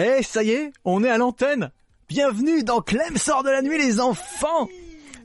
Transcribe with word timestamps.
Eh, 0.00 0.22
ça 0.22 0.44
y 0.44 0.50
est, 0.50 0.70
on 0.84 1.02
est 1.02 1.10
à 1.10 1.18
l'antenne. 1.18 1.72
Bienvenue 2.08 2.62
dans 2.62 2.80
Clem 2.80 3.16
sort 3.16 3.42
de 3.42 3.50
la 3.50 3.62
nuit 3.62 3.78
les 3.78 3.98
enfants. 3.98 4.68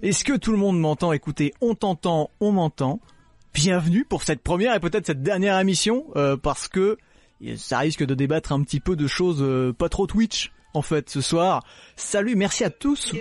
Est-ce 0.01 0.23
que 0.23 0.33
tout 0.35 0.51
le 0.51 0.57
monde 0.57 0.79
m'entend? 0.79 1.13
Écoutez, 1.13 1.53
on 1.61 1.75
t'entend, 1.75 2.31
on 2.39 2.51
m'entend. 2.51 2.99
Bienvenue 3.53 4.03
pour 4.03 4.23
cette 4.23 4.41
première 4.41 4.73
et 4.73 4.79
peut-être 4.79 5.05
cette 5.05 5.21
dernière 5.21 5.59
émission 5.59 6.07
euh, 6.15 6.37
parce 6.37 6.67
que 6.67 6.97
ça 7.55 7.77
risque 7.77 8.03
de 8.03 8.15
débattre 8.15 8.51
un 8.51 8.63
petit 8.63 8.79
peu 8.79 8.95
de 8.95 9.05
choses 9.05 9.43
euh, 9.43 9.73
pas 9.73 9.89
trop 9.89 10.07
Twitch 10.07 10.51
en 10.73 10.81
fait 10.81 11.07
ce 11.07 11.21
soir. 11.21 11.63
Salut, 11.95 12.35
merci 12.35 12.63
à 12.63 12.71
tous. 12.71 13.13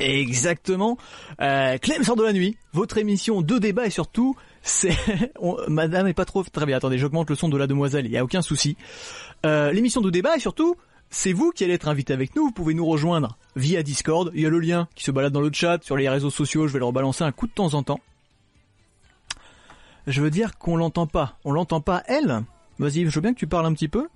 Exactement. 0.00 0.98
Euh, 1.40 1.78
Clem 1.78 2.04
sort 2.04 2.16
de 2.16 2.24
la 2.24 2.34
nuit, 2.34 2.58
votre 2.74 2.98
émission 2.98 3.40
de 3.40 3.56
débat 3.58 3.86
et 3.86 3.90
surtout 3.90 4.36
c'est 4.66 4.96
Madame 5.68 6.08
est 6.08 6.14
pas 6.14 6.24
trop 6.24 6.42
très 6.42 6.66
bien. 6.66 6.76
Attendez, 6.76 6.98
j'augmente 6.98 7.30
le 7.30 7.36
son 7.36 7.48
de 7.48 7.56
la 7.56 7.66
demoiselle, 7.66 8.04
il 8.06 8.12
y 8.12 8.18
a 8.18 8.24
aucun 8.24 8.42
souci. 8.42 8.76
Euh, 9.46 9.72
l'émission 9.72 10.00
de 10.00 10.10
débat 10.10 10.36
et 10.36 10.40
surtout 10.40 10.76
c'est 11.08 11.32
vous 11.32 11.52
qui 11.52 11.64
allez 11.64 11.74
être 11.74 11.88
invité 11.88 12.12
avec 12.12 12.34
nous. 12.34 12.46
Vous 12.46 12.52
pouvez 12.52 12.74
nous 12.74 12.84
rejoindre 12.84 13.38
via 13.54 13.82
Discord. 13.82 14.32
Il 14.34 14.40
y 14.40 14.46
a 14.46 14.50
le 14.50 14.58
lien 14.58 14.88
qui 14.96 15.04
se 15.04 15.12
balade 15.12 15.32
dans 15.32 15.40
le 15.40 15.50
chat, 15.52 15.82
sur 15.82 15.96
les 15.96 16.08
réseaux 16.08 16.30
sociaux. 16.30 16.66
Je 16.66 16.72
vais 16.72 16.80
le 16.80 16.84
rebalancer 16.84 17.22
un 17.22 17.32
coup 17.32 17.46
de 17.46 17.52
temps 17.52 17.74
en 17.74 17.82
temps. 17.82 18.00
Je 20.06 20.20
veux 20.20 20.30
dire 20.30 20.58
qu'on 20.58 20.76
l'entend 20.76 21.06
pas. 21.06 21.38
On 21.44 21.52
l'entend 21.52 21.80
pas 21.80 22.02
elle? 22.06 22.42
Vas-y, 22.78 23.08
je 23.08 23.14
veux 23.14 23.20
bien 23.20 23.34
que 23.34 23.38
tu 23.38 23.46
parles 23.46 23.66
un 23.66 23.72
petit 23.72 23.88
peu. 23.88 24.08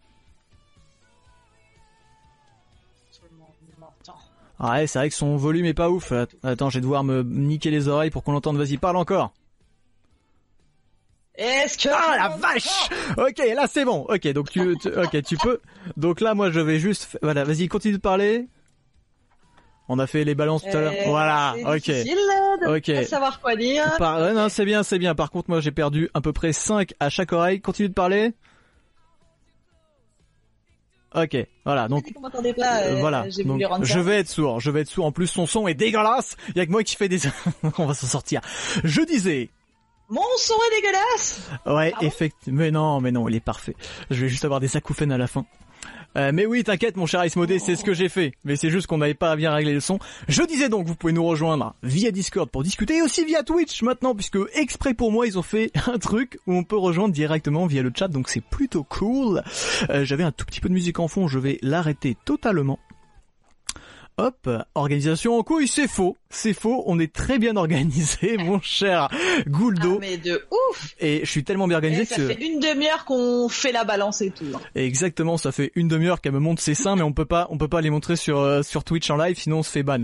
Ah 4.59 4.73
ouais, 4.73 4.87
c'est 4.87 4.99
vrai 4.99 5.09
que 5.09 5.15
son 5.15 5.37
volume 5.37 5.65
est 5.65 5.75
pas 5.75 5.89
ouf. 5.89 6.13
Attends, 6.43 6.69
je 6.69 6.79
vais 6.79 6.83
devoir 6.83 7.03
me 7.03 7.23
niquer 7.23 7.71
les 7.71 7.89
oreilles 7.89 8.11
pour 8.11 8.25
qu'on 8.25 8.33
l'entende. 8.33 8.59
Vas-y, 8.59 8.77
parle 8.77 8.97
encore. 8.97 9.33
Est-ce 11.41 11.79
que 11.79 11.89
ah 11.89 12.17
la 12.19 12.29
vache 12.37 12.91
Ok, 13.17 13.39
là 13.55 13.67
c'est 13.67 13.87
bon. 13.87 14.05
Ok, 14.11 14.29
donc 14.29 14.51
tu, 14.51 14.61
ok, 14.61 15.23
tu 15.23 15.39
peux. 15.39 15.59
Donc 15.97 16.21
là, 16.21 16.35
moi, 16.35 16.51
je 16.51 16.61
vais 16.61 16.79
juste. 16.79 17.19
Voilà, 17.23 17.45
vas-y, 17.45 17.67
continue 17.67 17.95
de 17.95 18.01
parler. 18.01 18.47
On 19.89 19.99
a 19.99 20.07
fait 20.07 20.23
les 20.25 20.35
balances 20.35 20.63
tout 20.63 20.77
à 20.77 20.81
l'heure. 20.83 20.93
Voilà, 21.07 21.55
ok. 21.57 21.87
De 21.87 22.77
ok. 22.77 22.95
Pas 22.95 23.05
savoir 23.05 23.41
quoi 23.41 23.57
dire. 23.57 23.97
Par... 23.97 24.21
non, 24.35 24.51
c'est 24.51 24.67
bien, 24.67 24.83
c'est 24.83 24.99
bien. 24.99 25.15
Par 25.15 25.31
contre, 25.31 25.49
moi, 25.49 25.61
j'ai 25.61 25.71
perdu 25.71 26.11
à 26.13 26.21
peu 26.21 26.35
près 26.35 26.53
5 26.53 26.93
à 27.01 27.09
chaque 27.09 27.33
oreille. 27.33 27.63
Continue 27.63 27.89
de 27.89 27.95
parler. 27.95 28.35
Ok, 31.15 31.37
voilà. 31.65 31.89
Donc, 31.89 32.05
pas, 32.57 32.83
euh, 32.83 32.97
voilà. 33.01 33.27
Donc, 33.45 33.63
je 33.83 33.99
vais 33.99 34.19
être 34.19 34.29
sourd. 34.29 34.61
Je 34.61 34.71
vais 34.71 34.83
être 34.83 34.91
sourd. 34.91 35.07
En 35.07 35.13
plus, 35.13 35.27
son 35.27 35.47
son 35.47 35.67
est 35.67 35.75
dégueulasse. 35.75 36.37
Il 36.51 36.59
y 36.59 36.61
a 36.61 36.67
que 36.67 36.71
moi 36.71 36.85
qui 36.85 36.97
fais 36.97 37.09
des. 37.09 37.21
On 37.79 37.87
va 37.87 37.95
s'en 37.95 38.07
sortir. 38.07 38.43
Je 38.85 39.01
disais. 39.01 39.49
Mon 40.11 40.23
son 40.39 40.55
est 40.55 40.77
dégueulasse. 40.81 41.41
Ouais, 41.67 41.93
effectivement. 42.01 42.59
Mais 42.59 42.71
non, 42.71 43.01
mais 43.01 43.13
non, 43.13 43.29
il 43.29 43.37
est 43.37 43.41
parfait. 43.41 43.77
Je 44.11 44.21
vais 44.21 44.29
juste 44.29 44.45
avoir 44.45 44.59
des 44.61 44.77
acouphènes 44.77 45.13
à 45.13 45.19
la 45.19 45.29
fin. 45.29 45.47
Euh, 46.17 46.33
mais 46.35 46.45
oui, 46.45 46.65
t'inquiète 46.65 46.97
mon 46.97 47.07
cher 47.07 47.25
Ismodé, 47.25 47.61
c'est 47.61 47.77
ce 47.77 47.85
que 47.85 47.95
j'ai 47.95 48.09
fait. 48.09 48.33
Mais 48.45 48.57
c'est 48.57 48.71
juste 48.71 48.89
qu'on 48.89 48.99
n'avait 48.99 49.15
pas 49.15 49.37
bien 49.37 49.53
réglé 49.53 49.73
le 49.73 49.79
son. 49.81 50.01
Je 50.27 50.43
disais 50.43 50.69
donc, 50.69 50.87
vous 50.87 50.97
pouvez 50.97 51.13
nous 51.13 51.25
rejoindre 51.25 51.75
via 51.85 52.11
Discord 52.11 52.51
pour 52.51 52.65
discuter 52.65 52.97
et 52.97 53.03
aussi 53.03 53.25
via 53.25 53.45
Twitch 53.45 53.83
maintenant, 53.83 54.15
puisque 54.17 54.39
exprès 54.55 54.95
pour 54.95 55.13
moi, 55.13 55.27
ils 55.29 55.39
ont 55.39 55.43
fait 55.43 55.71
un 55.87 55.99
truc 55.99 56.39
où 56.49 56.55
on 56.55 56.65
peut 56.65 56.77
rejoindre 56.77 57.15
directement 57.15 57.67
via 57.67 57.83
le 57.83 57.93
chat, 57.97 58.09
donc 58.09 58.29
c'est 58.29 58.43
plutôt 58.43 58.83
cool. 58.83 59.43
Euh, 59.91 60.05
J'avais 60.05 60.25
un 60.25 60.33
tout 60.33 60.45
petit 60.45 60.61
peu 60.61 60.69
de 60.69 60.75
musique 60.75 60.99
en 60.99 61.07
fond, 61.07 61.29
je 61.29 61.39
vais 61.39 61.59
l'arrêter 61.63 62.17
totalement. 62.25 62.81
Hop, 64.23 64.51
organisation 64.75 65.39
en 65.39 65.43
couille, 65.43 65.67
c'est 65.67 65.89
faux, 65.89 66.19
c'est 66.29 66.53
faux, 66.53 66.83
on 66.85 66.99
est 66.99 67.11
très 67.11 67.39
bien 67.39 67.57
organisé, 67.57 68.37
mon 68.39 68.61
cher 68.61 69.09
Gouldo. 69.47 69.95
Ah, 69.95 69.99
mais 69.99 70.19
de 70.19 70.47
ouf 70.51 70.95
Et 71.01 71.21
je 71.25 71.31
suis 71.31 71.43
tellement 71.43 71.67
bien 71.67 71.79
organisé 71.79 72.03
et 72.03 72.07
que... 72.07 72.29
Ça 72.29 72.35
fait 72.35 72.45
une 72.45 72.61
demi-heure 72.61 73.07
qu'on 73.07 73.49
fait 73.49 73.73
la 73.73 73.85
balance 73.85 74.21
et 74.21 74.31
tout. 74.31 74.45
Hein. 74.55 74.61
Exactement, 74.75 75.39
ça 75.39 75.53
fait 75.53 75.73
une 75.75 75.89
demi-heure 75.89 76.21
qu'elle 76.21 76.33
me 76.33 76.39
montre 76.39 76.61
ses 76.61 76.75
seins, 76.75 76.97
mais 76.97 77.03
on 77.03 77.15
peut 77.15 77.25
pas, 77.25 77.47
on 77.49 77.57
peut 77.57 77.67
pas 77.67 77.81
les 77.81 77.89
montrer 77.89 78.17
sur 78.17 78.41
euh, 78.41 78.63
sur 78.63 78.85
Twitch 78.85 79.09
en 79.09 79.17
live, 79.17 79.39
sinon 79.39 79.61
on 79.61 79.63
se 79.63 79.71
fait 79.71 79.83
ban. 79.83 80.03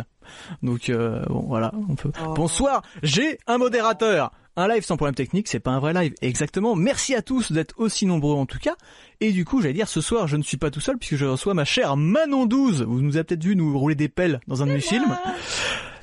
Donc 0.62 0.88
euh, 0.88 1.22
bon, 1.26 1.44
voilà, 1.46 1.72
on 1.90 1.94
peut. 1.94 2.10
Oh. 2.26 2.32
Bonsoir, 2.32 2.80
j'ai 3.02 3.38
un 3.46 3.58
modérateur. 3.58 4.32
Un 4.58 4.68
live 4.68 4.84
sans 4.84 4.96
problème 4.96 5.14
technique, 5.14 5.48
c'est 5.48 5.60
pas 5.60 5.72
un 5.72 5.80
vrai 5.80 5.92
live. 5.92 6.14
Exactement. 6.22 6.74
Merci 6.74 7.14
à 7.14 7.20
tous 7.20 7.52
d'être 7.52 7.74
aussi 7.76 8.06
nombreux 8.06 8.34
en 8.34 8.46
tout 8.46 8.58
cas. 8.58 8.74
Et 9.20 9.32
du 9.32 9.44
coup, 9.44 9.60
j'allais 9.60 9.74
dire 9.74 9.88
ce 9.88 10.00
soir, 10.00 10.26
je 10.28 10.36
ne 10.36 10.42
suis 10.42 10.56
pas 10.56 10.70
tout 10.70 10.80
seul 10.80 10.96
puisque 10.96 11.16
je 11.16 11.26
reçois 11.26 11.52
ma 11.52 11.66
chère 11.66 11.96
Manon 11.98 12.46
12. 12.46 12.82
Vous 12.82 13.02
nous 13.02 13.16
avez 13.16 13.24
peut-être 13.24 13.44
vu 13.44 13.54
nous 13.54 13.78
rouler 13.78 13.94
des 13.94 14.08
pelles 14.08 14.40
dans 14.46 14.62
un 14.62 14.66
de 14.66 14.72
mes 14.72 14.80
films. 14.80 15.14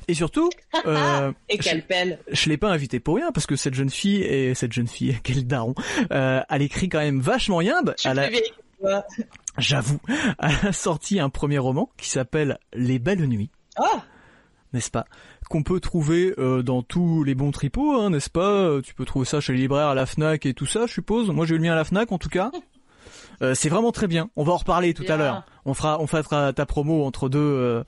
Et 0.06 0.14
surtout, 0.14 0.50
euh, 0.86 1.32
et 1.48 1.58
quelle 1.58 1.84
pelle 1.84 2.20
Je, 2.28 2.42
je 2.42 2.48
l'ai 2.48 2.56
pas 2.56 2.70
invitée 2.70 3.00
pour 3.00 3.16
rien 3.16 3.32
parce 3.32 3.46
que 3.46 3.56
cette 3.56 3.74
jeune 3.74 3.90
fille 3.90 4.22
et 4.22 4.54
cette 4.54 4.72
jeune 4.72 4.86
fille, 4.86 5.18
quel 5.24 5.46
daron, 5.46 5.74
euh, 6.12 6.40
elle 6.48 6.62
écrit 6.62 6.88
quand 6.88 7.00
même 7.00 7.20
vachement. 7.20 7.60
Elle 7.60 7.70
a, 7.70 8.30
j'avoue, 9.58 10.00
elle 10.38 10.68
a 10.68 10.72
sorti 10.72 11.18
un 11.18 11.30
premier 11.30 11.58
roman 11.58 11.90
qui 11.96 12.08
s'appelle 12.08 12.58
Les 12.72 13.00
belles 13.00 13.26
nuits. 13.26 13.50
Oh 13.80 13.98
n'est-ce 14.74 14.90
pas? 14.90 15.06
Qu'on 15.54 15.62
peut 15.62 15.78
trouver 15.78 16.34
euh, 16.38 16.64
dans 16.64 16.82
tous 16.82 17.22
les 17.22 17.36
bons 17.36 17.52
tripots, 17.52 17.92
hein, 17.92 18.10
n'est-ce 18.10 18.28
pas? 18.28 18.82
Tu 18.82 18.92
peux 18.92 19.04
trouver 19.04 19.24
ça 19.24 19.38
chez 19.38 19.52
les 19.52 19.60
libraires, 19.60 19.86
à 19.86 19.94
la 19.94 20.04
Fnac 20.04 20.46
et 20.46 20.52
tout 20.52 20.66
ça, 20.66 20.88
je 20.88 20.94
suppose. 20.94 21.30
Moi, 21.30 21.46
j'ai 21.46 21.54
eu 21.54 21.58
le 21.58 21.62
mien 21.62 21.74
à 21.74 21.76
la 21.76 21.84
Fnac, 21.84 22.10
en 22.10 22.18
tout 22.18 22.28
cas. 22.28 22.50
Euh, 23.42 23.54
c'est 23.54 23.68
vraiment 23.68 23.90
très 23.90 24.06
bien. 24.06 24.30
On 24.36 24.44
va 24.44 24.52
en 24.52 24.56
reparler 24.56 24.94
tout 24.94 25.04
à 25.08 25.16
l'heure. 25.16 25.44
On 25.64 25.74
fera, 25.74 26.00
on 26.00 26.06
fera 26.06 26.52
ta 26.52 26.66
promo 26.66 27.04
entre 27.04 27.28
deux, 27.28 27.40
euh, 27.40 27.82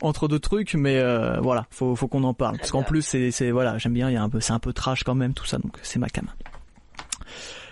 entre 0.00 0.28
deux 0.28 0.38
trucs, 0.38 0.74
mais 0.74 0.98
euh, 0.98 1.40
voilà, 1.40 1.66
faut, 1.70 1.96
faut 1.96 2.06
qu'on 2.06 2.22
en 2.22 2.34
parle. 2.34 2.58
Parce 2.58 2.70
qu'en 2.70 2.84
plus, 2.84 3.02
c'est, 3.02 3.32
c'est, 3.32 3.50
voilà, 3.50 3.78
j'aime 3.78 3.94
bien. 3.94 4.08
Il 4.10 4.14
y 4.14 4.16
a 4.16 4.22
un 4.22 4.28
peu, 4.28 4.40
c'est 4.40 4.52
un 4.52 4.60
peu 4.60 4.72
trash 4.72 5.02
quand 5.02 5.16
même 5.16 5.34
tout 5.34 5.44
ça, 5.44 5.58
donc 5.58 5.76
c'est 5.82 5.98
ma 5.98 6.08
cam. 6.08 6.26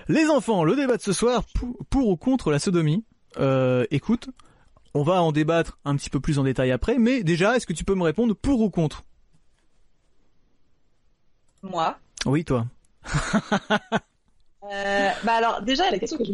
Les 0.08 0.26
enfants, 0.26 0.64
le 0.64 0.74
débat 0.74 0.96
de 0.96 1.02
ce 1.02 1.12
soir 1.12 1.44
pour, 1.54 1.76
pour 1.88 2.08
ou 2.08 2.16
contre 2.16 2.50
la 2.50 2.58
sodomie? 2.58 3.04
écoute, 3.90 4.28
on 4.92 5.04
va 5.04 5.22
en 5.22 5.30
débattre 5.30 5.78
un 5.84 5.96
petit 5.96 6.10
peu 6.10 6.18
plus 6.18 6.38
en 6.38 6.44
détail 6.44 6.72
après, 6.72 6.98
mais 6.98 7.22
déjà, 7.22 7.56
est-ce 7.56 7.66
que 7.66 7.72
tu 7.72 7.84
peux 7.84 7.94
me 7.94 8.02
répondre 8.02 8.34
pour 8.34 8.60
ou 8.60 8.70
contre? 8.70 9.04
Moi 11.64 11.98
Oui, 12.26 12.44
toi. 12.44 12.66
euh, 14.64 15.10
bah 15.24 15.32
alors, 15.32 15.62
déjà, 15.62 15.90
la 15.90 15.98
question 15.98 16.18
que 16.18 16.24
je 16.24 16.32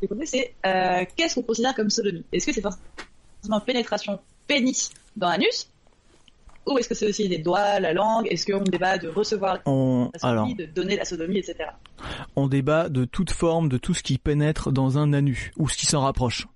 vais 0.00 0.06
poser, 0.06 0.26
c'est 0.26 0.54
euh, 0.64 1.04
qu'est-ce 1.16 1.34
qu'on 1.34 1.42
considère 1.42 1.74
comme 1.74 1.90
sodomie? 1.90 2.24
Est-ce 2.32 2.46
que 2.46 2.52
c'est 2.52 2.60
forcément 2.62 3.60
pénétration 3.66 4.20
pénis 4.46 4.90
dans 5.16 5.28
l'anus? 5.28 5.68
Ou 6.66 6.78
est-ce 6.78 6.88
que 6.88 6.94
c'est 6.94 7.08
aussi 7.08 7.26
les 7.26 7.38
doigts, 7.38 7.80
la 7.80 7.92
langue? 7.92 8.28
Est-ce 8.30 8.46
qu'on 8.46 8.62
débat 8.62 8.96
de 8.98 9.08
recevoir 9.08 9.58
on... 9.66 10.10
la 10.14 10.20
sodomie, 10.20 10.38
Alors... 10.38 10.56
de 10.56 10.64
donner 10.66 10.96
la 10.96 11.04
sodomie, 11.04 11.38
etc. 11.38 11.70
On 12.36 12.46
débat 12.46 12.88
de 12.88 13.04
toute 13.04 13.32
forme, 13.32 13.68
de 13.68 13.76
tout 13.76 13.94
ce 13.94 14.04
qui 14.04 14.18
pénètre 14.18 14.70
dans 14.70 14.98
un 14.98 15.12
anus, 15.12 15.50
ou 15.56 15.68
ce 15.68 15.76
qui 15.76 15.86
s'en 15.86 16.02
rapproche. 16.02 16.46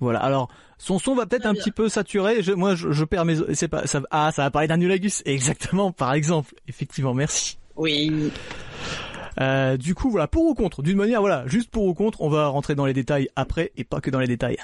Voilà. 0.00 0.18
Alors, 0.18 0.48
son 0.78 0.98
son 0.98 1.14
va 1.14 1.26
peut-être 1.26 1.46
un 1.46 1.54
petit 1.54 1.70
peu 1.70 1.88
saturé. 1.88 2.42
Je, 2.42 2.52
moi, 2.52 2.74
je, 2.74 2.92
je 2.92 3.04
perds 3.04 3.24
mes. 3.24 3.36
C'est 3.54 3.68
pas. 3.68 3.86
Ça, 3.86 4.02
ah, 4.10 4.32
ça 4.32 4.42
va 4.42 4.50
parler 4.50 4.68
d'annulagus. 4.68 5.22
Exactement. 5.26 5.92
Par 5.92 6.14
exemple. 6.14 6.54
Effectivement. 6.68 7.14
Merci. 7.14 7.58
Oui. 7.76 8.30
Euh, 9.40 9.76
du 9.76 9.94
coup, 9.94 10.10
voilà. 10.10 10.28
Pour 10.28 10.44
ou 10.44 10.54
contre? 10.54 10.82
D'une 10.82 10.96
manière, 10.96 11.20
voilà. 11.20 11.46
Juste 11.46 11.70
pour 11.70 11.84
ou 11.84 11.94
contre. 11.94 12.20
On 12.20 12.28
va 12.28 12.46
rentrer 12.46 12.74
dans 12.74 12.86
les 12.86 12.92
détails 12.92 13.28
après 13.36 13.72
et 13.76 13.84
pas 13.84 14.00
que 14.00 14.10
dans 14.10 14.20
les 14.20 14.28
détails. 14.28 14.58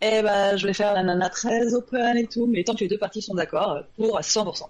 Eh 0.00 0.22
ben, 0.22 0.56
je 0.56 0.66
vais 0.66 0.72
faire 0.72 0.94
la 0.94 1.02
nana 1.02 1.28
très 1.28 1.74
open 1.74 2.16
et 2.16 2.26
tout, 2.26 2.46
mais 2.46 2.62
tant 2.62 2.74
que 2.74 2.80
les 2.80 2.88
deux 2.88 2.98
parties 2.98 3.20
sont 3.20 3.34
d'accord, 3.34 3.82
pour 3.96 4.16
à 4.16 4.20
100%. 4.20 4.62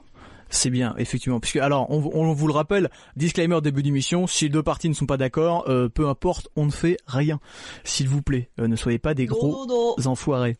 C'est 0.50 0.70
bien, 0.70 0.94
effectivement. 0.98 1.40
Puisque 1.40 1.56
alors, 1.56 1.90
on, 1.90 2.10
on, 2.14 2.32
vous 2.32 2.46
le 2.46 2.52
rappelle, 2.52 2.90
disclaimer 3.16 3.60
début 3.60 3.82
d'émission, 3.82 4.26
si 4.26 4.44
les 4.44 4.50
deux 4.50 4.62
parties 4.62 4.88
ne 4.88 4.94
sont 4.94 5.06
pas 5.06 5.16
d'accord, 5.16 5.64
euh, 5.68 5.88
peu 5.88 6.08
importe, 6.08 6.48
on 6.56 6.66
ne 6.66 6.70
fait 6.70 6.96
rien. 7.06 7.40
S'il 7.84 8.08
vous 8.08 8.22
plaît, 8.22 8.50
euh, 8.60 8.68
ne 8.68 8.76
soyez 8.76 8.98
pas 8.98 9.14
des 9.14 9.26
gros 9.26 9.66
enfoirés. 10.06 10.56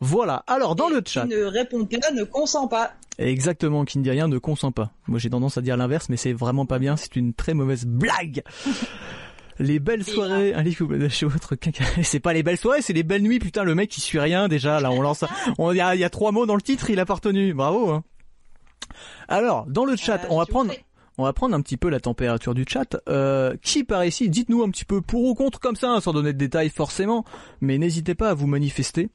Voilà. 0.00 0.44
Alors 0.46 0.74
dans 0.74 0.90
Et 0.90 0.94
le 0.94 1.02
chat. 1.06 1.22
Qui 1.22 1.28
ne 1.28 1.44
répond 1.44 1.84
pas, 1.86 2.10
ne 2.12 2.24
consent 2.24 2.68
pas. 2.68 2.92
Exactement, 3.18 3.84
qui 3.84 3.98
ne 3.98 4.02
dit 4.02 4.10
rien 4.10 4.28
ne 4.28 4.38
consent 4.38 4.72
pas. 4.72 4.90
Moi 5.06 5.18
j'ai 5.18 5.30
tendance 5.30 5.56
à 5.56 5.62
dire 5.62 5.76
l'inverse, 5.76 6.08
mais 6.08 6.16
c'est 6.16 6.32
vraiment 6.32 6.66
pas 6.66 6.78
bien. 6.78 6.96
C'est 6.96 7.16
une 7.16 7.32
très 7.32 7.54
mauvaise 7.54 7.86
blague. 7.86 8.42
Les 9.60 9.78
belles 9.78 10.04
soirées, 10.04 10.52
allez 10.52 10.72
vous 10.72 11.08
chez 11.08 11.26
votre 11.26 11.54
caca. 11.54 11.84
C'est 12.02 12.18
pas 12.18 12.32
les 12.32 12.42
belles 12.42 12.58
soirées, 12.58 12.82
c'est 12.82 12.92
les 12.92 13.04
belles 13.04 13.22
nuits. 13.22 13.38
Putain, 13.38 13.62
le 13.62 13.76
mec 13.76 13.96
il 13.96 14.00
suit 14.00 14.18
rien 14.18 14.48
déjà. 14.48 14.80
Là, 14.80 14.90
on 14.90 15.00
lance. 15.00 15.22
On 15.58 15.70
il 15.70 15.76
y 15.76 15.80
a, 15.80 15.94
y 15.94 16.02
a 16.02 16.10
trois 16.10 16.32
mots 16.32 16.44
dans 16.44 16.56
le 16.56 16.60
titre, 16.60 16.90
il 16.90 16.98
a 16.98 17.06
pas 17.06 17.14
retenu. 17.14 17.54
Bravo. 17.54 17.88
Hein. 17.90 18.02
Alors, 19.28 19.66
dans 19.66 19.84
le 19.84 19.96
chat, 19.96 20.24
Euh, 20.24 20.28
on 20.30 20.38
va 20.38 20.46
prendre, 20.46 20.72
on 21.18 21.24
va 21.24 21.32
prendre 21.32 21.54
un 21.54 21.60
petit 21.60 21.76
peu 21.76 21.88
la 21.88 22.00
température 22.00 22.54
du 22.54 22.64
chat. 22.68 22.96
Euh, 23.08 23.54
qui 23.62 23.84
par 23.84 24.04
ici, 24.04 24.28
dites-nous 24.28 24.62
un 24.62 24.70
petit 24.70 24.84
peu 24.84 25.00
pour 25.00 25.24
ou 25.24 25.34
contre 25.34 25.60
comme 25.60 25.76
ça, 25.76 26.00
sans 26.00 26.12
donner 26.12 26.32
de 26.32 26.38
détails 26.38 26.70
forcément, 26.70 27.24
mais 27.60 27.78
n'hésitez 27.78 28.14
pas 28.14 28.30
à 28.30 28.34
vous 28.34 28.46
manifester 28.46 29.10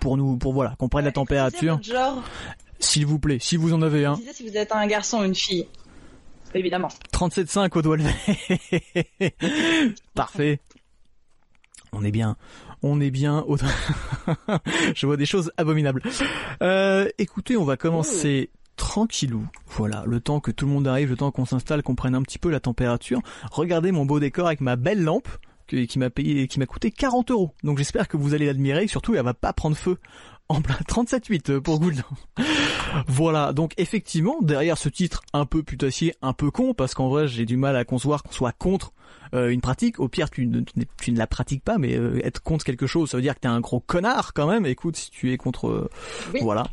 pour 0.00 0.16
nous, 0.16 0.36
pour 0.36 0.52
voilà, 0.52 0.74
qu'on 0.78 0.88
prenne 0.88 1.04
la 1.04 1.12
température, 1.12 1.82
genre, 1.82 2.22
s'il 2.78 3.06
vous 3.06 3.18
plaît, 3.18 3.38
si 3.40 3.56
vous 3.56 3.72
en 3.74 3.82
avez 3.82 4.04
un. 4.04 4.16
si 4.32 4.48
vous 4.48 4.56
êtes 4.56 4.72
un 4.72 4.86
garçon 4.86 5.20
ou 5.20 5.24
une 5.24 5.34
fille. 5.34 5.66
Évidemment. 6.54 6.88
37,5 7.14 7.78
au 7.78 7.82
doigt 7.82 7.96
levé. 7.96 9.34
Parfait. 10.14 10.60
On 11.92 12.04
est 12.04 12.10
bien. 12.10 12.36
On 12.82 13.00
est 13.00 13.10
bien. 13.10 13.44
Au... 13.46 13.56
Je 14.94 15.06
vois 15.06 15.16
des 15.16 15.26
choses 15.26 15.52
abominables. 15.56 16.02
Euh, 16.62 17.08
écoutez, 17.18 17.56
on 17.56 17.64
va 17.64 17.76
commencer 17.76 18.50
tranquillou. 18.76 19.46
Voilà, 19.68 20.02
le 20.06 20.20
temps 20.20 20.40
que 20.40 20.50
tout 20.50 20.66
le 20.66 20.72
monde 20.72 20.88
arrive, 20.88 21.10
le 21.10 21.16
temps 21.16 21.30
qu'on 21.30 21.44
s'installe, 21.44 21.82
qu'on 21.82 21.94
prenne 21.94 22.14
un 22.14 22.22
petit 22.22 22.38
peu 22.38 22.50
la 22.50 22.60
température. 22.60 23.20
Regardez 23.50 23.92
mon 23.92 24.04
beau 24.04 24.18
décor 24.18 24.46
avec 24.46 24.60
ma 24.60 24.76
belle 24.76 25.02
lampe. 25.02 25.28
qui 25.68 25.98
m'a 25.98 26.10
payé, 26.10 26.48
qui 26.48 26.58
m'a 26.58 26.66
coûté 26.66 26.90
40 26.90 27.30
euros. 27.30 27.54
Donc 27.62 27.78
j'espère 27.78 28.08
que 28.08 28.16
vous 28.16 28.34
allez 28.34 28.46
l'admirer. 28.46 28.88
Surtout, 28.88 29.14
elle 29.14 29.22
va 29.22 29.34
pas 29.34 29.52
prendre 29.52 29.76
feu 29.76 29.98
en 30.48 30.60
plein 30.60 30.76
37-8 30.86 31.60
pour 31.60 31.80
Gouldon. 31.80 32.02
voilà, 33.06 33.52
donc 33.52 33.72
effectivement, 33.78 34.36
derrière 34.42 34.78
ce 34.78 34.88
titre 34.88 35.22
un 35.32 35.46
peu 35.46 35.62
putassier, 35.62 36.14
un 36.22 36.32
peu 36.32 36.50
con, 36.50 36.74
parce 36.74 36.94
qu'en 36.94 37.08
vrai 37.08 37.28
j'ai 37.28 37.46
du 37.46 37.56
mal 37.56 37.76
à 37.76 37.84
concevoir 37.84 38.22
qu'on 38.22 38.32
soit 38.32 38.52
contre 38.52 38.92
euh, 39.34 39.48
une 39.48 39.60
pratique. 39.60 39.98
Au 39.98 40.08
pire, 40.08 40.30
tu 40.30 40.46
ne, 40.46 40.60
tu 41.00 41.12
ne 41.12 41.18
la 41.18 41.26
pratiques 41.26 41.64
pas, 41.64 41.78
mais 41.78 41.96
euh, 41.96 42.20
être 42.24 42.42
contre 42.42 42.64
quelque 42.64 42.86
chose, 42.86 43.10
ça 43.10 43.16
veut 43.16 43.22
dire 43.22 43.34
que 43.34 43.40
t'es 43.40 43.48
un 43.48 43.60
gros 43.60 43.80
connard 43.80 44.34
quand 44.34 44.46
même. 44.46 44.66
Écoute, 44.66 44.96
si 44.96 45.10
tu 45.10 45.32
es 45.32 45.36
contre, 45.36 45.68
euh, 45.68 45.90
voilà. 46.40 46.64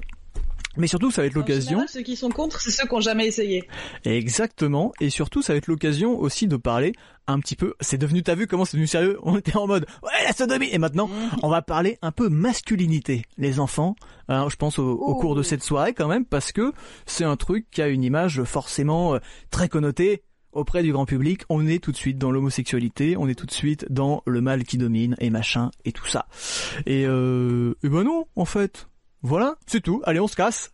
Mais 0.77 0.87
surtout, 0.87 1.11
ça 1.11 1.21
va 1.21 1.27
être 1.27 1.33
l'occasion. 1.33 1.85
Ceux 1.87 2.01
qui 2.01 2.15
sont 2.15 2.29
contre, 2.29 2.61
c'est 2.61 2.71
ceux 2.71 2.87
qui 2.87 2.93
n'ont 2.93 3.01
jamais 3.01 3.27
essayé. 3.27 3.67
Exactement. 4.05 4.91
Et 4.99 5.09
surtout, 5.09 5.41
ça 5.41 5.53
va 5.53 5.57
être 5.57 5.67
l'occasion 5.67 6.19
aussi 6.19 6.47
de 6.47 6.57
parler 6.57 6.93
un 7.27 7.39
petit 7.39 7.55
peu. 7.55 7.73
C'est 7.81 7.97
devenu, 7.97 8.23
t'as 8.23 8.35
vu 8.35 8.47
comment 8.47 8.65
c'est 8.65 8.77
devenu 8.77 8.87
sérieux? 8.87 9.17
On 9.23 9.37
était 9.37 9.57
en 9.57 9.67
mode, 9.67 9.85
ouais, 10.03 10.23
la 10.25 10.33
sodomie. 10.33 10.69
Et 10.71 10.77
maintenant, 10.77 11.07
mhm. 11.07 11.39
on 11.43 11.49
va 11.49 11.61
parler 11.61 11.97
un 12.01 12.11
peu 12.11 12.29
masculinité, 12.29 13.23
les 13.37 13.59
enfants. 13.59 13.95
Hein, 14.27 14.47
je 14.49 14.55
pense 14.55 14.79
au, 14.79 15.15
cours 15.15 15.35
de 15.35 15.43
cette 15.43 15.63
soirée 15.63 15.93
quand 15.93 16.07
même, 16.07 16.25
parce 16.25 16.51
que 16.51 16.71
c'est 17.05 17.25
un 17.25 17.35
truc 17.35 17.67
qui 17.71 17.81
a 17.81 17.87
une 17.87 18.03
image 18.03 18.43
forcément 18.43 19.15
euh, 19.15 19.19
très 19.49 19.69
connotée 19.69 20.23
auprès 20.51 20.81
du 20.81 20.91
grand 20.91 21.05
public, 21.05 21.43
on 21.49 21.67
est 21.67 21.83
tout 21.83 21.91
de 21.91 21.97
suite 21.97 22.17
dans 22.17 22.31
l'homosexualité, 22.31 23.15
on 23.17 23.27
est 23.27 23.35
tout 23.35 23.45
de 23.45 23.51
suite 23.51 23.85
dans 23.91 24.23
le 24.25 24.41
mal 24.41 24.63
qui 24.63 24.77
domine 24.77 25.15
et 25.19 25.29
machin 25.29 25.69
et 25.85 25.91
tout 25.91 26.07
ça. 26.07 26.25
Et, 26.85 27.05
euh, 27.05 27.75
et 27.83 27.89
ben 27.89 28.03
non, 28.03 28.25
en 28.35 28.45
fait, 28.45 28.87
voilà, 29.21 29.55
c'est 29.65 29.81
tout. 29.81 30.01
Allez, 30.05 30.19
on 30.19 30.27
se 30.27 30.35
casse. 30.35 30.71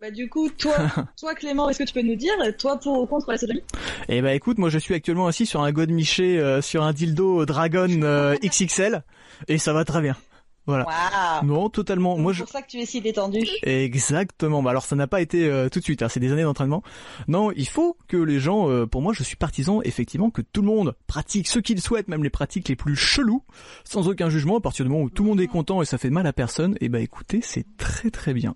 Bah 0.00 0.10
du 0.10 0.28
coup, 0.28 0.50
toi, 0.50 0.74
toi 1.18 1.34
Clément, 1.34 1.68
est-ce 1.70 1.78
que 1.78 1.84
tu 1.84 1.94
peux 1.94 2.02
nous 2.02 2.16
dire, 2.16 2.32
toi 2.58 2.78
pour 2.78 3.00
ou 3.00 3.06
contre 3.06 3.30
la 3.30 3.38
sodomie 3.38 3.62
Eh 4.08 4.20
bah 4.20 4.34
écoute, 4.34 4.58
moi 4.58 4.68
je 4.68 4.78
suis 4.78 4.94
actuellement 4.94 5.26
assis 5.26 5.46
sur 5.46 5.62
un 5.62 5.72
god 5.72 5.90
miché 5.90 6.38
euh, 6.38 6.60
sur 6.60 6.82
un 6.82 6.92
dildo 6.92 7.46
Dragon 7.46 7.88
euh, 8.02 8.36
XXL 8.44 9.02
et 9.48 9.58
ça 9.58 9.72
va 9.72 9.84
très 9.84 10.02
bien. 10.02 10.16
Voilà. 10.66 11.40
Non, 11.44 11.68
totalement. 11.68 12.16
Moi, 12.16 12.32
c'est 12.32 12.40
pour 12.40 12.48
ça 12.48 12.62
que 12.62 12.68
tu 12.68 12.78
es 12.78 12.86
si 12.86 13.00
détendu. 13.00 13.40
Exactement. 13.62 14.62
Bah 14.62 14.70
alors, 14.70 14.84
ça 14.84 14.96
n'a 14.96 15.06
pas 15.06 15.20
été 15.20 15.46
euh, 15.46 15.68
tout 15.68 15.78
de 15.78 15.84
suite. 15.84 16.02
Hein. 16.02 16.08
C'est 16.08 16.20
des 16.20 16.32
années 16.32 16.42
d'entraînement. 16.42 16.82
Non, 17.28 17.50
il 17.52 17.68
faut 17.68 17.96
que 18.08 18.16
les 18.16 18.40
gens. 18.40 18.70
Euh, 18.70 18.86
pour 18.86 19.02
moi, 19.02 19.12
je 19.12 19.22
suis 19.22 19.36
partisan 19.36 19.82
effectivement 19.82 20.30
que 20.30 20.42
tout 20.42 20.62
le 20.62 20.68
monde 20.68 20.94
pratique 21.06 21.48
ce 21.48 21.58
qu'il 21.58 21.80
souhaite, 21.80 22.08
même 22.08 22.24
les 22.24 22.30
pratiques 22.30 22.68
les 22.68 22.76
plus 22.76 22.96
chelous, 22.96 23.42
sans 23.84 24.08
aucun 24.08 24.30
jugement. 24.30 24.56
À 24.56 24.60
partir 24.60 24.84
du 24.84 24.90
moment 24.90 25.04
où 25.04 25.10
tout 25.10 25.22
le 25.22 25.28
monde 25.28 25.40
est 25.40 25.46
content 25.46 25.82
et 25.82 25.84
ça 25.84 25.98
fait 25.98 26.10
mal 26.10 26.26
à 26.26 26.32
personne, 26.32 26.74
et 26.74 26.86
eh 26.86 26.88
bah 26.88 27.00
écoutez, 27.00 27.40
c'est 27.42 27.66
très 27.76 28.10
très 28.10 28.32
bien. 28.32 28.54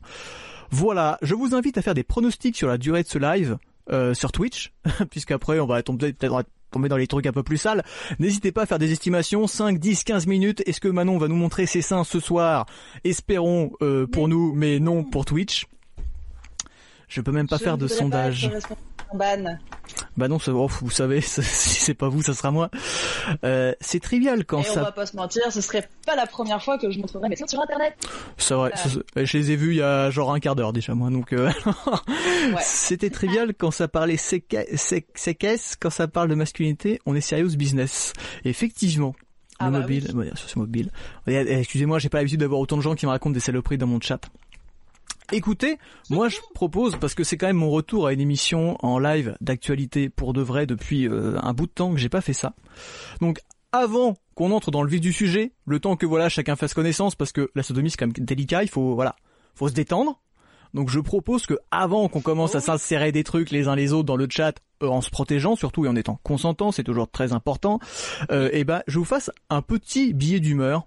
Voilà. 0.71 1.19
Je 1.23 1.35
vous 1.35 1.55
invite 1.55 1.77
à 1.77 1.83
faire 1.83 1.95
des 1.95 2.05
pronostics 2.05 2.57
sur 2.57 2.69
la 2.69 2.79
durée 2.79 3.03
de 3.03 3.09
ce 3.09 3.19
live. 3.19 3.59
Euh, 3.91 4.13
sur 4.13 4.33
Twitch, 4.33 4.75
puisqu'après 5.11 5.61
on 5.61 5.67
va 5.67 5.83
tomber 5.83 6.13
peut-être 6.13 6.45
tomber 6.71 6.89
dans 6.89 6.97
les 6.97 7.07
trucs 7.07 7.27
un 7.27 7.33
peu 7.33 7.43
plus 7.43 7.57
sales. 7.57 7.83
N'hésitez 8.19 8.53
pas 8.53 8.63
à 8.63 8.67
faire 8.67 8.79
des 8.79 8.93
estimations, 8.93 9.47
5, 9.47 9.79
10, 9.79 10.05
15 10.05 10.27
minutes. 10.27 10.63
Est-ce 10.67 10.81
que 10.81 10.89
Manon 10.89 11.19
va 11.19 11.29
nous 11.29 11.37
montrer 11.37 11.67
ses 11.67 11.83
seins 11.83 12.05
ce 12.05 12.21
soir? 12.21 12.67
Espérons 13.05 13.73
euh, 13.83 14.07
pour 14.07 14.29
nous, 14.29 14.53
mais 14.55 14.79
non 14.79 15.05
pour 15.05 15.25
Twitch. 15.25 15.67
Je 17.09 17.21
peux 17.21 17.33
même 17.33 17.49
pas 17.49 17.59
faire 17.59 17.79
de 17.79 17.89
sondage. 17.89 18.51
Bah 20.17 20.27
non, 20.27 20.39
oh, 20.49 20.67
vous 20.67 20.91
savez, 20.91 21.21
si 21.23 21.43
c'est 21.43 21.95
pas 21.95 22.09
vous, 22.09 22.23
ça 22.23 22.35
sera 22.35 22.51
moi. 22.51 22.71
Euh, 23.45 23.73
c'est 23.81 24.01
trivial 24.01 24.45
quand 24.45 24.63
ça. 24.63 24.81
On 24.81 24.85
va 24.85 24.93
pas 24.93 25.07
se 25.07 25.17
mentir, 25.17 25.51
ce 25.53 25.61
serait 25.61 25.89
pas 26.07 26.17
la 26.17 26.27
première 26.27 26.63
fois 26.63 26.77
que 26.77 26.91
je 26.91 26.99
montrerai 26.99 27.29
mes 27.29 27.37
seins 27.37 27.47
sur 27.47 27.61
Internet. 27.61 27.95
C'est 28.37 28.55
vrai, 28.55 28.73
je 29.17 29.39
les 29.39 29.53
ai 29.53 29.57
vus 29.57 29.75
il 29.75 29.77
y 29.77 29.83
a 29.83 30.11
genre 30.11 30.33
un 30.33 30.41
quart 30.41 30.57
d'heure 30.57 30.73
déjà 30.73 30.95
moi, 30.95 31.11
donc 31.11 31.33
euh... 31.33 31.51
c'était 32.61 33.11
trivial 33.11 33.55
quand 33.55 33.71
ça 33.71 33.87
parlait 33.87 34.17
séquesse, 34.17 35.77
quand 35.79 35.91
ça 35.91 36.09
parle 36.09 36.29
de 36.29 36.35
masculinité, 36.35 37.01
on 37.07 37.15
est 37.15 37.21
serious 37.21 37.57
business. 37.57 38.13
effectivement, 38.45 39.15
ah 39.61 39.67
le 39.67 39.73
bah 39.73 39.81
mobile, 39.81 40.11
oui. 40.15 40.31
mobile. 40.57 40.91
Excusez-moi, 41.27 41.99
j'ai 41.99 42.09
pas 42.09 42.19
l'habitude 42.19 42.41
d'avoir 42.41 42.61
autant 42.61 42.77
de 42.77 42.83
gens 42.83 42.95
qui 42.95 43.07
me 43.07 43.11
racontent 43.11 43.35
des 43.35 43.41
saloperies 43.41 43.79
dans 43.79 43.87
mon 43.87 44.01
chat. 44.01 44.21
Écoutez, 45.31 45.77
moi 46.09 46.31
je 46.31 46.39
propose, 46.55 46.97
parce 46.97 47.15
que 47.15 47.23
c'est 47.23 47.37
quand 47.37 47.49
même 47.49 47.57
mon 47.57 47.69
retour 47.69 48.07
à 48.07 48.15
une 48.15 48.21
émission 48.21 48.79
en 48.81 48.99
live 48.99 49.37
d'actualité 49.43 50.09
pour 50.09 50.33
de 50.33 50.41
vrai 50.41 50.65
depuis 50.65 51.07
euh, 51.07 51.39
un 51.43 51.53
bout 51.53 51.67
de 51.67 51.73
temps 51.73 51.93
que 51.93 51.99
j'ai 51.99 52.09
pas 52.09 52.23
fait 52.23 52.33
ça. 52.33 52.55
Donc 53.21 53.41
avant 53.71 54.17
qu'on 54.35 54.53
entre 54.53 54.71
dans 54.71 54.83
le 54.83 54.89
vif 54.89 55.03
du 55.03 55.13
sujet, 55.13 55.53
le 55.67 55.81
temps 55.81 55.97
que 55.97 56.07
voilà 56.07 56.31
chacun 56.31 56.57
fasse 56.57 56.73
connaissance, 56.73 57.15
parce 57.15 57.33
que 57.33 57.51
la 57.55 57.63
sodomie 57.63 57.91
c'est 57.91 57.99
quand 57.99 58.07
même 58.07 58.25
délicat, 58.25 58.63
il 58.63 58.71
faut 58.71 58.95
voilà, 58.95 59.17
faut 59.55 59.69
se 59.69 59.75
détendre. 59.75 60.19
Donc 60.73 60.89
je 60.89 60.99
propose 60.99 61.45
que 61.45 61.59
avant 61.71 62.09
qu'on 62.09 62.23
commence 62.23 62.55
à 62.55 62.61
s'insérer 62.61 63.13
des 63.13 63.25
trucs 63.25 63.51
les 63.51 63.69
uns 63.69 63.77
les 63.77 63.93
autres 63.93 64.07
dans 64.07 64.17
le 64.17 64.29
chat, 64.31 64.55
euh, 64.83 64.89
en 64.89 65.03
se 65.03 65.11
protégeant 65.11 65.57
surtout 65.57 65.85
et 65.85 65.89
en 65.89 65.97
étant 65.97 66.19
consentant, 66.23 66.73
c'est 66.73 66.85
toujours 66.85 67.11
très 67.11 67.35
important. 67.35 67.81
Euh, 68.31 68.49
et 68.49 68.61
eh 68.61 68.65
ben 68.65 68.83
je 68.87 68.99
vous 68.99 69.05
fasse 69.05 69.31
un 69.51 69.61
petit 69.61 70.15
billet 70.15 70.41
d'humeur 70.41 70.87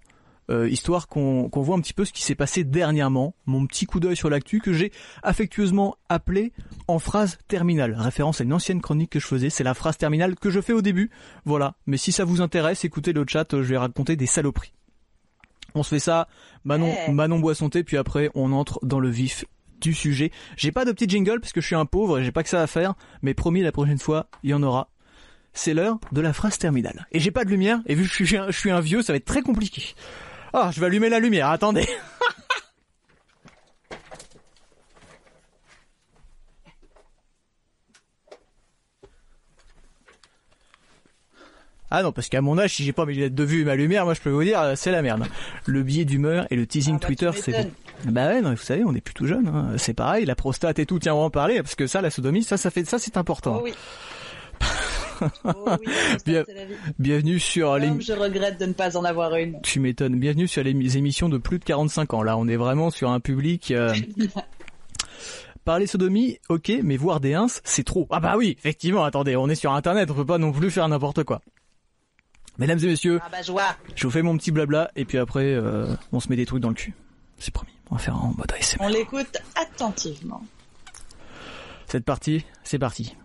euh, 0.50 0.68
histoire 0.68 1.08
qu'on 1.08 1.50
voit 1.54 1.76
un 1.76 1.82
petit 1.82 1.94
peu 1.94 2.04
ce 2.04 2.12
qui 2.12 2.24
s'est 2.24 2.36
passé 2.36 2.64
dernièrement, 2.64 3.36
mon 3.46 3.66
petit 3.68 3.86
coup 3.86 4.00
d'œil 4.00 4.16
sur 4.16 4.30
l'actu 4.30 4.60
que 4.60 4.74
j'ai 4.74 4.92
affectueusement 5.24 5.96
appelé 6.10 6.52
en 6.88 7.00
phrase 7.00 7.38
terminale, 7.48 7.96
référence 7.98 8.42
à 8.42 8.44
une 8.44 8.54
ancienne 8.54 8.82
chronique 8.82 9.12
que 9.12 9.20
je 9.20 9.28
faisais, 9.28 9.50
c'est 9.50 9.64
la 9.64 9.74
phrase 9.74 9.98
terminale 9.98 10.36
que 10.36 10.50
je 10.50 10.60
fais 10.60 10.74
au 10.74 10.82
début, 10.82 11.10
voilà, 11.46 11.76
mais 11.86 11.98
si 11.98 12.12
ça 12.12 12.26
vous 12.26 12.42
intéresse, 12.42 12.84
écoutez 12.84 13.14
le 13.14 13.24
chat, 13.28 13.48
je 13.52 13.68
vais 13.68 13.78
raconter 13.78 14.16
des 14.16 14.26
saloperies. 14.26 14.74
On 15.74 15.84
se 15.84 15.90
fait 15.90 16.00
ça, 16.00 16.28
Manon, 16.66 16.94
Manon 17.12 17.40
boit 17.40 17.56
son 17.56 17.70
thé, 17.70 17.84
puis 17.84 17.98
après 17.98 18.30
on 18.36 18.52
entre 18.52 18.80
dans 18.84 19.00
le 19.00 19.10
vif 19.10 19.46
du 19.80 19.94
sujet. 19.94 20.32
J'ai 20.58 20.72
pas 20.72 20.86
de 20.86 20.92
petit 20.92 21.08
jingle 21.08 21.40
parce 21.40 21.54
que 21.54 21.62
je 21.62 21.68
suis 21.68 21.76
un 21.76 21.86
pauvre 21.86 22.20
et 22.20 22.24
j'ai 22.24 22.32
pas 22.32 22.44
que 22.44 22.50
ça 22.50 22.62
à 22.62 22.68
faire, 22.68 22.94
mais 23.22 23.34
promis 23.34 23.62
la 23.62 23.72
prochaine 23.72 23.98
fois, 23.98 24.28
il 24.44 24.52
y 24.52 24.54
en 24.54 24.64
aura. 24.64 24.90
C'est 25.54 25.74
l'heure 25.74 26.00
de 26.12 26.22
la 26.22 26.34
phrase 26.34 26.58
terminale. 26.58 27.08
Et 27.12 27.20
j'ai 27.20 27.32
pas 27.32 27.44
de 27.44 27.50
lumière, 27.50 27.80
et 27.86 27.96
vu 27.96 28.04
que 28.04 28.10
je 28.10 28.14
suis 28.14 28.26
je 28.26 28.58
suis 28.58 28.72
un 28.72 28.80
vieux, 28.80 29.02
ça 29.02 29.14
va 29.14 29.18
être 29.18 29.26
très 29.26 29.42
compliqué. 29.42 29.96
Ah, 30.54 30.70
je 30.74 30.80
vais 30.80 30.88
allumer 30.88 31.10
la 31.10 31.20
lumière, 31.20 31.50
attendez. 31.50 31.88
Ah 41.94 42.04
non, 42.04 42.14
parce 42.14 42.30
qu'à 42.30 42.40
mon 42.40 42.58
âge, 42.58 42.76
si 42.76 42.86
j'ai 42.86 42.94
pas 42.94 43.06
mes 43.06 43.14
lunettes 43.14 43.36
de 43.36 43.44
vue 43.44 43.62
et 43.62 43.66
ma 43.66 43.76
lumière, 43.76 44.06
moi 44.06 44.14
je 44.14 44.22
peux 44.22 44.30
vous 44.30 44.44
dire, 44.44 44.78
c'est 44.78 44.92
la 44.92 45.02
merde. 45.02 45.26
Le 45.66 45.84
billet 45.84 46.06
d'humeur 46.06 46.48
et 46.50 46.56
le 46.56 46.66
teasing 46.66 46.96
ah 46.96 47.00
bah, 47.02 47.08
Twitter, 47.08 47.32
c'est... 47.36 47.70
Bah 48.06 48.28
ouais, 48.28 48.42
non, 48.42 48.52
vous 48.52 48.58
savez, 48.58 48.84
on 48.86 48.96
est 48.96 49.02
plus 49.02 49.14
tout 49.14 49.28
jeune. 49.28 49.48
Hein. 49.50 49.74
C'est 49.78 49.94
pareil, 49.94 50.26
la 50.26 50.36
prostate 50.36 50.80
et 50.80 50.86
tout, 50.86 51.00
tiens, 51.00 51.14
on 51.14 51.20
va 51.20 51.26
en 51.26 51.30
parler, 51.30 51.62
parce 51.62 51.76
que 51.76 51.88
ça, 51.88 52.02
la 52.02 52.10
sodomie, 52.10 52.44
ça, 52.44 52.56
ça 52.56 52.72
fait, 52.72 52.86
ça, 52.86 52.98
c'est 52.98 53.18
important. 53.18 53.58
Oh 53.60 53.64
oui. 53.66 53.74
Oh 55.44 55.70
bienvenue 57.00 57.40
sur 57.40 57.78
les... 57.78 58.00
Je 58.02 58.14
regrette 58.14 58.60
de 58.60 58.66
ne 58.66 58.74
pas 58.74 58.98
en 58.98 59.04
avoir 59.04 59.36
une. 59.36 59.62
Tu 59.62 59.80
m'étonnes. 59.80 60.20
Bienvenue 60.20 60.48
sur 60.48 60.64
les 60.64 60.98
émissions 60.98 61.30
de 61.30 61.38
plus 61.38 61.60
de 61.60 61.64
45 61.64 62.14
ans. 62.14 62.24
Là, 62.24 62.38
on 62.38 62.48
est 62.48 62.56
vraiment 62.56 62.90
sur 62.90 63.10
un 63.12 63.20
public... 63.20 63.72
Euh... 63.72 63.94
Parler 65.64 65.86
sodomie, 65.86 66.40
ok, 66.50 66.72
mais 66.82 66.98
voir 66.98 67.20
des 67.20 67.36
ins, 67.36 67.46
c'est 67.64 67.84
trop. 67.84 68.08
Ah 68.10 68.20
bah 68.20 68.34
oui, 68.36 68.56
effectivement, 68.58 69.04
attendez, 69.04 69.36
on 69.36 69.48
est 69.48 69.54
sur 69.54 69.72
internet, 69.74 70.10
on 70.10 70.16
peut 70.16 70.26
pas 70.26 70.40
non 70.40 70.52
plus 70.52 70.72
faire 70.72 70.88
n'importe 70.88 71.24
quoi. 71.24 71.40
Mesdames 72.58 72.80
et 72.80 72.88
messieurs, 72.88 73.20
ah 73.24 73.30
bah, 73.32 73.38
je 73.44 74.04
vous 74.08 74.12
fais 74.12 74.24
mon 74.24 74.36
petit 74.38 74.50
blabla 74.50 74.90
et 74.96 75.06
puis 75.06 75.20
après 75.20 75.54
euh, 75.54 75.96
on 76.12 76.20
se 76.20 76.30
met 76.30 76.36
des 76.36 76.48
trucs 76.48 76.62
dans 76.62 76.70
le 76.70 76.76
cul. 76.76 76.96
C'est 77.38 77.54
promis, 77.54 77.72
on 77.92 77.96
va 77.96 78.02
faire 78.02 78.16
en 78.16 78.34
mode 78.36 78.52
ASMR. 78.52 78.84
On 78.84 78.88
l'écoute 78.88 79.38
attentivement. 79.56 80.42
Cette 81.86 82.06
partie, 82.06 82.44
c'est 82.64 82.80
parti. 82.80 83.16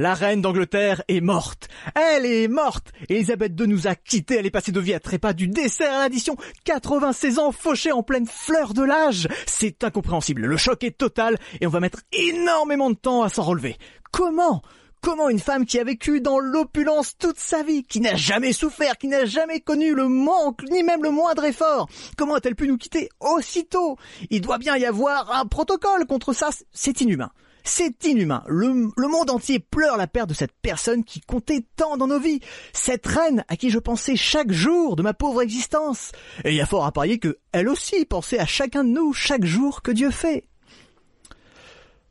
La 0.00 0.14
reine 0.14 0.40
d'Angleterre 0.40 1.02
est 1.08 1.20
morte. 1.20 1.68
Elle 1.94 2.24
est 2.24 2.48
morte. 2.48 2.90
Elisabeth 3.10 3.52
II 3.60 3.68
nous 3.68 3.86
a 3.86 3.94
quittés. 3.94 4.36
Elle 4.36 4.46
est 4.46 4.50
passée 4.50 4.72
de 4.72 4.80
vie 4.80 4.94
à 4.94 4.98
trépas 4.98 5.34
du 5.34 5.46
dessert 5.46 5.92
à 5.92 5.98
l'addition. 5.98 6.38
96 6.64 7.38
ans 7.38 7.52
fauchés 7.52 7.92
en 7.92 8.02
pleine 8.02 8.26
fleur 8.26 8.72
de 8.72 8.82
l'âge. 8.82 9.28
C'est 9.44 9.84
incompréhensible. 9.84 10.46
Le 10.46 10.56
choc 10.56 10.84
est 10.84 10.96
total 10.96 11.36
et 11.60 11.66
on 11.66 11.70
va 11.70 11.80
mettre 11.80 12.00
énormément 12.14 12.88
de 12.88 12.94
temps 12.94 13.22
à 13.22 13.28
s'en 13.28 13.42
relever. 13.42 13.76
Comment? 14.10 14.62
Comment 15.02 15.28
une 15.28 15.38
femme 15.38 15.66
qui 15.66 15.78
a 15.78 15.84
vécu 15.84 16.22
dans 16.22 16.38
l'opulence 16.38 17.18
toute 17.18 17.38
sa 17.38 17.62
vie, 17.62 17.84
qui 17.84 18.00
n'a 18.00 18.16
jamais 18.16 18.54
souffert, 18.54 18.96
qui 18.96 19.08
n'a 19.08 19.26
jamais 19.26 19.60
connu 19.60 19.94
le 19.94 20.08
manque, 20.08 20.62
ni 20.70 20.82
même 20.82 21.02
le 21.02 21.10
moindre 21.10 21.44
effort, 21.44 21.90
comment 22.16 22.36
a-t-elle 22.36 22.56
pu 22.56 22.68
nous 22.68 22.78
quitter 22.78 23.10
aussitôt? 23.20 23.98
Il 24.30 24.40
doit 24.40 24.58
bien 24.58 24.78
y 24.78 24.86
avoir 24.86 25.30
un 25.32 25.44
protocole 25.44 26.06
contre 26.06 26.32
ça, 26.32 26.48
c'est 26.72 27.02
inhumain. 27.02 27.30
C'est 27.64 28.04
inhumain. 28.04 28.42
Le, 28.46 28.72
monde 29.08 29.30
entier 29.30 29.58
pleure 29.58 29.96
la 29.96 30.06
perte 30.06 30.28
de 30.28 30.34
cette 30.34 30.54
personne 30.62 31.04
qui 31.04 31.20
comptait 31.20 31.64
tant 31.76 31.96
dans 31.96 32.06
nos 32.06 32.20
vies. 32.20 32.40
Cette 32.72 33.06
reine 33.06 33.44
à 33.48 33.56
qui 33.56 33.70
je 33.70 33.78
pensais 33.78 34.16
chaque 34.16 34.52
jour 34.52 34.96
de 34.96 35.02
ma 35.02 35.14
pauvre 35.14 35.42
existence. 35.42 36.12
Et 36.44 36.50
il 36.50 36.56
y 36.56 36.60
a 36.60 36.66
fort 36.66 36.84
à 36.84 36.92
parier 36.92 37.18
que 37.18 37.38
elle 37.52 37.68
aussi 37.68 38.04
pensait 38.04 38.38
à 38.38 38.46
chacun 38.46 38.84
de 38.84 38.90
nous 38.90 39.12
chaque 39.12 39.44
jour 39.44 39.82
que 39.82 39.90
Dieu 39.90 40.10
fait. 40.10 40.46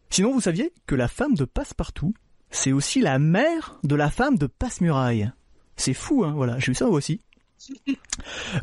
Sinon, 0.10 0.34
vous 0.34 0.41
saviez 0.41 0.74
que 0.88 0.96
la 0.96 1.08
femme 1.08 1.36
de 1.36 1.46
Passepartout, 1.46 2.13
c'est 2.50 2.72
aussi 2.72 3.00
la 3.00 3.20
mère 3.20 3.79
de 3.84 3.96
la 3.96 4.10
femme 4.10 4.38
de 4.38 4.48
Passe-Muraille. 4.48 5.32
C'est 5.75 5.94
fou, 5.94 6.25
hein, 6.25 6.34
voilà, 6.36 6.58
j'ai 6.60 6.72
vu 6.72 6.75
ça 6.75 6.88
aussi. 6.88 7.22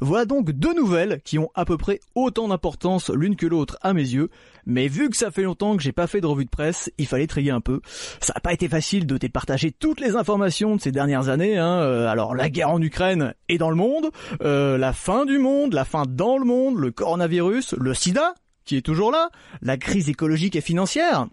Voilà 0.00 0.25
donc 0.25 0.50
deux 0.50 0.75
nouvelles 0.75 1.21
qui 1.25 1.38
ont 1.38 1.50
à 1.55 1.65
peu 1.65 1.76
près 1.76 2.00
autant 2.15 2.49
d'importance 2.49 3.11
l'une 3.11 3.37
que 3.37 3.47
l'autre 3.47 3.79
à 3.83 3.93
mes 3.93 4.03
yeux, 4.03 4.31
mais 4.67 4.88
vu 4.88 5.11
que 5.11 5.17
ça 5.17 5.31
fait 5.31 5.43
longtemps 5.43 5.76
que 5.76 5.83
j'ai 5.83 5.93
pas 5.93 6.07
fait 6.07 6.21
de 6.21 6.26
revue 6.26 6.45
de 6.45 6.50
presse, 6.50 6.91
il 6.99 7.07
fallait 7.07 7.26
trier 7.26 7.50
un 7.50 7.61
peu. 7.61 7.81
Ça 8.21 8.33
n'a 8.35 8.41
pas 8.41 8.53
été 8.53 8.69
facile 8.69 9.07
de 9.07 9.17
départager 9.19 9.73
toutes 9.73 10.00
les 10.00 10.17
informations 10.17 10.76
de 10.76 10.81
ces 10.81 10.93
dernières 10.93 11.29
années. 11.29 11.59
Hein. 11.59 11.81
Euh, 11.81 12.09
alors 12.09 12.35
la 12.35 12.50
guerre 12.50 12.71
en 12.71 12.81
Ukraine 12.81 13.35
et 13.49 13.59
dans 13.59 13.71
le 13.71 13.76
monde, 13.76 14.11
euh, 14.43 14.79
la 14.79 14.93
fin 14.93 15.25
du 15.25 15.38
monde, 15.38 15.73
la 15.73 15.85
fin 15.85 16.05
dans 16.09 16.38
le 16.38 16.45
monde, 16.45 16.79
le 16.79 16.91
coronavirus, 16.91 17.75
le 17.79 17.95
sida 17.95 18.35
qui 18.67 18.76
est 18.76 18.83
toujours 18.83 19.12
là, 19.12 19.31
la 19.62 19.76
crise 19.79 20.11
écologique 20.11 20.57
et 20.57 20.61
financière, 20.61 21.29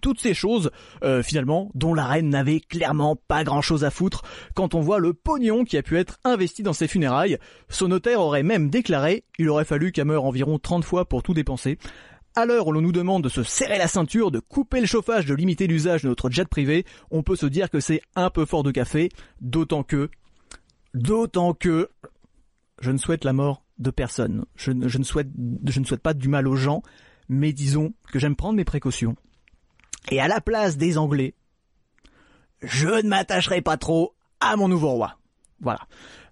toutes 0.00 0.20
ces 0.20 0.34
choses, 0.34 0.70
euh, 1.02 1.22
finalement, 1.22 1.70
dont 1.74 1.94
la 1.94 2.06
reine 2.06 2.28
n'avait 2.28 2.60
clairement 2.60 3.16
pas 3.16 3.44
grand-chose 3.44 3.84
à 3.84 3.90
foutre 3.90 4.22
quand 4.54 4.74
on 4.74 4.80
voit 4.80 4.98
le 4.98 5.12
pognon 5.12 5.64
qui 5.64 5.76
a 5.76 5.82
pu 5.82 5.98
être 5.98 6.18
investi 6.24 6.62
dans 6.62 6.72
ses 6.72 6.88
funérailles. 6.88 7.38
Son 7.68 7.88
notaire 7.88 8.20
aurait 8.20 8.42
même 8.42 8.70
déclaré, 8.70 9.24
il 9.38 9.48
aurait 9.48 9.64
fallu 9.64 9.92
qu'elle 9.92 10.06
meure 10.06 10.24
environ 10.24 10.58
30 10.58 10.84
fois 10.84 11.04
pour 11.04 11.22
tout 11.22 11.34
dépenser. 11.34 11.78
À 12.34 12.46
l'heure 12.46 12.66
où 12.66 12.72
l'on 12.72 12.80
nous 12.80 12.92
demande 12.92 13.22
de 13.22 13.28
se 13.28 13.42
serrer 13.42 13.76
la 13.76 13.88
ceinture, 13.88 14.30
de 14.30 14.40
couper 14.40 14.80
le 14.80 14.86
chauffage, 14.86 15.26
de 15.26 15.34
limiter 15.34 15.66
l'usage 15.66 16.02
de 16.02 16.08
notre 16.08 16.30
jet 16.30 16.48
privé, 16.48 16.86
on 17.10 17.22
peut 17.22 17.36
se 17.36 17.44
dire 17.44 17.68
que 17.68 17.78
c'est 17.78 18.00
un 18.16 18.30
peu 18.30 18.46
fort 18.46 18.62
de 18.62 18.70
café, 18.70 19.10
d'autant 19.42 19.82
que, 19.82 20.08
d'autant 20.94 21.52
que, 21.52 21.90
je 22.80 22.90
ne 22.90 22.96
souhaite 22.96 23.24
la 23.24 23.34
mort 23.34 23.64
de 23.78 23.90
personne. 23.90 24.46
Je, 24.56 24.72
ne 24.72 25.04
souhaite 25.04 26.02
pas 26.02 26.14
du 26.14 26.28
mal 26.28 26.48
aux 26.48 26.56
gens, 26.56 26.82
mais 27.28 27.52
disons 27.52 27.92
que 28.10 28.18
j'aime 28.18 28.36
prendre 28.36 28.56
mes 28.56 28.64
précautions 28.64 29.14
et 30.10 30.20
à 30.20 30.28
la 30.28 30.40
place 30.40 30.76
des 30.76 30.98
Anglais, 30.98 31.34
je 32.62 32.88
ne 32.88 33.08
m'attacherai 33.08 33.60
pas 33.60 33.76
trop 33.76 34.14
à 34.40 34.56
mon 34.56 34.68
nouveau 34.68 34.90
roi. 34.90 35.18
Voilà. 35.60 35.80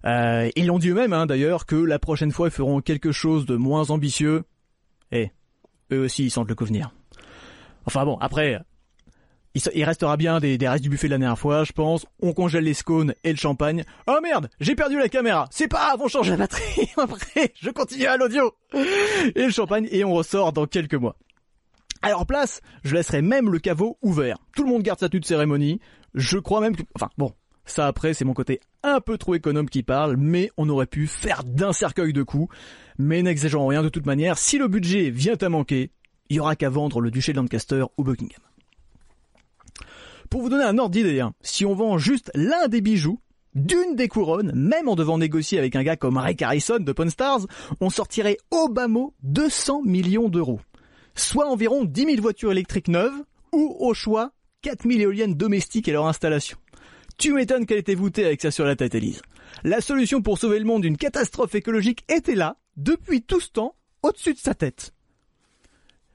Euh, 0.05 0.49
ils 0.55 0.67
l'ont 0.67 0.79
dit 0.79 0.89
eux-mêmes, 0.89 1.13
hein, 1.13 1.25
d'ailleurs, 1.25 1.65
que 1.65 1.75
la 1.75 1.99
prochaine 1.99 2.31
fois, 2.31 2.47
ils 2.47 2.51
feront 2.53 2.81
quelque 2.81 3.11
chose 3.11 3.45
de 3.45 3.55
moins 3.55 3.89
ambitieux. 3.89 4.43
Et 5.11 5.31
eux 5.91 6.01
aussi, 6.01 6.25
ils 6.25 6.31
sentent 6.31 6.49
le 6.49 6.55
coup 6.55 6.65
venir. 6.65 6.91
Enfin 7.85 8.05
bon, 8.05 8.17
après, 8.17 8.59
il, 9.53 9.83
restera 9.83 10.15
bien 10.17 10.39
des, 10.39 10.57
des, 10.57 10.67
restes 10.67 10.83
du 10.83 10.89
buffet 10.89 11.07
de 11.07 11.13
la 11.13 11.17
dernière 11.17 11.37
fois, 11.37 11.63
je 11.63 11.73
pense. 11.73 12.05
On 12.21 12.33
congèle 12.33 12.63
les 12.63 12.73
scones 12.73 13.13
et 13.23 13.31
le 13.31 13.37
champagne. 13.37 13.83
Oh 14.07 14.19
merde, 14.21 14.49
j'ai 14.59 14.75
perdu 14.75 14.97
la 14.97 15.09
caméra. 15.09 15.47
C'est 15.51 15.67
pas 15.67 15.87
grave, 15.87 16.01
on 16.01 16.07
change 16.07 16.29
la 16.29 16.37
batterie. 16.37 16.89
Après, 16.97 17.53
je 17.59 17.69
continue 17.69 18.05
à 18.05 18.17
l'audio. 18.17 18.53
Et 18.73 19.43
le 19.43 19.51
champagne, 19.51 19.87
et 19.91 20.05
on 20.05 20.13
ressort 20.13 20.53
dans 20.53 20.67
quelques 20.67 20.95
mois. 20.95 21.17
Alors 22.01 22.25
place, 22.25 22.61
je 22.83 22.95
laisserai 22.95 23.21
même 23.21 23.51
le 23.51 23.59
caveau 23.59 23.97
ouvert. 24.01 24.37
Tout 24.55 24.63
le 24.63 24.69
monde 24.69 24.81
garde 24.81 24.99
sa 24.99 25.09
tenue 25.09 25.19
de 25.19 25.25
cérémonie. 25.25 25.79
Je 26.15 26.39
crois 26.39 26.59
même 26.59 26.75
que... 26.75 26.83
Enfin 26.95 27.09
bon, 27.17 27.33
ça 27.65 27.85
après 27.85 28.13
c'est 28.13 28.25
mon 28.25 28.33
côté 28.33 28.59
un 28.83 28.99
peu 28.99 29.17
trop 29.17 29.35
économe 29.35 29.69
qui 29.69 29.83
parle, 29.83 30.17
mais 30.17 30.49
on 30.57 30.67
aurait 30.69 30.87
pu 30.87 31.05
faire 31.05 31.43
d'un 31.43 31.73
cercueil 31.73 32.13
de 32.13 32.23
coups. 32.23 32.53
Mais 32.97 33.21
n'exagérons 33.21 33.67
rien 33.67 33.83
de 33.83 33.89
toute 33.89 34.05
manière, 34.05 34.37
si 34.37 34.57
le 34.57 34.67
budget 34.67 35.11
vient 35.11 35.37
à 35.39 35.49
manquer, 35.49 35.91
il 36.29 36.37
y 36.37 36.39
aura 36.39 36.55
qu'à 36.55 36.69
vendre 36.69 37.01
le 37.01 37.11
duché 37.11 37.33
de 37.33 37.37
Lancaster 37.37 37.83
ou 37.97 38.03
Buckingham. 38.03 38.41
Pour 40.29 40.41
vous 40.41 40.49
donner 40.49 40.63
un 40.63 40.77
ordre 40.77 40.91
d'idée, 40.91 41.19
hein, 41.19 41.33
si 41.41 41.65
on 41.65 41.75
vend 41.75 41.97
juste 41.97 42.31
l'un 42.33 42.67
des 42.67 42.81
bijoux, 42.81 43.19
d'une 43.53 43.95
des 43.95 44.07
couronnes, 44.07 44.53
même 44.55 44.87
en 44.87 44.95
devant 44.95 45.17
négocier 45.17 45.59
avec 45.59 45.75
un 45.75 45.83
gars 45.83 45.97
comme 45.97 46.17
Rick 46.17 46.41
Harrison 46.41 46.79
de 46.79 46.91
Pawn 46.93 47.09
on 47.81 47.89
sortirait 47.89 48.37
au 48.49 48.69
bas 48.69 48.87
mot 48.87 49.13
200 49.23 49.81
millions 49.83 50.29
d'euros 50.29 50.61
soit 51.15 51.49
environ 51.49 51.83
10 51.83 52.05
000 52.05 52.21
voitures 52.21 52.51
électriques 52.51 52.87
neuves, 52.87 53.23
ou 53.51 53.75
au 53.79 53.93
choix 53.93 54.31
4 54.61 54.87
000 54.87 55.01
éoliennes 55.01 55.33
domestiques 55.33 55.87
et 55.87 55.91
leur 55.91 56.07
installation. 56.07 56.57
Tu 57.17 57.33
m'étonnes 57.33 57.65
qu'elle 57.65 57.79
était 57.79 57.95
voûtée 57.95 58.25
avec 58.25 58.41
ça 58.41 58.51
sur 58.51 58.65
la 58.65 58.75
tête, 58.75 58.95
Elise. 58.95 59.21
La 59.63 59.81
solution 59.81 60.21
pour 60.21 60.37
sauver 60.37 60.59
le 60.59 60.65
monde 60.65 60.83
d'une 60.83 60.97
catastrophe 60.97 61.55
écologique 61.55 62.03
était 62.09 62.35
là, 62.35 62.57
depuis 62.77 63.21
tout 63.21 63.39
ce 63.39 63.49
temps, 63.49 63.75
au-dessus 64.01 64.33
de 64.33 64.39
sa 64.39 64.55
tête. 64.55 64.93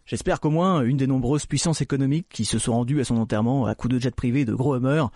J'espère 0.06 0.40
qu'au 0.40 0.50
moins 0.50 0.82
une 0.82 0.96
des 0.96 1.06
nombreuses 1.06 1.46
puissances 1.46 1.80
économiques 1.80 2.28
qui 2.30 2.44
se 2.44 2.58
sont 2.58 2.72
rendues 2.72 3.00
à 3.00 3.04
son 3.04 3.16
enterrement 3.16 3.66
à 3.66 3.74
coups 3.74 3.94
de 3.94 4.00
jet 4.00 4.14
privé 4.14 4.44
de 4.44 4.54
gros 4.54 4.74
hummers 4.74 5.10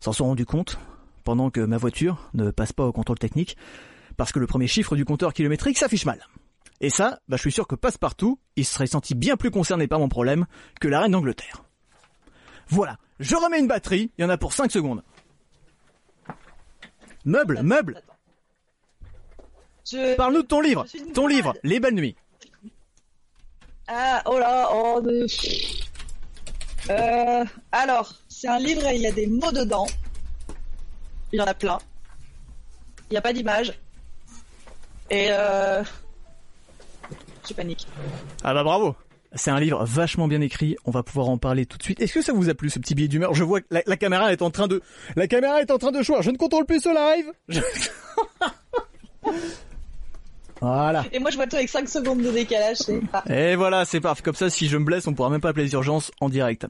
s'en 0.00 0.12
sont 0.12 0.26
rendus 0.26 0.46
compte, 0.46 0.78
pendant 1.24 1.50
que 1.50 1.60
ma 1.60 1.76
voiture 1.76 2.30
ne 2.34 2.50
passe 2.50 2.72
pas 2.72 2.86
au 2.86 2.92
contrôle 2.92 3.18
technique, 3.18 3.56
parce 4.16 4.32
que 4.32 4.38
le 4.38 4.46
premier 4.46 4.68
chiffre 4.68 4.94
du 4.94 5.04
compteur 5.04 5.34
kilométrique 5.34 5.78
s'affiche 5.78 6.06
mal. 6.06 6.26
Et 6.80 6.90
ça, 6.90 7.20
bah, 7.28 7.36
je 7.36 7.42
suis 7.42 7.52
sûr 7.52 7.66
que 7.66 7.74
Passepartout, 7.74 8.38
il 8.56 8.64
serait 8.64 8.86
senti 8.86 9.14
bien 9.14 9.36
plus 9.36 9.50
concerné 9.50 9.86
par 9.86 9.98
mon 9.98 10.08
problème 10.08 10.46
que 10.80 10.88
la 10.88 11.00
reine 11.00 11.12
d'Angleterre. 11.12 11.64
Voilà, 12.68 12.98
je 13.18 13.36
remets 13.36 13.60
une 13.60 13.68
batterie, 13.68 14.10
il 14.18 14.22
y 14.22 14.24
en 14.24 14.28
a 14.28 14.36
pour 14.36 14.52
5 14.52 14.70
secondes. 14.70 15.02
Meuble, 17.24 17.60
meuble 17.62 18.02
Parle-nous 20.16 20.42
de 20.42 20.46
ton 20.46 20.60
livre, 20.60 20.84
ton 21.14 21.26
livre, 21.28 21.54
Les 21.62 21.78
Belles 21.78 21.94
Nuits. 21.94 22.16
Ah, 23.86 24.20
oh 24.26 24.38
là, 24.38 24.68
oh 24.72 25.00
de... 25.00 25.26
Euh, 26.90 27.44
alors, 27.70 28.12
c'est 28.28 28.48
un 28.48 28.58
livre 28.58 28.84
et 28.86 28.96
il 28.96 29.02
y 29.02 29.06
a 29.06 29.12
des 29.12 29.28
mots 29.28 29.52
dedans. 29.52 29.86
Il 31.32 31.38
y 31.38 31.42
en 31.42 31.46
a 31.46 31.54
plein. 31.54 31.78
Il 33.10 33.14
n'y 33.14 33.16
a 33.16 33.22
pas 33.22 33.32
d'image. 33.32 33.72
Et 35.10 35.28
euh, 35.30 35.84
je 37.48 37.54
panique. 37.54 37.86
Ah 38.44 38.54
bah 38.54 38.64
bravo 38.64 38.96
c'est 39.36 39.50
un 39.50 39.60
livre 39.60 39.84
vachement 39.84 40.28
bien 40.28 40.40
écrit. 40.40 40.76
On 40.84 40.90
va 40.90 41.02
pouvoir 41.02 41.28
en 41.28 41.38
parler 41.38 41.66
tout 41.66 41.78
de 41.78 41.82
suite. 41.82 42.00
Est-ce 42.00 42.14
que 42.14 42.22
ça 42.22 42.32
vous 42.32 42.48
a 42.48 42.54
plu 42.54 42.70
ce 42.70 42.78
petit 42.78 42.94
billet 42.94 43.08
d'humeur? 43.08 43.34
Je 43.34 43.44
vois 43.44 43.60
que 43.60 43.66
la, 43.70 43.96
caméra 43.96 44.32
est 44.32 44.42
en 44.42 44.50
train 44.50 44.66
de, 44.66 44.82
la 45.14 45.26
caméra 45.26 45.60
est 45.60 45.70
en 45.70 45.78
train 45.78 45.92
de 45.92 46.02
choir. 46.02 46.22
Je 46.22 46.30
ne 46.30 46.36
contrôle 46.36 46.66
plus 46.66 46.80
ce 46.80 46.88
live. 46.88 47.60
voilà. 50.60 51.04
Et 51.12 51.18
moi 51.18 51.30
je 51.30 51.36
vois 51.36 51.46
toi 51.46 51.58
avec 51.58 51.68
5 51.68 51.88
secondes 51.88 52.22
de 52.22 52.30
décalage. 52.30 52.78
Et 53.28 53.56
voilà, 53.56 53.84
c'est 53.84 54.00
parfait. 54.00 54.22
Comme 54.22 54.34
ça, 54.34 54.50
si 54.50 54.68
je 54.68 54.76
me 54.76 54.84
blesse, 54.84 55.06
on 55.06 55.14
pourra 55.14 55.30
même 55.30 55.40
pas 55.40 55.50
appeler 55.50 55.64
les 55.64 55.72
urgences 55.72 56.10
en 56.20 56.28
direct. 56.28 56.66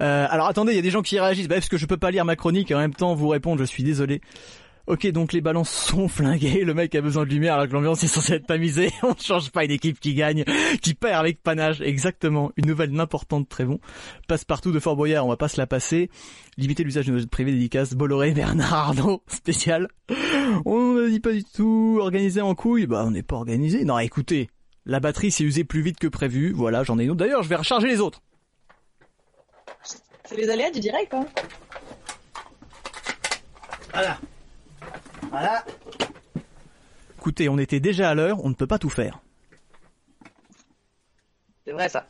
Euh, 0.00 0.26
alors 0.30 0.46
attendez, 0.46 0.72
il 0.72 0.76
y 0.76 0.80
a 0.80 0.82
des 0.82 0.90
gens 0.90 1.02
qui 1.02 1.18
réagissent. 1.18 1.48
Bah, 1.48 1.56
parce 1.56 1.68
que 1.68 1.78
je 1.78 1.86
peux 1.86 1.96
pas 1.96 2.10
lire 2.10 2.24
ma 2.24 2.36
chronique 2.36 2.70
et 2.70 2.74
en 2.74 2.78
même 2.78 2.94
temps 2.94 3.14
vous 3.14 3.28
répondre. 3.28 3.60
Je 3.60 3.66
suis 3.66 3.82
désolé. 3.82 4.20
Ok, 4.88 5.06
donc 5.08 5.34
les 5.34 5.42
balances 5.42 5.68
sont 5.68 6.08
flinguées, 6.08 6.64
le 6.64 6.72
mec 6.72 6.94
a 6.94 7.02
besoin 7.02 7.24
de 7.24 7.28
lumière 7.28 7.54
alors 7.54 7.68
que 7.68 7.74
l'ambiance 7.74 8.02
est 8.04 8.08
censée 8.08 8.32
être 8.32 8.46
tamisée. 8.46 8.90
On 9.02 9.10
ne 9.10 9.20
change 9.20 9.50
pas 9.50 9.64
une 9.64 9.70
équipe 9.70 10.00
qui 10.00 10.14
gagne, 10.14 10.44
qui 10.80 10.94
perd 10.94 11.20
avec 11.20 11.42
panache. 11.42 11.82
Exactement, 11.82 12.52
une 12.56 12.66
nouvelle 12.66 12.98
importante, 12.98 13.50
très 13.50 13.66
bon. 13.66 13.80
Passe 14.28 14.46
partout 14.46 14.72
de 14.72 14.80
Fort 14.80 14.96
Boyard, 14.96 15.26
on 15.26 15.28
va 15.28 15.36
pas 15.36 15.48
se 15.48 15.58
la 15.58 15.66
passer. 15.66 16.08
Limiter 16.56 16.84
l'usage 16.84 17.06
de 17.06 17.12
nos 17.12 17.26
privés 17.26 17.52
dédicaces, 17.52 17.92
Bolloré, 17.92 18.30
Bernard 18.30 18.72
Arnault, 18.72 19.22
spécial. 19.28 19.88
On 20.64 20.94
ne 20.94 21.08
dit 21.10 21.20
pas 21.20 21.32
du 21.32 21.44
tout 21.44 21.98
organisé 22.00 22.40
en 22.40 22.54
couille. 22.54 22.86
Bah, 22.86 23.04
on 23.06 23.10
n'est 23.10 23.22
pas 23.22 23.36
organisé. 23.36 23.84
Non, 23.84 23.98
écoutez, 23.98 24.48
la 24.86 25.00
batterie 25.00 25.30
s'est 25.30 25.44
usée 25.44 25.64
plus 25.64 25.82
vite 25.82 25.98
que 25.98 26.08
prévu. 26.08 26.52
Voilà, 26.52 26.82
j'en 26.82 26.98
ai 26.98 27.04
une 27.04 27.10
autre. 27.10 27.18
D'ailleurs, 27.18 27.42
je 27.42 27.50
vais 27.50 27.56
recharger 27.56 27.88
les 27.88 28.00
autres. 28.00 28.22
C'est 30.24 30.36
les 30.36 30.48
aléas 30.48 30.70
du 30.70 30.80
direct, 30.80 31.12
hein. 31.12 31.26
Voilà. 33.92 34.18
Voilà. 35.30 35.64
Écoutez, 37.18 37.48
on 37.48 37.58
était 37.58 37.80
déjà 37.80 38.10
à 38.10 38.14
l'heure, 38.14 38.44
on 38.44 38.48
ne 38.48 38.54
peut 38.54 38.66
pas 38.66 38.78
tout 38.78 38.90
faire. 38.90 39.20
C'est 41.66 41.72
vrai 41.72 41.88
ça. 41.88 42.08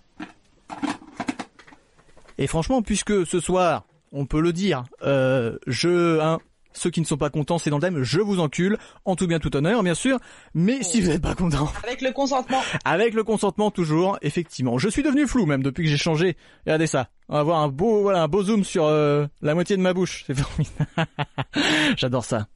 Et 2.39 2.47
franchement, 2.47 2.83
puisque 2.83 3.27
ce 3.27 3.41
soir, 3.41 3.85
on 4.13 4.27
peut 4.27 4.41
le 4.41 4.53
dire, 4.53 4.85
euh, 5.03 5.59
je, 5.67 6.21
hein, 6.21 6.39
ceux 6.73 6.91
qui 6.91 7.01
ne 7.01 7.07
sont 7.07 7.17
pas 7.17 7.31
contents, 7.31 7.59
c'est 7.59 7.71
dans 7.71 7.79
le 7.79 7.83
thème, 7.83 8.03
je 8.03 8.21
vous 8.21 8.39
encule, 8.39 8.79
en 9.05 9.17
tout 9.17 9.27
bien 9.27 9.41
tout 9.41 9.55
honneur, 9.57 9.83
bien 9.83 9.95
sûr, 9.95 10.19
mais 10.55 10.83
si 10.85 11.01
vous 11.01 11.09
n'êtes 11.09 11.23
pas 11.23 11.35
content. 11.35 11.69
Avec 11.83 12.01
le 12.01 12.13
consentement. 12.13 12.61
Avec 12.85 13.15
le 13.15 13.25
consentement, 13.25 13.73
toujours, 13.73 14.19
effectivement. 14.23 14.79
Je 14.79 14.89
suis 14.89 15.03
devenu 15.03 15.27
flou, 15.27 15.47
même, 15.47 15.63
depuis 15.63 15.85
que 15.85 15.91
j'ai 15.91 15.97
changé. 15.97 16.37
Regardez 16.65 16.87
ça. 16.87 17.09
On 17.29 17.35
va 17.35 17.41
avoir 17.41 17.59
un 17.61 17.69
beau, 17.69 18.03
voilà, 18.03 18.23
un 18.23 18.29
beau 18.29 18.45
zoom 18.45 18.63
sur 18.63 18.85
euh, 18.85 19.27
la 19.43 19.55
moitié 19.55 19.77
de 19.77 19.83
ma 19.83 19.93
bouche. 19.93 20.25
C'est 20.27 20.37
J'adore 21.97 22.25
ça. 22.25 22.47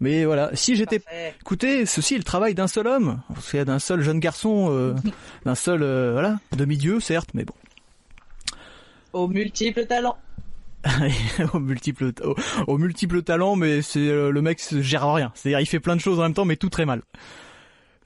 Mais 0.00 0.24
voilà, 0.24 0.50
si 0.54 0.76
j'étais, 0.76 1.02
écoutez, 1.40 1.84
ceci 1.84 2.14
est 2.14 2.18
le 2.18 2.24
travail 2.24 2.54
d'un 2.54 2.66
seul 2.66 2.86
homme, 2.86 3.20
c'est 3.40 3.66
d'un 3.66 3.78
seul 3.78 4.00
jeune 4.00 4.18
garçon, 4.18 4.68
euh, 4.70 4.94
d'un 5.44 5.54
seul, 5.54 5.82
euh, 5.82 6.12
voilà, 6.12 6.38
demi-dieu 6.56 7.00
certes, 7.00 7.30
mais 7.34 7.44
bon. 7.44 7.54
Aux 9.12 9.28
multiples 9.28 9.86
talents. 9.86 10.16
au 11.52 11.58
multiple, 11.58 12.12
au, 12.66 12.78
multiple 12.78 13.22
talents, 13.22 13.56
mais 13.56 13.82
c'est 13.82 14.08
euh, 14.08 14.30
le 14.30 14.40
mec 14.40 14.60
se 14.60 14.80
gère 14.80 15.12
rien. 15.12 15.30
C'est-à-dire, 15.34 15.60
il 15.60 15.66
fait 15.66 15.80
plein 15.80 15.96
de 15.96 16.00
choses 16.00 16.18
en 16.18 16.22
même 16.22 16.32
temps, 16.32 16.46
mais 16.46 16.56
tout 16.56 16.70
très 16.70 16.86
mal. 16.86 17.02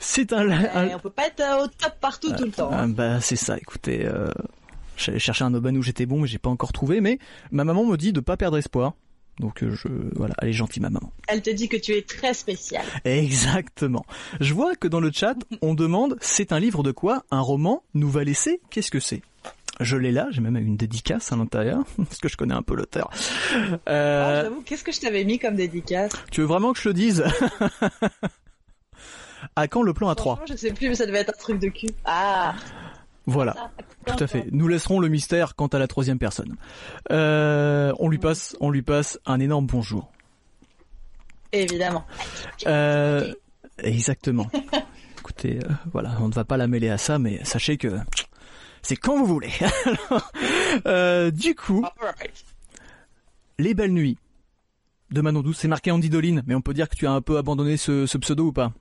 C'est 0.00 0.32
un, 0.32 0.48
On 0.92 0.98
peut 0.98 1.10
pas 1.10 1.28
être 1.28 1.62
au 1.62 1.68
top 1.68 1.94
partout 2.00 2.32
tout 2.32 2.44
le 2.44 2.50
temps. 2.50 2.72
Hein. 2.72 2.88
bah 2.88 3.20
c'est 3.20 3.36
ça. 3.36 3.56
Écoutez, 3.56 4.08
j'allais 4.96 5.20
chercher 5.20 5.44
un 5.44 5.54
aubaine 5.54 5.78
où 5.78 5.82
j'étais 5.82 6.04
bon, 6.04 6.20
mais 6.20 6.26
j'ai 6.26 6.38
pas 6.38 6.50
encore 6.50 6.72
trouvé. 6.72 7.00
Mais 7.00 7.20
ma 7.52 7.62
maman 7.62 7.84
me 7.86 7.96
dit 7.96 8.12
de 8.12 8.18
pas 8.18 8.36
perdre 8.36 8.58
espoir. 8.58 8.94
Donc 9.40 9.62
euh, 9.62 9.74
je 9.74 9.88
voilà, 10.14 10.34
elle 10.40 10.50
est 10.50 10.52
gentille 10.52 10.82
ma 10.82 10.90
maman. 10.90 11.12
Elle 11.28 11.42
te 11.42 11.50
dit 11.50 11.68
que 11.68 11.76
tu 11.76 11.92
es 11.92 12.02
très 12.02 12.34
spécial. 12.34 12.84
Exactement. 13.04 14.06
Je 14.40 14.54
vois 14.54 14.76
que 14.76 14.88
dans 14.88 15.00
le 15.00 15.10
chat, 15.12 15.36
on 15.62 15.74
demande 15.74 16.16
c'est 16.20 16.52
un 16.52 16.60
livre 16.60 16.82
de 16.82 16.92
quoi? 16.92 17.24
Un 17.30 17.40
roman 17.40 17.82
nous 17.94 18.10
va 18.10 18.24
laisser 18.24 18.60
Qu'est-ce 18.70 18.90
que 18.90 19.00
c'est? 19.00 19.22
Je 19.80 19.96
l'ai 19.96 20.12
là, 20.12 20.28
j'ai 20.30 20.40
même 20.40 20.56
une 20.56 20.76
dédicace 20.76 21.32
à 21.32 21.36
l'intérieur, 21.36 21.82
parce 21.96 22.18
que 22.18 22.28
je 22.28 22.36
connais 22.36 22.54
un 22.54 22.62
peu 22.62 22.76
l'auteur. 22.76 23.10
Euh... 23.88 24.42
j'avoue, 24.44 24.62
qu'est-ce 24.62 24.84
que 24.84 24.92
je 24.92 25.00
t'avais 25.00 25.24
mis 25.24 25.40
comme 25.40 25.56
dédicace? 25.56 26.12
Tu 26.30 26.42
veux 26.42 26.46
vraiment 26.46 26.72
que 26.72 26.80
je 26.80 26.88
le 26.88 26.94
dise? 26.94 27.24
À 29.56 29.68
quand 29.68 29.82
le 29.82 29.92
plan 29.92 30.10
A3 30.12 30.38
Je 30.48 30.56
sais 30.56 30.72
plus, 30.72 30.88
mais 30.88 30.94
ça 30.94 31.06
devait 31.06 31.18
être 31.18 31.34
un 31.34 31.38
truc 31.38 31.60
de 31.60 31.68
cul. 31.68 31.90
Ah 32.04 32.54
voilà, 33.26 33.54
tout 34.06 34.22
à 34.22 34.26
fait. 34.26 34.46
Nous 34.52 34.68
laisserons 34.68 35.00
le 35.00 35.08
mystère 35.08 35.54
quant 35.54 35.66
à 35.68 35.78
la 35.78 35.86
troisième 35.86 36.18
personne. 36.18 36.56
Euh, 37.10 37.92
on 37.98 38.08
lui 38.08 38.18
passe, 38.18 38.56
on 38.60 38.70
lui 38.70 38.82
passe 38.82 39.18
un 39.24 39.40
énorme 39.40 39.66
bonjour. 39.66 40.10
Évidemment. 41.52 42.04
Euh, 42.66 43.32
exactement. 43.78 44.46
Écoutez, 45.18 45.58
euh, 45.58 45.68
voilà, 45.92 46.16
on 46.20 46.28
ne 46.28 46.34
va 46.34 46.44
pas 46.44 46.56
la 46.56 46.66
mêler 46.66 46.90
à 46.90 46.98
ça, 46.98 47.18
mais 47.18 47.42
sachez 47.44 47.78
que 47.78 47.96
c'est 48.82 48.96
quand 48.96 49.16
vous 49.16 49.24
voulez. 49.24 49.52
euh, 50.86 51.30
du 51.30 51.54
coup, 51.54 51.84
les 53.58 53.72
belles 53.72 53.92
nuits 53.92 54.18
de 55.12 55.20
Manon 55.22 55.40
Douce, 55.40 55.58
c'est 55.60 55.68
marqué 55.68 55.90
Andy 55.90 56.10
Dolin, 56.10 56.42
mais 56.46 56.54
on 56.54 56.60
peut 56.60 56.74
dire 56.74 56.88
que 56.88 56.96
tu 56.96 57.06
as 57.06 57.12
un 57.12 57.22
peu 57.22 57.38
abandonné 57.38 57.78
ce, 57.78 58.04
ce 58.04 58.18
pseudo 58.18 58.48
ou 58.48 58.52
pas? 58.52 58.72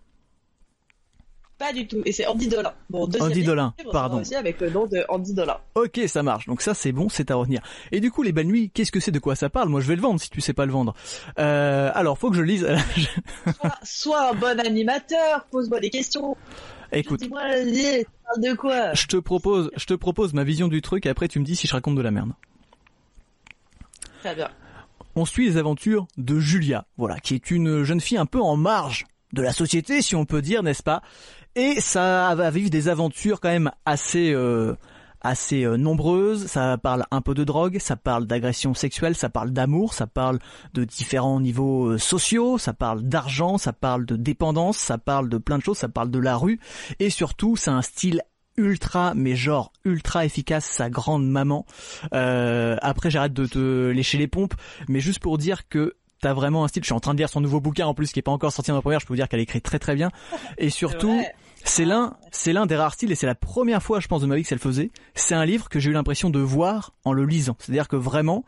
Pas 1.58 1.74
du 1.74 1.88
tout. 1.88 2.02
Et 2.06 2.12
c'est 2.12 2.26
Andy 2.28 2.48
Dolin. 2.48 2.74
Bon, 2.90 3.10
Andy 3.20 3.44
Dolin, 3.44 3.74
pardon. 3.92 4.22
Aussi 4.22 4.36
avec 4.36 4.60
le 4.60 4.70
nom 4.70 4.86
de 4.86 5.04
Andy 5.10 5.34
Dolin. 5.34 5.58
Ok, 5.76 6.02
ça 6.08 6.24
marche. 6.24 6.48
Donc 6.48 6.62
ça, 6.62 6.74
c'est 6.74 6.92
bon, 6.92 7.10
c'est 7.10 7.32
à 7.32 7.36
retenir. 7.36 7.62
Et 7.92 8.00
du 8.00 8.12
coup, 8.12 8.24
les 8.24 8.32
belles 8.32 8.48
nuits, 8.48 8.70
qu'est-ce 8.74 8.92
que 8.92 9.00
c'est 9.00 9.12
De 9.12 9.20
quoi 9.20 9.36
ça 9.36 9.50
parle? 9.50 9.70
Moi, 9.70 9.82
je 9.82 9.88
vais 9.88 9.96
le 9.96 10.02
vendre 10.02 10.20
si 10.20 10.30
tu 10.30 10.42
sais 10.42 10.54
pas 10.54 10.66
le 10.66 10.72
vendre. 10.72 10.94
Euh, 11.40 11.92
alors, 11.94 12.18
faut 12.18 12.30
que 12.30 12.36
je 12.36 12.42
lise. 12.42 12.68
sois, 13.84 14.32
un 14.32 14.34
bon 14.34 14.60
animateur, 14.60 15.46
pose-moi 15.52 15.80
des 15.80 15.90
questions. 15.90 16.36
Écoute, 16.92 17.22
dis-moi, 17.22 17.42
de 18.38 18.54
quoi? 18.56 18.94
Je 18.94 19.08
te 19.08 19.18
propose, 19.18 19.72
je 19.76 19.86
te 19.86 19.94
propose 19.94 20.34
ma 20.34 20.44
vision 20.44 20.68
du 20.68 20.82
truc 20.82 21.06
et 21.06 21.10
après 21.10 21.28
tu 21.28 21.40
me 21.40 21.46
dis 21.46 21.56
si 21.56 21.68
je 21.68 21.74
raconte 21.74 21.96
de 21.96 22.02
la 22.02 22.12
merde. 22.12 22.34
Très 24.22 24.36
bien. 24.36 24.50
On 25.16 25.26
suit 25.26 25.46
les 25.46 25.58
aventures 25.58 26.08
de 26.18 26.40
Julia, 26.40 26.86
voilà, 26.98 27.20
qui 27.20 27.36
est 27.36 27.52
une 27.52 27.84
jeune 27.84 28.02
fille 28.02 28.18
un 28.18 28.26
peu 28.26 28.42
en 28.42 28.58
marge 28.58 29.06
de 29.34 29.42
la 29.42 29.52
société, 29.52 30.02
si 30.02 30.16
on 30.16 30.26
peut 30.26 30.42
dire, 30.42 30.64
n'est-ce 30.64 30.84
pas? 30.84 31.02
Et 31.56 31.80
ça 31.80 32.34
va 32.36 32.50
vivre 32.50 32.70
des 32.70 32.88
aventures 32.88 33.40
quand 33.40 33.50
même 33.50 33.72
assez 33.86 34.34
euh, 34.34 34.76
assez 35.24 35.64
euh, 35.64 35.78
nombreuses. 35.78 36.48
Ça 36.48 36.78
parle 36.78 37.06
un 37.10 37.22
peu 37.22 37.34
de 37.34 37.44
drogue, 37.44 37.78
ça 37.80 37.96
parle 37.96 38.28
d'agression 38.28 38.74
sexuelle, 38.74 39.16
ça 39.16 39.30
parle 39.30 39.52
d'amour, 39.52 39.94
ça 39.94 40.06
parle 40.06 40.40
de 40.74 40.84
différents 40.84 41.40
niveaux 41.40 41.92
euh, 41.92 41.98
sociaux, 41.98 42.58
ça 42.58 42.74
parle 42.74 43.04
d'argent, 43.04 43.58
ça 43.58 43.74
parle 43.74 44.06
de 44.06 44.16
dépendance, 44.16 44.78
ça 44.78 44.98
parle 44.98 45.30
de 45.30 45.38
plein 45.38 45.58
de 45.58 45.64
choses, 45.64 45.78
ça 45.78 45.90
parle 45.90 46.12
de 46.12 46.20
la 46.20 46.36
rue. 46.36 46.60
Et 47.00 47.10
surtout 47.10 47.56
c'est 47.56 47.72
un 47.72 47.82
style 47.82 48.22
ultra 48.56 49.16
mais 49.16 49.36
genre 49.36 49.72
ultra 49.84 50.26
efficace 50.26 50.66
sa 50.66 50.90
grande 50.90 51.28
maman. 51.28 51.66
Euh, 52.14 52.78
après 52.82 53.10
j'arrête 53.10 53.34
de 53.34 53.48
te 53.48 53.90
lécher 53.90 54.20
les 54.20 54.28
pompes 54.28 54.54
mais 54.88 55.00
juste 55.00 55.20
pour 55.20 55.40
dire 55.40 55.68
que 55.70 55.96
t'as 56.22 56.34
vraiment 56.34 56.64
un 56.64 56.68
style. 56.68 56.84
Je 56.84 56.88
suis 56.88 56.94
en 56.94 57.00
train 57.00 57.14
de 57.14 57.20
lire 57.20 57.30
son 57.30 57.42
nouveau 57.42 57.60
bouquin 57.60 57.88
en 57.88 57.94
plus 57.94 58.12
qui 58.12 58.20
est 58.20 58.24
pas 58.24 58.32
encore 58.32 58.52
sorti 58.52 58.72
en 58.72 58.82
première. 58.82 59.00
Je 59.00 59.06
peux 59.06 59.14
vous 59.14 59.18
dire 59.18 59.28
qu'elle 59.28 59.40
écrit 59.40 59.62
très 59.62 59.80
très 59.80 59.96
bien. 59.96 60.10
Et 60.58 60.70
surtout 60.70 61.22
c'est 61.66 61.86
l'un, 61.86 62.18
c'est 62.32 62.52
l'un 62.52 62.66
des 62.66 62.76
rares 62.76 62.94
styles 62.94 63.12
et 63.12 63.16
c'est 63.16 63.26
la 63.26 63.36
première 63.36 63.82
fois, 63.82 64.00
je 64.00 64.08
pense, 64.08 64.22
de 64.22 64.28
ma 64.28 64.36
vie 64.36 64.44
que 64.44 64.50
ça 64.50 64.56
le 64.56 64.60
faisait. 64.60 64.92
C'est 65.16 65.34
un 65.34 65.46
livre 65.46 65.70
que 65.70 65.80
j'ai 65.80 65.90
eu 65.90 65.94
l'impression 65.94 66.30
de 66.30 66.40
voir 66.40 66.94
en 67.06 67.14
le 67.14 67.26
lisant. 67.26 67.56
C'est-à-dire 67.60 67.88
que 67.88 67.96
vraiment, 67.96 68.44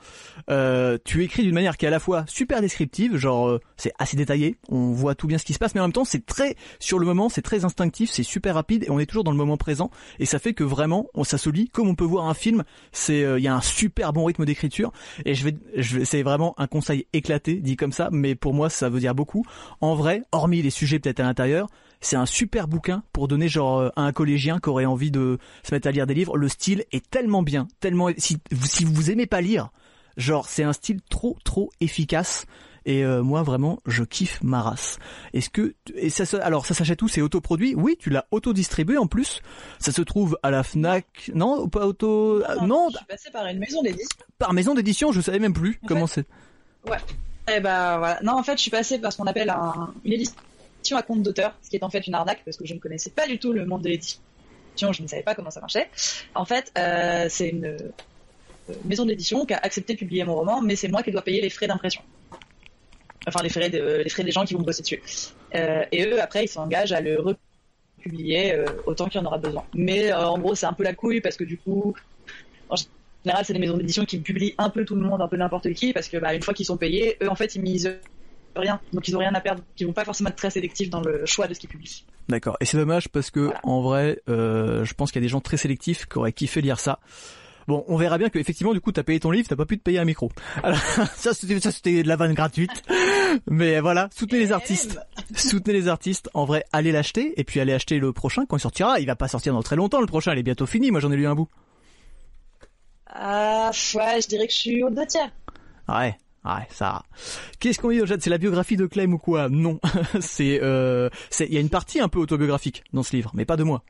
euh, 0.50 0.98
tu 1.06 1.24
écris 1.24 1.44
d'une 1.44 1.54
manière 1.54 1.78
qui 1.78 1.86
est 1.86 1.88
à 1.88 1.92
la 1.92 2.00
fois 2.00 2.26
super 2.28 2.62
descriptive, 2.62 3.16
genre 3.16 3.48
euh, 3.48 3.62
c'est 3.78 3.94
assez 4.00 4.18
détaillé, 4.18 4.58
on 4.70 4.92
voit 4.92 5.16
tout 5.16 5.28
bien 5.28 5.38
ce 5.38 5.46
qui 5.46 5.54
se 5.54 5.60
passe, 5.60 5.76
mais 5.76 5.82
en 5.82 5.86
même 5.86 5.94
temps 5.94 6.06
c'est 6.06 6.26
très, 6.26 6.56
sur 6.80 7.00
le 7.00 7.06
moment, 7.06 7.30
c'est 7.30 7.42
très 7.42 7.66
instinctif, 7.66 8.10
c'est 8.12 8.24
super 8.24 8.56
rapide 8.56 8.84
et 8.84 8.90
on 8.90 9.00
est 9.00 9.06
toujours 9.06 9.24
dans 9.24 9.32
le 9.32 9.38
moment 9.38 9.58
présent 9.58 9.90
et 10.20 10.26
ça 10.26 10.40
fait 10.40 10.54
que 10.54 10.64
vraiment, 10.64 11.08
on 11.14 11.24
ça 11.24 11.38
se 11.38 11.50
lit 11.50 11.70
comme 11.70 11.88
on 11.88 11.96
peut 11.96 12.06
voir 12.06 12.28
un 12.28 12.34
film. 12.34 12.64
C'est, 12.92 13.24
euh, 13.24 13.40
il 13.40 13.44
y 13.44 13.48
a 13.48 13.56
un 13.56 13.62
super 13.62 14.14
bon 14.14 14.26
rythme 14.26 14.46
d'écriture 14.46 14.92
et 15.26 15.36
je 15.36 15.46
vais, 15.46 15.56
je 15.76 16.04
c'est 16.04 16.24
vraiment 16.24 16.54
un 16.58 16.68
conseil 16.68 17.08
éclaté 17.14 17.56
dit 17.56 17.78
comme 17.78 17.92
ça, 17.92 18.10
mais 18.12 18.36
pour 18.36 18.54
moi 18.54 18.70
ça 18.70 18.90
veut 18.90 19.00
dire 19.00 19.16
beaucoup. 19.16 19.46
En 19.82 19.96
vrai, 19.96 20.22
hormis 20.32 20.62
les 20.62 20.70
sujets 20.70 21.00
peut-être 21.00 21.22
à 21.22 21.24
l'intérieur, 21.24 21.68
c'est 22.02 22.16
un 22.16 22.26
super 22.26 22.68
bouquin 22.68 23.04
pour 23.12 23.28
donner 23.28 23.48
genre 23.48 23.80
euh, 23.80 23.90
à 23.96 24.04
un 24.04 24.12
collégien 24.12 24.60
qui 24.60 24.70
aurait 24.70 24.86
envie 24.86 25.12
de 25.12 25.38
se 25.64 25.74
mettre 25.74 25.88
à 25.88 25.92
lire 25.92 26.08
des 26.08 26.14
livres. 26.14 26.38
Le 26.38 26.48
style 26.48 26.86
est 26.92 27.10
tellement 27.10 27.44
bien, 27.44 27.68
tellement 27.80 28.10
si 28.18 28.38
si 28.64 28.86
vous 28.86 29.12
aimez 29.12 29.26
pas 29.26 29.42
lire, 29.42 29.70
genre 30.18 30.48
c'est 30.48 30.64
un 30.64 30.74
style 30.74 31.02
trop 31.10 31.38
trop 31.44 31.72
efficace. 31.82 32.46
Et 32.88 33.04
euh, 33.04 33.24
moi 33.24 33.42
vraiment, 33.42 33.80
je 33.88 34.04
kiffe 34.04 34.44
ma 34.44 34.62
race. 34.62 35.00
Est-ce 35.34 35.50
que 35.50 35.74
et 35.96 36.12
ça 36.12 36.38
alors 36.44 36.68
ça 36.68 36.76
s'achète 36.76 37.02
où? 37.02 37.08
C'est 37.08 37.22
autoproduit? 37.22 37.74
Oui, 37.74 37.98
tu 38.00 38.12
l'as 38.12 38.28
auto-distribué 38.30 39.00
en 39.00 39.08
plus. 39.08 39.42
Ça 39.80 39.92
se 39.92 40.04
trouve 40.04 40.38
à 40.44 40.52
la 40.52 40.62
Fnac. 40.62 41.32
Non, 41.34 41.68
pas 41.68 41.88
auto. 41.88 42.44
Non. 42.62 42.90
Je 42.92 42.98
suis 42.98 43.06
passé 43.08 43.32
par 43.32 43.48
une 43.48 43.58
maison 43.58 43.82
d'édition. 43.82 44.08
Par 44.38 44.54
maison 44.54 44.76
d'édition, 44.76 45.12
je 45.12 45.20
savais 45.20 45.40
même 45.40 45.54
plus 45.54 45.80
comment 45.88 46.06
c'est. 46.06 46.28
Ouais. 46.88 47.00
Eh 47.48 47.60
ben 47.60 47.98
voilà. 47.98 48.20
Non, 48.22 48.34
en 48.34 48.44
fait, 48.44 48.58
je 48.58 48.62
suis 48.62 48.72
passé 48.72 49.00
par 49.00 49.12
ce 49.12 49.18
qu'on 49.18 49.26
appelle 49.26 49.50
un, 49.50 49.92
une 50.04 50.14
édition 50.14 50.36
à 50.94 51.02
compte 51.02 51.24
d'auteur, 51.24 51.58
ce 51.64 51.70
qui 51.70 51.76
est 51.78 51.84
en 51.84 51.90
fait 51.90 52.06
une 52.06 52.14
arnaque 52.14 52.44
parce 52.46 52.58
que 52.58 52.66
je 52.66 52.74
ne 52.74 52.80
connaissais 52.80 53.10
pas 53.10 53.28
du 53.28 53.40
tout 53.40 53.54
le 53.54 53.66
monde 53.66 53.82
de 53.82 53.90
l'édition, 53.90 54.20
je 54.78 55.02
ne 55.02 55.08
savais 55.08 55.24
pas 55.24 55.36
comment 55.36 55.52
ça 55.52 55.62
marchait. 55.62 55.90
En 56.34 56.46
fait, 56.46 56.72
euh, 56.78 57.28
c'est 57.30 57.50
une 57.50 57.66
euh, 57.66 58.74
maison 58.84 59.06
d'édition 59.06 59.46
qui 59.46 59.54
a 59.54 59.58
accepté 59.58 59.94
de 59.94 60.00
publier 60.00 60.24
mon 60.24 60.36
roman, 60.36 60.62
mais 60.62 60.76
c'est 60.76 60.88
moi 60.88 61.04
qui 61.04 61.12
dois 61.12 61.22
payer 61.22 61.42
les 61.42 61.50
frais 61.50 61.68
d'impression. 61.68 62.02
Enfin, 63.28 63.42
les 63.42 63.50
frais, 63.50 63.70
des 63.70 64.32
gens 64.32 64.46
qui 64.46 64.54
vont 64.54 64.62
bosser 64.62 64.84
dessus. 64.84 65.02
Euh, 65.56 65.84
et 65.92 66.06
eux, 66.06 66.22
après, 66.22 66.44
ils 66.44 66.48
s'engagent 66.48 66.92
à 66.92 67.02
le 67.02 67.20
republier 67.20 68.64
autant 68.86 69.08
qu'il 69.08 69.20
y 69.20 69.24
en 69.24 69.26
aura 69.26 69.40
besoin. 69.40 69.66
Mais 69.74 70.14
en 70.14 70.38
gros, 70.38 70.54
c'est 70.54 70.68
un 70.68 70.74
peu 70.74 70.84
la 70.84 70.94
couille 70.94 71.22
parce 71.22 71.36
que 71.36 71.44
du 71.44 71.58
coup, 71.58 71.96
en 72.70 72.76
général, 73.24 73.46
c'est 73.46 73.54
des 73.54 73.60
maisons 73.60 73.78
d'édition 73.78 74.06
qui 74.06 74.20
publient 74.20 74.54
un 74.60 74.70
peu 74.70 74.86
tout 74.86 74.94
le 74.94 75.02
monde, 75.02 75.22
un 75.24 75.28
peu 75.28 75.38
n'importe 75.38 75.74
qui, 75.74 75.92
parce 75.92 76.08
que 76.08 76.18
bah, 76.18 76.36
une 76.36 76.44
fois 76.44 76.54
qu'ils 76.54 76.68
sont 76.68 76.78
payés, 76.78 77.18
eux, 77.24 77.30
en 77.30 77.36
fait, 77.36 77.56
ils 77.56 77.64
misent 77.64 77.98
rien, 78.56 78.80
donc 78.94 79.08
ils 79.08 79.16
ont 79.16 79.20
rien 79.20 79.34
à 79.34 79.42
perdre, 79.42 79.64
ils 79.78 79.86
vont 79.86 79.94
pas 79.94 80.06
forcément 80.06 80.30
être 80.30 80.36
très 80.36 80.50
sélectifs 80.50 80.90
dans 80.90 81.02
le 81.02 81.26
choix 81.26 81.48
de 81.48 81.54
ce 81.54 81.60
qu'ils 81.60 81.70
publient. 81.70 82.06
D'accord. 82.30 82.58
Et 82.60 82.66
c'est 82.66 82.78
dommage 82.78 83.10
parce 83.10 83.30
que 83.32 83.52
en 83.64 83.82
vrai, 83.82 84.22
euh, 84.30 84.84
je 84.84 84.94
pense 84.94 85.12
qu'il 85.12 85.22
y 85.22 85.24
a 85.24 85.28
des 85.28 85.32
gens 85.32 85.42
très 85.42 85.58
sélectifs 85.58 86.06
qui 86.08 86.18
auraient 86.18 86.34
kiffé 86.34 86.62
lire 86.62 86.80
ça. 86.80 87.00
Bon, 87.68 87.84
on 87.88 87.98
verra 87.98 88.20
bien 88.20 88.30
que 88.30 88.38
effectivement, 88.38 88.74
du 88.74 88.82
coup, 88.82 88.92
t'as 88.92 89.02
payé 89.02 89.20
ton 89.20 89.32
livre, 89.32 89.48
t'as 89.48 89.56
pas 89.56 89.66
pu 89.66 89.78
te 89.78 89.84
payer 89.84 89.98
un 89.98 90.06
micro. 90.06 90.32
Alors 90.62 90.78
ça, 91.16 91.34
c'était 91.34 91.60
ça, 91.60 91.72
c'était 91.72 92.04
de 92.04 92.08
la 92.08 92.16
vanne 92.16 92.34
gratuite. 92.34 92.84
Mais 93.50 93.80
voilà, 93.80 94.10
soutenez 94.16 94.40
les 94.40 94.52
artistes, 94.52 95.00
soutenez 95.36 95.74
les 95.74 95.88
artistes. 95.88 96.30
En 96.34 96.46
vrai, 96.46 96.64
allez 96.72 96.92
l'acheter 96.92 97.34
et 97.38 97.44
puis 97.44 97.60
allez 97.60 97.74
acheter 97.74 97.98
le 97.98 98.14
prochain 98.14 98.46
quand 98.46 98.58
il 98.58 98.62
sortira. 98.62 99.00
Il 99.00 99.08
va 99.08 99.16
pas 99.16 99.28
sortir 99.28 99.54
dans 99.54 99.64
très 99.64 99.76
longtemps. 99.76 100.00
Le 100.00 100.08
prochain, 100.08 100.34
il 100.34 100.40
est 100.40 100.44
bientôt 100.44 100.68
fini. 100.68 100.92
Moi, 100.92 101.00
j'en 101.00 101.12
ai 101.12 101.16
lu 101.16 101.28
un 101.28 101.36
bout. 101.36 101.50
Ah, 103.08 103.72
ouais, 103.96 104.22
je 104.22 104.28
dirais 104.28 104.46
que 104.46 104.54
je 104.54 104.58
suis 104.58 104.84
au 104.84 104.90
deux 104.90 105.06
tiers. 105.06 105.32
Ouais. 105.88 106.18
Ouais, 106.46 106.68
ça. 106.70 107.02
Qu'est-ce 107.60 107.80
qu'on 107.80 107.90
dit 107.90 108.02
au 108.02 108.06
C'est 108.06 108.30
la 108.30 108.38
biographie 108.38 108.78
de 108.78 108.86
Clem 108.86 109.16
ou 109.16 109.18
quoi? 109.18 109.50
Non, 109.50 109.80
c'est 110.20 110.60
euh, 110.62 111.10
c'est 111.32 111.48
il 111.48 111.54
y 111.54 111.58
a 111.58 111.60
une 111.60 111.70
partie 111.70 112.00
un 112.00 112.08
peu 112.08 112.20
autobiographique 112.20 112.84
dans 112.94 113.02
ce 113.02 113.16
livre, 113.16 113.32
mais 113.34 113.46
pas 113.46 113.58
de 113.58 113.64
moi. 113.64 113.84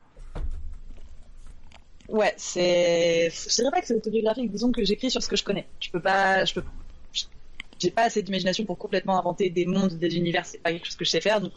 Ouais, 2.08 2.32
c'est 2.38 3.30
je 3.30 3.54
dirais 3.56 3.70
pas 3.70 3.80
que 3.80 3.86
c'est 3.86 3.96
autobiographique, 3.96 4.50
disons 4.50 4.72
que 4.72 4.84
j'écris 4.84 5.10
sur 5.10 5.22
ce 5.22 5.28
que 5.28 5.36
je 5.36 5.44
connais. 5.44 5.66
Je 5.80 5.90
peux 5.90 6.00
pas 6.00 6.44
je 6.46 6.54
peux 6.54 6.62
j'ai 7.78 7.90
pas 7.90 8.04
assez 8.04 8.22
d'imagination 8.22 8.64
pour 8.64 8.78
complètement 8.78 9.18
inventer 9.18 9.50
des 9.50 9.66
mondes, 9.66 9.98
des 9.98 10.16
univers, 10.16 10.46
c'est 10.46 10.62
pas 10.62 10.72
quelque 10.72 10.86
chose 10.86 10.96
que 10.96 11.04
je 11.04 11.10
sais 11.10 11.20
faire 11.20 11.42
donc 11.42 11.52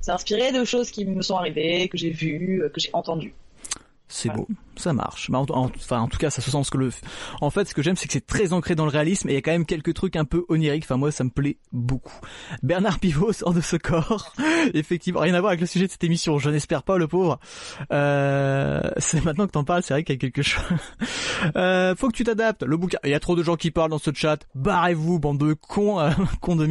c'est 0.00 0.10
inspiré 0.10 0.52
de 0.52 0.64
choses 0.64 0.90
qui 0.90 1.04
me 1.06 1.22
sont 1.22 1.36
arrivées, 1.36 1.88
que 1.88 1.96
j'ai 1.96 2.10
vues, 2.10 2.64
que 2.74 2.80
j'ai 2.80 2.90
entendues. 2.92 3.32
C'est 4.08 4.30
beau, 4.30 4.48
ça 4.78 4.92
marche. 4.92 5.30
en, 5.32 5.46
enfin, 5.50 6.00
en 6.00 6.08
tout 6.08 6.18
cas, 6.18 6.30
ça 6.30 6.42
se 6.42 6.50
sent 6.50 6.64
ce 6.64 6.70
que 6.70 6.78
le. 6.78 6.90
En 7.40 7.50
fait, 7.50 7.68
ce 7.68 7.74
que 7.74 7.82
j'aime, 7.82 7.96
c'est 7.96 8.06
que 8.06 8.12
c'est 8.12 8.26
très 8.26 8.52
ancré 8.52 8.74
dans 8.74 8.84
le 8.84 8.90
réalisme 8.90 9.28
et 9.28 9.32
il 9.32 9.34
y 9.34 9.38
a 9.38 9.42
quand 9.42 9.50
même 9.50 9.66
quelques 9.66 9.94
trucs 9.94 10.16
un 10.16 10.24
peu 10.24 10.44
oniriques. 10.48 10.84
Enfin, 10.84 10.96
moi, 10.96 11.10
ça 11.12 11.24
me 11.24 11.30
plaît 11.30 11.58
beaucoup. 11.72 12.18
Bernard 12.62 12.98
Pivot 13.00 13.32
sort 13.32 13.52
de 13.52 13.60
ce 13.60 13.76
corps. 13.76 14.32
Effectivement, 14.74 15.20
rien 15.20 15.34
à 15.34 15.40
voir 15.40 15.50
avec 15.50 15.60
le 15.60 15.66
sujet 15.66 15.86
de 15.86 15.90
cette 15.90 16.04
émission. 16.04 16.38
Je 16.38 16.50
n'espère 16.50 16.82
pas, 16.82 16.98
le 16.98 17.08
pauvre. 17.08 17.38
Euh, 17.92 18.80
c'est 18.98 19.24
maintenant 19.24 19.46
que 19.46 19.52
t'en 19.52 19.64
parles, 19.64 19.82
c'est 19.82 19.94
vrai 19.94 20.04
qu'il 20.04 20.14
y 20.14 20.18
a 20.18 20.20
quelque 20.20 20.42
chose. 20.42 20.64
euh, 21.56 21.94
faut 21.96 22.08
que 22.08 22.16
tu 22.16 22.24
t'adaptes. 22.24 22.62
Le 22.62 22.76
bouquin. 22.76 22.98
Il 23.04 23.10
y 23.10 23.14
a 23.14 23.20
trop 23.20 23.36
de 23.36 23.42
gens 23.42 23.56
qui 23.56 23.70
parlent 23.70 23.90
dans 23.90 23.98
ce 23.98 24.10
chat. 24.14 24.38
Barrez-vous, 24.54 25.18
bande 25.18 25.38
de 25.38 25.54
cons, 25.54 26.00
euh, 26.00 26.10
cons 26.40 26.56
de. 26.56 26.68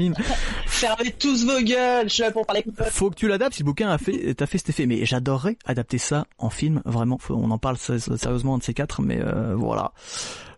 Fermez 0.65 1.12
tous 1.12 1.46
vos 1.46 1.60
gueules. 1.62 2.10
Je 2.10 2.13
suis 2.13 2.24
là 2.24 2.32
pour 2.32 2.46
parler. 2.46 2.63
Faut 2.91 3.10
que 3.10 3.15
tu 3.15 3.28
l'adaptes. 3.28 3.56
Si 3.56 3.63
le 3.63 3.65
bouquin 3.65 3.89
a 3.89 3.98
fait, 3.98 4.36
t'as 4.36 4.46
fait 4.46 4.58
cet 4.58 4.70
effet. 4.70 4.86
Mais 4.86 5.06
j'adorerais 5.06 5.58
adapter 5.65 5.98
ça 5.98 6.28
en 6.38 6.50
film, 6.50 6.82
vraiment 6.86 7.17
on 7.30 7.52
en 7.52 7.58
parle 7.58 7.78
sérieusement 7.99 8.57
de 8.57 8.63
ces 8.63 8.73
quatre, 8.73 9.01
mais 9.01 9.19
euh, 9.21 9.55
voilà. 9.55 9.93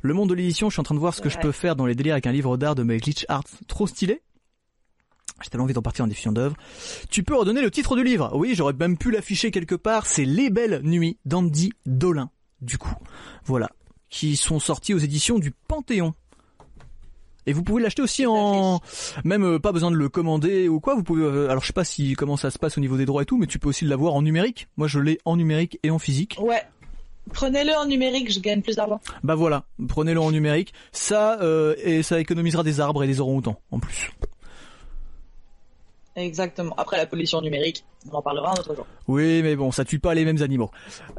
Le 0.02 0.14
monde 0.14 0.30
de 0.30 0.34
l'édition, 0.34 0.70
je 0.70 0.76
suis 0.76 0.80
en 0.80 0.84
train 0.84 0.96
de 0.96 1.00
voir 1.00 1.14
ce 1.14 1.22
que 1.22 1.30
je 1.30 1.38
peux 1.38 1.52
faire 1.52 1.76
dans 1.76 1.86
les 1.86 1.96
délires 1.96 2.14
avec 2.14 2.28
un 2.28 2.32
livre 2.32 2.58
d'art 2.58 2.76
de 2.76 2.84
mes 2.84 2.98
glitch 2.98 3.26
art 3.28 3.44
trop 3.68 3.88
stylé. 3.88 4.22
J'ai 5.42 5.50
tellement 5.50 5.66
envie 5.66 5.74
d'en 5.74 5.82
partir 5.82 6.06
en 6.06 6.08
diffusion 6.08 6.32
d'œuvre. 6.32 6.56
Tu 7.10 7.24
peux 7.24 7.36
redonner 7.36 7.62
le 7.62 7.72
titre 7.72 7.96
du 7.96 8.04
livre. 8.04 8.32
Oui, 8.34 8.54
j'aurais 8.56 8.74
même 8.74 8.98
pu 8.98 9.12
l'afficher 9.12 9.52
quelque 9.52 9.76
part. 9.76 10.06
C'est 10.06 10.26
Les 10.26 10.50
Belles 10.50 10.82
Nuits 10.84 11.18
d'Andy 11.26 11.72
Dolin. 11.86 12.30
Du 12.62 12.78
coup, 12.78 12.94
voilà, 13.46 13.70
qui 14.10 14.36
sont 14.36 14.60
sortis 14.60 14.94
aux 14.94 14.98
éditions 14.98 15.40
du 15.40 15.52
Panthéon. 15.52 16.14
Et 17.46 17.54
vous 17.54 17.64
pouvez 17.64 17.82
l'acheter 17.82 18.02
aussi 18.02 18.26
en 18.28 18.80
même 19.24 19.44
euh, 19.44 19.60
pas 19.60 19.72
besoin 19.72 19.90
de 19.92 19.96
le 19.96 20.10
commander 20.10 20.68
ou 20.68 20.80
quoi. 20.80 20.94
Vous 20.94 21.04
pouvez 21.04 21.24
euh, 21.24 21.50
alors 21.50 21.64
je 21.64 21.68
sais 21.68 21.74
pas 21.74 21.86
si 21.86 22.14
comment 22.14 22.38
ça 22.38 22.52
se 22.52 22.60
passe 22.60 22.78
au 22.78 22.82
niveau 22.82 22.98
des 22.98 23.06
droits 23.06 23.24
et 23.24 23.26
tout, 23.26 23.38
mais 23.38 23.48
tu 23.48 23.60
peux 23.60 23.70
aussi 23.70 23.86
l'avoir 23.86 24.14
en 24.14 24.22
numérique. 24.22 24.68
Moi 24.78 24.88
je 24.88 25.00
l'ai 25.00 25.20
en 25.26 25.36
numérique 25.36 25.80
et 25.82 25.90
en 25.90 26.00
physique. 26.00 26.38
Ouais. 26.40 26.62
Prenez-le 27.34 27.74
en 27.74 27.86
numérique, 27.86 28.32
je 28.32 28.40
gagne 28.40 28.62
plus 28.62 28.76
d'argent. 28.76 29.00
Bah 29.24 29.36
voilà, 29.36 29.64
prenez-le 29.88 30.20
en 30.20 30.32
numérique. 30.32 30.74
Ça 30.92 31.40
euh, 31.42 31.76
et 31.84 32.04
ça 32.04 32.20
économisera 32.20 32.64
des 32.64 32.80
arbres 32.80 33.04
et 33.04 33.08
des 33.08 33.20
orang-outans 33.20 33.60
en 33.72 33.80
plus. 33.80 34.12
Exactement. 36.16 36.74
Après 36.78 36.98
la 36.98 37.06
pollution 37.06 37.42
numérique, 37.42 37.86
on 38.12 38.16
en 38.16 38.22
parlera 38.22 38.50
un 38.52 38.54
autre 38.54 38.76
jour. 38.76 38.86
Oui, 39.08 39.42
mais 39.42 39.56
bon, 39.56 39.72
ça 39.72 39.86
tue 39.86 40.00
pas 40.00 40.14
les 40.14 40.26
mêmes 40.26 40.42
animaux. 40.42 40.70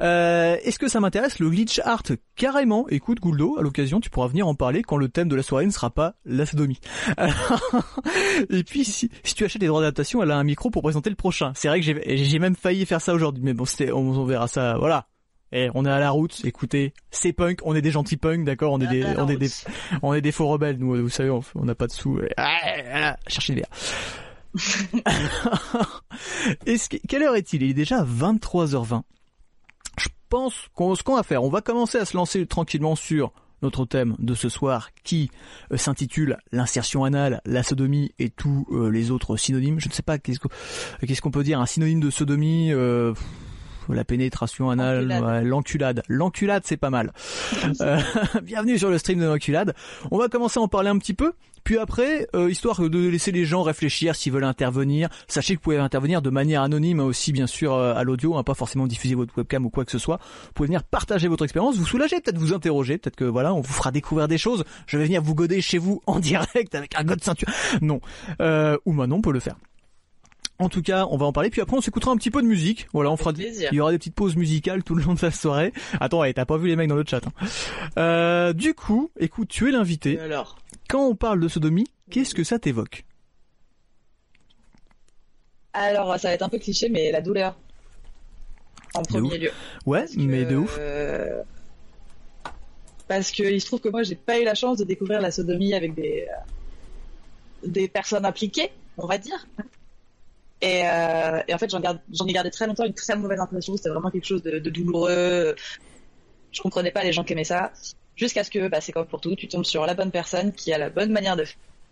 Euh, 0.00 0.56
Est-ce 0.62 0.78
que 0.78 0.88
ça 0.88 1.00
m'intéresse 1.00 1.38
le 1.38 1.48
glitch 1.48 1.80
art? 1.84 2.02
Carrément. 2.36 2.86
Écoute, 2.88 3.20
Gouldo, 3.20 3.56
à 3.58 3.62
l'occasion, 3.62 4.00
tu 4.00 4.10
pourras 4.10 4.28
venir 4.28 4.46
en 4.46 4.54
parler 4.54 4.82
quand 4.82 4.96
le 4.96 5.08
thème 5.08 5.28
de 5.28 5.36
la 5.36 5.42
soirée 5.42 5.64
ne 5.64 5.70
sera 5.70 5.90
pas 5.90 6.14
la 6.26 6.44
sodomie. 6.44 6.80
et 8.50 8.64
puis, 8.64 8.84
si, 8.84 9.10
si 9.24 9.34
tu 9.34 9.44
achètes 9.44 9.62
les 9.62 9.68
droits 9.68 9.80
d'adaptation, 9.80 10.22
elle 10.22 10.30
a 10.30 10.36
un 10.36 10.44
micro 10.44 10.70
pour 10.70 10.82
présenter 10.82 11.08
le 11.08 11.16
prochain. 11.16 11.52
C'est 11.54 11.68
vrai 11.68 11.80
que 11.80 11.86
j'ai 11.86 12.38
même 12.38 12.56
failli 12.56 12.84
faire 12.84 13.00
ça 13.00 13.14
aujourd'hui, 13.14 13.42
mais 13.42 13.54
bon, 13.54 13.64
on 13.94 14.24
verra 14.24 14.48
ça. 14.48 14.76
Voilà. 14.78 15.06
Et 15.52 15.68
on 15.74 15.84
est 15.84 15.90
à 15.90 15.98
la 15.98 16.10
route. 16.10 16.40
Écoutez, 16.44 16.92
c'est 17.10 17.32
punk. 17.32 17.58
On 17.64 17.74
est 17.74 17.82
des 17.82 17.90
gentils 17.90 18.16
punks, 18.16 18.44
d'accord? 18.44 18.72
On 18.72 18.80
est 18.80 18.86
des, 18.86 19.04
on 19.18 19.28
est 19.28 19.36
des, 19.36 19.50
on 20.02 20.14
est 20.14 20.20
des 20.20 20.32
faux 20.32 20.46
rebelles. 20.46 20.78
Nous, 20.78 21.02
vous 21.02 21.08
savez, 21.08 21.30
on 21.30 21.42
n'a 21.64 21.74
pas 21.74 21.86
de 21.88 21.92
sous. 21.92 22.20
Ah, 22.36 22.56
voilà, 22.88 23.18
cherchez 23.26 23.54
les. 23.56 23.64
Est-ce 26.66 26.88
que, 26.88 26.96
quelle 27.08 27.22
heure 27.22 27.36
est-il? 27.36 27.62
Il 27.62 27.70
est 27.70 27.74
déjà 27.74 28.04
23h20. 28.04 29.02
Je 29.98 30.08
pense 30.28 30.54
qu'on, 30.74 30.94
ce 30.94 31.02
qu'on 31.02 31.16
va 31.16 31.22
faire, 31.22 31.42
on 31.42 31.50
va 31.50 31.60
commencer 31.60 31.98
à 31.98 32.04
se 32.04 32.16
lancer 32.16 32.46
tranquillement 32.46 32.94
sur 32.94 33.32
notre 33.62 33.84
thème 33.84 34.16
de 34.18 34.34
ce 34.34 34.48
soir 34.48 34.88
qui 35.04 35.30
euh, 35.72 35.76
s'intitule 35.76 36.38
l'insertion 36.50 37.04
anale, 37.04 37.42
la 37.44 37.62
sodomie 37.62 38.12
et 38.18 38.30
tous 38.30 38.66
euh, 38.70 38.88
les 38.88 39.10
autres 39.10 39.36
synonymes. 39.36 39.80
Je 39.80 39.88
ne 39.88 39.92
sais 39.92 40.02
pas 40.02 40.18
qu'est-ce 40.18 40.38
qu'on, 40.38 40.48
qu'est-ce 41.06 41.20
qu'on 41.20 41.30
peut 41.30 41.44
dire 41.44 41.60
un 41.60 41.66
synonyme 41.66 42.00
de 42.00 42.10
sodomie. 42.10 42.72
euh, 42.72 43.12
la 43.92 44.04
pénétration 44.04 44.70
anale, 44.70 45.42
l'enculade. 45.44 46.02
L'enculade, 46.08 46.62
c'est 46.66 46.76
pas 46.76 46.90
mal. 46.90 47.12
Euh, 47.80 47.98
bienvenue 48.42 48.78
sur 48.78 48.90
le 48.90 48.98
stream 48.98 49.20
de 49.20 49.24
l'enculade. 49.24 49.74
On 50.10 50.18
va 50.18 50.28
commencer 50.28 50.58
à 50.58 50.62
en 50.62 50.68
parler 50.68 50.88
un 50.88 50.98
petit 50.98 51.14
peu. 51.14 51.32
Puis 51.64 51.78
après, 51.78 52.26
euh, 52.34 52.50
histoire 52.50 52.80
de 52.80 53.08
laisser 53.08 53.32
les 53.32 53.44
gens 53.44 53.62
réfléchir 53.62 54.16
s'ils 54.16 54.32
veulent 54.32 54.44
intervenir, 54.44 55.08
sachez 55.28 55.54
que 55.54 55.60
vous 55.60 55.64
pouvez 55.64 55.78
intervenir 55.78 56.22
de 56.22 56.30
manière 56.30 56.62
anonyme 56.62 57.00
aussi 57.00 57.32
bien 57.32 57.46
sûr 57.46 57.74
euh, 57.74 57.94
à 57.94 58.02
l'audio, 58.02 58.36
hein, 58.36 58.42
pas 58.42 58.54
forcément 58.54 58.86
diffuser 58.86 59.14
votre 59.14 59.36
webcam 59.36 59.64
ou 59.66 59.70
quoi 59.70 59.84
que 59.84 59.92
ce 59.92 59.98
soit. 59.98 60.18
Vous 60.46 60.52
pouvez 60.54 60.66
venir 60.68 60.82
partager 60.84 61.28
votre 61.28 61.44
expérience, 61.44 61.76
vous 61.76 61.86
soulager, 61.86 62.20
peut-être 62.20 62.38
vous 62.38 62.52
interroger, 62.52 62.98
peut-être 62.98 63.16
que 63.16 63.24
voilà, 63.24 63.54
on 63.54 63.60
vous 63.60 63.72
fera 63.72 63.90
découvrir 63.90 64.28
des 64.28 64.38
choses. 64.38 64.64
Je 64.86 64.98
vais 64.98 65.04
venir 65.04 65.22
vous 65.22 65.34
goder 65.34 65.60
chez 65.60 65.78
vous 65.78 66.00
en 66.06 66.18
direct 66.20 66.74
avec 66.74 66.96
un 66.96 67.04
god 67.04 67.22
ceinture. 67.22 67.48
Non, 67.82 68.00
euh, 68.40 68.76
ou 68.86 68.92
maintenant 68.92 69.16
on 69.16 69.22
peut 69.22 69.32
le 69.32 69.40
faire. 69.40 69.56
En 70.60 70.68
tout 70.68 70.82
cas, 70.82 71.06
on 71.10 71.16
va 71.16 71.26
en 71.26 71.32
parler. 71.32 71.50
Puis 71.50 71.60
après, 71.60 71.76
on 71.76 71.80
s'écoutera 71.80 72.12
un 72.12 72.16
petit 72.16 72.30
peu 72.30 72.42
de 72.42 72.46
musique. 72.46 72.86
Voilà, 72.92 73.10
on 73.10 73.16
fera. 73.16 73.32
Il 73.36 73.68
y 73.72 73.80
aura 73.80 73.90
des 73.92 73.98
petites 73.98 74.14
pauses 74.14 74.36
musicales 74.36 74.84
tout 74.84 74.94
le 74.94 75.02
long 75.02 75.14
de 75.14 75.20
la 75.22 75.30
soirée. 75.30 75.72
Attends, 76.00 76.20
ouais, 76.20 76.32
t'as 76.34 76.44
pas 76.44 76.58
vu 76.58 76.68
les 76.68 76.76
mecs 76.76 76.88
dans 76.88 76.94
le 76.96 77.04
chat. 77.06 77.22
hein. 77.26 77.46
Euh, 77.98 78.52
du 78.52 78.74
coup, 78.74 79.10
écoute, 79.18 79.48
tu 79.48 79.68
es 79.68 79.72
l'invité. 79.72 80.20
Alors? 80.20 80.58
Quand 80.88 81.04
on 81.06 81.14
parle 81.16 81.40
de 81.40 81.48
sodomie, 81.48 81.86
qu'est-ce 82.10 82.34
que 82.34 82.44
ça 82.44 82.58
t'évoque? 82.58 83.04
Alors, 85.72 86.18
ça 86.18 86.28
va 86.28 86.34
être 86.34 86.42
un 86.42 86.48
peu 86.48 86.58
cliché, 86.58 86.88
mais 86.88 87.10
la 87.12 87.20
douleur. 87.20 87.56
En 88.94 89.02
premier 89.02 89.38
lieu. 89.38 89.50
Ouais, 89.86 90.00
Parce 90.00 90.14
que, 90.14 90.20
mais 90.20 90.44
de 90.44 90.56
ouf. 90.56 90.76
euh, 90.80 91.42
Parce 93.08 93.30
que 93.30 93.44
il 93.44 93.60
se 93.60 93.66
trouve 93.66 93.80
que 93.80 93.88
moi, 93.88 94.02
j'ai 94.02 94.16
pas 94.16 94.40
eu 94.40 94.44
la 94.44 94.54
chance 94.54 94.78
de 94.78 94.84
découvrir 94.84 95.20
la 95.20 95.30
sodomie 95.30 95.74
avec 95.74 95.94
des 95.94 96.26
euh, 96.28 97.68
des 97.68 97.88
personnes 97.88 98.24
impliquées, 98.24 98.72
on 98.98 99.06
va 99.06 99.16
dire. 99.18 99.46
Et, 100.62 100.82
euh, 100.84 101.42
et 101.48 101.54
en 101.54 101.58
fait, 101.58 101.70
j'en 101.70 102.26
ai 102.26 102.32
gardé 102.32 102.50
très 102.50 102.66
longtemps 102.66 102.84
une 102.84 102.94
très 102.94 103.16
mauvaise 103.16 103.40
impression. 103.40 103.76
C'était 103.76 103.88
vraiment 103.88 104.10
quelque 104.10 104.26
chose 104.26 104.42
de, 104.42 104.58
de 104.58 104.70
douloureux. 104.70 105.54
Je 106.52 106.60
comprenais 106.60 106.90
pas 106.90 107.02
les 107.02 107.12
gens 107.12 107.24
qui 107.24 107.32
aimaient 107.32 107.44
ça. 107.44 107.72
Jusqu'à 108.16 108.44
ce 108.44 108.50
que, 108.50 108.68
bah, 108.68 108.80
c'est 108.80 108.92
comme 108.92 109.06
pour 109.06 109.20
tout, 109.20 109.34
tu 109.34 109.48
tombes 109.48 109.64
sur 109.64 109.86
la 109.86 109.94
bonne 109.94 110.10
personne 110.10 110.52
qui 110.52 110.72
a 110.72 110.78
la 110.78 110.90
bonne 110.90 111.10
manière 111.10 111.36
de 111.36 111.44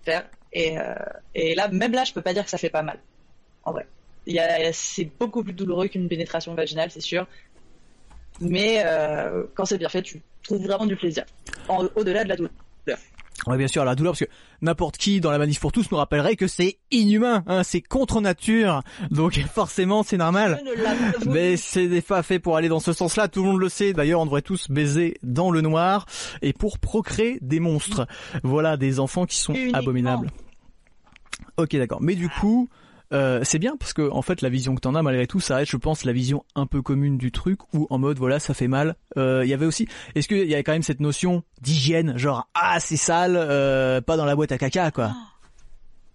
faire. 0.05 0.29
Et, 0.53 0.79
euh, 0.79 0.95
et 1.35 1.55
là, 1.55 1.69
même 1.69 1.93
là, 1.93 2.05
je 2.05 2.13
peux 2.13 2.23
pas 2.23 2.35
dire 2.35 2.45
que 2.45 2.51
ça 2.51 2.59
fait 2.59 2.71
pas 2.71 2.83
mal. 2.83 2.99
En 3.65 3.73
vrai. 3.73 3.87
C'est 4.73 5.11
beaucoup 5.19 5.43
plus 5.43 5.55
douloureux 5.55 5.89
qu'une 5.89 6.09
pénétration 6.09 6.55
vaginale, 6.55 6.91
c'est 6.91 7.01
sûr. 7.01 7.27
Mais 8.41 8.83
euh, 8.85 9.45
quand 9.55 9.65
c'est 9.65 9.79
bien 9.79 9.89
fait, 9.89 10.03
tu 10.03 10.21
trouves 10.43 10.63
vraiment 10.63 10.85
du 10.85 10.97
plaisir. 10.97 11.25
Au-delà 11.69 12.25
de 12.25 12.29
la 12.29 12.37
douleur. 12.37 12.53
Ouais, 13.47 13.57
bien 13.57 13.69
sûr, 13.69 13.85
la 13.85 13.95
douleur, 13.95 14.13
parce 14.15 14.25
que 14.25 14.31
n'importe 14.63 14.97
qui 14.99 15.21
dans 15.21 15.31
la 15.31 15.39
manif 15.39 15.61
pour 15.61 15.71
tous 15.73 15.91
nous 15.91 15.97
rappellerait 15.97 16.35
que 16.37 16.47
c'est 16.49 16.79
inhumain, 16.91 17.45
hein, 17.47 17.63
c'est 17.63 17.81
contre 17.81 18.21
nature. 18.21 18.83
Donc 19.11 19.39
forcément, 19.55 20.03
c'est 20.03 20.17
normal. 20.17 20.61
Mais 21.27 21.57
c'est 21.57 21.87
des 21.87 22.01
fois 22.01 22.23
fait 22.23 22.39
pour 22.41 22.57
aller 22.57 22.69
dans 22.69 22.81
ce 22.81 22.93
sens-là, 22.93 23.29
tout 23.29 23.43
le 23.43 23.49
monde 23.51 23.61
le 23.61 23.69
sait. 23.69 23.93
D'ailleurs, 23.93 24.21
on 24.21 24.25
devrait 24.27 24.43
tous 24.43 24.69
baiser 24.71 25.17
dans 25.23 25.51
le 25.51 25.61
noir 25.61 26.07
et 26.43 26.53
pour 26.53 26.79
procréer 26.79 27.39
des 27.41 27.61
monstres. 27.61 28.07
Voilà, 28.43 28.77
des 28.77 28.99
enfants 29.01 29.25
qui 29.25 29.37
sont 29.39 29.55
Uniquement. 29.55 29.79
abominables. 29.79 30.31
Ok, 31.57 31.77
d'accord. 31.77 32.01
Mais 32.03 32.15
du 32.15 32.29
coup, 32.29 32.69
euh, 33.13 33.41
c'est 33.43 33.59
bien 33.59 33.77
parce 33.77 33.93
que 33.93 34.11
en 34.11 34.23
fait, 34.23 34.43
la 34.43 34.49
vision 34.49 34.75
que 34.75 34.81
t'en 34.81 34.95
as 34.95 35.03
malgré 35.03 35.27
tout, 35.27 35.41
ça 35.41 35.57
reste, 35.57 35.71
je 35.71 35.77
pense, 35.77 36.05
la 36.05 36.13
vision 36.13 36.45
un 36.55 36.67
peu 36.67 36.83
commune 36.83 37.17
du 37.17 37.33
truc 37.33 37.61
où 37.73 37.87
en 37.91 37.99
mode 37.99 38.19
voilà, 38.19 38.39
ça 38.39 38.55
fait 38.55 38.69
mal. 38.69 38.97
Euh, 39.17 39.43
Il 39.45 39.49
y 39.49 39.55
avait 39.55 39.67
aussi, 39.67 39.89
est-ce 40.15 40.29
qu'il 40.29 40.49
y 40.49 40.55
a 40.55 40.63
quand 40.63 40.73
même 40.73 40.83
cette 40.83 41.01
notion 41.01 41.43
d'hygiène, 41.63 42.19
genre 42.19 42.49
ah 42.55 42.79
c'est 42.81 42.97
sale, 42.97 43.37
euh, 43.37 44.01
pas 44.01 44.17
dans 44.17 44.25
la 44.25 44.37
boîte 44.37 44.53
à 44.53 44.59
caca 44.59 44.91
quoi. 44.91 45.13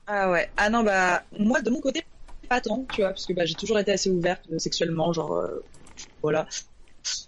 Ah 0.08 0.30
ouais. 0.30 0.50
Ah 0.58 0.70
non, 0.70 0.84
bah, 0.84 1.24
moi, 1.40 1.62
de 1.62 1.70
mon 1.70 1.80
côté, 1.80 2.04
pas 2.50 2.62
tant, 2.62 2.86
tu 2.94 3.02
vois, 3.02 3.12
parce 3.12 3.26
que 3.26 3.34
bah, 3.34 3.46
j'ai 3.46 3.56
toujours 3.56 3.80
été 3.80 3.92
assez 3.92 4.10
ouverte 4.10 4.44
sexuellement, 4.58 5.14
genre, 5.14 5.48
voilà. 6.22 6.46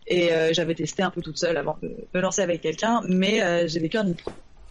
Et 0.08 0.30
j'avais 0.52 0.76
testé 0.76 1.02
un 1.02 1.10
peu 1.10 1.22
toute 1.22 1.38
seule 1.38 1.56
avant 1.58 1.78
de 1.82 1.96
me 2.14 2.22
lancer 2.22 2.42
avec 2.42 2.62
quelqu'un, 2.62 3.02
mais 3.08 3.68
j'ai 3.68 3.80
vécu 3.80 3.98
un 3.98 4.14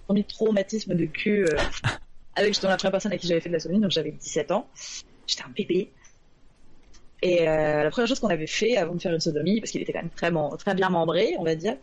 premier 0.07 0.24
traumatisme 0.24 0.94
de 0.94 1.07
cul 1.07 1.46
avec 2.37 2.51
justement 2.51 2.70
la 2.70 2.77
première 2.77 2.92
personne 2.92 3.12
à 3.12 3.18
qui 3.18 3.27
j'avais 3.27 3.40
fait 3.40 3.49
de 3.49 3.55
la 3.55 3.61
sodomie, 3.61 3.81
donc 3.81 3.90
j'avais 3.90 4.11
17 4.11 4.51
ans. 4.51 4.66
J'étais 5.27 5.42
un 5.42 5.53
bébé. 5.55 5.90
Et 7.23 7.49
euh, 7.49 7.85
la 7.85 7.90
première 7.90 8.09
chose 8.09 8.20
qu'on 8.20 8.29
avait 8.29 8.47
fait 8.47 8.77
avant 8.77 8.94
de 8.94 9.01
faire 9.01 9.12
une 9.12 9.20
sodomie, 9.20 9.61
parce 9.61 9.70
qu'il 9.70 9.81
était 9.81 9.92
quand 9.92 10.03
même 10.03 10.57
très, 10.57 10.75
bien 10.75 10.90
membré, 10.90 11.35
on 11.38 11.44
va 11.44 11.55
dire, 11.55 11.77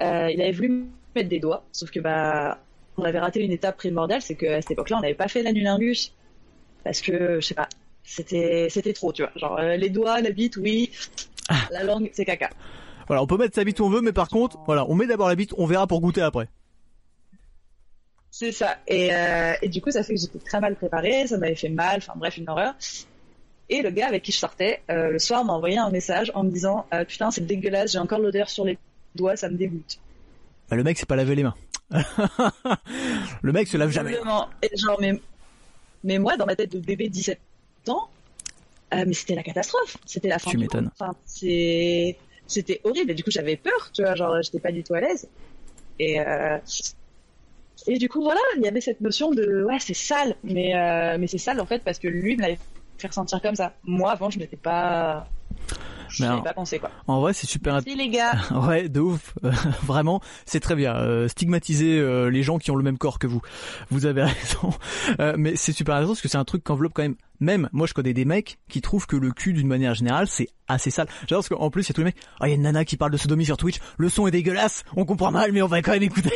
euh, 0.00 0.30
il 0.30 0.40
avait 0.40 0.52
voulu 0.52 0.68
me 0.68 0.86
mettre 1.14 1.28
des 1.28 1.38
doigts, 1.38 1.64
sauf 1.72 1.90
que 1.90 2.00
bah 2.00 2.58
on 2.96 3.04
avait 3.04 3.20
raté 3.20 3.40
une 3.40 3.52
étape 3.52 3.76
primordiale, 3.76 4.20
c'est 4.20 4.34
qu'à 4.34 4.60
cette 4.60 4.72
époque-là, 4.72 4.98
on 4.98 5.00
n'avait 5.00 5.14
pas 5.14 5.28
fait 5.28 5.42
l'anulingus. 5.42 6.12
Parce 6.84 7.00
que, 7.00 7.40
je 7.40 7.46
sais 7.46 7.54
pas, 7.54 7.68
c'était, 8.02 8.68
c'était 8.70 8.92
trop, 8.92 9.12
tu 9.12 9.22
vois. 9.22 9.32
Genre, 9.36 9.58
euh, 9.58 9.76
les 9.76 9.90
doigts, 9.90 10.20
la 10.20 10.30
bite, 10.30 10.56
oui. 10.56 10.90
La 11.70 11.84
langue, 11.84 12.10
c'est 12.12 12.24
caca. 12.24 12.50
Voilà, 13.06 13.22
on 13.22 13.26
peut 13.26 13.36
mettre 13.36 13.54
sa 13.54 13.64
bite 13.64 13.80
où 13.80 13.84
on 13.84 13.90
veut, 13.90 14.00
mais 14.00 14.12
par 14.12 14.28
contre, 14.28 14.58
voilà, 14.66 14.86
on 14.88 14.94
met 14.94 15.06
d'abord 15.06 15.28
la 15.28 15.34
bite, 15.34 15.52
on 15.58 15.66
verra 15.66 15.86
pour 15.86 16.00
goûter 16.00 16.22
après. 16.22 16.48
C'est 18.30 18.52
ça. 18.52 18.78
Et, 18.86 19.12
euh, 19.12 19.54
et 19.60 19.68
du 19.68 19.80
coup, 19.82 19.90
ça 19.90 20.02
fait 20.02 20.14
que 20.14 20.20
j'étais 20.20 20.38
très 20.38 20.60
mal 20.60 20.76
préparée, 20.76 21.26
ça 21.26 21.36
m'avait 21.36 21.56
fait 21.56 21.68
mal, 21.68 21.98
enfin 21.98 22.12
bref, 22.16 22.36
une 22.36 22.48
horreur. 22.48 22.74
Et 23.68 23.82
le 23.82 23.90
gars 23.90 24.08
avec 24.08 24.22
qui 24.22 24.32
je 24.32 24.38
sortais, 24.38 24.82
euh, 24.90 25.10
le 25.10 25.18
soir, 25.18 25.44
m'a 25.44 25.52
envoyé 25.52 25.78
un 25.78 25.90
message 25.90 26.30
en 26.34 26.44
me 26.44 26.50
disant 26.50 26.86
euh, 26.94 27.04
Putain, 27.04 27.30
c'est 27.30 27.44
dégueulasse, 27.44 27.92
j'ai 27.92 27.98
encore 27.98 28.18
l'odeur 28.18 28.48
sur 28.48 28.64
les 28.64 28.78
doigts, 29.14 29.36
ça 29.36 29.48
me 29.48 29.56
dégoûte. 29.56 29.98
Bah, 30.68 30.76
le 30.76 30.84
mec 30.84 30.98
s'est 30.98 31.06
pas 31.06 31.16
lavé 31.16 31.34
les 31.34 31.42
mains. 31.42 31.54
le 33.42 33.52
mec 33.52 33.66
se 33.66 33.76
lave 33.76 33.90
jamais. 33.90 34.16
Et 34.62 34.76
genre, 34.76 34.98
mais, 35.00 35.20
mais 36.04 36.18
moi, 36.18 36.36
dans 36.36 36.46
ma 36.46 36.54
tête 36.54 36.72
de 36.72 36.78
bébé 36.78 37.08
de 37.08 37.12
17 37.12 37.38
ans, 37.88 38.08
mais 38.92 39.12
c'était 39.12 39.34
la 39.34 39.42
catastrophe. 39.42 39.96
C'était 40.06 40.28
la 40.28 40.38
fin 40.38 40.50
Tu 40.50 40.58
m'étonnes. 40.58 40.90
Enfin, 40.98 41.14
c'était 41.26 42.80
horrible. 42.84 43.10
Et 43.10 43.14
du 43.14 43.24
coup, 43.24 43.30
j'avais 43.32 43.56
peur, 43.56 43.90
tu 43.92 44.02
vois, 44.02 44.14
genre, 44.14 44.40
j'étais 44.40 44.60
pas 44.60 44.70
du 44.70 44.84
tout 44.84 44.94
à 44.94 45.00
l'aise. 45.00 45.28
Et, 45.98 46.20
et 47.86 47.98
du 47.98 48.08
coup, 48.08 48.22
voilà, 48.22 48.40
il 48.56 48.62
y 48.62 48.68
avait 48.68 48.80
cette 48.80 49.00
notion 49.00 49.30
de, 49.30 49.64
ouais, 49.64 49.78
c'est 49.80 49.94
sale. 49.94 50.34
Mais, 50.44 50.74
euh, 50.74 51.16
mais 51.18 51.26
c'est 51.26 51.38
sale, 51.38 51.60
en 51.60 51.66
fait, 51.66 51.82
parce 51.84 51.98
que 51.98 52.08
lui 52.08 52.36
me 52.36 52.42
l'avait 52.42 52.58
fait 52.98 53.08
ressentir 53.08 53.40
comme 53.40 53.54
ça. 53.56 53.72
Moi, 53.84 54.10
avant, 54.12 54.28
je 54.30 54.38
n'étais 54.38 54.56
pas, 54.58 55.26
je 56.08 56.24
alors- 56.24 56.42
pas 56.42 56.52
pensé, 56.52 56.78
quoi. 56.78 56.90
En 57.06 57.20
vrai, 57.20 57.32
c'est 57.32 57.46
super 57.46 57.80
Si, 57.82 57.94
les 57.94 58.08
gars. 58.08 58.32
Ouais, 58.50 58.88
de 58.88 59.00
ouf. 59.00 59.34
Vraiment, 59.84 60.20
c'est 60.44 60.60
très 60.60 60.74
bien. 60.74 60.94
Euh, 60.96 61.26
stigmatiser 61.28 61.98
euh, 61.98 62.28
les 62.30 62.42
gens 62.42 62.58
qui 62.58 62.70
ont 62.70 62.76
le 62.76 62.82
même 62.84 62.98
corps 62.98 63.18
que 63.18 63.26
vous. 63.26 63.40
Vous 63.90 64.04
avez 64.06 64.22
raison. 64.24 64.70
Euh, 65.20 65.34
mais 65.38 65.56
c'est 65.56 65.72
super 65.72 65.94
intéressant 65.94 66.12
parce 66.12 66.20
que 66.22 66.28
c'est 66.28 66.36
un 66.38 66.44
truc 66.44 66.62
qu'enveloppe 66.64 66.92
quand 66.94 67.02
même. 67.02 67.16
Même, 67.42 67.70
moi 67.72 67.86
je 67.86 67.94
connais 67.94 68.12
des 68.12 68.26
mecs 68.26 68.58
qui 68.68 68.82
trouvent 68.82 69.06
que 69.06 69.16
le 69.16 69.32
cul 69.32 69.54
d'une 69.54 69.66
manière 69.66 69.94
générale 69.94 70.26
c'est 70.28 70.48
assez 70.68 70.90
sale. 70.90 71.06
J'adore 71.22 71.38
parce 71.38 71.48
qu'en 71.48 71.70
plus 71.70 71.84
il 71.86 71.88
y 71.88 71.92
a 71.92 71.94
tous 71.94 72.00
les 72.02 72.04
mecs. 72.04 72.16
Ah, 72.38 72.48
il 72.48 72.50
y 72.50 72.52
a 72.52 72.56
une 72.56 72.60
nana 72.62 72.84
qui 72.84 72.98
parle 72.98 73.12
de 73.12 73.16
sodomie 73.16 73.46
sur 73.46 73.56
Twitch. 73.56 73.78
Le 73.96 74.10
son 74.10 74.26
est 74.26 74.30
dégueulasse. 74.30 74.84
On 74.94 75.06
comprend 75.06 75.30
mal, 75.30 75.50
mais 75.50 75.62
on 75.62 75.66
va 75.66 75.80
quand 75.80 75.92
même 75.92 76.02
écouter. 76.02 76.34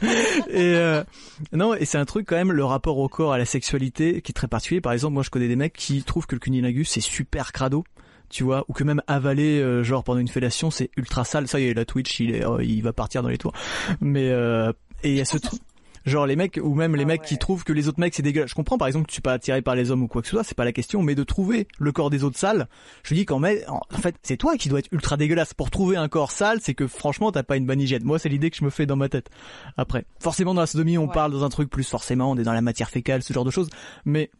et 0.02 0.74
euh, 0.76 1.04
non, 1.52 1.74
et 1.74 1.84
c'est 1.84 1.98
un 1.98 2.04
truc 2.04 2.26
quand 2.28 2.36
même 2.36 2.52
le 2.52 2.64
rapport 2.64 2.98
au 2.98 3.08
corps, 3.08 3.32
à 3.32 3.38
la 3.38 3.44
sexualité 3.44 4.22
qui 4.22 4.32
est 4.32 4.34
très 4.34 4.48
particulier. 4.48 4.80
Par 4.80 4.92
exemple, 4.92 5.14
moi 5.14 5.22
je 5.22 5.30
connais 5.30 5.48
des 5.48 5.56
mecs 5.56 5.74
qui 5.74 6.02
trouvent 6.02 6.26
que 6.26 6.34
le 6.34 6.40
cunilingus 6.40 6.88
c'est 6.88 7.00
super 7.00 7.52
crado 7.52 7.84
tu 8.32 8.44
vois, 8.44 8.64
ou 8.66 8.72
que 8.72 8.82
même 8.82 9.02
avaler 9.06 9.60
euh, 9.60 9.84
genre 9.84 10.02
pendant 10.02 10.18
une 10.18 10.28
fellation 10.28 10.70
c'est 10.70 10.90
ultra 10.96 11.24
sale. 11.24 11.46
Ça 11.46 11.60
y 11.60 11.66
est, 11.66 11.74
la 11.74 11.84
Twitch 11.84 12.18
il 12.18 12.34
est, 12.34 12.44
euh, 12.44 12.64
il 12.64 12.82
va 12.82 12.92
partir 12.92 13.22
dans 13.22 13.28
les 13.28 13.38
tours. 13.38 13.52
Mais 14.00 14.30
euh, 14.30 14.72
et 15.04 15.10
il 15.10 15.16
y 15.16 15.20
a 15.20 15.24
ce 15.24 15.36
truc. 15.36 15.60
Genre 16.04 16.26
les 16.26 16.36
mecs 16.36 16.58
ou 16.62 16.74
même 16.74 16.96
les 16.96 17.04
Ah 17.04 17.06
mecs 17.06 17.22
qui 17.22 17.38
trouvent 17.38 17.64
que 17.64 17.72
les 17.72 17.88
autres 17.88 18.00
mecs 18.00 18.14
c'est 18.14 18.22
dégueulasse. 18.22 18.50
Je 18.50 18.54
comprends 18.54 18.78
par 18.78 18.88
exemple 18.88 19.06
que 19.06 19.10
tu 19.10 19.14
suis 19.14 19.22
pas 19.22 19.32
attiré 19.34 19.62
par 19.62 19.74
les 19.74 19.90
hommes 19.90 20.02
ou 20.02 20.08
quoi 20.08 20.20
que 20.22 20.28
ce 20.28 20.32
soit, 20.32 20.44
c'est 20.44 20.56
pas 20.56 20.64
la 20.64 20.72
question, 20.72 21.02
mais 21.02 21.14
de 21.14 21.22
trouver 21.24 21.68
le 21.78 21.92
corps 21.92 22.10
des 22.10 22.24
autres 22.24 22.38
sales, 22.38 22.68
je 23.04 23.14
dis 23.14 23.24
qu'en 23.24 23.38
mais 23.38 23.66
en 23.68 23.80
en 23.92 23.98
fait 23.98 24.16
c'est 24.22 24.36
toi 24.36 24.56
qui 24.56 24.68
dois 24.68 24.80
être 24.80 24.90
ultra 24.92 25.16
dégueulasse 25.16 25.54
pour 25.54 25.70
trouver 25.70 25.96
un 25.96 26.08
corps 26.08 26.32
sale, 26.32 26.58
c'est 26.60 26.74
que 26.74 26.86
franchement 26.86 27.30
t'as 27.30 27.42
pas 27.42 27.56
une 27.56 27.66
bonne 27.66 27.80
hygiène. 27.80 28.04
Moi 28.04 28.18
c'est 28.18 28.28
l'idée 28.28 28.50
que 28.50 28.56
je 28.56 28.64
me 28.64 28.70
fais 28.70 28.86
dans 28.86 28.96
ma 28.96 29.08
tête. 29.08 29.30
Après, 29.76 30.04
forcément 30.20 30.54
dans 30.54 30.60
la 30.60 30.66
sodomie 30.66 30.98
on 30.98 31.06
Ouais. 31.06 31.12
parle 31.12 31.32
dans 31.32 31.44
un 31.44 31.48
truc 31.48 31.70
plus 31.70 31.88
forcément, 31.88 32.30
on 32.30 32.36
est 32.36 32.42
dans 32.42 32.52
la 32.52 32.62
matière 32.62 32.90
fécale, 32.90 33.22
ce 33.22 33.32
genre 33.32 33.44
de 33.44 33.50
choses, 33.50 33.70
mais 34.04 34.30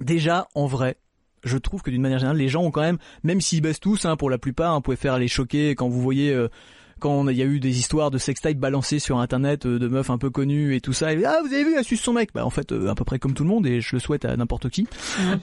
déjà 0.00 0.48
en 0.54 0.66
vrai 0.66 0.96
je 1.44 1.56
trouve 1.56 1.82
que 1.82 1.90
d'une 1.90 2.02
manière 2.02 2.18
générale, 2.18 2.36
les 2.36 2.48
gens 2.48 2.62
ont 2.64 2.72
quand 2.72 2.80
même, 2.80 2.98
même 3.22 3.40
s'ils 3.40 3.60
baissent 3.60 3.78
tous, 3.78 4.04
hein, 4.04 4.16
pour 4.16 4.28
la 4.28 4.38
plupart, 4.38 4.72
hein, 4.72 4.76
vous 4.76 4.80
pouvez 4.82 4.96
faire 4.96 5.18
les 5.18 5.28
choquer 5.28 5.76
quand 5.76 5.88
vous 5.88 6.00
voyez, 6.02 6.32
euh, 6.32 6.48
quand 6.98 7.28
il 7.28 7.36
y 7.36 7.42
a 7.42 7.46
eu 7.46 7.60
des 7.60 7.78
histoires 7.78 8.10
de 8.10 8.18
sextape 8.18 8.56
balancées 8.56 8.98
sur 8.98 9.18
internet 9.18 9.66
euh, 9.66 9.78
de 9.78 9.88
meufs 9.88 10.10
un 10.10 10.18
peu 10.18 10.30
connues 10.30 10.74
et 10.74 10.80
tout 10.80 10.92
ça, 10.92 11.12
et, 11.12 11.24
ah 11.24 11.38
vous 11.46 11.52
avez 11.52 11.64
vu, 11.64 11.74
elle 11.76 11.84
suce 11.84 12.00
son 12.00 12.12
mec, 12.12 12.30
bah 12.34 12.44
en 12.44 12.50
fait 12.50 12.72
euh, 12.72 12.88
à 12.90 12.94
peu 12.94 13.04
près 13.04 13.18
comme 13.18 13.34
tout 13.34 13.42
le 13.44 13.48
monde 13.48 13.66
et 13.66 13.80
je 13.80 13.94
le 13.96 14.00
souhaite 14.00 14.24
à 14.24 14.36
n'importe 14.36 14.68
qui, 14.70 14.86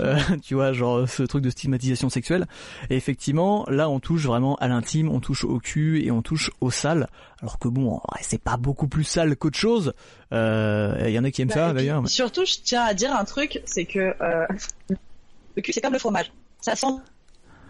Euh, 0.01 0.17
tu 0.43 0.53
vois, 0.55 0.73
genre 0.73 1.07
ce 1.07 1.23
truc 1.23 1.43
de 1.43 1.49
stigmatisation 1.49 2.09
sexuelle. 2.09 2.45
Et 2.89 2.95
effectivement, 2.95 3.65
là 3.69 3.89
on 3.89 3.99
touche 3.99 4.25
vraiment 4.25 4.55
à 4.55 4.67
l'intime, 4.67 5.09
on 5.09 5.19
touche 5.19 5.43
au 5.45 5.59
cul 5.59 6.03
et 6.05 6.11
on 6.11 6.21
touche 6.21 6.51
au 6.61 6.71
sale, 6.71 7.07
alors 7.41 7.59
que 7.59 7.67
bon, 7.67 7.99
c'est 8.21 8.41
pas 8.41 8.57
beaucoup 8.57 8.87
plus 8.87 9.03
sale 9.03 9.35
qu'autre 9.35 9.57
chose. 9.57 9.93
Euh, 10.33 10.95
Il 11.05 11.11
y 11.11 11.19
en 11.19 11.23
a 11.23 11.31
qui 11.31 11.41
aiment 11.41 11.47
Bah, 11.49 11.53
ça 11.55 11.73
d'ailleurs. 11.73 12.01
mais- 12.01 12.07
Surtout, 12.09 12.45
je 12.45 12.55
tiens 12.63 12.83
à 12.83 12.93
dire 12.93 13.15
un 13.15 13.25
truc, 13.25 13.61
c'est 13.65 13.85
que 13.85 14.13
euh, 14.21 14.45
le 15.55 15.61
cul, 15.61 15.71
c'est 15.73 15.81
comme 15.81 15.93
le 15.93 15.99
fromage. 15.99 16.31
Ça 16.61 16.75
sent 16.75 16.87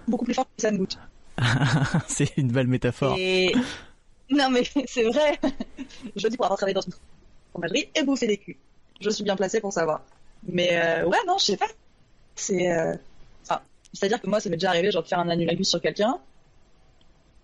beaucoup 0.08 0.26
plus 0.26 0.34
fort 0.34 0.46
que 0.46 0.62
ça 0.62 0.72
ne 0.72 0.78
goûte. 0.78 0.98
c'est 2.08 2.38
une 2.38 2.52
belle 2.52 2.68
métaphore. 2.68 3.16
Non, 4.30 4.50
mais 4.50 4.64
c'est 4.88 5.04
vrai. 5.04 5.40
Je 6.16 6.28
dis 6.28 6.36
pour 6.38 6.46
avoir 6.46 6.58
travaillé 6.58 6.74
dans 6.74 6.82
une 6.82 6.94
fromagerie 7.52 7.90
et 7.96 8.04
bouffer 8.04 8.28
des 8.28 8.38
culs. 8.38 8.58
Je 9.02 9.10
suis 9.10 9.24
bien 9.24 9.36
placée 9.36 9.60
pour 9.62 9.74
savoir. 9.74 10.02
Mais 10.48 10.70
euh, 10.74 11.06
ouais, 11.06 11.18
non, 11.28 11.38
je 11.38 11.46
sais 11.46 11.58
pas. 11.58 11.68
C'est... 12.36 12.72
euh, 12.72 12.96
Enfin, 13.44 13.62
c'est-à-dire 13.94 14.22
que 14.22 14.28
moi, 14.28 14.40
ça 14.40 14.50
m'est 14.50 14.56
déjà 14.58 14.70
arrivé 14.70 14.92
genre, 14.92 15.04
de 15.04 15.08
faire 15.08 15.20
un 15.20 15.30
annulagus 15.30 15.70
sur 15.70 15.82
quelqu'un, 15.82 16.18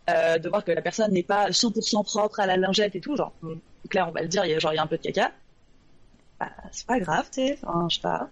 euh, 0.10 0.38
de 0.40 0.50
voir 0.50 0.64
que 0.64 0.72
la 0.72 0.82
personne 0.82 1.12
n'est 1.12 1.24
pas 1.24 1.50
100% 1.50 2.04
propre 2.04 2.40
à 2.40 2.46
la 2.46 2.58
lingette 2.58 2.96
et 2.96 3.02
tout. 3.02 3.16
Genre, 3.16 3.32
hum, 3.44 3.60
clair, 3.90 4.08
on 4.08 4.12
va 4.12 4.22
le 4.22 4.28
dire, 4.28 4.44
genre, 4.60 4.74
il 4.74 4.78
y 4.78 4.80
a 4.80 4.84
un 4.84 4.88
peu 4.88 4.98
de 4.98 5.04
caca. 5.04 5.32
Bah, 6.40 6.50
c'est 6.72 6.88
pas 6.88 7.00
grave, 7.00 7.28
tu 7.32 7.42
sais. 7.48 7.60
Enfin, 7.64 7.88
je 7.90 7.96
sais 7.96 8.02
pas. 8.02 8.30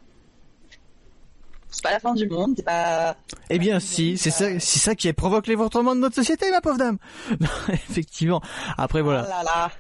C'est 1.71 1.83
pas 1.83 1.91
la 1.91 1.99
fin 1.99 2.13
du 2.15 2.27
monde, 2.27 2.53
c'est 2.57 2.63
pas... 2.65 3.15
Eh 3.49 3.59
bien, 3.59 3.79
si, 3.79 4.17
c'est 4.17 4.31
ça, 4.31 4.59
c'est 4.59 4.79
ça 4.79 4.95
qui 4.95 5.11
provoque 5.13 5.45
l'éventrement 5.47 5.93
de 5.95 5.99
notre 6.01 6.15
société, 6.15 6.49
ma 6.51 6.61
pauvre 6.61 6.77
dame. 6.77 6.97
Non, 7.39 7.47
effectivement. 7.71 8.41
Après, 8.77 9.01
voilà, 9.01 9.25
Ah 9.27 9.29
là 9.29 9.43
là. 9.43 9.71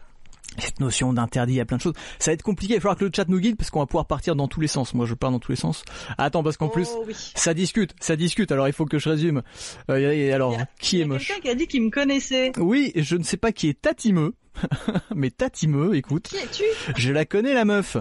cette 0.59 0.79
notion 0.79 1.13
d'interdit, 1.13 1.53
il 1.53 1.55
y 1.57 1.59
a 1.61 1.65
plein 1.65 1.77
de 1.77 1.81
choses. 1.81 1.93
Ça 2.19 2.29
va 2.29 2.33
être 2.35 2.43
compliqué. 2.43 2.73
Il 2.73 2.77
va 2.77 2.81
falloir 2.81 2.97
que 2.97 3.05
le 3.05 3.11
chat 3.15 3.27
nous 3.27 3.39
guide 3.39 3.55
parce 3.57 3.71
qu'on 3.71 3.79
va 3.79 3.85
pouvoir 3.87 4.05
partir 4.05 4.35
dans 4.35 4.47
tous 4.47 4.61
les 4.61 4.67
sens. 4.67 4.93
Moi, 4.93 5.05
je 5.07 5.15
pars 5.15 5.31
dans 5.31 5.39
tous 5.39 5.51
les 5.51 5.55
sens. 5.55 5.83
Attends, 6.19 6.43
parce 6.43 6.57
qu'en 6.57 6.69
plus, 6.69 6.87
Oh, 6.93 7.03
oui. 7.07 7.15
ça 7.35 7.53
discute, 7.55 7.93
ça 7.99 8.15
discute. 8.15 8.51
Alors, 8.51 8.67
il 8.67 8.73
faut 8.73 8.85
que 8.85 8.99
je 8.99 9.09
résume. 9.09 9.41
Euh, 9.89 10.33
alors, 10.35 10.53
a- 10.59 10.65
qui 10.79 11.01
est 11.01 11.05
moche 11.05 11.27
quelqu'un 11.27 11.41
qui 11.41 11.49
a 11.49 11.55
dit 11.55 11.65
qu'il 11.67 11.81
me 11.83 11.89
connaissait. 11.89 12.51
Oui, 12.59 12.91
je 12.95 13.15
ne 13.15 13.23
sais 13.23 13.37
pas 13.37 13.51
qui 13.51 13.67
est 13.67 13.81
Tatimeux, 13.81 14.35
mais 15.15 15.31
Tatimeux, 15.31 15.95
écoute, 15.95 16.27
Qui 16.27 16.37
es-tu? 16.37 16.63
Je 16.97 17.11
la 17.11 17.25
connais 17.25 17.53
la 17.55 17.65
meuf. 17.65 17.97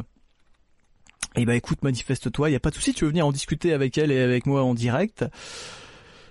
Eh 1.36 1.44
ben 1.44 1.54
écoute, 1.54 1.82
manifeste-toi, 1.82 2.50
y 2.50 2.54
a 2.56 2.60
pas 2.60 2.70
de 2.70 2.74
souci, 2.74 2.94
tu 2.94 3.04
veux 3.04 3.10
venir 3.10 3.26
en 3.26 3.32
discuter 3.32 3.72
avec 3.72 3.96
elle 3.98 4.10
et 4.10 4.20
avec 4.20 4.46
moi 4.46 4.62
en 4.62 4.74
direct. 4.74 5.24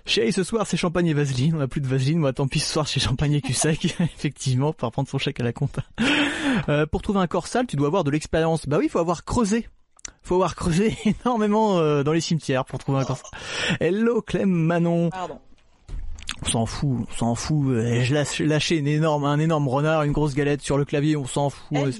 Chérie, 0.04 0.32
ce 0.32 0.42
soir 0.42 0.66
c'est 0.66 0.76
champagne 0.78 1.06
et 1.06 1.14
vaseline, 1.14 1.54
on 1.56 1.60
a 1.60 1.68
plus 1.68 1.80
de 1.82 1.86
vaseline, 1.86 2.18
moi 2.18 2.32
tant 2.32 2.48
pis 2.48 2.60
ce 2.60 2.72
soir 2.72 2.88
c'est 2.88 2.98
champagne 3.00 3.34
et 3.34 3.40
cul 3.42 3.52
sec, 3.52 3.84
effectivement, 4.00 4.72
pour 4.72 4.90
prendre 4.90 5.08
son 5.08 5.18
chèque 5.18 5.40
à 5.40 5.44
la 5.44 5.52
compte. 5.52 5.78
Euh, 6.68 6.86
pour 6.86 7.02
trouver 7.02 7.20
un 7.20 7.26
corps 7.26 7.46
sale, 7.46 7.66
tu 7.66 7.76
dois 7.76 7.88
avoir 7.88 8.04
de 8.04 8.10
l'expérience. 8.10 8.66
Bah 8.66 8.78
oui, 8.78 8.86
il 8.86 8.90
faut 8.90 8.98
avoir 8.98 9.24
creusé. 9.24 9.68
Faut 10.22 10.34
avoir 10.34 10.54
creusé 10.56 10.96
énormément 11.24 11.78
euh, 11.78 12.02
dans 12.02 12.12
les 12.12 12.20
cimetières 12.20 12.64
pour 12.64 12.78
trouver 12.78 13.00
un 13.00 13.04
corps 13.04 13.18
sale. 13.18 13.76
Hello 13.80 14.22
Clem 14.22 14.50
Manon. 14.50 15.10
Pardon. 15.10 15.38
On 16.42 16.46
s'en 16.46 16.66
fout, 16.66 17.06
on 17.10 17.14
s'en 17.14 17.34
fout. 17.34 17.66
Euh, 17.68 18.02
Je 18.02 18.14
lâche, 18.14 18.40
lâchais 18.40 18.76
une 18.78 18.86
énorme, 18.86 19.24
un 19.24 19.38
énorme 19.38 19.68
renard, 19.68 20.04
une 20.04 20.12
grosse 20.12 20.34
galette 20.34 20.62
sur 20.62 20.78
le 20.78 20.84
clavier, 20.84 21.16
on 21.16 21.26
s'en 21.26 21.50
fout. 21.50 21.76
Ouais, 21.76 21.90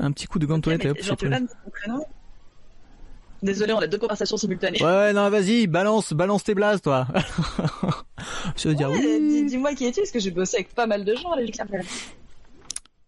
Un 0.00 0.12
petit 0.12 0.26
coup 0.26 0.38
de 0.38 0.46
gants 0.46 0.58
de 0.58 0.62
toilette 0.62 0.86
Désolé, 3.40 3.72
on 3.72 3.78
a 3.78 3.86
deux 3.86 3.98
conversations 3.98 4.36
simultanées. 4.36 4.82
Ouais, 4.82 5.12
non, 5.12 5.30
vas-y, 5.30 5.68
balance, 5.68 6.12
balance 6.12 6.42
tes 6.42 6.54
blases, 6.54 6.82
toi. 6.82 7.06
Veut 8.64 8.74
dire 8.74 8.90
Ouais, 8.90 8.98
oui. 8.98 9.28
dis- 9.28 9.44
Dis-moi 9.46 9.74
qui 9.74 9.86
es-tu, 9.86 10.00
parce 10.00 10.10
que 10.10 10.18
j'ai 10.18 10.32
bossé 10.32 10.56
avec 10.56 10.74
pas 10.74 10.86
mal 10.88 11.04
de 11.04 11.14
gens 11.14 11.32
la 11.36 11.42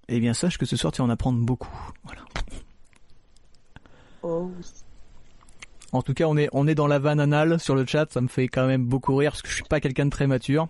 Eh 0.08 0.20
bien, 0.20 0.32
sache 0.32 0.56
que 0.56 0.66
ce 0.66 0.76
soir, 0.76 0.92
tu 0.92 1.02
vas 1.02 1.06
en 1.06 1.10
apprendre 1.10 1.40
beaucoup. 1.40 1.68
Voilà. 2.04 2.20
Oh 4.22 4.52
oui. 4.56 4.64
En 5.92 6.02
tout 6.02 6.14
cas, 6.14 6.26
on 6.26 6.36
est, 6.36 6.48
on 6.52 6.68
est 6.68 6.76
dans 6.76 6.86
la 6.86 7.00
vanne 7.00 7.18
anale 7.18 7.58
sur 7.58 7.74
le 7.74 7.84
chat, 7.84 8.06
ça 8.12 8.20
me 8.20 8.28
fait 8.28 8.46
quand 8.46 8.66
même 8.68 8.84
beaucoup 8.84 9.16
rire 9.16 9.32
parce 9.32 9.42
que 9.42 9.48
je 9.48 9.54
suis 9.54 9.64
pas 9.64 9.80
quelqu'un 9.80 10.04
de 10.04 10.10
très 10.10 10.28
mature. 10.28 10.68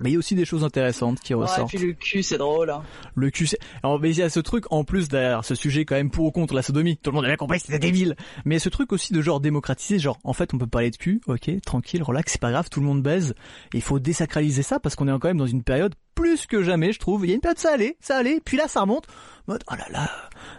Mais 0.00 0.10
il 0.10 0.12
y 0.14 0.16
a 0.16 0.18
aussi 0.18 0.34
des 0.34 0.44
choses 0.44 0.64
intéressantes 0.64 1.20
qui 1.20 1.34
Ouais, 1.34 1.42
ressortent. 1.46 1.68
puis 1.74 1.78
le 1.86 1.92
cul, 1.92 2.22
c'est 2.22 2.38
drôle. 2.38 2.70
hein. 2.70 2.82
Le 3.14 3.30
cul, 3.30 3.46
c'est... 3.46 3.58
Alors, 3.82 3.98
mais 4.00 4.10
il 4.10 4.18
y 4.18 4.22
a 4.22 4.28
ce 4.30 4.40
truc, 4.40 4.64
en 4.70 4.84
plus 4.84 5.08
derrière 5.08 5.44
ce 5.44 5.54
sujet 5.54 5.84
quand 5.84 5.94
même 5.96 6.10
pour 6.10 6.26
ou 6.26 6.30
contre 6.30 6.54
la 6.54 6.62
sodomie. 6.62 6.96
Tout 6.98 7.10
le 7.10 7.16
monde 7.16 7.24
a 7.24 7.28
bien 7.28 7.36
compris 7.36 7.58
que 7.58 7.64
c'était 7.66 7.78
débile. 7.78 8.16
Mais 8.44 8.58
ce 8.58 8.68
truc 8.68 8.92
aussi 8.92 9.12
de 9.12 9.20
genre 9.22 9.40
démocratiser, 9.40 9.98
genre, 9.98 10.18
en 10.24 10.32
fait, 10.32 10.52
on 10.54 10.58
peut 10.58 10.66
parler 10.66 10.90
de 10.90 10.96
cul, 10.96 11.20
ok, 11.26 11.50
tranquille, 11.64 12.02
relax, 12.02 12.32
c'est 12.32 12.40
pas 12.40 12.50
grave, 12.50 12.68
tout 12.70 12.80
le 12.80 12.86
monde 12.86 13.02
baise. 13.02 13.34
Il 13.74 13.82
faut 13.82 13.98
désacraliser 13.98 14.62
ça 14.62 14.78
parce 14.80 14.94
qu'on 14.96 15.08
est 15.08 15.18
quand 15.18 15.28
même 15.28 15.38
dans 15.38 15.46
une 15.46 15.62
période 15.62 15.94
plus 16.14 16.46
que 16.46 16.62
jamais, 16.62 16.92
je 16.92 16.98
trouve. 16.98 17.24
Il 17.26 17.28
y 17.28 17.32
a 17.32 17.34
une 17.34 17.40
période, 17.40 17.58
ça 17.58 17.72
allait, 17.72 17.96
ça 18.00 18.16
allait, 18.16 18.40
puis 18.44 18.56
là, 18.56 18.68
ça 18.68 18.80
remonte. 18.82 19.06
Mode, 19.48 19.62
oh 19.70 19.74
là 19.76 19.86
là, 19.90 20.10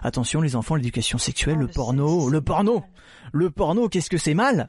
attention 0.03 0.39
les 0.41 0.55
enfants, 0.55 0.75
l'éducation 0.75 1.17
sexuelle, 1.17 1.55
Oh, 1.57 1.61
le 1.61 1.67
le 1.67 1.71
porno, 1.73 2.29
le 2.29 2.41
porno. 2.41 2.83
Le 3.33 3.49
porno, 3.51 3.89
qu'est-ce 3.89 4.09
que 4.09 4.17
c'est 4.17 4.33
mal? 4.35 4.67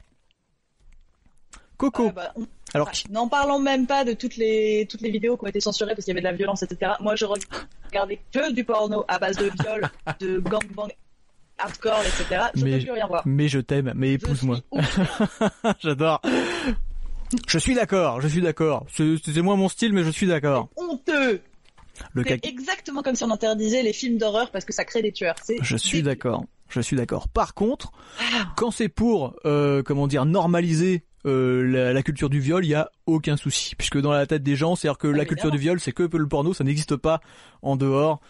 Coco. 1.79 2.07
Ouais, 2.07 2.12
bah, 2.12 2.33
on- 2.37 2.47
Alors, 2.75 2.91
qui- 2.91 3.11
N'en 3.11 3.29
parlons 3.29 3.59
même 3.59 3.87
pas 3.87 4.05
de 4.05 4.12
toutes 4.12 4.37
les 4.37 4.87
toutes 4.91 5.01
les 5.01 5.11
vidéos 5.11 5.37
qui 5.38 5.45
ont 5.45 5.49
été 5.49 5.61
censurées 5.61 5.95
parce 5.95 6.05
qu'il 6.05 6.12
y 6.12 6.17
avait 6.19 6.21
de 6.21 6.31
la 6.31 6.37
violence, 6.37 6.62
etc. 6.62 6.93
Moi, 7.01 7.14
je 7.17 7.25
regardais 7.25 8.21
que 8.33 8.53
du 8.53 8.64
porno 8.64 9.05
à 9.09 9.19
base 9.19 9.37
de 9.38 9.45
viol, 9.62 9.88
de 10.21 10.38
gangbang 10.41 10.91
hardcore, 11.57 12.01
etc. 12.03 12.43
Je 12.55 12.61
ne 12.61 12.71
Mais- 12.71 12.79
peux 12.79 12.85
plus 12.85 12.93
rien 12.93 13.07
voir. 13.07 13.23
mais 13.25 13.49
je 13.49 13.59
t'aime, 13.61 13.93
mais 13.97 14.12
épouse-moi. 14.12 14.59
J'adore. 15.81 16.21
Je 17.47 17.59
suis 17.59 17.75
d'accord, 17.75 18.21
je 18.21 18.29
suis 18.29 18.41
d'accord. 18.41 18.87
C'est 18.93 19.14
c'est 19.25 19.43
moins 19.43 19.57
mon 19.57 19.69
style, 19.69 19.93
mais 19.93 20.03
je 20.05 20.11
suis 20.11 20.27
d'accord. 20.27 20.69
honteux. 20.77 21.41
Le 22.12 22.23
C'est 22.23 22.38
caca. 22.38 22.49
exactement 22.49 23.03
comme 23.03 23.17
si 23.17 23.25
on 23.25 23.31
interdisait 23.31 23.83
les 23.83 23.93
films 23.93 24.19
d'horreur 24.19 24.51
parce 24.53 24.64
que 24.64 24.73
ça 24.73 24.85
crée 24.85 25.03
des 25.03 25.11
tueurs. 25.12 25.35
Je 25.61 25.77
suis 25.77 26.03
d'accord. 26.03 26.45
Je 26.69 26.81
suis 26.81 26.97
d'accord. 26.97 27.29
Par 27.29 27.55
contre, 27.55 27.91
Ah. 28.21 28.53
quand 28.57 28.71
c'est 28.71 28.88
pour, 28.88 29.35
euh, 29.47 29.83
comment 29.83 30.07
dire, 30.07 30.25
normaliser 30.25 31.03
euh, 31.27 31.63
la, 31.63 31.93
la 31.93 32.03
culture 32.03 32.31
du 32.31 32.41
viol, 32.41 32.65
il 32.65 32.69
y 32.69 32.75
a 32.75 32.91
aucun 33.07 33.37
souci, 33.37 33.75
puisque 33.77 33.99
dans 34.01 34.13
la 34.13 34.27
tête 34.27 34.43
des 34.43 34.57
gens, 34.57 34.77
c'est-à-dire 34.77 34.99
que 34.99 35.09
Ah, 35.09 35.17
la 35.17 35.25
culture 35.25 35.51
du 35.51 35.59
viol, 35.59 35.81
c'est 35.81 35.93
que 35.93 36.03
le 36.05 36.29
porno, 36.29 36.55
ça 36.55 36.65
n'existe 36.65 36.97
pas 36.97 37.21
en 37.63 37.77
dehors. 37.77 38.21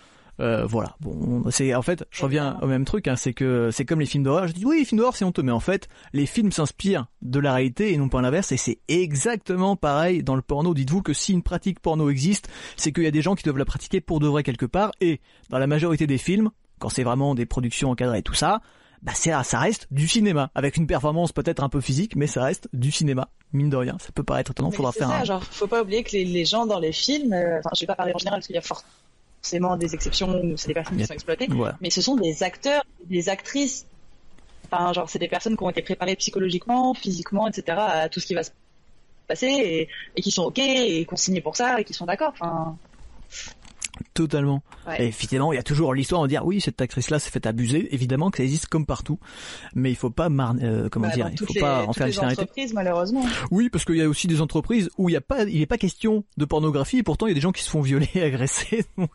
Euh, 0.40 0.64
voilà. 0.66 0.94
Bon, 1.01 1.51
c'est 1.51 1.74
en 1.74 1.83
fait, 1.83 2.05
je 2.11 2.22
reviens 2.22 2.44
Évidemment. 2.44 2.64
au 2.64 2.68
même 2.68 2.85
truc. 2.85 3.09
Hein, 3.09 3.16
c'est 3.16 3.33
que 3.33 3.70
c'est 3.72 3.85
comme 3.85 3.98
les 3.98 4.07
films 4.07 4.22
d'horreur. 4.22 4.46
Je 4.46 4.53
dis 4.53 4.64
oui, 4.64 4.79
les 4.79 4.85
films 4.85 4.98
d'horreur, 4.98 5.16
c'est 5.16 5.24
honteux, 5.24 5.42
mais 5.42 5.51
en 5.51 5.59
fait, 5.59 5.88
les 6.12 6.27
films 6.27 6.53
s'inspirent 6.53 7.07
de 7.22 7.40
la 7.40 7.53
réalité 7.55 7.92
et 7.92 7.96
non 7.96 8.09
pas 8.09 8.22
l'inverse. 8.22 8.53
Et 8.53 8.57
c'est 8.57 8.79
exactement 8.87 9.74
pareil 9.74 10.22
dans 10.22 10.37
le 10.37 10.42
porno. 10.42 10.74
Dites-vous 10.74 11.03
que 11.03 11.12
si 11.12 11.33
une 11.33 11.42
pratique 11.42 11.81
porno 11.81 12.09
existe, 12.09 12.48
c'est 12.77 12.92
qu'il 12.92 13.03
y 13.03 13.09
a 13.09 13.11
des 13.11 13.22
gens 13.22 13.35
qui 13.35 13.42
doivent 13.42 13.59
la 13.59 13.64
pratiquer 13.64 14.01
pour 14.01 14.20
de 14.20 14.29
vrai 14.29 14.44
quelque 14.44 14.66
part. 14.66 14.92
Et 15.01 15.20
dans 15.51 15.59
la 15.59 15.66
majorité 15.66 16.07
des 16.07 16.18
films, 16.18 16.51
quand 16.79 16.88
c'est 16.88 17.03
vraiment 17.03 17.35
des 17.35 17.44
productions 17.44 17.90
encadrées 17.90 18.18
et 18.18 18.22
tout 18.22 18.35
ça, 18.35 18.61
bah 19.02 19.12
c'est 19.14 19.30
ça 19.44 19.58
reste 19.58 19.87
du 19.90 20.08
cinéma 20.08 20.50
avec 20.54 20.76
une 20.76 20.87
performance 20.87 21.32
peut-être 21.32 21.62
un 21.62 21.68
peu 21.68 21.80
physique, 21.80 22.16
mais 22.16 22.26
ça 22.26 22.42
reste 22.42 22.68
du 22.72 22.90
cinéma. 22.90 23.28
Mine 23.52 23.70
de 23.70 23.76
rien, 23.76 23.96
ça 24.00 24.11
peut 24.12 24.22
paraître 24.22 24.50
étonnant. 24.50 24.70
Faudra 24.70 24.92
faire 24.92 25.08
ça, 25.08 25.18
un. 25.18 25.24
genre, 25.24 25.42
faut 25.44 25.66
pas 25.66 25.82
oublier 25.82 26.02
que 26.02 26.12
les, 26.12 26.24
les 26.24 26.44
gens 26.44 26.66
dans 26.66 26.78
les 26.78 26.92
films, 26.92 27.32
euh, 27.32 27.58
enfin, 27.58 27.70
je 27.74 27.80
vais 27.80 27.87
pas 27.87 27.94
parler 27.94 28.12
en 28.14 28.18
général 28.18 28.38
parce 28.40 28.46
qu'il 28.46 28.56
y 28.56 28.58
a 28.58 28.62
forcément 28.62 29.76
des 29.76 29.94
exceptions 29.94 30.40
où 30.42 30.56
c'est 30.56 30.68
des 30.68 30.74
personnes 30.74 30.98
qui 30.98 31.06
sont 31.06 31.14
exploitées, 31.14 31.48
mais 31.80 31.90
ce 31.90 32.02
sont 32.02 32.16
des 32.16 32.42
acteurs, 32.42 32.84
des 33.04 33.28
actrices. 33.28 33.87
Enfin, 34.70 34.92
genre, 34.92 35.08
c'est 35.08 35.18
des 35.18 35.28
personnes 35.28 35.56
qui 35.56 35.62
ont 35.62 35.70
été 35.70 35.80
préparées 35.80 36.16
psychologiquement, 36.16 36.92
physiquement, 36.92 37.48
etc. 37.48 37.78
à 37.78 38.08
tout 38.08 38.20
ce 38.20 38.26
qui 38.26 38.34
va 38.34 38.42
se 38.42 38.50
passer 39.26 39.46
et, 39.46 39.88
et 40.16 40.20
qui 40.20 40.30
sont 40.30 40.44
ok 40.44 40.58
et 40.58 41.06
qui 41.06 41.12
ont 41.12 41.16
signé 41.16 41.40
pour 41.40 41.56
ça 41.56 41.80
et 41.80 41.84
qui 41.84 41.94
sont 41.94 42.04
d'accord. 42.04 42.32
Enfin, 42.32 42.76
Totalement. 44.14 44.62
Ouais. 44.87 45.04
Et 45.04 45.06
évidemment, 45.08 45.52
il 45.52 45.56
y 45.56 45.58
a 45.58 45.62
toujours 45.62 45.94
l'histoire 45.94 46.22
de 46.22 46.28
dire 46.28 46.44
oui, 46.44 46.61
cette 46.61 46.80
actrice-là 46.80 47.18
s'est 47.18 47.30
fait 47.30 47.46
abuser. 47.46 47.92
Évidemment 47.94 48.30
que 48.30 48.38
ça 48.38 48.42
existe 48.42 48.66
comme 48.66 48.87
partout, 48.87 49.18
mais 49.74 49.90
il 49.90 49.96
faut 49.96 50.11
pas 50.11 50.28
mar... 50.28 50.54
euh, 50.62 50.88
comment 50.90 51.08
bah, 51.08 51.14
dire, 51.14 51.28
il 51.30 51.38
faut 51.38 51.52
les, 51.54 51.61
pas 51.61 51.84
en 51.87 51.92
faire 51.92 52.06
une 52.06 52.12
généralité. 52.12 52.42
entreprises, 52.42 52.74
malheureusement. 52.74 53.24
Oui, 53.50 53.70
parce 53.70 53.84
qu'il 53.84 53.96
y 53.96 54.02
a 54.02 54.08
aussi 54.08 54.26
des 54.26 54.40
entreprises 54.40 54.90
où 54.98 55.08
il 55.08 55.12
y 55.12 55.16
a 55.16 55.20
pas, 55.20 55.44
il 55.44 55.61
est 55.61 55.66
pas 55.66 55.78
question 55.78 56.24
de 56.37 56.44
pornographie, 56.44 56.98
et 56.98 57.02
pourtant 57.02 57.26
il 57.26 57.30
y 57.30 57.32
a 57.32 57.34
des 57.34 57.40
gens 57.40 57.52
qui 57.52 57.62
se 57.62 57.70
font 57.70 57.80
violer, 57.80 58.08
agresser. 58.16 58.84
Donc 58.98 59.11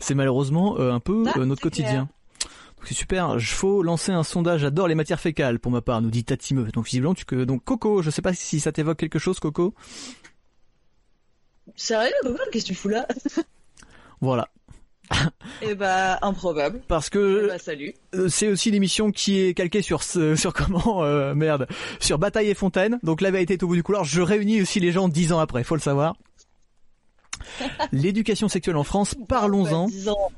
c'est 0.00 0.14
malheureusement 0.14 0.78
euh, 0.78 0.92
un 0.92 1.00
peu 1.00 1.24
Ah, 1.26 1.38
euh, 1.38 1.44
notre 1.44 1.62
quotidien. 1.62 2.08
C'est 2.84 2.94
super. 2.94 3.38
Je 3.38 3.52
faut 3.52 3.82
lancer 3.82 4.10
un 4.10 4.24
sondage. 4.24 4.62
J'adore 4.62 4.88
les 4.88 4.96
matières 4.96 5.20
fécales 5.20 5.60
pour 5.60 5.70
ma 5.70 5.82
part, 5.82 6.02
nous 6.02 6.10
dit 6.10 6.24
Tatimeux. 6.24 6.68
Donc 6.72 6.86
visiblement 6.86 7.14
tu 7.14 7.24
que 7.24 7.44
donc 7.44 7.62
Coco. 7.64 8.02
Je 8.02 8.10
sais 8.10 8.22
pas 8.22 8.34
si 8.34 8.58
ça 8.58 8.72
t'évoque 8.72 8.98
quelque 8.98 9.20
chose, 9.20 9.38
Coco. 9.38 9.74
Sérieux, 11.76 12.12
Google, 12.24 12.40
qu'est-ce 12.50 12.64
que 12.64 12.68
tu 12.68 12.74
fous 12.74 12.88
là? 12.88 13.06
Voilà. 14.22 14.48
Eh 15.60 15.74
bah 15.74 16.18
improbable. 16.22 16.80
Parce 16.88 17.10
que 17.10 17.42
Eh 17.44 17.48
bah, 17.48 17.58
salut. 17.58 17.92
euh, 18.14 18.28
c'est 18.30 18.48
aussi 18.48 18.70
l'émission 18.70 19.10
qui 19.12 19.40
est 19.40 19.52
calquée 19.54 19.82
sur 19.82 20.02
ce- 20.02 20.34
sur 20.42 20.54
comment 20.54 21.04
euh, 21.04 21.34
merde 21.34 21.66
sur 22.00 22.18
Bataille 22.18 22.48
et 22.48 22.54
Fontaine. 22.54 22.98
Donc 23.02 23.20
la 23.20 23.30
vérité 23.30 23.54
est 23.54 23.62
au 23.62 23.66
bout 23.66 23.74
du 23.74 23.82
couloir. 23.82 24.04
Je 24.04 24.22
réunis 24.22 24.62
aussi 24.62 24.80
les 24.80 24.90
gens 24.92 25.08
dix 25.08 25.32
ans 25.32 25.38
après, 25.38 25.64
faut 25.64 25.74
le 25.74 25.80
savoir. 25.82 26.16
L'éducation 27.92 28.48
sexuelle 28.48 28.76
en 28.76 28.84
France, 28.84 29.14
parlons-en. 29.28 29.84
Bah, 29.86 29.90
dix 29.92 30.08
ans. 30.08 30.30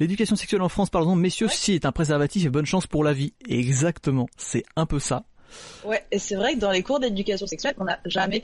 L'éducation 0.00 0.36
sexuelle 0.36 0.62
en 0.62 0.68
France, 0.68 0.90
parlons-en. 0.90 1.16
Messieurs, 1.16 1.46
Ouais. 1.46 1.52
si 1.54 1.72
est 1.72 1.86
un 1.86 1.92
préservatif 1.92 2.44
et 2.44 2.50
bonne 2.50 2.66
chance 2.66 2.86
pour 2.86 3.02
la 3.04 3.12
vie. 3.12 3.32
Exactement, 3.48 4.28
c'est 4.36 4.64
un 4.76 4.84
peu 4.86 4.98
ça. 4.98 5.24
Ouais, 5.84 6.04
et 6.10 6.18
c'est 6.18 6.34
vrai 6.34 6.54
que 6.54 6.58
dans 6.58 6.70
les 6.70 6.82
cours 6.82 7.00
d'éducation 7.00 7.46
sexuelle, 7.46 7.74
on 7.78 7.84
n'a 7.84 7.98
jamais 8.04 8.42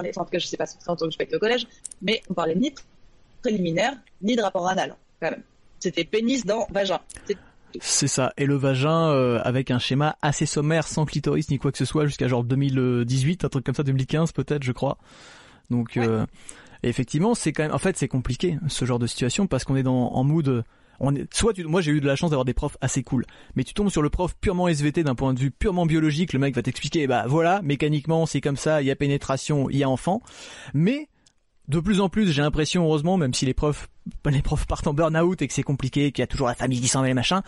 en 0.00 0.24
tout 0.24 0.30
cas 0.30 0.38
je 0.38 0.46
sais 0.46 0.56
pas 0.56 0.66
si 0.66 0.76
c'est 0.78 0.88
en 0.90 0.96
tant 0.96 1.08
que 1.08 1.14
je 1.18 1.36
au 1.36 1.38
collège, 1.38 1.66
mais 2.02 2.22
on 2.30 2.34
parlait 2.34 2.54
ni 2.54 2.70
de 2.70 2.76
préliminaire, 3.42 3.92
ni 4.22 4.36
de 4.36 4.42
rapport 4.42 4.66
anal, 4.68 4.96
quand 5.20 5.30
même. 5.30 5.42
C'était 5.78 6.04
pénis 6.04 6.44
dans 6.44 6.66
vagin. 6.70 6.98
C'est- 7.80 8.06
ça. 8.06 8.32
Et 8.38 8.46
le 8.46 8.54
vagin 8.56 9.10
euh, 9.10 9.38
avec 9.44 9.70
un 9.70 9.78
schéma 9.78 10.16
assez 10.22 10.46
sommaire, 10.46 10.86
sans 10.88 11.04
clitoris 11.04 11.50
ni 11.50 11.58
quoi 11.58 11.72
que 11.72 11.78
ce 11.78 11.84
soit, 11.84 12.06
jusqu'à 12.06 12.26
genre 12.26 12.42
2018, 12.44 13.44
un 13.44 13.48
truc 13.50 13.66
comme 13.66 13.74
ça, 13.74 13.82
2015 13.82 14.32
peut-être, 14.32 14.62
je 14.62 14.72
crois. 14.72 14.96
Donc 15.70 15.92
Ouais. 15.96 16.06
euh, 16.08 16.24
effectivement, 16.82 17.34
c'est 17.34 17.52
quand 17.52 17.64
même, 17.64 17.74
en 17.74 17.78
fait, 17.78 17.96
c'est 17.98 18.08
compliqué 18.08 18.58
ce 18.68 18.84
genre 18.86 18.98
de 18.98 19.06
situation 19.06 19.46
parce 19.46 19.64
qu'on 19.64 19.76
est 19.76 19.82
dans 19.82 20.12
en 20.12 20.24
mood. 20.24 20.64
On 21.00 21.14
est, 21.14 21.32
soit 21.34 21.52
tu, 21.52 21.64
moi 21.64 21.80
j'ai 21.80 21.92
eu 21.92 22.00
de 22.00 22.06
la 22.06 22.16
chance 22.16 22.30
d'avoir 22.30 22.44
des 22.44 22.54
profs 22.54 22.76
assez 22.80 23.02
cool, 23.02 23.24
mais 23.54 23.64
tu 23.64 23.74
tombes 23.74 23.90
sur 23.90 24.02
le 24.02 24.10
prof 24.10 24.34
purement 24.40 24.68
SVT 24.68 25.04
d'un 25.04 25.14
point 25.14 25.34
de 25.34 25.38
vue 25.38 25.50
purement 25.50 25.86
biologique, 25.86 26.32
le 26.32 26.38
mec 26.38 26.54
va 26.54 26.62
t'expliquer, 26.62 27.06
bah 27.06 27.24
voilà, 27.28 27.60
mécaniquement 27.62 28.26
c'est 28.26 28.40
comme 28.40 28.56
ça, 28.56 28.82
il 28.82 28.86
y 28.86 28.90
a 28.90 28.96
pénétration, 28.96 29.68
il 29.70 29.78
y 29.78 29.84
a 29.84 29.88
enfant, 29.88 30.22
mais 30.74 31.08
de 31.68 31.80
plus 31.80 32.00
en 32.00 32.08
plus, 32.08 32.30
j'ai 32.30 32.42
l'impression, 32.42 32.84
heureusement, 32.84 33.16
même 33.16 33.34
si 33.34 33.44
les 33.44 33.54
profs, 33.54 33.88
les 34.30 34.42
profs 34.42 34.66
partent 34.66 34.86
en 34.86 34.94
burn-out 34.94 35.42
et 35.42 35.48
que 35.48 35.52
c'est 35.52 35.62
compliqué, 35.62 36.12
qu'il 36.12 36.22
y 36.22 36.24
a 36.24 36.26
toujours 36.26 36.46
la 36.46 36.54
famille 36.54 36.80
qui 36.80 36.88
s'en 36.88 37.02
mêle, 37.02 37.14
machin, 37.14 37.42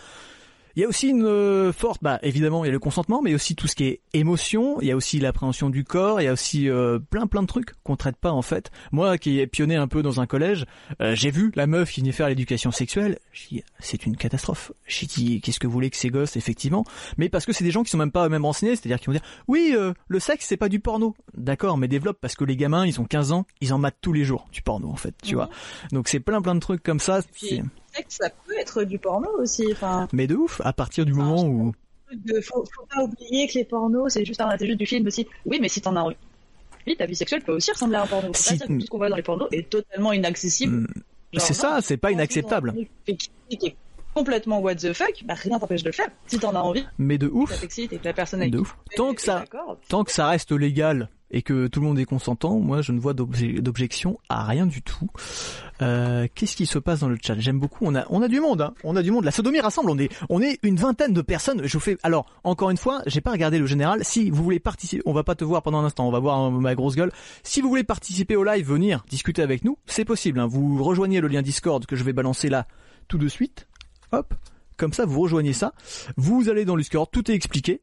il 0.79 0.83
y 0.83 0.85
a 0.85 0.87
aussi 0.87 1.09
une 1.09 1.25
euh, 1.25 1.73
forte, 1.73 2.01
bah 2.01 2.19
évidemment, 2.23 2.63
il 2.63 2.67
y 2.67 2.69
a 2.69 2.71
le 2.71 2.79
consentement, 2.79 3.21
mais 3.21 3.33
aussi 3.33 3.53
tout 3.53 3.67
ce 3.67 3.75
qui 3.75 3.83
est 3.83 3.99
émotion. 4.13 4.79
Il 4.79 4.87
y 4.87 4.91
a 4.91 4.95
aussi 4.95 5.19
l'appréhension 5.19 5.69
du 5.69 5.83
corps. 5.83 6.21
Il 6.21 6.23
y 6.23 6.27
a 6.27 6.31
aussi 6.31 6.69
euh, 6.69 6.99
plein 6.99 7.27
plein 7.27 7.41
de 7.41 7.47
trucs 7.47 7.71
qu'on 7.83 7.97
traite 7.97 8.15
pas 8.15 8.31
en 8.31 8.41
fait. 8.41 8.71
Moi, 8.93 9.17
qui 9.17 9.39
ai 9.39 9.47
pionné 9.47 9.75
un 9.75 9.89
peu 9.89 10.01
dans 10.01 10.21
un 10.21 10.25
collège, 10.25 10.65
euh, 11.01 11.15
j'ai 11.15 11.31
vu 11.31 11.51
la 11.55 11.67
meuf 11.67 11.91
qui 11.91 11.99
venait 11.99 12.13
faire 12.13 12.29
l'éducation 12.29 12.71
sexuelle. 12.71 13.19
J'ai 13.33 13.57
dit, 13.57 13.63
c'est 13.79 14.05
une 14.05 14.15
catastrophe. 14.15 14.71
J'ai 14.87 15.05
dit, 15.05 15.41
qu'est-ce 15.41 15.59
que 15.59 15.67
vous 15.67 15.73
voulez 15.73 15.89
que 15.89 15.97
ces 15.97 16.09
gosses, 16.09 16.37
effectivement? 16.37 16.85
Mais 17.17 17.27
parce 17.27 17.45
que 17.45 17.51
c'est 17.51 17.65
des 17.65 17.71
gens 17.71 17.83
qui 17.83 17.89
sont 17.89 17.97
même 17.97 18.11
pas 18.11 18.25
eux-mêmes 18.27 18.45
renseignés, 18.45 18.77
c'est-à-dire 18.77 19.01
qui 19.01 19.07
vont 19.07 19.11
dire, 19.13 19.21
oui, 19.49 19.73
euh, 19.75 19.91
le 20.07 20.19
sexe 20.19 20.45
c'est 20.47 20.55
pas 20.57 20.69
du 20.69 20.79
porno. 20.79 21.13
D'accord, 21.35 21.77
mais 21.77 21.89
développe 21.89 22.19
parce 22.21 22.35
que 22.35 22.45
les 22.45 22.55
gamins, 22.55 22.85
ils 22.85 23.01
ont 23.01 23.05
15 23.05 23.33
ans, 23.33 23.45
ils 23.59 23.73
en 23.73 23.79
matent 23.79 23.97
tous 23.99 24.13
les 24.13 24.23
jours 24.23 24.47
du 24.53 24.61
porno 24.61 24.89
en 24.89 24.95
fait, 24.95 25.13
tu 25.21 25.31
Mhm. 25.31 25.35
vois. 25.35 25.49
Donc 25.91 26.07
c'est 26.07 26.21
plein 26.21 26.41
plein 26.41 26.55
de 26.55 26.61
trucs 26.61 26.83
comme 26.83 26.99
ça. 27.01 27.19
puis, 27.33 27.61
que 28.03 28.13
ça 28.13 28.29
peut 28.29 28.53
être 28.59 28.83
du 28.83 28.97
porno 28.99 29.29
aussi, 29.39 29.65
enfin. 29.71 30.07
Mais 30.13 30.27
de 30.27 30.35
ouf, 30.35 30.61
à 30.63 30.73
partir 30.73 31.05
du 31.05 31.13
moment 31.13 31.43
où 31.43 31.73
de- 32.11 32.41
faut, 32.41 32.65
faut 32.75 32.85
pas 32.93 33.03
oublier 33.03 33.47
que 33.47 33.53
les 33.53 33.65
pornos, 33.65 34.11
c'est 34.13 34.25
juste, 34.25 34.41
un- 34.41 34.57
c'est 34.57 34.65
juste 34.65 34.79
du 34.79 34.85
film 34.87 35.05
aussi. 35.05 35.27
Oui, 35.45 35.59
mais 35.61 35.69
si 35.69 35.79
t'en 35.81 35.95
as 35.95 36.01
envie, 36.01 36.15
ta 36.97 37.05
vie 37.05 37.15
sexuelle 37.15 37.41
peut 37.43 37.51
aussi 37.53 37.71
ressembler 37.71 37.97
à 37.97 38.03
un 38.03 38.07
porno. 38.07 38.31
Si- 38.33 38.49
pas 38.49 38.55
dire 38.55 38.67
que 38.67 38.73
tout 38.73 38.81
ce 38.81 38.89
qu'on 38.89 38.97
voit 38.97 39.09
dans 39.09 39.15
les 39.15 39.21
pornos 39.21 39.47
est 39.51 39.69
totalement 39.69 40.11
inaccessible. 40.11 40.73
Hmm, 40.73 40.87
Genre, 41.33 41.45
c'est 41.45 41.53
ça, 41.53 41.79
c'est 41.83 41.97
pas 41.97 42.11
inacceptable. 42.11 42.73
Qui 43.05 43.17
est 43.67 43.75
complètement 44.15 44.59
what 44.59 44.73
the 44.75 44.91
fuck, 44.93 45.23
bah 45.25 45.35
rien 45.35 45.59
t'empêche 45.59 45.83
de 45.83 45.89
le 45.89 45.93
faire. 45.93 46.07
Si 46.25 46.39
t'en 46.39 46.55
as 46.55 46.61
envie, 46.61 46.83
Mais 46.97 47.19
de 47.19 47.27
ouf, 47.27 47.51
la 48.03 48.13
personne 48.13 48.49
de 48.49 48.57
ouf. 48.57 48.75
Tant 48.95 49.13
que 49.13 49.21
ça, 49.21 49.45
tant 49.87 50.03
que 50.03 50.11
ça 50.11 50.27
reste 50.27 50.51
légal 50.51 51.09
et 51.29 51.43
que 51.43 51.67
tout 51.67 51.79
le 51.79 51.85
monde 51.85 51.99
est 51.99 52.05
consentant, 52.05 52.57
moi 52.57 52.81
je 52.81 52.91
ne 52.91 52.99
vois 52.99 53.13
d'obje- 53.13 53.59
d'objection 53.61 54.17
à 54.29 54.45
rien 54.45 54.65
du 54.65 54.81
tout. 54.81 55.07
Euh, 55.81 56.27
Qu'est-ce 56.33 56.55
qui 56.55 56.65
se 56.65 56.79
passe 56.79 56.99
dans 56.99 57.09
le 57.09 57.17
chat? 57.21 57.35
J'aime 57.37 57.59
beaucoup. 57.59 57.85
On 57.85 57.95
a, 57.95 58.27
du 58.27 58.39
monde. 58.39 58.61
Hein. 58.61 58.73
On 58.83 58.95
a 58.95 59.01
du 59.01 59.11
monde. 59.11 59.23
La 59.23 59.31
sodomie 59.31 59.59
rassemble. 59.59 59.91
On 60.29 60.41
est, 60.41 60.59
une 60.63 60.75
vingtaine 60.75 61.13
de 61.13 61.21
personnes. 61.21 61.65
Je. 61.65 61.77
Alors 62.03 62.25
encore 62.43 62.69
une 62.69 62.77
fois, 62.77 63.01
j'ai 63.05 63.21
pas 63.21 63.31
regardé 63.31 63.59
le 63.59 63.65
général. 63.65 64.03
Si 64.03 64.29
vous 64.29 64.43
voulez 64.43 64.59
participer, 64.59 65.01
on 65.05 65.13
va 65.13 65.23
pas 65.23 65.35
te 65.35 65.43
voir 65.43 65.61
pendant 65.63 65.79
un 65.79 65.85
instant. 65.85 66.07
On 66.07 66.11
va 66.11 66.19
voir 66.19 66.45
euh, 66.45 66.51
ma 66.51 66.75
grosse 66.75 66.95
gueule. 66.95 67.11
Si 67.43 67.61
vous 67.61 67.69
voulez 67.69 67.83
participer 67.83 68.35
au 68.35 68.43
live, 68.43 68.67
venir 68.67 69.03
discuter 69.09 69.41
avec 69.41 69.63
nous, 69.63 69.77
c'est 69.85 70.05
possible. 70.05 70.39
Hein. 70.39 70.47
Vous 70.47 70.83
rejoignez 70.83 71.21
le 71.21 71.27
lien 71.27 71.41
Discord 71.41 71.85
que 71.85 71.95
je 71.95 72.03
vais 72.03 72.13
balancer 72.13 72.49
là 72.49 72.67
tout 73.07 73.17
de 73.17 73.27
suite. 73.27 73.67
Hop. 74.11 74.33
Comme 74.77 74.93
ça, 74.93 75.05
vous 75.05 75.19
rejoignez 75.19 75.53
ça. 75.53 75.73
Vous 76.15 76.49
allez 76.49 76.65
dans 76.65 76.75
le 76.75 76.81
Discord. 76.81 77.09
Tout 77.11 77.29
est 77.29 77.33
expliqué. 77.33 77.81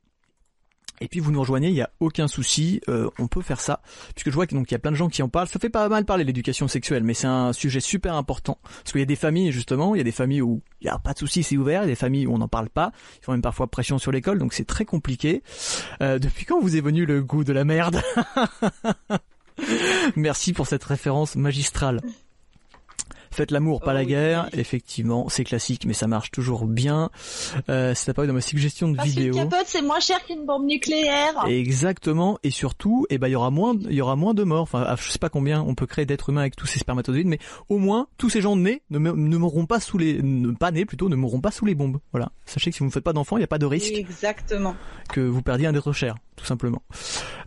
Et 1.01 1.09
puis 1.09 1.21
vous 1.21 1.31
nous 1.31 1.41
rejoignez, 1.41 1.69
il 1.69 1.75
y 1.75 1.83
a 1.83 1.91
aucun 2.01 2.29
souci, 2.29 2.81
euh, 2.89 3.09
on 3.19 3.29
peut 3.29 3.43
faire 3.43 3.61
ça, 3.61 3.81
puisque 4.15 4.31
je 4.31 4.35
vois 4.35 4.47
qu'il 4.47 4.59
y 4.59 4.75
a 4.75 4.79
plein 4.79 4.91
de 4.91 4.97
gens 4.97 5.09
qui 5.09 5.23
en 5.23 5.29
parlent. 5.29 5.49
Ça 5.49 5.59
fait 5.59 5.69
pas 5.69 5.89
mal 5.89 6.05
parler 6.05 6.25
l'éducation 6.25 6.69
sexuelle, 6.69 7.03
mais 7.03 7.15
c'est 7.15 7.27
un 7.27 7.53
sujet 7.53 7.81
super 7.81 8.15
important 8.15 8.59
parce 8.63 8.93
qu'il 8.93 9.01
y 9.01 9.03
a 9.03 9.07
des 9.07 9.17
familles 9.17 9.53
justement, 9.53 9.95
il 9.95 9.99
y 9.99 10.01
a 10.01 10.05
des 10.05 10.13
familles 10.13 10.43
où 10.43 10.63
il 10.81 10.87
y 10.87 10.91
a 10.91 10.99
pas 10.99 11.13
de 11.13 11.19
souci, 11.19 11.43
c'est 11.43 11.57
ouvert, 11.57 11.83
il 11.83 11.87
y 11.87 11.89
a 11.89 11.93
des 11.93 11.97
familles 11.97 12.27
où 12.27 12.35
on 12.35 12.39
n'en 12.39 12.49
parle 12.49 12.71
pas. 12.71 12.93
Ils 13.21 13.25
font 13.25 13.33
même 13.33 13.43
parfois 13.43 13.67
pression 13.67 13.99
sur 13.99 14.13
l'école, 14.13 14.39
donc 14.39 14.53
c'est 14.53 14.65
très 14.65 14.85
compliqué. 14.85 15.43
Euh, 16.03 16.19
depuis 16.19 16.45
quand 16.45 16.61
vous 16.61 16.77
est 16.77 16.81
venu 16.81 17.07
le 17.07 17.23
goût 17.23 17.45
de 17.45 17.53
la 17.53 17.65
merde? 17.65 18.01
Merci 20.17 20.53
pour 20.53 20.67
cette 20.67 20.85
référence 20.85 21.37
magistrale. 21.37 22.01
Faites 23.37 23.51
l'amour, 23.51 23.81
pas 23.81 23.91
Oh 23.91 23.95
la 23.95 24.01
oui, 24.01 24.07
guerre. 24.07 24.49
oui. 24.55 24.61
Effectivement, 24.61 25.29
c'est 25.29 25.45
classique, 25.45 25.85
mais 25.87 25.93
ça 25.93 26.07
marche 26.07 26.31
toujours 26.31 26.65
bien. 26.65 27.11
Euh, 27.69 27.93
c'est 27.95 28.11
apparu 28.11 28.27
dans 28.27 28.33
ma 28.33 28.41
suggestion 28.41 28.89
de 28.89 28.97
Parce 28.97 29.09
vidéo. 29.11 29.35
qu'une 29.35 29.49
capote, 29.51 29.67
c'est 29.67 29.83
moins 29.83 30.01
cher 30.01 30.25
qu'une 30.25 30.47
bombe 30.47 30.65
nucléaire. 30.65 31.35
Exactement, 31.47 32.39
et 32.43 32.51
surtout, 32.51 33.07
eh 33.11 33.19
ben 33.19 33.29
il 33.29 33.33
y 33.33 33.37
aura 33.37 33.51
moins, 33.51 33.75
il 33.89 33.93
y 33.95 34.01
aura 34.01 34.17
moins 34.17 34.33
de 34.33 34.43
morts. 34.43 34.63
Enfin, 34.63 34.85
ah, 34.87 34.97
je 34.99 35.11
sais 35.11 35.19
pas 35.19 35.29
combien 35.29 35.61
on 35.63 35.75
peut 35.75 35.87
créer 35.87 36.07
d'êtres 36.07 36.31
humains 36.31 36.41
avec 36.41 36.57
tous 36.57 36.67
ces 36.67 36.79
spermatozoïdes, 36.79 37.27
mais 37.27 37.39
au 37.69 37.77
moins 37.79 38.07
tous 38.17 38.31
ces 38.31 38.41
gens 38.41 38.57
nés 38.57 38.81
ne, 38.91 38.99
ne 38.99 39.37
mourront 39.37 39.67
pas 39.67 39.81
sous 39.81 39.99
les, 39.99 40.23
ne, 40.23 40.53
pas 40.53 40.71
nés 40.71 40.87
plutôt, 40.87 41.09
ne 41.11 41.17
mourront 41.17 41.41
pas 41.41 41.51
sous 41.51 41.67
les 41.67 41.75
bombes. 41.75 41.99
Voilà. 42.13 42.31
Sachez 42.47 42.71
que 42.71 42.77
si 42.77 42.81
vous 42.81 42.87
ne 42.87 42.91
faites 42.91 43.05
pas 43.05 43.13
d'enfants, 43.13 43.37
il 43.37 43.41
n'y 43.41 43.45
a 43.45 43.49
pas 43.49 43.59
de 43.59 43.67
risque 43.67 43.93
Exactement. 43.95 44.75
que 45.13 45.21
vous 45.21 45.43
perdiez 45.43 45.67
un 45.67 45.75
être 45.75 45.93
cher, 45.93 46.15
tout 46.37 46.45
simplement. 46.45 46.83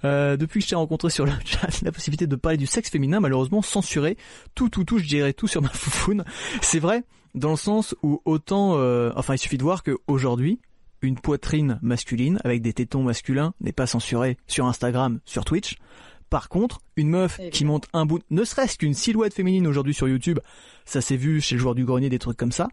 Euh, 0.03 0.37
depuis 0.37 0.59
que 0.59 0.65
je 0.65 0.69
t'ai 0.69 0.75
rencontré 0.75 1.09
sur 1.09 1.25
le 1.25 1.31
chat, 1.45 1.81
la 1.81 1.91
possibilité 1.91 2.27
de 2.27 2.35
parler 2.35 2.57
du 2.57 2.67
sexe 2.67 2.89
féminin, 2.89 3.19
malheureusement 3.19 3.61
censuré. 3.61 4.17
Tout, 4.55 4.69
tout, 4.69 4.83
tout, 4.83 4.99
je 4.99 5.05
dirais 5.05 5.33
tout 5.33 5.47
sur 5.47 5.61
ma 5.61 5.69
foufoune. 5.73 6.25
C'est 6.61 6.79
vrai, 6.79 7.03
dans 7.35 7.51
le 7.51 7.57
sens 7.57 7.95
où 8.03 8.21
autant, 8.25 8.75
euh, 8.77 9.11
enfin, 9.15 9.35
il 9.35 9.37
suffit 9.37 9.57
de 9.57 9.63
voir 9.63 9.83
que 9.83 9.97
aujourd'hui, 10.07 10.59
une 11.01 11.17
poitrine 11.17 11.79
masculine 11.81 12.39
avec 12.43 12.61
des 12.61 12.73
tétons 12.73 13.03
masculins 13.03 13.53
n'est 13.61 13.71
pas 13.71 13.87
censurée 13.87 14.37
sur 14.47 14.65
Instagram, 14.65 15.19
sur 15.25 15.45
Twitch. 15.45 15.77
Par 16.29 16.49
contre, 16.49 16.81
une 16.95 17.09
meuf 17.09 17.37
qui 17.37 17.43
Évidemment. 17.43 17.73
monte 17.73 17.87
un 17.93 18.05
bout, 18.05 18.21
ne 18.29 18.43
serait-ce 18.43 18.77
qu'une 18.77 18.93
silhouette 18.93 19.33
féminine 19.33 19.65
aujourd'hui 19.65 19.95
sur 19.95 20.07
YouTube, 20.07 20.39
ça 20.85 21.01
s'est 21.01 21.15
vu 21.15 21.41
chez 21.41 21.55
le 21.55 21.61
joueur 21.61 21.73
du 21.73 21.85
grenier, 21.85 22.09
des 22.09 22.19
trucs 22.19 22.37
comme 22.37 22.51
ça, 22.51 22.67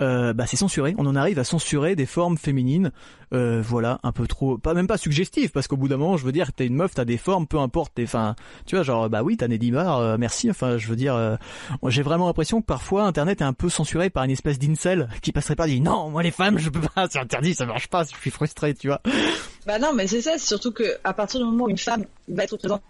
euh, 0.00 0.32
bah 0.32 0.46
c'est 0.46 0.56
censuré. 0.56 0.94
On 0.98 1.06
en 1.06 1.16
arrive 1.16 1.38
à 1.38 1.44
censurer 1.44 1.96
des 1.96 2.06
formes 2.06 2.38
féminines, 2.38 2.92
euh, 3.34 3.60
voilà, 3.60 3.98
un 4.02 4.12
peu 4.12 4.26
trop, 4.26 4.58
pas 4.58 4.74
même 4.74 4.86
pas 4.86 4.96
suggestives, 4.96 5.50
parce 5.50 5.68
qu'au 5.68 5.76
bout 5.76 5.88
d'un 5.88 5.96
moment, 5.96 6.16
je 6.16 6.24
veux 6.24 6.32
dire, 6.32 6.52
t'es 6.52 6.66
une 6.66 6.74
meuf, 6.74 6.94
t'as 6.94 7.04
des 7.04 7.18
formes, 7.18 7.46
peu 7.46 7.58
importe, 7.58 7.98
enfin, 8.00 8.34
tu 8.66 8.76
vois, 8.76 8.84
genre, 8.84 9.10
bah 9.10 9.22
oui, 9.22 9.36
t'as 9.36 9.48
Nedimar, 9.48 9.98
euh, 9.98 10.16
merci, 10.18 10.50
enfin, 10.50 10.78
je 10.78 10.88
veux 10.88 10.96
dire, 10.96 11.14
euh, 11.14 11.36
j'ai 11.88 12.02
vraiment 12.02 12.26
l'impression 12.26 12.60
que 12.60 12.66
parfois 12.66 13.04
Internet 13.04 13.40
est 13.40 13.44
un 13.44 13.52
peu 13.52 13.68
censuré 13.68 14.08
par 14.08 14.24
une 14.24 14.30
espèce 14.30 14.58
d'incel 14.58 15.08
qui 15.20 15.32
passerait 15.32 15.56
pas, 15.56 15.66
dit 15.66 15.80
non, 15.80 16.10
moi 16.10 16.22
les 16.22 16.30
femmes, 16.30 16.58
je 16.58 16.70
peux 16.70 16.80
pas, 16.80 17.06
c'est 17.10 17.18
interdit, 17.18 17.54
ça 17.54 17.66
marche 17.66 17.88
pas, 17.88 18.04
je 18.04 18.16
suis 18.16 18.30
frustré, 18.30 18.74
tu 18.74 18.88
vois. 18.88 19.00
Bah 19.66 19.78
non, 19.78 19.92
mais 19.94 20.06
c'est 20.06 20.22
ça, 20.22 20.38
surtout 20.38 20.72
que 20.72 20.96
à 21.04 21.12
partir 21.12 21.40
du 21.40 21.46
moment 21.46 21.64
où 21.64 21.70
une 21.70 21.78
femme 21.78 22.04
va 22.28 22.44
être 22.44 22.52
représentée 22.52 22.82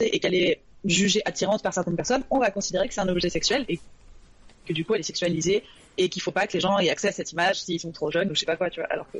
et 0.00 0.18
qu'elle 0.18 0.34
est 0.34 0.60
jugée 0.84 1.22
attirante 1.24 1.62
par 1.62 1.72
certaines 1.72 1.96
personnes, 1.96 2.22
on 2.30 2.38
va 2.38 2.50
considérer 2.50 2.86
que 2.88 2.94
c'est 2.94 3.00
un 3.00 3.08
objet 3.08 3.30
sexuel 3.30 3.64
et 3.68 3.80
que 4.66 4.72
du 4.72 4.84
coup 4.84 4.94
elle 4.94 5.00
est 5.00 5.04
sexualisée 5.04 5.64
et 5.98 6.08
qu'il 6.08 6.22
faut 6.22 6.30
pas 6.32 6.46
que 6.46 6.52
les 6.52 6.60
gens 6.60 6.78
aient 6.78 6.90
accès 6.90 7.08
à 7.08 7.12
cette 7.12 7.32
image 7.32 7.60
s'ils 7.60 7.80
sont 7.80 7.92
trop 7.92 8.10
jeunes 8.10 8.30
ou 8.30 8.34
je 8.34 8.40
sais 8.40 8.46
pas 8.46 8.56
quoi, 8.56 8.70
tu 8.70 8.80
vois, 8.80 8.88
alors 8.90 9.06
que 9.12 9.18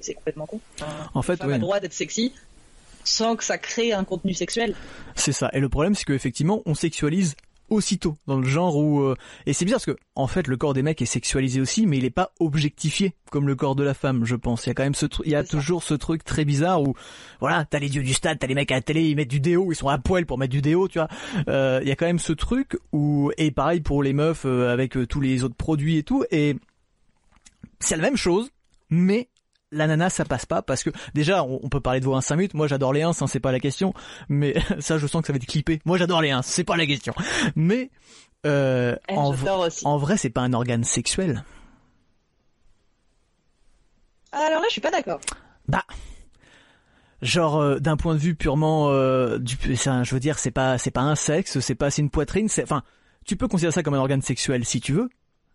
c'est 0.00 0.14
complètement 0.14 0.46
con. 0.46 0.60
Enfin, 0.80 1.10
En 1.14 1.22
fait, 1.22 1.40
oui. 1.44 1.52
a 1.52 1.56
le 1.56 1.58
droit 1.58 1.80
d'être 1.80 1.92
sexy 1.92 2.32
sans 3.04 3.36
que 3.36 3.44
ça 3.44 3.58
crée 3.58 3.92
un 3.92 4.04
contenu 4.04 4.34
sexuel. 4.34 4.74
C'est 5.14 5.32
ça. 5.32 5.50
Et 5.52 5.60
le 5.60 5.68
problème, 5.68 5.94
c'est 5.94 6.04
qu'effectivement, 6.04 6.62
on 6.66 6.74
sexualise 6.74 7.34
aussitôt 7.70 8.16
dans 8.26 8.38
le 8.38 8.46
genre 8.46 8.76
où 8.76 9.00
euh, 9.00 9.16
et 9.46 9.52
c'est 9.52 9.64
bizarre 9.64 9.80
parce 9.84 9.96
que 9.96 10.02
en 10.14 10.26
fait 10.26 10.46
le 10.48 10.56
corps 10.56 10.74
des 10.74 10.82
mecs 10.82 11.00
est 11.00 11.06
sexualisé 11.06 11.60
aussi 11.60 11.86
mais 11.86 11.98
il 11.98 12.04
est 12.04 12.10
pas 12.10 12.32
objectifié 12.40 13.14
comme 13.30 13.46
le 13.46 13.54
corps 13.54 13.76
de 13.76 13.84
la 13.84 13.94
femme 13.94 14.24
je 14.24 14.36
pense. 14.36 14.66
Il 14.66 14.70
y 14.70 14.72
a 14.72 14.74
quand 14.74 14.82
même 14.82 14.94
ce 14.94 15.06
truc 15.06 15.26
il 15.26 15.32
y 15.32 15.36
a 15.36 15.44
toujours 15.44 15.82
ce 15.82 15.94
truc 15.94 16.24
très 16.24 16.44
bizarre 16.44 16.82
où 16.82 16.94
voilà 17.40 17.64
t'as 17.64 17.78
les 17.78 17.88
dieux 17.88 18.02
du 18.02 18.12
stade 18.12 18.38
t'as 18.38 18.46
les 18.46 18.54
mecs 18.54 18.70
à 18.72 18.74
la 18.74 18.80
télé 18.82 19.08
ils 19.08 19.16
mettent 19.16 19.28
du 19.28 19.40
déo 19.40 19.72
ils 19.72 19.76
sont 19.76 19.88
à 19.88 19.98
poil 19.98 20.26
pour 20.26 20.36
mettre 20.36 20.52
du 20.52 20.60
déo 20.60 20.88
tu 20.88 20.98
vois. 20.98 21.08
Euh, 21.48 21.78
il 21.82 21.88
y 21.88 21.92
a 21.92 21.96
quand 21.96 22.06
même 22.06 22.18
ce 22.18 22.32
truc 22.32 22.76
où 22.92 23.30
et 23.38 23.50
pareil 23.50 23.80
pour 23.80 24.02
les 24.02 24.12
meufs 24.12 24.44
euh, 24.44 24.72
avec 24.72 24.96
euh, 24.96 25.06
tous 25.06 25.20
les 25.20 25.44
autres 25.44 25.56
produits 25.56 25.96
et 25.96 26.02
tout 26.02 26.24
et 26.30 26.56
c'est 27.78 27.96
la 27.96 28.02
même 28.02 28.16
chose 28.16 28.50
mais 28.90 29.28
la 29.72 29.86
nana 29.86 30.10
ça 30.10 30.24
passe 30.24 30.46
pas 30.46 30.62
parce 30.62 30.82
que 30.82 30.90
déjà 31.14 31.44
on, 31.44 31.60
on 31.62 31.68
peut 31.68 31.80
parler 31.80 32.00
de 32.00 32.04
vos 32.04 32.14
1 32.14 32.20
5 32.20 32.36
minutes. 32.36 32.54
Moi 32.54 32.66
j'adore 32.66 32.92
les 32.92 33.02
1 33.02 33.10
hein, 33.10 33.26
c'est 33.26 33.40
pas 33.40 33.52
la 33.52 33.60
question. 33.60 33.94
Mais 34.28 34.54
ça 34.80 34.98
je 34.98 35.06
sens 35.06 35.20
que 35.22 35.26
ça 35.28 35.32
va 35.32 35.36
être 35.38 35.46
clippé. 35.46 35.80
Moi 35.84 35.96
j'adore 35.98 36.20
les 36.22 36.30
1 36.30 36.42
c'est 36.42 36.64
pas 36.64 36.76
la 36.76 36.86
question. 36.86 37.14
Mais 37.56 37.90
euh, 38.46 38.96
Eh, 39.08 39.14
en, 39.16 39.32
en 39.84 39.96
vrai 39.98 40.16
c'est 40.16 40.30
pas 40.30 40.40
un 40.42 40.52
organe 40.52 40.84
sexuel. 40.84 41.44
Alors 44.32 44.60
là, 44.60 44.66
je 44.68 44.72
suis 44.72 44.80
pas 44.80 44.90
d'accord. 44.90 45.20
bah. 45.68 45.84
Genre 47.22 47.56
euh, 47.60 47.78
d'un 47.80 47.96
point 47.98 48.14
de 48.14 48.18
vue 48.20 48.34
purement 48.34 48.88
euh, 48.90 49.38
du 49.38 49.58
un- 49.86 50.04
je 50.04 50.14
veux 50.14 50.20
dire 50.20 50.38
c'est 50.38 50.50
pas 50.50 50.78
c'est 50.78 50.90
pas 50.90 51.02
un 51.02 51.14
sexe 51.14 51.60
c'est 51.60 51.74
pas 51.74 51.90
c'est 51.90 52.00
une 52.00 52.08
poitrine 52.08 52.48
c'est 52.48 52.62
enfin 52.62 52.82
tu 53.26 53.36
peux 53.36 53.46
considérer 53.46 53.72
ça 53.72 53.82
comme 53.82 53.92
un 53.92 53.98
organe 53.98 54.22
sexuel 54.22 54.64
si 54.64 54.80
tu 54.80 54.94
veux, 54.94 55.10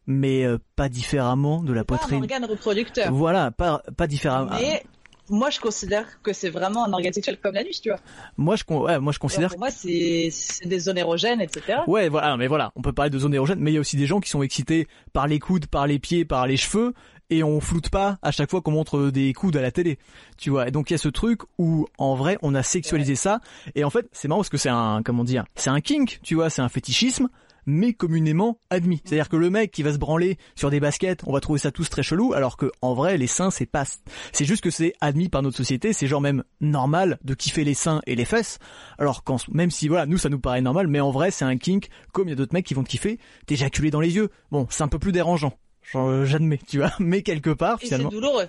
mais 0.07 0.43
euh, 0.45 0.57
pas 0.75 0.89
différemment 0.89 1.63
de 1.63 1.73
la 1.73 1.83
Pas 1.83 1.95
un 1.95 1.97
poitrine. 1.97 2.21
organe 2.21 2.45
reproducteur. 2.45 3.11
Voilà, 3.11 3.51
pas 3.51 3.81
pas 3.97 4.07
différemment. 4.07 4.51
Mais 4.59 4.83
moi, 5.29 5.49
je 5.49 5.59
considère 5.59 6.05
que 6.21 6.33
c'est 6.33 6.51
vraiment 6.51 6.85
un 6.85 6.93
organe 6.93 7.11
sexuel 7.13 7.39
comme 7.41 7.55
l'anus, 7.55 7.81
tu 7.81 7.89
vois. 7.89 7.99
Moi 8.37 8.55
je 8.55 8.63
ouais, 8.71 8.99
moi 8.99 9.11
je 9.11 9.17
considère 9.19 9.49
Pour 9.49 9.59
moi, 9.59 9.71
c'est 9.71 10.29
c'est 10.31 10.67
des 10.67 10.79
zones 10.79 10.97
érogènes, 10.99 11.41
etc. 11.41 11.79
Ouais, 11.87 12.09
voilà, 12.09 12.37
mais 12.37 12.47
voilà, 12.47 12.71
on 12.75 12.81
peut 12.81 12.93
parler 12.93 13.09
de 13.09 13.17
zone 13.17 13.33
érogène, 13.33 13.59
mais 13.59 13.71
il 13.71 13.73
y 13.73 13.77
a 13.77 13.79
aussi 13.81 13.97
des 13.97 14.05
gens 14.05 14.19
qui 14.19 14.29
sont 14.29 14.43
excités 14.43 14.87
par 15.13 15.27
les 15.27 15.39
coudes, 15.39 15.65
par 15.65 15.87
les 15.87 15.97
pieds, 15.97 16.25
par 16.25 16.45
les 16.45 16.57
cheveux, 16.57 16.93
et 17.31 17.43
on 17.43 17.59
floute 17.59 17.89
pas 17.89 18.19
à 18.21 18.29
chaque 18.29 18.51
fois 18.51 18.61
qu'on 18.61 18.69
montre 18.69 19.09
des 19.09 19.33
coudes 19.33 19.57
à 19.57 19.61
la 19.63 19.71
télé, 19.71 19.97
tu 20.37 20.51
vois. 20.51 20.67
Et 20.67 20.71
donc 20.71 20.91
il 20.91 20.93
y 20.93 20.95
a 20.95 20.99
ce 20.99 21.09
truc 21.09 21.41
où, 21.57 21.87
en 21.97 22.13
vrai, 22.13 22.37
on 22.43 22.53
a 22.53 22.61
sexualisé 22.61 23.15
ça, 23.15 23.39
et 23.73 23.83
en 23.83 23.89
fait, 23.89 24.07
c'est 24.11 24.27
marrant 24.27 24.41
parce 24.41 24.49
que 24.49 24.57
c'est 24.57 24.69
un, 24.69 25.01
comment 25.03 25.23
dire, 25.23 25.45
c'est 25.55 25.71
un 25.71 25.81
kink, 25.81 26.19
tu 26.21 26.35
vois, 26.35 26.51
c'est 26.51 26.61
un 26.61 26.69
fétichisme, 26.69 27.29
mais 27.65 27.93
communément 27.93 28.59
admis. 28.69 29.01
C'est-à-dire 29.03 29.29
que 29.29 29.35
le 29.35 29.49
mec 29.49 29.71
qui 29.71 29.83
va 29.83 29.93
se 29.93 29.97
branler 29.97 30.37
sur 30.55 30.69
des 30.69 30.79
baskets, 30.79 31.21
on 31.25 31.33
va 31.33 31.39
trouver 31.39 31.59
ça 31.59 31.71
tous 31.71 31.89
très 31.89 32.03
chelou, 32.03 32.33
alors 32.33 32.57
que 32.57 32.71
en 32.81 32.93
vrai, 32.93 33.17
les 33.17 33.27
seins, 33.27 33.51
c'est 33.51 33.65
pas, 33.65 33.85
c'est 34.31 34.45
juste 34.45 34.63
que 34.63 34.69
c'est 34.69 34.93
admis 35.01 35.29
par 35.29 35.41
notre 35.41 35.57
société, 35.57 35.93
c'est 35.93 36.07
genre 36.07 36.21
même 36.21 36.43
normal 36.61 37.19
de 37.23 37.33
kiffer 37.33 37.63
les 37.63 37.73
seins 37.73 38.01
et 38.05 38.15
les 38.15 38.25
fesses, 38.25 38.59
alors 38.97 39.23
quand, 39.23 39.47
même 39.49 39.71
si 39.71 39.87
voilà, 39.87 40.05
nous 40.05 40.17
ça 40.17 40.29
nous 40.29 40.39
paraît 40.39 40.61
normal, 40.61 40.87
mais 40.87 40.99
en 40.99 41.11
vrai 41.11 41.31
c'est 41.31 41.45
un 41.45 41.57
kink, 41.57 41.89
comme 42.11 42.27
il 42.27 42.31
y 42.31 42.33
a 42.33 42.35
d'autres 42.35 42.53
mecs 42.53 42.65
qui 42.65 42.73
vont 42.73 42.83
te 42.83 42.89
kiffer, 42.89 43.19
t'éjaculer 43.45 43.91
dans 43.91 44.01
les 44.01 44.15
yeux. 44.15 44.29
Bon, 44.51 44.67
c'est 44.69 44.83
un 44.83 44.87
peu 44.87 44.99
plus 44.99 45.11
dérangeant. 45.11 45.53
Euh, 45.95 46.25
J'admets, 46.25 46.59
tu 46.67 46.77
vois, 46.79 46.91
mais 46.99 47.21
quelque 47.21 47.51
part 47.51 47.77
Et 47.81 47.87
c'est 47.87 47.95
finalement 47.95 48.09
douloureux. 48.09 48.47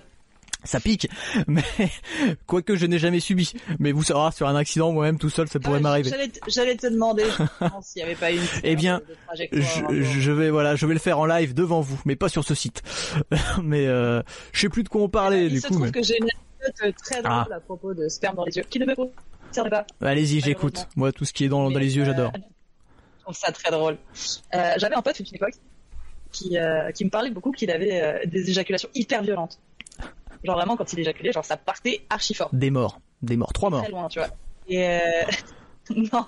Ça 0.67 0.79
pique, 0.79 1.07
mais 1.47 1.63
quoique 2.45 2.75
je 2.75 2.85
n'ai 2.85 2.99
jamais 2.99 3.19
subi. 3.19 3.53
Mais 3.79 3.91
vous 3.91 4.03
saurez 4.03 4.31
sur 4.33 4.47
un 4.47 4.55
accident 4.55 4.91
moi-même 4.91 5.17
tout 5.17 5.29
seul 5.29 5.47
ça 5.47 5.59
pourrait 5.59 5.77
Ah, 5.79 5.81
m'arriver. 5.81 6.11
J'allais 6.47 6.75
te- 6.75 6.87
demander 6.87 7.23
s'il 7.81 8.01
n'y 8.01 8.03
avait 8.03 8.15
pas 8.15 8.31
une. 8.31 8.41
Eh 8.63 8.75
bien, 8.75 9.01
de 9.37 9.47
Je, 9.59 9.79
un 9.79 9.87
peu. 9.87 10.01
je 10.03 10.31
vais 10.31 10.49
voilà, 10.49 10.75
je 10.75 10.85
vais 10.85 10.93
le 10.93 10.99
faire 10.99 11.19
en 11.19 11.25
live 11.25 11.53
devant 11.53 11.81
vous, 11.81 11.99
mais 12.05 12.15
pas 12.15 12.29
sur 12.29 12.43
ce 12.43 12.53
site. 12.55 12.83
mais 13.63 13.87
euh, 13.87 14.21
je 14.53 14.61
sais 14.61 14.69
plus 14.69 14.83
de 14.83 14.89
quoi 14.89 15.01
on 15.01 15.09
parlait 15.09 15.45
Il 15.45 15.51
du 15.53 15.59
se 15.61 15.67
coup. 15.67 15.73
trouve 15.73 15.85
Mais... 15.87 15.91
que 15.91 16.03
j'ai 16.03 16.17
une 16.17 16.27
anecdote 16.61 16.95
très 17.03 17.21
drôle 17.21 17.45
Ah. 17.51 17.55
à 17.55 17.59
propos 17.59 17.93
de 17.93 18.07
sperme 18.07 18.35
dans 18.35 18.45
les 18.45 18.55
yeux, 18.57 18.63
qui 18.69 18.79
ne 18.79 18.85
me 18.85 18.95
concerne 18.95 19.69
pas. 19.69 19.85
Allez-y, 20.01 20.41
j'écoute. 20.41 20.87
Moi 20.95 21.11
tout 21.11 21.25
ce 21.25 21.33
qui 21.33 21.45
est 21.45 21.49
dans, 21.49 21.69
les 21.69 21.95
yeux, 21.95 22.03
euh, 22.03 22.05
j'adore. 22.05 22.31
Je 22.35 23.23
trouve 23.23 23.35
ça 23.35 23.51
très 23.51 23.71
drôle. 23.71 23.97
Euh, 24.55 24.73
J'avais 24.77 24.95
un 24.95 25.01
pote, 25.01 25.19
une 25.19 25.25
époque, 25.33 25.53
qui, 26.31 26.57
euh, 26.57 26.91
qui 26.91 27.03
me 27.05 27.09
parlait 27.09 27.29
beaucoup 27.31 27.51
qu'il 27.51 27.71
avait 27.71 28.01
euh, 28.01 28.19
des 28.25 28.49
éjaculations 28.49 28.89
hyper 28.95 29.21
violentes. 29.23 29.59
Genre 30.47 30.55
vraiment, 30.55 30.77
quand 30.77 30.93
il 30.93 30.99
éjaculait, 31.01 31.33
genre 31.33 31.43
ça 31.43 31.57
partait 31.57 32.05
archi 32.09 32.33
fort. 32.33 32.49
Des 32.53 32.69
morts, 32.69 32.99
des 33.21 33.35
morts, 33.35 33.51
trois 33.51 33.69
morts. 33.69 33.83
Très 33.83 33.91
loin, 33.91 34.07
tu 34.07 34.19
vois. 34.19 34.29
Et 34.69 34.87
euh... 34.87 35.01
non. 36.13 36.25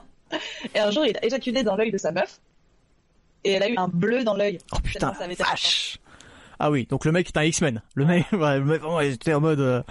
Et 0.76 0.80
un 0.80 0.92
jour, 0.92 1.06
il 1.06 1.16
a 1.16 1.26
éjaculé 1.26 1.64
dans 1.64 1.78
l'œil 1.78 1.92
de 1.92 1.98
sa 1.98 2.12
meuf. 2.12 2.42
Et 3.46 3.54
elle 3.54 3.64
a 3.64 3.70
eu 3.70 3.78
un 3.78 3.88
bleu 3.88 4.26
dans 4.26 4.36
l'œil. 4.36 4.60
Oh 4.74 4.78
putain, 4.84 5.14
ça 5.14 5.24
avait 5.24 5.36
vache. 5.36 6.00
Ah 6.62 6.70
oui, 6.70 6.86
donc 6.90 7.06
le 7.06 7.14
mec 7.14 7.28
est 7.28 7.38
un 7.38 7.44
X-Men. 7.44 7.82
Le 7.96 8.06
mec, 8.06 8.26
vraiment, 8.34 9.00
il 9.00 9.14
était 9.14 9.34
en 9.34 9.40
mode, 9.40 9.62
euh, 9.62 9.82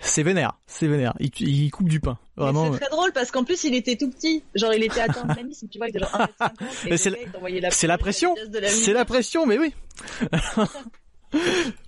c'est 0.00 0.22
vénère, 0.22 0.52
c'est 0.68 0.86
vénère. 0.86 1.14
Il, 1.18 1.32
il 1.40 1.70
coupe 1.72 1.88
du 1.88 1.98
pain, 1.98 2.16
vraiment. 2.36 2.72
C'est 2.72 2.78
très 2.78 2.90
drôle 2.90 3.10
parce 3.12 3.32
qu'en 3.32 3.42
plus 3.42 3.64
il 3.64 3.74
était 3.74 3.96
tout 3.96 4.08
petit. 4.08 4.44
Genre 4.54 4.72
il 4.72 4.84
était 4.84 5.00
atteint 5.00 5.24
de 5.24 5.34
l'anisme, 5.34 5.66
tu 5.68 5.78
vois, 5.78 5.88
il 5.88 5.90
était 5.90 5.98
genre 5.98 6.12
1m50. 6.12 6.86
et 6.86 6.90
Mais 6.90 6.96
c'est 6.96 7.10
la- 7.88 7.98
pression, 7.98 8.36
c'est 8.68 8.92
la 8.92 9.04
pression, 9.04 9.46
mais 9.46 9.58
oui. 9.58 9.74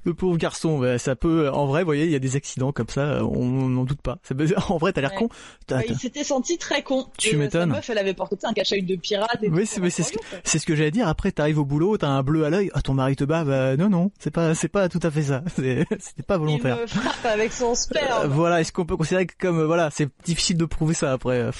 le 0.04 0.14
pauvre 0.14 0.36
garçon, 0.36 0.82
ça 0.98 1.16
peut, 1.16 1.50
en 1.50 1.66
vrai, 1.66 1.82
vous 1.82 1.86
voyez, 1.86 2.04
il 2.04 2.10
y 2.10 2.14
a 2.14 2.18
des 2.18 2.36
accidents 2.36 2.72
comme 2.72 2.88
ça, 2.88 3.24
on 3.24 3.68
n'en 3.68 3.84
doute 3.84 4.00
pas. 4.02 4.18
En 4.68 4.78
vrai, 4.78 4.92
t'as 4.92 5.00
l'air 5.00 5.12
Ouais. 5.12 5.16
con. 5.18 5.28
Ouais, 5.74 5.84
il 5.88 5.96
s'était 5.98 6.24
senti 6.24 6.58
très 6.58 6.82
con. 6.82 7.06
Tu 7.18 7.34
euh, 7.34 7.38
m'étonnes. 7.38 7.70
Meuf, 7.70 7.88
elle 7.90 7.98
avait 7.98 8.14
porté 8.14 8.36
un 8.44 8.52
cache-œil 8.52 8.82
de 8.82 8.96
pirate. 8.96 9.38
Et 9.42 9.48
Oui, 9.48 9.66
c'est- 9.66 9.76
ce 9.90 10.12
quoi. 10.12 10.22
C'est 10.44 10.58
ce 10.58 10.66
que 10.66 10.74
j'allais 10.74 10.90
dire. 10.90 11.06
Après, 11.08 11.30
t'arrives 11.32 11.58
au 11.58 11.64
boulot, 11.64 11.96
t'as 11.98 12.08
un 12.08 12.22
bleu 12.22 12.44
à 12.44 12.50
l'œil. 12.50 12.70
Ah, 12.74 12.82
ton 12.82 12.94
mari 12.94 13.16
te 13.16 13.24
bat. 13.24 13.44
Bah, 13.44 13.76
non, 13.76 13.88
non, 13.88 14.10
c'est 14.18 14.30
pas, 14.30 14.54
c'est 14.54 14.68
pas 14.68 14.88
tout 14.88 15.00
à 15.02 15.10
fait 15.10 15.22
ça. 15.22 15.42
C'était 15.56 15.84
pas 16.26 16.36
volontaire. 16.38 16.76
Il 16.78 16.82
me 16.82 16.86
frappe 16.86 17.24
avec 17.26 17.52
son 17.52 17.72
Euh, 17.72 17.74
sperme. 17.74 18.28
voilà, 18.32 18.60
est-ce 18.60 18.72
qu'on 18.72 18.84
peut 18.86 18.96
considérer 18.96 19.26
que 19.26 19.34
comme 19.38 19.58
euh, 19.60 19.66
voilà, 19.66 19.90
c'est 19.90 20.08
difficile 20.24 20.56
de 20.56 20.64
prouver 20.64 20.94
ça 20.94 21.12
après. 21.12 21.38
euh. 21.38 21.50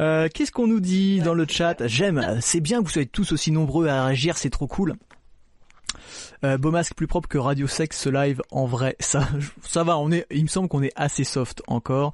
Euh, 0.00 0.28
Qu'est-ce 0.32 0.52
qu'on 0.52 0.66
nous 0.66 0.80
dit 0.80 1.20
dans 1.20 1.34
le 1.34 1.46
chat? 1.48 1.86
J'aime, 1.86 2.18
euh, 2.18 2.36
c'est 2.40 2.60
bien 2.60 2.80
que 2.80 2.84
vous 2.84 2.90
soyez 2.92 3.06
tous 3.08 3.32
aussi 3.32 3.50
nombreux 3.50 3.88
à 3.88 4.04
réagir, 4.06 4.36
c'est 4.36 4.50
trop 4.50 4.66
cool. 4.66 4.94
Euh, 6.44 6.58
beau 6.58 6.70
masque 6.70 6.94
plus 6.94 7.06
propre 7.06 7.28
que 7.28 7.38
Radio 7.38 7.66
Sex 7.66 8.06
live 8.06 8.40
en 8.50 8.66
vrai, 8.66 8.96
ça, 9.00 9.28
ça 9.62 9.84
va. 9.84 9.98
On 9.98 10.10
est, 10.12 10.26
il 10.30 10.42
me 10.42 10.48
semble 10.48 10.68
qu'on 10.68 10.82
est 10.82 10.92
assez 10.96 11.24
soft 11.24 11.62
encore. 11.66 12.12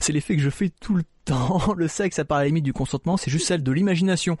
C'est 0.00 0.12
l'effet 0.12 0.36
que 0.36 0.42
je 0.42 0.50
fais 0.50 0.70
tout 0.80 0.94
le 0.94 1.02
temps. 1.24 1.74
Le 1.76 1.88
sexe, 1.88 2.18
à 2.18 2.24
part 2.24 2.38
la 2.38 2.46
limite 2.46 2.64
du 2.64 2.72
consentement, 2.72 3.16
c'est 3.16 3.30
juste 3.30 3.46
celle 3.46 3.62
de 3.62 3.72
l'imagination. 3.72 4.36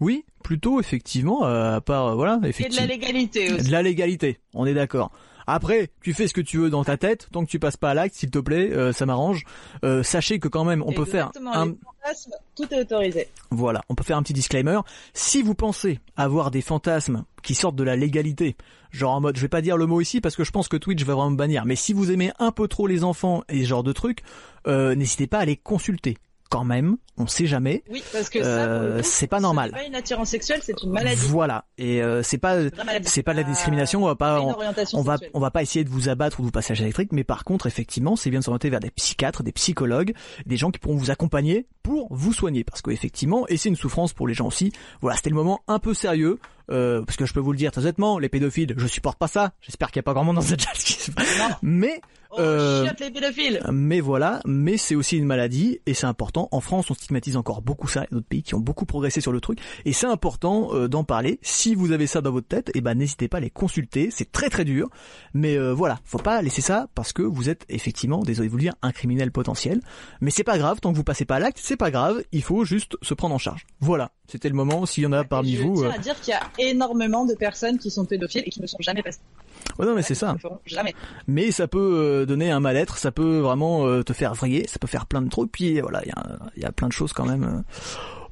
Oui, 0.00 0.24
plutôt 0.42 0.80
effectivement. 0.80 1.46
euh, 1.46 1.76
à 1.76 1.80
part 1.80 2.06
euh, 2.06 2.14
voilà, 2.14 2.36
Et 2.38 2.40
de 2.44 2.46
effectivement. 2.48 2.80
la 2.80 2.86
légalité 2.86 3.52
aussi. 3.52 3.66
De 3.66 3.72
la 3.72 3.82
légalité, 3.82 4.38
on 4.54 4.66
est 4.66 4.74
d'accord. 4.74 5.10
Après, 5.46 5.90
tu 6.02 6.12
fais 6.12 6.26
ce 6.26 6.34
que 6.34 6.40
tu 6.40 6.58
veux 6.58 6.70
dans 6.70 6.84
ta 6.84 6.96
tête, 6.96 7.28
tant 7.32 7.44
que 7.44 7.50
tu 7.50 7.58
passes 7.58 7.76
pas 7.76 7.90
à 7.90 7.94
l'acte, 7.94 8.16
s'il 8.16 8.30
te 8.30 8.38
plaît, 8.38 8.72
euh, 8.72 8.92
ça 8.92 9.06
m'arrange. 9.06 9.44
Euh, 9.84 10.02
sachez 10.02 10.38
que 10.38 10.48
quand 10.48 10.64
même, 10.64 10.82
on 10.84 10.92
peut 10.92 11.04
faire 11.04 11.30
un, 11.46 11.74
fantasmes, 11.74 12.32
tout 12.56 12.72
est 12.72 12.80
autorisé. 12.80 13.28
voilà, 13.50 13.82
on 13.88 13.94
peut 13.94 14.04
faire 14.04 14.16
un 14.16 14.22
petit 14.22 14.32
disclaimer. 14.32 14.80
Si 15.14 15.42
vous 15.42 15.54
pensez 15.54 16.00
avoir 16.16 16.50
des 16.50 16.62
fantasmes 16.62 17.24
qui 17.42 17.54
sortent 17.54 17.76
de 17.76 17.84
la 17.84 17.96
légalité, 17.96 18.56
genre 18.90 19.14
en 19.14 19.20
mode, 19.20 19.36
je 19.36 19.42
vais 19.42 19.48
pas 19.48 19.60
dire 19.60 19.76
le 19.76 19.86
mot 19.86 20.00
ici 20.00 20.20
parce 20.20 20.34
que 20.34 20.44
je 20.44 20.50
pense 20.50 20.68
que 20.68 20.76
Twitch 20.76 21.04
va 21.04 21.14
vraiment 21.14 21.30
me 21.30 21.36
bannir, 21.36 21.64
mais 21.64 21.76
si 21.76 21.92
vous 21.92 22.10
aimez 22.10 22.32
un 22.38 22.50
peu 22.50 22.66
trop 22.66 22.86
les 22.86 23.04
enfants 23.04 23.42
et 23.48 23.62
ce 23.62 23.68
genre 23.68 23.84
de 23.84 23.92
trucs, 23.92 24.22
euh, 24.66 24.94
n'hésitez 24.94 25.26
pas 25.26 25.38
à 25.38 25.44
les 25.44 25.56
consulter. 25.56 26.18
Quand 26.48 26.64
même, 26.64 26.96
on 27.16 27.26
sait 27.26 27.46
jamais. 27.46 27.82
Oui, 27.90 28.02
parce 28.12 28.30
que 28.30 28.38
Euh, 28.38 29.02
c'est 29.02 29.26
pas 29.26 29.40
normal. 29.40 29.72
pas 29.72 29.82
une 29.84 29.94
attirance 29.96 30.28
sexuelle, 30.28 30.60
c'est 30.62 30.80
une 30.82 30.90
maladie. 30.92 31.20
Voilà, 31.28 31.64
et 31.76 32.02
euh, 32.02 32.22
c'est 32.22 32.38
pas, 32.38 32.56
c'est 33.04 33.24
de 33.32 33.40
la 33.40 33.44
Ah, 33.46 33.50
discrimination. 33.50 34.04
On 34.04 34.06
va 34.06 34.14
pas, 34.14 34.40
va 35.02 35.16
on 35.34 35.40
va 35.40 35.50
pas 35.50 35.62
essayer 35.62 35.84
de 35.84 35.90
vous 35.90 36.08
abattre 36.08 36.38
ou 36.38 36.42
de 36.42 36.46
vous 36.46 36.52
passer 36.52 36.72
à 36.72 36.76
électrique, 36.84 37.10
mais 37.12 37.24
par 37.24 37.42
contre 37.44 37.66
effectivement 37.66 38.14
c'est 38.16 38.30
bien 38.30 38.38
de 38.40 38.44
s'orienter 38.44 38.70
vers 38.70 38.80
des 38.80 38.90
psychiatres, 38.90 39.42
des 39.42 39.52
psychologues, 39.52 40.14
des 40.46 40.56
gens 40.56 40.70
qui 40.70 40.78
pourront 40.78 40.96
vous 40.96 41.10
accompagner 41.10 41.66
pour 41.86 42.08
vous 42.10 42.32
soigner, 42.32 42.64
parce 42.64 42.82
que 42.82 42.90
effectivement 42.90 43.46
et 43.46 43.56
c'est 43.56 43.68
une 43.68 43.76
souffrance 43.76 44.12
pour 44.12 44.26
les 44.26 44.34
gens 44.34 44.48
aussi. 44.48 44.72
Voilà, 45.00 45.16
c'était 45.16 45.30
le 45.30 45.36
moment 45.36 45.60
un 45.68 45.78
peu 45.78 45.94
sérieux. 45.94 46.40
Euh, 46.68 47.02
parce 47.04 47.16
que 47.16 47.26
je 47.26 47.32
peux 47.32 47.38
vous 47.38 47.52
le 47.52 47.58
dire 47.58 47.70
très 47.70 47.82
honnêtement, 47.82 48.18
les 48.18 48.28
pédophiles, 48.28 48.74
je 48.76 48.88
supporte 48.88 49.18
pas 49.20 49.28
ça. 49.28 49.52
J'espère 49.60 49.92
qu'il 49.92 49.98
y 49.98 50.00
a 50.00 50.02
pas 50.02 50.14
grand 50.14 50.24
monde 50.24 50.34
dans 50.34 50.42
cette 50.42 50.60
chat 50.62 50.72
qui 50.72 50.94
se- 50.94 51.12
Non. 51.12 51.54
Mais 51.62 52.00
Oh, 52.32 52.40
euh, 52.40 52.84
chiotte 52.84 52.98
les 53.00 53.10
pédophiles. 53.12 53.60
mais 53.72 54.00
voilà, 54.00 54.40
mais 54.44 54.76
c'est 54.76 54.96
aussi 54.96 55.16
une 55.16 55.24
maladie 55.26 55.78
et 55.86 55.94
c'est 55.94 56.06
important. 56.08 56.48
En 56.50 56.60
France, 56.60 56.90
on 56.90 56.94
stigmatise 56.94 57.36
encore 57.36 57.62
beaucoup 57.62 57.86
ça. 57.86 58.02
A 58.02 58.06
d'autres 58.10 58.26
pays 58.26 58.42
qui 58.42 58.56
ont 58.56 58.60
beaucoup 58.60 58.84
progressé 58.84 59.20
sur 59.20 59.30
le 59.30 59.40
truc 59.40 59.60
et 59.84 59.92
c'est 59.92 60.08
important 60.08 60.74
euh, 60.74 60.88
d'en 60.88 61.04
parler. 61.04 61.38
Si 61.40 61.76
vous 61.76 61.92
avez 61.92 62.08
ça 62.08 62.20
dans 62.20 62.32
votre 62.32 62.48
tête, 62.48 62.72
eh 62.74 62.80
ben 62.80 62.94
n'hésitez 62.94 63.28
pas 63.28 63.36
à 63.36 63.40
les 63.40 63.48
consulter. 63.48 64.08
C'est 64.10 64.32
très 64.32 64.50
très 64.50 64.64
dur, 64.64 64.90
mais 65.34 65.56
euh, 65.56 65.72
voilà, 65.72 66.00
faut 66.04 66.18
pas 66.18 66.42
laisser 66.42 66.62
ça 66.62 66.88
parce 66.96 67.12
que 67.12 67.22
vous 67.22 67.48
êtes 67.48 67.64
effectivement, 67.68 68.18
désolé 68.24 68.48
de 68.48 68.50
vous 68.50 68.58
le 68.58 68.62
dire, 68.64 68.74
un 68.82 68.90
criminel 68.90 69.30
potentiel. 69.30 69.80
Mais 70.20 70.32
c'est 70.32 70.44
pas 70.44 70.58
grave 70.58 70.80
tant 70.80 70.90
que 70.90 70.96
vous 70.96 71.04
passez 71.04 71.26
pas 71.26 71.36
à 71.36 71.38
l'acte, 71.38 71.60
c'est 71.62 71.75
pas 71.76 71.90
grave. 71.90 72.22
Il 72.32 72.42
faut 72.42 72.64
juste 72.64 72.96
se 73.02 73.14
prendre 73.14 73.34
en 73.34 73.38
charge. 73.38 73.66
Voilà, 73.80 74.10
c'était 74.28 74.48
le 74.48 74.54
moment. 74.54 74.86
S'il 74.86 75.04
y 75.04 75.06
en 75.06 75.12
a 75.12 75.24
parmi 75.24 75.56
je 75.56 75.62
vous, 75.62 75.76
tiens 75.76 75.90
euh, 75.90 75.92
à 75.92 75.98
dire 75.98 76.20
qu'il 76.20 76.32
y 76.32 76.36
a 76.36 76.70
énormément 76.70 77.24
de 77.24 77.34
personnes 77.34 77.78
qui 77.78 77.90
sont 77.90 78.04
pédophiles 78.04 78.42
et 78.46 78.50
qui 78.50 78.60
ne 78.60 78.66
sont 78.66 78.78
jamais 78.80 79.02
passées. 79.02 79.20
ouais, 79.78 79.86
non 79.86 79.94
mais 79.94 80.02
c'est 80.02 80.14
ça. 80.14 80.36
Jamais. 80.66 80.94
mais 81.26 81.50
ça 81.50 81.68
peut 81.68 81.78
euh, 81.78 82.26
donner 82.26 82.50
un 82.50 82.60
mal-être, 82.60 82.98
ça 82.98 83.12
peut 83.12 83.38
vraiment 83.38 83.86
euh, 83.86 84.02
te 84.02 84.12
faire 84.12 84.34
vriller, 84.34 84.66
ça 84.68 84.78
peut 84.78 84.86
faire 84.86 85.06
plein 85.06 85.22
de 85.22 85.28
trucs. 85.28 85.52
Puis 85.52 85.80
voilà, 85.80 86.02
il 86.04 86.08
y 86.08 86.12
a, 86.12 86.38
il 86.56 86.62
y 86.62 86.66
a 86.66 86.72
plein 86.72 86.88
de 86.88 86.92
choses 86.92 87.12
quand 87.12 87.26
même. 87.26 87.62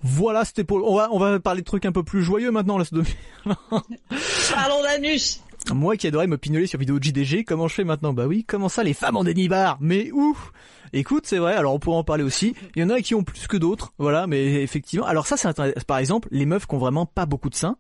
Voilà, 0.03 0.45
c'était 0.45 0.65
pour. 0.65 0.87
On 0.91 0.97
va 0.97 1.09
on 1.13 1.19
va 1.19 1.41
parler 1.41 1.63
de 1.63 1.67
trucs 1.67 1.87
un 1.87 1.93
peu 1.93 2.03
plus 2.03 2.23
joyeux 2.23 2.51
maintenant 2.51 2.77
là. 2.77 2.85
sodomie. 2.85 3.09
Parlons 3.47 4.83
d'anus. 4.83 5.41
Moi 5.73 5.97
qui 5.97 6.07
adorais 6.07 6.27
me 6.27 6.37
pignoler 6.37 6.67
sur 6.67 6.79
vidéo 6.79 6.99
de 6.99 7.05
JDG, 7.05 7.45
comment 7.45 7.69
je 7.69 7.75
fais 7.75 7.85
maintenant? 7.85 8.13
Bah 8.13 8.27
oui, 8.27 8.45
comment 8.47 8.69
ça 8.69 8.83
les 8.83 8.93
femmes 8.93 9.17
en 9.17 9.25
dénibar? 9.25 9.79
Mais 9.81 10.11
où? 10.13 10.37
Écoute, 10.93 11.25
c'est 11.27 11.39
vrai. 11.39 11.55
Alors 11.55 11.75
on 11.75 11.79
pourra 11.79 11.97
en 11.97 12.05
parler 12.05 12.23
aussi. 12.23 12.55
Il 12.77 12.83
y 12.83 12.85
en 12.85 12.91
a 12.91 13.01
qui 13.01 13.15
ont 13.15 13.25
plus 13.25 13.47
que 13.47 13.57
d'autres, 13.57 13.93
voilà. 13.99 14.27
Mais 14.27 14.63
effectivement, 14.63 15.07
alors 15.07 15.27
ça 15.27 15.37
c'est 15.37 15.49
intéressant. 15.49 15.81
par 15.87 15.99
exemple 15.99 16.29
les 16.31 16.45
meufs 16.47 16.67
qui 16.67 16.75
ont 16.75 16.79
vraiment 16.79 17.07
pas 17.07 17.27
beaucoup 17.27 17.49
de 17.49 17.55
seins. 17.55 17.77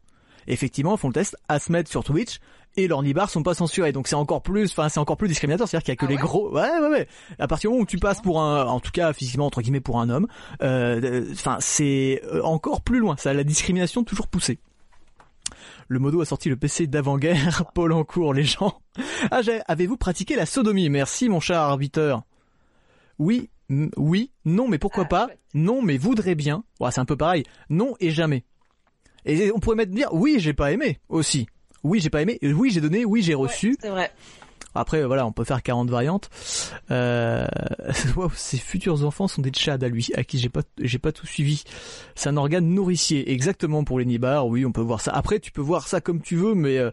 Effectivement, 0.46 0.96
font 0.96 1.08
le 1.08 1.14
test 1.14 1.36
à 1.48 1.58
se 1.58 1.72
mettre 1.72 1.90
sur 1.90 2.04
Twitch 2.04 2.38
et 2.76 2.88
leurs 2.88 3.02
nibars 3.02 3.30
sont 3.30 3.42
pas 3.42 3.54
censurés. 3.54 3.92
Donc 3.92 4.08
c'est 4.08 4.16
encore 4.16 4.42
plus, 4.42 4.70
enfin 4.72 4.88
c'est 4.88 5.00
encore 5.00 5.16
plus 5.16 5.28
discriminateur. 5.28 5.68
C'est-à-dire 5.68 5.84
qu'il 5.84 5.92
y 5.92 5.96
a 5.96 5.96
que 5.96 6.06
Ah 6.06 6.08
les 6.08 6.16
ouais 6.16 6.22
gros. 6.22 6.52
Ouais, 6.54 6.80
ouais, 6.80 6.88
ouais. 6.88 7.08
À 7.38 7.46
partir 7.46 7.68
du 7.70 7.74
moment 7.74 7.82
où 7.84 7.86
tu 7.86 7.98
passes 7.98 8.20
pour 8.20 8.40
un, 8.40 8.64
en 8.64 8.80
tout 8.80 8.92
cas 8.92 9.12
physiquement 9.12 9.46
entre 9.46 9.60
guillemets 9.62 9.80
pour 9.80 10.00
un 10.00 10.08
homme, 10.08 10.26
euh, 10.62 11.24
enfin 11.32 11.58
c'est 11.60 12.22
euh, 12.32 12.42
encore 12.42 12.80
plus 12.80 12.98
loin. 12.98 13.16
Ça, 13.18 13.32
la 13.34 13.44
discrimination 13.44 14.04
toujours 14.04 14.26
poussée. 14.26 14.58
Le 15.88 15.98
modo 15.98 16.20
a 16.20 16.24
sorti 16.24 16.48
le 16.48 16.56
PC 16.56 16.86
d'avant-guerre, 16.86 17.64
Paul 17.74 17.92
en 17.92 18.04
cours, 18.04 18.32
les 18.34 18.44
gens. 18.44 18.80
Ah, 19.30 19.42
j'ai- 19.42 19.60
avez-vous 19.66 19.96
pratiqué 19.96 20.34
la 20.36 20.46
sodomie? 20.46 20.88
Merci, 20.88 21.28
mon 21.28 21.40
cher 21.40 21.58
arbiteur. 21.58 22.22
Oui, 23.18 23.50
oui, 23.96 24.30
non, 24.44 24.68
mais 24.68 24.78
pourquoi 24.78 25.04
Ah, 25.04 25.08
pas? 25.08 25.28
Non, 25.54 25.82
mais 25.82 25.96
voudrais 25.98 26.34
bien. 26.34 26.64
Ouais, 26.80 26.90
c'est 26.90 27.00
un 27.00 27.04
peu 27.04 27.16
pareil. 27.16 27.44
Non 27.70 27.94
et 28.00 28.10
jamais. 28.10 28.44
Et 29.24 29.50
on 29.52 29.58
pourrait 29.58 29.76
mettre 29.76 29.92
dire 29.92 30.12
oui, 30.12 30.36
j'ai 30.38 30.52
pas 30.52 30.72
aimé 30.72 30.98
aussi. 31.08 31.46
Oui, 31.82 32.00
j'ai 32.00 32.10
pas 32.10 32.22
aimé. 32.22 32.38
Oui, 32.42 32.70
j'ai 32.70 32.80
donné. 32.80 33.04
Oui, 33.04 33.22
j'ai 33.22 33.34
reçu. 33.34 33.70
Ouais, 33.70 33.76
c'est 33.80 33.88
vrai. 33.90 34.12
Après, 34.74 35.04
voilà, 35.04 35.26
on 35.26 35.32
peut 35.32 35.44
faire 35.44 35.62
40 35.62 35.90
variantes. 35.90 36.30
Euh... 36.90 37.46
wow, 38.16 38.30
ses 38.34 38.58
futurs 38.58 39.04
enfants 39.04 39.28
sont 39.28 39.42
des 39.42 39.50
tchads 39.50 39.78
à 39.82 39.88
lui, 39.88 40.10
à 40.14 40.24
qui 40.24 40.38
j'ai 40.38 40.48
pas, 40.48 40.62
j'ai 40.80 40.98
pas 40.98 41.12
tout 41.12 41.26
suivi. 41.26 41.64
C'est 42.14 42.28
un 42.28 42.36
organe 42.36 42.66
nourricier, 42.66 43.32
exactement 43.32 43.84
pour 43.84 43.98
les 43.98 44.04
nibards. 44.04 44.46
Oui, 44.46 44.64
on 44.64 44.72
peut 44.72 44.80
voir 44.80 45.00
ça. 45.00 45.12
Après, 45.12 45.40
tu 45.40 45.52
peux 45.52 45.62
voir 45.62 45.88
ça 45.88 46.00
comme 46.00 46.20
tu 46.20 46.36
veux, 46.36 46.54
mais 46.54 46.78
euh, 46.78 46.90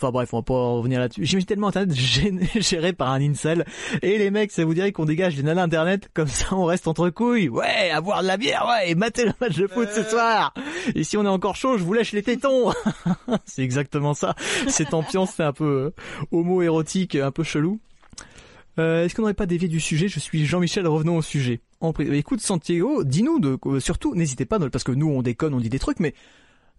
Enfin 0.00 0.12
bref, 0.12 0.32
on 0.32 0.38
va 0.38 0.42
pas 0.42 0.54
revenir 0.54 0.98
là-dessus. 0.98 1.26
J'imagine 1.26 1.46
tellement 1.46 1.68
Internet 1.68 1.94
géré 2.56 2.94
par 2.94 3.10
un 3.10 3.20
incel. 3.20 3.66
Et 4.00 4.16
les 4.16 4.30
mecs, 4.30 4.50
ça 4.50 4.64
vous 4.64 4.72
dirait 4.72 4.92
qu'on 4.92 5.04
dégage 5.04 5.36
les 5.36 5.42
nanas 5.42 5.64
Internet, 5.64 6.08
comme 6.14 6.26
ça 6.26 6.46
on 6.52 6.64
reste 6.64 6.88
entre 6.88 7.10
couilles. 7.10 7.50
Ouais, 7.50 7.90
à 7.90 8.00
boire 8.00 8.22
de 8.22 8.26
la 8.26 8.38
bière, 8.38 8.66
ouais, 8.66 8.90
et 8.90 8.94
mater 8.94 9.26
le 9.26 9.32
match 9.38 9.58
de 9.58 9.66
foot 9.66 9.90
ce 9.92 10.02
soir. 10.02 10.54
Et 10.94 11.04
si 11.04 11.18
on 11.18 11.24
est 11.26 11.28
encore 11.28 11.54
chaud, 11.54 11.76
je 11.76 11.84
vous 11.84 11.92
lâche 11.92 12.12
les 12.12 12.22
tétons. 12.22 12.72
c'est 13.44 13.62
exactement 13.62 14.14
ça. 14.14 14.34
Cette 14.68 14.94
ambiance, 14.94 15.34
c'est 15.36 15.42
un 15.42 15.52
peu 15.52 15.92
euh, 15.92 16.26
homo-érotique, 16.32 17.16
un 17.16 17.30
peu 17.30 17.42
chelou. 17.42 17.78
Euh, 18.78 19.04
Est-ce 19.04 19.14
qu'on 19.14 19.22
n'aurait 19.22 19.34
pas 19.34 19.44
dévié 19.44 19.68
du 19.68 19.80
sujet? 19.80 20.08
Je 20.08 20.18
suis 20.18 20.46
Jean-Michel, 20.46 20.86
revenons 20.86 21.18
au 21.18 21.22
sujet. 21.22 21.60
En, 21.82 21.92
écoute 21.92 22.40
Santiago, 22.40 23.04
dis-nous, 23.04 23.38
de, 23.38 23.58
euh, 23.66 23.80
surtout, 23.80 24.14
n'hésitez 24.14 24.46
pas, 24.46 24.58
parce 24.70 24.84
que 24.84 24.92
nous 24.92 25.08
on 25.08 25.20
déconne, 25.20 25.52
on 25.52 25.60
dit 25.60 25.68
des 25.68 25.78
trucs, 25.78 26.00
mais 26.00 26.14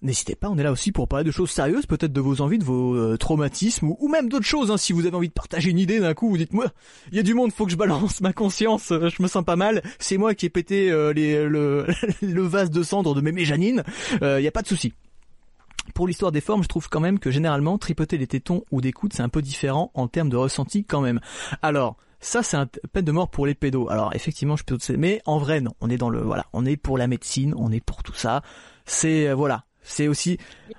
N'hésitez 0.04 0.34
pas, 0.34 0.50
on 0.50 0.58
est 0.58 0.64
là 0.64 0.72
aussi 0.72 0.92
pour 0.92 1.08
parler 1.08 1.24
de 1.24 1.30
choses 1.30 1.52
sérieuses, 1.52 1.86
peut-être 1.86 2.12
de 2.12 2.22
vos 2.22 2.42
envies, 2.42 2.58
de 2.58 2.64
vos 2.64 2.96
euh, 2.96 3.18
traumatismes, 3.18 3.94
ou, 4.00 4.08
même 4.08 4.30
d'autres 4.30 4.48
choses. 4.48 4.72
Hein, 4.72 4.78
si 4.78 4.94
vous 4.94 5.06
avez 5.06 5.16
envie 5.16 5.28
de 5.28 5.34
partager 5.34 5.70
une 5.70 5.78
idée 5.78 6.00
d'un 6.00 6.16
coup, 6.16 6.28
vous 6.28 6.40
dites 6.40 6.54
moi, 6.54 6.72
il 7.12 7.18
y 7.18 7.20
a 7.20 7.24
du 7.24 7.36
monde, 7.36 7.52
faut 7.54 7.66
que 7.66 7.72
je 7.72 7.76
balance 7.76 8.20
ma 8.20 8.34
conscience, 8.34 8.92
euh, 8.92 9.10
je 9.10 9.22
me 9.22 9.28
sens 9.28 9.46
pas 9.46 9.56
mal. 9.56 9.84
C'est 10.00 10.18
moi 10.18 10.34
qui 10.34 10.48
ai 10.48 10.50
pété 10.50 10.90
euh, 10.90 11.14
le, 12.22 12.42
vase 12.42 12.72
de 12.72 12.82
cendre 12.82 13.14
de 13.14 13.22
mémé 13.22 13.46
Janine. 13.46 13.84
Il 14.22 14.42
y 14.42 14.48
a 14.48 14.52
pas 14.52 14.64
de 14.64 14.68
souci. 14.68 14.94
Pour 15.94 16.08
l'histoire 16.08 16.32
des 16.32 16.42
formes, 16.42 16.64
je 16.64 16.68
trouve 16.68 16.90
quand 16.90 17.00
même 17.00 17.20
que 17.20 17.30
généralement 17.30 17.78
tripoter 17.78 18.18
les 18.18 18.28
tétons 18.28 18.64
ou 18.72 18.82
des 18.82 18.94
coudes, 18.94 19.14
c'est 19.14 19.24
un 19.24 19.30
peu 19.30 19.44
différent 19.44 19.92
en 19.94 20.08
termes 20.08 20.30
de 20.30 20.38
ressenti 20.38 20.84
quand 20.84 21.02
même. 21.02 21.20
Alors. 21.62 21.98
Ça, 22.24 22.44
c'est 22.44 22.56
un 22.56 22.68
peine 22.68 23.04
de 23.04 23.12
mort 23.12 23.32
pour 23.32 23.48
les 23.48 23.56
pédos. 23.56 23.90
Alors, 23.90 24.14
effectivement, 24.14 24.56
je 24.56 24.64
peux 24.64 24.78
mais 24.96 25.24
en 25.26 25.40
vrai, 25.40 25.60
non. 25.60 25.72
On 25.82 25.90
est 25.90 25.98
dans 25.98 26.12
le, 26.12 26.22
voilà, 26.22 26.46
on 26.54 26.68
est 26.68 26.78
pour 26.78 27.00
la 27.00 27.08
médecine, 27.08 27.56
on 27.58 27.72
est 27.72 27.84
pour 27.84 28.04
tout 28.04 28.14
ça. 28.14 28.44
C'est, 28.86 29.34
voilà, 29.34 29.66
c'est 29.84 30.08
aussi, 30.08 30.38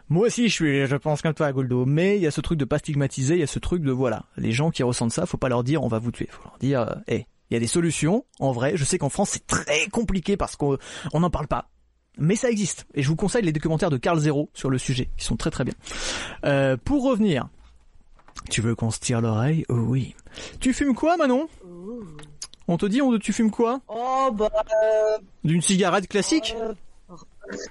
moi 0.09 0.26
aussi 0.26 0.48
je 0.48 0.53
suis, 0.55 0.86
je 0.86 0.96
pense 0.96 1.22
comme 1.22 1.34
toi 1.34 1.46
à 1.46 1.53
Goldo, 1.53 1.84
mais 1.86 2.16
il 2.16 2.22
y 2.22 2.26
a 2.26 2.30
ce 2.30 2.40
truc 2.40 2.59
de 2.59 2.64
pas 2.64 2.78
stigmatiser, 2.78 3.34
il 3.34 3.40
y 3.40 3.44
a 3.44 3.46
ce 3.48 3.59
truc 3.59 3.82
de 3.82 3.92
voilà, 3.92 4.24
les 4.36 4.53
gens 4.53 4.70
qui 4.70 4.82
ressentent 4.82 5.12
ça, 5.12 5.26
faut 5.26 5.38
pas 5.38 5.48
leur 5.48 5.64
dire 5.64 5.82
on 5.82 5.88
va 5.88 5.98
vous 5.98 6.11
tuer, 6.12 6.28
faut 6.30 6.42
leur 6.44 6.59
dire, 6.59 7.03
hé, 7.09 7.14
euh, 7.14 7.22
il 7.50 7.55
y 7.55 7.57
a 7.57 7.61
des 7.61 7.66
solutions. 7.66 8.24
En 8.40 8.50
vrai, 8.53 8.72
je 8.76 8.84
sais 8.84 8.96
qu'en 8.96 9.11
France 9.11 9.30
c'est 9.30 9.46
très 9.46 9.86
compliqué 9.88 10.36
parce 10.38 10.57
qu'on 10.57 10.78
n'en 11.12 11.28
parle 11.30 11.48
pas. 11.48 11.68
Mais 12.18 12.36
ça 12.36 12.50
existe. 12.50 12.86
Et 12.94 13.03
je 13.03 13.09
vous 13.09 13.16
conseille 13.16 13.42
les 13.42 13.53
documentaires 13.53 13.90
de 13.90 13.96
Carl 13.96 14.18
Zero 14.18 14.50
sur 14.55 14.70
le 14.70 14.78
sujet, 14.78 15.11
qui 15.16 15.24
sont 15.24 15.36
très 15.36 15.50
très 15.50 15.64
bien. 15.64 15.74
Euh, 16.44 16.76
pour 16.82 17.05
revenir, 17.05 17.48
tu 18.50 18.61
veux 18.61 18.74
qu'on 18.74 18.90
se 18.90 19.00
tire 19.00 19.20
l'oreille? 19.20 19.64
Oh, 19.68 19.74
Oui. 19.74 20.14
Tu 20.61 20.72
fumes 20.72 20.94
quoi, 20.94 21.16
Manon? 21.16 21.48
On 22.68 22.76
te 22.78 22.86
dit, 22.86 23.03
on, 23.03 23.18
tu 23.18 23.32
fumes 23.32 23.50
quoi? 23.50 23.80
Oh 23.88 24.30
bah. 24.32 24.48
Euh, 24.84 25.18
D'une 25.44 25.61
cigarette 25.61 26.09
classique? 26.09 26.55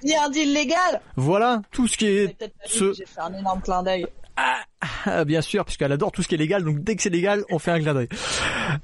Rien 0.02 0.28
d'illégal. 0.30 1.00
Voilà, 1.16 1.62
tout 1.70 1.86
ce 1.88 1.96
qui 1.96 2.06
est 2.06 2.36
ce. 2.64 2.92
J'ai 2.92 3.06
fait 3.06 3.20
un 3.20 3.34
énorme 3.34 3.60
clin 3.60 3.82
d'œil. 3.82 4.06
Ah, 4.36 4.60
ah, 5.04 5.24
bien 5.24 5.42
sûr, 5.42 5.64
puisqu'elle 5.64 5.92
adore 5.92 6.10
tout 6.10 6.22
ce 6.22 6.28
qui 6.28 6.34
est 6.34 6.38
légal, 6.38 6.64
donc 6.64 6.82
dès 6.82 6.96
que 6.96 7.02
c'est 7.02 7.10
légal, 7.10 7.44
on 7.50 7.58
fait 7.58 7.70
un 7.70 7.80
clin 7.80 7.92
d'œil. 7.92 8.08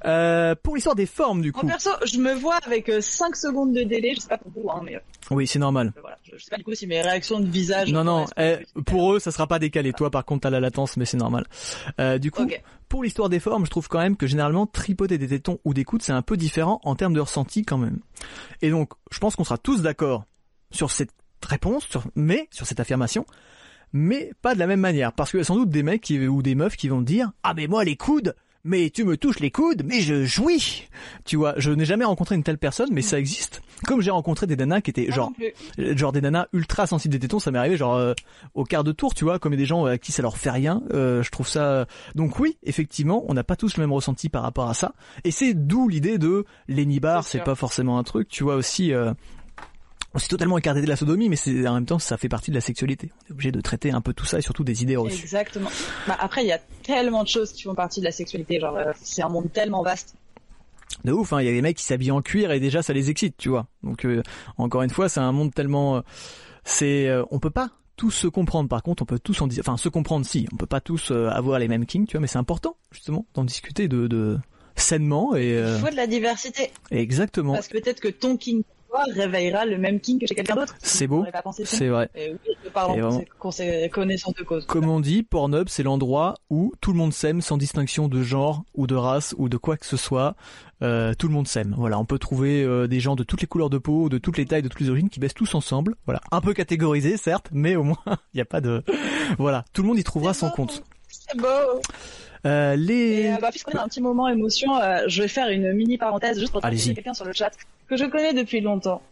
Euh, 0.04 0.54
pour 0.62 0.74
l'histoire 0.74 0.94
des 0.94 1.06
formes, 1.06 1.40
du 1.40 1.52
coup. 1.52 1.64
En 1.64 1.68
perso, 1.68 1.90
je 2.04 2.18
me 2.18 2.34
vois 2.34 2.58
avec 2.66 2.86
5 2.86 2.90
euh, 2.90 3.34
secondes 3.34 3.72
de 3.72 3.82
délai, 3.82 4.12
je 4.14 4.20
sais 4.20 4.28
pas 4.28 4.36
pour 4.36 4.52
vous, 4.52 4.70
hein, 4.70 4.82
mais... 4.84 4.96
Euh, 4.96 5.00
oui, 5.30 5.46
c'est 5.46 5.58
normal. 5.58 5.92
Voilà, 6.00 6.18
je 6.22 6.36
sais 6.36 6.50
pas 6.50 6.56
du 6.56 6.64
coup 6.64 6.74
si 6.74 6.86
mes 6.86 7.00
réactions 7.00 7.40
de 7.40 7.46
visage... 7.46 7.92
Non, 7.92 8.04
non, 8.04 8.26
eh, 8.36 8.58
pour 8.84 9.14
eux, 9.14 9.18
ça 9.18 9.30
sera 9.30 9.46
pas 9.46 9.58
décalé. 9.58 9.92
Toi, 9.92 10.10
par 10.10 10.24
contre, 10.24 10.42
t'as 10.42 10.50
la 10.50 10.60
latence, 10.60 10.96
mais 10.96 11.06
c'est 11.06 11.16
normal. 11.16 11.46
Euh, 11.98 12.18
du 12.18 12.30
coup, 12.30 12.46
pour 12.88 13.02
l'histoire 13.02 13.28
des 13.28 13.40
formes, 13.40 13.64
je 13.64 13.70
trouve 13.70 13.88
quand 13.88 13.98
même 13.98 14.16
que 14.16 14.26
généralement, 14.26 14.66
tripoter 14.66 15.16
des 15.16 15.28
tétons 15.28 15.58
ou 15.64 15.72
des 15.72 15.84
coudes, 15.84 16.02
c'est 16.02 16.12
un 16.12 16.22
peu 16.22 16.36
différent 16.36 16.80
en 16.84 16.94
termes 16.94 17.14
de 17.14 17.20
ressenti 17.20 17.64
quand 17.64 17.78
même. 17.78 18.00
Et 18.60 18.70
donc, 18.70 18.90
je 19.10 19.18
pense 19.18 19.34
qu'on 19.36 19.44
sera 19.44 19.58
tous 19.58 19.80
d'accord 19.82 20.24
sur 20.70 20.90
cette 20.90 21.12
réponse, 21.46 21.86
sur, 21.88 22.04
mais 22.14 22.48
sur 22.50 22.66
cette 22.66 22.80
affirmation, 22.80 23.26
mais 23.92 24.32
pas 24.42 24.54
de 24.54 24.58
la 24.58 24.66
même 24.66 24.80
manière, 24.80 25.12
parce 25.12 25.30
qu'il 25.30 25.38
y 25.38 25.40
a 25.40 25.44
sans 25.44 25.56
doute 25.56 25.70
des 25.70 25.82
mecs 25.82 26.12
ou 26.28 26.42
des 26.42 26.54
meufs 26.54 26.76
qui 26.76 26.88
vont 26.88 27.00
dire 27.00 27.32
ah 27.42 27.54
mais 27.54 27.66
moi 27.66 27.84
les 27.84 27.96
coudes, 27.96 28.34
mais 28.64 28.90
tu 28.90 29.04
me 29.04 29.16
touches 29.16 29.40
les 29.40 29.50
coudes, 29.50 29.82
mais 29.84 30.00
je 30.00 30.24
jouis. 30.24 30.88
Tu 31.24 31.36
vois, 31.36 31.54
je 31.56 31.70
n'ai 31.70 31.84
jamais 31.84 32.04
rencontré 32.04 32.34
une 32.34 32.42
telle 32.42 32.58
personne, 32.58 32.88
mais 32.92 33.02
ça 33.02 33.18
existe. 33.18 33.62
Comme 33.86 34.00
j'ai 34.00 34.10
rencontré 34.10 34.46
des 34.46 34.56
nanas 34.56 34.80
qui 34.80 34.90
étaient 34.90 35.10
genre, 35.10 35.32
genre 35.78 36.12
des 36.12 36.20
nanas 36.20 36.48
ultra 36.52 36.86
sensibles 36.86 37.12
des 37.12 37.20
tétons, 37.20 37.38
ça 37.38 37.50
m'est 37.50 37.58
arrivé 37.58 37.76
genre 37.76 37.94
euh, 37.94 38.12
au 38.54 38.64
quart 38.64 38.84
de 38.84 38.92
tour, 38.92 39.14
tu 39.14 39.24
vois, 39.24 39.38
comme 39.38 39.54
des 39.54 39.64
gens 39.64 39.84
à 39.86 39.98
qui 39.98 40.12
ça 40.12 40.22
leur 40.22 40.36
fait 40.36 40.50
rien. 40.50 40.82
Euh, 40.92 41.22
je 41.22 41.30
trouve 41.30 41.48
ça. 41.48 41.86
Donc 42.14 42.40
oui, 42.40 42.58
effectivement, 42.64 43.24
on 43.28 43.34
n'a 43.34 43.44
pas 43.44 43.56
tous 43.56 43.76
le 43.76 43.84
même 43.84 43.92
ressenti 43.92 44.28
par 44.28 44.42
rapport 44.42 44.68
à 44.68 44.74
ça, 44.74 44.92
et 45.24 45.30
c'est 45.30 45.54
d'où 45.54 45.88
l'idée 45.88 46.18
de 46.18 46.44
Lenny 46.66 47.00
c'est 47.22 47.44
pas 47.44 47.54
forcément 47.54 47.98
un 47.98 48.02
truc, 48.02 48.28
tu 48.28 48.42
vois 48.42 48.56
aussi. 48.56 48.92
Euh, 48.92 49.12
on 50.18 50.20
s'est 50.20 50.26
totalement 50.26 50.58
écarté 50.58 50.80
de 50.80 50.88
la 50.88 50.96
sodomie, 50.96 51.28
mais 51.28 51.36
c'est 51.36 51.68
en 51.68 51.74
même 51.74 51.86
temps 51.86 52.00
ça 52.00 52.16
fait 52.16 52.28
partie 52.28 52.50
de 52.50 52.56
la 52.56 52.60
sexualité. 52.60 53.12
On 53.12 53.28
est 53.28 53.32
obligé 53.34 53.52
de 53.52 53.60
traiter 53.60 53.92
un 53.92 54.00
peu 54.00 54.12
tout 54.12 54.24
ça 54.24 54.38
et 54.38 54.42
surtout 54.42 54.64
des 54.64 54.82
idées 54.82 54.96
reçues. 54.96 55.22
Exactement. 55.22 55.70
Bah, 56.08 56.16
après, 56.18 56.42
il 56.42 56.48
y 56.48 56.52
a 56.52 56.58
tellement 56.82 57.22
de 57.22 57.28
choses 57.28 57.52
qui 57.52 57.62
font 57.62 57.76
partie 57.76 58.00
de 58.00 58.04
la 58.04 58.10
sexualité. 58.10 58.58
Genre, 58.58 58.76
euh, 58.76 58.90
c'est 59.00 59.22
un 59.22 59.28
monde 59.28 59.52
tellement 59.52 59.84
vaste. 59.84 60.16
De 61.04 61.12
ouf, 61.12 61.32
hein. 61.32 61.40
Il 61.40 61.46
y 61.46 61.48
a 61.48 61.52
des 61.52 61.62
mecs 61.62 61.76
qui 61.76 61.84
s'habillent 61.84 62.10
en 62.10 62.20
cuir 62.20 62.50
et 62.50 62.58
déjà 62.58 62.82
ça 62.82 62.92
les 62.92 63.10
excite, 63.10 63.36
tu 63.36 63.48
vois. 63.48 63.68
Donc 63.84 64.04
euh, 64.04 64.24
encore 64.56 64.82
une 64.82 64.90
fois, 64.90 65.08
c'est 65.08 65.20
un 65.20 65.30
monde 65.30 65.54
tellement, 65.54 65.98
euh, 65.98 66.00
c'est, 66.64 67.08
on 67.30 67.38
peut 67.38 67.50
pas 67.50 67.70
tous 67.94 68.10
se 68.10 68.26
comprendre. 68.26 68.68
Par 68.68 68.82
contre, 68.82 69.04
on 69.04 69.06
peut 69.06 69.20
tous 69.20 69.40
en 69.40 69.46
enfin 69.60 69.76
se 69.76 69.88
comprendre 69.88 70.26
si. 70.26 70.48
On 70.52 70.56
peut 70.56 70.66
pas 70.66 70.80
tous 70.80 71.12
avoir 71.12 71.60
les 71.60 71.68
mêmes 71.68 71.86
kings, 71.86 72.06
tu 72.06 72.16
vois. 72.16 72.22
Mais 72.22 72.26
c'est 72.26 72.38
important 72.38 72.76
justement 72.90 73.24
d'en 73.34 73.44
discuter 73.44 73.86
de, 73.86 74.08
de 74.08 74.36
sainement 74.74 75.36
et. 75.36 75.52
Il 75.52 75.80
faut 75.80 75.90
de 75.90 75.96
la 75.96 76.08
diversité. 76.08 76.72
Exactement. 76.90 77.52
Parce 77.52 77.68
que 77.68 77.78
peut-être 77.78 78.00
que 78.00 78.08
ton 78.08 78.36
king 78.36 78.64
réveillera 79.14 79.66
le 79.66 79.78
même 79.78 80.00
king 80.00 80.18
que 80.18 80.26
chez 80.26 80.34
quelqu'un 80.34 80.56
d'autre. 80.56 80.74
C'est 80.80 81.06
beau. 81.06 81.24
C'est 81.64 81.88
vrai. 81.88 82.08
Et 82.14 82.32
oui, 82.32 82.54
je 82.64 82.70
parle 82.70 83.02
en 83.02 83.22
connaissance 83.90 84.34
de 84.34 84.42
cause. 84.42 84.66
Comme 84.66 84.88
on 84.88 85.00
dit, 85.00 85.22
Pornhub, 85.22 85.68
c'est 85.68 85.82
l'endroit 85.82 86.34
où 86.50 86.72
tout 86.80 86.92
le 86.92 86.98
monde 86.98 87.12
s'aime 87.12 87.40
sans 87.40 87.56
distinction 87.56 88.08
de 88.08 88.22
genre 88.22 88.64
ou 88.74 88.86
de 88.86 88.94
race 88.94 89.34
ou 89.38 89.48
de 89.48 89.56
quoi 89.56 89.76
que 89.76 89.86
ce 89.86 89.96
soit. 89.96 90.36
Euh, 90.82 91.12
tout 91.14 91.26
le 91.26 91.34
monde 91.34 91.48
s'aime. 91.48 91.74
Voilà, 91.76 91.98
on 91.98 92.04
peut 92.04 92.18
trouver 92.18 92.62
euh, 92.62 92.86
des 92.86 93.00
gens 93.00 93.16
de 93.16 93.24
toutes 93.24 93.40
les 93.40 93.48
couleurs 93.48 93.70
de 93.70 93.78
peau, 93.78 94.08
de 94.08 94.18
toutes 94.18 94.38
les 94.38 94.46
tailles, 94.46 94.62
de 94.62 94.68
toutes 94.68 94.80
les 94.80 94.90
origines 94.90 95.10
qui 95.10 95.18
baissent 95.18 95.34
tous 95.34 95.54
ensemble. 95.54 95.96
Voilà, 96.04 96.20
un 96.30 96.40
peu 96.40 96.54
catégorisé 96.54 97.16
certes, 97.16 97.48
mais 97.52 97.74
au 97.74 97.82
moins 97.82 97.98
il 98.06 98.36
n'y 98.36 98.40
a 98.40 98.44
pas 98.44 98.60
de. 98.60 98.84
Voilà, 99.38 99.64
tout 99.72 99.82
le 99.82 99.88
monde 99.88 99.98
y 99.98 100.04
trouvera 100.04 100.34
son 100.34 100.50
compte. 100.50 100.84
C'est 101.08 101.36
beau. 101.36 101.80
Euh, 102.46 102.76
les... 102.76 103.30
Euh, 103.30 103.36
bah, 103.40 103.50
puisqu'on 103.50 103.76
a 103.76 103.82
un 103.82 103.88
petit 103.88 104.00
moment 104.00 104.28
émotion, 104.28 104.76
euh, 104.80 105.04
je 105.08 105.22
vais 105.22 105.28
faire 105.28 105.48
une 105.48 105.72
mini 105.72 105.98
parenthèse 105.98 106.38
juste 106.38 106.52
pour 106.52 106.60
dire 106.60 106.94
quelqu'un 106.94 107.14
sur 107.14 107.24
le 107.24 107.32
chat 107.32 107.50
que 107.88 107.96
je 107.96 108.04
connais 108.04 108.32
depuis 108.32 108.60
longtemps 108.60 109.02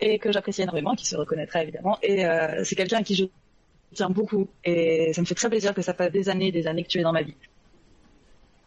et 0.00 0.18
que 0.18 0.32
j'apprécie 0.32 0.62
énormément, 0.62 0.94
qui 0.94 1.06
se 1.06 1.16
reconnaîtra 1.16 1.62
évidemment. 1.62 1.98
Et 2.02 2.26
euh, 2.26 2.64
c'est 2.64 2.74
quelqu'un 2.74 2.98
à 2.98 3.02
qui 3.02 3.14
je 3.14 3.24
tiens 3.94 4.10
beaucoup 4.10 4.48
et 4.64 5.12
ça 5.12 5.20
me 5.20 5.26
fait 5.26 5.34
très 5.34 5.48
plaisir 5.48 5.74
que 5.74 5.82
ça 5.82 5.94
fasse 5.94 6.10
des 6.10 6.28
années, 6.28 6.50
des 6.50 6.66
années 6.66 6.82
que 6.82 6.88
tu 6.88 6.98
es 6.98 7.02
dans 7.02 7.12
ma 7.12 7.22
vie. 7.22 7.36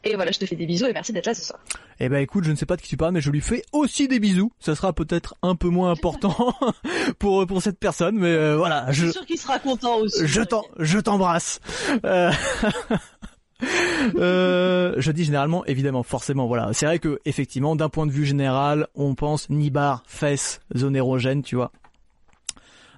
Et 0.06 0.16
voilà, 0.16 0.32
je 0.32 0.38
te 0.38 0.46
fais 0.46 0.56
des 0.56 0.68
bisous 0.68 0.86
et 0.86 0.94
merci 0.94 1.12
d'être 1.12 1.26
là 1.26 1.34
ce 1.34 1.44
soir. 1.44 1.60
Eh 2.00 2.10
ben 2.10 2.20
écoute, 2.20 2.44
je 2.44 2.52
ne 2.52 2.56
sais 2.56 2.68
pas 2.68 2.76
de 2.76 2.82
qui 2.82 2.90
tu 2.90 2.96
parles, 2.96 3.12
mais 3.12 3.22
je 3.22 3.32
lui 3.32 3.42
fais 3.42 3.64
aussi 3.72 4.08
des 4.08 4.20
bisous. 4.20 4.52
Ça 4.60 4.76
sera 4.76 4.94
peut-être 4.94 5.34
un 5.42 5.56
peu 5.56 5.68
moins 5.68 5.90
important 5.90 6.54
pour 7.20 7.48
pour 7.48 7.62
cette 7.62 7.80
personne, 7.80 8.18
mais 8.20 8.28
euh, 8.28 8.56
voilà. 8.56 8.92
Je 8.92 9.06
suis 9.06 9.14
sûr 9.14 9.26
qu'il 9.26 9.40
sera 9.40 9.58
content 9.58 9.98
aussi. 9.98 10.28
Je 10.28 10.44
t'en, 10.44 10.64
je 10.78 11.00
t'embrasse. 11.00 11.60
Euh... 12.06 12.32
euh, 14.16 14.94
je 14.98 15.12
dis 15.12 15.24
généralement, 15.24 15.66
évidemment, 15.66 16.04
forcément, 16.04 16.46
voilà. 16.46 16.70
C'est 16.74 16.86
vrai 16.86 17.00
que 17.00 17.20
effectivement, 17.26 17.76
d'un 17.76 17.90
point 17.90 18.06
de 18.06 18.12
vue 18.12 18.26
général, 18.26 18.88
on 18.94 19.16
pense 19.16 19.50
nibar, 19.50 20.04
fesses, 20.06 20.60
zone 20.76 20.96
érogène, 20.96 21.42
tu 21.42 21.56
vois. 21.56 21.72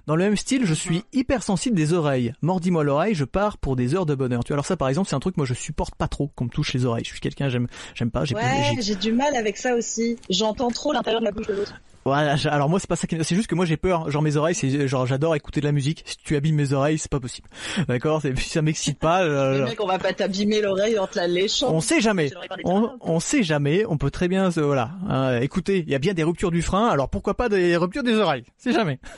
Dans 0.08 0.16
le 0.16 0.24
même 0.24 0.36
style, 0.36 0.64
je 0.64 0.72
suis 0.72 1.04
hypersensible 1.12 1.76
des 1.76 1.92
oreilles. 1.92 2.32
Mordis-moi 2.40 2.82
l'oreille, 2.82 3.14
je 3.14 3.26
pars 3.26 3.58
pour 3.58 3.76
des 3.76 3.94
heures 3.94 4.06
de 4.06 4.14
bonheur. 4.14 4.42
Tu 4.42 4.48
vois, 4.48 4.54
alors 4.54 4.64
ça, 4.64 4.74
par 4.74 4.88
exemple, 4.88 5.06
c'est 5.06 5.14
un 5.14 5.20
truc 5.20 5.36
moi 5.36 5.44
je 5.44 5.52
supporte 5.52 5.94
pas 5.96 6.08
trop 6.08 6.28
qu'on 6.34 6.46
me 6.46 6.48
touche 6.48 6.72
les 6.72 6.86
oreilles. 6.86 7.04
Je 7.04 7.10
suis 7.10 7.20
quelqu'un, 7.20 7.50
j'aime, 7.50 7.66
j'aime 7.94 8.10
pas. 8.10 8.24
J'ai 8.24 8.34
ouais, 8.34 8.78
j'ai 8.80 8.94
du 8.94 9.12
mal 9.12 9.36
avec 9.36 9.58
ça 9.58 9.74
aussi. 9.74 10.16
J'entends 10.30 10.70
trop 10.70 10.94
l'intérieur 10.94 11.20
de 11.20 11.26
la 11.26 11.30
bouche 11.30 11.46
de 11.46 11.52
l'autre. 11.52 11.74
Voilà, 12.04 12.36
alors 12.46 12.68
moi 12.68 12.80
c'est 12.80 12.88
pas 12.88 12.96
ça 12.96 13.06
qui 13.06 13.16
c'est 13.22 13.34
juste 13.34 13.48
que 13.48 13.54
moi 13.54 13.64
j'ai 13.64 13.76
peur, 13.76 14.10
genre 14.10 14.22
mes 14.22 14.36
oreilles 14.36 14.54
c'est 14.54 14.88
genre 14.88 15.06
j'adore 15.06 15.34
écouter 15.34 15.60
de 15.60 15.66
la 15.66 15.72
musique. 15.72 16.02
Si 16.06 16.16
tu 16.18 16.36
abîmes 16.36 16.56
mes 16.56 16.72
oreilles, 16.72 16.98
c'est 16.98 17.10
pas 17.10 17.20
possible. 17.20 17.48
D'accord, 17.88 18.22
ça 18.22 18.62
m'excite 18.62 18.98
pas. 18.98 19.22
Euh, 19.22 19.64
mec, 19.64 19.80
on 19.82 19.86
va 19.86 19.98
pas 19.98 20.12
t'abîmer 20.12 20.60
l'oreille 20.60 20.98
en 20.98 21.06
te 21.06 21.16
la 21.16 21.26
léchant. 21.26 21.72
On 21.72 21.80
sait 21.80 22.00
jamais. 22.00 22.30
On, 22.64 22.90
on, 23.00 23.20
sait 23.20 23.42
jamais, 23.42 23.84
on 23.86 23.96
peut 23.98 24.10
très 24.10 24.28
bien 24.28 24.48
voilà, 24.48 24.90
hein, 25.08 25.40
écoutez, 25.40 25.84
il 25.86 25.90
y 25.90 25.94
a 25.94 25.98
bien 25.98 26.14
des 26.14 26.22
ruptures 26.22 26.50
du 26.50 26.62
frein, 26.62 26.88
alors 26.88 27.08
pourquoi 27.08 27.34
pas 27.34 27.48
des 27.48 27.76
ruptures 27.76 28.02
des 28.02 28.14
oreilles? 28.14 28.44
C'est 28.56 28.72
jamais. 28.72 28.98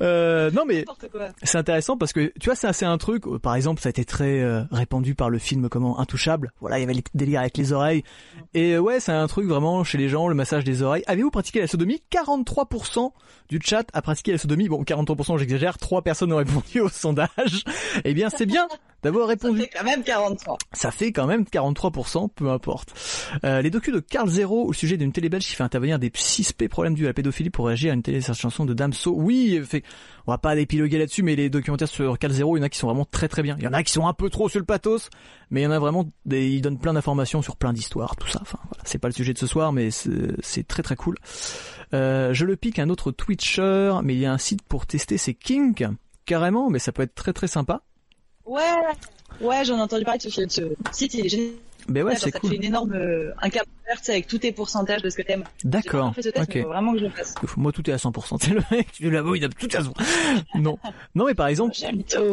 Euh, 0.00 0.50
non 0.50 0.64
mais 0.66 0.84
c'est 1.42 1.58
intéressant 1.58 1.96
parce 1.96 2.12
que 2.12 2.32
tu 2.40 2.46
vois 2.46 2.54
c'est 2.54 2.66
assez 2.66 2.84
un 2.84 2.98
truc. 2.98 3.24
Par 3.40 3.54
exemple, 3.54 3.80
ça 3.80 3.88
a 3.88 3.90
été 3.90 4.04
très 4.04 4.40
euh, 4.40 4.62
répandu 4.70 5.14
par 5.14 5.30
le 5.30 5.38
film 5.38 5.68
comment 5.68 5.98
Intouchable. 5.98 6.52
Voilà, 6.60 6.78
il 6.78 6.82
y 6.82 6.84
avait 6.84 6.94
les 6.94 7.04
délires 7.14 7.40
avec 7.40 7.56
les 7.56 7.72
oreilles. 7.72 8.02
Et 8.54 8.72
euh, 8.72 8.80
ouais, 8.80 9.00
c'est 9.00 9.12
un 9.12 9.26
truc 9.26 9.46
vraiment 9.46 9.84
chez 9.84 9.98
les 9.98 10.08
gens, 10.08 10.28
le 10.28 10.34
massage 10.34 10.64
des 10.64 10.82
oreilles. 10.82 11.04
Avez-vous 11.06 11.30
pratiqué 11.30 11.60
la 11.60 11.66
sodomie? 11.66 12.02
43% 12.10 13.10
du 13.48 13.60
chat 13.62 13.84
a 13.92 14.02
pratiqué 14.02 14.32
la 14.32 14.38
sodomie. 14.38 14.68
Bon, 14.68 14.82
43%, 14.82 15.38
j'exagère. 15.38 15.78
Trois 15.78 16.02
personnes 16.02 16.32
ont 16.32 16.38
répondu 16.38 16.80
au 16.80 16.88
sondage. 16.88 17.64
Eh 18.04 18.14
bien, 18.14 18.30
c'est 18.30 18.46
bien 18.46 18.66
d'avoir 19.04 19.28
répondu. 19.28 19.60
Ça 19.60 19.66
fait 19.66 19.70
quand 19.78 19.84
même 19.84 20.02
43. 20.02 20.58
Ça 20.72 20.90
fait 20.90 21.12
quand 21.12 21.26
même 21.26 21.44
43%, 21.44 22.30
peu 22.34 22.50
importe. 22.50 22.92
Euh, 23.44 23.62
les 23.62 23.70
docus 23.70 23.94
de 23.94 24.00
Carl 24.00 24.28
Zero 24.28 24.64
au 24.64 24.72
sujet 24.72 24.96
d'une 24.96 25.12
télé 25.12 25.28
belge 25.28 25.46
qui 25.46 25.54
fait 25.54 25.62
intervenir 25.62 25.98
des 25.98 26.08
6P 26.08 26.68
problèmes 26.68 26.94
dus 26.94 27.04
à 27.04 27.08
la 27.08 27.14
pédophilie 27.14 27.50
pour 27.50 27.66
réagir 27.66 27.92
à 27.92 27.94
une 27.94 28.02
télé 28.02 28.20
chanson 28.20 28.64
de 28.64 28.74
Damso. 28.74 29.14
Oui, 29.14 29.60
fait, 29.64 29.84
on 30.26 30.32
va 30.32 30.38
pas 30.38 30.56
épiloguer 30.56 30.98
là-dessus, 30.98 31.22
mais 31.22 31.36
les 31.36 31.50
documentaires 31.50 31.88
sur 31.88 32.18
Carl 32.18 32.32
Zero, 32.32 32.56
il 32.56 32.60
y 32.60 32.62
en 32.62 32.66
a 32.66 32.68
qui 32.68 32.78
sont 32.78 32.86
vraiment 32.86 33.04
très 33.04 33.28
très 33.28 33.42
bien. 33.42 33.56
Il 33.58 33.64
y 33.64 33.68
en 33.68 33.72
a 33.74 33.82
qui 33.82 33.92
sont 33.92 34.06
un 34.06 34.14
peu 34.14 34.30
trop 34.30 34.48
sur 34.48 34.58
le 34.58 34.64
pathos, 34.64 35.10
mais 35.50 35.60
il 35.60 35.64
y 35.64 35.66
en 35.66 35.70
a 35.70 35.78
vraiment 35.78 36.10
des, 36.24 36.48
ils 36.48 36.62
donnent 36.62 36.78
plein 36.78 36.94
d'informations 36.94 37.42
sur 37.42 37.56
plein 37.56 37.72
d'histoires, 37.72 38.16
tout 38.16 38.28
ça. 38.28 38.38
Enfin, 38.40 38.58
voilà, 38.62 38.82
c'est 38.84 38.98
pas 38.98 39.08
le 39.08 39.14
sujet 39.14 39.34
de 39.34 39.38
ce 39.38 39.46
soir, 39.46 39.72
mais 39.72 39.90
c'est 39.90 40.66
très 40.66 40.82
très 40.82 40.96
cool. 40.96 41.16
Euh, 41.92 42.32
je 42.32 42.46
le 42.46 42.56
pique 42.56 42.78
un 42.78 42.88
autre 42.88 43.12
Twitcher, 43.12 43.96
mais 44.02 44.14
il 44.14 44.20
y 44.20 44.26
a 44.26 44.32
un 44.32 44.38
site 44.38 44.62
pour 44.62 44.86
tester, 44.86 45.18
c'est 45.18 45.34
Kink, 45.34 45.84
carrément, 46.24 46.70
mais 46.70 46.78
ça 46.78 46.92
peut 46.92 47.02
être 47.02 47.14
très 47.14 47.32
très 47.32 47.48
sympa. 47.48 47.82
Ouais, 48.46 48.60
ouais, 49.40 49.64
j'en 49.64 49.78
ai 49.78 49.80
entendu 49.80 50.04
parler 50.04 50.18
de 50.18 50.28
ce, 50.28 50.48
ce 50.48 50.62
site, 50.92 51.14
il 51.14 51.26
est 51.26 51.28
génial. 51.28 51.54
Ben 51.88 52.02
ouais, 52.02 52.16
c'est 52.16 52.30
cool. 52.30 52.40
Ça 52.42 52.48
fait 52.50 52.56
une 52.56 52.64
énorme, 52.64 52.92
euh, 52.94 53.32
un 53.42 53.50
cap 53.50 53.66
verte 53.86 54.08
avec 54.08 54.26
tous 54.26 54.38
tes 54.38 54.52
pourcentages 54.52 55.02
de 55.02 55.10
ce 55.10 55.16
que 55.16 55.22
t'aimes. 55.22 55.44
D'accord. 55.64 56.14
Ok. 56.36 56.56
Vraiment 56.56 56.92
que 56.92 56.98
je 56.98 57.04
le 57.04 57.10
fasse. 57.10 57.34
Moi, 57.56 57.72
tout 57.72 57.88
est 57.90 57.92
à 57.92 57.96
100%. 57.96 58.38
C'est 58.40 58.50
le 58.54 58.62
mec, 58.70 58.90
tu 58.92 59.10
l'avoues, 59.10 59.34
il 59.34 59.44
a 59.44 59.48
tout 59.48 59.68
à 59.72 59.78
façon. 59.78 59.92
non. 60.54 60.78
Non, 61.14 61.26
mais 61.26 61.34
par 61.34 61.48
exemple, 61.48 61.74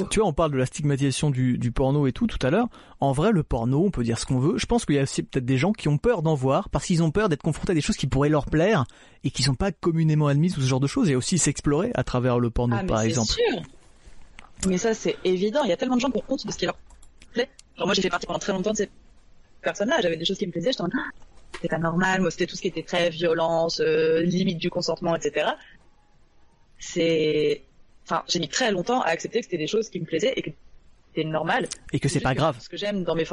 tu 0.09 0.19
vois, 0.19 0.27
on 0.27 0.33
parle 0.33 0.51
de 0.51 0.57
la 0.57 0.65
stigmatisation 0.65 1.29
du, 1.31 1.57
du 1.57 1.71
porno 1.71 2.07
et 2.07 2.13
tout, 2.13 2.27
tout 2.27 2.45
à 2.45 2.49
l'heure. 2.49 2.67
En 2.99 3.11
vrai, 3.11 3.31
le 3.31 3.43
porno, 3.43 3.83
on 3.83 3.91
peut 3.91 4.03
dire 4.03 4.17
ce 4.19 4.25
qu'on 4.25 4.39
veut. 4.39 4.57
Je 4.57 4.65
pense 4.65 4.85
qu'il 4.85 4.95
y 4.95 4.99
a 4.99 5.03
aussi 5.03 5.23
peut-être 5.23 5.45
des 5.45 5.57
gens 5.57 5.73
qui 5.73 5.87
ont 5.89 5.97
peur 5.97 6.21
d'en 6.21 6.35
voir 6.35 6.69
parce 6.69 6.85
qu'ils 6.85 7.03
ont 7.03 7.11
peur 7.11 7.27
d'être 7.27 7.43
confrontés 7.43 7.71
à 7.71 7.75
des 7.75 7.81
choses 7.81 7.97
qui 7.97 8.07
pourraient 8.07 8.29
leur 8.29 8.45
plaire 8.45 8.85
et 9.23 9.31
qui 9.31 9.43
sont 9.43 9.55
pas 9.55 9.71
communément 9.71 10.27
admises 10.27 10.57
ou 10.57 10.61
ce 10.61 10.67
genre 10.67 10.79
de 10.79 10.87
choses 10.87 11.09
et 11.09 11.15
aussi 11.15 11.37
s'explorer 11.37 11.91
à 11.95 12.03
travers 12.03 12.39
le 12.39 12.49
porno, 12.49 12.77
ah, 12.79 12.83
par 12.83 13.01
exemple. 13.01 13.31
Sûr. 13.31 13.61
Mais 14.67 14.77
ça, 14.77 14.93
c'est 14.93 15.17
évident. 15.23 15.63
Il 15.63 15.69
y 15.69 15.73
a 15.73 15.77
tellement 15.77 15.95
de 15.95 16.01
gens 16.01 16.11
qui 16.11 16.17
ont 16.19 16.23
honte 16.27 16.45
de 16.45 16.51
ce 16.51 16.57
qui 16.57 16.65
leur 16.65 16.77
plaît. 17.33 17.49
Genre, 17.77 17.87
moi, 17.87 17.93
j'ai 17.95 18.01
fait 18.01 18.09
partie 18.09 18.27
pendant 18.27 18.39
très 18.39 18.53
longtemps 18.53 18.71
de 18.71 18.77
ces 18.77 18.89
personnes-là. 19.61 19.97
J'avais 20.01 20.17
des 20.17 20.25
choses 20.25 20.37
qui 20.37 20.47
me 20.47 20.51
plaisaient. 20.51 20.71
J'étais 20.71 20.83
en 20.83 20.89
ah, 20.93 21.09
c'était 21.53 21.69
pas 21.69 21.79
normal. 21.79 22.21
Moi, 22.21 22.31
c'était 22.31 22.47
tout 22.47 22.55
ce 22.55 22.61
qui 22.61 22.67
était 22.67 22.83
très 22.83 23.09
violence, 23.09 23.79
euh, 23.79 24.21
limite 24.21 24.57
du 24.57 24.69
consentement, 24.69 25.15
etc. 25.15 25.51
C'est, 26.79 27.63
enfin, 28.05 28.23
j'ai 28.27 28.39
mis 28.39 28.49
très 28.49 28.71
longtemps 28.71 29.01
à 29.01 29.07
accepter 29.07 29.39
que 29.39 29.45
c'était 29.45 29.57
des 29.57 29.67
choses 29.67 29.89
qui 29.89 29.99
me 29.99 30.05
plaisaient 30.05 30.33
et 30.35 30.41
que 30.41 30.49
c'était 31.07 31.27
normal. 31.27 31.67
Et 31.93 31.99
que 31.99 32.09
c'est 32.09 32.19
pas 32.19 32.33
grave. 32.33 32.57
Ce 32.59 32.69
que 32.69 32.77
j'aime 32.77 33.03
dans 33.03 33.15
mes 33.15 33.25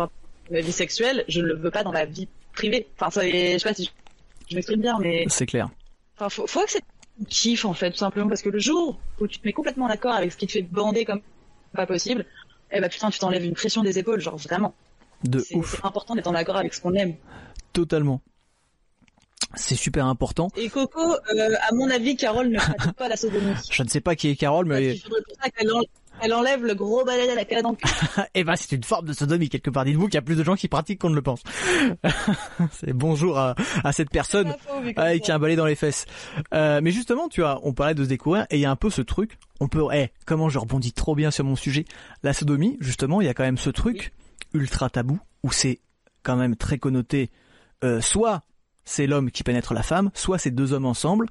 ma 0.51 0.61
vie 0.61 0.73
sexuelle, 0.73 1.25
je 1.29 1.41
ne 1.41 1.47
le 1.47 1.57
veux 1.57 1.71
pas 1.71 1.85
dans 1.85 1.93
ma 1.93 2.05
vie 2.05 2.29
privée. 2.55 2.89
Enfin, 2.99 3.11
ça, 3.11 3.27
je 3.27 3.59
sais 3.59 3.69
pas 3.69 3.75
si 3.75 3.91
je, 4.49 4.55
m'exprime 4.55 4.81
bien, 4.81 4.99
mais. 4.99 5.25
C'est 5.29 5.47
clair. 5.47 5.69
Enfin, 6.17 6.29
faut, 6.29 6.47
faut 6.47 6.61
accepter 6.61 6.87
kiff 7.29 7.65
en 7.65 7.75
fait 7.75 7.91
tout 7.91 7.99
simplement 7.99 8.29
parce 8.29 8.43
que 8.43 8.49
le 8.49 8.59
jour 8.59 8.99
où 9.21 9.27
tu 9.27 9.39
te 9.39 9.47
mets 9.47 9.53
complètement 9.53 9.89
d'accord 9.89 10.15
avec 10.15 10.33
ce 10.33 10.37
qui 10.37 10.47
te 10.47 10.53
fait 10.53 10.63
bander 10.63 11.05
comme 11.05 11.21
pas 11.73 11.87
possible 11.87 12.25
eh 12.71 12.81
ben 12.81 12.89
putain 12.89 13.11
tu 13.11 13.19
t'enlèves 13.19 13.45
une 13.45 13.55
pression 13.55 13.83
des 13.83 13.99
épaules 13.99 14.21
genre 14.21 14.37
vraiment 14.37 14.75
de 15.25 15.45
ouf 15.55 15.77
c'est 15.77 15.87
important 15.87 16.15
d'être 16.15 16.29
en 16.29 16.35
accord 16.35 16.57
avec 16.57 16.75
ce 16.75 16.81
qu'on 16.81 16.95
aime 16.95 17.15
totalement 17.73 18.21
c'est 19.55 19.77
super 19.77 20.07
important. 20.07 20.51
Et 20.57 20.69
Coco, 20.69 21.01
euh, 21.01 21.55
à 21.69 21.75
mon 21.75 21.91
avis, 21.91 22.17
Carole 22.17 22.49
ne 22.49 22.59
pratique 22.59 22.93
pas 22.93 23.09
la 23.09 23.17
sodomie. 23.17 23.55
Je 23.71 23.83
ne 23.83 23.89
sais 23.89 24.01
pas 24.01 24.15
qui 24.15 24.29
est 24.29 24.37
Carole, 24.37 24.67
mais... 24.67 24.97
Elle 26.21 26.35
enlève 26.35 26.65
le 26.65 26.75
gros 26.75 27.05
balai 27.05 27.31
à 27.31 27.35
la 27.35 27.45
canne 27.45 27.67
Eh 28.35 28.45
ben, 28.45 28.57
c'est 28.57 28.73
une 28.73 28.85
forme 28.85 29.07
de 29.07 29.13
sodomie 29.13 29.49
quelque 29.49 29.71
part. 29.71 29.85
Dites-vous 29.85 30.07
qu'il 30.07 30.15
y 30.15 30.19
a 30.19 30.23
plus 30.23 30.37
de 30.37 30.45
gens 30.45 30.57
qui 30.57 30.69
pratiquent 30.69 31.01
qu'on 31.01 31.11
ne 31.11 31.15
le 31.15 31.23
pense. 31.23 31.43
c'est 32.73 32.93
bonjour 32.93 33.39
à, 33.39 33.55
à 33.85 33.93
cette 33.93 34.11
personne 34.11 34.55
avec 34.97 35.29
un 35.31 35.39
balai 35.39 35.57
dans 35.57 35.67
les 35.67 35.75
fesses. 35.75 36.07
Euh, 36.55 36.81
mais 36.83 36.91
justement, 36.91 37.29
tu 37.29 37.41
vois, 37.41 37.61
on 37.63 37.73
parlait 37.73 37.95
de 37.95 38.05
se 38.05 38.09
découvrir 38.09 38.47
et 38.51 38.57
il 38.57 38.61
y 38.61 38.67
a 38.67 38.71
un 38.71 38.77
peu 38.77 38.91
ce 38.91 39.03
truc. 39.03 39.39
On 39.61 39.69
peut, 39.69 39.85
eh, 39.93 40.09
comment 40.27 40.49
je 40.49 40.59
rebondis 40.59 40.93
trop 40.93 41.15
bien 41.15 41.31
sur 41.31 41.45
mon 41.45 41.57
sujet? 41.57 41.85
La 42.23 42.33
sodomie, 42.33 42.77
justement, 42.81 43.21
il 43.21 43.27
y 43.27 43.31
a 43.31 43.35
quand 43.35 43.45
même 43.45 43.59
ce 43.59 43.71
truc 43.71 44.13
ultra 44.55 44.91
tabou 44.91 45.19
où 45.43 45.53
c'est 45.53 45.81
quand 46.23 46.37
même 46.37 46.57
très 46.57 46.79
connoté. 46.79 47.31
Euh, 47.85 48.01
soit 48.01 48.43
c'est 48.85 49.07
l'homme 49.07 49.31
qui 49.31 49.43
pénètre 49.43 49.75
la 49.75 49.83
femme, 49.83 50.11
soit 50.15 50.39
c'est 50.39 50.51
deux 50.51 50.73
hommes 50.73 50.87
ensemble. 50.87 51.27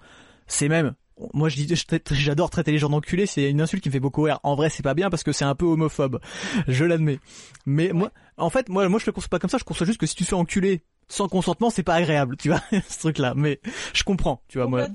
C'est 0.48 0.70
même 0.70 0.94
moi 1.34 1.50
je 1.50 1.56
dis 1.56 1.84
j'adore 2.12 2.50
traiter 2.50 2.72
les 2.72 2.78
gens 2.78 2.90
d'enculés, 2.90 3.26
c'est 3.26 3.50
une 3.50 3.62
insulte 3.62 3.84
qui 3.84 3.90
me 3.90 3.94
fait 3.94 4.00
beaucoup 4.00 4.24
rire. 4.24 4.40
En 4.44 4.56
vrai, 4.56 4.70
c'est 4.70 4.84
pas 4.84 4.94
bien 4.94 5.10
parce 5.10 5.24
que 5.24 5.32
c'est 5.32 5.46
un 5.46 5.56
peu 5.56 5.66
homophobe. 5.66 6.20
Je 6.68 6.86
l'admets. 6.86 7.20
Mais 7.66 7.92
moi 7.94 8.12
en 8.38 8.50
fait, 8.50 8.70
moi 8.70 8.88
moi 8.90 9.00
je 9.00 9.06
le 9.06 9.12
conçois 9.12 9.30
pas 9.30 9.40
comme 9.40 9.50
ça, 9.50 9.58
je 9.58 9.64
conçois 9.64 9.86
juste 9.86 10.00
que 10.00 10.06
si 10.06 10.16
tu 10.16 10.26
fais 10.26 10.36
enculer 10.36 10.84
sans 11.08 11.28
consentement, 11.28 11.70
c'est 11.70 11.84
pas 11.84 11.96
agréable, 11.96 12.36
tu 12.38 12.50
vois, 12.50 12.62
ce 12.88 13.00
truc 13.00 13.18
là. 13.18 13.34
Mais 13.36 13.60
je 13.94 14.04
comprends, 14.04 14.42
tu 14.48 14.58
vois 14.58 14.68
moi. 14.68 14.88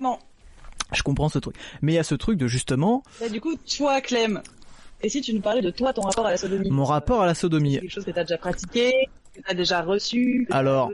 Je 0.93 1.03
comprends 1.03 1.31
ce 1.31 1.39
truc. 1.39 1.57
Mais 1.81 1.93
il 1.93 1.95
y 1.97 1.99
a 1.99 2.05
ce 2.05 2.15
truc 2.15 2.39
de 2.39 2.47
justement 2.47 3.03
bah, 3.19 3.29
du 3.31 3.41
coup, 3.41 3.57
toi 3.57 4.01
Clem, 4.03 4.43
et 5.03 5.09
si 5.09 5.21
tu 5.21 5.35
nous 5.35 5.41
parlais 5.41 5.63
de 5.63 5.71
toi 5.71 5.93
ton 5.93 6.03
rapport 6.03 6.27
à 6.27 6.31
la 6.31 6.37
sodomie? 6.37 6.71
Mon 6.71 6.85
rapport 6.85 7.23
à 7.23 7.27
la 7.27 7.35
sodomie. 7.35 7.81
Quelque 7.81 7.91
chose 7.91 8.05
que 8.05 8.11
tu 8.11 8.19
as 8.19 8.25
déjà 8.25 8.39
pratiqué, 8.39 8.93
que 9.35 9.41
tu 9.41 9.51
as 9.51 9.55
déjà 9.55 9.83
reçu, 9.83 10.47
Alors 10.51 10.93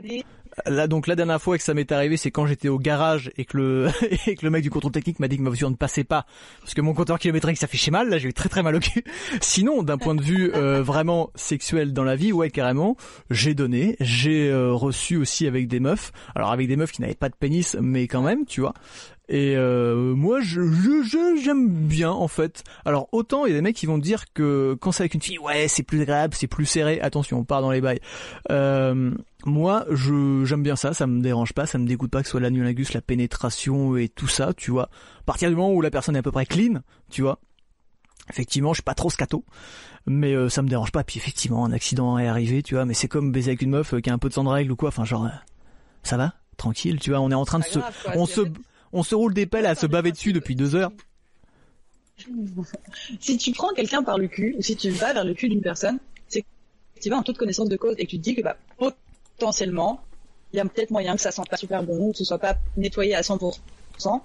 Là 0.65 0.87
donc 0.87 1.07
la 1.07 1.15
dernière 1.15 1.41
fois 1.41 1.57
que 1.57 1.63
ça 1.63 1.73
m'est 1.73 1.91
arrivé, 1.91 2.17
c'est 2.17 2.31
quand 2.31 2.45
j'étais 2.45 2.69
au 2.69 2.79
garage 2.79 3.31
et 3.37 3.45
que 3.45 3.57
le 3.57 3.87
et 4.27 4.35
que 4.35 4.45
le 4.45 4.49
mec 4.49 4.63
du 4.63 4.69
contrôle 4.69 4.91
technique 4.91 5.19
m'a 5.19 5.27
dit 5.27 5.37
que 5.37 5.41
ma 5.41 5.49
voiture 5.49 5.69
ne 5.69 5.75
passait 5.75 6.03
pas 6.03 6.25
parce 6.61 6.73
que 6.73 6.81
mon 6.81 6.93
compteur 6.93 7.19
kilométrique 7.19 7.57
ça 7.57 7.67
fait 7.67 7.91
mal. 7.91 8.09
Là 8.09 8.17
j'ai 8.17 8.29
eu 8.29 8.33
très 8.33 8.49
très 8.49 8.63
mal 8.63 8.75
au 8.75 8.79
cul. 8.79 9.03
Sinon 9.41 9.83
d'un 9.83 9.97
point 9.97 10.15
de 10.15 10.21
vue 10.21 10.51
euh, 10.53 10.81
vraiment 10.81 11.31
sexuel 11.35 11.93
dans 11.93 12.03
la 12.03 12.15
vie, 12.15 12.31
ouais 12.31 12.49
carrément, 12.49 12.97
j'ai 13.29 13.53
donné, 13.53 13.95
j'ai 13.99 14.49
euh, 14.49 14.73
reçu 14.73 15.17
aussi 15.17 15.47
avec 15.47 15.67
des 15.67 15.79
meufs. 15.79 16.11
Alors 16.35 16.51
avec 16.51 16.67
des 16.67 16.75
meufs 16.75 16.91
qui 16.91 17.01
n'avaient 17.01 17.15
pas 17.15 17.29
de 17.29 17.35
pénis, 17.35 17.75
mais 17.81 18.07
quand 18.07 18.21
même, 18.21 18.45
tu 18.45 18.61
vois. 18.61 18.73
Et 19.29 19.55
euh, 19.55 20.15
moi, 20.15 20.41
je, 20.41 20.61
je, 20.71 21.39
j'aime 21.41 21.69
bien 21.69 22.09
en 22.09 22.27
fait. 22.27 22.63
Alors 22.83 23.07
autant 23.11 23.45
il 23.45 23.51
y 23.51 23.53
a 23.53 23.55
des 23.55 23.61
mecs 23.61 23.75
qui 23.75 23.85
vont 23.85 23.99
dire 23.99 24.25
que 24.33 24.75
quand 24.81 24.91
c'est 24.91 25.03
avec 25.03 25.13
une 25.13 25.21
fille, 25.21 25.37
ouais, 25.37 25.67
c'est 25.67 25.83
plus 25.83 26.01
agréable, 26.01 26.33
c'est 26.35 26.47
plus 26.47 26.65
serré. 26.65 26.99
Attention, 26.99 27.37
on 27.39 27.43
part 27.43 27.61
dans 27.61 27.71
les 27.71 27.79
bails. 27.79 27.99
Euh, 28.51 29.11
moi, 29.49 29.85
je 29.89 30.45
j'aime 30.45 30.63
bien 30.63 30.75
ça, 30.75 30.93
ça 30.93 31.07
me 31.07 31.21
dérange 31.21 31.53
pas, 31.53 31.65
ça 31.65 31.77
me 31.77 31.87
dégoûte 31.87 32.11
pas 32.11 32.21
que 32.21 32.27
ce 32.27 32.31
soit 32.31 32.39
l'annulagus, 32.39 32.93
la 32.93 33.01
pénétration 33.01 33.97
et 33.97 34.09
tout 34.09 34.27
ça, 34.27 34.53
tu 34.53 34.71
vois. 34.71 34.89
À 35.19 35.23
partir 35.25 35.49
du 35.49 35.55
moment 35.55 35.73
où 35.73 35.81
la 35.81 35.91
personne 35.91 36.15
est 36.15 36.19
à 36.19 36.23
peu 36.23 36.31
près 36.31 36.45
clean, 36.45 36.81
tu 37.09 37.21
vois. 37.21 37.39
Effectivement, 38.29 38.73
je 38.73 38.77
suis 38.77 38.83
pas 38.83 38.93
trop 38.93 39.09
scato, 39.09 39.43
mais 40.05 40.33
euh, 40.33 40.49
ça 40.49 40.61
me 40.61 40.69
dérange 40.69 40.91
pas. 40.91 41.03
Puis 41.03 41.17
effectivement, 41.17 41.65
un 41.65 41.71
accident 41.71 42.17
est 42.19 42.27
arrivé, 42.27 42.61
tu 42.61 42.75
vois. 42.75 42.85
Mais 42.85 42.93
c'est 42.93 43.07
comme 43.07 43.31
baiser 43.31 43.51
avec 43.51 43.61
une 43.61 43.71
meuf 43.71 43.99
qui 44.01 44.09
a 44.09 44.13
un 44.13 44.19
peu 44.19 44.29
de 44.29 44.33
sang 44.33 44.43
de 44.43 44.49
règle 44.49 44.71
ou 44.71 44.75
quoi. 44.75 44.89
Enfin, 44.89 45.03
genre, 45.03 45.27
ça 46.03 46.15
va, 46.17 46.35
tranquille, 46.57 46.99
tu 46.99 47.09
vois. 47.09 47.19
On 47.19 47.31
est 47.31 47.35
en 47.35 47.45
train 47.45 47.59
de 47.59 47.65
se, 47.65 47.79
on 48.15 48.25
se, 48.25 48.41
on 48.93 49.03
se 49.03 49.15
roule 49.15 49.33
des 49.33 49.47
pelles 49.47 49.65
à 49.65 49.75
se 49.75 49.87
baver 49.87 50.11
dessus 50.11 50.33
depuis 50.33 50.55
deux 50.55 50.75
heures. 50.75 50.91
si 53.19 53.37
tu 53.37 53.51
prends 53.51 53.73
quelqu'un 53.73 54.03
par 54.03 54.17
le 54.17 54.27
cul, 54.27 54.55
ou 54.57 54.61
si 54.61 54.75
tu 54.75 54.89
vas 54.89 55.13
vers 55.13 55.25
le 55.25 55.33
cul 55.33 55.49
d'une 55.49 55.61
personne, 55.61 55.99
c'est 56.27 56.41
que 56.41 56.47
tu 57.01 57.09
vas 57.09 57.17
en 57.17 57.23
toute 57.23 57.37
connaissance 57.37 57.69
de 57.69 57.77
cause 57.77 57.95
et 57.97 58.05
que 58.05 58.11
tu 58.11 58.17
te 58.17 58.23
dis 58.23 58.35
que 58.35 58.41
bah, 58.41 58.57
potentiellement, 59.39 60.03
il 60.51 60.57
y 60.57 60.59
a 60.59 60.65
peut-être 60.65 60.91
moyen 60.91 61.15
que 61.15 61.21
ça 61.21 61.31
sente 61.31 61.49
pas 61.49 61.57
super 61.57 61.83
bon 61.83 62.09
ou 62.09 62.11
que 62.11 62.17
ce 62.17 62.25
soit 62.25 62.39
pas 62.39 62.57
nettoyé 62.75 63.15
à 63.15 63.21
100%. 63.21 64.21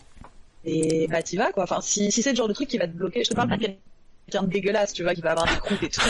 Et 0.67 1.07
bah 1.09 1.23
t'y 1.23 1.37
vas 1.37 1.53
quoi. 1.53 1.65
Enfin, 1.65 1.81
si, 1.81 2.11
si 2.11 2.23
c'est 2.23 2.31
le 2.31 2.37
genre 2.37 2.49
de 2.49 2.55
truc 2.55 2.69
qui 2.69 2.79
va 2.79 2.87
te 2.87 2.93
bloquer, 2.93 3.23
je 3.23 3.31
te 3.31 3.35
parle 3.35 3.51
pas 3.51 3.59
quelqu'un 3.59 4.43
de 4.43 4.47
dégueulasse, 4.47 4.93
tu 4.93 5.03
vois, 5.03 5.15
qui 5.15 5.21
va 5.21 5.33
avoir 5.33 5.47
des 5.47 5.61
croûtes 5.61 5.83
et 5.83 5.91
tout. 5.91 6.01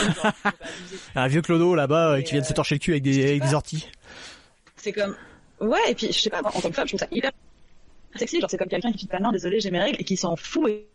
un 1.15 1.27
vieux 1.27 1.41
clodo 1.41 1.75
là-bas 1.75 2.13
euh, 2.13 2.21
qui 2.21 2.31
vient 2.31 2.41
de 2.41 2.45
se 2.45 2.53
torcher 2.53 2.75
le 2.75 2.79
cul 2.79 2.91
avec 2.91 3.03
des, 3.03 3.21
avec 3.23 3.43
des 3.43 3.53
orties. 3.53 3.87
C'est 4.77 4.93
comme, 4.93 5.15
ouais, 5.59 5.91
et 5.91 5.95
puis 5.95 6.07
je 6.07 6.19
sais 6.19 6.29
pas, 6.29 6.39
en 6.39 6.61
tant 6.61 6.69
que 6.69 6.75
femme, 6.75 6.87
je 6.87 6.95
trouve 6.95 6.99
ça 6.99 7.07
hyper 7.11 7.31
sexy. 8.15 8.39
Genre, 8.39 8.49
c'est 8.49 8.57
comme 8.57 8.69
quelqu'un 8.69 8.91
qui 8.91 8.99
dit 8.99 9.07
pas 9.07 9.19
non, 9.19 9.31
désolé, 9.31 9.59
j'ai 9.59 9.71
mes 9.71 9.81
règles, 9.81 9.99
et 9.99 10.05
qui 10.05 10.15
s'en 10.15 10.37
fout 10.37 10.69
et, 10.69 10.87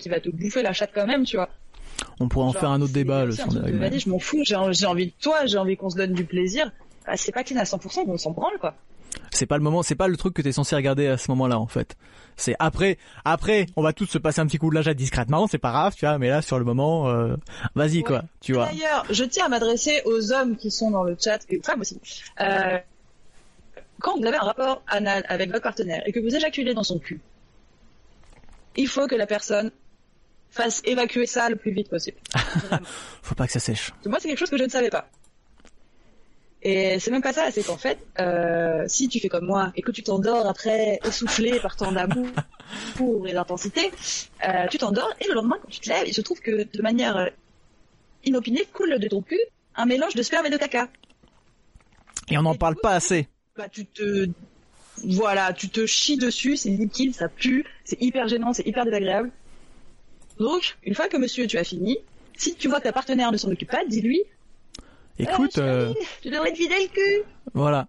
qui 0.00 0.08
va 0.08 0.20
te 0.20 0.30
bouffer 0.30 0.62
la 0.62 0.72
chatte 0.72 0.90
quand 0.94 1.06
même, 1.06 1.24
tu 1.24 1.36
vois. 1.36 1.50
On 2.20 2.28
pourrait 2.28 2.46
en 2.46 2.52
faire 2.52 2.70
un 2.70 2.80
autre 2.80 2.92
débat, 2.92 3.24
le 3.26 3.32
son 3.32 3.48
des 3.48 3.98
Je 3.98 4.08
m'en 4.08 4.18
fous, 4.18 4.42
j'ai 4.44 4.56
envie 4.56 5.06
de 5.06 5.12
toi, 5.20 5.44
j'ai 5.46 5.58
envie 5.58 5.76
qu'on 5.76 5.90
se 5.90 5.96
donne 5.96 6.14
du 6.14 6.24
plaisir. 6.24 6.70
Bah, 7.06 7.12
c'est 7.16 7.32
pas 7.32 7.44
clean 7.44 7.58
à 7.58 7.64
100%, 7.64 8.04
on 8.06 8.18
s'en 8.18 8.32
branle, 8.32 8.58
quoi. 8.58 8.74
C'est 9.30 9.46
pas 9.46 9.56
le 9.56 9.62
moment, 9.62 9.82
c'est 9.82 9.94
pas 9.94 10.08
le 10.08 10.16
truc 10.16 10.34
que 10.34 10.42
t'es 10.42 10.52
censé 10.52 10.76
regarder 10.76 11.06
à 11.06 11.16
ce 11.16 11.30
moment-là, 11.30 11.58
en 11.58 11.66
fait. 11.66 11.96
C'est 12.36 12.56
après, 12.58 12.98
après, 13.24 13.66
on 13.76 13.82
va 13.82 13.92
tous 13.92 14.06
se 14.06 14.18
passer 14.18 14.40
un 14.40 14.46
petit 14.46 14.58
coup 14.58 14.68
de 14.70 14.74
lingette 14.74 14.96
discrètement, 14.96 15.46
c'est 15.46 15.58
pas 15.58 15.70
grave, 15.70 15.94
tu 15.96 16.04
vois, 16.04 16.18
mais 16.18 16.28
là, 16.28 16.42
sur 16.42 16.58
le 16.58 16.64
moment, 16.64 17.08
euh, 17.08 17.36
vas-y, 17.74 18.02
quoi, 18.02 18.24
tu 18.40 18.52
vois. 18.52 18.66
D'ailleurs, 18.66 19.06
je 19.10 19.24
tiens 19.24 19.46
à 19.46 19.48
m'adresser 19.48 20.02
aux 20.04 20.32
hommes 20.32 20.56
qui 20.56 20.70
sont 20.70 20.90
dans 20.90 21.04
le 21.04 21.16
chat, 21.18 21.38
et 21.48 21.58
aux 21.58 21.62
femmes 21.62 21.80
aussi. 21.80 22.00
Euh, 22.40 22.78
quand 24.00 24.18
vous 24.18 24.26
avez 24.26 24.36
un 24.36 24.44
rapport 24.44 24.82
anal 24.88 25.24
avec 25.28 25.50
votre 25.50 25.62
partenaire 25.62 26.02
et 26.06 26.12
que 26.12 26.20
vous 26.20 26.34
éjaculez 26.34 26.74
dans 26.74 26.82
son 26.82 26.98
cul, 26.98 27.20
il 28.76 28.88
faut 28.88 29.06
que 29.06 29.14
la 29.14 29.26
personne 29.26 29.70
fasse 30.50 30.82
évacuer 30.84 31.26
ça 31.26 31.48
le 31.48 31.56
plus 31.56 31.70
vite 31.70 31.88
possible. 31.88 32.18
faut 33.22 33.34
pas 33.34 33.46
que 33.46 33.52
ça 33.52 33.60
sèche. 33.60 33.92
Moi, 34.04 34.18
c'est 34.20 34.28
quelque 34.28 34.38
chose 34.38 34.50
que 34.50 34.58
je 34.58 34.64
ne 34.64 34.68
savais 34.68 34.90
pas. 34.90 35.08
Et 36.68 36.98
c'est 36.98 37.12
même 37.12 37.22
pas 37.22 37.32
ça, 37.32 37.52
c'est 37.52 37.62
qu'en 37.62 37.76
fait, 37.76 37.98
euh, 38.18 38.84
si 38.88 39.08
tu 39.08 39.20
fais 39.20 39.28
comme 39.28 39.46
moi 39.46 39.72
et 39.76 39.82
que 39.82 39.92
tu 39.92 40.02
t'endors 40.02 40.46
après 40.46 40.98
essoufflé 41.04 41.60
par 41.60 41.76
ton 41.76 41.92
d'amour 41.92 42.26
et 43.28 43.32
d'intensité, 43.32 43.92
euh, 44.46 44.66
tu 44.68 44.78
t'endors 44.78 45.12
et 45.20 45.28
le 45.28 45.34
lendemain 45.34 45.58
quand 45.62 45.68
tu 45.68 45.78
te 45.78 45.88
lèves, 45.88 46.08
il 46.08 46.14
se 46.14 46.22
trouve 46.22 46.40
que 46.40 46.64
de 46.64 46.82
manière 46.82 47.30
inopinée 48.24 48.66
coule 48.72 48.98
de 48.98 49.06
ton 49.06 49.22
cul 49.22 49.38
un 49.76 49.86
mélange 49.86 50.14
de 50.14 50.22
sperme 50.22 50.46
et 50.46 50.50
de 50.50 50.56
caca. 50.56 50.88
Et 52.30 52.36
on 52.36 52.42
n'en 52.42 52.56
parle 52.56 52.74
pas 52.74 52.94
assez 52.94 53.28
bah, 53.56 53.68
tu 53.68 53.86
te, 53.86 54.28
voilà, 55.04 55.52
tu 55.52 55.68
te 55.68 55.86
chies 55.86 56.16
dessus, 56.16 56.56
c'est 56.56 56.70
liquide, 56.70 57.14
ça 57.14 57.28
pue, 57.28 57.64
c'est 57.84 58.00
hyper 58.02 58.28
gênant, 58.28 58.52
c'est 58.52 58.66
hyper 58.66 58.84
désagréable. 58.84 59.30
Donc, 60.38 60.76
une 60.82 60.94
fois 60.94 61.08
que 61.08 61.16
monsieur, 61.16 61.46
tu 61.46 61.58
as 61.58 61.64
fini, 61.64 61.96
Si 62.36 62.54
tu 62.54 62.68
vois 62.68 62.80
que 62.80 62.84
ta 62.84 62.92
partenaire 62.92 63.32
ne 63.32 63.38
s'en 63.38 63.50
occupe 63.50 63.70
pas, 63.70 63.84
dis-lui. 63.86 64.22
Écoute, 65.18 65.52
Ah, 65.56 65.60
euh, 65.60 65.94
tu 66.22 66.30
devrais 66.30 66.52
te 66.52 66.58
vider 66.58 66.74
le 66.74 66.88
cul. 66.88 67.24
voilà. 67.54 67.88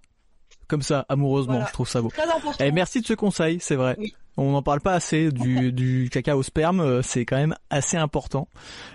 Comme 0.67 0.81
ça, 0.81 1.05
amoureusement, 1.07 1.53
Voilà. 1.53 1.67
je 1.67 1.73
trouve 1.73 1.87
ça 1.87 2.01
beau. 2.01 2.09
Très 2.09 2.23
important. 2.29 2.63
Et 2.63 2.71
merci 2.71 2.99
de 3.01 3.05
ce 3.05 3.13
conseil, 3.13 3.59
c'est 3.61 3.75
vrai. 3.75 3.95
Oui. 3.99 4.13
On 4.35 4.51
n'en 4.51 4.61
parle 4.61 4.81
pas 4.81 4.93
assez 4.93 5.31
du, 5.31 5.71
du 5.73 6.09
caca 6.11 6.35
au 6.37 6.43
sperme, 6.43 6.79
euh, 6.81 7.01
c'est 7.01 7.25
quand 7.25 7.37
même 7.37 7.55
assez 7.69 7.97
important. 7.97 8.47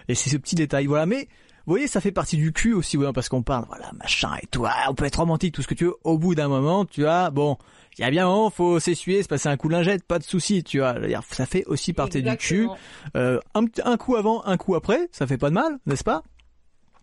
Et 0.09 0.15
c'est 0.15 0.31
ce 0.31 0.37
petit 0.37 0.55
détail, 0.55 0.87
voilà. 0.87 1.07
Mais 1.07 1.29
vous 1.67 1.73
voyez, 1.75 1.87
ça 1.89 2.01
fait 2.01 2.13
partie 2.13 2.37
du 2.37 2.53
cul 2.53 2.75
aussi, 2.75 2.97
ouais, 2.99 3.13
parce 3.13 3.29
qu'on 3.29 3.43
parle, 3.43 3.65
voilà, 3.69 3.91
machin 3.99 4.33
et 4.43 4.47
tout. 4.49 4.65
Ah, 4.67 4.87
on 4.91 4.95
peut 4.95 5.05
être 5.07 5.17
romantique, 5.17 5.55
tout 5.55 5.63
ce 5.63 5.67
que 5.69 5.75
tu 5.75 5.85
veux. 5.87 5.95
Au 6.05 6.19
bout 6.19 6.35
d'un 6.35 6.49
moment, 6.49 6.85
tu 6.85 7.03
vois, 7.03 7.31
bon, 7.31 7.57
il 7.97 8.03
y 8.03 8.05
a 8.05 8.11
bien 8.11 8.27
un 8.27 8.31
moment, 8.31 8.51
faut 8.51 8.79
s'essuyer, 8.79 9.23
se 9.23 9.29
passer 9.29 9.49
un 9.49 9.57
coup 9.57 9.69
de 9.69 9.73
lingette, 9.73 10.05
pas 10.05 10.19
de 10.19 10.25
souci, 10.25 10.63
tu 10.63 10.79
vois. 10.81 10.97
Je 11.01 11.17
Ça 11.31 11.47
fait 11.47 11.65
aussi 11.67 11.93
partie 11.95 12.23
du 12.23 12.37
cul. 12.37 12.69
Euh, 13.17 13.41
un, 13.55 13.65
un 13.85 13.97
coup 13.97 14.17
avant, 14.17 14.45
un 14.45 14.57
coup 14.59 14.75
après, 14.75 15.09
ça 15.13 15.27
fait 15.27 15.39
pas 15.39 15.49
de 15.51 15.55
mal, 15.55 15.79
n'est-ce 15.87 16.05
pas? 16.05 16.23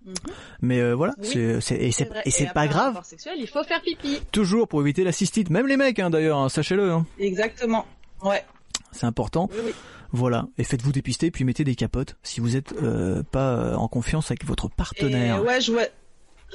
Mhm. 0.06 0.14
Mais 0.62 0.80
euh, 0.80 0.94
voilà, 0.96 1.14
Oui, 1.20 1.28
c'est 1.28 1.62
c'est- 1.62 1.76
et 1.82 1.92
c'est 2.32 2.54
pas 2.54 2.68
grave. 2.68 3.00
sexuel, 3.04 3.36
il 3.38 3.48
faut 3.48 3.64
faire 3.64 3.82
pipi. 3.82 4.20
Toujours 4.32 4.68
pour 4.68 4.82
éviter 4.82 5.04
la 5.04 5.12
cystite, 5.12 5.50
même 5.50 5.68
les 5.68 5.78
mecs, 5.78 6.00
hein, 6.00 6.10
d'ailleurs, 6.10 6.38
hein, 6.40 6.50
sachez-le. 6.50 6.92
hein. 6.92 7.06
Exactement. 7.20 7.86
Ouais. 8.24 8.44
C'est 8.92 9.06
important. 9.06 9.50
Oui, 9.52 9.60
oui. 9.66 9.74
Voilà, 10.12 10.48
et 10.58 10.64
faites-vous 10.64 10.92
dépister, 10.92 11.30
puis 11.30 11.44
mettez 11.44 11.64
des 11.64 11.76
capotes 11.76 12.16
si 12.24 12.40
vous 12.42 12.56
êtes 12.56 12.74
euh, 12.82 13.22
pas 13.22 13.54
euh, 13.54 13.76
en 13.76 13.88
confiance 13.88 14.32
avec 14.32 14.44
votre 14.44 14.68
partenaire. 14.68 15.38
Et 15.38 15.40
ouais, 15.42 15.62
je 15.62 15.72
vois, 15.72 15.84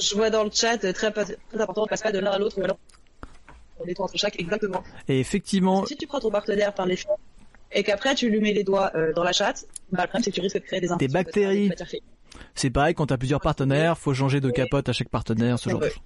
je 0.01 0.15
vois 0.17 0.29
dans 0.31 0.43
le 0.43 0.51
chat, 0.53 0.83
euh, 0.85 0.93
très, 0.93 1.07
important, 1.07 1.85
on 1.85 1.87
passe 1.87 2.03
pas 2.03 2.11
de 2.11 2.19
l'un 2.19 2.33
à 2.33 2.39
l'autre, 2.39 2.59
ou 2.59 2.65
alors 2.65 2.79
on 3.79 3.85
est 3.87 4.01
entre 4.01 4.17
chaque, 4.19 4.41
exactement. 4.41 4.83
Et 5.07 5.21
effectivement, 5.21 5.87
Si 5.87 5.97
tu 5.97 6.09
prends 6.09 6.19
ton 6.19 6.31
partenaire 6.33 6.75
par 6.75 6.87
les 6.87 6.97
cheveux 6.97 7.15
et 7.71 7.85
qu'après 7.85 8.17
tu 8.17 8.29
lui 8.29 8.41
mets 8.41 8.53
les 8.53 8.65
doigts 8.65 8.91
euh, 8.97 9.13
dans 9.13 9.23
la 9.23 9.33
chatte, 9.33 9.67
bah, 9.93 10.03
le 10.03 10.09
problème 10.09 10.25
c'est 10.25 10.31
que 10.31 10.35
tu 10.37 10.41
risques 10.41 10.57
de 10.57 10.61
créer 10.67 10.81
des 10.81 10.91
infections. 10.91 11.13
bactéries. 11.21 11.71
C'est 12.55 12.71
pareil 12.71 12.95
quand 12.95 13.07
t'as 13.07 13.17
plusieurs 13.17 13.41
partenaires, 13.41 13.99
faut 13.99 14.15
changer 14.15 14.41
de 14.41 14.51
capote 14.51 14.89
à 14.89 14.93
chaque 14.93 15.09
partenaire, 15.09 15.59
ce 15.59 15.71
genre 15.71 15.81
de 15.81 15.89
choses. 15.89 16.01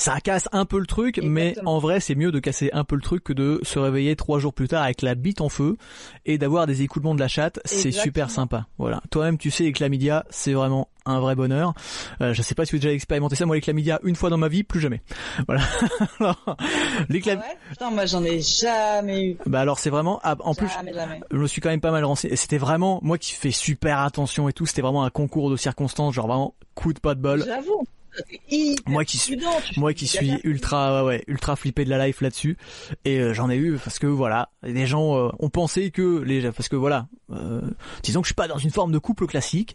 Ça 0.00 0.18
casse 0.18 0.48
un 0.52 0.64
peu 0.64 0.78
le 0.78 0.86
truc, 0.86 1.20
mais 1.22 1.54
en 1.66 1.78
vrai, 1.78 2.00
c'est 2.00 2.14
mieux 2.14 2.32
de 2.32 2.38
casser 2.38 2.70
un 2.72 2.84
peu 2.84 2.96
le 2.96 3.02
truc 3.02 3.22
que 3.22 3.34
de 3.34 3.60
se 3.62 3.78
réveiller 3.78 4.16
trois 4.16 4.38
jours 4.38 4.54
plus 4.54 4.66
tard 4.66 4.82
avec 4.82 5.02
la 5.02 5.14
bite 5.14 5.42
en 5.42 5.50
feu 5.50 5.76
et 6.24 6.38
d'avoir 6.38 6.66
des 6.66 6.80
écoulements 6.80 7.14
de 7.14 7.20
la 7.20 7.28
chatte. 7.28 7.60
C'est 7.66 7.92
super 7.92 8.30
sympa. 8.30 8.66
Voilà. 8.78 9.02
Toi-même, 9.10 9.36
tu 9.36 9.50
sais, 9.50 9.64
les 9.64 9.72
chlamydia, 9.72 10.24
c'est 10.30 10.54
vraiment 10.54 10.88
un 11.04 11.20
vrai 11.20 11.34
bonheur. 11.34 11.74
Euh, 12.22 12.32
je 12.32 12.40
sais 12.40 12.54
pas 12.54 12.64
si 12.64 12.70
vous 12.70 12.76
avez 12.76 12.84
déjà 12.84 12.94
expérimenté 12.94 13.36
ça. 13.36 13.44
Moi, 13.44 13.56
les 13.56 13.60
chlamydia, 13.60 14.00
une 14.02 14.16
fois 14.16 14.30
dans 14.30 14.38
ma 14.38 14.48
vie, 14.48 14.62
plus 14.62 14.80
jamais. 14.80 15.02
Voilà. 15.46 15.64
Alors, 16.18 16.56
les 17.10 17.18
Ah 17.18 17.22
chlam... 17.22 17.38
ouais? 17.40 17.58
Putain, 17.68 17.90
moi 17.90 18.06
j'en 18.06 18.24
ai 18.24 18.40
jamais 18.40 19.32
eu. 19.32 19.36
Bah 19.44 19.60
alors, 19.60 19.78
c'est 19.78 19.90
vraiment, 19.90 20.18
ah, 20.22 20.34
en 20.40 20.54
plus, 20.54 20.68
jamais. 20.68 21.20
je 21.30 21.36
me 21.36 21.46
suis 21.46 21.60
quand 21.60 21.68
même 21.68 21.82
pas 21.82 21.90
mal 21.90 22.06
renseigné. 22.06 22.36
C'était 22.36 22.56
vraiment, 22.56 23.00
moi 23.02 23.18
qui 23.18 23.34
fais 23.34 23.50
super 23.50 23.98
attention 23.98 24.48
et 24.48 24.54
tout, 24.54 24.64
c'était 24.64 24.80
vraiment 24.80 25.04
un 25.04 25.10
concours 25.10 25.50
de 25.50 25.56
circonstances, 25.58 26.14
genre 26.14 26.26
vraiment 26.26 26.54
coup 26.74 26.94
de 26.94 27.00
pas 27.00 27.14
de 27.14 27.20
bol. 27.20 27.44
J'avoue. 27.44 27.84
Moi 28.86 29.04
qui 29.04 29.18
suis, 29.18 29.38
moi 29.76 29.94
qui 29.94 30.06
ultra, 30.44 31.02
ouais, 31.04 31.08
ouais, 31.08 31.24
ultra 31.26 31.56
flippé 31.56 31.84
de 31.84 31.90
la 31.90 32.06
life 32.06 32.20
là-dessus. 32.20 32.56
Et 33.04 33.18
euh, 33.20 33.34
j'en 33.34 33.50
ai 33.50 33.56
eu 33.56 33.78
parce 33.82 33.98
que 33.98 34.06
voilà, 34.06 34.50
des 34.62 34.86
gens 34.86 35.16
euh, 35.16 35.30
ont 35.38 35.50
pensé 35.50 35.90
que 35.90 36.20
les, 36.22 36.50
parce 36.50 36.68
que 36.68 36.76
voilà, 36.76 37.08
euh, 37.32 37.60
disons 38.02 38.20
que 38.20 38.26
je 38.26 38.30
suis 38.30 38.34
pas 38.34 38.48
dans 38.48 38.58
une 38.58 38.70
forme 38.70 38.92
de 38.92 38.98
couple 38.98 39.26
classique. 39.26 39.74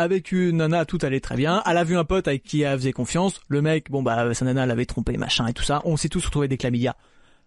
Avec 0.00 0.30
une 0.30 0.58
nana, 0.58 0.84
tout 0.84 0.98
allait 1.02 1.18
très 1.18 1.34
bien. 1.34 1.60
Elle 1.66 1.76
a 1.76 1.82
vu 1.82 1.96
un 1.98 2.04
pote 2.04 2.28
avec 2.28 2.44
qui 2.44 2.62
elle 2.62 2.78
faisait 2.78 2.92
confiance. 2.92 3.40
Le 3.48 3.60
mec, 3.62 3.90
bon 3.90 4.00
bah, 4.00 4.32
sa 4.32 4.44
nana 4.44 4.64
l'avait 4.64 4.86
trompé, 4.86 5.16
machin 5.16 5.48
et 5.48 5.52
tout 5.52 5.64
ça. 5.64 5.82
On 5.84 5.96
s'est 5.96 6.08
tous 6.08 6.24
retrouvés 6.24 6.46
des 6.46 6.56
chlamydia. 6.56 6.96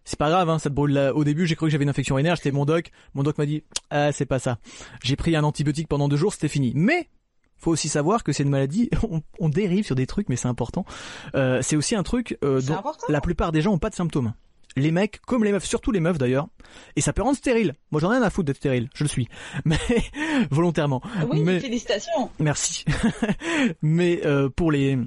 C'est 0.03 0.19
pas 0.19 0.29
grave, 0.29 0.49
hein, 0.49 0.59
ça 0.59 0.69
te 0.69 0.75
brûle 0.75 0.91
la- 0.91 1.13
Au 1.15 1.23
début, 1.23 1.47
j'ai 1.47 1.55
cru 1.55 1.67
que 1.67 1.71
j'avais 1.71 1.83
une 1.83 1.89
infection 1.89 2.15
urinaire. 2.15 2.35
J'étais 2.35 2.51
mon 2.51 2.65
doc. 2.65 2.91
Mon 3.13 3.23
doc 3.23 3.37
m'a 3.37 3.45
dit, 3.45 3.63
ah, 3.89 4.11
c'est 4.11 4.25
pas 4.25 4.39
ça. 4.39 4.57
J'ai 5.01 5.15
pris 5.15 5.33
un 5.37 5.43
antibiotique 5.45 5.87
pendant 5.87 6.09
deux 6.09 6.17
jours, 6.17 6.33
c'était 6.33 6.49
fini. 6.49 6.73
Mais 6.75 7.07
faut 7.61 7.71
aussi 7.71 7.89
savoir 7.89 8.23
que 8.23 8.31
c'est 8.33 8.43
une 8.43 8.49
maladie. 8.49 8.89
On, 9.11 9.21
on 9.39 9.49
dérive 9.49 9.85
sur 9.85 9.95
des 9.95 10.07
trucs, 10.07 10.29
mais 10.29 10.35
c'est 10.35 10.47
important. 10.47 10.85
Euh, 11.35 11.61
c'est 11.61 11.75
aussi 11.75 11.95
un 11.95 12.03
truc 12.03 12.37
euh, 12.43 12.61
dont 12.61 12.75
important. 12.75 13.05
la 13.09 13.21
plupart 13.21 13.51
des 13.51 13.61
gens 13.61 13.71
ont 13.73 13.79
pas 13.79 13.89
de 13.89 13.95
symptômes. 13.95 14.33
Les 14.77 14.91
mecs, 14.91 15.19
comme 15.27 15.43
les 15.43 15.51
meufs, 15.51 15.65
surtout 15.65 15.91
les 15.91 15.99
meufs 15.99 16.17
d'ailleurs, 16.17 16.47
et 16.95 17.01
ça 17.01 17.11
peut 17.11 17.21
rendre 17.21 17.35
stérile. 17.35 17.73
Moi, 17.91 17.99
j'en 17.99 18.09
ai 18.11 18.15
rien 18.17 18.23
à 18.23 18.29
foutre 18.29 18.45
d'être 18.45 18.57
stérile, 18.57 18.89
je 18.93 19.03
le 19.03 19.09
suis, 19.09 19.27
mais 19.65 19.77
volontairement. 20.49 21.01
Oui, 21.29 21.41
mais 21.41 21.59
félicitations. 21.59 22.29
Merci. 22.39 22.85
Mais 23.81 24.25
euh, 24.25 24.49
pour 24.49 24.71
les 24.71 24.97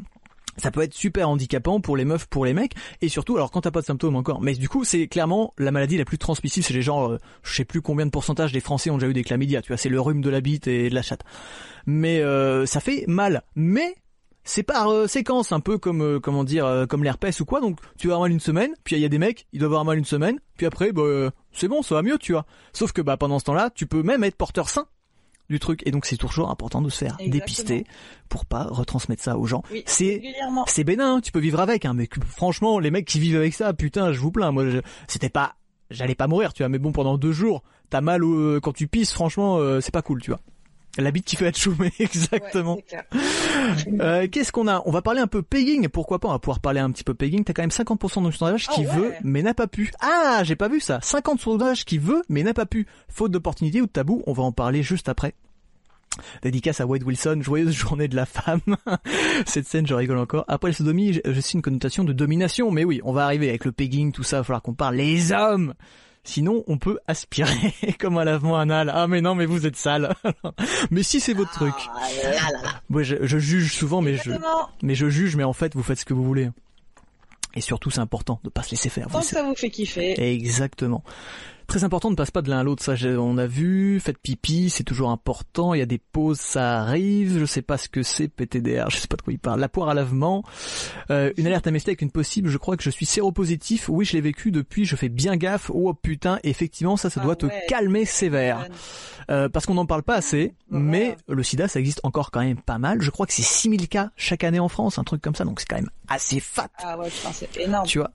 ça 0.56 0.70
peut 0.70 0.82
être 0.82 0.94
super 0.94 1.28
handicapant 1.28 1.80
pour 1.80 1.96
les 1.96 2.04
meufs, 2.04 2.26
pour 2.26 2.44
les 2.44 2.54
mecs, 2.54 2.74
et 3.00 3.08
surtout, 3.08 3.36
alors 3.36 3.50
quand 3.50 3.62
t'as 3.62 3.70
pas 3.70 3.80
de 3.80 3.86
symptômes 3.86 4.16
encore, 4.16 4.40
mais 4.40 4.54
du 4.54 4.68
coup 4.68 4.84
c'est 4.84 5.06
clairement 5.08 5.52
la 5.58 5.70
maladie 5.70 5.96
la 5.96 6.04
plus 6.04 6.18
transmissible, 6.18 6.64
c'est 6.64 6.74
les 6.74 6.82
gens, 6.82 7.10
euh, 7.10 7.18
je 7.42 7.54
sais 7.54 7.64
plus 7.64 7.82
combien 7.82 8.06
de 8.06 8.10
pourcentage 8.10 8.52
des 8.52 8.60
Français 8.60 8.90
ont 8.90 8.98
déjà 8.98 9.08
eu 9.08 9.12
des 9.12 9.24
chlamydia, 9.24 9.62
tu 9.62 9.68
vois, 9.68 9.76
c'est 9.76 9.88
le 9.88 10.00
rhume 10.00 10.20
de 10.20 10.30
la 10.30 10.40
bite 10.40 10.66
et 10.66 10.90
de 10.90 10.94
la 10.94 11.02
chatte. 11.02 11.22
Mais 11.86 12.20
euh, 12.20 12.66
ça 12.66 12.80
fait 12.80 13.04
mal, 13.06 13.42
mais 13.54 13.94
c'est 14.44 14.62
par 14.62 14.90
euh, 14.90 15.06
séquence, 15.06 15.52
un 15.52 15.60
peu 15.60 15.78
comme 15.78 16.02
euh, 16.02 16.20
comment 16.20 16.44
dire, 16.44 16.86
comme 16.88 17.04
l'herpès 17.04 17.38
ou 17.40 17.44
quoi. 17.44 17.60
Donc 17.60 17.78
tu 17.98 18.08
vas 18.08 18.14
avoir 18.14 18.28
mal 18.28 18.32
une 18.32 18.40
semaine, 18.40 18.74
puis 18.84 18.96
il 18.96 19.02
y 19.02 19.04
a 19.04 19.08
des 19.08 19.18
mecs, 19.18 19.46
ils 19.52 19.58
doivent 19.58 19.72
avoir 19.72 19.84
mal 19.84 19.98
une 19.98 20.04
semaine, 20.04 20.38
puis 20.56 20.66
après, 20.66 20.92
bah, 20.92 21.30
c'est 21.52 21.68
bon, 21.68 21.82
ça 21.82 21.94
va 21.94 22.02
mieux, 22.02 22.18
tu 22.18 22.32
vois. 22.32 22.46
Sauf 22.72 22.92
que 22.92 23.02
bah 23.02 23.16
pendant 23.16 23.38
ce 23.38 23.44
temps-là, 23.44 23.70
tu 23.74 23.86
peux 23.86 24.02
même 24.02 24.24
être 24.24 24.36
porteur 24.36 24.68
sain 24.68 24.86
du 25.50 25.58
truc, 25.60 25.82
et 25.86 25.90
donc 25.90 26.06
c'est 26.06 26.16
toujours 26.16 26.50
important 26.50 26.80
de 26.80 26.88
se 26.88 26.96
faire 26.98 27.16
Exactement. 27.20 27.32
dépister 27.32 27.84
pour 28.28 28.46
pas 28.46 28.64
retransmettre 28.64 29.22
ça 29.22 29.36
aux 29.36 29.46
gens. 29.46 29.62
Oui, 29.70 29.82
C'est 29.86 30.22
c'est 30.66 30.84
bénin, 30.84 31.16
hein, 31.16 31.20
tu 31.20 31.32
peux 31.32 31.38
vivre 31.40 31.60
avec, 31.60 31.84
hein, 31.84 31.92
mais 31.94 32.08
franchement, 32.26 32.78
les 32.78 32.90
mecs 32.90 33.04
qui 33.06 33.20
vivent 33.20 33.36
avec 33.36 33.52
ça, 33.54 33.72
putain, 33.74 34.12
je 34.12 34.20
vous 34.20 34.30
plains. 34.30 34.52
Moi, 34.52 34.64
c'était 35.06 35.28
pas, 35.28 35.54
j'allais 35.90 36.14
pas 36.14 36.26
mourir, 36.28 36.52
tu 36.54 36.62
vois, 36.62 36.68
mais 36.70 36.78
bon, 36.78 36.92
pendant 36.92 37.18
deux 37.18 37.32
jours, 37.32 37.62
t'as 37.90 38.00
mal 38.00 38.24
au- 38.24 38.60
quand 38.60 38.72
tu 38.72 38.88
pisses, 38.88 39.12
franchement, 39.12 39.58
euh, 39.58 39.80
c'est 39.80 39.92
pas 39.92 40.02
cool, 40.02 40.22
tu 40.22 40.30
vois. 40.30 40.40
La 40.96 41.10
bite 41.10 41.24
qui 41.24 41.34
fait 41.36 41.46
être 41.46 41.58
choumée, 41.58 41.92
exactement. 41.98 42.76
Ouais. 42.76 44.00
Euh, 44.00 44.28
Qu'est-ce 44.30 44.52
qu'on 44.52 44.68
a? 44.68 44.80
On 44.86 44.92
va 44.92 45.02
parler 45.02 45.20
un 45.20 45.26
peu 45.26 45.42
pegging. 45.42 45.88
Pourquoi 45.88 46.20
pas 46.20 46.28
On 46.28 46.32
va 46.32 46.38
pouvoir 46.38 46.60
parler 46.60 46.78
un 46.80 46.90
petit 46.92 47.02
peu 47.04 47.14
pegging. 47.14 47.42
T'as 47.42 47.52
quand 47.52 47.62
même 47.62 47.70
50% 47.70 48.24
de 48.24 48.30
sondage 48.30 48.68
qui 48.68 48.84
Ah 48.86 48.90
ouais. 48.90 48.96
veut 48.96 49.12
mais 49.24 49.42
n'a 49.42 49.54
pas 49.54 49.66
pu. 49.66 49.90
Ah, 50.00 50.42
j'ai 50.44 50.54
pas 50.56 50.68
vu 50.68 50.78
ça. 50.80 51.00
50 51.02 51.40
sondage 51.40 51.84
qui 51.84 51.98
veut 51.98 52.22
mais 52.28 52.42
n'a 52.44 52.54
pas 52.54 52.66
pu. 52.66 52.86
Faute 53.08 53.32
d'opportunité 53.32 53.80
ou 53.80 53.86
de 53.86 53.90
tabou. 53.90 54.22
On 54.26 54.32
va 54.32 54.44
en 54.44 54.52
parler 54.52 54.82
juste 54.84 55.08
après. 55.08 55.34
Dédicace 56.42 56.80
à 56.80 56.86
Wade 56.86 57.02
Wilson, 57.02 57.40
joyeuse 57.42 57.74
journée 57.74 58.06
de 58.06 58.14
la 58.14 58.24
femme. 58.26 58.60
Cette 59.46 59.66
scène, 59.66 59.86
je 59.88 59.94
rigole 59.94 60.18
encore. 60.18 60.44
Après 60.46 60.68
le 60.68 60.74
sodomie, 60.74 61.14
je, 61.14 61.20
je 61.24 61.40
suis 61.40 61.54
une 61.56 61.62
connotation 61.62 62.04
de 62.04 62.12
domination. 62.12 62.70
Mais 62.70 62.84
oui, 62.84 63.00
on 63.02 63.12
va 63.12 63.24
arriver 63.24 63.48
avec 63.48 63.64
le 63.64 63.72
pegging, 63.72 64.12
tout 64.12 64.22
ça. 64.22 64.36
Il 64.36 64.40
va 64.40 64.44
falloir 64.44 64.62
qu'on 64.62 64.74
parle 64.74 64.94
les 64.94 65.32
hommes. 65.32 65.74
Sinon, 66.24 66.64
on 66.66 66.78
peut 66.78 66.98
aspirer 67.06 67.74
comme 68.00 68.16
un 68.16 68.24
lavement 68.24 68.58
anal. 68.58 68.90
Ah 68.92 69.06
mais 69.06 69.20
non, 69.20 69.34
mais 69.34 69.44
vous 69.44 69.66
êtes 69.66 69.76
sale. 69.76 70.14
mais 70.90 71.02
si 71.02 71.20
c'est 71.20 71.34
votre 71.34 71.52
truc. 71.52 71.74
Ah 71.94 72.08
là 72.22 72.30
là 72.30 72.62
là. 72.62 72.80
Moi, 72.88 73.02
je, 73.02 73.16
je 73.20 73.38
juge 73.38 73.74
souvent, 73.74 74.00
mais 74.00 74.16
je, 74.16 74.30
mais 74.82 74.94
je 74.94 75.08
juge, 75.08 75.36
mais 75.36 75.44
en 75.44 75.52
fait, 75.52 75.74
vous 75.74 75.82
faites 75.82 75.98
ce 76.00 76.04
que 76.06 76.14
vous 76.14 76.24
voulez. 76.24 76.50
Et 77.54 77.60
surtout, 77.60 77.90
c'est 77.90 78.00
important 78.00 78.40
de 78.42 78.48
pas 78.48 78.62
se 78.62 78.72
laisser 78.72 78.88
faire. 78.88 79.06
Vous 79.08 79.12
Tant 79.12 79.20
que 79.20 79.26
ça 79.26 79.42
vous 79.42 79.54
fait 79.54 79.70
kiffer. 79.70 80.20
Exactement. 80.32 81.04
Très 81.66 81.82
important, 81.82 82.10
ne 82.10 82.14
passe 82.14 82.30
pas 82.30 82.42
de 82.42 82.50
l'un 82.50 82.58
à 82.58 82.62
l'autre. 82.62 82.82
Ça, 82.82 82.94
on 83.18 83.38
a 83.38 83.46
vu. 83.46 83.98
Faites 84.00 84.18
pipi, 84.18 84.70
c'est 84.70 84.84
toujours 84.84 85.10
important. 85.10 85.74
Il 85.74 85.78
y 85.78 85.82
a 85.82 85.86
des 85.86 85.98
pauses, 85.98 86.38
ça 86.38 86.80
arrive. 86.80 87.38
Je 87.38 87.44
sais 87.46 87.62
pas 87.62 87.78
ce 87.78 87.88
que 87.88 88.02
c'est, 88.02 88.28
PTDR. 88.28 88.90
Je 88.90 88.98
sais 88.98 89.08
pas 89.08 89.16
de 89.16 89.22
quoi 89.22 89.32
il 89.32 89.38
parle. 89.38 89.60
La 89.60 89.68
poire 89.68 89.88
à 89.88 89.94
lavement. 89.94 90.44
Euh, 91.10 91.32
une 91.36 91.46
alerte 91.46 91.66
à 91.66 91.70
MST 91.70 91.88
avec 91.88 92.02
une 92.02 92.10
possible. 92.10 92.48
Je 92.48 92.58
crois 92.58 92.76
que 92.76 92.82
je 92.82 92.90
suis 92.90 93.06
séropositif. 93.06 93.88
Oui, 93.88 94.04
je 94.04 94.12
l'ai 94.12 94.20
vécu 94.20 94.50
depuis. 94.50 94.84
Je 94.84 94.94
fais 94.94 95.08
bien 95.08 95.36
gaffe. 95.36 95.70
Oh 95.72 95.94
putain, 95.94 96.38
effectivement, 96.44 96.96
ça, 96.96 97.10
ça 97.10 97.20
Ah 97.22 97.24
doit 97.24 97.36
te 97.36 97.46
calmer 97.68 98.04
sévère. 98.04 98.68
Euh, 99.30 99.48
parce 99.48 99.64
qu'on 99.64 99.74
n'en 99.74 99.86
parle 99.86 100.02
pas 100.02 100.16
assez, 100.16 100.52
mais 100.70 101.16
le 101.28 101.42
sida, 101.42 101.66
ça 101.66 101.80
existe 101.80 102.00
encore 102.02 102.30
quand 102.30 102.40
même 102.44 102.60
pas 102.60 102.76
mal. 102.78 103.00
Je 103.00 103.10
crois 103.10 103.24
que 103.26 103.32
c'est 103.32 103.40
6000 103.42 103.88
cas 103.88 104.10
chaque 104.16 104.44
année 104.44 104.60
en 104.60 104.68
France, 104.68 104.98
un 104.98 105.04
truc 105.04 105.22
comme 105.22 105.34
ça, 105.34 105.44
donc 105.44 105.60
c'est 105.60 105.66
quand 105.66 105.76
même 105.76 105.88
assez 106.08 106.40
fat, 106.40 106.68
Ah 106.82 106.98
ouais, 106.98 107.08
c'est 107.32 107.56
énorme. 107.56 107.86
tu 107.86 107.98
vois? 108.00 108.10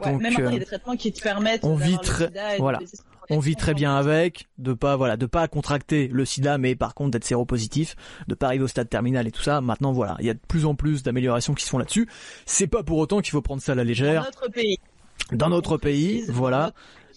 Ouais, 0.00 0.12
donc, 0.12 0.22
même 0.22 0.32
euh, 0.34 0.48
il 0.48 0.52
y 0.54 0.56
a 0.56 0.58
des 0.58 0.64
traitements 0.64 0.96
qui 0.96 1.12
te 1.12 1.20
permettent 1.22 1.64
on 1.64 1.76
vit 1.76 1.98
très- 1.98 2.30
voilà. 2.58 2.80
On 3.30 3.38
vit 3.38 3.56
très 3.56 3.72
bien 3.72 3.96
avec, 3.96 4.48
de 4.58 4.74
pas 4.74 4.96
voilà, 4.96 5.16
de 5.16 5.24
pas 5.24 5.48
contracter 5.48 6.08
le 6.08 6.24
sida, 6.26 6.58
mais 6.58 6.74
par 6.76 6.94
contre 6.94 7.12
d'être 7.12 7.24
séropositif, 7.24 7.96
de 8.28 8.34
pas 8.34 8.48
arriver 8.48 8.64
au 8.64 8.68
stade 8.68 8.90
terminal 8.90 9.26
et 9.26 9.30
tout 9.30 9.42
ça. 9.42 9.60
Maintenant 9.62 9.92
voilà, 9.92 10.16
il 10.20 10.26
y 10.26 10.30
a 10.30 10.34
de 10.34 10.40
plus 10.46 10.66
en 10.66 10.74
plus 10.74 11.02
d'améliorations 11.02 11.54
qui 11.54 11.64
se 11.64 11.70
font 11.70 11.78
là-dessus. 11.78 12.06
C'est 12.44 12.66
pas 12.66 12.82
pour 12.82 12.98
autant 12.98 13.20
qu'il 13.20 13.30
faut 13.30 13.40
prendre 13.40 13.62
ça 13.62 13.72
à 13.72 13.74
la 13.76 13.82
Dans 13.82 13.88
légère. 13.88 14.24
notre 14.24 14.48
pays. 14.50 14.78
Dans 15.32 15.48
notre 15.48 15.78
pays, 15.78 16.24
voilà. 16.28 16.72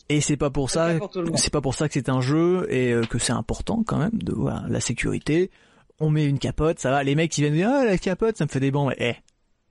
Et 0.08 0.22
c'est 0.22 0.38
pas 0.38 0.50
pour 0.50 0.70
ça, 0.70 0.92
c'est 1.36 1.52
pas 1.52 1.60
pour 1.60 1.76
ça 1.76 1.90
que 1.90 1.94
c'est 1.96 2.08
un 2.08 2.22
jeu 2.22 2.66
et 2.70 2.94
euh, 2.94 3.02
que 3.04 3.20
c'est 3.20 3.34
important 3.34 3.84
quand 3.86 3.98
même 3.98 4.14
de 4.14 4.32
voilà 4.34 4.64
la 4.70 4.80
sécurité. 4.80 5.52
On 6.00 6.10
met 6.10 6.26
une 6.26 6.40
capote, 6.40 6.80
ça 6.80 6.92
va. 6.92 7.04
Les 7.04 7.16
mecs 7.16 7.32
qui 7.32 7.42
viennent 7.42 7.56
dire 7.56 7.70
ah 7.70 7.84
la 7.84 7.98
capote, 7.98 8.38
ça 8.38 8.46
me 8.46 8.50
fait 8.50 8.62
des 8.62 8.72
bancs. 8.72 8.94
Mais, 8.98 9.18
eh, 9.18 9.22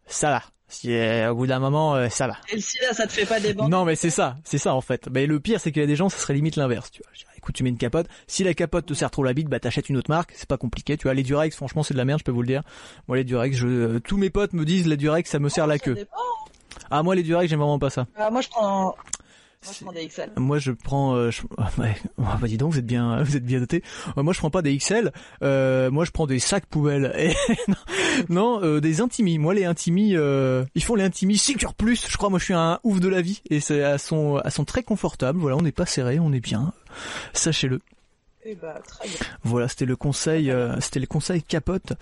ça 0.07 0.29
va. 0.31 0.43
Si 0.69 0.93
euh, 0.93 1.31
au 1.31 1.37
bout 1.37 1.47
d'un 1.47 1.61
moment, 1.61 1.95
euh, 1.95 2.09
ça 2.09 2.27
va. 2.27 2.37
Et 2.51 2.57
le 2.57 2.61
sida, 2.61 2.93
ça 2.93 3.07
te 3.07 3.13
fait 3.13 3.27
pas 3.27 3.39
des. 3.39 3.55
Non 3.55 3.85
mais 3.85 3.95
c'est 3.95 4.11
ça, 4.11 4.37
c'est 4.45 4.59
ça 4.59 4.75
en 4.75 4.81
fait. 4.81 5.09
Mais 5.13 5.27
le 5.27 5.39
pire 5.39 5.61
c'est 5.61 5.71
qu'il 5.71 5.81
y 5.81 5.85
a 5.85 5.87
des 5.87 5.97
gens, 5.97 6.09
ça 6.09 6.19
serait 6.19 6.35
limite 6.35 6.57
l'inverse. 6.57 6.91
Tu 6.91 7.03
vois. 7.03 7.11
Je 7.13 7.21
dirais, 7.21 7.33
Écoute, 7.37 7.55
tu 7.55 7.63
mets 7.63 7.71
une 7.71 7.79
capote. 7.79 8.09
Si 8.27 8.43
la 8.43 8.55
capote 8.55 8.87
te 8.87 8.95
sert 8.95 9.09
trop 9.13 9.23
la 9.23 9.33
bite, 9.33 9.47
bah 9.49 9.61
t'achètes 9.61 9.89
une 9.89 9.97
autre 9.97 10.11
marque. 10.11 10.33
C'est 10.35 10.49
pas 10.49 10.57
compliqué. 10.57 10.97
Tu 10.97 11.05
vois, 11.05 11.15
les 11.15 11.23
Durex, 11.23 11.55
franchement, 11.55 11.85
c'est 11.85 11.95
de 11.95 11.99
la 11.99 12.05
merde, 12.05 12.19
je 12.19 12.25
peux 12.25 12.33
vous 12.33 12.43
le 12.43 12.49
dire. 12.49 12.63
Moi 13.07 13.17
les 13.19 13.23
Durex, 13.25 13.57
je, 13.57 13.69
euh, 13.69 14.01
tous 14.01 14.17
mes 14.17 14.31
potes 14.31 14.53
me 14.53 14.65
disent 14.65 14.89
les 14.89 14.97
Durex, 14.97 15.31
ça 15.31 15.39
me 15.39 15.49
serre 15.49 15.69
la 15.69 15.79
queue. 15.79 15.95
dépend. 15.95 16.17
Ah 16.91 17.03
moi 17.05 17.15
les 17.15 17.23
Durex, 17.23 17.49
j'aime 17.49 17.61
vraiment 17.61 17.79
pas 17.79 17.91
ça. 17.91 18.07
Ah, 18.17 18.31
moi, 18.31 18.41
je 18.41 18.49
prends. 18.49 18.97
Moi, 19.65 19.73
je 19.73 19.85
prends 19.85 19.93
des 19.93 20.07
XL. 20.07 20.31
Moi, 20.37 20.59
je 20.59 20.73
prends. 20.73 21.15
Euh, 21.15 21.31
je... 21.31 21.43
Ouais, 21.79 21.95
bah, 22.19 22.47
dis 22.47 22.57
donc, 22.57 22.73
vous 22.73 22.79
êtes 22.79 22.87
bien, 22.87 23.23
vous 23.23 23.37
êtes 23.37 23.45
bien 23.45 23.61
doté. 23.61 23.83
Euh, 24.17 24.23
moi, 24.23 24.33
je 24.33 24.39
prends 24.39 24.51
pas 24.51 24.63
des 24.63 24.77
XL. 24.77 25.13
Euh, 25.43 25.91
moi, 25.91 26.05
je 26.05 26.11
prends 26.11 26.27
des 26.27 26.39
sacs 26.39 26.67
poubelles. 26.67 27.13
Et... 27.19 27.35
non, 28.29 28.63
euh, 28.63 28.81
des 28.81 29.01
intimis. 29.01 29.39
Moi, 29.39 29.55
les 29.55 29.65
intimis, 29.65 30.17
euh, 30.17 30.65
ils 30.75 30.83
font 30.83 30.95
les 30.95 31.05
intimis 31.05 31.39
Secure 31.39 31.75
Plus. 31.75 32.07
Je 32.09 32.17
crois. 32.17 32.31
Moi, 32.31 32.39
je 32.39 32.45
suis 32.45 32.55
un 32.55 32.81
ouf 32.85 33.01
de 33.01 33.09
la 33.09 33.21
vie 33.21 33.43
et 33.51 33.61
c'est 33.61 33.77
elles 33.77 33.99
sont, 33.99 34.41
elles 34.45 34.51
sont 34.51 34.65
très 34.65 34.83
confortables. 34.83 35.39
Voilà, 35.39 35.57
on 35.57 35.63
n'est 35.63 35.73
pas 35.73 35.87
serré, 35.87 36.19
on 36.19 36.33
est 36.33 36.41
bien. 36.41 36.73
Sachez-le. 37.33 37.81
Eh 38.49 38.55
bah, 38.55 38.81
très 38.87 39.09
bien. 39.09 39.19
Voilà, 39.43 39.67
c'était 39.67 39.87
le 39.87 39.97
conseil, 39.97 40.53
euh, 40.53 40.79
c'était 40.79 41.01
le 41.01 41.09
conseil 41.09 41.43
capote. 41.43 41.95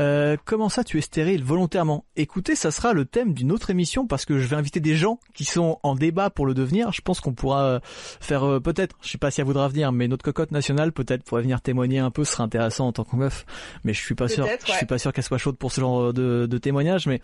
Euh, 0.00 0.36
comment 0.44 0.68
ça, 0.68 0.82
tu 0.82 0.98
es 0.98 1.00
stérile 1.00 1.44
volontairement? 1.44 2.04
Écoutez, 2.16 2.56
ça 2.56 2.72
sera 2.72 2.92
le 2.92 3.04
thème 3.04 3.32
d'une 3.32 3.52
autre 3.52 3.70
émission 3.70 4.08
parce 4.08 4.24
que 4.24 4.40
je 4.40 4.48
vais 4.48 4.56
inviter 4.56 4.80
des 4.80 4.96
gens 4.96 5.20
qui 5.34 5.44
sont 5.44 5.78
en 5.84 5.94
débat 5.94 6.30
pour 6.30 6.46
le 6.46 6.54
devenir. 6.54 6.90
Je 6.90 7.00
pense 7.00 7.20
qu'on 7.20 7.32
pourra 7.32 7.64
euh, 7.64 7.80
faire 7.84 8.42
euh, 8.42 8.58
peut-être, 8.58 8.96
je 9.02 9.10
sais 9.10 9.18
pas 9.18 9.30
si 9.30 9.40
elle 9.40 9.46
voudra 9.46 9.68
venir, 9.68 9.92
mais 9.92 10.08
notre 10.08 10.24
cocotte 10.24 10.50
nationale 10.50 10.90
peut-être 10.90 11.22
pourrait 11.22 11.42
venir 11.42 11.60
témoigner 11.60 12.00
un 12.00 12.10
peu, 12.10 12.24
ce 12.24 12.32
serait 12.32 12.42
intéressant 12.42 12.88
en 12.88 12.92
tant 12.92 13.04
que 13.04 13.14
meuf. 13.14 13.46
Mais 13.84 13.92
je 13.92 14.02
suis 14.02 14.16
pas 14.16 14.26
sûr, 14.26 14.48
je 14.66 14.72
suis 14.72 14.86
pas 14.86 14.98
sûr 14.98 15.12
qu'elle 15.12 15.22
soit 15.22 15.38
chaude 15.38 15.56
pour 15.56 15.70
ce 15.70 15.80
genre 15.80 16.12
de, 16.12 16.46
de 16.46 16.58
témoignage. 16.58 17.06
Mais 17.06 17.20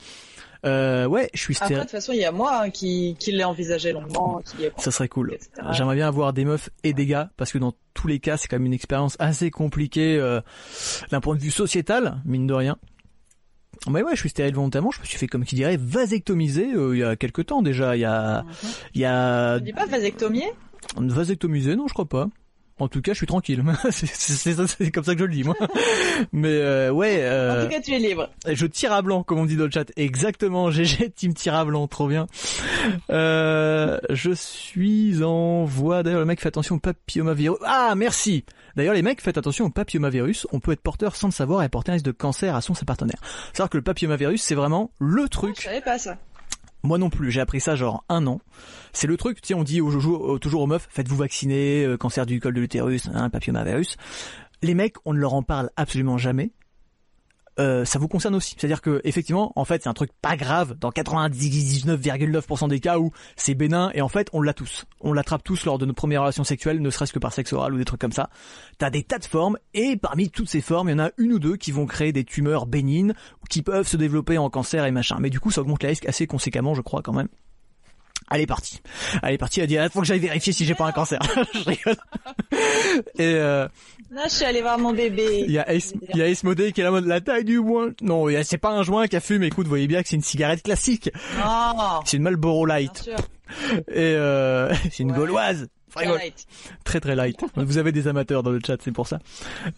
euh, 0.67 1.07
ouais, 1.07 1.31
je 1.35 1.41
suis 1.41 1.57
Après, 1.61 1.75
de 1.75 1.81
toute 1.81 1.91
façon, 1.91 2.13
il 2.13 2.19
y 2.21 2.25
a 2.25 2.33
moi 2.33 2.63
hein, 2.65 2.71
qui, 2.71 3.17
qui 3.19 3.33
l'ai 3.33 3.45
envisagé 3.45 3.93
longuement, 3.93 4.43
qui 4.45 4.63
y 4.63 4.65
est 4.67 4.73
Ça 4.79 4.91
serait 4.91 5.09
cool. 5.09 5.37
J'aimerais 5.73 5.97
bien 5.97 6.07
avoir 6.09 6.33
des 6.33 6.45
meufs 6.45 6.69
et 6.85 6.93
des 6.93 7.07
gars 7.07 7.31
parce 7.37 7.53
que 7.53 7.59
dans 7.59 7.73
tous 7.95 8.09
les 8.09 8.19
cas, 8.21 8.37
c'est 8.37 8.49
quand 8.49 8.57
même 8.57 8.67
une 8.67 8.73
expérience 8.75 9.17
assez 9.19 9.51
compliquée 9.51 10.17
euh, 10.19 10.41
d'un 11.11 11.21
point 11.21 11.35
de 11.35 11.41
vue 11.41 11.51
sociétal, 11.51 12.21
mine 12.25 12.47
de 12.47 12.55
rien. 12.55 12.77
Mais 13.89 14.03
ouais, 14.03 14.13
je 14.15 14.21
suis 14.21 14.29
stérile 14.29 14.55
volontairement. 14.55 14.91
Je 14.91 15.01
me 15.01 15.07
suis 15.07 15.17
fait 15.17 15.27
comme 15.27 15.45
qui 15.45 15.55
dirait 15.55 15.79
vasectomiser 15.79 16.75
euh, 16.75 16.95
il 16.95 16.99
y 17.01 17.05
a 17.05 17.17
quelques 17.17 17.47
temps 17.47 17.63
déjà. 17.63 17.97
Il 17.97 18.01
y 18.01 18.05
a, 18.05 18.43
Mhm. 18.43 18.49
il 18.95 19.01
y 19.01 19.05
a 19.07 19.59
Tu 19.59 19.65
dis 19.65 19.73
pas 19.73 19.87
vasectomier? 19.87 20.53
Vasectomiser, 20.97 21.77
non, 21.77 21.87
je 21.89 21.93
crois 21.95 22.09
pas. 22.09 22.29
En 22.81 22.89
tout 22.89 23.01
cas, 23.03 23.12
je 23.12 23.18
suis 23.18 23.26
tranquille. 23.26 23.62
c'est 23.91 24.07
c'est- 24.07 24.55
c'est- 24.55 24.66
c'est 24.66 24.91
comme 24.91 25.05
ça 25.05 25.14
que 25.14 25.20
je 25.20 25.24
le 25.26 25.33
dis, 25.33 25.45
moi. 25.45 25.55
Mais 26.33 26.49
euh, 26.49 26.91
ouais, 26.91 27.18
En 27.18 27.22
euh, 27.24 27.64
tout 27.64 27.70
cas, 27.70 27.81
tu 27.81 27.93
es 27.93 27.99
libre. 27.99 28.28
je 28.51 28.66
tire 28.66 28.93
à 28.93 29.03
blanc, 29.03 29.22
comme 29.22 29.39
on 29.39 29.45
dit 29.45 29.57
dans 29.57 29.64
le 29.66 29.70
chat. 29.70 29.85
Exactement, 29.97 30.70
GG 30.72 31.11
Team 31.11 31.35
tire 31.35 31.55
à 31.55 31.64
blanc, 31.64 31.87
trop 31.87 32.09
bien. 32.09 32.26
Euh, 33.11 33.99
je 34.11 34.33
suis 34.33 35.22
en 35.22 35.64
voie. 35.64 36.03
D'ailleurs, 36.03 36.20
le 36.20 36.26
mec 36.26 36.41
fait 36.41 36.49
attention 36.49 36.76
au 36.76 36.78
papillomavirus. 36.81 37.59
Ah, 37.64 37.95
merci. 37.97 38.45
D'ailleurs, 38.76 38.95
les 38.95 39.03
mecs, 39.03 39.20
faites 39.20 39.37
attention 39.37 39.66
au 39.66 39.70
papillomavirus. 39.70 40.47
On 40.53 40.61
peut 40.61 40.72
être 40.72 40.81
porteur 40.81 41.16
sans 41.16 41.28
le 41.28 41.33
savoir 41.33 41.62
et 41.62 41.68
porter 41.68 41.91
un 41.91 41.95
risque 41.95 42.07
de 42.07 42.12
cancer 42.12 42.55
à 42.55 42.61
son 42.61 42.74
sa 42.74 42.85
partenaire. 42.85 43.18
Savoir 43.53 43.68
que 43.68 43.76
le 43.76 43.83
papillomavirus, 43.83 44.41
c'est 44.41 44.55
vraiment 44.55 44.91
le 44.99 45.22
Je 45.24 45.28
truc. 45.28 45.61
savais 45.61 45.81
pas 45.81 45.99
ça. 45.99 46.16
Moi 46.83 46.99
non 46.99 47.11
plus, 47.11 47.31
j'ai 47.31 47.41
appris 47.41 47.61
ça 47.61 47.76
genre 47.76 48.05
un 48.09 48.26
an. 48.26 48.41
C'est 48.93 49.07
le 49.07 49.16
truc, 49.16 49.41
tu 49.43 49.49
sais, 49.49 49.55
on 49.55 49.62
dit 49.64 49.81
au- 49.81 50.39
toujours 50.39 50.62
aux 50.62 50.66
meufs, 50.66 50.89
faites-vous 50.91 51.16
vacciner, 51.16 51.85
euh, 51.85 51.97
cancer 51.97 52.24
du 52.26 52.41
col 52.41 52.55
de 52.55 52.61
l'utérus, 52.61 53.09
hein, 53.14 53.28
papillomavirus. 53.31 53.97
Les 54.62 54.74
mecs, 54.74 54.97
on 55.05 55.12
ne 55.12 55.18
leur 55.18 55.35
en 55.35 55.43
parle 55.43 55.70
absolument 55.76 56.18
jamais. 56.18 56.53
Euh, 57.59 57.84
ça 57.84 57.98
vous 57.98 58.09
concerne 58.09 58.34
aussi. 58.34 58.55
C'est-à-dire 58.57 58.80
que 58.80 59.01
effectivement, 59.05 59.53
en 59.57 59.64
fait, 59.64 59.82
c'est 59.82 59.88
un 59.88 59.94
truc 59.94 60.11
pas 60.22 60.36
grave 60.36 60.74
dans 60.78 60.90
99,9% 60.90 62.68
des 62.68 62.80
cas 62.80 62.98
où 62.98 63.11
c'est 63.36 63.55
bénin 63.55 63.90
et 63.94 64.01
en 64.03 64.09
fait, 64.09 64.28
on 64.32 64.40
l'a 64.40 64.55
tous. 64.55 64.86
On 65.01 65.12
l'attrape 65.12 65.42
tous 65.42 65.64
lors 65.64 65.78
de 65.78 65.86
nos 65.86 65.92
premières 65.92 66.22
relations 66.22 66.44
sexuelles, 66.44 66.80
ne 66.80 66.90
serait-ce 66.90 67.12
que 67.12 67.18
par 67.18 67.32
sexe 67.32 67.53
oral 67.53 67.74
ou 67.74 67.78
des 67.78 67.84
trucs 67.84 68.01
comme 68.01 68.12
ça. 68.12 68.30
T'as 68.78 68.90
des 68.90 69.03
tas 69.03 69.18
de 69.18 69.24
formes 69.24 69.59
et 69.74 69.96
parmi 69.96 70.30
toutes 70.30 70.48
ces 70.48 70.61
formes, 70.61 70.88
il 70.88 70.92
y 70.92 70.94
en 70.94 71.05
a 71.05 71.11
une 71.18 71.32
ou 71.32 71.38
deux 71.38 71.57
qui 71.57 71.72
vont 71.72 71.86
créer 71.86 72.12
des 72.12 72.24
tumeurs 72.24 72.66
bénignes 72.66 73.14
qui 73.48 73.62
peuvent 73.62 73.88
se 73.88 73.96
développer 73.96 74.38
en 74.38 74.48
cancer 74.48 74.84
et 74.84 74.90
machin. 74.90 75.16
Mais 75.20 75.30
du 75.30 75.40
coup, 75.40 75.51
ça 75.51 75.61
augmente 75.61 75.82
les 75.82 75.90
risques 75.90 76.09
assez 76.09 76.26
conséquemment, 76.26 76.74
je 76.74 76.82
crois 76.82 77.03
quand 77.03 77.12
même. 77.12 77.28
Allez 78.31 78.47
parti. 78.47 78.81
Allez 79.22 79.39
parti. 79.39 79.61
Elle 79.61 79.66
dit 79.66 79.76
ah, 79.78 79.89
faut 79.91 80.01
que 80.01 80.07
j'aille 80.07 80.20
vérifier 80.20 80.53
si 80.53 80.64
j'ai 80.64 80.74
pas 80.76 80.87
un 80.87 80.93
cancer. 80.93 81.18
je 81.55 81.64
rigole. 81.64 81.97
Et 83.18 83.24
euh, 83.35 83.66
Là, 84.12 84.22
je 84.24 84.31
suis 84.35 84.45
allée 84.45 84.62
voir 84.62 84.78
mon 84.78 84.93
bébé. 84.93 85.45
il 85.47 85.53
y 85.53 85.59
a 85.59 85.68
Ace, 85.72 85.93
il 86.12 86.16
y 86.18 86.22
a 86.22 86.28
Ace 86.28 86.43
Modé 86.45 86.72
qui 86.72 86.81
est 86.81 86.85
la 86.85 86.91
mode 86.91 87.07
la 87.07 87.20
taille 87.20 87.45
du 87.45 87.57
joint. 87.57 87.91
Non, 88.03 88.26
a- 88.28 88.43
c'est 88.45 88.59
pas 88.59 88.70
un 88.70 88.83
joint 88.83 89.07
qu'elle 89.09 89.20
fume. 89.20 89.43
Écoute, 89.43 89.66
vous 89.66 89.70
voyez 89.70 89.87
bien 89.89 90.03
que 90.03 90.09
c'est 90.09 90.16
une 90.16 90.22
cigarette 90.22 90.62
classique. 90.62 91.11
Oh, 91.45 92.01
C'est 92.05 92.16
une 92.16 92.22
Marlboro 92.24 92.66
Light. 92.66 93.09
Et 93.89 93.97
euh, 93.99 94.72
c'est 94.91 95.01
une 95.01 95.11
Ouais. 95.12 95.16
gauloise. 95.18 95.68
Très 95.95 96.05
gauloise. 96.07 96.22
Light. 96.22 96.47
très 96.84 97.01
très 97.01 97.14
light. 97.16 97.41
Vous 97.57 97.78
avez 97.78 97.93
des 97.93 98.09
amateurs 98.09 98.43
dans 98.43 98.51
le 98.51 98.61
chat, 98.64 98.76
c'est 98.82 98.93
pour 98.93 99.07
ça. 99.07 99.18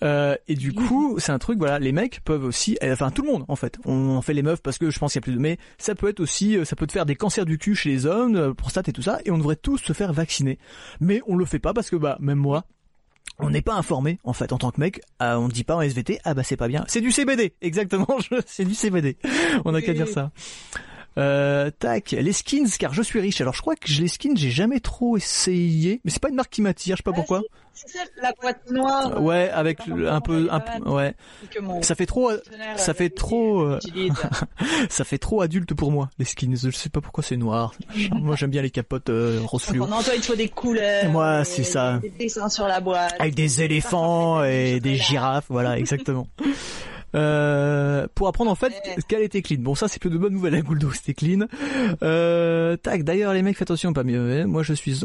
Euh, 0.03 0.37
et 0.49 0.55
du 0.55 0.73
coup, 0.73 1.17
c'est 1.19 1.33
un 1.33 1.39
truc, 1.39 1.59
voilà, 1.59 1.79
les 1.79 1.93
mecs 1.93 2.21
peuvent 2.25 2.45
aussi, 2.45 2.77
euh, 2.83 2.93
enfin 2.93 3.11
tout 3.11 3.23
le 3.23 3.31
monde 3.33 3.45
en 3.49 3.57
fait. 3.57 3.79
On 3.85 4.11
en 4.17 4.23
fait 4.23 4.35
les 4.35 4.43
meufs 4.43 4.63
parce 4.63 4.79
que 4.79 4.91
je 4.91 4.99
pense 4.99 5.13
qu'il 5.13 5.21
y 5.21 5.23
a 5.23 5.25
plus 5.25 5.35
de, 5.35 5.39
mais 5.41 5.59
ça 5.79 5.95
peut 5.95 6.09
être 6.09 6.21
aussi, 6.21 6.57
euh, 6.57 6.65
ça 6.65 6.77
peut 6.77 6.87
te 6.87 6.93
faire 6.93 7.07
des 7.07 7.17
cancers 7.17 7.45
du 7.47 7.59
cul 7.59 7.75
chez 7.75 7.89
les 7.91 8.07
hommes, 8.07 8.37
euh, 8.37 8.55
prostate 8.55 8.89
et 8.89 8.93
tout 8.93 9.03
ça, 9.03 9.19
et 9.25 9.31
on 9.31 9.39
devrait 9.39 9.57
tous 9.57 9.79
se 9.79 9.93
faire 9.93 10.13
vacciner. 10.13 10.59
Mais 11.01 11.21
on 11.27 11.37
le 11.37 11.45
fait 11.45 11.59
pas 11.59 11.73
parce 11.73 11.91
que 11.91 11.97
bah 11.97 12.17
même 12.21 12.39
moi. 12.39 12.65
On 13.39 13.49
n'est 13.51 13.63
pas 13.63 13.75
informé 13.75 14.19
en 14.25 14.35
fait 14.35 14.53
en 14.53 14.59
tant 14.59 14.71
que 14.71 14.79
mec, 14.81 15.01
euh, 15.23 15.37
on 15.37 15.47
ne 15.47 15.53
dit 15.53 15.65
pas 15.65 15.75
en 15.75 15.81
SVT 15.81 16.21
ah 16.25 16.35
bah 16.35 16.43
c'est 16.43 16.57
pas 16.57 16.69
bien. 16.69 16.85
C'est 16.87 17.01
du 17.01 17.11
CBD, 17.11 17.55
exactement, 17.63 18.07
je- 18.31 18.41
c'est 18.47 18.65
du 18.65 18.75
CBD. 18.75 19.17
On 19.65 19.75
a 19.75 19.81
qu'à 19.81 19.95
dire 19.95 20.07
ça. 20.07 20.31
Euh, 21.19 21.71
tac, 21.79 22.13
les 22.13 22.33
skins 22.33 22.69
car 22.79 22.95
je 22.95 23.03
suis 23.03 23.21
riche. 23.21 23.41
Alors 23.41 23.55
je 23.55 23.61
crois 23.61 23.77
que 23.77 23.91
les 24.01 24.09
skins 24.09 24.37
j'ai 24.37 24.51
jamais 24.51 24.81
trop 24.81 25.17
essayé, 25.17 26.01
mais 26.05 26.11
c'est 26.11 26.21
pas 26.23 26.29
une 26.31 26.37
marque 26.37 26.51
qui 26.51 26.63
m'attire, 26.63 26.97
je 26.97 26.99
sais 26.99 27.03
pas 27.03 27.11
Ah, 27.13 27.17
pourquoi. 27.17 27.43
C'est 27.75 27.99
la 28.23 28.33
boîte 28.41 28.71
noire. 28.71 29.23
Ouais, 29.23 29.49
avec 29.51 29.87
le- 29.87 30.11
un 30.11 30.21
peu, 30.21 30.49
un 30.51 30.61
ouais. 30.91 31.15
Ça 31.81 31.95
fait 31.95 32.05
trop, 32.07 32.29
partenaire 32.29 32.79
ça 32.79 32.93
fait 32.95 33.05
avait 33.05 33.11
trop, 33.11 33.61
euh, 33.63 33.79
ça 34.91 35.05
fait 35.05 35.19
trop 35.19 35.41
adulte 35.41 35.75
pour 35.75 35.91
moi 35.91 36.11
les 36.19 36.25
skins. 36.25 36.55
Je 36.57 36.71
sais 36.71 36.91
pas 36.91 37.01
pourquoi 37.01 37.23
c'est 37.25 37.37
noir. 37.37 37.75
Moi 38.13 38.37
j'aime 38.37 38.51
bien 38.51 38.63
les 38.63 38.71
capotes 38.71 39.09
euh, 39.11 39.41
rose 39.45 39.63
fluo. 39.65 39.87
Non, 39.87 40.03
toi, 40.03 40.15
il 40.15 40.21
te 40.21 40.27
faut 40.27 40.35
des 40.37 40.49
couleurs. 40.49 41.11
Moi, 41.11 41.45
c'est 41.45 41.65
ça. 41.65 41.99
Des 41.99 42.11
dessins 42.11 42.49
sur 42.49 42.67
la 42.69 42.81
boîte. 42.81 43.15
Avec 43.19 43.35
des 43.35 43.63
éléphants 43.63 44.45
et 44.45 44.81
des 44.81 44.97
girafes, 44.97 45.47
voilà, 45.49 45.79
exactement. 45.79 46.27
Euh, 47.15 48.07
pour 48.15 48.29
apprendre 48.29 48.51
en 48.51 48.55
fait 48.55 48.73
qu'elle 49.09 49.23
était 49.23 49.43
clean. 49.43 49.59
Bon 49.61 49.75
ça 49.75 49.89
c'est 49.89 50.01
plus 50.01 50.11
de 50.11 50.17
bonnes 50.19 50.33
nouvelles 50.33 50.55
à 50.55 50.61
Gouldo, 50.63 50.91
c'était 50.93 51.15
clean. 51.15 51.47
Euh, 52.03 52.77
tac, 52.77 53.03
d'ailleurs 53.05 53.33
les 53.35 53.43
mecs 53.43 53.57
faites 53.57 53.71
attention 53.71 53.93
pas 53.93 54.05
mieux. 54.05 54.45
Moi 54.47 54.63
je 54.63 54.73
suis 54.75 55.03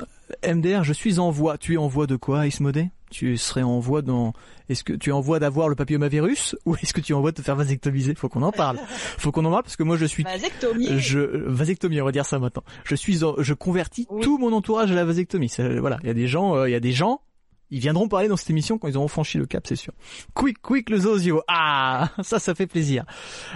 MDR, 0.48 0.84
je 0.84 0.94
suis 0.94 1.20
en 1.20 1.30
voie. 1.32 1.58
Tu 1.58 1.74
es 1.74 1.78
en 1.78 1.88
voie 1.88 2.08
de 2.08 2.16
quoi, 2.16 2.48
Ismodé? 2.48 2.90
Tu 3.10 3.38
serais 3.38 3.64
en 3.64 3.80
voie 3.80 4.02
dans 4.02 4.34
est-ce 4.68 4.84
que 4.84 4.92
tu 4.92 5.10
es 5.12 5.14
en 5.14 5.22
voie 5.22 5.40
d'avoir 5.40 5.70
le 5.70 5.76
papillomavirus 5.76 6.58
ou 6.66 6.76
est-ce 6.76 6.94
que 6.94 7.00
tu 7.00 7.14
es 7.14 7.16
en 7.16 7.22
voie 7.22 7.32
de 7.32 7.38
te 7.38 7.42
faire 7.42 7.56
vasectomiser? 7.56 8.16
Faut 8.16 8.28
qu'on 8.28 8.42
en 8.42 8.52
parle. 8.52 8.78
Faut 9.18 9.32
qu'on 9.32 9.46
en 9.46 9.50
parle 9.52 9.64
parce 9.64 9.78
que 9.78 9.84
moi 9.84 9.96
je 9.98 10.06
suis 10.06 10.24
Vasectomie. 10.24 11.00
je 11.00 11.20
vasectomie, 11.20 12.02
on 12.02 12.06
va 12.06 12.12
dire 12.12 12.26
ça 12.26 12.38
maintenant. 12.40 12.64
Je 12.84 12.96
suis 12.96 13.24
en- 13.24 13.36
je 13.38 13.54
convertis 13.54 14.08
Oui. 14.10 14.22
tout 14.24 14.38
mon 14.38 14.52
entourage 14.52 14.92
à 14.92 14.96
la 14.96 15.06
vasectomie. 15.06 15.52
Voilà, 15.80 15.98
il 16.04 16.08
y 16.08 16.10
a 16.10 16.14
des 16.14 16.28
gens, 16.28 16.56
euh, 16.58 16.68
il 16.70 16.74
y 16.74 16.76
a 16.76 16.82
des 16.82 16.92
gens, 16.92 17.22
ils 17.70 17.80
viendront 17.80 18.08
parler 18.08 18.28
dans 18.28 18.38
cette 18.38 18.50
émission 18.50 18.78
quand 18.78 18.88
ils 18.88 18.98
auront 18.98 19.08
franchi 19.08 19.38
le 19.38 19.46
cap, 19.46 19.66
c'est 19.68 19.76
sûr. 19.76 19.94
Quick, 20.34 20.62
quick 20.62 20.90
le 20.90 21.00
zozio. 21.00 21.42
Ah, 21.48 22.10
ça, 22.24 22.40
ça 22.40 22.56
fait 22.56 22.68
plaisir. 22.68 23.04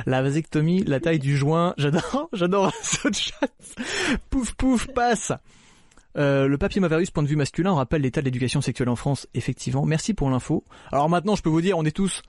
La 0.05 0.21
vasectomie, 0.21 0.83
la 0.83 0.99
taille 0.99 1.19
du 1.19 1.37
joint, 1.37 1.73
j'adore, 1.77 2.29
j'adore 2.33 2.73
ce 2.83 3.07
chat. 3.11 3.47
Pouf, 4.29 4.53
pouf, 4.53 4.87
passe. 4.87 5.31
Euh, 6.17 6.47
le 6.47 6.57
papillomavirus, 6.57 7.11
point 7.11 7.23
de 7.23 7.27
vue 7.29 7.37
masculin, 7.37 7.73
rappelle 7.73 8.01
l'état 8.01 8.21
de 8.21 8.25
l'éducation 8.25 8.59
sexuelle 8.61 8.89
en 8.89 8.97
France, 8.97 9.27
effectivement. 9.33 9.85
Merci 9.85 10.13
pour 10.13 10.29
l'info. 10.29 10.65
Alors 10.91 11.09
maintenant, 11.09 11.35
je 11.35 11.41
peux 11.41 11.49
vous 11.49 11.61
dire, 11.61 11.77
on 11.77 11.85
est 11.85 11.95
tous, 11.95 12.21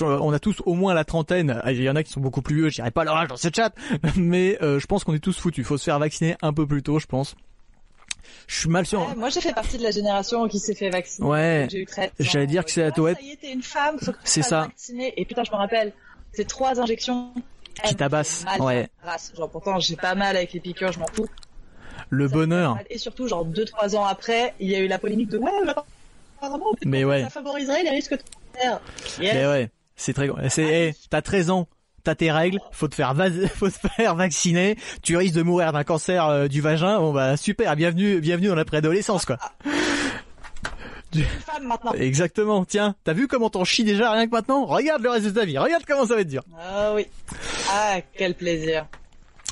on 0.00 0.32
a 0.32 0.38
tous 0.40 0.60
au 0.66 0.74
moins 0.74 0.92
la 0.92 1.04
trentaine. 1.04 1.62
Il 1.66 1.80
y 1.80 1.88
en 1.88 1.94
a 1.94 2.02
qui 2.02 2.10
sont 2.10 2.20
beaucoup 2.20 2.42
plus 2.42 2.56
vieux, 2.56 2.68
je 2.68 2.82
pas 2.90 3.04
leur 3.04 3.16
âge 3.16 3.28
dans 3.28 3.36
ce 3.36 3.48
chat, 3.54 3.72
mais 4.16 4.58
euh, 4.60 4.80
je 4.80 4.86
pense 4.86 5.04
qu'on 5.04 5.14
est 5.14 5.20
tous 5.20 5.38
foutus. 5.38 5.64
Faut 5.64 5.78
se 5.78 5.84
faire 5.84 6.00
vacciner 6.00 6.36
un 6.42 6.52
peu 6.52 6.66
plus 6.66 6.82
tôt, 6.82 6.98
je 6.98 7.06
pense. 7.06 7.36
Je 8.46 8.60
suis 8.60 8.68
mal 8.68 8.86
sûr. 8.86 9.00
Ouais, 9.06 9.14
moi, 9.14 9.28
j'ai 9.28 9.40
fait 9.40 9.52
partie 9.52 9.78
de 9.78 9.82
la 9.82 9.90
génération 9.90 10.48
qui 10.48 10.58
s'est 10.58 10.74
fait 10.74 10.90
vacciner. 10.90 11.26
Ouais. 11.26 11.68
J'ai 11.70 11.78
eu 11.80 11.86
13 11.86 12.06
ans. 12.08 12.10
J'allais 12.20 12.46
dire 12.46 12.64
que 12.64 12.70
c'est 12.70 12.82
la 12.82 12.90
Ah, 12.96 13.46
une 13.52 13.62
femme, 13.62 13.96
tu 14.02 14.10
C'est 14.24 14.42
ça. 14.42 14.62
vacciner. 14.62 15.12
Et 15.16 15.24
putain, 15.24 15.44
je 15.44 15.50
me 15.50 15.56
rappelle, 15.56 15.92
c'est 16.32 16.46
trois 16.46 16.80
injections. 16.80 17.32
Qui 17.84 17.94
tabasse, 17.94 18.44
ouais. 18.58 18.88
race. 19.04 19.32
Genre, 19.36 19.48
pourtant, 19.48 19.78
j'ai 19.78 19.94
pas 19.94 20.16
mal 20.16 20.36
avec 20.36 20.52
les 20.52 20.58
piqûres, 20.58 20.90
je 20.90 20.98
m'en 20.98 21.06
fous. 21.12 21.28
Le 22.10 22.26
Ça 22.26 22.34
bonheur. 22.34 22.78
Et 22.90 22.98
surtout, 22.98 23.28
genre, 23.28 23.44
deux, 23.44 23.64
trois 23.66 23.94
ans 23.94 24.04
après, 24.04 24.54
il 24.58 24.68
y 24.68 24.74
a 24.74 24.80
eu 24.80 24.88
la 24.88 24.98
polémique 24.98 25.28
de, 25.28 25.38
ouais, 25.38 25.50
mais 25.64 25.72
apparemment, 26.40 26.66
Mais 26.84 27.04
ouais. 27.04 27.22
ça 27.22 27.30
favoriserait 27.30 27.84
les 27.84 27.90
risques 27.90 28.12
de 28.12 28.22
cancer. 28.54 28.80
Yes. 29.20 29.34
Mais 29.34 29.46
ouais, 29.46 29.70
c'est 29.94 30.12
très 30.12 30.26
grand. 30.26 30.38
C'est, 30.48 30.62
hey, 30.64 30.94
t'as 31.10 31.22
13 31.22 31.50
ans, 31.50 31.68
t'as 32.08 32.14
tes 32.14 32.32
règles, 32.32 32.58
faut 32.72 32.88
te 32.88 32.94
faire, 32.94 33.12
vas- 33.12 33.28
faut 33.54 33.68
te 33.68 33.86
faire 33.96 34.14
vacciner. 34.14 34.76
Tu 35.02 35.14
risques 35.16 35.34
de 35.34 35.42
mourir 35.42 35.72
d'un 35.72 35.84
cancer 35.84 36.24
euh, 36.26 36.48
du 36.48 36.62
vagin. 36.62 36.98
Bon 37.00 37.12
bah 37.12 37.36
super, 37.36 37.76
bienvenue, 37.76 38.20
bienvenue 38.22 38.48
dans 38.48 38.54
la 38.54 38.64
préadolescence 38.64 39.26
quoi. 39.26 39.36
Exactement. 41.98 42.64
Tiens, 42.64 42.94
t'as 43.04 43.12
vu 43.12 43.28
comment 43.28 43.50
t'en 43.50 43.64
chies 43.64 43.84
déjà 43.84 44.10
rien 44.12 44.26
que 44.26 44.32
maintenant? 44.32 44.64
Regarde 44.66 45.02
le 45.02 45.10
reste 45.10 45.26
de 45.26 45.30
ta 45.30 45.44
vie. 45.44 45.58
Regarde 45.58 45.82
comment 45.86 46.06
ça 46.06 46.14
va 46.14 46.20
être 46.22 46.28
dur. 46.28 46.42
Ah 46.58 46.92
oui. 46.94 47.06
Ah, 47.70 47.96
quel 48.16 48.34
plaisir. 48.34 48.86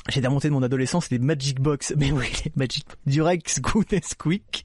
J'ai 0.09 0.21
remonté 0.21 0.47
de 0.47 0.53
mon 0.53 0.63
adolescence 0.63 1.09
les 1.11 1.19
Magic 1.19 1.59
Box. 1.59 1.93
Mais 1.97 2.11
oui, 2.11 2.27
les 2.45 2.51
Magic 2.55 2.85
Durex 3.05 3.59
Good 3.61 3.87
and 3.93 3.97
Squeak. 4.03 4.63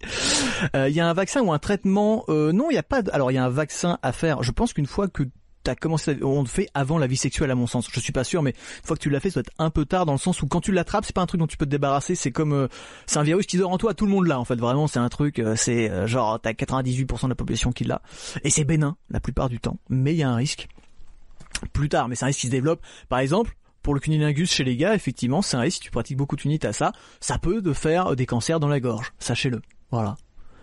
Euh, 0.77 0.89
Il 0.89 0.95
y 0.95 1.01
a 1.01 1.09
un 1.09 1.13
vaccin 1.15 1.41
ou 1.43 1.53
un 1.53 1.59
traitement? 1.59 2.25
Euh, 2.29 2.53
Non, 2.53 2.71
il 2.71 2.75
y 2.75 2.79
a 2.79 2.83
pas. 2.83 3.03
De... 3.03 3.11
Alors 3.13 3.31
il 3.31 3.35
y 3.35 3.39
a 3.39 3.45
un 3.45 3.49
vaccin 3.51 3.99
à 4.03 4.13
faire. 4.13 4.43
Je 4.43 4.51
pense 4.53 4.73
qu'une 4.73 4.87
fois 4.87 5.09
que 5.09 5.25
t'as 5.63 5.75
commencé, 5.75 6.19
on 6.23 6.43
le 6.43 6.49
fait 6.49 6.69
avant 6.75 6.99
la 6.99 7.07
vie 7.07 7.17
sexuelle 7.17 7.51
à 7.51 7.55
mon 7.55 7.67
sens. 7.67 7.89
Je 7.91 8.01
suis 8.01 8.13
pas 8.13 8.25
sûr, 8.25 8.43
mais 8.43 8.51
une 8.51 8.87
fois 8.87 8.97
que 8.97 9.03
tu 9.03 9.11
l'as 9.11 9.21
fait, 9.21 9.31
ça 9.31 9.43
doit 9.43 9.49
être 9.49 9.55
un 9.59 9.71
peu 9.71 9.85
tard 9.85 10.07
dans 10.07 10.13
le 10.13 10.19
sens 10.19 10.43
où 10.43 10.47
quand 10.47 10.61
tu 10.61 10.73
l'attrapes, 10.73 11.05
c'est 11.05 11.15
pas 11.15 11.23
un 11.23 11.27
truc 11.27 11.39
dont 11.39 11.47
tu 11.47 11.57
peux 11.57 11.67
te 11.67 11.71
débarrasser. 11.71 12.15
C'est 12.15 12.33
comme, 12.33 12.53
euh, 12.53 12.69
c'est 13.07 13.19
un 13.19 13.23
virus 13.23 13.47
qui 13.47 13.59
dort 13.59 13.71
en 13.71 13.79
toi. 13.79 13.95
Tout 13.95 14.07
le 14.07 14.13
monde 14.13 14.27
l'a 14.27 14.39
en 14.39 14.45
fait. 14.45 14.57
Vraiment, 14.57 14.87
c'est 14.87 14.99
un 14.99 15.09
truc. 15.09 15.39
euh, 15.39 15.57
c'est 15.57 15.91
euh, 15.91 16.07
genre 16.07 16.41
t'as 16.41 16.53
98% 16.53 17.25
de 17.25 17.29
la 17.29 17.35
population 17.35 17.73
qui 17.73 17.85
l'a 17.85 18.03
et 18.45 18.51
c'est 18.51 18.65
bénin 18.65 18.97
la 19.11 19.21
plupart 19.21 19.49
du 19.49 19.61
temps. 19.61 19.79
Mais 19.89 20.13
il 20.13 20.19
y 20.19 20.23
a 20.23 20.31
un 20.31 20.37
risque 20.37 20.69
plus 21.73 21.89
tard. 21.89 22.09
Mais 22.09 22.17
c'est 22.17 22.25
un 22.25 22.29
risque 22.29 22.41
qui 22.41 22.47
se 22.47 22.53
développe. 22.53 22.81
Par 23.09 23.19
exemple. 23.19 23.57
Pour 23.83 23.95
le 23.95 23.99
cunilingus 23.99 24.49
chez 24.53 24.63
les 24.63 24.77
gars, 24.77 24.95
effectivement, 24.95 25.43
c'est 25.43 25.57
un 25.57 25.61
risque. 25.61 25.79
Si 25.79 25.81
tu 25.81 25.91
pratiques 25.91 26.17
beaucoup 26.17 26.37
de 26.37 26.67
à 26.69 26.73
ça, 26.73 26.93
ça 27.19 27.39
peut 27.39 27.61
te 27.61 27.73
faire 27.73 28.15
des 28.15 28.27
cancers 28.27 28.61
dans 28.61 28.69
la 28.69 28.79
gorge. 28.79 29.13
Sachez-le. 29.19 29.61
Voilà. 29.91 30.15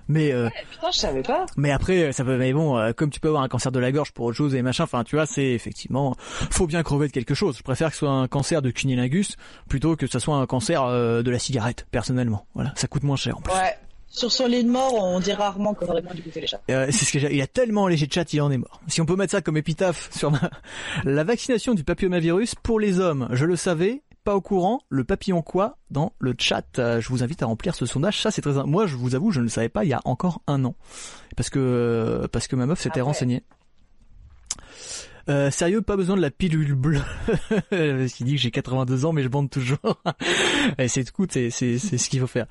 Mais 0.10 0.32
euh, 0.34 0.50
Putain, 0.72 0.92
je 0.92 0.98
savais 0.98 1.22
pas. 1.22 1.46
mais 1.56 1.72
après, 1.72 2.12
ça 2.12 2.24
peut, 2.26 2.36
mais 2.38 2.52
bon, 2.52 2.78
euh, 2.78 2.92
comme 2.94 3.10
tu 3.12 3.20
peux 3.20 3.28
avoir 3.30 3.44
un 3.44 3.48
cancer 3.48 3.72
de 3.72 3.80
la 3.80 3.92
gorge 3.92 4.12
pour 4.12 4.26
autre 4.26 4.36
chose 4.38 4.56
et 4.56 4.62
machin, 4.62 4.84
enfin, 4.84 5.04
tu 5.04 5.16
vois, 5.16 5.26
c'est 5.26 5.46
effectivement, 5.52 6.16
faut 6.50 6.68
bien 6.68 6.84
crever 6.84 7.08
de 7.08 7.14
quelque 7.14 7.36
chose. 7.36 7.58
Je 7.58 7.64
préfère 7.64 7.88
que 7.90 7.94
ce 7.94 8.00
soit 8.00 8.10
un 8.12 8.28
cancer 8.28 8.62
de 8.62 8.72
cunilingus 8.72 9.38
plutôt 9.70 9.96
que 9.96 10.08
ce 10.08 10.20
soit 10.20 10.36
un 10.36 10.46
cancer 10.48 10.84
euh, 10.84 11.22
de 11.22 11.30
la 11.32 11.40
cigarette, 11.40 11.86
personnellement. 11.92 12.46
Voilà, 12.56 12.74
ça 12.76 12.88
coûte 12.88 13.04
moins 13.04 13.16
cher 13.16 13.38
en 13.38 13.42
plus. 13.42 13.54
Ouais. 13.54 13.76
Sur 14.12 14.32
son 14.32 14.48
lit 14.48 14.64
de 14.64 14.70
mort, 14.70 14.96
on 14.96 15.20
dit 15.20 15.32
rarement 15.34 15.76
qu'on 15.76 15.86
aurait 15.86 16.02
dû 16.02 16.24
bouffer 16.24 16.42
les 16.42 16.48
chats. 16.48 16.60
Euh, 16.72 16.88
c'est 16.90 17.06
ce 17.06 17.14
que 17.14 17.20
j'ai- 17.20 17.36
il 17.36 17.40
a 17.44 17.46
tellement 17.48 17.86
allégé 17.86 18.08
de 18.08 18.12
chat, 18.12 18.34
il 18.34 18.42
en 18.42 18.50
est 18.50 18.58
mort. 18.58 18.82
Si 18.88 19.02
on 19.02 19.06
peut 19.06 19.16
mettre 19.16 19.30
ça 19.32 19.42
comme 19.42 19.56
épitaphe 19.58 20.10
sur 20.12 20.32
ma... 20.32 20.50
la 21.04 21.24
vaccination 21.24 21.76
du 21.76 21.84
papillomavirus 21.84 22.56
pour 22.56 22.80
les 22.80 23.00
hommes, 23.00 23.28
je 23.34 23.46
le 23.46 23.56
savais, 23.56 24.02
pas 24.30 24.36
au 24.36 24.42
courant, 24.42 24.82
le 24.90 25.04
papillon 25.04 25.42
quoi 25.42 25.80
dans 25.90 26.14
le 26.20 26.36
chat. 26.38 26.78
Euh, 26.78 27.02
je 27.02 27.10
vous 27.10 27.24
invite 27.24 27.42
à 27.42 27.48
remplir 27.48 27.74
ce 27.74 27.88
sondage. 27.88 28.22
Ça 28.22 28.30
c'est 28.30 28.44
très 28.44 28.64
moi 28.64 28.86
je 28.86 28.96
vous 28.96 29.16
avoue, 29.16 29.32
je 29.32 29.40
ne 29.40 29.46
le 29.46 29.50
savais 29.50 29.70
pas 29.70 29.86
il 29.86 29.88
y 29.88 29.94
a 29.94 30.02
encore 30.06 30.44
un 30.46 30.66
an 30.66 30.76
parce 31.36 31.50
que 31.50 32.28
parce 32.32 32.48
que 32.48 32.56
ma 32.56 32.68
meuf 32.68 32.80
s'était 32.80 33.02
renseignée. 33.02 33.42
Euh, 35.30 35.52
sérieux, 35.52 35.82
pas 35.82 35.96
besoin 35.96 36.16
de 36.16 36.22
la 36.22 36.32
pilule 36.32 36.74
bleue. 36.74 37.02
Parce 37.70 38.14
qu'il 38.14 38.26
dit 38.26 38.36
que 38.36 38.42
j'ai 38.42 38.52
82 38.52 39.06
ans, 39.06 39.14
mais 39.14 39.22
je 39.24 39.28
bande 39.28 39.50
toujours. 39.50 39.78
Et 40.80 40.88
c'est 40.88 41.02
écoute, 41.08 41.32
c'est 41.34 41.50
c'est 41.50 41.78
c'est 41.78 41.98
ce 41.98 42.10
qu'il 42.10 42.20
faut 42.20 42.28
faire. 42.28 42.48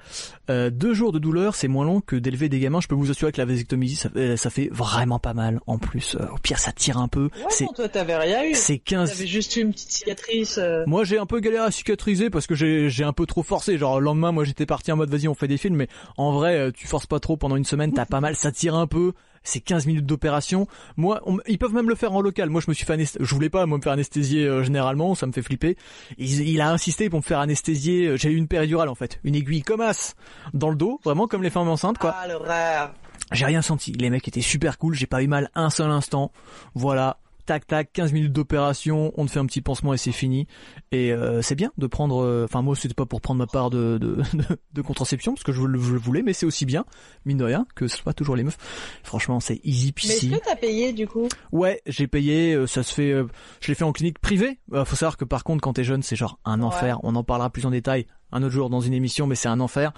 Euh, 0.51 0.71
deux 0.71 0.95
jours 0.95 1.13
de 1.13 1.19
douleur, 1.19 1.55
c'est 1.55 1.69
moins 1.69 1.85
long 1.85 2.01
que 2.01 2.17
d'élever 2.17 2.49
des 2.49 2.61
gamins. 2.61 2.81
Je 2.81 2.89
peux 2.89 2.95
vous 2.95 3.11
assurer 3.11 3.33
que 3.33 3.39
la 3.41 3.45
vasectomie, 3.47 3.91
ça, 3.91 4.11
euh, 4.17 4.37
ça 4.37 4.51
fait 4.51 4.69
vraiment 4.73 5.19
pas 5.19 5.35
mal. 5.35 5.61
En 5.67 5.79
plus, 5.79 6.17
Euh, 6.21 6.27
au 6.33 6.39
pire, 6.39 6.59
ça 6.59 6.73
tire 6.73 6.99
un 6.99 7.09
peu. 7.09 7.25
Ouais, 7.25 7.47
c'est 7.51 7.65
non, 7.65 7.73
toi, 7.73 7.89
t'avais 7.89 8.17
rien 8.17 8.45
eu. 8.45 8.55
c'est 8.55 8.79
15 8.79 9.11
T'avais 9.11 9.27
juste 9.27 9.57
eu 9.57 9.61
une 9.63 9.73
petite 9.73 9.91
cicatrice. 9.91 10.59
euh. 10.59 10.85
moi 10.87 11.05
j'ai 11.05 11.19
un 11.19 11.27
peu 11.27 11.41
galéré 11.41 11.65
à 11.65 11.71
cicatriser 11.71 12.31
parce 12.31 12.47
que 12.47 12.55
j'ai 12.55 12.89
j'ai 12.91 13.05
un 13.05 13.13
peu 13.13 13.27
trop 13.27 13.43
forcé. 13.43 13.77
Genre 13.79 13.99
le 13.99 14.05
lendemain 14.05 14.33
moi 14.33 14.45
j'étais 14.45 14.67
parti 14.67 14.93
en 14.93 14.97
mode 14.97 15.11
vas-y 15.11 15.29
on 15.29 15.35
fait 15.35 15.49
des 15.49 15.59
films 15.59 15.77
mais 15.77 15.89
en 16.17 16.33
vrai 16.33 16.71
tu 16.73 16.87
forces 16.87 17.07
pas 17.07 17.19
trop 17.21 17.37
pendant 17.37 17.57
une 17.57 17.65
semaine, 17.65 17.93
t'as 17.93 18.07
pas 18.07 18.21
mal, 18.21 18.37
ça 18.37 18.53
tire 18.53 18.75
un 18.77 18.87
peu. 18.87 19.13
C'est 19.49 19.61
15 19.61 19.87
minutes 19.87 20.05
d'opération. 20.07 20.67
Moi, 20.97 21.21
on- 21.27 21.39
ils 21.47 21.59
peuvent 21.59 21.73
même 21.73 21.89
le 21.89 21.95
faire 21.95 22.13
en 22.13 22.21
local. 22.21 22.51
Moi, 22.51 22.61
je 22.61 22.71
me 22.71 22.75
suis 22.75 22.85
fait 22.85 22.93
anesthésier. 22.93 23.25
Je 23.27 23.35
voulais 23.35 23.49
pas, 23.49 23.65
moi, 23.67 23.79
me 23.79 23.83
faire 23.83 23.93
anesthésier 23.93 24.47
euh, 24.47 24.63
généralement, 24.63 25.15
ça 25.15 25.27
me 25.27 25.33
fait 25.33 25.43
flipper. 25.43 25.77
Il, 26.19 26.47
il 26.49 26.61
a 26.61 26.71
insisté 26.71 27.09
pour 27.09 27.21
me 27.21 27.25
faire 27.25 27.39
anesthésier. 27.39 28.07
euh, 28.09 28.17
J'ai 28.17 28.31
eu 28.31 28.37
une 28.37 28.49
péridurale 28.49 28.89
en 28.89 28.95
fait, 28.95 29.21
une 29.25 29.35
aiguille 29.35 29.63
comme 29.63 29.81
as 29.81 30.15
dans 30.53 30.69
le 30.71 30.77
dos, 30.77 31.01
vraiment 31.05 31.27
comme 31.27 31.43
les 31.43 31.51
femmes 31.51 31.69
enceintes 31.69 31.99
quoi. 31.99 32.15
Ah, 32.19 32.29
l'horreur. 32.29 32.93
J'ai 33.33 33.45
rien 33.47 33.63
senti. 33.63 33.93
Les 33.93 34.11
mecs 34.11 34.27
étaient 34.29 34.41
super 34.41 34.79
cool. 34.79 34.95
J'ai 34.95 35.07
pas 35.07 35.23
eu 35.23 35.27
mal 35.27 35.51
un 35.55 35.71
seul 35.71 35.91
instant. 35.91 36.31
Voilà. 36.75 37.19
Tac 37.49 37.67
tac, 37.67 37.91
15 37.95 38.13
minutes 38.13 38.33
d'opération, 38.35 39.11
on 39.17 39.25
te 39.25 39.31
fait 39.31 39.39
un 39.39 39.47
petit 39.47 39.63
pansement 39.63 39.95
et 39.95 39.97
c'est 39.97 40.13
fini. 40.13 40.47
Et 40.93 41.13
euh, 41.15 41.41
c'est 41.41 41.55
bien 41.55 41.73
de 41.79 41.87
prendre. 41.87 42.23
euh, 42.23 42.45
Enfin 42.45 42.61
moi 42.61 42.77
c'était 42.77 42.93
pas 42.93 43.07
pour 43.07 43.23
prendre 43.23 43.39
ma 43.39 43.47
part 43.47 43.71
de 43.71 43.97
de, 43.97 44.17
de, 44.35 44.45
de 44.75 44.83
contraception 44.83 45.33
parce 45.33 45.45
que 45.45 45.53
je, 45.53 45.63
le- 45.63 45.79
voulais, 45.79 46.23
mais 46.23 46.35
c'est 46.35 46.45
aussi 46.45 46.67
bien 46.67 46.85
mine 47.25 47.39
de 47.39 47.45
rien 47.45 47.67
que 47.75 47.89
ce 47.89 47.97
soit 47.97 48.13
toujours 48.13 48.37
les 48.37 48.45
meufs. 48.45 48.59
Franchement 49.03 49.41
c'est 49.41 49.61
easy 49.65 49.95
Mais 49.97 50.11
est-ce 50.11 50.21
peasy. 50.27 50.31
que 50.31 50.45
t'as 50.45 50.57
payé, 50.57 50.93
du 50.93 51.07
coup? 51.09 51.27
Ouais, 51.51 51.81
j'ai 51.87 52.07
payé. 52.07 52.53
euh, 52.55 52.67
ça 52.67 52.83
se 52.83 52.93
fait. 52.93 53.13
euh, 53.13 53.25
je 53.61 53.69
l'ai 53.69 53.75
fait 53.75 53.85
en 53.85 53.93
clinique 53.93 54.19
privée. 54.19 54.61
Euh, 54.75 54.85
faut 54.85 54.97
savoir 54.97 55.17
que 55.17 55.25
par 55.25 55.43
contre 55.43 55.63
quand 55.63 55.73
t'es 55.73 55.85
jeune 55.85 56.03
c'est 56.03 56.17
genre 56.17 56.39
un 56.45 56.61
Ouais. 56.61 56.67
enfer. 56.67 56.99
On 57.03 57.17
en 57.17 57.25
parlera 57.25 57.49
plus 57.49 57.65
en 57.65 57.71
détail 57.71 58.07
un 58.31 58.43
autre 58.43 58.53
jour 58.55 58.69
dans 58.69 58.81
une 58.83 58.93
émission, 58.93 59.27
mais 59.27 59.37
c'est 59.37 59.49
un 59.49 59.61
enfer. 59.61 59.93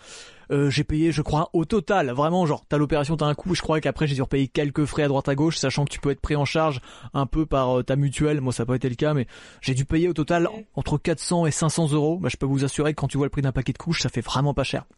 Euh, 0.51 0.69
j'ai 0.71 0.83
payé, 0.85 1.13
je 1.13 1.23
crois, 1.23 1.49
au 1.53 1.65
total, 1.65 2.11
vraiment, 2.11 2.45
genre, 2.47 2.65
t'as 2.69 2.77
l'opération, 2.77 3.17
t'as 3.17 3.27
un 3.27 3.35
coût, 3.35 3.55
je 3.55 3.63
crois 3.63 3.81
qu'après 3.81 4.07
j'ai 4.07 4.15
dû 4.17 4.23
repayer 4.23 4.49
quelques 4.49 4.85
frais 4.85 5.05
à 5.05 5.09
droite 5.09 5.29
à 5.29 5.35
gauche, 5.37 5.57
sachant 5.57 5.85
que 5.85 5.91
tu 5.91 6.01
peux 6.01 6.11
être 6.11 6.21
pris 6.21 6.35
en 6.37 6.45
charge 6.45 6.81
un 7.15 7.27
peu 7.27 7.47
par 7.47 7.79
euh, 7.79 7.83
ta 7.85 7.95
mutuelle, 7.97 8.41
moi 8.41 8.53
ça 8.53 8.63
n'a 8.65 8.67
pas 8.67 8.77
été 8.77 8.89
le 8.89 8.97
cas, 8.97 9.15
mais 9.15 9.27
j'ai 9.61 9.75
dû 9.75 9.85
payer 9.85 10.09
au 10.09 10.13
total 10.13 10.49
entre 10.75 10.99
400 10.99 11.47
et 11.47 11.51
500 11.51 11.93
euros, 11.93 12.19
bah, 12.19 12.29
je 12.31 12.37
peux 12.37 12.47
vous 12.47 12.65
assurer 12.65 12.95
que 12.95 13.01
quand 13.01 13.09
tu 13.09 13.17
vois 13.17 13.27
le 13.27 13.31
prix 13.31 13.43
d'un 13.43 13.53
paquet 13.53 13.73
de 13.73 13.79
couches, 13.79 14.01
ça 14.03 14.09
fait 14.09 14.21
vraiment 14.25 14.53
pas 14.55 14.65
cher. 14.65 14.85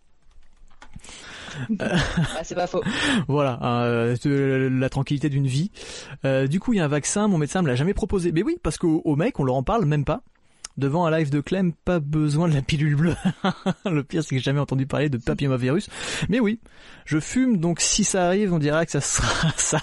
Ah, 1.81 2.43
c'est 2.45 2.55
pas 2.55 2.67
faux. 2.67 2.83
Voilà, 3.29 3.59
euh, 3.85 4.17
de- 4.25 4.69
la 4.73 4.89
tranquillité 4.89 5.29
d'une 5.29 5.47
vie. 5.47 5.71
Euh, 6.25 6.47
du 6.47 6.61
coup, 6.61 6.73
il 6.73 6.79
y 6.79 6.81
a 6.81 6.85
un 6.85 6.89
vaccin, 6.89 7.29
mon 7.29 7.37
médecin 7.37 7.61
me 7.61 7.69
l'a 7.69 7.75
jamais 7.75 7.93
proposé. 7.93 8.33
Mais 8.33 8.43
oui, 8.43 8.57
parce 8.63 8.79
qu'au 8.79 9.03
au 9.05 9.17
mec, 9.17 9.39
on 9.39 9.45
leur 9.45 9.57
en 9.57 9.63
parle 9.63 9.85
même 9.85 10.05
pas. 10.07 10.23
Devant 10.77 11.07
un 11.07 11.11
live 11.11 11.31
de 11.31 11.41
Clem, 11.41 11.73
pas 11.73 12.01
besoin 12.01 12.49
de 12.49 12.55
la 12.55 12.63
pilule 12.63 12.97
bleue. 12.97 13.17
le 13.85 14.03
pire, 14.03 14.23
c'est 14.23 14.31
que 14.31 14.37
j'ai 14.37 14.45
jamais 14.45 14.61
entendu 14.61 14.87
parler 14.87 15.09
de 15.09 15.19
papillomavirus. 15.19 15.89
Mais 16.29 16.41
oui, 16.41 16.61
je 17.05 17.21
fume, 17.21 17.59
donc 17.59 17.81
si 17.81 18.05
ça 18.05 18.27
arrive, 18.27 18.53
on 18.53 18.59
dira 18.59 18.87
que 18.87 18.93
ça 18.93 19.01
sera 19.01 19.51
ça. 19.57 19.81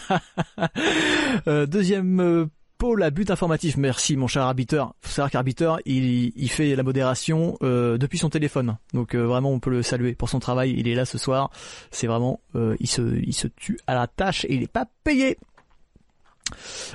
Euh, 1.48 1.66
deuxième 1.66 2.20
euh, 2.20 2.46
pôle 2.80 3.04
à 3.04 3.12
but 3.12 3.30
informatif. 3.30 3.76
Merci, 3.78 4.16
mon 4.16 4.28
cher 4.28 4.44
arbiteur. 4.44 4.96
Faut 5.02 5.12
savoir 5.12 5.30
qu'arbiteur, 5.30 5.80
il, 5.86 6.32
il 6.36 6.50
fait 6.50 6.76
la 6.76 6.82
modération 6.82 7.58
euh, 7.62 7.98
depuis 7.98 8.18
son 8.18 8.30
téléphone. 8.30 8.78
Donc 8.94 9.14
euh, 9.14 9.28
vraiment, 9.28 9.52
on 9.52 9.60
peut 9.60 9.70
le 9.70 9.84
saluer 9.84 10.16
pour 10.16 10.30
son 10.30 10.40
travail. 10.40 10.74
Il 10.78 10.88
est 10.88 10.96
là 10.96 11.06
ce 11.06 11.18
soir. 11.18 11.52
C'est 11.92 12.08
vraiment, 12.08 12.40
euh, 12.56 12.78
il 12.80 12.88
se, 12.88 13.02
il 13.02 13.34
se 13.34 13.48
tue 13.48 13.78
à 13.86 13.96
la 13.96 14.08
tâche 14.08 14.46
et 14.46 14.54
il 14.54 14.64
est 14.64 14.72
pas 14.72 14.86
payé. 15.04 15.38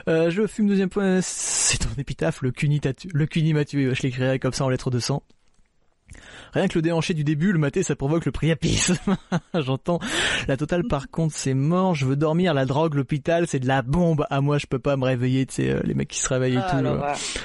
Euh, 0.09 0.31
je 0.31 0.47
fume 0.47 0.67
deuxième 0.67 0.89
point, 0.89 1.21
c'est 1.23 1.79
ton 1.79 1.89
épitaphe, 1.99 2.43
le 2.43 2.51
cuni 2.51 2.81
le 3.13 3.27
cuni 3.27 3.65
tué, 3.65 3.95
je 3.95 4.03
l'écrirai 4.03 4.39
comme 4.39 4.53
ça 4.53 4.65
en 4.65 4.69
lettres 4.69 4.91
de 4.91 4.99
sang. 4.99 5.23
Rien 6.55 6.69
que 6.69 6.79
le 6.79 6.83
déhanché 6.83 7.15
du 7.15 7.25
début, 7.25 7.53
le 7.53 7.59
maté, 7.59 7.83
ça 7.83 7.97
provoque 7.97 8.25
le 8.25 8.33
priapisme. 8.33 8.97
J'entends. 9.55 9.99
La 10.49 10.57
totale, 10.57 10.85
par 10.85 11.11
contre, 11.11 11.35
c'est 11.35 11.53
mort. 11.55 11.95
Je 11.95 12.07
veux 12.07 12.17
dormir. 12.17 12.55
La 12.55 12.65
drogue, 12.65 12.95
l'hôpital, 12.95 13.47
c'est 13.47 13.59
de 13.59 13.67
la 13.67 13.83
bombe. 13.83 14.25
À 14.31 14.41
moi, 14.41 14.59
je 14.59 14.67
peux 14.67 14.79
pas 14.79 14.97
me 14.97 15.05
réveiller. 15.05 15.47
Tu 15.47 15.55
sais, 15.55 15.71
euh, 15.71 15.81
les 15.85 15.95
mecs 15.95 16.09
qui 16.09 16.19
se 16.21 16.29
réveillent 16.29 16.55
et 16.55 16.61
Ah, 16.65 16.71
tout. 16.71 16.87
euh, 16.87 17.01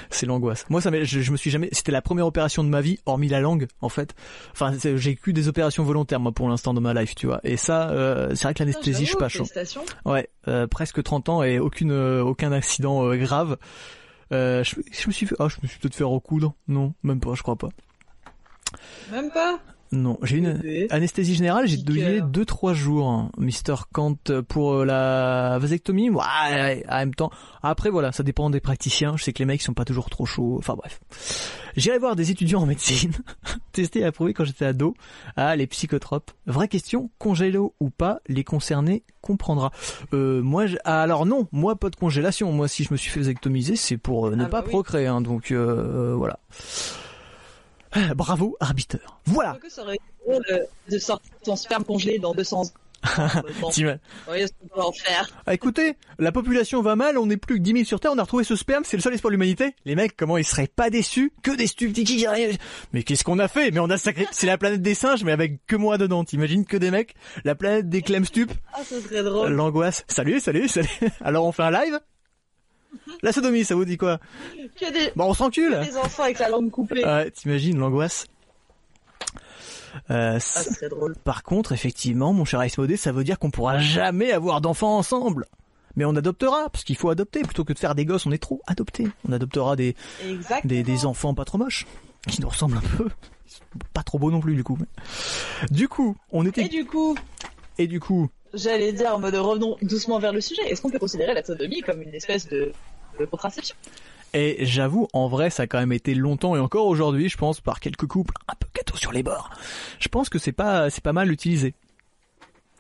c'est 0.10 0.26
l'angoisse. 0.26 0.66
Moi, 0.70 0.80
ça, 0.82 0.92
je, 1.04 1.22
je 1.22 1.32
me 1.32 1.38
suis 1.38 1.50
jamais. 1.50 1.70
C'était 1.72 1.92
la 1.92 2.02
première 2.02 2.28
opération 2.28 2.64
de 2.64 2.70
ma 2.70 2.82
vie, 2.82 3.00
hormis 3.06 3.28
la 3.30 3.40
langue, 3.42 3.68
en 3.82 3.90
fait. 3.90 4.14
Enfin, 4.52 4.72
j'ai 4.96 5.18
eu 5.26 5.34
des 5.34 5.48
opérations 5.48 5.84
volontaires, 5.84 6.20
moi, 6.20 6.32
pour 6.32 6.48
l'instant 6.48 6.74
dans 6.74 6.82
ma 6.82 6.94
life, 6.94 7.16
tu 7.16 7.26
vois. 7.28 7.40
Et 7.44 7.58
ça, 7.58 7.90
euh, 7.90 8.30
c'est 8.36 8.44
vrai 8.44 8.54
que 8.54 8.60
l'anesthésie, 8.60 9.06
je 9.06 9.10
suis 9.10 9.18
pas 9.18 9.30
chaud. 9.30 9.46
Ouais, 10.06 10.30
presque 10.70 11.02
30 11.02 11.30
ans 11.30 11.44
et 11.44 11.60
aucune 11.60 11.92
aucun 11.92 12.52
accident 12.52 13.14
grave. 13.16 13.58
Euh, 14.32 14.64
je, 14.64 14.76
je 14.92 15.08
me 15.08 15.12
suis 15.12 15.26
fait, 15.26 15.36
ah, 15.40 15.48
je 15.48 15.56
me 15.64 15.68
suis 15.68 15.80
peut-être 15.80 15.96
fait 15.96 16.04
recoudre. 16.04 16.54
Non, 16.68 16.94
même 17.04 17.20
pas, 17.20 17.34
je 17.34 17.42
crois 17.42 17.56
pas. 17.56 17.70
Même 19.12 19.30
pas. 19.32 19.60
Non, 19.92 20.20
j'ai 20.22 20.38
une 20.38 20.86
anesthésie 20.92 21.34
générale, 21.34 21.68
j'ai 21.68 21.78
douillé 21.78 22.22
2-3 22.22 22.76
jours, 22.76 23.28
Mister 23.40 23.74
Kant, 23.92 24.18
pour 24.48 24.74
euh, 24.76 24.86
la 24.86 25.58
vasectomie. 25.58 26.12
Ouais, 26.12 26.86
en 26.88 26.98
même 26.98 27.16
temps. 27.16 27.32
Après, 27.64 27.90
voilà, 27.90 28.12
ça 28.12 28.22
dépend 28.22 28.52
des 28.52 28.60
praticiens. 28.60 29.18
Je 29.18 29.24
sais 29.24 29.34
que 29.34 29.40
les 29.40 29.46
mecs 29.46 29.64
sont 29.64 29.74
pas 29.74 29.86
toujours 29.86 30.12
trop 30.12 30.28
chauds. 30.28 30.58
Enfin 30.60 30.76
bref. 30.76 31.00
J'irai 31.76 31.98
voir 31.98 32.16
des 32.16 32.30
étudiants 32.30 32.62
en 32.62 32.66
médecine, 32.68 33.14
testés 33.72 34.02
et 34.02 34.06
approuvés 34.06 34.36
quand 34.36 34.46
j'étais 34.46 34.66
ado. 34.66 34.94
Ah, 35.36 35.56
les 35.56 35.66
psychotropes. 35.66 36.30
Vraie 36.46 36.68
question, 36.68 37.10
congélo 37.18 37.74
ou 37.80 37.90
pas, 37.90 38.20
les 38.28 38.44
concernés 38.44 39.02
comprendra. 39.22 39.72
Euh, 40.14 40.44
moi, 40.44 40.68
je- 40.68 40.78
ah, 40.86 41.02
alors 41.02 41.26
non, 41.26 41.48
moi 41.52 41.76
pas 41.76 41.90
de 41.90 41.96
congélation. 41.96 42.52
Moi, 42.52 42.68
si 42.68 42.84
je 42.84 42.90
me 42.94 42.98
suis 42.98 43.10
fait 43.10 43.22
vasectomiser, 43.22 43.76
c'est 43.76 43.98
pour 43.98 44.28
euh, 44.28 44.36
ne 44.36 44.44
Ah 44.44 44.50
pas 44.50 44.62
bah 44.62 44.68
procréer. 44.70 45.08
hein, 45.08 45.22
donc 45.22 45.50
euh, 45.50 46.14
voilà. 46.16 46.38
Ah, 47.92 48.14
Bravo, 48.14 48.56
arbiteur. 48.60 49.20
Voilà. 49.26 49.52
Quoique 49.52 49.70
ça 49.70 49.82
aurait 49.84 49.96
été 49.96 50.04
drôle 50.26 50.44
euh, 50.52 50.60
de 50.92 50.98
sortir 51.00 51.32
ton 51.44 51.56
sperme 51.56 51.84
congelé 51.84 52.20
dans 52.20 52.34
200 52.34 52.62
ans. 52.62 52.70
Bon, 53.62 53.70
T'im- 53.70 53.94
vous 53.94 53.98
voyez 54.28 54.46
ce 54.46 54.52
qu'on 54.60 54.68
peut 54.68 54.82
en 54.86 54.92
faire. 54.92 55.30
Ah, 55.46 55.54
écoutez, 55.54 55.96
la 56.18 56.34
population 56.34 56.82
va 56.82 56.98
mal, 56.98 57.18
on 57.18 57.28
n'est 57.28 57.38
plus 57.38 57.56
que 57.56 57.62
10 57.62 57.72
000 57.72 57.84
sur 57.86 58.02
Terre, 58.02 58.12
on 58.14 58.18
a 58.18 58.24
retrouvé 58.24 58.44
ce 58.44 58.58
sperme, 58.58 58.84
c'est 58.84 58.98
le 58.98 59.02
seul 59.02 59.14
espoir 59.14 59.30
de 59.30 59.36
l'humanité. 59.36 59.74
Les 59.86 59.96
mecs, 59.96 60.18
comment 60.18 60.38
ils 60.38 60.44
seraient 60.44 60.68
pas 60.68 60.90
déçus 60.90 61.32
Que 61.42 61.56
des 61.56 61.68
stupides 61.68 62.06
qui 62.06 62.28
rien. 62.28 62.50
Mais 62.92 63.04
qu'est-ce 63.04 63.24
qu'on 63.24 63.40
a 63.40 63.48
fait? 63.48 63.72
Mais 63.72 63.80
on 63.80 63.90
a 63.90 63.98
sacré... 63.98 64.28
C'est 64.32 64.48
la 64.48 64.58
planète 64.58 64.82
des 64.82 64.96
singes, 64.96 65.24
mais 65.24 65.32
avec 65.32 65.66
que 65.66 65.78
moi 65.78 65.98
dedans. 65.98 66.26
T'imagines 66.26 66.66
que 66.66 66.76
des 66.76 66.92
mecs? 66.92 67.16
La 67.46 67.56
planète 67.56 67.88
des 67.88 68.02
clem 68.02 68.26
stup 68.26 68.52
Ah, 68.74 68.82
ce 68.84 69.00
serait 69.00 69.24
drôle. 69.24 69.54
L'angoisse. 69.54 70.04
Salut, 70.10 70.42
salut, 70.42 70.68
salut. 70.68 70.90
Alors 71.22 71.46
on 71.46 71.54
fait 71.54 71.64
un 71.64 71.72
live? 71.72 72.00
La 73.22 73.32
sodomie, 73.32 73.66
ça 73.66 73.76
vous 73.76 73.86
dit 73.86 73.98
quoi 73.98 74.20
Que 74.80 74.92
des, 74.92 75.12
Bon, 75.16 75.26
on 75.26 75.34
s'encule 75.34 75.80
des 75.82 75.98
enfants 75.98 76.24
avec 76.24 76.40
la 76.40 76.50
langue 76.50 76.70
coupée. 76.72 77.04
Ouais, 77.06 77.32
t'imagines 77.32 77.78
l'angoisse 77.78 78.26
euh, 80.12 80.40
Ah, 80.56 80.88
drôle. 80.90 81.16
Par 81.24 81.44
contre, 81.44 81.72
effectivement, 81.72 82.34
mon 82.34 82.46
cher 82.46 82.64
Ice 82.66 82.78
Modé, 82.78 82.98
ça 82.98 83.12
veut 83.12 83.24
dire 83.24 83.40
qu'on 83.40 83.52
pourra 83.52 83.80
jamais 83.80 84.32
avoir 84.32 84.62
d'enfants 84.62 84.98
ensemble. 84.98 85.46
Mais 85.96 86.06
on 86.06 86.16
adoptera, 86.16 86.70
parce 86.70 86.84
qu'il 86.84 86.96
faut 86.96 87.10
adopter. 87.10 87.42
Plutôt 87.42 87.66
que 87.66 87.74
de 87.74 87.80
faire 87.80 87.96
des 87.96 88.06
gosses, 88.06 88.26
on 88.26 88.32
est 88.32 88.38
trop 88.42 88.62
adopter. 88.68 89.08
On 89.28 89.32
adoptera 89.34 89.76
des, 89.76 89.96
des, 90.64 90.84
des 90.84 91.06
enfants 91.06 91.34
pas 91.34 91.46
trop 91.46 91.58
moches, 91.58 91.86
qui 92.28 92.42
nous 92.42 92.50
ressemblent 92.50 92.78
un 92.78 92.98
peu. 92.98 93.10
Pas 93.94 94.04
trop 94.04 94.20
beaux 94.20 94.32
non 94.32 94.40
plus, 94.40 94.56
du 94.56 94.64
coup. 94.64 94.78
Du 95.72 95.88
coup, 95.88 96.16
on 96.32 96.46
Et 96.46 96.50
était... 96.50 96.68
du 96.70 96.86
coup, 96.86 97.16
Et 97.80 97.88
du 97.88 98.00
coup, 98.00 98.30
j'allais 98.54 98.94
dire 98.94 99.16
en 99.16 99.20
mode 99.20 99.36
revenons 99.36 99.78
doucement 99.82 100.20
vers 100.20 100.34
le 100.34 100.42
sujet. 100.42 100.62
Est-ce 100.70 100.82
qu'on 100.82 100.90
peut 100.90 101.00
considérer 101.00 101.34
la 101.34 101.44
sodomie 101.44 101.82
comme 101.82 102.02
une 102.02 102.14
espèce 102.14 102.48
de 102.48 102.72
de 103.20 103.26
contraception? 103.26 103.76
Et 104.34 104.58
j'avoue, 104.66 105.08
en 105.14 105.28
vrai, 105.28 105.50
ça 105.50 105.64
a 105.64 105.68
quand 105.68 105.80
même 105.80 105.92
été 105.92 106.14
longtemps 106.14 106.56
et 106.56 106.60
encore 106.60 106.86
aujourd'hui, 106.86 107.30
je 107.30 107.38
pense, 107.38 107.62
par 107.62 107.80
quelques 107.80 108.06
couples 108.06 108.34
un 108.48 108.54
peu 108.60 108.68
gâteau 108.76 108.96
sur 108.96 109.12
les 109.12 109.24
bords. 109.24 109.50
Je 110.00 110.08
pense 110.08 110.30
que 110.30 110.38
c'est 110.38 110.52
pas, 110.52 110.90
c'est 110.92 111.04
pas 111.04 111.14
mal 111.14 111.32
utilisé. 111.32 111.74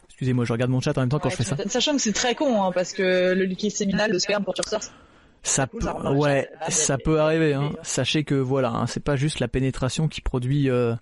Excusez-moi, 0.09 0.45
je 0.45 0.53
regarde 0.53 0.69
mon 0.69 0.79
chat 0.79 0.95
en 0.97 1.01
même 1.01 1.09
temps 1.09 1.17
quand 1.19 1.29
je 1.29 1.37
fais 1.37 1.43
ça. 1.43 1.55
Sachant 1.67 1.93
que 1.95 2.01
c'est 2.01 2.13
très 2.13 2.35
con, 2.35 2.61
hein, 2.63 2.71
parce 2.71 2.93
que 2.93 3.33
le 3.33 3.45
liquide 3.45 3.71
séminal, 3.71 4.11
le 4.11 4.19
sperme 4.19 4.43
pour 4.43 4.53
Ça 5.41 5.65
coup, 5.65 5.77
peut, 5.79 5.85
ça 5.85 5.93
remarche. 5.93 6.17
ouais, 6.17 6.49
Ah, 6.59 6.69
ça 6.69 6.97
peut 6.97 7.19
arriver. 7.19 7.53
Hein. 7.53 7.71
Sachez 7.81 8.23
que 8.23 8.35
voilà, 8.35 8.69
hein, 8.69 8.85
c'est 8.85 9.03
pas 9.03 9.15
juste 9.15 9.39
la 9.39 9.47
pénétration 9.47 10.07
qui 10.07 10.21
produit, 10.21 10.69
euh, 10.69 10.93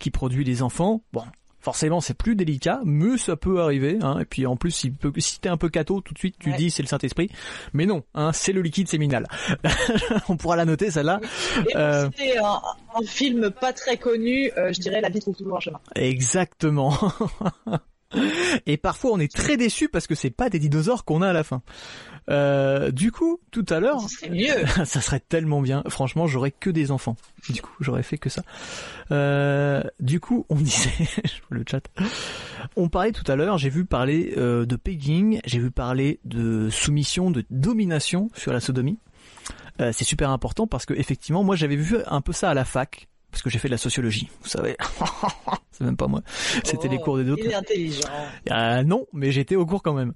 qui 0.00 0.10
produit 0.10 0.44
les 0.44 0.62
enfants. 0.62 1.02
Bon, 1.12 1.22
forcément, 1.64 2.00
c'est 2.00 2.14
plus 2.14 2.36
délicat, 2.36 2.80
mais 2.84 3.16
ça 3.18 3.36
peut 3.36 3.60
arriver. 3.60 3.98
Hein. 4.02 4.18
Et 4.20 4.24
puis 4.26 4.46
en 4.46 4.54
plus, 4.56 4.70
si, 4.70 4.92
t'es 5.40 5.48
un 5.48 5.56
peu 5.56 5.68
cato, 5.70 6.00
tout 6.02 6.12
de 6.14 6.18
suite, 6.18 6.36
tu 6.38 6.50
Ouais. 6.50 6.56
dis 6.56 6.70
c'est 6.70 6.82
le 6.82 6.88
Saint 6.88 6.98
Esprit. 6.98 7.30
Mais 7.72 7.86
non, 7.86 8.04
hein, 8.14 8.32
c'est 8.32 8.52
le 8.52 8.60
liquide 8.60 8.86
séminal. 8.88 9.26
On 10.28 10.36
pourra 10.36 10.56
la 10.56 10.64
noter 10.66 10.90
celle-là. 10.90 11.20
Et 11.70 11.76
Euh. 11.76 12.08
un, 12.42 12.60
un 13.00 13.06
film 13.06 13.50
pas 13.50 13.72
très 13.72 13.96
connu, 13.96 14.50
euh, 14.58 14.72
je 14.72 14.80
dirais 14.80 15.00
La 15.00 15.08
vie 15.08 15.20
trouve 15.20 15.34
toujours 15.36 15.56
un 15.56 15.60
chemin. 15.60 15.80
Exactement. 15.96 16.94
Et 18.66 18.76
parfois 18.76 19.12
on 19.12 19.18
est 19.18 19.32
très 19.32 19.56
déçu 19.56 19.88
parce 19.88 20.06
que 20.06 20.14
c'est 20.14 20.30
pas 20.30 20.50
des 20.50 20.58
dinosaures 20.58 21.04
qu'on 21.04 21.22
a 21.22 21.28
à 21.28 21.32
la 21.32 21.44
fin. 21.44 21.62
Euh, 22.30 22.90
du 22.90 23.12
coup, 23.12 23.40
tout 23.50 23.66
à 23.68 23.80
l'heure, 23.80 24.00
ça 24.84 25.00
serait 25.00 25.20
tellement 25.20 25.60
bien. 25.60 25.82
Franchement, 25.88 26.26
j'aurais 26.26 26.50
que 26.50 26.70
des 26.70 26.90
enfants. 26.90 27.16
Du 27.50 27.60
coup, 27.60 27.74
j'aurais 27.80 28.02
fait 28.02 28.18
que 28.18 28.30
ça. 28.30 28.42
Euh, 29.10 29.82
du 30.00 30.20
coup, 30.20 30.46
on 30.48 30.54
disait, 30.56 30.90
je 31.24 31.40
vois 31.48 31.58
le 31.58 31.64
chat. 31.70 31.86
On 32.76 32.88
parlait 32.88 33.12
tout 33.12 33.30
à 33.30 33.36
l'heure. 33.36 33.58
J'ai 33.58 33.68
vu 33.68 33.84
parler 33.84 34.34
euh, 34.36 34.64
de 34.64 34.76
pegging, 34.76 35.40
j'ai 35.44 35.58
vu 35.58 35.70
parler 35.70 36.20
de 36.24 36.70
soumission, 36.70 37.30
de 37.30 37.44
domination 37.50 38.30
sur 38.34 38.52
la 38.52 38.60
sodomie. 38.60 38.98
Euh, 39.80 39.90
c'est 39.92 40.04
super 40.04 40.30
important 40.30 40.66
parce 40.66 40.86
que 40.86 40.94
effectivement, 40.94 41.44
moi, 41.44 41.56
j'avais 41.56 41.76
vu 41.76 41.98
un 42.06 42.20
peu 42.20 42.32
ça 42.32 42.50
à 42.50 42.54
la 42.54 42.64
fac 42.64 43.08
parce 43.34 43.42
que 43.42 43.50
j'ai 43.50 43.58
fait 43.58 43.66
de 43.66 43.72
la 43.72 43.78
sociologie. 43.78 44.30
Vous 44.42 44.48
savez, 44.48 44.76
c'est 45.72 45.82
même 45.82 45.96
pas 45.96 46.06
moi. 46.06 46.22
C'était 46.62 46.86
les 46.86 46.98
Oh, 47.00 47.04
cours 47.04 47.16
des 47.18 47.28
autres. 47.28 47.42
Il 47.44 47.50
est 47.50 47.54
intelligent. 47.54 48.08
Ah 48.48 48.84
non, 48.84 49.06
mais 49.12 49.32
j'étais 49.32 49.56
au 49.56 49.66
cours 49.66 49.82
quand 49.82 49.92
même. 49.94 50.12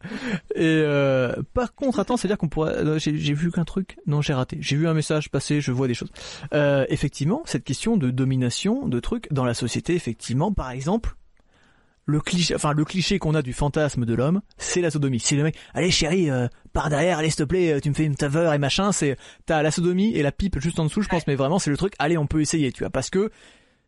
Et 0.55 0.61
euh, 0.65 1.35
par 1.53 1.75
contre, 1.75 1.99
attends, 1.99 2.17
c'est-à-dire 2.17 2.39
qu'on 2.39 2.49
pourrait. 2.49 2.77
euh, 2.77 2.99
J'ai 3.01 3.17
j'ai 3.19 3.35
vu 3.35 3.51
qu'un 3.51 3.65
truc. 3.65 3.99
Non, 4.07 4.23
j'ai 4.23 4.35
raté. 4.35 4.59
J'ai 4.61 4.77
vu 4.77 4.87
un 4.87 4.95
message 4.95 5.31
passer. 5.31 5.61
Je 5.61 5.73
vois 5.73 5.89
des 5.89 5.95
choses. 5.95 6.13
Euh, 6.55 6.87
effectivement, 6.91 7.43
cette 7.45 7.65
question 7.65 7.97
de 7.97 8.11
domination 8.11 8.87
de 8.87 9.01
trucs 9.01 9.27
dans 9.33 9.45
la 9.45 9.55
société, 9.55 9.95
effectivement, 9.97 10.53
par 10.53 10.71
exemple, 10.71 11.17
le 12.11 12.21
cliché, 12.21 12.55
enfin 12.55 12.73
le 12.73 12.85
cliché 12.87 13.19
qu'on 13.19 13.35
a 13.35 13.43
du 13.43 13.53
fantasme 13.53 14.07
de 14.07 14.15
l'homme, 14.15 14.41
c'est 14.57 14.81
la 14.81 14.91
sodomie. 14.91 15.21
C'est 15.21 15.37
le 15.37 15.43
mec, 15.43 15.57
allez 15.75 15.91
chérie, 15.91 16.31
euh, 16.31 16.49
par 16.73 16.89
derrière, 16.89 17.19
allez 17.19 17.29
s'il 17.29 17.41
te 17.41 17.43
plaît, 17.45 17.73
euh, 17.75 17.81
tu 17.81 17.91
me 17.91 17.95
fais 17.95 18.05
une 18.05 18.17
taveur 18.17 18.55
et 18.55 18.59
machin. 18.59 18.93
C'est 18.93 19.17
t'as 19.45 19.63
la 19.63 19.71
sodomie 19.71 20.15
et 20.17 20.23
la 20.23 20.33
pipe 20.33 20.59
juste 20.59 20.81
en 20.81 20.85
dessous, 20.85 21.03
je 21.03 21.09
pense, 21.09 21.27
mais 21.27 21.35
vraiment 21.35 21.59
c'est 21.59 21.71
le 21.71 21.77
truc. 21.77 21.93
Allez, 21.99 22.17
on 22.17 22.27
peut 22.27 22.41
essayer, 22.41 22.73
tu 22.73 22.83
vois, 22.83 22.89
parce 22.91 23.11
que 23.11 23.31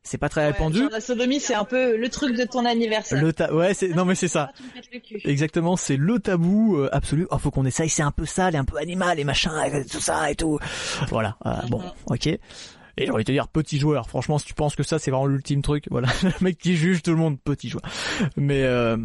c'est 0.02 0.18
pas 0.18 0.28
très 0.28 0.42
Ouais, 0.42 0.52
répandu. 0.52 0.78
genre, 0.80 0.90
la 0.90 1.00
sodomie, 1.00 1.40
c'est 1.40 1.54
un 1.54 1.64
peu 1.64 1.96
le 1.96 2.08
truc 2.10 2.36
de 2.36 2.44
ton 2.44 2.64
anniversaire. 2.66 3.22
Le 3.22 3.32
ta... 3.32 3.54
ouais, 3.54 3.72
c'est 3.74 3.88
non 3.88 4.04
mais 4.04 4.14
c'est 4.14 4.28
ça. 4.28 4.50
Ah. 4.54 4.98
Exactement, 5.24 5.76
c'est 5.76 5.96
le 5.96 6.18
tabou 6.18 6.76
euh, 6.76 6.88
absolu. 6.92 7.26
Oh, 7.30 7.38
faut 7.38 7.50
qu'on 7.50 7.64
essaye, 7.64 7.88
c'est 7.88 8.02
un 8.02 8.10
peu 8.10 8.26
sale 8.26 8.54
et 8.54 8.58
un 8.58 8.64
peu 8.64 8.76
animal 8.76 9.18
et 9.18 9.24
machin, 9.24 9.62
et 9.64 9.84
tout 9.86 10.00
ça 10.00 10.30
et 10.30 10.34
tout. 10.34 10.58
Voilà. 11.08 11.36
euh, 11.46 11.52
Bon, 11.70 11.82
ok. 12.06 12.28
Et 13.00 13.06
j'ai 13.06 13.10
envie 13.12 13.24
de 13.24 13.26
te 13.28 13.32
dire 13.32 13.48
petit 13.48 13.78
joueur. 13.78 14.08
Franchement, 14.08 14.38
si 14.38 14.46
tu 14.46 14.54
penses 14.54 14.76
que 14.76 14.82
ça 14.82 14.98
c'est 14.98 15.10
vraiment 15.10 15.26
l'ultime 15.26 15.62
truc, 15.62 15.86
voilà, 15.90 16.08
le 16.22 16.32
mec 16.42 16.58
qui 16.58 16.76
juge 16.76 17.02
tout 17.02 17.10
le 17.10 17.16
monde, 17.16 17.38
petit 17.40 17.68
joueur. 17.68 17.82
Mais 18.36 18.62
euh, 18.62 18.96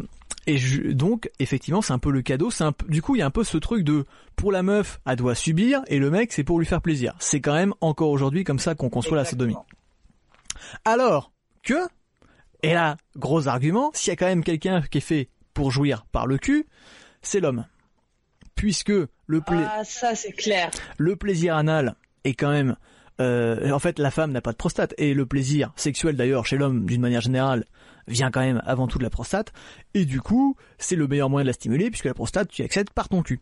et 0.46 0.58
je- 0.58 0.92
donc 0.92 1.30
effectivement, 1.38 1.82
c'est 1.82 1.92
un 1.92 1.98
peu 1.98 2.10
le 2.10 2.22
cadeau. 2.22 2.50
C'est 2.50 2.64
du 2.88 3.00
coup, 3.02 3.16
il 3.16 3.20
y 3.20 3.22
a 3.22 3.26
un 3.26 3.30
peu 3.30 3.42
ce 3.44 3.56
truc 3.56 3.82
de 3.84 4.04
pour 4.36 4.52
la 4.52 4.62
meuf, 4.62 5.00
elle 5.06 5.16
doit 5.16 5.34
subir 5.34 5.80
et 5.88 5.98
le 5.98 6.10
mec, 6.10 6.32
c'est 6.32 6.44
pour 6.44 6.58
lui 6.58 6.66
faire 6.66 6.82
plaisir. 6.82 7.14
C'est 7.18 7.40
quand 7.40 7.54
même 7.54 7.72
encore 7.80 8.10
aujourd'hui 8.10 8.44
comme 8.44 8.58
ça 8.58 8.74
qu'on 8.74 8.90
conçoit 8.90 9.16
la 9.16 9.24
sodomie. 9.24 9.56
Alors 10.84 11.32
que, 11.62 11.74
et 12.62 12.74
là, 12.74 12.96
gros 13.16 13.48
argument, 13.48 13.90
s'il 13.94 14.10
y 14.10 14.12
a 14.12 14.16
quand 14.16 14.26
même 14.26 14.44
quelqu'un 14.44 14.82
qui 14.82 14.98
est 14.98 15.00
fait 15.02 15.28
pour 15.54 15.70
jouir 15.70 16.04
par 16.12 16.26
le 16.26 16.38
cul, 16.38 16.66
c'est 17.22 17.40
l'homme. 17.40 17.64
Puisque 18.54 18.92
le, 19.26 19.40
pla- 19.40 19.72
Ah, 19.78 19.84
ça, 19.84 20.12
clair. 20.36 20.70
le 20.98 21.16
plaisir 21.16 21.56
anal 21.56 21.94
est 22.24 22.34
quand 22.34 22.50
même... 22.50 22.76
euh, 23.20 23.70
en 23.70 23.78
fait, 23.78 23.98
la 23.98 24.10
femme 24.10 24.32
n'a 24.32 24.40
pas 24.40 24.52
de 24.52 24.56
prostate. 24.56 24.94
Et 24.98 25.14
le 25.14 25.26
plaisir 25.26 25.72
sexuel, 25.76 26.16
d'ailleurs, 26.16 26.46
chez 26.46 26.56
l'homme, 26.56 26.86
d'une 26.86 27.00
manière 27.00 27.20
générale, 27.20 27.64
vient 28.08 28.30
quand 28.30 28.40
même 28.40 28.62
avant 28.66 28.86
tout 28.86 28.98
de 28.98 29.02
la 29.02 29.10
prostate. 29.10 29.52
Et 29.94 30.04
du 30.04 30.20
coup, 30.20 30.56
c'est 30.78 30.96
le 30.96 31.06
meilleur 31.08 31.28
moyen 31.30 31.44
de 31.44 31.48
la 31.48 31.52
stimuler, 31.54 31.90
puisque 31.90 32.04
la 32.04 32.14
prostate, 32.14 32.48
tu 32.48 32.62
y 32.62 32.64
accèdes 32.64 32.90
par 32.90 33.08
ton 33.08 33.22
cul. 33.22 33.40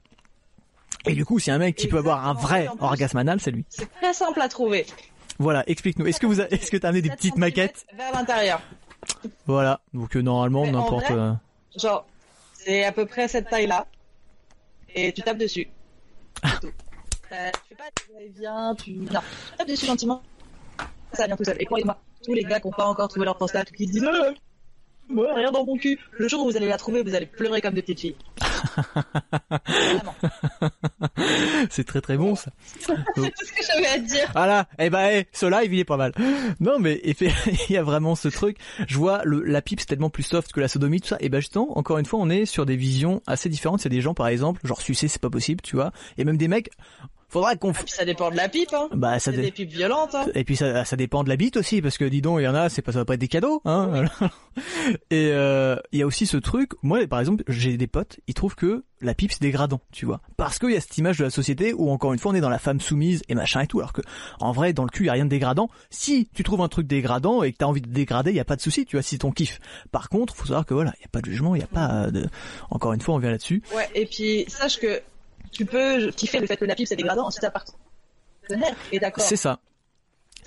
Et 1.06 1.14
du 1.14 1.24
coup, 1.26 1.38
si 1.38 1.50
un 1.50 1.58
mec 1.58 1.76
qui 1.76 1.86
peut 1.88 1.98
avoir 1.98 2.26
un 2.26 2.32
vrai 2.34 2.68
orgasme 2.80 3.18
anal, 3.18 3.40
c'est 3.40 3.50
lui. 3.50 3.64
C'est 3.68 3.90
très 4.00 4.14
simple 4.14 4.40
à 4.40 4.48
trouver. 4.48 4.86
Voilà, 5.38 5.64
explique-nous. 5.68 6.06
Est-ce 6.06 6.20
que 6.20 6.26
vous, 6.26 6.40
a- 6.40 6.48
est-ce 6.50 6.70
que 6.70 6.76
t'as 6.76 6.88
amené 6.88 7.02
des 7.02 7.08
7 7.10 7.16
petites 7.18 7.36
maquettes 7.36 7.84
Vers 7.96 8.12
l'intérieur. 8.12 8.62
Voilà. 9.46 9.80
Donc 9.92 10.16
euh, 10.16 10.20
normalement, 10.22 10.64
n'importe. 10.66 11.10
euh, 11.10 11.32
Genre, 11.76 12.06
c'est 12.54 12.84
à 12.84 12.92
peu 12.92 13.04
près 13.04 13.28
cette 13.28 13.50
taille-là. 13.50 13.86
Et 14.94 15.12
tu 15.12 15.20
tapes 15.22 15.38
dessus. 15.38 15.66
Euh, 17.32 17.50
tu 17.52 17.60
fais 17.68 17.74
pas 17.74 17.84
de 17.84 18.14
va-et-vient, 18.14 18.74
tu... 18.74 18.92
Non, 18.92 19.20
tu 19.58 19.66
dessus 19.66 19.86
gentiment. 19.86 20.22
Ça 21.12 21.26
vient 21.26 21.36
tout 21.36 21.44
seul. 21.44 21.56
Et 21.60 21.64
croyez-moi, 21.64 21.98
tous 22.24 22.34
les 22.34 22.44
gars 22.44 22.60
qui 22.60 22.66
n'ont 22.66 22.72
pas 22.72 22.86
encore 22.86 23.08
trouvé 23.08 23.24
leur 23.24 23.36
prostate 23.36 23.70
qui 23.72 23.86
se 23.86 23.92
disent 23.92 24.06
Ah, 24.06 24.32
moi, 25.08 25.34
rien 25.34 25.52
dans 25.52 25.64
mon 25.64 25.76
cul. 25.76 25.98
Le 26.12 26.28
jour 26.28 26.42
où 26.42 26.50
vous 26.50 26.56
allez 26.56 26.68
la 26.68 26.78
trouver, 26.78 27.02
vous 27.02 27.14
allez 27.14 27.26
pleurer 27.26 27.60
comme 27.60 27.74
des 27.74 27.82
petites 27.82 28.00
filles. 28.00 28.16
C'est 31.70 31.84
très 31.84 32.00
très 32.00 32.16
bon 32.16 32.34
ça. 32.34 32.50
C'est 32.80 32.94
tout 32.94 33.02
ce 33.14 33.52
que 33.52 33.62
j'avais 33.66 33.86
à 33.86 33.98
te 33.98 34.06
dire. 34.06 34.30
Voilà, 34.32 34.66
eh 34.78 34.88
ben 34.90 35.08
eh, 35.12 35.26
ce 35.32 35.46
live 35.46 35.74
il 35.74 35.80
est 35.80 35.84
pas 35.84 35.96
mal. 35.96 36.12
Non 36.60 36.78
mais 36.78 37.00
il 37.04 37.16
y 37.68 37.76
a 37.76 37.82
vraiment 37.82 38.14
ce 38.14 38.28
truc. 38.28 38.58
Je 38.86 38.96
vois 38.96 39.22
le, 39.24 39.42
la 39.42 39.60
pipe 39.60 39.80
c'est 39.80 39.86
tellement 39.86 40.10
plus 40.10 40.22
soft 40.22 40.52
que 40.52 40.60
la 40.60 40.68
sodomie 40.68 41.00
tout 41.00 41.08
ça. 41.08 41.16
Et 41.20 41.28
ben 41.28 41.40
justement, 41.40 41.76
encore 41.78 41.98
une 41.98 42.06
fois, 42.06 42.20
on 42.20 42.30
est 42.30 42.46
sur 42.46 42.64
des 42.66 42.76
visions 42.76 43.22
assez 43.26 43.48
différentes. 43.48 43.82
Il 43.82 43.84
y 43.84 43.88
a 43.88 43.90
des 43.90 44.00
gens 44.00 44.14
par 44.14 44.28
exemple, 44.28 44.60
genre 44.64 44.80
sucer 44.80 45.08
c'est 45.08 45.20
pas 45.20 45.30
possible, 45.30 45.60
tu 45.62 45.74
vois. 45.76 45.92
Et 46.16 46.24
même 46.24 46.38
des 46.38 46.48
mecs, 46.48 46.70
faudra 47.34 47.56
qu'on. 47.56 47.72
Puis 47.72 47.84
ça 47.88 48.04
dépend 48.04 48.30
de 48.30 48.36
la 48.36 48.48
pipe, 48.48 48.72
hein. 48.72 48.88
Bah 48.94 49.18
ça 49.18 49.32
C'est 49.32 49.40
des 49.40 49.50
pipes 49.50 49.70
violentes, 49.70 50.14
hein. 50.14 50.26
Et 50.34 50.44
puis 50.44 50.56
ça, 50.56 50.84
ça 50.84 50.96
dépend 50.96 51.24
de 51.24 51.28
la 51.28 51.36
bite 51.36 51.56
aussi, 51.56 51.82
parce 51.82 51.98
que 51.98 52.04
dis 52.04 52.22
donc, 52.22 52.40
il 52.40 52.44
y 52.44 52.48
en 52.48 52.54
a, 52.54 52.68
c'est 52.68 52.82
pas, 52.82 52.92
ça 52.92 53.00
va 53.00 53.04
pas 53.04 53.14
être 53.14 53.20
des 53.20 53.28
cadeaux, 53.28 53.60
hein. 53.64 54.04
Et 55.10 55.30
euh, 55.32 55.76
il 55.92 55.98
y 55.98 56.02
a 56.02 56.06
aussi 56.06 56.26
ce 56.26 56.36
truc. 56.36 56.72
Moi, 56.82 57.06
par 57.06 57.20
exemple, 57.20 57.42
j'ai 57.48 57.76
des 57.76 57.88
potes, 57.88 58.20
ils 58.28 58.34
trouvent 58.34 58.54
que 58.54 58.84
la 59.00 59.14
pipe 59.14 59.32
c'est 59.32 59.42
dégradant, 59.42 59.80
tu 59.92 60.06
vois, 60.06 60.20
parce 60.36 60.58
qu'il 60.58 60.70
y 60.70 60.76
a 60.76 60.80
cette 60.80 60.96
image 60.96 61.18
de 61.18 61.24
la 61.24 61.30
société 61.30 61.74
où 61.74 61.90
encore 61.90 62.12
une 62.12 62.18
fois 62.18 62.32
on 62.32 62.34
est 62.34 62.40
dans 62.40 62.48
la 62.48 62.58
femme 62.58 62.80
soumise 62.80 63.22
et 63.28 63.34
machin 63.34 63.60
et 63.60 63.66
tout, 63.66 63.80
alors 63.80 63.92
que 63.92 64.00
en 64.40 64.52
vrai 64.52 64.72
dans 64.72 64.84
le 64.84 64.88
cul 64.88 65.02
il 65.02 65.06
y 65.06 65.10
a 65.10 65.12
rien 65.12 65.26
de 65.26 65.30
dégradant. 65.30 65.68
Si 65.90 66.30
tu 66.34 66.42
trouves 66.42 66.62
un 66.62 66.68
truc 66.68 66.86
dégradant 66.86 67.42
et 67.42 67.52
que 67.52 67.58
t'as 67.58 67.66
envie 67.66 67.82
de 67.82 67.90
dégrader, 67.90 68.30
il 68.30 68.36
y 68.36 68.40
a 68.40 68.44
pas 68.44 68.56
de 68.56 68.62
souci, 68.62 68.86
tu 68.86 68.96
vois, 68.96 69.02
si 69.02 69.18
ton 69.18 69.30
kiff. 69.30 69.60
Par 69.92 70.08
contre, 70.08 70.34
faut 70.34 70.46
savoir 70.46 70.64
que 70.64 70.72
voilà, 70.72 70.94
il 70.98 71.02
y 71.02 71.04
a 71.04 71.08
pas 71.08 71.20
de 71.20 71.26
jugement, 71.26 71.54
il 71.54 71.60
y 71.60 71.64
a 71.64 71.66
pas 71.66 72.10
de. 72.10 72.26
Encore 72.70 72.92
une 72.92 73.00
fois, 73.00 73.14
on 73.14 73.18
vient 73.18 73.30
là-dessus. 73.30 73.62
Ouais, 73.74 73.88
et 73.94 74.06
puis 74.06 74.46
sache 74.48 74.78
que 74.78 75.02
tu 75.54 75.64
peux 75.64 76.10
kiffer 76.10 76.40
le 76.40 76.46
fait 76.46 76.56
que 76.56 76.64
la 76.66 76.74
pipe 76.74 76.86
c'est 76.86 76.96
dégradant 76.96 77.30
si 77.30 77.40
ta 77.40 77.50
partenaire 77.50 78.74
est 78.92 78.98
d'accord 78.98 79.24
C'est 79.24 79.36
ça, 79.36 79.58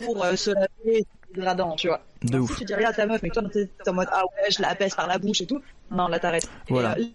pour 0.06 0.24
euh, 0.24 0.36
se 0.36 0.52
laver 0.52 0.68
c'est 0.86 1.34
dégradant, 1.34 1.76
tu 1.76 1.88
vois. 1.88 2.02
de 2.24 2.34
Si 2.34 2.38
ouf. 2.38 2.58
tu 2.60 2.66
dis 2.66 2.76
rien 2.76 2.90
à 2.90 2.94
ta 2.94 3.06
meuf, 3.08 3.22
mais 3.24 3.30
toi 3.30 3.44
t'es 3.52 3.68
en 3.88 3.94
mode 3.94 4.08
ah 4.12 4.24
ouais, 4.24 4.52
je 4.52 4.62
la 4.62 4.70
apaise 4.70 4.94
par 4.94 5.08
la 5.08 5.18
bouche 5.18 5.42
et 5.42 5.46
tout, 5.48 5.62
non, 5.90 6.08
là 6.08 6.20
t'arrêtes. 6.20 6.50
Voilà. 6.70 6.96
euh, 7.00 7.06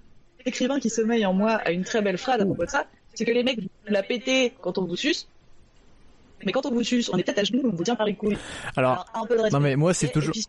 L'écrivain 0.45 0.81
qui 0.81 0.91
sommeille 0.91 1.25
en 1.25 1.33
moi 1.33 1.53
a 1.65 1.71
une 1.71 1.85
très 1.85 2.03
belle 2.03 2.19
phrase 2.19 2.41
à 2.41 2.45
propos 2.45 2.65
de 2.65 2.71
ça, 2.71 2.87
c'est 3.15 3.25
que 3.25 3.31
les 3.31 3.45
mecs 3.45 3.61
vous 3.61 3.69
la 3.87 4.03
pétez 4.03 4.55
quand 4.61 4.77
on 4.79 4.85
vous 4.87 4.97
suce, 4.97 5.29
mais 6.45 6.51
quand 6.51 6.67
on 6.67 6.71
vous 6.73 6.83
suce, 6.83 7.09
on 7.13 7.17
est 7.19 7.23
peut-être 7.23 7.39
à 7.39 7.45
genoux, 7.45 7.63
on 7.65 7.77
vous 7.77 7.85
tient 7.85 7.95
par 7.95 8.07
les 8.07 8.15
couilles. 8.17 8.37
Alors, 8.77 9.05
un 9.15 9.25
peu 9.27 9.37
de 9.37 9.43
respect. 9.43 9.57
non 9.57 9.61
mais 9.63 9.77
moi 9.77 9.95
c'est 9.95 10.09
toujours. 10.09 10.33
puis, 10.33 10.47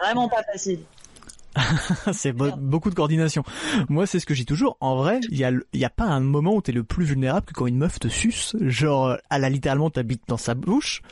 vraiment 0.00 0.28
pas 0.28 0.42
facile. 0.42 0.80
c'est 2.12 2.32
be- 2.32 2.56
beaucoup 2.58 2.90
de 2.90 2.94
coordination. 2.94 3.42
Moi, 3.88 4.06
c'est 4.06 4.20
ce 4.20 4.26
que 4.26 4.34
j'ai 4.34 4.44
toujours. 4.44 4.76
En 4.80 4.96
vrai, 4.96 5.20
il 5.30 5.36
y 5.38 5.44
a, 5.44 5.50
y 5.72 5.86
pas 5.94 6.04
un 6.04 6.20
moment 6.20 6.54
où 6.54 6.62
t'es 6.62 6.72
le 6.72 6.84
plus 6.84 7.04
vulnérable 7.04 7.46
que 7.46 7.52
quand 7.52 7.66
une 7.66 7.78
meuf 7.78 7.98
te 7.98 8.08
suce. 8.08 8.54
Genre, 8.60 9.08
euh, 9.08 9.16
elle 9.30 9.44
a 9.44 9.50
littéralement 9.50 9.90
ta 9.90 10.02
bite 10.02 10.22
dans 10.28 10.36
sa 10.36 10.54
bouche. 10.54 11.02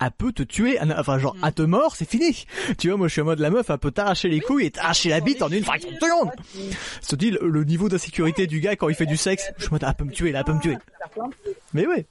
Elle 0.00 0.12
peut 0.12 0.30
te 0.32 0.44
tuer. 0.44 0.78
Enfin, 0.96 1.18
genre, 1.18 1.34
Mm. 1.36 1.44
à 1.44 1.50
te 1.52 1.62
mort, 1.62 1.96
c'est 1.96 2.08
fini. 2.08 2.46
Tu 2.78 2.88
vois, 2.88 2.96
moi, 2.96 3.08
je 3.08 3.12
suis 3.14 3.20
en 3.20 3.24
mode 3.24 3.40
la 3.40 3.50
meuf, 3.50 3.68
elle 3.70 3.78
peut 3.78 3.90
t'arracher 3.90 4.28
les 4.28 4.38
couilles 4.40 4.66
et 4.66 4.70
t'arracher 4.70 5.08
la 5.08 5.18
bite 5.20 5.42
en 5.42 5.48
une 5.48 5.64
fraction 5.64 5.90
de 5.90 5.96
seconde. 5.96 6.30
Se 7.00 7.16
dit 7.16 7.32
le, 7.32 7.48
le 7.48 7.64
niveau 7.64 7.88
d'insécurité 7.88 8.46
du 8.46 8.60
gars 8.60 8.76
quand 8.76 8.88
il 8.88 8.94
fait 8.94 9.06
du 9.06 9.16
sexe. 9.16 9.50
Je 9.56 9.62
suis 9.64 9.70
en 9.70 9.74
mode, 9.74 9.84
elle 9.84 9.94
peut 9.94 10.04
me 10.04 10.12
tuer, 10.12 10.30
là, 10.30 10.38
elle 10.40 10.44
peut 10.44 10.52
me 10.54 10.60
tuer. 10.60 10.76
Mais 11.74 11.86
ouais, 11.88 12.06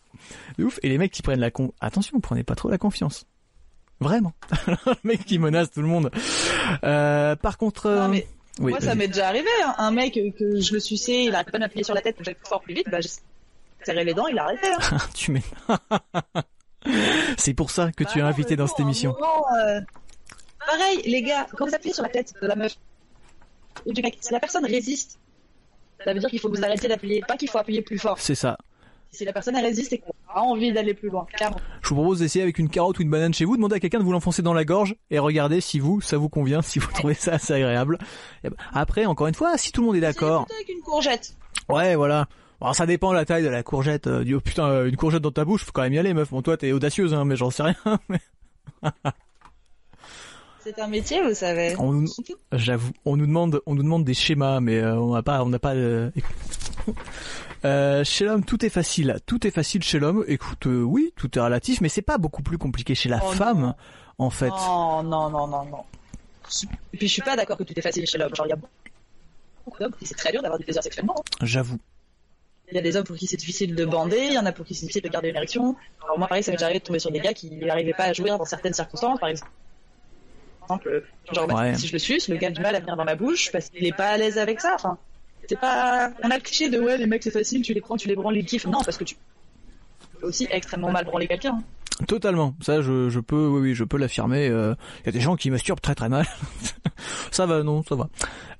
de 0.57 0.65
ouf. 0.65 0.79
Et 0.83 0.89
les 0.89 0.97
mecs 0.97 1.11
qui 1.13 1.21
prennent 1.21 1.39
la 1.39 1.51
con. 1.51 1.71
Attention, 1.79 2.19
prenez 2.19 2.43
pas 2.43 2.55
trop 2.55 2.69
la 2.69 2.77
confiance. 2.77 3.25
Vraiment. 3.99 4.33
le 4.67 4.95
mec 5.03 5.25
qui 5.25 5.39
menace 5.39 5.71
tout 5.71 5.81
le 5.81 5.87
monde. 5.87 6.11
Euh, 6.83 7.35
par 7.35 7.57
contre. 7.57 7.89
Non, 7.89 8.03
euh, 8.03 8.07
mais 8.09 8.27
oui, 8.59 8.71
Moi, 8.71 8.81
ça 8.81 8.95
m'est 8.95 9.07
déjà 9.07 9.27
arrivé. 9.27 9.47
hein. 9.65 9.75
Un 9.77 9.91
mec 9.91 10.13
que 10.37 10.59
je 10.59 10.73
le 10.73 10.79
suçais, 10.79 11.25
il 11.25 11.35
arrêtait 11.35 11.51
pas 11.51 11.57
de 11.59 11.63
m'appuyer 11.63 11.83
sur 11.83 11.93
la 11.93 12.01
tête, 12.01 12.17
que 12.17 12.23
j'allais 12.23 12.37
fort 12.43 12.61
plus 12.61 12.73
vite, 12.73 12.87
bah, 12.89 12.99
j'ai 13.01 13.09
serré 13.83 14.03
les 14.03 14.13
dents, 14.13 14.27
il 14.27 14.37
a 14.39 14.43
arrêté. 14.45 14.67
Hein. 14.91 14.97
tu 15.15 15.31
mets. 15.31 15.43
C'est 17.37 17.53
pour 17.53 17.69
ça 17.71 17.91
que 17.91 18.03
tu 18.03 18.19
es 18.19 18.21
Bah, 18.21 18.27
invité 18.29 18.55
dans 18.55 18.67
cette 18.67 18.79
émission. 18.79 19.13
moment, 19.13 19.45
euh, 19.65 19.81
Pareil, 20.65 21.01
les 21.05 21.21
gars, 21.21 21.47
quand 21.55 21.65
vous 21.67 21.73
appuyez 21.75 21.93
sur 21.93 22.03
la 22.03 22.09
tête 22.09 22.33
de 22.41 22.47
la 22.47 22.55
meuf 22.55 22.75
ou 23.85 23.93
du 23.93 24.01
mec, 24.01 24.17
si 24.21 24.33
la 24.33 24.39
personne 24.39 24.65
résiste, 24.65 25.17
ça 26.03 26.13
veut 26.13 26.19
dire 26.19 26.29
qu'il 26.29 26.39
faut 26.39 26.49
que 26.49 26.57
vous 26.57 26.63
arrêtiez 26.63 26.89
d'appuyer, 26.89 27.21
pas 27.27 27.37
qu'il 27.37 27.49
faut 27.49 27.57
appuyer 27.57 27.81
plus 27.81 27.97
fort. 27.99 28.17
C'est 28.19 28.35
ça. 28.35 28.57
Si 29.11 29.25
la 29.25 29.33
personne 29.33 29.55
elle 29.55 29.65
résiste 29.65 29.93
et 29.93 29.97
qu'elle 29.99 30.13
a 30.27 30.41
envie 30.41 30.71
d'aller 30.71 30.93
plus 30.93 31.09
loin, 31.09 31.25
clairement. 31.33 31.57
Je 31.81 31.89
vous 31.89 31.95
propose 31.95 32.19
d'essayer 32.19 32.43
avec 32.43 32.59
une 32.59 32.69
carotte 32.69 32.99
ou 32.99 33.01
une 33.01 33.09
banane 33.09 33.33
chez 33.33 33.45
vous, 33.45 33.55
demandez 33.55 33.75
à 33.75 33.79
quelqu'un 33.79 33.99
de 33.99 34.03
vous 34.03 34.11
l'enfoncer 34.11 34.41
dans 34.41 34.53
la 34.53 34.65
gorge 34.65 34.95
et 35.09 35.17
regardez 35.19 35.61
si 35.61 35.79
vous, 35.79 36.01
ça 36.01 36.17
vous 36.17 36.29
convient, 36.29 36.61
si 36.61 36.79
vous 36.79 36.91
trouvez 36.93 37.13
ça 37.13 37.33
assez 37.33 37.53
agréable. 37.53 37.97
Ben, 38.43 38.51
Après, 38.73 39.05
encore 39.05 39.27
une 39.27 39.33
fois, 39.35 39.57
si 39.57 39.71
tout 39.71 39.81
le 39.81 39.87
monde 39.87 39.95
est 39.95 40.01
d'accord, 40.01 40.45
avec 40.53 40.69
une 40.69 40.81
courgette. 40.81 41.35
ouais, 41.69 41.95
voilà. 41.95 42.27
Alors 42.61 42.75
ça 42.75 42.85
dépend 42.87 43.11
de 43.11 43.15
la 43.15 43.25
taille 43.25 43.43
de 43.43 43.49
la 43.49 43.61
courgette. 43.63 44.07
euh, 44.07 44.23
oh, 44.35 44.39
putain, 44.41 44.67
euh, 44.67 44.89
une 44.89 44.95
courgette 44.97 45.21
dans 45.21 45.31
ta 45.31 45.45
bouche, 45.45 45.63
faut 45.63 45.71
quand 45.71 45.83
même 45.83 45.93
y 45.93 45.99
aller, 45.99 46.13
meuf. 46.13 46.31
Bon, 46.31 46.41
toi, 46.41 46.57
t'es 46.57 46.71
audacieuse, 46.71 47.13
hein, 47.13 47.23
mais 47.23 47.35
j'en 47.35 47.49
sais 47.51 47.63
rien. 47.63 47.75
mais 48.09 48.19
C'est 50.59 50.79
un 50.79 50.87
métier, 50.87 51.21
vous 51.21 51.33
savez. 51.33 51.75
on 51.79 51.93
nous, 51.93 52.07
j'avoue, 52.51 52.91
on 53.05 53.15
nous 53.15 53.25
demande, 53.25 53.61
on 53.65 53.75
nous 53.75 53.83
demande 53.83 54.03
des 54.03 54.13
schémas, 54.13 54.59
mais 54.59 54.79
euh, 54.79 54.95
on 54.99 55.13
n'a 55.13 55.23
pas, 55.23 55.41
on 55.43 55.47
n'a 55.49 55.59
pas. 55.59 55.73
euh, 55.75 56.09
Euh, 57.65 58.03
chez 58.03 58.25
l'homme, 58.25 58.43
tout 58.45 58.63
est 58.65 58.69
facile. 58.69 59.17
Tout 59.25 59.45
est 59.47 59.51
facile 59.51 59.83
chez 59.83 59.99
l'homme. 59.99 60.23
Écoute, 60.27 60.67
euh, 60.67 60.81
oui, 60.81 61.11
tout 61.15 61.37
est 61.37 61.41
relatif, 61.41 61.81
mais 61.81 61.89
c'est 61.89 62.01
pas 62.01 62.17
beaucoup 62.17 62.43
plus 62.43 62.57
compliqué 62.57 62.93
chez 62.95 63.09
la 63.09 63.19
Oh 63.23 63.31
femme, 63.31 63.61
non. 63.61 63.73
en 64.19 64.29
fait. 64.29 64.49
Non, 64.49 65.03
non, 65.03 65.29
non, 65.29 65.47
non, 65.47 65.65
non. 65.65 65.83
Et 66.93 66.97
puis 66.97 67.07
je 67.07 67.13
suis 67.13 67.21
pas 67.21 67.35
d'accord 67.35 67.57
que 67.57 67.63
tout 67.63 67.77
est 67.77 67.81
facile 67.81 68.05
chez 68.07 68.17
l'homme. 68.17 68.33
Genre, 68.35 68.45
il 68.45 68.49
y 68.49 68.53
a 68.53 68.57
beaucoup 69.65 69.79
d'hommes 69.79 69.93
qui 69.99 70.05
c'est 70.05 70.15
très 70.15 70.31
dur 70.31 70.41
d'avoir 70.41 70.57
du 70.59 70.63
plaisir 70.65 70.81
sexuellement. 70.83 71.15
J'avoue. 71.41 71.77
Il 72.69 72.75
y 72.75 72.79
a 72.79 72.81
des 72.81 72.95
hommes 72.97 73.03
pour 73.05 73.15
qui 73.15 73.27
c'est 73.27 73.37
difficile 73.37 73.75
de 73.75 73.85
bander, 73.85 74.17
il 74.27 74.33
y 74.33 74.37
en 74.37 74.45
a 74.45 74.51
pour 74.51 74.65
qui 74.65 74.75
c'est 74.75 74.81
difficile 74.81 75.01
de 75.03 75.09
garder 75.09 75.29
une 75.29 75.35
érection. 75.37 75.75
Alors 76.03 76.19
moi, 76.19 76.27
pareil, 76.27 76.43
ça 76.43 76.51
m'est 76.51 76.61
arrivé 76.61 76.79
de 76.79 76.83
tomber 76.83 76.99
sur 76.99 77.11
des 77.11 77.19
gars 77.21 77.33
qui 77.33 77.49
n'arrivaient 77.51 77.93
pas 77.93 78.03
à 78.05 78.13
jouir 78.13 78.37
dans 78.37 78.45
certaines 78.45 78.73
circonstances, 78.73 79.19
par 79.19 79.29
exemple. 79.29 79.49
euh, 80.87 81.01
Genre, 81.31 81.47
bah, 81.47 81.55
Ouais. 81.61 81.75
si 81.75 81.87
je 81.87 81.93
le 81.93 81.99
suce, 81.99 82.27
le 82.27 82.35
gars 82.35 82.47
a 82.49 82.51
du 82.51 82.61
mal 82.61 82.75
à 82.75 82.79
venir 82.81 82.97
dans 82.97 83.05
ma 83.05 83.15
bouche 83.15 83.51
parce 83.53 83.69
qu'il 83.69 83.85
est 83.85 83.95
pas 83.95 84.09
à 84.09 84.17
l'aise 84.17 84.37
avec 84.37 84.59
ça. 84.59 84.73
Enfin, 84.75 84.97
c'est 85.47 85.59
pas. 85.59 86.11
On 86.23 86.29
a 86.29 86.35
le 86.35 86.41
cliché 86.41 86.69
de 86.69 86.79
ouais, 86.79 86.97
les 86.97 87.05
mecs 87.07 87.23
c'est 87.23 87.31
facile, 87.31 87.61
tu 87.61 87.73
les 87.73 87.81
prends, 87.81 87.97
tu 87.97 88.07
les 88.07 88.15
branles, 88.15 88.37
ils 88.37 88.45
kiffent. 88.45 88.67
Non, 88.67 88.81
parce 88.83 88.97
que 88.97 89.03
tu 89.03 89.15
peux 90.19 90.27
aussi 90.27 90.47
extrêmement 90.51 90.91
mal 90.91 91.05
branler 91.05 91.27
quelqu'un. 91.27 91.61
Totalement. 92.07 92.53
Ça, 92.61 92.83
je, 92.83 93.09
je 93.09 93.19
peux, 93.19 93.47
oui, 93.47 93.59
oui, 93.61 93.73
je 93.73 93.83
peux 93.83 93.97
l'affirmer. 93.97 94.49
euh, 94.49 94.75
Il 95.01 95.07
y 95.07 95.09
a 95.09 95.11
des 95.11 95.19
gens 95.19 95.35
qui 95.35 95.49
masturbent 95.49 95.81
très 95.81 95.95
très 95.95 96.09
mal. 96.09 96.27
ça 97.31 97.47
va, 97.47 97.63
non, 97.63 97.81
ça 97.81 97.95
va. 97.95 98.07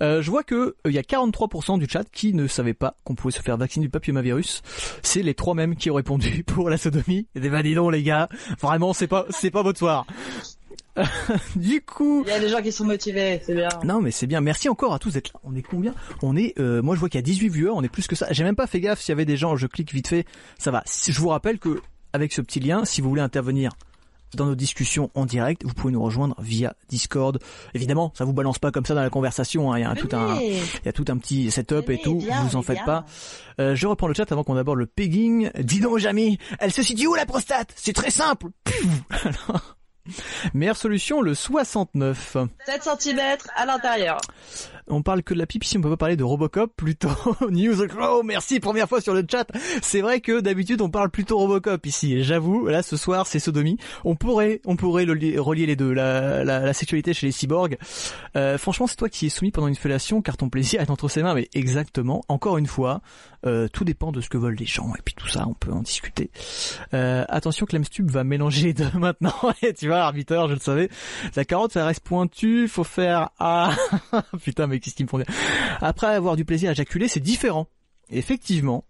Euh, 0.02 0.24
je 0.24 0.32
vois 0.32 0.42
que 0.42 0.56
euh, 0.56 0.76
il 0.86 0.94
y 0.94 0.98
a 0.98 1.04
43% 1.04 1.78
du 1.78 1.88
chat 1.88 2.04
qui 2.12 2.34
ne 2.34 2.48
savaient 2.48 2.74
pas 2.74 2.96
qu'on 3.04 3.14
pouvait 3.14 3.32
se 3.32 3.42
faire 3.44 3.56
vacciner 3.56 3.86
du 3.86 3.92
papillomavirus. 3.92 4.64
C'est 5.04 5.22
les 5.22 5.36
trois 5.36 5.54
mêmes 5.54 5.76
qui 5.76 5.92
ont 5.92 5.96
répondu 5.96 6.44
pour 6.48 6.72
la 6.72 6.78
sodomie. 6.78 7.28
Et 7.36 7.40
des 7.40 7.50
bah 7.52 7.62
dis 7.62 7.76
donc, 7.76 7.92
les 7.92 8.02
gars, 8.02 8.28
vraiment, 8.60 8.94
c'est 8.94 9.08
pas, 9.08 9.28
c'est 9.30 9.52
pas 9.52 9.62
votre 9.62 9.78
soir. 9.78 10.08
du 11.56 11.82
coup, 11.82 12.24
Il 12.26 12.30
y 12.30 12.34
a 12.34 12.40
des 12.40 12.50
gens 12.50 12.62
qui 12.62 12.72
sont 12.72 12.86
motivés, 12.86 13.40
c'est 13.46 13.54
bien. 13.54 13.70
non 13.84 14.02
mais 14.02 14.12
c'est 14.12 14.26
bien. 14.28 14.42
Merci 14.42 14.68
encore 14.70 14.94
à 14.94 15.00
tous 15.00 15.12
d'être 15.14 15.32
là. 15.34 15.40
On 15.44 15.56
est 15.56 15.62
combien? 15.62 15.94
On 16.24 16.36
est, 16.36 16.58
euh, 16.60 16.82
moi 16.82 16.96
je 16.96 17.00
vois 17.00 17.10
qu'il 17.10 17.20
y 17.20 17.24
a 17.24 17.26
18 17.26 17.50
viewers. 17.50 17.72
On 17.74 17.84
est 17.84 17.90
plus 17.90 18.08
que 18.08 18.16
ça. 18.16 18.28
J'ai 18.32 18.44
même 18.44 18.56
pas 18.56 18.68
fait 18.68 18.80
gaffe 18.80 19.00
s'il 19.00 19.12
y 19.12 19.14
avait 19.14 19.26
des 19.26 19.38
gens. 19.38 19.56
Je 19.56 19.68
clique 19.68 19.94
vite 19.94 20.08
fait. 20.08 20.26
Ça 20.58 20.72
va. 20.72 20.84
Je 21.08 21.20
vous 21.20 21.30
rappelle 21.30 21.60
que 21.60 21.82
avec 22.14 22.34
ce 22.34 22.42
petit 22.42 22.60
lien, 22.60 22.84
si 22.86 23.02
vous 23.02 23.10
voulez 23.10 23.22
intervenir 23.22 23.72
dans 24.34 24.46
nos 24.46 24.56
discussions 24.56 25.10
en 25.16 25.26
direct, 25.26 25.64
vous 25.64 25.74
pouvez 25.74 25.94
nous 25.94 26.02
rejoindre 26.04 26.36
via 26.42 26.76
Discord. 26.90 27.40
Évidemment, 27.74 28.12
ça 28.18 28.26
vous 28.26 28.34
balance 28.34 28.60
pas 28.60 28.72
comme 28.72 28.86
ça 28.86 28.94
dans 28.94 29.02
la 29.02 29.10
conversation. 29.10 29.72
hein. 29.72 29.78
Il 29.78 29.82
y 29.82 29.86
a 29.86 29.90
un, 29.90 29.96
tout 29.96 30.10
un, 30.14 30.38
il 30.42 30.60
y 30.86 30.90
a 30.90 30.92
tout 30.92 31.06
un 31.08 31.18
petit 31.18 31.50
setup 31.52 31.90
et 31.90 32.00
tout. 32.02 32.20
vous 32.20 32.56
en 32.58 32.62
faites 32.62 32.84
pas. 32.86 33.06
Euh, 33.62 33.74
je 33.76 33.88
reprends 33.88 34.08
le 34.08 34.14
chat 34.14 34.30
avant 34.32 34.44
qu'on 34.44 34.58
aborde 34.58 34.80
le 34.80 34.86
pegging. 34.86 35.50
Dis 35.60 35.80
donc, 35.80 36.00
Jamie, 36.00 36.40
elle 36.60 36.74
se 36.74 36.82
situe 36.82 37.08
où 37.08 37.16
la 37.16 37.26
prostate? 37.26 37.72
C'est 37.78 37.94
très 37.94 38.12
simple. 38.12 38.48
Alors, 39.24 39.78
Meilleure 40.54 40.78
solution, 40.78 41.22
le 41.22 41.34
69. 41.36 42.38
7 42.66 42.84
cm 43.00 43.20
à 43.56 43.66
l'intérieur. 43.66 44.20
On 44.90 45.02
parle 45.02 45.22
que 45.22 45.34
de 45.34 45.40
la 45.40 45.46
pipe 45.46 45.66
ici, 45.66 45.78
on 45.78 45.82
peut 45.82 45.90
pas 45.90 45.98
parler 45.98 46.16
de 46.16 46.24
Robocop, 46.24 46.72
plutôt 46.76 47.10
News 47.50 47.86
Crow, 47.90 48.24
merci, 48.24 48.62
première 48.62 48.88
fois 48.88 49.02
sur 49.02 49.14
le 49.14 49.26
chat. 49.30 49.46
C'est 49.82 50.00
vrai 50.00 50.22
que 50.22 50.40
d'habitude 50.40 50.80
on 50.82 50.90
parle 50.90 51.10
plutôt 51.10 51.38
Robocop 51.38 51.86
ici, 51.86 52.24
j'avoue, 52.24 52.68
là 52.68 52.82
ce 52.84 52.96
soir 52.96 53.28
c'est 53.28 53.40
Sodomie. 53.40 53.78
On 54.06 54.16
pourrait, 54.16 54.62
on 54.66 54.78
pourrait 54.78 55.04
le 55.04 55.14
li- 55.14 55.38
relier 55.38 55.66
les 55.66 55.76
deux, 55.76 55.92
la, 55.92 56.46
la, 56.46 56.60
la 56.62 56.74
sexualité 56.74 57.14
chez 57.14 57.26
les 57.26 57.34
cyborgs. 57.34 57.78
Euh, 58.38 58.58
franchement 58.58 58.88
c'est 58.88 58.96
toi 58.96 59.10
qui 59.10 59.26
es 59.26 59.30
soumis 59.30 59.52
pendant 59.52 59.68
une 59.68 59.76
fellation 59.76 60.22
car 60.22 60.38
ton 60.38 60.48
plaisir 60.50 60.80
est 60.80 60.90
entre 60.90 61.10
ses 61.10 61.22
mains, 61.22 61.34
mais 61.34 61.50
exactement, 61.54 62.24
encore 62.30 62.58
une 62.58 62.68
fois, 62.68 63.02
euh, 63.46 63.68
tout 63.68 63.84
dépend 63.84 64.14
de 64.14 64.22
ce 64.22 64.30
que 64.30 64.38
veulent 64.38 64.56
les 64.56 64.66
gens 64.66 64.94
et 64.98 65.02
puis 65.04 65.16
tout 65.16 65.28
ça 65.28 65.46
on 65.50 65.54
peut 65.54 65.74
en 65.74 65.82
discuter. 65.82 66.32
Euh, 66.94 67.26
attention 67.28 67.66
Clemstube 67.66 68.10
va 68.10 68.24
mélanger 68.24 68.62
les 68.68 68.74
deux 68.74 68.90
maintenant, 68.94 69.34
tu 69.78 69.88
vois 69.88 69.97
arbiteur 70.04 70.48
je 70.48 70.54
le 70.54 70.60
savais. 70.60 70.90
La 71.36 71.46
carotte 71.46 71.74
ça 71.74 71.86
reste 71.86 72.02
pointu, 72.02 72.68
faut 72.68 72.84
faire 72.84 73.30
ah 73.40 73.76
putain 74.44 74.68
mais 74.68 74.80
qu'est-ce 74.80 74.96
qu'ils 74.96 75.06
me 75.06 75.10
font 75.10 75.18
dire 75.18 75.28
Après 75.82 76.08
avoir 76.08 76.36
du 76.36 76.46
plaisir 76.46 76.70
à 76.70 76.72
éjaculer, 76.74 77.08
c'est 77.08 77.20
différent. 77.20 77.68
Effectivement. 78.10 78.86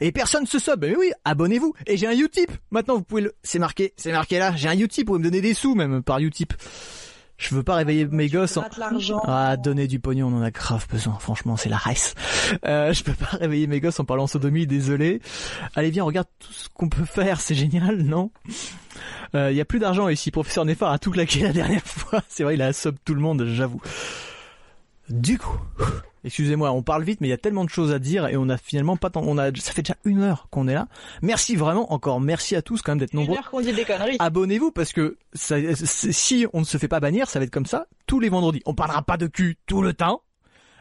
Et 0.00 0.12
personne 0.12 0.46
se 0.46 0.58
sub. 0.58 0.84
Mais 0.84 0.96
oui, 0.96 1.12
abonnez-vous. 1.24 1.74
Et 1.86 1.96
j'ai 1.96 2.06
un 2.06 2.16
Utip. 2.16 2.50
Maintenant, 2.70 2.96
vous 2.96 3.02
pouvez 3.02 3.22
le, 3.22 3.34
c'est 3.42 3.58
marqué, 3.58 3.92
c'est 3.96 4.12
marqué 4.12 4.38
là. 4.38 4.54
J'ai 4.56 4.68
un 4.68 4.78
Utip. 4.78 5.06
Vous 5.06 5.14
pouvez 5.14 5.18
me 5.18 5.24
donner 5.24 5.40
des 5.40 5.54
sous 5.54 5.74
même 5.74 6.02
par 6.02 6.18
Utip. 6.18 6.54
Je 7.40 7.54
veux 7.54 7.62
pas 7.62 7.76
réveiller 7.76 8.04
mes 8.04 8.28
gosses 8.28 8.58
en, 8.58 8.64
ah, 9.26 9.56
donner 9.56 9.88
du 9.88 9.98
pognon, 9.98 10.28
on 10.28 10.36
en 10.36 10.42
a 10.42 10.50
grave 10.50 10.86
besoin. 10.90 11.16
Franchement, 11.18 11.56
c'est 11.56 11.70
la 11.70 11.78
race. 11.78 12.14
Euh, 12.66 12.92
je 12.92 13.02
peux 13.02 13.14
pas 13.14 13.38
réveiller 13.38 13.66
mes 13.66 13.80
gosses 13.80 13.98
en 13.98 14.04
parlant 14.04 14.26
sodomie, 14.26 14.66
désolé. 14.66 15.22
Allez, 15.74 15.90
viens, 15.90 16.04
regarde 16.04 16.28
tout 16.38 16.52
ce 16.52 16.68
qu'on 16.68 16.90
peut 16.90 17.06
faire, 17.06 17.40
c'est 17.40 17.54
génial, 17.54 18.02
non? 18.02 18.30
Il 19.32 19.52
y 19.52 19.60
a 19.60 19.64
plus 19.64 19.78
d'argent 19.78 20.08
ici. 20.08 20.30
Professeur 20.30 20.66
Néphar 20.66 20.92
a 20.92 20.98
tout 20.98 21.12
claqué 21.12 21.40
la 21.40 21.52
dernière 21.52 21.86
fois. 21.86 22.20
C'est 22.28 22.42
vrai, 22.42 22.54
il 22.54 22.62
a 22.62 22.72
sub 22.72 22.96
tout 23.04 23.14
le 23.14 23.20
monde, 23.20 23.46
j'avoue. 23.46 23.80
Du 25.10 25.38
coup, 25.38 25.58
excusez-moi, 26.24 26.70
on 26.70 26.82
parle 26.82 27.02
vite, 27.02 27.20
mais 27.20 27.26
il 27.26 27.30
y 27.30 27.34
a 27.34 27.38
tellement 27.38 27.64
de 27.64 27.70
choses 27.70 27.92
à 27.92 27.98
dire 27.98 28.28
et 28.28 28.36
on 28.36 28.48
a 28.48 28.56
finalement 28.56 28.96
pas 28.96 29.10
tant. 29.10 29.22
On 29.26 29.38
a, 29.38 29.52
ça 29.56 29.72
fait 29.72 29.82
déjà 29.82 29.96
une 30.04 30.22
heure 30.22 30.46
qu'on 30.50 30.68
est 30.68 30.74
là. 30.74 30.86
Merci 31.20 31.56
vraiment, 31.56 31.92
encore 31.92 32.20
merci 32.20 32.54
à 32.56 32.62
tous 32.62 32.80
quand 32.82 32.92
même 32.92 32.98
d'être 33.00 33.12
Une 33.14 33.20
nombreux 33.20 33.36
heure 33.38 33.50
qu'on 33.50 33.60
dit 33.60 33.72
des 33.72 33.84
conneries. 33.84 34.16
abonnez-vous 34.20 34.70
parce 34.70 34.92
que 34.92 35.16
ça- 35.32 35.56
si 35.84 36.46
on 36.52 36.60
ne 36.60 36.64
se 36.64 36.78
fait 36.78 36.88
pas 36.88 37.00
bannir, 37.00 37.28
ça 37.28 37.38
va 37.40 37.44
être 37.44 37.50
comme 37.50 37.66
ça 37.66 37.86
tous 38.06 38.20
les 38.20 38.28
vendredis. 38.28 38.62
On 38.66 38.74
parlera 38.74 39.02
pas 39.02 39.16
de 39.16 39.26
cul 39.26 39.58
tout 39.66 39.82
le 39.82 39.94
temps. 39.94 40.22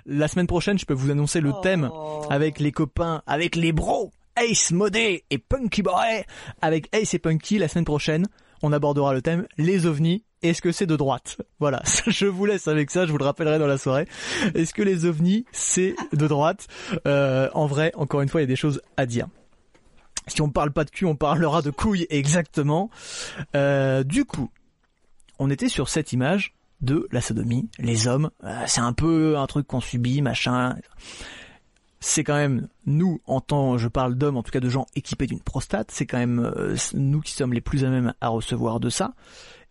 La 0.06 0.28
semaine 0.28 0.48
prochaine, 0.48 0.78
je 0.80 0.86
peux 0.86 0.94
vous 0.94 1.10
annoncer 1.12 1.42
le 1.42 1.52
Oh. 1.52 1.60
thème 1.62 1.90
avec 2.30 2.60
les 2.60 2.72
copains, 2.72 3.22
avec 3.28 3.56
les 3.56 3.72
bros, 3.72 4.12
Ace, 4.38 4.72
Modé 4.72 5.24
et 5.30 5.38
Punky 5.40 5.82
Boy. 5.82 6.24
Avec 6.62 6.88
Ace 6.96 7.14
et 7.14 7.20
Punky, 7.20 7.58
la 7.58 7.68
semaine 7.68 7.86
prochaine, 7.86 8.28
on 8.62 8.72
abordera 8.74 9.14
le 9.14 9.22
thème 9.22 9.48
les 9.58 9.86
ovnis. 9.86 10.24
Est-ce 10.42 10.62
que 10.62 10.72
c'est 10.72 10.86
de 10.86 10.96
droite? 10.96 11.38
Voilà, 11.60 11.82
je 12.08 12.26
vous 12.26 12.46
laisse 12.46 12.68
avec 12.68 12.92
ça, 12.92 13.06
je 13.06 13.12
vous 13.12 13.18
le 13.18 13.26
rappellerai 13.26 13.60
dans 13.60 13.68
la 13.68 13.78
soirée. 13.78 14.08
Est-ce 14.56 14.74
que 14.74 14.82
les 14.82 15.06
ovnis, 15.06 15.46
c'est 15.52 15.96
de 16.14 16.28
droite? 16.28 16.68
Euh, 17.08 17.50
En 17.54 17.66
vrai, 17.68 17.92
encore 17.96 18.22
une 18.22 18.30
fois, 18.30 18.40
il 18.42 18.44
y 18.44 18.46
a 18.46 18.48
des 18.48 18.56
choses 18.56 18.82
à 18.98 19.06
dire. 19.06 19.28
Si 20.28 20.42
on 20.42 20.50
parle 20.50 20.72
pas 20.72 20.86
de 20.86 20.92
cul, 20.92 21.06
on 21.06 21.16
parlera 21.16 21.62
de 21.62 21.72
couilles 21.72 22.06
exactement. 22.10 22.90
Euh, 23.56 24.04
du 24.04 24.26
coup, 24.26 24.50
on 25.40 25.50
était 25.50 25.70
sur 25.70 25.90
cette 25.90 26.14
image 26.14 26.56
de 26.82 27.08
la 27.12 27.20
sodomie, 27.20 27.70
les 27.80 28.08
hommes. 28.08 28.30
euh, 28.46 28.64
c'est 28.66 28.82
un 28.82 28.94
peu 28.94 29.38
un 29.38 29.48
truc 29.48 29.68
qu'on 29.68 29.82
subit, 29.82 30.22
machin. 30.22 30.76
C'est 32.00 32.24
quand 32.24 32.36
même 32.36 32.70
nous, 32.86 33.20
en 33.26 33.42
tant, 33.42 33.78
je 33.78 33.90
parle 33.90 34.16
d'hommes, 34.16 34.38
en 34.38 34.44
tout 34.44 34.52
cas 34.52 34.62
de 34.62 34.70
gens 34.70 34.86
équipés 34.96 35.28
d'une 35.28 35.42
prostate, 35.42 35.92
c'est 35.92 36.06
quand 36.06 36.18
même 36.20 36.54
nous 36.94 37.20
qui 37.20 37.34
sommes 37.34 37.52
les 37.52 37.60
plus 37.60 37.84
à 37.84 37.90
même 37.90 38.14
à 38.22 38.30
recevoir 38.30 38.80
de 38.80 38.90
ça. 38.90 39.14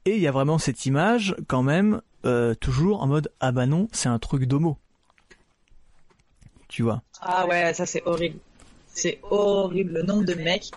Et 0.04 0.16
il 0.16 0.20
y 0.20 0.26
a 0.26 0.32
vraiment 0.32 0.58
cette 0.58 0.86
image, 0.86 1.36
quand 1.46 1.62
même, 1.62 2.00
euh, 2.24 2.54
toujours 2.54 3.02
en 3.02 3.06
mode 3.06 3.30
ah 3.40 3.52
bah 3.52 3.66
non, 3.66 3.88
c'est 3.92 4.08
un 4.08 4.18
truc 4.18 4.44
d'homo. 4.44 4.78
Tu 6.68 6.82
vois. 6.82 7.02
Ah 7.20 7.46
ouais, 7.46 7.72
ça 7.74 7.86
c'est 7.86 8.02
horrible. 8.04 8.38
C'est 8.86 9.20
horrible 9.22 9.94
le 9.94 10.02
nombre 10.02 10.24
de 10.24 10.34
mecs. 10.34 10.70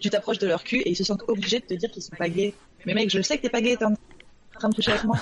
Tu 0.00 0.10
t'approches 0.10 0.38
de 0.38 0.46
leur 0.46 0.64
cul 0.64 0.78
et 0.78 0.90
ils 0.90 0.96
se 0.96 1.04
sentent 1.04 1.24
obligés 1.28 1.60
de 1.60 1.66
te 1.66 1.74
dire 1.74 1.90
qu'ils 1.90 2.02
sont 2.02 2.16
pas 2.16 2.28
gays. 2.28 2.54
Mais 2.86 2.94
mec, 2.94 3.10
je 3.10 3.20
sais 3.20 3.36
que 3.36 3.42
t'es 3.42 3.50
pas 3.50 3.60
gay, 3.60 3.76
t'es 3.76 3.84
en 3.84 3.94
train 4.54 4.68
de 4.68 4.74
toucher 4.74 4.92
avec 4.92 5.04
moi. 5.04 5.18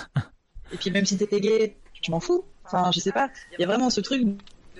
Et 0.72 0.76
puis 0.76 0.90
même 0.90 1.04
si 1.04 1.16
t'étais 1.16 1.40
gay, 1.40 1.76
je 2.02 2.10
m'en 2.10 2.20
fous. 2.20 2.44
Enfin, 2.64 2.90
je 2.92 3.00
sais 3.00 3.12
pas. 3.12 3.30
Il 3.52 3.60
y 3.60 3.64
a 3.64 3.66
vraiment 3.66 3.90
ce 3.90 4.00
truc 4.00 4.22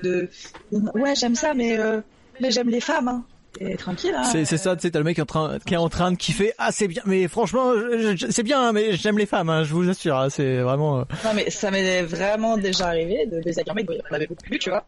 de 0.03 0.29
ouais, 0.73 1.15
j'aime 1.15 1.35
ça, 1.35 1.55
mais 1.55 1.79
euh, 1.79 2.01
mais 2.41 2.51
j'aime 2.51 2.71
les 2.71 2.81
femmes. 2.81 3.09
Hein. 3.09 3.25
Et 3.59 3.77
tranquille. 3.77 4.15
Hein. 4.17 4.23
C'est 4.25 4.45
c'est 4.45 4.57
ça, 4.59 4.77
tu 4.77 4.83
sais, 4.83 4.91
t'as 4.93 5.01
le 5.01 5.05
mec 5.05 5.17
qui 5.17 5.21
est 5.21 5.23
en 5.23 5.27
train, 5.27 5.59
qui 5.67 5.75
est 5.75 5.77
en 5.77 5.89
train 5.89 6.13
de 6.13 6.17
kiffer. 6.17 6.53
Ah, 6.59 6.71
c'est 6.73 6.87
bien, 6.89 7.03
mais 7.05 7.27
franchement, 7.27 7.73
je- 7.75 8.17
je- 8.17 8.31
c'est 8.31 8.43
bien, 8.45 8.73
mais 8.73 8.93
j'aime 8.97 9.19
les 9.19 9.27
femmes, 9.27 9.51
hein, 9.51 9.65
je 9.65 9.75
vous 9.75 9.89
assure. 9.91 10.17
hein, 10.17 10.31
c'est 10.31 10.59
vraiment. 10.61 11.01
euh, 11.01 11.05
Non 11.25 11.31
mais 11.35 11.51
ça 11.51 11.71
m'est 11.71 12.03
vraiment 12.03 12.57
déjà 12.57 12.87
arrivé 12.87 13.27
de 13.27 13.39
avec 13.39 13.69
un 13.69 13.75
mec, 13.75 13.87
on 14.11 14.15
avait 14.15 14.27
beaucoup 14.29 14.45
plus, 14.45 14.59
tu 14.59 14.71
vois. 14.71 14.87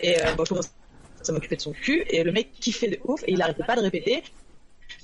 Et 0.00 0.16
euh, 0.22 0.34
bon, 0.36 0.44
je 0.44 0.50
commence 0.50 0.70
à 1.28 1.32
m'occuper 1.32 1.56
de 1.56 1.60
son 1.60 1.72
cul 1.72 2.04
et 2.08 2.22
le 2.22 2.30
mec 2.30 2.52
kiffait 2.60 2.88
de 2.88 2.98
ouf 3.04 3.20
et 3.26 3.32
il 3.32 3.42
arrêtait 3.42 3.64
pas 3.64 3.74
de 3.74 3.80
répéter. 3.80 4.22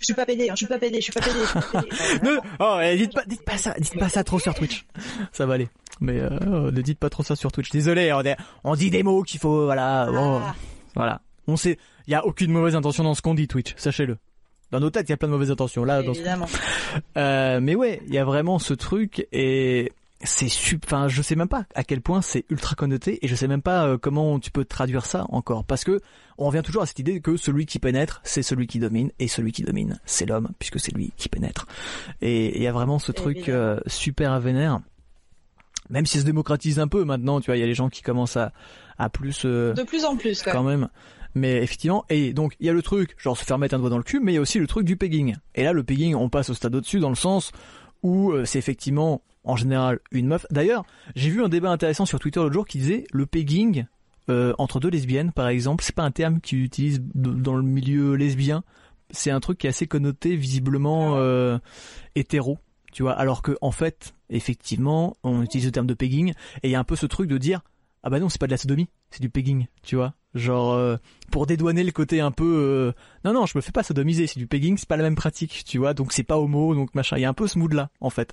Je 0.00 0.04
suis 0.06 0.14
pas 0.14 0.24
pédé, 0.24 0.48
hein, 0.48 0.52
je 0.54 0.58
suis 0.58 0.66
pas 0.66 0.78
pédé, 0.78 0.96
je 0.98 1.02
suis 1.02 1.12
pas 1.12 1.20
pédé, 1.20 1.34
je 1.40 1.46
suis 1.46 1.60
pas 1.72 1.82
pédé. 1.82 1.96
Ne, 2.22 2.38
oh, 2.60 2.78
eh, 2.82 2.96
dites 2.96 3.12
pas, 3.12 3.24
dites 3.26 3.44
pas 3.44 3.58
ça, 3.58 3.74
dites 3.78 3.98
pas 3.98 4.08
ça 4.08 4.22
trop 4.24 4.38
sur 4.38 4.54
Twitch. 4.54 4.86
Ça 5.32 5.44
va 5.46 5.54
aller. 5.54 5.68
Mais 6.00 6.20
euh, 6.20 6.70
ne 6.70 6.80
dites 6.80 6.98
pas 6.98 7.10
trop 7.10 7.22
ça 7.24 7.34
sur 7.36 7.50
Twitch. 7.52 7.70
Désolé, 7.70 8.12
on, 8.12 8.20
est- 8.22 8.36
on 8.62 8.76
dit 8.76 8.90
des 8.90 9.02
mots 9.02 9.22
qu'il 9.24 9.40
faut, 9.40 9.64
voilà, 9.64 10.06
bon, 10.10 10.40
Ah. 10.42 10.54
voilà. 10.94 11.20
On 11.46 11.56
sait, 11.56 11.78
il 12.06 12.10
y 12.12 12.14
a 12.14 12.24
aucune 12.26 12.50
mauvaise 12.50 12.74
intention 12.76 13.04
dans 13.04 13.14
ce 13.14 13.22
qu'on 13.22 13.34
dit 13.34 13.48
Twitch, 13.48 13.74
sachez-le. 13.76 14.18
Dans 14.70 14.80
nos 14.80 14.90
têtes, 14.90 15.08
il 15.08 15.12
y 15.12 15.14
a 15.14 15.16
plein 15.16 15.28
de 15.28 15.32
mauvaises 15.32 15.50
intentions. 15.50 15.84
Là, 15.84 16.02
dans 16.02 16.14
ce- 16.14 16.18
Évidemment. 16.20 16.46
Euh, 17.16 17.60
mais 17.60 17.74
ouais, 17.74 18.00
il 18.06 18.14
y 18.14 18.18
a 18.18 18.24
vraiment 18.24 18.58
ce 18.60 18.72
truc 18.74 19.26
et 19.32 19.90
c'est 20.22 20.46
enfin 20.84 21.08
je 21.08 21.20
sais 21.22 21.34
même 21.34 21.48
pas 21.48 21.66
à 21.74 21.82
quel 21.84 22.00
point 22.00 22.22
c'est 22.22 22.44
ultra 22.50 22.74
connoté 22.76 23.18
et 23.22 23.28
je 23.28 23.34
sais 23.34 23.48
même 23.48 23.60
pas 23.62 23.84
euh, 23.86 23.98
comment 23.98 24.38
tu 24.38 24.50
peux 24.52 24.64
traduire 24.64 25.04
ça 25.04 25.26
encore 25.28 25.64
parce 25.64 25.82
que 25.84 26.00
on 26.38 26.46
revient 26.46 26.62
toujours 26.64 26.82
à 26.82 26.86
cette 26.86 26.98
idée 27.00 27.20
que 27.20 27.36
celui 27.36 27.66
qui 27.66 27.78
pénètre 27.78 28.20
c'est 28.24 28.42
celui 28.42 28.66
qui 28.68 28.78
domine 28.78 29.10
et 29.18 29.28
celui 29.28 29.50
qui 29.52 29.62
domine 29.64 30.00
c'est 30.06 30.24
l'homme 30.24 30.50
puisque 30.58 30.80
c'est 30.80 30.92
lui 30.94 31.12
qui 31.18 31.28
pénètre 31.28 31.66
et 32.22 32.56
il 32.56 32.62
y 32.62 32.66
a 32.68 32.72
vraiment 32.72 32.98
ce 32.98 33.12
truc 33.12 33.48
euh, 33.50 33.80
super 33.86 34.38
vénère 34.40 34.80
même 35.90 36.06
si 36.06 36.14
ça 36.14 36.20
se 36.20 36.26
démocratise 36.26 36.78
un 36.78 36.88
peu 36.88 37.04
maintenant 37.04 37.40
tu 37.40 37.46
vois 37.46 37.56
il 37.56 37.60
y 37.60 37.64
a 37.64 37.66
les 37.66 37.74
gens 37.74 37.90
qui 37.90 38.00
commencent 38.02 38.36
à 38.38 38.52
à 38.96 39.10
plus 39.10 39.42
euh, 39.44 39.74
de 39.74 39.82
plus 39.82 40.04
en 40.04 40.16
plus 40.16 40.42
quand 40.42 40.62
même 40.62 40.88
mais 41.34 41.62
effectivement, 41.62 42.04
et 42.08 42.32
donc 42.32 42.54
il 42.60 42.66
y 42.66 42.68
a 42.70 42.72
le 42.72 42.82
truc, 42.82 43.14
genre 43.18 43.36
se 43.36 43.44
faire 43.44 43.58
mettre 43.58 43.74
un 43.74 43.78
doigt 43.78 43.90
dans 43.90 43.98
le 43.98 44.04
cul, 44.04 44.20
mais 44.20 44.32
il 44.32 44.34
y 44.36 44.38
a 44.38 44.40
aussi 44.40 44.58
le 44.58 44.66
truc 44.66 44.84
du 44.84 44.96
pegging. 44.96 45.36
Et 45.54 45.64
là, 45.64 45.72
le 45.72 45.82
pegging, 45.82 46.14
on 46.14 46.28
passe 46.28 46.50
au 46.50 46.54
stade 46.54 46.74
au-dessus 46.74 47.00
dans 47.00 47.08
le 47.08 47.14
sens 47.14 47.52
où 48.02 48.34
c'est 48.44 48.58
effectivement 48.58 49.22
en 49.44 49.56
général 49.56 50.00
une 50.10 50.26
meuf. 50.26 50.46
D'ailleurs, 50.50 50.84
j'ai 51.14 51.30
vu 51.30 51.42
un 51.42 51.48
débat 51.48 51.70
intéressant 51.70 52.06
sur 52.06 52.18
Twitter 52.18 52.40
l'autre 52.40 52.52
jour 52.52 52.66
qui 52.66 52.78
disait 52.78 53.04
le 53.12 53.26
pegging 53.26 53.86
euh, 54.30 54.54
entre 54.58 54.80
deux 54.80 54.88
lesbiennes, 54.88 55.32
par 55.32 55.48
exemple, 55.48 55.84
c'est 55.84 55.94
pas 55.94 56.02
un 56.02 56.10
terme 56.10 56.40
qu'ils 56.40 56.62
utilisent 56.62 57.02
dans 57.14 57.56
le 57.56 57.62
milieu 57.62 58.14
lesbien. 58.14 58.64
C'est 59.10 59.30
un 59.30 59.40
truc 59.40 59.58
qui 59.58 59.66
est 59.66 59.70
assez 59.70 59.86
connoté, 59.86 60.34
visiblement 60.34 61.16
euh, 61.16 61.58
hétéro, 62.14 62.58
tu 62.92 63.02
vois. 63.02 63.12
Alors 63.12 63.42
que 63.42 63.56
en 63.60 63.70
fait, 63.70 64.14
effectivement, 64.30 65.16
on 65.22 65.42
utilise 65.42 65.66
le 65.66 65.72
terme 65.72 65.86
de 65.86 65.94
pegging 65.94 66.30
et 66.62 66.68
il 66.68 66.70
y 66.70 66.74
a 66.74 66.80
un 66.80 66.84
peu 66.84 66.96
ce 66.96 67.06
truc 67.06 67.28
de 67.28 67.38
dire 67.38 67.60
ah 68.02 68.10
bah 68.10 68.18
non, 68.18 68.28
c'est 68.28 68.40
pas 68.40 68.46
de 68.46 68.52
la 68.52 68.56
sodomie, 68.56 68.88
c'est 69.10 69.20
du 69.20 69.30
pegging, 69.30 69.66
tu 69.82 69.96
vois. 69.96 70.14
Genre 70.34 70.72
euh, 70.72 70.96
pour 71.30 71.46
dédouaner 71.46 71.84
le 71.84 71.92
côté 71.92 72.20
un 72.20 72.32
peu 72.32 72.44
euh, 72.44 72.92
non 73.24 73.32
non, 73.32 73.46
je 73.46 73.56
me 73.56 73.62
fais 73.62 73.70
pas 73.70 73.84
sodomiser, 73.84 74.26
c'est 74.26 74.38
du 74.38 74.48
pegging, 74.48 74.76
c'est 74.76 74.88
pas 74.88 74.96
la 74.96 75.04
même 75.04 75.14
pratique, 75.14 75.62
tu 75.64 75.78
vois. 75.78 75.94
Donc 75.94 76.12
c'est 76.12 76.24
pas 76.24 76.38
homo, 76.38 76.74
donc 76.74 76.94
machin, 76.94 77.16
il 77.16 77.20
y 77.20 77.24
a 77.24 77.28
un 77.28 77.34
peu 77.34 77.46
ce 77.46 77.58
mood 77.58 77.72
là 77.72 77.90
en 78.00 78.10
fait. 78.10 78.32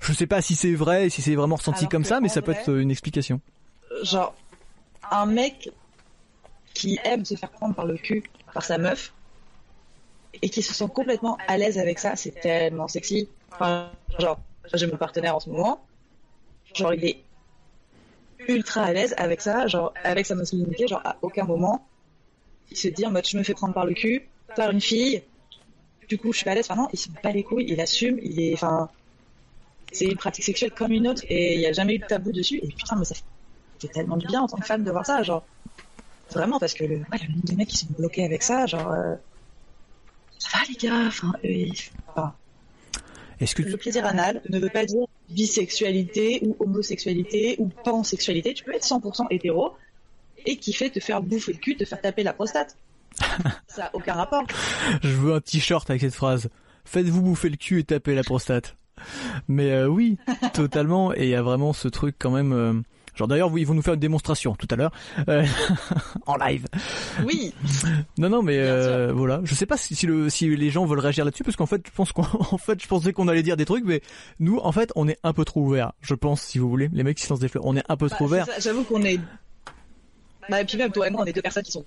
Je 0.00 0.12
sais 0.12 0.26
pas 0.26 0.42
si 0.42 0.54
c'est 0.54 0.74
vrai, 0.74 1.08
si 1.08 1.22
c'est 1.22 1.34
vraiment 1.34 1.56
ressenti 1.56 1.88
comme 1.88 2.04
ça, 2.04 2.20
mais 2.20 2.28
ça 2.28 2.42
peut 2.42 2.52
être 2.52 2.70
euh, 2.70 2.80
une 2.80 2.90
explication. 2.90 3.40
Genre 4.02 4.34
un 5.10 5.26
mec 5.26 5.70
qui 6.74 6.98
aime 7.04 7.24
se 7.24 7.36
faire 7.36 7.50
prendre 7.50 7.74
par 7.74 7.86
le 7.86 7.96
cul 7.96 8.22
par 8.52 8.64
sa 8.64 8.76
meuf 8.76 9.12
et 10.42 10.50
qui 10.50 10.62
se 10.62 10.74
sent 10.74 10.88
complètement 10.94 11.38
à 11.48 11.56
l'aise 11.56 11.78
avec 11.78 11.98
ça, 11.98 12.16
c'est 12.16 12.32
tellement 12.32 12.88
sexy. 12.88 13.28
Enfin, 13.52 13.90
genre 14.18 14.38
j'ai 14.74 14.86
mon 14.86 14.96
partenaire 14.96 15.36
en 15.36 15.40
ce 15.40 15.48
moment, 15.48 15.82
genre 16.74 16.92
il 16.92 17.04
est 17.04 17.24
ultra 18.48 18.84
à 18.84 18.92
l'aise 18.92 19.14
avec 19.16 19.40
ça, 19.40 19.66
genre 19.66 19.92
avec 20.02 20.26
sa 20.26 20.34
masculinité, 20.34 20.86
genre 20.86 21.02
à 21.04 21.16
aucun 21.22 21.44
moment 21.44 21.86
il 22.70 22.76
se 22.76 22.88
dit 22.88 23.06
en 23.06 23.10
mode 23.10 23.26
je 23.26 23.36
me 23.36 23.42
fais 23.42 23.54
prendre 23.54 23.74
par 23.74 23.86
le 23.86 23.94
cul 23.94 24.22
par 24.56 24.70
une 24.70 24.80
fille, 24.80 25.22
du 26.08 26.18
coup 26.18 26.32
je 26.32 26.38
suis 26.38 26.44
pas 26.44 26.52
à 26.52 26.54
l'aise. 26.54 26.66
Enfin 26.70 26.80
non, 26.80 26.88
il 26.92 26.98
se 26.98 27.10
met 27.10 27.20
pas 27.20 27.32
les 27.32 27.42
couilles, 27.42 27.66
il 27.68 27.80
assume, 27.80 28.18
il 28.22 28.40
est, 28.40 28.54
enfin 28.54 28.88
c'est 29.92 30.06
une 30.06 30.16
pratique 30.16 30.44
sexuelle 30.44 30.72
comme 30.72 30.92
une 30.92 31.06
autre 31.06 31.22
et 31.28 31.54
il 31.54 31.60
y 31.60 31.66
a 31.66 31.72
jamais 31.72 31.94
eu 31.94 31.98
de 31.98 32.06
tabou 32.06 32.32
dessus. 32.32 32.58
Et 32.62 32.68
putain 32.68 32.96
mais 32.96 33.04
ça 33.04 33.14
fait 33.14 33.88
tellement 33.88 34.16
du 34.16 34.26
bien 34.26 34.40
en 34.40 34.46
tant 34.46 34.56
que 34.56 34.66
femme 34.66 34.84
de 34.84 34.90
voir 34.90 35.06
ça, 35.06 35.22
genre 35.22 35.44
vraiment 36.32 36.58
parce 36.58 36.74
que 36.74 36.84
le, 36.84 36.96
ouais, 36.96 37.18
le 37.22 37.32
nombre 37.34 37.44
de 37.44 37.54
mecs 37.54 37.68
qui 37.68 37.76
sont 37.78 37.86
bloqués 37.98 38.24
avec 38.24 38.42
ça, 38.42 38.66
genre 38.66 38.90
euh, 38.90 39.14
ça 40.38 40.48
va 40.58 40.64
les 40.68 40.74
gars, 40.74 41.06
enfin, 41.06 41.32
enfin 42.08 42.34
est-ce 43.40 43.54
que 43.54 43.62
le 43.62 43.76
plaisir 43.76 44.06
anal 44.06 44.40
ne 44.48 44.58
veut 44.58 44.70
pas 44.70 44.84
dire 44.84 45.06
bisexualité 45.30 46.40
ou 46.42 46.56
homosexualité 46.60 47.56
ou 47.58 47.68
pansexualité. 47.84 48.54
Tu 48.54 48.64
peux 48.64 48.74
être 48.74 48.86
100% 48.86 49.26
hétéro 49.30 49.72
et 50.46 50.56
qui 50.56 50.72
fait 50.72 50.90
te 50.90 51.00
faire 51.00 51.22
bouffer 51.22 51.52
le 51.52 51.58
cul, 51.58 51.76
te 51.76 51.84
faire 51.84 52.00
taper 52.00 52.22
la 52.22 52.32
prostate. 52.32 52.76
Ça 53.66 53.82
n'a 53.82 53.90
aucun 53.94 54.14
rapport. 54.14 54.44
Je 55.02 55.08
veux 55.08 55.34
un 55.34 55.40
t-shirt 55.40 55.88
avec 55.88 56.02
cette 56.02 56.14
phrase. 56.14 56.50
Faites-vous 56.84 57.22
bouffer 57.22 57.48
le 57.48 57.56
cul 57.56 57.80
et 57.80 57.84
taper 57.84 58.14
la 58.14 58.22
prostate. 58.22 58.76
Mais 59.48 59.70
euh, 59.70 59.86
oui, 59.86 60.18
totalement. 60.52 61.14
Et 61.14 61.24
il 61.24 61.28
y 61.30 61.34
a 61.34 61.42
vraiment 61.42 61.72
ce 61.72 61.88
truc 61.88 62.16
quand 62.18 62.30
même. 62.30 62.52
Euh, 62.52 62.74
Genre 63.14 63.28
d'ailleurs, 63.28 63.50
ils 63.56 63.66
vont 63.66 63.74
nous 63.74 63.82
faire 63.82 63.94
une 63.94 64.00
démonstration 64.00 64.54
tout 64.54 64.66
à 64.70 64.76
l'heure 64.76 64.90
euh, 65.28 65.44
en 66.26 66.36
live. 66.36 66.66
Oui. 67.24 67.54
Non, 68.18 68.28
non, 68.28 68.42
mais 68.42 68.58
euh, 68.58 69.12
voilà. 69.12 69.40
Je 69.44 69.54
sais 69.54 69.66
pas 69.66 69.76
si, 69.76 69.94
si, 69.94 70.06
le, 70.06 70.28
si 70.28 70.54
les 70.54 70.70
gens 70.70 70.84
veulent 70.84 70.98
réagir 71.00 71.24
là-dessus 71.24 71.44
parce 71.44 71.56
qu'en 71.56 71.66
fait, 71.66 71.82
je 71.86 71.92
pense 71.92 72.12
qu'en 72.12 72.24
fait, 72.58 72.82
je 72.82 72.88
pensais 72.88 73.12
qu'on 73.12 73.28
allait 73.28 73.42
dire 73.42 73.56
des 73.56 73.64
trucs, 73.64 73.84
mais 73.84 74.00
nous, 74.40 74.58
en 74.58 74.72
fait, 74.72 74.90
on 74.96 75.08
est 75.08 75.18
un 75.22 75.32
peu 75.32 75.44
trop 75.44 75.60
ouvert. 75.60 75.92
Je 76.00 76.14
pense, 76.14 76.42
si 76.42 76.58
vous 76.58 76.68
voulez, 76.68 76.90
les 76.92 77.04
mecs 77.04 77.16
qui 77.16 77.24
se 77.24 77.30
lancent 77.30 77.40
des 77.40 77.48
fleurs, 77.48 77.66
on 77.66 77.76
est 77.76 77.84
un 77.88 77.96
peu 77.96 78.08
bah, 78.08 78.16
trop 78.16 78.24
ouvert. 78.24 78.46
J'avoue 78.58 78.84
qu'on 78.84 79.02
est. 79.02 79.20
Bah, 80.48 80.60
et 80.60 80.64
puis 80.64 80.76
même 80.76 80.92
toi 80.92 81.06
et 81.06 81.10
moi, 81.10 81.22
on 81.22 81.26
est 81.26 81.32
deux 81.32 81.42
personnes 81.42 81.62
qui 81.62 81.72
sont 81.72 81.84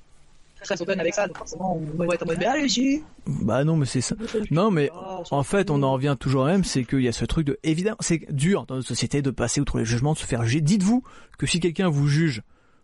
très 0.68 0.82
open 0.82 1.00
avec 1.00 1.14
ça, 1.14 1.28
donc 1.28 1.38
forcément 1.38 1.80
on 1.98 2.06
va 2.06 2.14
être 2.14 2.24
en 2.24 2.28
mode 2.28 2.40
bah 2.40 2.52
allez 2.52 3.04
Bah 3.26 3.64
non 3.64 3.76
mais 3.76 3.86
c'est 3.86 4.02
ça. 4.02 4.16
Non 4.52 4.70
mais 4.70 4.90
en 5.32 5.44
fait 5.44 5.70
on 5.70 5.82
en 5.84 5.94
revient 5.94 6.16
toujours 6.20 6.46
même, 6.46 6.64
c'est 6.64 6.84
qu'il 6.84 7.02
y 7.02 7.08
a 7.08 7.12
ce 7.12 7.26
truc 7.26 7.48
de 7.48 7.58
évidemment 7.64 7.98
c'est 8.00 8.32
dur 8.32 8.66
dans 8.68 8.76
notre 8.76 8.88
société 8.88 9.22
de 9.22 9.32
passer 9.32 9.62
outre 9.62 9.80
les 9.80 9.86
jugements, 9.86 10.14
de 10.14 10.20
se 10.20 10.26
faire 10.26 10.44
juger. 10.44 10.62
Dites-vous 10.62 11.04
que 11.38 11.48
si 11.48 11.60
quelqu'un 11.60 11.90
vous 11.90 12.08
juge 12.08 12.44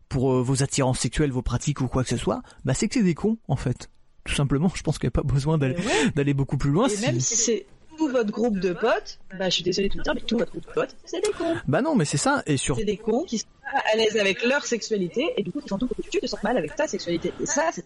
pour 0.10 0.34
euh, 0.34 0.42
vos 0.42 0.64
attirances 0.64 1.00
sexuelles, 1.00 1.32
vos 1.32 1.42
pratiques 1.42 1.82
ou 1.82 1.88
quoi 1.88 2.04
que 2.04 2.10
ce 2.10 2.18
soit, 2.18 2.42
bah 2.66 2.74
c'est 2.74 2.88
que 2.88 2.96
c'est 2.96 3.04
des 3.04 3.16
cons 3.16 3.38
en 3.48 3.56
fait. 3.56 3.90
Tout 4.26 4.36
simplement, 4.36 4.72
je 4.74 4.82
pense 4.84 5.00
qu'il 5.00 5.08
n'y 5.08 5.14
a 5.14 5.22
pas 5.22 5.24
besoin 5.24 5.58
d'aller 5.58 5.76
d'aller 6.16 6.34
beaucoup 6.34 6.58
plus 6.58 6.72
loin. 6.72 6.88
Et 6.88 7.02
même 7.02 7.20
si 7.20 7.36
c'est 7.36 7.66
tout 7.98 8.10
votre 8.10 8.32
groupe 8.32 8.60
de 8.60 8.74
potes, 8.74 9.20
bah 9.38 9.50
je 9.50 9.56
suis 9.56 9.64
désolé 9.64 9.90
de 9.90 9.94
tout 9.94 10.02
dire, 10.02 10.14
mais 10.16 10.22
tout 10.22 10.38
votre 10.38 10.52
groupe 10.52 10.66
de 10.66 10.72
potes, 10.72 10.96
c'est 11.06 11.22
des 11.22 11.32
cons. 11.32 11.56
Bah 11.68 11.82
non, 11.82 11.96
mais 11.96 12.06
c'est 12.06 12.18
ça, 12.18 12.44
et 12.46 12.58
sur. 12.58 12.78
C'est 12.78 12.86
des 12.86 12.98
cons 12.98 13.24
qui 13.24 13.40
sont 13.40 13.48
à 13.64 13.96
l'aise 13.96 14.18
avec 14.18 14.44
leur 14.44 14.66
sexualité, 14.66 15.34
et 15.38 15.44
du 15.44 15.52
coup, 15.52 15.62
ils 15.64 15.70
sentent 15.70 15.88
que 15.88 16.02
tu 16.02 16.20
te 16.20 16.28
sens 16.28 16.42
mal 16.44 16.58
avec 16.58 16.76
ta 16.76 16.88
sexualité. 16.88 17.34
Et 17.40 17.46
ça, 17.46 17.70
c'est 17.72 17.86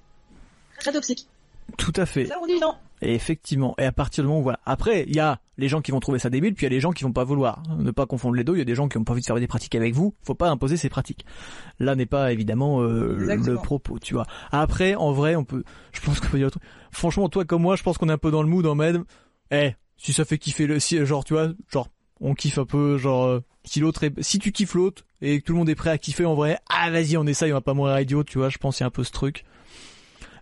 très 0.79 0.91
toxique. 0.91 1.27
Tout 1.77 1.93
à 1.97 2.05
fait. 2.05 2.25
Ça, 2.25 2.37
on 2.41 2.47
dit 2.47 2.59
non. 2.59 2.75
Et 3.01 3.13
effectivement. 3.13 3.75
Et 3.77 3.83
à 3.83 3.91
partir 3.91 4.23
du 4.23 4.27
moment 4.29 4.39
où, 4.39 4.43
voilà. 4.43 4.59
Après, 4.65 5.03
il 5.07 5.15
y 5.15 5.19
a 5.19 5.39
les 5.57 5.67
gens 5.67 5.81
qui 5.81 5.91
vont 5.91 5.99
trouver 5.99 6.17
ça 6.17 6.29
débile, 6.29 6.53
puis 6.53 6.65
il 6.65 6.69
y 6.69 6.73
a 6.73 6.75
les 6.75 6.79
gens 6.79 6.91
qui 6.91 7.03
vont 7.03 7.11
pas 7.11 7.25
vouloir. 7.25 7.61
Ne 7.77 7.91
pas 7.91 8.05
confondre 8.05 8.35
les 8.35 8.43
deux. 8.43 8.53
Il 8.53 8.59
y 8.59 8.61
a 8.61 8.65
des 8.65 8.75
gens 8.75 8.87
qui 8.87 8.97
ont 8.97 9.03
pas 9.03 9.11
envie 9.11 9.21
de 9.21 9.25
faire 9.25 9.35
des 9.35 9.47
pratiques 9.47 9.75
avec 9.75 9.93
vous. 9.93 10.13
Faut 10.23 10.33
pas 10.33 10.49
imposer 10.49 10.77
ces 10.77 10.89
pratiques. 10.89 11.25
Là 11.79 11.95
n'est 11.95 12.05
pas 12.05 12.31
évidemment 12.31 12.81
euh, 12.81 13.15
le 13.17 13.55
propos, 13.55 13.99
tu 13.99 14.13
vois. 14.13 14.25
Après, 14.51 14.95
en 14.95 15.11
vrai, 15.11 15.35
on 15.35 15.43
peut. 15.43 15.63
Je 15.91 15.99
pense 16.01 16.19
qu'on 16.19 16.29
peut 16.29 16.37
dire. 16.37 16.49
Franchement, 16.91 17.27
toi 17.27 17.43
comme 17.43 17.61
moi, 17.61 17.75
je 17.75 17.83
pense 17.83 17.97
qu'on 17.97 18.09
est 18.09 18.13
un 18.13 18.17
peu 18.17 18.31
dans 18.31 18.41
le 18.41 18.49
mood 18.49 18.65
en 18.65 18.75
mode. 18.75 19.03
Eh, 19.51 19.75
si 19.97 20.13
ça 20.13 20.25
fait 20.25 20.37
kiffer 20.37 20.67
le, 20.67 20.79
si, 20.79 21.03
genre, 21.05 21.23
tu 21.23 21.33
vois, 21.33 21.49
genre, 21.71 21.89
on 22.21 22.33
kiffe 22.33 22.57
un 22.57 22.65
peu, 22.65 22.97
genre, 22.97 23.25
euh, 23.25 23.43
si 23.63 23.79
l'autre 23.79 24.03
est, 24.03 24.21
si 24.21 24.39
tu 24.39 24.51
kiffes 24.51 24.73
l'autre 24.73 25.03
et 25.21 25.39
que 25.39 25.45
tout 25.45 25.53
le 25.53 25.59
monde 25.59 25.69
est 25.69 25.75
prêt 25.75 25.89
à 25.89 25.97
kiffer 25.97 26.25
en 26.25 26.35
vrai, 26.35 26.59
ah 26.69 26.89
vas-y, 26.89 27.17
on 27.17 27.25
essaye, 27.25 27.51
on 27.51 27.55
va 27.55 27.61
pas 27.61 27.73
mourir 27.73 27.99
idiot, 27.99 28.23
tu 28.23 28.37
vois. 28.37 28.49
Je 28.49 28.57
pense 28.57 28.77
qu'il 28.77 28.83
y 28.83 28.85
a 28.85 28.87
un 28.87 28.91
peu 28.91 29.03
ce 29.03 29.11
truc. 29.11 29.45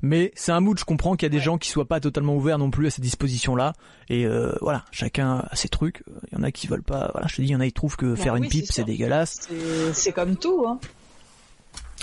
Mais 0.02 0.32
c'est 0.36 0.52
un 0.52 0.60
mood, 0.60 0.78
je 0.78 0.86
comprends 0.86 1.16
qu'il 1.16 1.26
y 1.26 1.26
a 1.26 1.30
des 1.30 1.40
gens 1.40 1.58
qui 1.58 1.70
soient 1.70 1.88
pas 1.88 2.00
totalement 2.00 2.36
ouverts 2.36 2.60
non 2.60 2.70
plus 2.70 2.88
à 2.88 2.90
ces 2.92 3.02
dispositions-là. 3.02 3.74
Et 4.10 4.26
euh, 4.26 4.56
voilà, 4.62 4.86
chacun 4.92 5.48
a 5.50 5.56
ses 5.56 5.70
trucs. 5.70 6.04
Il 6.32 6.38
y 6.38 6.42
en 6.42 6.44
a 6.44 6.52
qui 6.52 6.68
veulent 6.68 6.84
pas. 6.84 7.10
Voilà, 7.14 7.28
je 7.28 7.38
te 7.38 7.42
dis, 7.42 7.48
il 7.48 7.52
y 7.52 7.56
en 7.56 7.60
a 7.60 7.66
qui 7.66 7.74
trouvent 7.74 7.96
que 7.96 8.14
bah 8.14 8.16
faire 8.16 8.36
une 8.36 8.48
pipe 8.48 8.66
c'est 8.70 8.84
dégueulasse. 8.84 9.50
C'est 9.94 10.12
comme 10.12 10.36
tout. 10.36 10.66
Hein. 10.68 10.80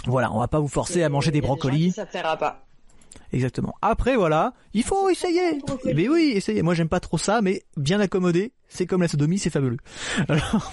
Voilà, 0.06 0.32
on 0.32 0.40
va 0.40 0.48
pas 0.48 0.58
vous 0.58 0.68
forcer 0.68 1.02
à 1.02 1.08
manger 1.08 1.30
des 1.30 1.40
brocolis. 1.40 1.92
Ça 1.92 2.06
fera 2.06 2.36
pas. 2.36 2.64
Exactement. 3.32 3.74
Après, 3.80 4.16
voilà, 4.16 4.52
il 4.74 4.82
faut 4.82 5.08
essayer. 5.08 5.54
Mais 5.84 5.90
eh 5.90 5.94
ben 5.94 6.08
oui, 6.10 6.32
essayer. 6.34 6.62
Moi, 6.62 6.74
j'aime 6.74 6.88
pas 6.88 7.00
trop 7.00 7.18
ça, 7.18 7.40
mais 7.40 7.62
bien 7.76 7.98
accommodé, 7.98 8.52
c'est 8.68 8.86
comme 8.86 9.02
la 9.02 9.08
sodomie, 9.08 9.38
c'est 9.38 9.50
fabuleux. 9.50 9.78
Alors, 10.28 10.72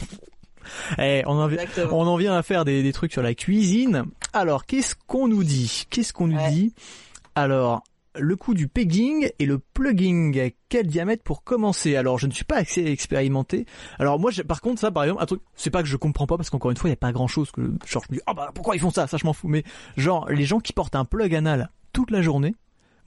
eh, 0.98 1.24
on, 1.26 1.32
en 1.32 1.48
vient, 1.48 1.64
on 1.92 2.06
en 2.06 2.18
vient 2.18 2.36
à 2.36 2.44
faire 2.44 2.66
des, 2.66 2.84
des, 2.84 2.94
trucs 2.94 3.14
sur 3.14 3.22
la 3.22 3.34
cuisine. 3.34 4.04
Alors, 4.34 4.66
qu'est-ce 4.66 4.96
qu'on 5.08 5.28
nous 5.28 5.44
dit? 5.44 5.86
Qu'est-ce 5.90 6.12
qu'on 6.12 6.28
nous 6.28 6.50
dit? 6.50 6.74
Alors, 7.36 7.84
le 8.16 8.36
coup 8.36 8.54
du 8.54 8.68
pegging 8.68 9.30
et 9.40 9.46
le 9.46 9.60
plugging. 9.60 10.52
Quel 10.68 10.88
diamètre 10.88 11.24
pour 11.24 11.44
commencer? 11.44 11.96
Alors, 11.96 12.20
je 12.20 12.28
ne 12.28 12.32
suis 12.32 12.44
pas 12.44 12.58
assez 12.58 12.86
expérimenté. 12.86 13.66
Alors 13.98 14.20
moi, 14.20 14.32
par 14.48 14.62
contre, 14.62 14.82
ça, 14.82 14.92
par 14.92 15.04
exemple, 15.04 15.22
un 15.24 15.26
truc, 15.26 15.42
c'est 15.56 15.70
pas 15.70 15.82
que 15.82 15.88
je 15.88 15.98
comprends 15.98 16.28
pas 16.28 16.38
parce 16.38 16.50
qu'encore 16.50 16.72
une 16.72 16.78
fois, 16.78 16.90
il 16.90 16.92
y 16.92 16.94
a 16.94 16.98
pas 16.98 17.12
grand-chose 17.12 17.52
que 17.52 17.62
genre 17.88 18.04
je 18.08 18.14
me 18.14 18.18
dis, 18.18 18.24
ah 18.26 18.34
bah 18.34 18.52
pourquoi 18.54 18.76
ils 18.76 18.80
font 18.80 18.92
ça? 18.92 19.08
Ça, 19.08 19.18
je 19.18 19.26
m'en 19.26 19.34
fous. 19.34 19.48
Mais 19.48 19.64
genre, 19.98 20.30
les 20.30 20.46
gens 20.46 20.60
qui 20.60 20.74
portent 20.74 20.96
un 20.96 21.06
plug 21.06 21.34
anal 21.34 21.72
toute 21.92 22.12
la 22.12 22.22
journée. 22.22 22.56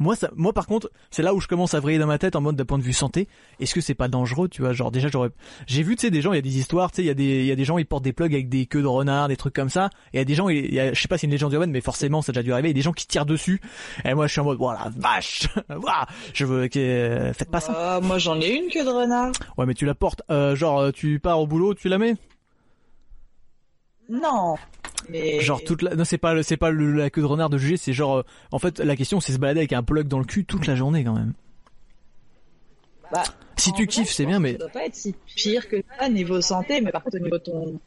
Moi, 0.02 0.16
ça, 0.16 0.30
moi 0.34 0.52
par 0.52 0.66
contre, 0.66 0.90
c'est 1.10 1.22
là 1.22 1.32
où 1.32 1.40
je 1.40 1.46
commence 1.46 1.74
à 1.74 1.80
vriller 1.80 2.00
dans 2.00 2.08
ma 2.08 2.18
tête 2.18 2.34
en 2.34 2.40
mode 2.40 2.56
d'un 2.56 2.64
point 2.64 2.78
de 2.78 2.82
vue 2.82 2.92
santé. 2.92 3.28
Est-ce 3.60 3.72
que 3.72 3.80
c'est 3.80 3.94
pas 3.94 4.08
dangereux, 4.08 4.48
tu 4.48 4.62
vois 4.62 4.72
Genre 4.72 4.90
déjà, 4.90 5.08
j'aurais, 5.08 5.28
j'ai 5.68 5.84
vu, 5.84 5.94
tu 5.94 6.02
sais, 6.02 6.10
des 6.10 6.20
gens, 6.20 6.32
il 6.32 6.36
y 6.36 6.38
a 6.38 6.42
des 6.42 6.58
histoires, 6.58 6.90
tu 6.90 6.96
sais, 6.96 7.02
il 7.02 7.06
y 7.06 7.10
a 7.10 7.14
des, 7.14 7.40
il 7.42 7.46
y 7.46 7.52
a 7.52 7.54
des 7.54 7.64
gens, 7.64 7.78
ils 7.78 7.86
portent 7.86 8.02
des 8.02 8.12
plugs 8.12 8.34
avec 8.34 8.48
des 8.48 8.66
queues 8.66 8.82
de 8.82 8.86
renard, 8.88 9.28
des 9.28 9.36
trucs 9.36 9.54
comme 9.54 9.68
ça. 9.68 9.90
Et 10.12 10.16
il 10.16 10.18
y 10.18 10.20
a 10.20 10.24
des 10.24 10.34
gens, 10.34 10.48
il 10.48 10.74
y 10.74 10.80
a, 10.80 10.92
je 10.92 11.00
sais 11.00 11.06
pas, 11.06 11.18
si 11.18 11.22
c'est 11.22 11.26
une 11.26 11.32
légende 11.32 11.52
urbaine, 11.52 11.70
mais 11.70 11.80
forcément, 11.80 12.20
ça 12.20 12.30
a 12.30 12.32
déjà 12.32 12.42
dû 12.42 12.52
arriver. 12.52 12.68
Il 12.68 12.72
y 12.72 12.74
a 12.74 12.80
des 12.80 12.82
gens 12.82 12.92
qui 12.92 13.06
tirent 13.06 13.26
dessus. 13.26 13.60
Et 14.04 14.14
moi, 14.14 14.26
je 14.26 14.32
suis 14.32 14.40
en 14.40 14.44
mode, 14.44 14.58
voilà, 14.58 14.90
vache, 14.96 15.46
je 16.34 16.44
veux, 16.46 16.66
que, 16.66 17.30
faites 17.34 17.50
pas 17.50 17.60
ça. 17.60 17.72
Ah, 17.76 18.00
moi, 18.02 18.18
j'en 18.18 18.40
ai 18.40 18.56
une 18.56 18.70
queue 18.70 18.84
de 18.84 18.90
renard. 18.90 19.30
Ouais, 19.56 19.66
mais 19.66 19.74
tu 19.74 19.86
la 19.86 19.94
portes, 19.94 20.22
euh, 20.30 20.56
genre, 20.56 20.92
tu 20.92 21.20
pars 21.20 21.38
au 21.38 21.46
boulot, 21.46 21.74
tu 21.74 21.88
la 21.88 21.98
mets? 21.98 22.16
Non. 24.12 24.56
Genre 25.40 25.62
toute 25.64 25.82
la... 25.82 25.94
non 25.96 26.04
c'est 26.04 26.18
pas 26.18 26.42
c'est 26.42 26.56
pas 26.56 26.70
le, 26.70 26.92
la 26.92 27.10
queue 27.10 27.22
de 27.22 27.26
renard 27.26 27.50
de 27.50 27.58
juger 27.58 27.76
c'est 27.76 27.92
genre 27.92 28.18
euh, 28.18 28.22
en 28.52 28.58
fait 28.58 28.78
la 28.78 28.94
question 28.94 29.18
c'est 29.20 29.32
se 29.32 29.38
balader 29.38 29.60
avec 29.60 29.72
un 29.72 29.82
plug 29.82 30.06
dans 30.06 30.18
le 30.20 30.24
cul 30.24 30.44
toute 30.44 30.66
la 30.66 30.76
journée 30.76 31.02
quand 31.02 31.14
même. 31.14 31.32
si 33.56 33.72
tu 33.72 33.86
kiffes 33.88 34.12
c'est 34.12 34.26
bien 34.26 34.38
mais 34.38 34.52
ça 34.52 34.58
doit 34.58 34.68
pas 34.68 34.84
être 34.86 34.94
si 34.94 35.14
pire 35.34 35.68
que 35.68 35.82
ça 35.98 36.08
niveau 36.08 36.40
santé 36.40 36.80
mais 36.80 36.92
par 36.92 37.02
contre 37.02 37.16
au 37.16 37.20
niveau 37.20 37.38
de 37.38 37.42
ton 37.42 37.80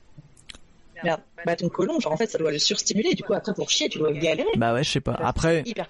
Merde. 1.03 1.22
Bah 1.45 1.55
ton 1.55 1.69
côlon, 1.69 1.99
genre 1.99 2.13
en 2.13 2.17
fait 2.17 2.26
ça 2.30 2.39
doit 2.39 2.51
le 2.51 2.57
surstimuler, 2.57 3.13
du 3.13 3.22
coup 3.22 3.34
après 3.34 3.53
pour 3.53 3.69
chier 3.69 3.88
tu 3.88 3.99
dois 3.99 4.11
galérer. 4.11 4.49
Bah 4.57 4.73
ouais, 4.73 4.84
je 4.84 4.91
sais 4.91 5.01
pas. 5.01 5.13
Après, 5.13 5.61
Hyper 5.65 5.88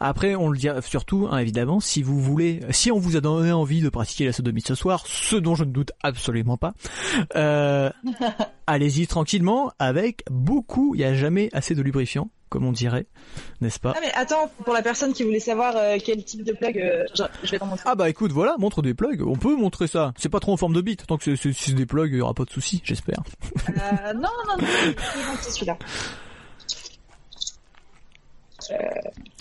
après 0.00 0.34
on 0.34 0.48
le 0.48 0.56
dit 0.56 0.68
surtout, 0.82 1.28
hein, 1.30 1.38
évidemment, 1.38 1.80
si 1.80 2.02
vous 2.02 2.20
voulez, 2.20 2.60
si 2.70 2.90
on 2.90 2.98
vous 2.98 3.16
a 3.16 3.20
donné 3.20 3.52
envie 3.52 3.82
de 3.82 3.88
pratiquer 3.88 4.24
la 4.24 4.32
sodomie 4.32 4.62
ce 4.62 4.74
soir, 4.74 5.04
ce 5.06 5.36
dont 5.36 5.54
je 5.54 5.64
ne 5.64 5.70
doute 5.70 5.92
absolument 6.02 6.56
pas, 6.56 6.74
euh, 7.36 7.90
allez-y 8.66 9.06
tranquillement 9.06 9.72
avec 9.78 10.24
beaucoup. 10.30 10.94
Il 10.94 11.00
y 11.00 11.04
a 11.04 11.14
jamais 11.14 11.50
assez 11.52 11.74
de 11.74 11.82
lubrifiant, 11.82 12.30
comme 12.54 12.66
on 12.66 12.70
dirait, 12.72 13.06
n'est-ce 13.60 13.80
pas 13.80 13.94
Ah 13.96 14.00
mais 14.00 14.12
attends, 14.14 14.48
pour 14.64 14.72
la 14.74 14.80
personne 14.82 15.12
qui 15.12 15.24
voulait 15.24 15.40
savoir 15.40 15.74
euh, 15.76 15.96
quel 16.02 16.24
type 16.24 16.44
de 16.44 16.52
plug, 16.52 16.78
euh, 16.78 17.02
je, 17.18 17.24
je 17.42 17.50
vais 17.50 17.58
t'en 17.58 17.66
montrer. 17.66 17.82
Ah 17.84 17.96
bah 17.96 18.08
écoute, 18.08 18.30
voilà, 18.30 18.54
montre 18.58 18.80
des 18.80 18.94
plugs. 18.94 19.22
On 19.26 19.34
peut 19.34 19.56
montrer 19.56 19.88
ça. 19.88 20.12
C'est 20.16 20.28
pas 20.28 20.38
trop 20.38 20.52
en 20.52 20.56
forme 20.56 20.72
de 20.72 20.80
bite. 20.80 21.04
Tant 21.08 21.16
que 21.18 21.24
c'est- 21.24 21.34
c'est 21.36 21.52
si 21.52 21.70
c'est 21.70 21.74
des 21.76 21.84
plugs, 21.84 22.12
il 22.12 22.18
y 22.18 22.20
aura 22.20 22.32
pas 22.32 22.44
de 22.44 22.50
souci, 22.50 22.80
j'espère. 22.84 23.24
Euh, 23.70 24.12
non, 24.14 24.20
non, 24.46 24.56
non, 24.56 24.66
c'est 25.40 25.50
celui-là. 25.50 25.76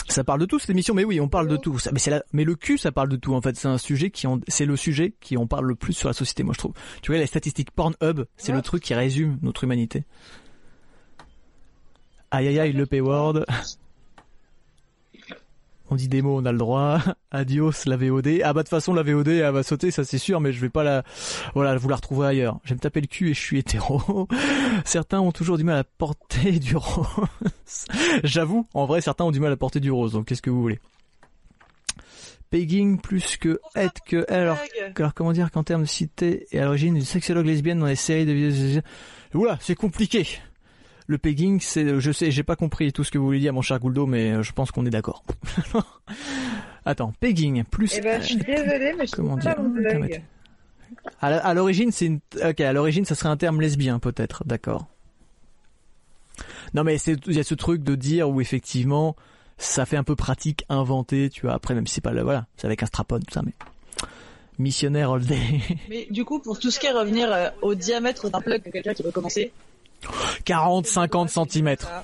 Ça 0.09 0.23
parle 0.23 0.39
de 0.41 0.45
tout 0.45 0.59
cette 0.59 0.69
émission, 0.69 0.93
mais 0.93 1.05
oui, 1.05 1.19
on 1.21 1.27
parle 1.29 1.47
de 1.47 1.55
tout. 1.57 1.79
Ça, 1.79 1.91
mais 1.91 1.99
c'est 1.99 2.11
la, 2.11 2.23
mais 2.33 2.43
le 2.43 2.55
cul, 2.55 2.77
ça 2.77 2.91
parle 2.91 3.09
de 3.09 3.15
tout. 3.15 3.33
En 3.33 3.41
fait, 3.41 3.55
c'est 3.55 3.67
un 3.69 3.77
sujet 3.77 4.09
qui, 4.11 4.27
en, 4.27 4.39
c'est 4.47 4.65
le 4.65 4.75
sujet 4.75 5.13
qui 5.21 5.37
en 5.37 5.47
parle 5.47 5.65
le 5.65 5.75
plus 5.75 5.93
sur 5.93 6.09
la 6.09 6.13
société, 6.13 6.43
moi 6.43 6.53
je 6.53 6.59
trouve. 6.59 6.73
Tu 7.01 7.11
vois, 7.11 7.19
les 7.19 7.25
statistiques 7.25 7.71
Pornhub, 7.71 8.25
c'est 8.37 8.51
Ouais. 8.51 8.55
le 8.57 8.61
truc 8.61 8.83
qui 8.83 8.93
résume 8.93 9.37
notre 9.41 9.63
humanité. 9.63 10.03
Aïe 12.33 12.47
aïe 12.47 12.59
aïe, 12.59 12.73
le 12.73 12.87
payword. 12.87 13.45
On 15.91 15.95
dit 15.95 16.07
des 16.07 16.23
mots, 16.23 16.39
on 16.41 16.45
a 16.45 16.51
le 16.51 16.57
droit. 16.57 16.99
Adios 17.31 17.85
la 17.85 17.95
VOD. 17.95 18.41
Ah 18.43 18.53
bah 18.53 18.61
de 18.61 18.63
toute 18.63 18.69
façon 18.69 18.91
la 18.95 19.03
VOD 19.03 19.27
elle 19.27 19.53
va 19.53 19.61
sauter, 19.61 19.91
ça 19.91 20.03
c'est 20.03 20.17
sûr, 20.17 20.41
mais 20.41 20.51
je 20.51 20.59
vais 20.59 20.69
pas 20.69 20.83
la, 20.83 21.03
voilà, 21.53 21.77
vous 21.77 21.89
la 21.89 21.95
retrouver 21.95 22.25
ailleurs. 22.25 22.59
Je 22.63 22.69
vais 22.69 22.75
me 22.75 22.79
taper 22.79 23.01
le 23.01 23.05
cul 23.05 23.29
et 23.29 23.35
je 23.35 23.39
suis 23.39 23.59
hétéro. 23.59 24.27
Certains 24.83 25.19
ont 25.19 25.31
toujours 25.31 25.59
du 25.59 25.63
mal 25.63 25.77
à 25.77 25.83
porter 25.83 26.53
du 26.59 26.75
rose. 26.75 27.05
J'avoue, 28.23 28.65
en 28.73 28.87
vrai, 28.87 29.01
certains 29.01 29.25
ont 29.25 29.31
du 29.31 29.39
mal 29.39 29.51
à 29.51 29.55
porter 29.57 29.79
du 29.79 29.91
rose. 29.91 30.13
Donc 30.13 30.25
qu'est-ce 30.25 30.41
que 30.41 30.49
vous 30.49 30.61
voulez? 30.61 30.79
Pegging 32.49 32.99
plus 32.99 33.37
que 33.37 33.59
être 33.75 34.01
que. 34.07 34.25
Alors, 34.27 34.57
alors 34.95 35.13
comment 35.13 35.33
dire 35.33 35.51
qu'en 35.51 35.63
termes 35.63 35.83
de 35.83 35.87
cité 35.87 36.47
et 36.51 36.57
à 36.57 36.65
l'origine 36.65 36.95
d'une 36.95 37.05
sexologue 37.05 37.45
lesbienne 37.45 37.77
dans 37.77 37.85
les 37.85 37.95
séries 37.95 38.25
de 38.25 38.31
vidéos. 38.31 38.81
Oula, 39.35 39.59
c'est 39.61 39.75
compliqué. 39.75 40.25
Le 41.07 41.17
pegging, 41.17 41.59
c'est, 41.59 41.99
je 41.99 42.11
sais, 42.11 42.31
j'ai 42.31 42.43
pas 42.43 42.55
compris 42.55 42.93
tout 42.93 43.03
ce 43.03 43.11
que 43.11 43.17
vous 43.17 43.25
voulez 43.25 43.39
dire, 43.39 43.53
mon 43.53 43.61
cher 43.61 43.79
Gouldo, 43.79 44.05
mais 44.05 44.31
euh, 44.31 44.43
je 44.43 44.53
pense 44.53 44.71
qu'on 44.71 44.85
est 44.85 44.89
d'accord. 44.89 45.23
Attends, 46.85 47.13
pegging 47.19 47.63
plus. 47.63 47.95
Eh 47.97 48.01
ben, 48.01 48.21
je 48.21 48.27
suis 48.27 48.37
désolée, 48.37 48.93
mais 48.97 49.07
je 49.07 49.15
Comment 49.15 49.37
dire. 49.37 49.55
À 51.21 51.53
l'origine, 51.53 51.91
c'est 51.91 52.05
une, 52.05 52.19
ok, 52.43 52.61
à 52.61 52.73
l'origine, 52.73 53.05
ça 53.05 53.15
serait 53.15 53.29
un 53.29 53.37
terme 53.37 53.59
lesbien, 53.59 53.99
peut-être, 53.99 54.43
d'accord. 54.45 54.87
Non, 56.73 56.83
mais 56.83 56.97
c'est, 56.97 57.17
il 57.27 57.35
y 57.35 57.39
a 57.39 57.43
ce 57.43 57.55
truc 57.55 57.83
de 57.83 57.95
dire 57.95 58.29
où 58.29 58.41
effectivement, 58.41 59.15
ça 59.57 59.85
fait 59.85 59.97
un 59.97 60.03
peu 60.03 60.15
pratique, 60.15 60.65
inventé, 60.69 61.29
tu 61.29 61.41
vois. 61.41 61.53
Après, 61.53 61.75
même 61.75 61.87
si 61.87 61.95
c'est 61.95 62.01
pas 62.01 62.11
le, 62.11 62.21
voilà, 62.21 62.47
c'est 62.57 62.65
avec 62.65 62.83
un 62.83 62.85
strapon, 62.85 63.19
tout 63.19 63.33
ça, 63.33 63.41
mais. 63.43 63.53
Missionnaire 64.59 65.11
all 65.11 65.25
day. 65.25 65.61
Mais 65.89 66.07
du 66.11 66.25
coup, 66.25 66.39
pour 66.39 66.59
tout 66.59 66.69
ce 66.69 66.79
qui 66.79 66.85
est 66.85 66.91
revenir 66.91 67.31
euh, 67.31 67.49
au 67.63 67.73
diamètre 67.73 68.29
d'un 68.29 68.39
plug 68.39 68.63
de 68.63 68.69
quelqu'un 68.69 68.93
qui 68.93 69.01
veut 69.01 69.11
commencer. 69.11 69.51
40, 70.45 70.85
50 70.87 71.29
centimètres. 71.29 71.87
ça. 71.87 72.03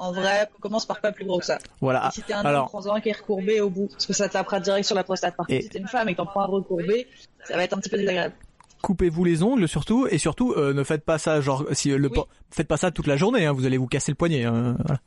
En 0.00 0.12
vrai, 0.12 0.48
commence 0.60 0.86
par 0.86 1.00
pas 1.00 1.10
plus 1.10 1.24
gros 1.24 1.40
que 1.40 1.44
ça. 1.44 1.58
Voilà. 1.80 2.08
Et 2.08 2.14
si 2.14 2.22
t'es 2.22 2.32
un 2.32 2.40
Alors- 2.44 2.72
homme, 2.72 2.82
prends 2.82 2.94
un 2.94 3.00
qui 3.00 3.08
est 3.08 3.18
recourbé 3.18 3.60
au 3.60 3.68
bout, 3.68 3.88
parce 3.88 4.06
que 4.06 4.12
ça 4.12 4.28
tapera 4.28 4.60
direct 4.60 4.86
sur 4.86 4.94
la 4.94 5.02
prostate. 5.02 5.36
Par 5.36 5.46
contre, 5.46 5.58
Et- 5.58 5.62
si 5.62 5.68
t'es 5.70 5.78
une 5.80 5.88
femme 5.88 6.08
et 6.08 6.12
que 6.12 6.18
t'en 6.18 6.26
prends 6.26 6.42
un 6.42 6.46
recourbé, 6.46 7.08
ça 7.44 7.56
va 7.56 7.64
être 7.64 7.72
un 7.76 7.78
petit 7.80 7.90
peu 7.90 7.96
désagréable. 7.98 8.34
Coupez-vous 8.80 9.24
les 9.24 9.42
ongles 9.42 9.66
surtout 9.66 10.06
et 10.06 10.18
surtout 10.18 10.52
euh, 10.56 10.72
ne 10.72 10.84
faites 10.84 11.04
pas 11.04 11.18
ça 11.18 11.40
genre 11.40 11.64
si 11.72 11.90
euh, 11.90 11.98
le 11.98 12.08
Oui. 12.12 12.20
faites 12.52 12.68
pas 12.68 12.76
ça 12.76 12.92
toute 12.92 13.08
la 13.08 13.16
journée 13.16 13.44
hein, 13.44 13.50
vous 13.52 13.66
allez 13.66 13.76
vous 13.76 13.88
casser 13.88 14.12
le 14.12 14.16
poignet 14.16 14.44
hein, 14.44 14.76
voilà. 14.86 15.00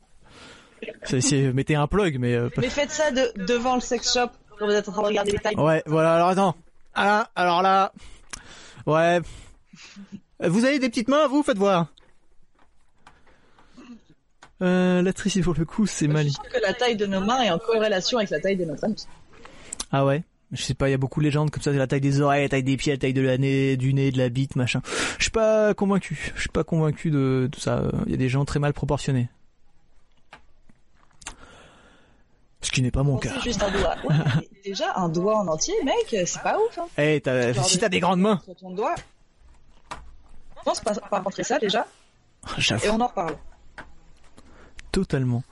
Mettez 1.54 1.74
un 1.74 1.86
plug 1.86 2.18
mais 2.18 2.34
euh, 2.34 2.50
Mais 2.58 2.68
faites 2.68 2.90
ça 2.90 3.10
de, 3.12 3.32
devant 3.46 3.74
le 3.76 3.80
sex 3.80 4.12
shop 4.12 4.28
quand 4.58 4.66
vous 4.66 4.72
êtes 4.72 4.86
en 4.90 4.92
train 4.92 5.00
de 5.00 5.06
regarder 5.06 5.32
les 5.32 5.38
tailles. 5.38 5.56
Ouais, 5.56 5.82
voilà, 5.86 6.16
alors 6.16 6.28
attends. 6.28 6.54
Ah, 6.94 7.30
alors 7.34 7.62
là. 7.62 7.92
Ouais. 8.84 9.20
Vous 10.42 10.64
avez 10.64 10.78
des 10.78 10.88
petites 10.88 11.08
mains, 11.08 11.26
vous 11.28 11.42
Faites 11.42 11.58
voir. 11.58 11.86
Euh, 14.60 15.02
l'actrice, 15.02 15.38
pour 15.42 15.54
le 15.54 15.64
coup, 15.64 15.86
c'est 15.86 16.06
Je 16.06 16.10
mal. 16.12 16.30
sûre 16.30 16.42
que 16.44 16.60
la 16.60 16.72
taille 16.72 16.96
de 16.96 17.06
nos 17.06 17.20
mains 17.20 17.42
est 17.42 17.50
en 17.50 17.58
corrélation 17.58 18.18
avec 18.18 18.30
la 18.30 18.40
taille 18.40 18.56
de 18.56 18.64
notre. 18.64 18.86
Ah 19.90 20.04
ouais? 20.04 20.22
Je 20.52 20.62
sais 20.62 20.74
pas, 20.74 20.88
il 20.88 20.92
y 20.92 20.94
a 20.94 20.98
beaucoup 20.98 21.20
de 21.20 21.24
légendes 21.24 21.50
comme 21.50 21.62
ça, 21.62 21.72
c'est 21.72 21.78
la 21.78 21.86
taille 21.86 22.00
des 22.02 22.20
oreilles, 22.20 22.42
la 22.42 22.48
taille 22.50 22.62
des 22.62 22.76
pieds, 22.76 22.92
la 22.92 22.98
taille 22.98 23.14
de 23.14 23.22
la 23.22 23.38
nez, 23.38 23.76
du 23.76 23.94
nez, 23.94 24.12
de 24.12 24.18
la 24.18 24.28
bite, 24.28 24.54
machin. 24.54 24.82
Je 25.18 25.24
suis 25.24 25.30
pas 25.30 25.72
convaincu. 25.74 26.32
Je 26.36 26.40
suis 26.40 26.50
pas 26.50 26.62
convaincu 26.62 27.10
de 27.10 27.48
tout 27.50 27.60
ça. 27.60 27.82
Il 28.06 28.12
y 28.12 28.14
a 28.14 28.18
des 28.18 28.28
gens 28.28 28.44
très 28.44 28.58
mal 28.60 28.72
proportionnés. 28.72 29.28
Ce 32.60 32.70
qui 32.70 32.82
n'est 32.82 32.90
pas 32.92 33.02
mon 33.02 33.16
cas. 33.16 33.40
juste 33.40 33.62
un 33.62 33.70
doigt. 33.70 33.96
Ouais, 34.04 34.14
déjà, 34.64 34.92
un 34.96 35.08
doigt 35.08 35.38
en 35.38 35.48
entier, 35.48 35.74
mec, 35.84 36.26
c'est 36.28 36.42
pas 36.42 36.56
ouf. 36.58 36.78
Hein. 36.78 36.86
Eh, 36.98 37.20
si 37.64 37.78
t'as 37.78 37.88
des 37.88 37.98
grandes 37.98 38.20
mains, 38.20 38.40
Sur 38.44 38.54
ton 38.54 38.70
doigt. 38.70 38.94
Pense 40.64 40.80
pas, 40.80 40.94
pas 40.94 41.20
rentrer 41.20 41.42
ça 41.44 41.58
déjà, 41.58 41.86
et 42.84 42.90
on 42.90 43.00
en 43.00 43.06
reparle. 43.08 43.36
Totalement. 44.90 45.42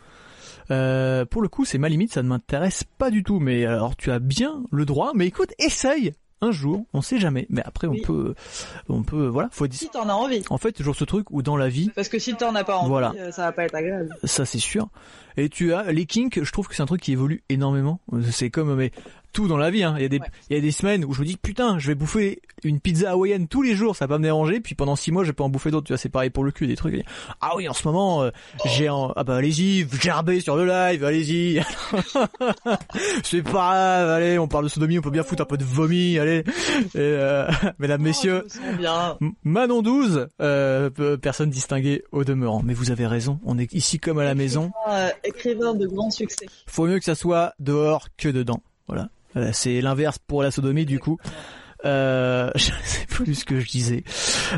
Euh, 0.70 1.24
pour 1.24 1.42
le 1.42 1.48
coup, 1.48 1.64
c'est 1.64 1.78
ma 1.78 1.88
limite, 1.88 2.12
ça 2.12 2.22
ne 2.22 2.28
m'intéresse 2.28 2.84
pas 2.98 3.10
du 3.10 3.22
tout. 3.24 3.40
Mais 3.40 3.64
alors, 3.64 3.96
tu 3.96 4.10
as 4.10 4.18
bien 4.18 4.62
le 4.70 4.84
droit. 4.84 5.12
Mais 5.14 5.26
écoute, 5.26 5.52
essaye 5.58 6.12
un 6.42 6.52
jour. 6.52 6.84
On 6.92 7.02
sait 7.02 7.18
jamais. 7.18 7.46
Mais 7.50 7.62
après, 7.64 7.86
on 7.86 7.92
Oui. 7.92 8.02
peut, 8.02 8.34
on 8.88 9.02
peut, 9.02 9.26
voilà, 9.26 9.48
faut 9.50 9.66
dire. 9.66 9.78
Si 9.80 9.88
t'en 9.88 10.08
as 10.08 10.12
envie. 10.12 10.42
En 10.50 10.58
fait, 10.58 10.72
toujours 10.72 10.94
ce 10.94 11.04
truc 11.04 11.30
où 11.30 11.42
dans 11.42 11.56
la 11.56 11.68
vie, 11.68 11.90
Parce 11.94 12.08
que 12.08 12.18
si 12.18 12.34
t'en 12.34 12.54
as 12.54 12.64
pas 12.64 12.76
envie, 12.76 12.88
Voilà. 12.88 13.12
euh, 13.18 13.32
ça 13.32 13.42
va 13.42 13.52
pas 13.52 13.64
être 13.64 13.74
agréable. 13.74 14.14
ça 14.24 14.44
c'est 14.44 14.58
sûr. 14.58 14.88
Et 15.36 15.48
tu 15.48 15.72
as 15.72 15.90
les 15.90 16.06
kinks. 16.06 16.42
Je 16.42 16.52
trouve 16.52 16.68
que 16.68 16.74
c'est 16.74 16.82
un 16.82 16.86
truc 16.86 17.00
qui 17.00 17.12
évolue 17.12 17.42
énormément. 17.48 17.98
C'est 18.30 18.50
comme 18.50 18.74
mais 18.74 18.92
tout 19.32 19.48
dans 19.48 19.56
la 19.56 19.70
vie. 19.70 19.82
Hein. 19.84 19.94
Il 19.98 20.02
y 20.02 20.04
a 20.04 20.08
des, 20.08 20.18
Ouais. 20.20 20.26
il 20.50 20.56
y 20.56 20.58
a 20.58 20.62
des 20.62 20.70
semaines 20.72 21.04
où 21.04 21.12
je 21.14 21.20
me 21.20 21.26
dis 21.26 21.36
putain, 21.36 21.78
je 21.78 21.86
vais 21.88 21.94
bouffer 21.94 22.40
une 22.64 22.78
pizza 22.80 23.10
hawaïenne 23.12 23.48
tous 23.48 23.62
les 23.62 23.74
jours, 23.74 23.96
ça 23.96 24.06
va 24.06 24.14
pas 24.14 24.18
me 24.18 24.24
déranger. 24.24 24.60
Puis 24.60 24.74
pendant 24.74 24.96
six 24.96 25.12
mois, 25.12 25.24
je 25.24 25.32
peux 25.32 25.42
en 25.42 25.48
bouffer 25.48 25.70
d'autres. 25.70 25.86
Tu 25.86 25.92
vois, 25.92 25.98
c'est 25.98 26.08
pareil 26.08 26.30
pour 26.30 26.44
le 26.44 26.50
cul, 26.52 26.66
des 26.66 26.76
trucs. 26.76 27.02
Ah 27.40 27.52
oui, 27.56 27.68
en 27.68 27.72
ce 27.74 27.86
moment, 27.86 28.22
euh, 28.22 28.30
j'ai 28.66 28.88
en... 28.88 29.12
ah 29.16 29.24
bah 29.24 29.36
allez-y, 29.36 29.86
gerbez 30.00 30.40
sur 30.40 30.56
le 30.56 30.66
live, 30.66 31.04
allez-y. 31.04 31.60
c'est 33.22 33.42
pas 33.42 33.50
grave, 33.50 34.08
allez, 34.10 34.38
on 34.38 34.48
parle 34.48 34.64
de 34.64 34.68
sodomie, 34.68 34.98
on 34.98 35.02
peut 35.02 35.10
bien 35.10 35.22
foutre 35.22 35.42
un 35.42 35.46
peu 35.46 35.56
de 35.56 35.64
vomi, 35.64 36.18
allez. 36.18 36.44
Et, 36.94 36.98
euh, 36.98 37.48
mesdames, 37.78 38.02
messieurs. 38.02 38.42
Oh, 38.44 38.48
je 38.52 38.60
me 38.60 38.66
sens 38.70 38.78
bien. 38.78 39.18
Manon 39.44 39.82
12, 39.82 40.28
euh, 40.40 40.90
pe- 40.90 41.16
personne 41.16 41.50
distinguée 41.50 42.04
au 42.12 42.24
demeurant. 42.24 42.62
Mais 42.64 42.74
vous 42.74 42.90
avez 42.90 43.06
raison, 43.06 43.40
on 43.44 43.58
est 43.58 43.72
ici 43.72 43.98
comme 43.98 44.18
à 44.18 44.24
la 44.24 44.34
maison. 44.34 44.70
Euh, 44.88 45.08
écrivain 45.24 45.74
de 45.74 45.86
grand 45.86 46.10
succès. 46.10 46.46
Faut 46.66 46.86
mieux 46.86 46.98
que 46.98 47.04
ça 47.04 47.14
soit 47.14 47.54
dehors 47.58 48.08
que 48.16 48.28
dedans. 48.28 48.62
Voilà. 48.86 49.08
C'est 49.52 49.80
l'inverse 49.80 50.18
pour 50.18 50.42
la 50.42 50.50
sodomie 50.50 50.86
du 50.86 50.98
coup. 50.98 51.18
Euh, 51.84 52.50
je 52.54 52.72
sais 52.84 53.06
plus 53.06 53.34
ce 53.34 53.44
que 53.44 53.60
je 53.60 53.68
disais. 53.68 54.04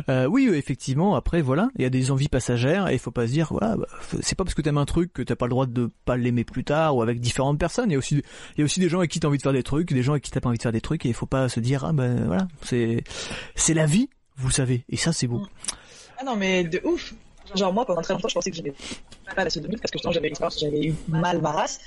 Euh, 0.09 0.27
oui, 0.27 0.49
effectivement. 0.53 1.15
Après, 1.15 1.43
voilà, 1.43 1.69
il 1.77 1.83
y 1.83 1.85
a 1.85 1.91
des 1.91 2.11
envies 2.11 2.29
passagères 2.29 2.89
et 2.89 2.95
il 2.95 2.99
faut 2.99 3.11
pas 3.11 3.27
se 3.27 3.33
dire, 3.33 3.49
voilà, 3.51 3.77
bah, 3.77 3.87
c'est 4.21 4.37
pas 4.37 4.45
parce 4.45 4.55
que 4.55 4.63
t'aimes 4.63 4.79
un 4.79 4.85
truc 4.85 5.13
que 5.13 5.23
t'as 5.23 5.37
pas 5.37 5.47
le 5.47 5.51
droit 5.51 5.67
de 5.67 5.91
pas 6.05 6.17
l'aimer 6.17 6.45
plus 6.45 6.65
tard 6.65 6.97
ou 6.97 7.03
avec 7.03 7.21
différentes 7.21 7.59
personnes. 7.59 7.91
Il 7.91 7.95
y 7.95 7.97
a 7.97 7.99
aussi, 7.99 8.17
il 8.17 8.59
y 8.59 8.63
a 8.63 8.65
aussi 8.65 8.81
des 8.81 8.89
gens 8.89 8.99
avec 8.99 9.11
qui 9.11 9.21
t'as 9.21 9.29
envie 9.29 9.39
de 9.39 9.43
faire 9.43 9.53
des 9.53 9.63
trucs, 9.63 9.93
des 9.93 10.03
gens 10.03 10.13
avec 10.13 10.25
qui 10.25 10.31
t'as 10.31 10.41
pas 10.41 10.49
envie 10.49 10.59
de 10.59 10.63
faire 10.63 10.73
des 10.73 10.81
trucs 10.81 11.05
et 11.07 11.09
il 11.09 11.15
faut 11.15 11.27
pas 11.27 11.49
se 11.49 11.61
dire, 11.61 11.85
ah 11.85 11.93
ben 11.93 12.25
voilà, 12.27 12.49
c'est, 12.63 13.05
c'est 13.55 13.75
la 13.75 13.87
vie, 13.87 14.09
vous 14.37 14.51
savez. 14.51 14.85
Et 14.89 14.97
ça, 14.97 15.13
c'est 15.13 15.27
beau. 15.27 15.43
Ah 16.19 16.25
non, 16.25 16.37
mais 16.37 16.65
de 16.65 16.81
ouf. 16.85 17.15
Genre, 17.55 17.73
moi, 17.73 17.85
pendant 17.85 18.01
très 18.01 18.15
longtemps, 18.15 18.29
je 18.29 18.35
pensais 18.35 18.51
que 18.51 18.57
j'avais 18.57 18.73
pas 19.37 19.45
la 19.45 19.51
sodomie 19.51 19.77
parce 19.77 19.91
que 19.91 19.99
j'avais 20.59 20.87
eu 20.87 20.95
mal 21.09 21.41
ma 21.43 21.51
race. 21.51 21.81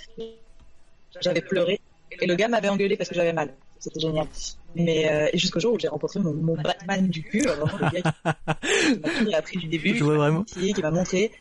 J'avais 1.21 1.41
pleuré. 1.41 1.79
Et 2.21 2.27
le 2.27 2.35
gars 2.35 2.47
m'avait 2.47 2.69
engueulé 2.69 2.97
parce 2.97 3.09
que 3.09 3.15
j'avais 3.15 3.33
mal. 3.33 3.53
C'était 3.79 3.99
génial. 3.99 4.27
Mais, 4.75 5.09
euh, 5.09 5.29
jusqu'au 5.33 5.59
jour 5.59 5.73
où 5.73 5.79
j'ai 5.79 5.87
rencontré 5.87 6.19
mon, 6.19 6.33
mon 6.33 6.55
Batman 6.55 7.07
du 7.07 7.23
cul, 7.23 7.47
euh, 7.47 7.55
vraiment 7.55 7.77
le 7.77 8.01
gars 8.01 8.11
qui 8.11 8.99
m'a 8.99 9.09
tout 9.09 9.35
appris 9.35 9.57
du 9.57 9.67
début. 9.67 9.95
Je 9.95 10.03
vois 10.03 10.17
vraiment. 10.17 10.43
Qui 10.43 10.73
qui 10.73 10.81
m'a 10.81 10.91
montré. 10.91 11.31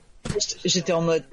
J'étais 0.64 0.92
en 0.92 1.02
mode, 1.02 1.24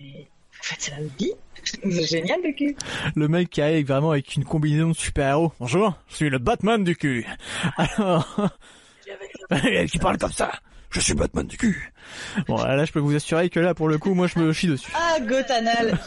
mais, 0.00 0.28
en 0.60 0.62
fait, 0.62 0.76
c'est 0.78 0.90
la 0.92 1.02
vie. 1.18 1.32
C'est 1.62 2.06
génial 2.06 2.40
le 2.42 2.52
cul. 2.52 2.76
Le 3.14 3.28
mec 3.28 3.48
qui 3.48 3.62
arrive 3.62 3.86
vraiment 3.86 4.10
avec 4.10 4.34
une 4.34 4.44
combinaison 4.44 4.88
de 4.88 4.94
super-héros. 4.94 5.52
Bonjour, 5.58 5.94
je 6.08 6.16
suis 6.16 6.30
le 6.30 6.38
Batman 6.38 6.84
du 6.84 6.96
cul. 6.96 7.26
Alors, 7.76 8.50
qui 9.90 9.98
parle 9.98 10.18
comme 10.18 10.32
ça. 10.32 10.52
Je 10.94 11.00
suis 11.00 11.14
Batman 11.14 11.44
du 11.44 11.56
cul. 11.56 11.92
Bon, 12.46 12.56
là, 12.56 12.84
je 12.84 12.92
peux 12.92 13.00
vous 13.00 13.16
assurer 13.16 13.50
que 13.50 13.58
là, 13.58 13.74
pour 13.74 13.88
le 13.88 13.98
coup, 13.98 14.14
moi, 14.14 14.28
je 14.28 14.38
me 14.38 14.52
chie 14.52 14.68
dessus. 14.68 14.92
Ah, 14.94 15.18
Gotanal. 15.20 15.98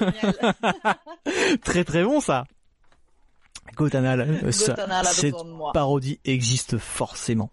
Très 1.66 1.84
très 1.84 2.04
bon, 2.06 2.22
ça. 2.22 2.46
Gotanal, 3.76 4.22
euh, 4.22 4.52
ça, 4.54 4.74
Gotanal 4.76 5.06
a 5.06 5.10
cette 5.10 5.32
besoin 5.34 5.44
de 5.44 5.50
moi. 5.52 5.72
parodie 5.74 6.20
existe 6.24 6.78
forcément. 6.78 7.52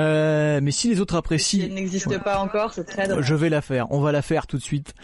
Euh, 0.00 0.58
mais 0.60 0.72
si 0.72 0.88
les 0.88 0.98
autres 1.00 1.14
Si 1.14 1.18
apprécient, 1.18 1.64
elle 1.64 1.74
n'existe 1.74 2.18
pas 2.24 2.40
encore, 2.40 2.72
c'est 2.74 2.84
très 2.84 3.06
dommage. 3.06 3.24
je 3.24 3.34
vais 3.36 3.48
la 3.48 3.60
faire. 3.60 3.86
On 3.92 4.00
va 4.00 4.10
la 4.10 4.22
faire 4.22 4.48
tout 4.48 4.56
de 4.56 4.62
suite. 4.62 4.94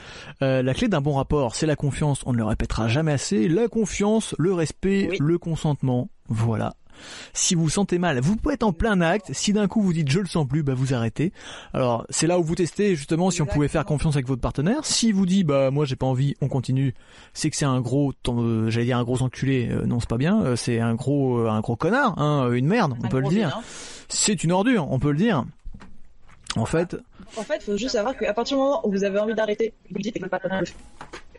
Euh, 0.42 0.62
la 0.62 0.74
clé 0.74 0.88
d'un 0.88 1.00
bon 1.02 1.14
rapport, 1.14 1.54
c'est 1.54 1.66
la 1.66 1.76
confiance. 1.76 2.22
On 2.26 2.32
ne 2.32 2.38
le 2.38 2.44
répétera 2.44 2.88
jamais 2.88 3.12
assez. 3.12 3.48
La 3.48 3.68
confiance, 3.68 4.34
le 4.38 4.52
respect, 4.54 5.06
Oui. 5.10 5.16
le 5.20 5.38
consentement. 5.38 6.08
Voilà. 6.28 6.74
Si 7.32 7.54
vous 7.54 7.64
vous 7.64 7.70
sentez 7.70 7.98
mal, 7.98 8.20
vous 8.20 8.36
pouvez 8.36 8.54
être 8.54 8.62
en 8.62 8.72
plein 8.72 9.00
acte. 9.00 9.30
Si 9.32 9.52
d'un 9.52 9.68
coup 9.68 9.82
vous 9.82 9.92
dites 9.92 10.10
je 10.10 10.20
le 10.20 10.26
sens 10.26 10.46
plus, 10.46 10.62
bah 10.62 10.74
vous 10.74 10.94
arrêtez. 10.94 11.32
Alors 11.74 12.06
c'est 12.10 12.26
là 12.26 12.38
où 12.38 12.42
vous 12.42 12.54
testez 12.54 12.96
justement 12.96 13.30
si 13.30 13.42
on 13.42 13.46
pouvait 13.46 13.68
faire 13.68 13.84
confiance 13.84 14.14
avec 14.16 14.26
votre 14.26 14.40
partenaire. 14.40 14.84
Si 14.84 15.12
vous 15.12 15.26
dit 15.26 15.44
bah 15.44 15.70
moi 15.70 15.84
j'ai 15.84 15.96
pas 15.96 16.06
envie, 16.06 16.34
on 16.40 16.48
continue. 16.48 16.94
C'est 17.34 17.50
que 17.50 17.56
c'est 17.56 17.64
un 17.64 17.80
gros, 17.80 18.12
euh, 18.28 18.70
j'allais 18.70 18.86
dire 18.86 18.98
un 18.98 19.04
gros 19.04 19.22
enculé. 19.22 19.68
Euh, 19.70 19.86
non 19.86 20.00
c'est 20.00 20.08
pas 20.08 20.16
bien. 20.18 20.42
Euh, 20.42 20.56
c'est 20.56 20.80
un 20.80 20.94
gros, 20.94 21.46
un 21.46 21.60
gros 21.60 21.76
connard, 21.76 22.18
hein, 22.18 22.50
une 22.52 22.66
merde, 22.66 22.94
on 23.00 23.06
Un 23.06 23.08
peut 23.08 23.20
le 23.20 23.28
dire. 23.28 23.60
C'est 24.08 24.42
une 24.44 24.52
ordure, 24.52 24.90
on 24.90 24.98
peut 24.98 25.10
le 25.10 25.18
dire. 25.18 25.44
En 26.56 26.64
fait, 26.64 26.96
En 27.36 27.42
fait, 27.42 27.62
faut 27.62 27.76
juste 27.76 27.92
savoir 27.92 28.16
qu'à 28.16 28.32
partir 28.32 28.56
du 28.56 28.62
moment 28.62 28.86
où 28.86 28.90
vous 28.90 29.04
avez 29.04 29.18
envie 29.18 29.34
d'arrêter, 29.34 29.74
vous 29.90 29.96
le 29.98 30.02
dites 30.02 30.16
et 30.16 30.18
que 30.18 30.24
votre 30.24 30.30
partenaire 30.30 30.60
le 30.60 30.66
fait 30.66 30.74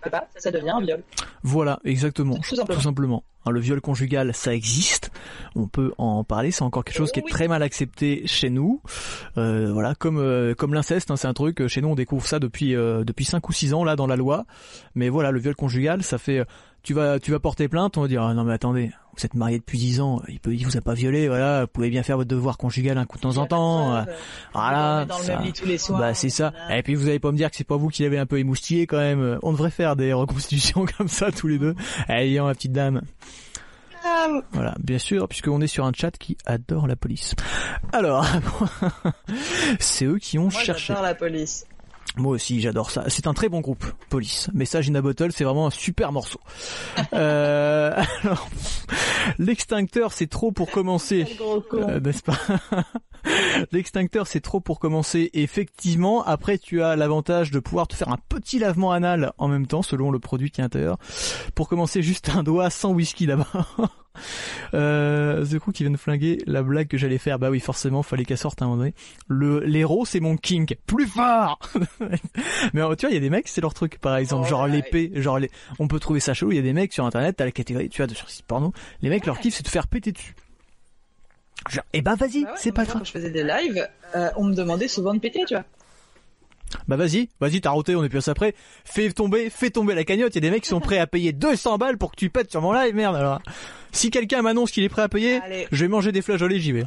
pas, 0.09 0.27
ça 0.37 0.51
devient 0.51 0.69
un 0.69 0.81
viol. 0.81 1.03
Voilà, 1.43 1.79
exactement. 1.83 2.35
Tout 2.37 2.55
simplement. 2.55 2.77
Tout 2.77 2.83
simplement. 2.83 3.23
Hein, 3.45 3.51
le 3.51 3.59
viol 3.59 3.79
conjugal, 3.81 4.33
ça 4.33 4.53
existe. 4.53 5.11
On 5.55 5.67
peut 5.67 5.93
en 5.97 6.23
parler. 6.23 6.51
C'est 6.51 6.63
encore 6.63 6.83
quelque 6.83 6.97
chose 6.97 7.11
qui 7.11 7.19
est 7.19 7.27
très 7.29 7.47
mal 7.47 7.63
accepté 7.63 8.23
chez 8.27 8.49
nous. 8.49 8.81
Euh, 9.37 9.71
voilà, 9.73 9.95
comme 9.95 10.17
euh, 10.19 10.53
comme 10.53 10.73
l'inceste, 10.73 11.11
hein, 11.11 11.15
c'est 11.15 11.27
un 11.27 11.33
truc. 11.33 11.61
euh, 11.61 11.67
Chez 11.67 11.81
nous, 11.81 11.89
on 11.89 11.95
découvre 11.95 12.25
ça 12.27 12.39
depuis 12.39 12.75
euh, 12.75 13.03
depuis 13.03 13.25
cinq 13.25 13.47
ou 13.49 13.53
six 13.53 13.73
ans 13.73 13.83
là 13.83 13.95
dans 13.95 14.07
la 14.07 14.15
loi. 14.15 14.45
Mais 14.95 15.09
voilà, 15.09 15.31
le 15.31 15.39
viol 15.39 15.55
conjugal, 15.55 16.03
ça 16.03 16.17
fait. 16.17 16.43
Euh, 16.79 16.83
Tu 16.83 16.93
vas 16.93 17.19
tu 17.19 17.31
vas 17.31 17.39
porter 17.39 17.67
plainte, 17.67 17.97
on 17.97 18.01
va 18.03 18.07
dire 18.07 18.23
ah, 18.23 18.33
non 18.33 18.43
mais 18.43 18.53
attendez, 18.53 18.91
vous 19.17 19.25
êtes 19.25 19.33
marié 19.33 19.59
depuis 19.59 19.77
dix 19.77 19.99
ans, 20.01 20.21
il 20.27 20.39
peut 20.39 20.53
il 20.53 20.65
vous 20.65 20.77
a 20.77 20.81
pas 20.81 20.93
violé, 20.93 21.27
voilà, 21.27 21.61
vous 21.61 21.67
pouvez 21.67 21.89
bien 21.89 22.03
faire 22.03 22.17
votre 22.17 22.29
devoir 22.29 22.57
conjugal 22.57 22.97
un 22.97 23.05
coup 23.05 23.17
de 23.17 23.23
temps 23.23 23.37
en 23.37 23.45
temps. 23.45 23.95
euh, 23.95 24.03
voilà, 24.53 25.05
Dans 25.05 25.17
le 25.17 25.23
ça- 25.23 25.35
même 25.35 25.45
lit 25.45 25.53
tous 25.53 25.65
les 25.65 25.77
soirs. 25.77 25.99
bah 25.99 26.13
c'est 26.13 26.29
ça. 26.29 26.53
Et 26.71 26.81
puis 26.83 26.95
vous 26.95 27.07
allez 27.07 27.19
pas 27.19 27.31
me 27.31 27.37
dire 27.37 27.49
que 27.51 27.55
c'est 27.57 27.63
pas 27.67 27.77
vous 27.77 27.89
qui 27.89 28.03
l'avez 28.03 28.17
un 28.17 28.25
peu 28.25 28.39
émoustillé 28.39 28.87
quand 28.87 28.97
même. 28.97 29.39
On 29.43 29.51
devrait 29.51 29.71
faire 29.71 29.95
des 29.95 30.13
reconstitutions 30.13 30.85
comme 30.97 31.07
ça 31.09 31.31
tous 31.31 31.47
les 31.47 31.57
deux. 31.59 31.75
Ayant 32.07 32.45
ma 32.45 32.53
petite 32.55 32.71
dame. 32.71 33.01
Ah, 34.05 34.27
Voilà, 34.53 34.75
bien 34.81 34.97
sûr, 34.97 35.27
puisqu'on 35.27 35.59
est 35.59 35.67
sur 35.67 35.85
un 35.85 35.91
chat 35.93 36.11
qui 36.17 36.37
adore 36.45 36.87
la 36.87 36.95
police. 36.95 37.35
Alors, 37.91 38.25
c'est 39.79 40.05
eux 40.05 40.17
qui 40.19 40.37
ont 40.39 40.43
Moi, 40.49 40.51
cherché. 40.61 40.85
j'adore 40.87 41.03
la 41.03 41.15
police. 41.15 41.65
Moi 42.17 42.33
aussi, 42.33 42.59
j'adore 42.59 42.91
ça. 42.91 43.05
C'est 43.07 43.27
un 43.27 43.33
très 43.33 43.49
bon 43.49 43.61
groupe, 43.61 43.85
Police. 44.09 44.49
Message 44.53 44.89
in 44.89 44.95
a 44.95 45.01
Bottle, 45.01 45.31
c'est 45.31 45.43
vraiment 45.43 45.67
un 45.67 45.71
super 45.71 46.11
morceau. 46.11 46.39
euh, 47.13 48.01
alors, 48.23 48.49
l'extincteur, 49.37 50.11
c'est 50.11 50.27
trop 50.27 50.51
pour 50.51 50.71
commencer. 50.71 51.25
Euh, 51.73 51.99
n'est-ce 51.99 52.23
pas 52.23 52.37
L'extincteur, 53.71 54.27
c'est 54.27 54.39
trop 54.39 54.59
pour 54.59 54.79
commencer. 54.79 55.29
Effectivement, 55.33 56.23
après, 56.23 56.57
tu 56.57 56.81
as 56.81 56.95
l'avantage 56.95 57.51
de 57.51 57.59
pouvoir 57.59 57.87
te 57.87 57.95
faire 57.95 58.09
un 58.09 58.17
petit 58.29 58.59
lavement 58.59 58.91
anal 58.91 59.33
en 59.37 59.47
même 59.47 59.67
temps, 59.67 59.81
selon 59.81 60.09
le 60.09 60.19
produit 60.19 60.51
qui 60.51 60.61
est 60.61 60.63
à 60.63 60.65
l'intérieur. 60.65 60.97
Pour 61.53 61.67
commencer, 61.67 62.01
juste 62.01 62.29
un 62.29 62.43
doigt 62.43 62.69
sans 62.69 62.91
whisky 62.91 63.25
là-bas. 63.25 63.47
Euh, 64.73 65.45
The 65.45 65.59
Crew 65.59 65.71
qui 65.71 65.83
vient 65.83 65.91
de 65.91 65.97
flinguer 65.97 66.39
la 66.45 66.61
blague 66.63 66.87
que 66.87 66.97
j'allais 66.97 67.17
faire. 67.17 67.39
Bah 67.39 67.49
oui, 67.49 67.59
forcément, 67.59 68.03
fallait 68.03 68.25
qu'elle 68.25 68.37
sorte 68.37 68.61
à 68.61 68.65
un 68.65 68.67
moment 68.69 68.79
donné. 68.79 68.93
Le, 69.27 69.59
l'héros, 69.59 70.05
c'est 70.05 70.19
mon 70.19 70.37
king. 70.37 70.75
Plus 70.85 71.07
fort! 71.07 71.59
Mais 72.73 72.81
euh, 72.81 72.95
tu 72.95 73.05
vois, 73.05 73.11
il 73.11 73.13
y 73.13 73.17
a 73.17 73.21
des 73.21 73.29
mecs, 73.29 73.47
c'est 73.47 73.61
leur 73.61 73.73
truc, 73.73 73.99
par 73.99 74.15
exemple. 74.17 74.47
Genre 74.47 74.63
Ouais. 74.63 74.69
l'épée, 74.71 75.11
genre 75.15 75.39
les, 75.39 75.49
on 75.79 75.87
peut 75.87 75.99
trouver 75.99 76.19
ça 76.19 76.33
chelou. 76.33 76.51
Il 76.51 76.55
y 76.55 76.59
a 76.59 76.63
des 76.63 76.73
mecs 76.73 76.93
sur 76.93 77.05
internet, 77.05 77.37
t'as 77.37 77.45
la 77.45 77.51
catégorie, 77.51 77.89
tu 77.89 77.97
vois, 77.97 78.07
de 78.07 78.13
sur 78.13 78.29
site 78.29 78.45
porno. 78.45 78.73
Les 79.01 79.09
mecs, 79.09 79.25
leur 79.25 79.39
kiff, 79.39 79.55
c'est 79.55 79.63
de 79.63 79.69
faire 79.69 79.87
péter 79.87 80.11
dessus. 80.11 80.35
Genre, 81.69 81.83
eh 81.93 82.01
ben 82.01 82.15
vas-y, 82.15 82.43
Bah 82.45 82.53
c'est 82.55 82.71
pas 82.71 82.85
Quand 82.85 82.93
grave. 82.93 83.05
je 83.05 83.11
faisais 83.11 83.31
des 83.31 83.43
lives, 83.43 83.87
euh, 84.15 84.29
on 84.37 84.45
me 84.45 84.53
demandait 84.55 84.87
souvent 84.87 85.13
de 85.13 85.19
péter, 85.19 85.43
tu 85.45 85.53
vois. 85.55 85.65
Bah 86.87 86.95
vas-y, 86.97 87.29
vas-y, 87.39 87.61
t'as 87.61 87.71
roté, 87.71 87.95
on 87.95 88.03
est 88.03 88.09
plus 88.09 88.19
à 88.19 88.21
ça 88.21 88.33
près. 88.33 88.53
Fais 88.85 89.11
tomber, 89.11 89.49
fais 89.49 89.69
tomber 89.71 89.95
la 89.95 90.03
cagnotte. 90.03 90.33
Il 90.33 90.35
y 90.35 90.37
a 90.39 90.41
des 90.41 90.51
mecs 90.51 90.63
qui 90.63 90.69
sont 90.69 90.79
prêts 90.79 90.99
à 90.99 91.07
payer 91.07 91.31
200 91.33 91.77
balles 91.77 91.97
pour 91.97 92.11
que 92.11 92.15
tu 92.15 92.29
pètes 92.29 92.51
sur 92.51 92.61
mon 92.61 92.73
live, 92.73 92.93
merde. 92.95 93.15
Alors, 93.15 93.41
si 93.91 94.11
quelqu'un 94.11 94.41
m'annonce 94.43 94.71
qu'il 94.71 94.83
est 94.83 94.89
prêt 94.89 95.01
à 95.01 95.09
payer, 95.09 95.39
Allez. 95.43 95.67
je 95.71 95.83
vais 95.85 95.87
manger 95.89 96.11
des 96.11 96.21
flageolets, 96.21 96.59
j'y 96.59 96.71
vais. 96.71 96.85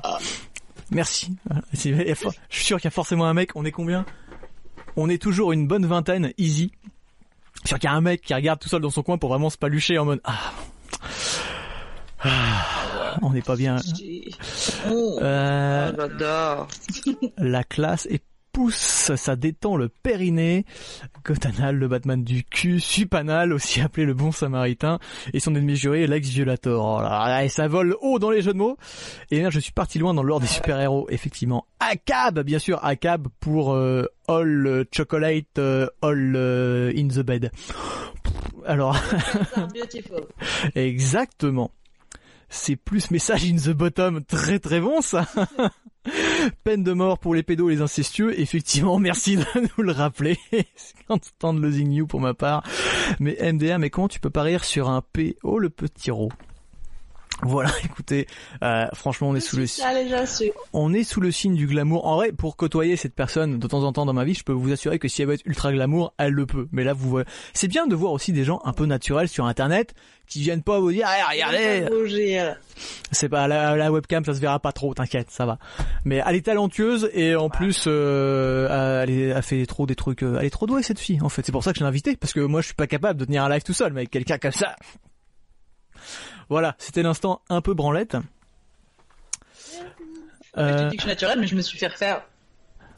Merci. 0.90 1.36
Voilà. 1.46 1.62
C'est- 1.72 1.88
il 1.88 2.06
y 2.06 2.10
a 2.10 2.14
for- 2.14 2.32
Je 2.50 2.56
suis 2.56 2.64
sûr 2.66 2.76
qu'il 2.78 2.84
y 2.84 2.88
a 2.88 2.90
forcément 2.92 3.24
un 3.26 3.34
mec. 3.34 3.50
On 3.56 3.64
est 3.64 3.72
combien? 3.72 4.04
On 4.96 5.09
est 5.09 5.20
toujours 5.20 5.52
une 5.52 5.66
bonne 5.66 5.86
vingtaine, 5.86 6.32
easy. 6.38 6.70
Je 7.54 7.59
suis 7.60 7.68
sûr 7.68 7.78
qu'il 7.78 7.88
y 7.88 7.92
a 7.92 7.96
un 7.96 8.00
mec 8.02 8.20
qui 8.22 8.34
regarde 8.34 8.60
tout 8.60 8.68
seul 8.68 8.82
dans 8.82 8.90
son 8.90 9.02
coin 9.02 9.18
pour 9.18 9.30
vraiment 9.30 9.48
se 9.50 9.56
palucher 9.59 9.98
en 9.98 10.04
mode 10.04 10.20
ah. 10.24 10.52
Ah, 12.24 13.16
on 13.22 13.30
n'est 13.30 13.42
pas 13.42 13.56
bien. 13.56 13.76
Oh, 14.90 15.18
Euh, 15.22 15.92
j'adore. 15.96 16.68
la 17.38 17.64
classe 17.64 18.06
et 18.10 18.20
pousse, 18.52 19.12
ça 19.16 19.36
détend 19.36 19.76
le 19.76 19.88
périnée. 19.88 20.64
Gotanal, 21.24 21.76
le 21.76 21.88
Batman 21.88 22.22
du 22.22 22.44
cul, 22.44 22.80
Supanal, 22.80 23.52
aussi 23.52 23.80
appelé 23.80 24.04
le 24.04 24.14
bon 24.14 24.32
samaritain, 24.32 24.98
et 25.32 25.40
son 25.40 25.54
ennemi 25.54 25.76
juré, 25.76 26.06
l'ex-violator. 26.06 26.98
Oh 26.98 27.02
là 27.02 27.28
là, 27.28 27.44
et 27.44 27.48
ça 27.48 27.68
vole 27.68 27.96
haut 28.00 28.18
dans 28.18 28.30
les 28.30 28.42
jeux 28.42 28.52
de 28.52 28.58
mots. 28.58 28.76
Et 29.30 29.42
là, 29.42 29.50
je 29.50 29.60
suis 29.60 29.72
parti 29.72 29.98
loin 29.98 30.14
dans 30.14 30.22
l'ordre 30.22 30.46
des 30.46 30.52
super-héros, 30.52 31.06
effectivement. 31.10 31.66
ACAB, 31.80 32.40
bien 32.40 32.58
sûr, 32.58 32.78
ACAB 32.84 33.28
pour 33.40 33.72
euh, 33.72 34.04
All 34.28 34.66
euh, 34.66 34.84
Chocolate, 34.92 35.58
euh, 35.58 35.86
All 36.02 36.34
euh, 36.36 36.92
in 36.96 37.08
the 37.08 37.20
Bed. 37.20 37.50
Alors. 38.66 38.96
Exactement. 40.74 41.70
C'est 42.54 42.76
plus 42.76 43.10
message 43.10 43.46
in 43.46 43.56
the 43.56 43.70
bottom, 43.70 44.22
très 44.24 44.58
très 44.58 44.78
bon 44.78 45.00
ça. 45.00 45.26
Peine 46.64 46.82
de 46.82 46.92
mort 46.92 47.18
pour 47.18 47.34
les 47.34 47.42
pédos 47.42 47.70
et 47.70 47.74
les 47.74 47.80
incestueux, 47.80 48.38
effectivement, 48.38 48.98
merci 49.00 49.36
de 49.36 49.44
nous 49.76 49.84
le 49.84 49.92
rappeler. 49.92 50.38
C'est 50.74 51.06
constant 51.06 51.54
de 51.54 51.60
losing 51.60 51.90
you 51.92 52.06
pour 52.06 52.20
ma 52.20 52.34
part. 52.34 52.62
Mais 53.20 53.36
MDR, 53.40 53.78
mais 53.78 53.90
comment 53.90 54.08
tu 54.08 54.20
peux 54.20 54.30
pas 54.30 54.42
rire 54.42 54.64
sur 54.64 54.90
un 54.90 55.02
P 55.02 55.36
Oh 55.42 55.58
le 55.58 55.70
petit 55.70 56.10
ro. 56.10 56.30
Voilà, 57.44 57.70
écoutez, 57.85 58.27
euh, 58.62 58.86
franchement 58.94 59.31
on 59.31 59.35
est 59.35 59.40
sous 59.40 59.56
le 59.56 59.66
on 60.73 60.93
est 60.94 61.02
sous 61.02 61.20
le 61.20 61.31
signe 61.32 61.55
du 61.56 61.66
glamour. 61.66 62.06
En 62.06 62.16
vrai, 62.16 62.31
pour 62.32 62.56
côtoyer 62.56 62.97
cette 62.97 63.14
personne 63.16 63.59
de 63.59 63.66
temps 63.66 63.82
en 63.82 63.93
temps 63.93 64.06
dans 64.06 64.12
ma 64.12 64.24
vie, 64.24 64.35
je 64.35 64.44
peux 64.44 64.52
vous 64.52 64.70
assurer 64.73 64.98
que 65.01 65.09
si 65.09 65.23
elle 65.23 65.28
veut 65.28 65.35
être 65.35 65.44
ultra 65.47 65.73
glamour, 65.73 66.14
elle 66.19 66.32
le 66.32 66.47
peut. 66.47 66.69
Mais 66.73 66.85
là, 66.85 66.93
vous 66.93 67.09
voyez, 67.10 67.27
c'est 67.52 67.66
bien 67.69 67.86
de 67.89 67.94
voir 67.97 68.12
aussi 68.12 68.32
des 68.32 68.44
gens 68.44 68.60
un 68.64 68.73
peu 68.73 68.86
naturels 68.86 69.28
sur 69.28 69.44
Internet 69.47 69.93
qui 70.28 70.40
viennent 70.40 70.62
pas 70.62 70.78
vous 70.78 70.93
dire, 70.93 71.05
ah, 71.09 71.31
regardez, 71.31 71.85
Rougir. 71.93 72.56
c'est 73.10 73.28
pas 73.28 73.48
la, 73.48 73.77
la 73.77 73.90
webcam, 73.93 74.24
ça 74.24 74.35
se 74.35 74.40
verra 74.40 74.60
pas 74.60 74.73
trop, 74.73 74.94
t'inquiète, 74.94 75.31
ça 75.31 75.44
va. 75.44 75.59
Mais 76.05 76.23
elle 76.27 76.36
est 76.36 76.47
talentueuse 76.47 77.10
et 77.12 77.35
en 77.35 77.51
plus, 77.51 77.85
euh, 77.89 79.02
elle, 79.02 79.10
est- 79.10 79.28
elle 79.31 79.43
fait 79.43 79.66
trop 79.66 79.85
des 79.86 79.97
trucs. 79.97 80.23
euh, 80.23 80.36
Elle 80.39 80.47
est 80.47 80.51
trop 80.51 80.66
douée 80.66 80.82
cette 80.82 81.01
fille. 81.01 81.19
En 81.23 81.28
fait, 81.28 81.44
c'est 81.44 81.52
pour 81.52 81.64
ça 81.64 81.73
que 81.73 81.78
je 81.81 81.85
l'ai 81.85 81.89
invitée 81.89 82.16
parce 82.16 82.32
que 82.32 82.40
moi, 82.40 82.60
je 82.60 82.66
suis 82.66 82.74
pas 82.74 82.86
capable 82.86 83.19
de 83.19 83.24
tenir 83.24 83.43
un 83.44 83.48
live 83.51 83.62
tout 83.64 83.74
seul, 83.74 83.93
mais 83.93 84.02
avec 84.02 84.10
quelqu'un 84.10 84.39
comme 84.39 84.52
ça. 84.52 84.77
Voilà, 86.48 86.74
c'était 86.78 87.02
l'instant 87.02 87.40
un 87.48 87.60
peu 87.60 87.74
branlette. 87.74 88.16
Je 90.55 90.60
Euh, 90.60 90.85
te 90.85 90.90
dis 90.90 90.97
que 90.97 91.02
je 91.02 91.06
suis 91.06 91.09
naturelle, 91.09 91.40
mais 91.40 91.47
je 91.47 91.56
me 91.56 91.62
suis 91.62 91.78
fait 91.78 91.86
refaire. 91.86 92.23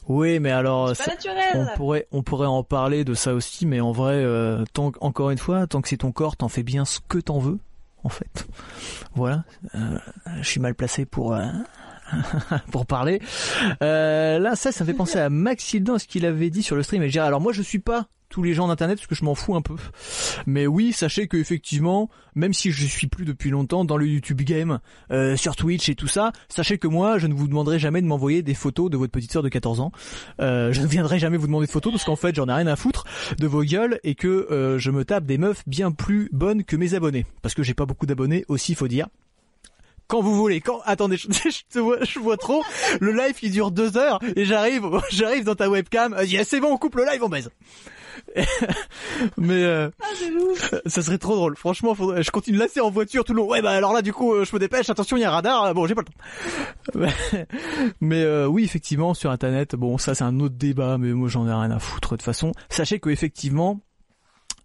oui, 0.07 0.39
mais 0.39 0.51
alors, 0.51 0.95
ça- 0.95 1.11
on 1.53 1.65
pourrait, 1.77 2.07
on 2.11 2.21
pourrait 2.21 2.47
en 2.47 2.63
parler 2.63 3.03
de 3.05 3.13
ça 3.13 3.33
aussi, 3.33 3.65
mais 3.65 3.79
en 3.79 3.91
vrai, 3.91 4.15
euh, 4.15 4.63
tant, 4.73 4.91
encore 5.01 5.31
une 5.31 5.37
fois, 5.37 5.65
tant 5.67 5.81
que 5.81 5.87
c'est 5.89 5.97
ton 5.97 6.11
corps, 6.11 6.35
t'en 6.35 6.49
fais 6.49 6.63
bien 6.63 6.83
ce 6.85 6.99
que 7.07 7.17
t'en 7.17 7.39
veux, 7.39 7.59
en 8.03 8.09
fait. 8.09 8.45
Voilà, 9.15 9.45
Euh, 9.73 9.97
je 10.41 10.49
suis 10.49 10.59
mal 10.59 10.75
placé 10.75 11.05
pour 11.05 11.33
euh, 11.33 11.45
pour 12.71 12.85
parler. 12.85 13.21
Là, 13.79 14.55
ça, 14.55 14.71
ça 14.73 14.83
me 14.83 14.89
fait 14.89 14.95
penser 14.95 15.19
à 15.19 15.29
Maxildan, 15.29 15.97
ce 15.97 16.07
qu'il 16.07 16.25
avait 16.25 16.49
dit 16.49 16.61
sur 16.61 16.75
le 16.75 16.83
stream. 16.83 17.01
Et 17.03 17.07
je 17.07 17.13
dirais, 17.13 17.25
alors 17.27 17.39
moi, 17.41 17.53
je 17.53 17.61
suis 17.61 17.79
pas 17.79 18.07
tous 18.29 18.43
les 18.43 18.53
gens 18.53 18.67
d'internet 18.67 18.97
parce 18.97 19.07
que 19.07 19.15
je 19.15 19.23
m'en 19.23 19.35
fous 19.35 19.55
un 19.55 19.61
peu. 19.61 19.75
Mais 20.45 20.67
oui, 20.67 20.93
sachez 20.93 21.27
que 21.27 21.37
effectivement, 21.37 22.09
même 22.35 22.53
si 22.53 22.71
je 22.71 22.85
suis 22.85 23.07
plus 23.07 23.25
depuis 23.25 23.49
longtemps 23.49 23.85
dans 23.85 23.97
le 23.97 24.07
YouTube 24.07 24.41
game, 24.41 24.79
euh, 25.11 25.35
sur 25.35 25.55
Twitch 25.55 25.89
et 25.89 25.95
tout 25.95 26.07
ça, 26.07 26.31
sachez 26.49 26.77
que 26.77 26.87
moi, 26.87 27.17
je 27.17 27.27
ne 27.27 27.33
vous 27.33 27.47
demanderai 27.47 27.79
jamais 27.79 28.01
de 28.01 28.07
m'envoyer 28.07 28.41
des 28.41 28.53
photos 28.53 28.89
de 28.89 28.97
votre 28.97 29.11
petite 29.11 29.31
sœur 29.31 29.43
de 29.43 29.49
14 29.49 29.79
ans. 29.79 29.91
Euh, 30.39 30.73
je 30.73 30.81
ne 30.81 30.87
viendrai 30.87 31.19
jamais 31.19 31.37
vous 31.37 31.47
demander 31.47 31.67
de 31.67 31.71
photos 31.71 31.93
parce 31.93 32.03
qu'en 32.03 32.15
fait, 32.15 32.35
j'en 32.35 32.47
ai 32.47 32.53
rien 32.53 32.67
à 32.67 32.75
foutre 32.75 33.05
de 33.37 33.47
vos 33.47 33.63
gueules 33.63 33.99
et 34.03 34.15
que 34.15 34.27
euh, 34.51 34.79
je 34.79 34.91
me 34.91 35.05
tape 35.05 35.25
des 35.25 35.37
meufs 35.37 35.63
bien 35.67 35.91
plus 35.91 36.29
bonnes 36.31 36.63
que 36.63 36.75
mes 36.75 36.93
abonnés 36.93 37.25
parce 37.41 37.55
que 37.55 37.63
j'ai 37.63 37.73
pas 37.73 37.85
beaucoup 37.85 38.05
d'abonnés 38.05 38.45
aussi, 38.47 38.75
faut 38.75 38.87
dire. 38.87 39.07
Quand 40.07 40.21
vous 40.21 40.35
voulez, 40.35 40.61
quand 40.61 40.81
attendez, 40.85 41.17
je, 41.17 41.27
je 41.29 41.61
te 41.71 41.79
vois, 41.79 41.97
je 42.03 42.19
vois 42.19 42.37
trop 42.37 42.63
le 42.99 43.11
live 43.11 43.33
qui 43.35 43.49
dure 43.49 43.71
deux 43.71 43.97
heures 43.97 44.19
et 44.35 44.45
j'arrive, 44.45 44.83
j'arrive 45.11 45.43
dans 45.45 45.55
ta 45.55 45.69
webcam, 45.69 46.13
euh, 46.13 46.23
yes, 46.25 46.47
c'est 46.47 46.59
bon, 46.59 46.71
on 46.73 46.77
coupe 46.77 46.95
le 46.95 47.05
live, 47.05 47.23
on 47.23 47.29
baise. 47.29 47.49
Mais 49.37 49.63
euh, 49.63 49.89
Ah, 50.01 50.77
ça 50.85 51.01
serait 51.01 51.17
trop 51.17 51.35
drôle. 51.35 51.55
Franchement, 51.57 51.95
faudrait- 51.95 52.23
je 52.23 52.31
continue 52.31 52.57
là, 52.57 52.65
c'est 52.71 52.79
en 52.79 52.89
voiture 52.89 53.23
tout 53.23 53.33
le 53.33 53.37
long. 53.41 53.47
Ouais, 53.49 53.61
bah 53.61 53.71
alors 53.71 53.93
là, 53.93 54.01
du 54.01 54.13
coup, 54.13 54.33
euh, 54.33 54.45
je 54.45 54.55
me 54.55 54.59
dépêche. 54.59 54.89
Attention, 54.89 55.17
il 55.17 55.21
y 55.21 55.23
a 55.23 55.29
un 55.29 55.33
radar. 55.33 55.63
Euh, 55.65 55.73
Bon, 55.73 55.85
j'ai 55.85 55.95
pas 55.95 56.01
le 56.01 56.07
temps. 56.07 56.99
Mais, 56.99 57.47
mais, 57.99 58.23
euh, 58.23 58.45
oui, 58.47 58.63
effectivement, 58.63 59.13
sur 59.13 59.31
Internet, 59.31 59.75
bon, 59.75 59.97
ça 59.97 60.15
c'est 60.15 60.23
un 60.23 60.39
autre 60.39 60.55
débat, 60.55 60.97
mais 60.97 61.11
moi 61.11 61.27
j'en 61.27 61.45
ai 61.47 61.51
rien 61.53 61.71
à 61.71 61.79
foutre 61.79 62.11
de 62.11 62.15
toute 62.17 62.21
façon. 62.25 62.51
Sachez 62.69 62.99
que 62.99 63.09
effectivement, 63.09 63.81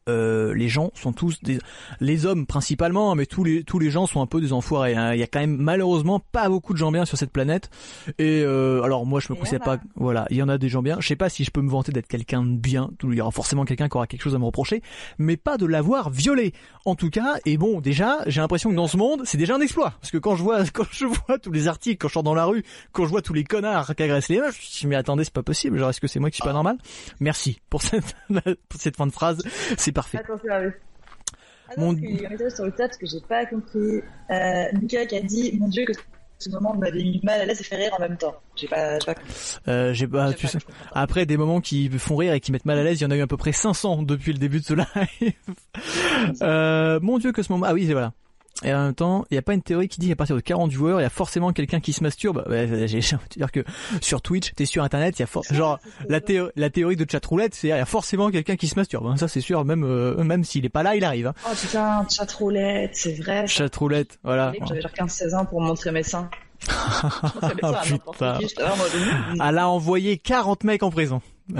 euh, 0.08 0.54
les 0.54 0.68
gens 0.68 0.90
sont 0.94 1.12
tous 1.12 1.42
des, 1.42 1.58
les 2.00 2.26
hommes 2.26 2.46
principalement, 2.46 3.14
mais 3.14 3.26
tous 3.26 3.44
les 3.44 3.64
tous 3.64 3.78
les 3.78 3.90
gens 3.90 4.06
sont 4.06 4.20
un 4.20 4.26
peu 4.26 4.40
des 4.40 4.52
enfoirés. 4.52 4.94
hein. 4.94 5.12
Il 5.14 5.20
y 5.20 5.22
a 5.22 5.26
quand 5.26 5.40
même 5.40 5.56
malheureusement 5.56 6.20
pas 6.32 6.48
beaucoup 6.48 6.72
de 6.72 6.78
gens 6.78 6.90
bien 6.90 7.04
sur 7.04 7.18
cette 7.18 7.30
planète. 7.32 7.70
Et 8.18 8.42
euh, 8.44 8.82
alors 8.82 9.06
moi 9.06 9.20
je 9.20 9.32
me 9.32 9.38
considère 9.38 9.60
pas, 9.60 9.78
voilà, 9.96 10.26
il 10.30 10.36
y 10.36 10.42
en 10.42 10.48
a 10.48 10.58
des 10.58 10.68
gens 10.68 10.82
bien. 10.82 10.96
Je 11.00 11.06
sais 11.06 11.16
pas 11.16 11.28
si 11.28 11.44
je 11.44 11.50
peux 11.50 11.60
me 11.60 11.70
vanter 11.70 11.92
d'être 11.92 12.08
quelqu'un 12.08 12.42
de 12.42 12.56
bien. 12.56 12.90
Il 13.04 13.14
y 13.14 13.20
aura 13.20 13.30
forcément 13.30 13.64
quelqu'un 13.64 13.88
qui 13.88 13.96
aura 13.96 14.06
quelque 14.06 14.22
chose 14.22 14.34
à 14.34 14.38
me 14.38 14.44
reprocher, 14.44 14.82
mais 15.18 15.36
pas 15.36 15.56
de 15.58 15.66
l'avoir 15.66 16.10
violé. 16.10 16.52
En 16.86 16.94
tout 16.94 17.10
cas, 17.10 17.34
et 17.44 17.56
bon, 17.58 17.80
déjà, 17.80 18.18
j'ai 18.26 18.40
l'impression 18.40 18.70
que 18.70 18.74
dans 18.76 18.86
ce 18.88 18.96
monde, 18.96 19.22
c'est 19.24 19.38
déjà 19.38 19.54
un 19.56 19.60
exploit. 19.60 19.94
Parce 20.00 20.10
que 20.10 20.18
quand 20.18 20.34
je 20.36 20.42
vois 20.42 20.64
quand 20.72 20.86
je 20.90 21.04
vois 21.06 21.38
tous 21.38 21.52
les 21.52 21.68
articles, 21.68 21.98
quand 21.98 22.08
je 22.08 22.14
sors 22.14 22.22
dans 22.22 22.34
la 22.34 22.44
rue, 22.46 22.64
quand 22.92 23.04
je 23.04 23.10
vois 23.10 23.22
tous 23.22 23.34
les 23.34 23.44
connards 23.44 23.94
qui 23.94 24.02
agressent 24.02 24.28
les 24.28 24.40
meufs, 24.40 24.54
je 24.60 24.66
me 24.66 24.80
dis 24.80 24.86
mais 24.86 24.96
attendez, 24.96 25.24
c'est 25.24 25.32
pas 25.32 25.42
possible. 25.42 25.78
Genre 25.78 25.90
est-ce 25.90 26.00
que 26.00 26.08
c'est 26.08 26.20
moi 26.20 26.30
qui 26.30 26.36
suis 26.36 26.44
pas 26.44 26.52
normal? 26.52 26.78
Merci 27.20 27.60
pour 27.70 27.82
cette 27.82 28.16
pour 28.68 28.80
cette 28.80 28.96
fin 28.96 29.06
de 29.06 29.12
phrase. 29.12 29.42
C'est 29.76 29.89
parfait. 29.92 30.18
Attention, 30.18 30.48
Hervé. 30.50 30.72
Mon- 31.76 31.92
Mon... 31.92 31.98
Il 31.98 32.20
y 32.20 32.24
a 32.26 32.28
un 32.28 32.32
message 32.32 32.52
sur 32.52 32.64
le 32.64 32.72
chat 32.76 32.88
que 32.88 33.06
j'ai 33.06 33.20
pas 33.28 33.46
compris. 33.46 34.02
Euh, 34.30 34.86
qui 34.88 34.96
a 34.96 35.20
dit 35.20 35.56
Mon 35.58 35.68
dieu, 35.68 35.84
que 35.84 35.92
ce 36.38 36.50
moment 36.50 36.74
m'avait 36.74 37.02
mis 37.02 37.20
mal 37.22 37.40
à 37.40 37.44
l'aise 37.44 37.60
et 37.60 37.64
fait 37.64 37.76
rire 37.76 37.94
en 37.96 38.00
même 38.00 38.16
temps. 38.16 38.34
J'ai 38.56 38.66
pas, 38.66 38.98
j'ai 38.98 39.06
pas 39.06 39.14
compris. 39.14 39.58
Euh, 39.68 39.92
j'ai 39.92 40.08
pas, 40.08 40.32
tu 40.32 40.46
sais. 40.46 40.58
Après 40.92 41.26
des 41.26 41.36
moments 41.36 41.60
qui 41.60 41.88
me 41.90 41.98
font 41.98 42.16
rire 42.16 42.32
et 42.32 42.40
qui 42.40 42.50
mettent 42.50 42.64
mal 42.64 42.78
à 42.78 42.82
l'aise, 42.82 42.98
il 43.00 43.04
y 43.04 43.06
en 43.06 43.10
a 43.10 43.16
eu 43.16 43.20
à 43.20 43.26
peu 43.26 43.36
près 43.36 43.52
500 43.52 44.02
depuis 44.02 44.32
le 44.32 44.38
début 44.38 44.60
de 44.60 44.64
ce 44.64 44.74
live. 44.74 45.32
euh, 46.42 46.98
mon 47.02 47.18
dieu 47.18 47.32
que 47.32 47.42
ce 47.42 47.52
moment. 47.52 47.66
Ah 47.68 47.74
oui, 47.74 47.86
c'est 47.86 47.92
voilà. 47.92 48.12
Et 48.62 48.74
en 48.74 48.82
même 48.84 48.94
temps, 48.94 49.24
il 49.30 49.34
n'y 49.34 49.38
a 49.38 49.42
pas 49.42 49.54
une 49.54 49.62
théorie 49.62 49.88
qui 49.88 50.00
dit 50.00 50.08
qu'à 50.08 50.16
partir 50.16 50.36
de 50.36 50.40
40 50.40 50.70
joueurs, 50.70 51.00
il 51.00 51.02
y 51.02 51.06
a 51.06 51.10
forcément 51.10 51.52
quelqu'un 51.52 51.80
qui 51.80 51.92
se 51.94 52.02
masturbe. 52.02 52.44
Ouais, 52.48 52.68
j'ai 52.86 53.00
j'ai 53.00 53.16
envie 53.16 53.24
de 53.30 53.34
dire 53.36 53.50
que 53.52 53.64
sur 54.02 54.20
Twitch, 54.20 54.52
t'es 54.54 54.66
sur 54.66 54.82
internet, 54.84 55.18
il 55.18 55.22
y 55.22 55.24
a 55.24 55.26
for- 55.26 55.44
genre 55.50 55.78
la, 56.08 56.20
théo- 56.20 56.50
la 56.56 56.68
théorie 56.68 56.96
de 56.96 57.06
chatroulette, 57.10 57.54
c'est 57.54 57.68
il 57.68 57.70
y 57.70 57.72
a 57.72 57.84
forcément 57.86 58.30
quelqu'un 58.30 58.56
qui 58.56 58.68
se 58.68 58.74
masturbe. 58.76 59.06
hein. 59.06 59.16
Ça 59.16 59.28
c'est 59.28 59.40
sûr, 59.40 59.64
même 59.64 59.84
euh, 59.84 60.22
même 60.24 60.44
s'il 60.44 60.64
est 60.66 60.68
pas 60.70 60.82
là, 60.82 60.94
il 60.94 61.04
arrive. 61.04 61.28
Hein. 61.28 61.34
Oh 61.46 61.54
putain, 61.58 62.06
chatroulette, 62.10 62.90
c'est 62.94 63.14
vrai. 63.14 63.46
Chatroulette, 63.46 64.18
voilà. 64.24 64.52
J'avais 64.68 64.82
genre 64.82 64.90
15-16 64.92 65.34
ans 65.36 65.44
pour 65.46 65.60
montrer 65.62 65.90
mes 65.92 66.02
seins. 66.02 66.28
N'importe 67.42 67.88
Putain. 68.12 68.38
qui, 68.38 68.54
a 69.40 69.68
envoyé 69.68 70.18
40 70.18 70.64
mecs 70.64 70.82
en 70.82 70.90
prison. 70.90 71.22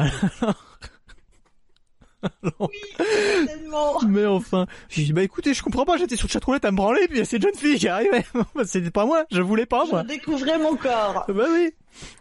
tellement. 3.47 4.01
Mais 4.09 4.27
enfin, 4.27 4.67
j'ai 4.89 5.05
dit 5.05 5.13
bah 5.13 5.23
écoutez, 5.23 5.55
je 5.55 5.63
comprends 5.63 5.85
pas, 5.85 5.97
j'étais 5.97 6.17
sur 6.17 6.27
le 6.29 6.33
chatroulette 6.33 6.65
à 6.65 6.71
me 6.71 6.77
branler, 6.77 7.07
puis 7.07 7.17
il 7.17 7.19
y 7.19 7.23
a 7.23 7.25
cette 7.25 7.43
jeune 7.43 7.55
fille 7.55 7.79
qui 7.79 7.89
arrivait. 7.89 8.25
C'était 8.65 8.91
pas 8.91 9.07
moi, 9.07 9.25
je 9.31 9.41
voulais 9.43 9.67
pas 9.67 9.85
moi. 9.87 10.03
Je 10.03 10.09
découvrais 10.15 10.59
mon 10.59 10.77
corps. 10.77 11.25
Bah 11.29 11.45
oui. 11.51 11.71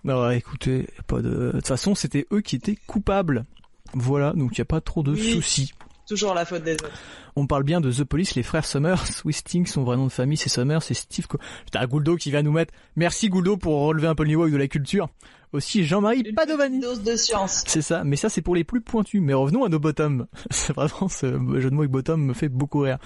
Non, 0.03 0.25
ouais, 0.27 0.37
écoutez, 0.37 0.87
pas 1.07 1.21
de. 1.21 1.29
De 1.29 1.51
toute 1.53 1.67
façon, 1.67 1.95
c'était 1.95 2.25
eux 2.33 2.41
qui 2.41 2.55
étaient 2.55 2.77
coupables. 2.87 3.45
Voilà, 3.93 4.33
donc 4.33 4.51
il 4.53 4.57
y 4.59 4.61
a 4.61 4.65
pas 4.65 4.81
trop 4.81 5.03
de 5.03 5.11
Oui. 5.13 5.33
soucis. 5.33 5.73
Toujours 6.07 6.33
la 6.33 6.43
faute 6.45 6.63
des 6.63 6.73
autres. 6.73 6.89
On 7.35 7.45
parle 7.45 7.63
bien 7.63 7.79
de 7.81 7.91
The 7.91 8.03
Police, 8.03 8.33
les 8.35 8.41
frères 8.43 8.65
Summers, 8.65 9.05
Swisting, 9.07 9.65
son 9.67 9.83
vrai 9.83 9.95
nom 9.95 10.05
de 10.07 10.11
famille, 10.11 10.37
c'est 10.37 10.49
Summers, 10.49 10.81
c'est 10.81 10.95
Steve. 10.95 11.27
Co- 11.27 11.37
Putain, 11.65 11.85
Gouldo 11.85 12.15
qui 12.15 12.31
vient 12.31 12.41
nous 12.41 12.51
mettre. 12.51 12.73
Merci 12.95 13.29
Gouldo 13.29 13.57
pour 13.57 13.79
relever 13.81 14.07
un 14.07 14.15
peu 14.15 14.23
le 14.23 14.29
niveau 14.29 14.41
avec 14.41 14.53
de 14.53 14.57
la 14.59 14.67
culture. 14.67 15.09
Aussi 15.51 15.83
Jean-Marie 15.83 16.21
Une 16.21 16.35
Padovani. 16.35 16.79
petite 16.79 16.89
dose 16.89 17.03
de 17.03 17.15
science. 17.15 17.63
C'est 17.65 17.81
ça, 17.81 18.03
mais 18.03 18.15
ça 18.15 18.29
c'est 18.29 18.41
pour 18.43 18.55
les 18.55 18.63
plus 18.63 18.81
pointus. 18.81 19.19
Mais 19.19 19.33
revenons 19.33 19.63
à 19.63 19.69
nos 19.69 19.79
bottoms. 19.79 20.27
C'est 20.51 20.73
vraiment 20.73 21.07
ce 21.09 21.25
jeu 21.59 21.69
de 21.71 21.75
mots 21.75 21.81
avec 21.81 21.91
bottom 21.91 22.23
me 22.23 22.33
fait 22.33 22.49
beaucoup 22.49 22.81
rire. 22.81 22.99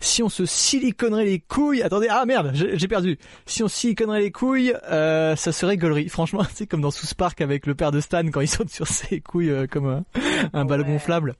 Si 0.00 0.22
on 0.22 0.28
se 0.28 0.46
siliconerait 0.46 1.24
les 1.24 1.40
couilles, 1.40 1.82
attendez, 1.82 2.06
ah 2.08 2.24
merde, 2.26 2.52
j'ai 2.54 2.86
perdu. 2.88 3.18
Si 3.46 3.64
on 3.64 3.68
siliconerait 3.68 4.20
les 4.20 4.30
couilles, 4.30 4.72
euh, 4.90 5.34
ça 5.34 5.50
serait 5.50 5.76
gaulerie. 5.76 6.08
Franchement, 6.08 6.44
c'est 6.54 6.66
comme 6.68 6.80
dans 6.80 6.92
South 6.92 7.14
Park 7.14 7.40
avec 7.40 7.66
le 7.66 7.74
père 7.74 7.90
de 7.90 8.00
Stan 8.00 8.22
quand 8.30 8.40
il 8.40 8.48
saute 8.48 8.70
sur 8.70 8.86
ses 8.86 9.20
couilles 9.20 9.50
euh, 9.50 9.66
comme 9.66 9.86
un, 9.86 10.04
un 10.52 10.64
ballon 10.64 10.84
gonflable. 10.86 11.34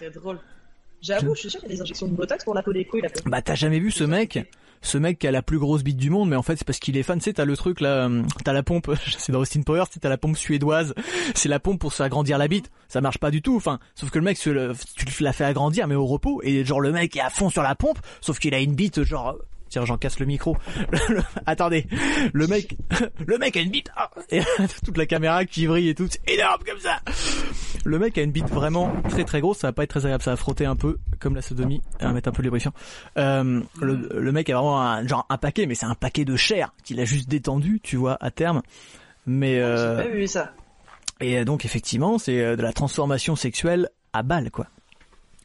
C'est 0.00 0.12
drôle. 0.12 0.40
J'avoue, 1.00 1.34
je 1.36 1.40
suis 1.40 1.50
sûr 1.50 1.60
qu'il 1.60 1.68
y 1.68 1.72
a 1.72 1.76
des 1.76 1.82
injections 1.82 2.08
de 2.08 2.14
botox 2.16 2.42
pour 2.44 2.54
la 2.54 2.62
peau 2.62 2.72
des 2.72 2.84
couilles. 2.84 3.02
Peau. 3.02 3.20
Bah 3.26 3.40
t'as 3.40 3.54
jamais 3.54 3.78
vu 3.78 3.92
ce 3.92 4.02
mec 4.02 4.38
ce 4.82 4.98
mec 4.98 5.18
qui 5.18 5.26
a 5.26 5.30
la 5.30 5.42
plus 5.42 5.58
grosse 5.58 5.82
bite 5.82 5.96
du 5.96 6.10
monde, 6.10 6.28
mais 6.28 6.36
en 6.36 6.42
fait 6.42 6.56
c'est 6.56 6.64
parce 6.64 6.78
qu'il 6.78 6.96
est 6.96 7.02
fan. 7.02 7.18
Tu 7.18 7.24
sais, 7.24 7.32
t'as 7.34 7.44
le 7.44 7.56
truc 7.56 7.80
là, 7.80 8.08
euh, 8.08 8.22
t'as 8.44 8.52
la 8.52 8.62
pompe, 8.62 8.90
c'est 9.18 9.32
dans 9.32 9.40
Austin 9.40 9.62
Powers, 9.62 9.86
t'as 10.00 10.08
la 10.08 10.18
pompe 10.18 10.36
suédoise. 10.36 10.94
C'est 11.34 11.48
la 11.48 11.60
pompe 11.60 11.80
pour 11.80 11.92
se 11.92 12.02
agrandir 12.02 12.38
la 12.38 12.48
bite. 12.48 12.70
Ça 12.88 13.00
marche 13.00 13.18
pas 13.18 13.30
du 13.30 13.42
tout. 13.42 13.56
Enfin, 13.56 13.78
sauf 13.94 14.10
que 14.10 14.18
le 14.18 14.24
mec, 14.24 14.38
tu 14.38 15.22
la 15.22 15.32
fais 15.32 15.44
agrandir, 15.44 15.86
mais 15.88 15.94
au 15.94 16.06
repos. 16.06 16.40
Et 16.42 16.64
genre 16.64 16.80
le 16.80 16.92
mec 16.92 17.16
est 17.16 17.20
à 17.20 17.30
fond 17.30 17.50
sur 17.50 17.62
la 17.62 17.74
pompe, 17.74 17.98
sauf 18.20 18.38
qu'il 18.38 18.54
a 18.54 18.60
une 18.60 18.74
bite 18.74 19.02
genre. 19.02 19.36
Tiens, 19.68 19.84
j'en 19.84 19.98
casse 19.98 20.20
le 20.20 20.26
micro. 20.26 20.56
Le- 21.08 21.22
attendez, 21.44 21.86
le 22.32 22.46
mec, 22.46 22.76
le 23.26 23.36
mec 23.38 23.56
a 23.56 23.60
une 23.60 23.70
bite. 23.70 23.90
ah, 23.96 24.10
et 24.30 24.40
toute 24.84 24.96
la 24.96 25.06
caméra 25.06 25.44
qui 25.44 25.66
brille 25.66 25.88
et 25.88 25.94
tout, 25.94 26.06
c'est 26.08 26.22
énorme 26.32 26.62
comme 26.64 26.78
ça. 26.78 26.98
Le 27.84 27.98
mec 27.98 28.16
a 28.18 28.22
une 28.22 28.30
bite 28.32 28.48
vraiment 28.48 28.92
très 29.08 29.24
très 29.24 29.40
grosse, 29.40 29.58
ça 29.58 29.68
va 29.68 29.72
pas 29.72 29.84
être 29.84 29.90
très 29.90 30.00
agréable, 30.06 30.22
ça 30.22 30.30
va 30.30 30.36
frotter 30.36 30.66
un 30.66 30.76
peu 30.76 30.98
comme 31.20 31.34
la 31.34 31.42
sodomie, 31.42 31.82
à 32.00 32.12
mettre 32.12 32.28
un 32.28 32.32
peu 32.32 32.38
de 32.42 32.46
lubrifiant. 32.46 32.72
Euh, 33.18 33.60
le, 33.80 34.08
le 34.12 34.32
mec 34.32 34.48
a 34.50 34.54
vraiment 34.54 34.80
un, 34.80 35.06
genre 35.06 35.26
un 35.28 35.38
paquet, 35.38 35.66
mais 35.66 35.74
c'est 35.74 35.86
un 35.86 35.94
paquet 35.94 36.24
de 36.24 36.36
chair 36.36 36.72
qu'il 36.84 36.98
a 37.00 37.04
juste 37.04 37.28
détendu, 37.28 37.80
tu 37.82 37.96
vois, 37.96 38.16
à 38.20 38.30
terme. 38.30 38.62
Mais 39.26 39.58
euh, 39.60 40.02
pas 40.02 40.08
vu 40.08 40.26
ça. 40.28 40.52
et 41.20 41.44
donc 41.44 41.64
effectivement, 41.64 42.18
c'est 42.18 42.40
euh, 42.40 42.56
de 42.56 42.62
la 42.62 42.72
transformation 42.72 43.34
sexuelle 43.36 43.88
à 44.12 44.22
balle, 44.22 44.50
quoi. 44.50 44.66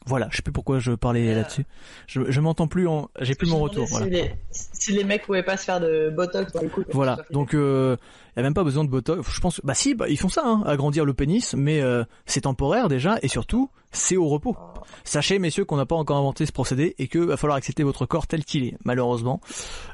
Voilà, 0.06 0.28
je 0.30 0.36
sais 0.36 0.42
plus 0.42 0.52
pourquoi 0.52 0.78
je 0.80 0.92
parlais 0.92 1.28
Euh, 1.28 1.36
là-dessus. 1.36 1.64
Je, 2.06 2.22
je 2.28 2.40
m'entends 2.40 2.66
plus 2.66 2.88
en, 2.88 3.08
j'ai 3.20 3.34
plus 3.34 3.48
mon 3.48 3.60
retour. 3.60 3.86
Voilà. 3.88 4.06
Si, 4.06 4.10
les, 4.12 4.30
si 4.50 4.92
les 4.92 5.04
mecs 5.04 5.24
pouvaient 5.24 5.42
pas 5.44 5.56
se 5.56 5.64
faire 5.64 5.80
de 5.80 6.10
botox 6.10 6.52
dans 6.52 6.60
les 6.60 6.68
couilles. 6.68 6.84
Voilà, 6.90 7.18
donc 7.30 7.54
euh, 7.54 7.96
y 8.36 8.40
a 8.40 8.42
même 8.42 8.54
pas 8.54 8.64
besoin 8.64 8.82
de 8.84 8.88
botox. 8.88 9.28
Je 9.30 9.40
pense, 9.40 9.60
bah 9.62 9.74
si, 9.74 9.94
bah, 9.94 10.08
ils 10.08 10.16
font 10.18 10.28
ça, 10.28 10.42
hein, 10.44 10.62
agrandir 10.66 11.04
le 11.04 11.14
pénis, 11.14 11.54
mais 11.54 11.80
euh, 11.80 12.02
c'est 12.26 12.42
temporaire 12.42 12.88
déjà, 12.88 13.18
et 13.22 13.28
surtout, 13.28 13.70
c'est 13.92 14.16
au 14.16 14.26
repos. 14.28 14.56
Sachez, 15.04 15.38
messieurs, 15.38 15.64
qu'on 15.64 15.76
n'a 15.76 15.86
pas 15.86 15.94
encore 15.96 16.16
inventé 16.16 16.46
ce 16.46 16.52
procédé 16.52 16.94
et 16.98 17.06
que 17.06 17.18
va 17.18 17.36
falloir 17.36 17.56
accepter 17.56 17.82
votre 17.84 18.04
corps 18.06 18.26
tel 18.26 18.44
qu'il 18.44 18.64
est, 18.64 18.74
malheureusement. 18.84 19.40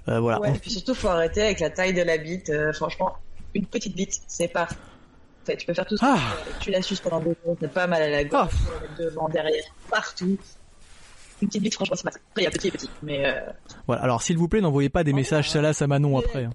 Euh, 0.09 0.20
voilà. 0.20 0.40
Ouais, 0.40 0.55
et 0.55 0.59
puis 0.59 0.70
surtout, 0.70 0.94
faut 0.94 1.09
arrêter 1.09 1.43
avec 1.43 1.60
la 1.60 1.70
taille 1.70 1.93
de 1.94 2.02
la 2.02 2.16
bite. 2.16 2.48
euh, 2.51 2.72
franchement, 2.72 3.12
une 3.55 3.66
petite 3.66 3.94
bite, 3.94 4.20
c'est 4.26 4.48
pas. 4.48 4.68
Fait, 5.49 5.57
tu 5.57 5.66
peux 5.66 5.75
faire 5.75 5.87
tout 5.87 5.97
ce 5.97 6.03
que 6.03 6.07
Ah. 6.09 6.19
tu 6.19 6.49
veux. 6.53 6.59
Tu 6.61 6.70
la 6.70 6.83
suces 6.83 7.01
pendant 7.01 7.20
deux 7.20 7.35
jours, 7.45 7.57
t'as 7.61 7.69
pas 7.69 7.87
mal 7.87 8.03
à 8.03 8.09
la 8.09 8.23
gorge, 8.25 8.53
mettre 8.83 8.97
devant, 8.99 9.29
derrière, 9.29 9.65
partout. 9.91 10.37
Une 11.41 11.49
petite 11.49 11.62
bite, 11.62 11.75
franchement, 11.75 11.97
c'est 11.97 12.05
pas 12.05 12.11
ça. 12.11 12.19
Après, 12.31 12.43
il 12.43 12.45
y 12.45 12.49
a 12.49 12.51
petit 12.51 12.69
et 12.69 12.70
petit, 12.70 12.91
mais 13.03 13.25
euh, 13.27 13.41
Voilà. 13.87 14.03
Alors, 14.03 14.23
s'il 14.23 14.37
vous 14.37 14.49
plaît, 14.49 14.61
n'envoyez 14.61 14.89
pas 14.91 15.05
des 15.05 15.12
messages 15.12 15.51
salaces 15.51 15.81
à 15.83 15.87
Manon 15.87 16.19
après. 16.19 16.45
hein. 16.45 16.53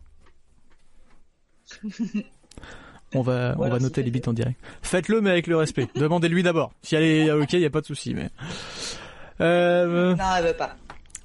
On 3.16 3.22
va, 3.22 3.54
on 3.60 3.70
va 3.70 3.78
noter 3.78 4.02
les 4.02 4.10
bits 4.10 4.24
en 4.26 4.34
direct. 4.34 4.60
Faites-le, 4.82 5.22
mais 5.22 5.30
avec 5.30 5.46
le 5.46 5.56
respect. 5.56 5.88
Demandez-lui 5.96 6.42
d'abord. 6.42 6.72
Si 6.82 6.96
elle 6.96 7.04
est 7.04 7.32
ok, 7.32 7.54
y 7.54 7.66
a 7.66 7.70
pas 7.70 7.82
de 7.82 7.86
souci, 7.86 8.16
mais. 8.16 8.30
Euh, 9.40 10.16
non, 10.16 10.24
elle 10.38 10.46
veut 10.46 10.54
pas. 10.54 10.76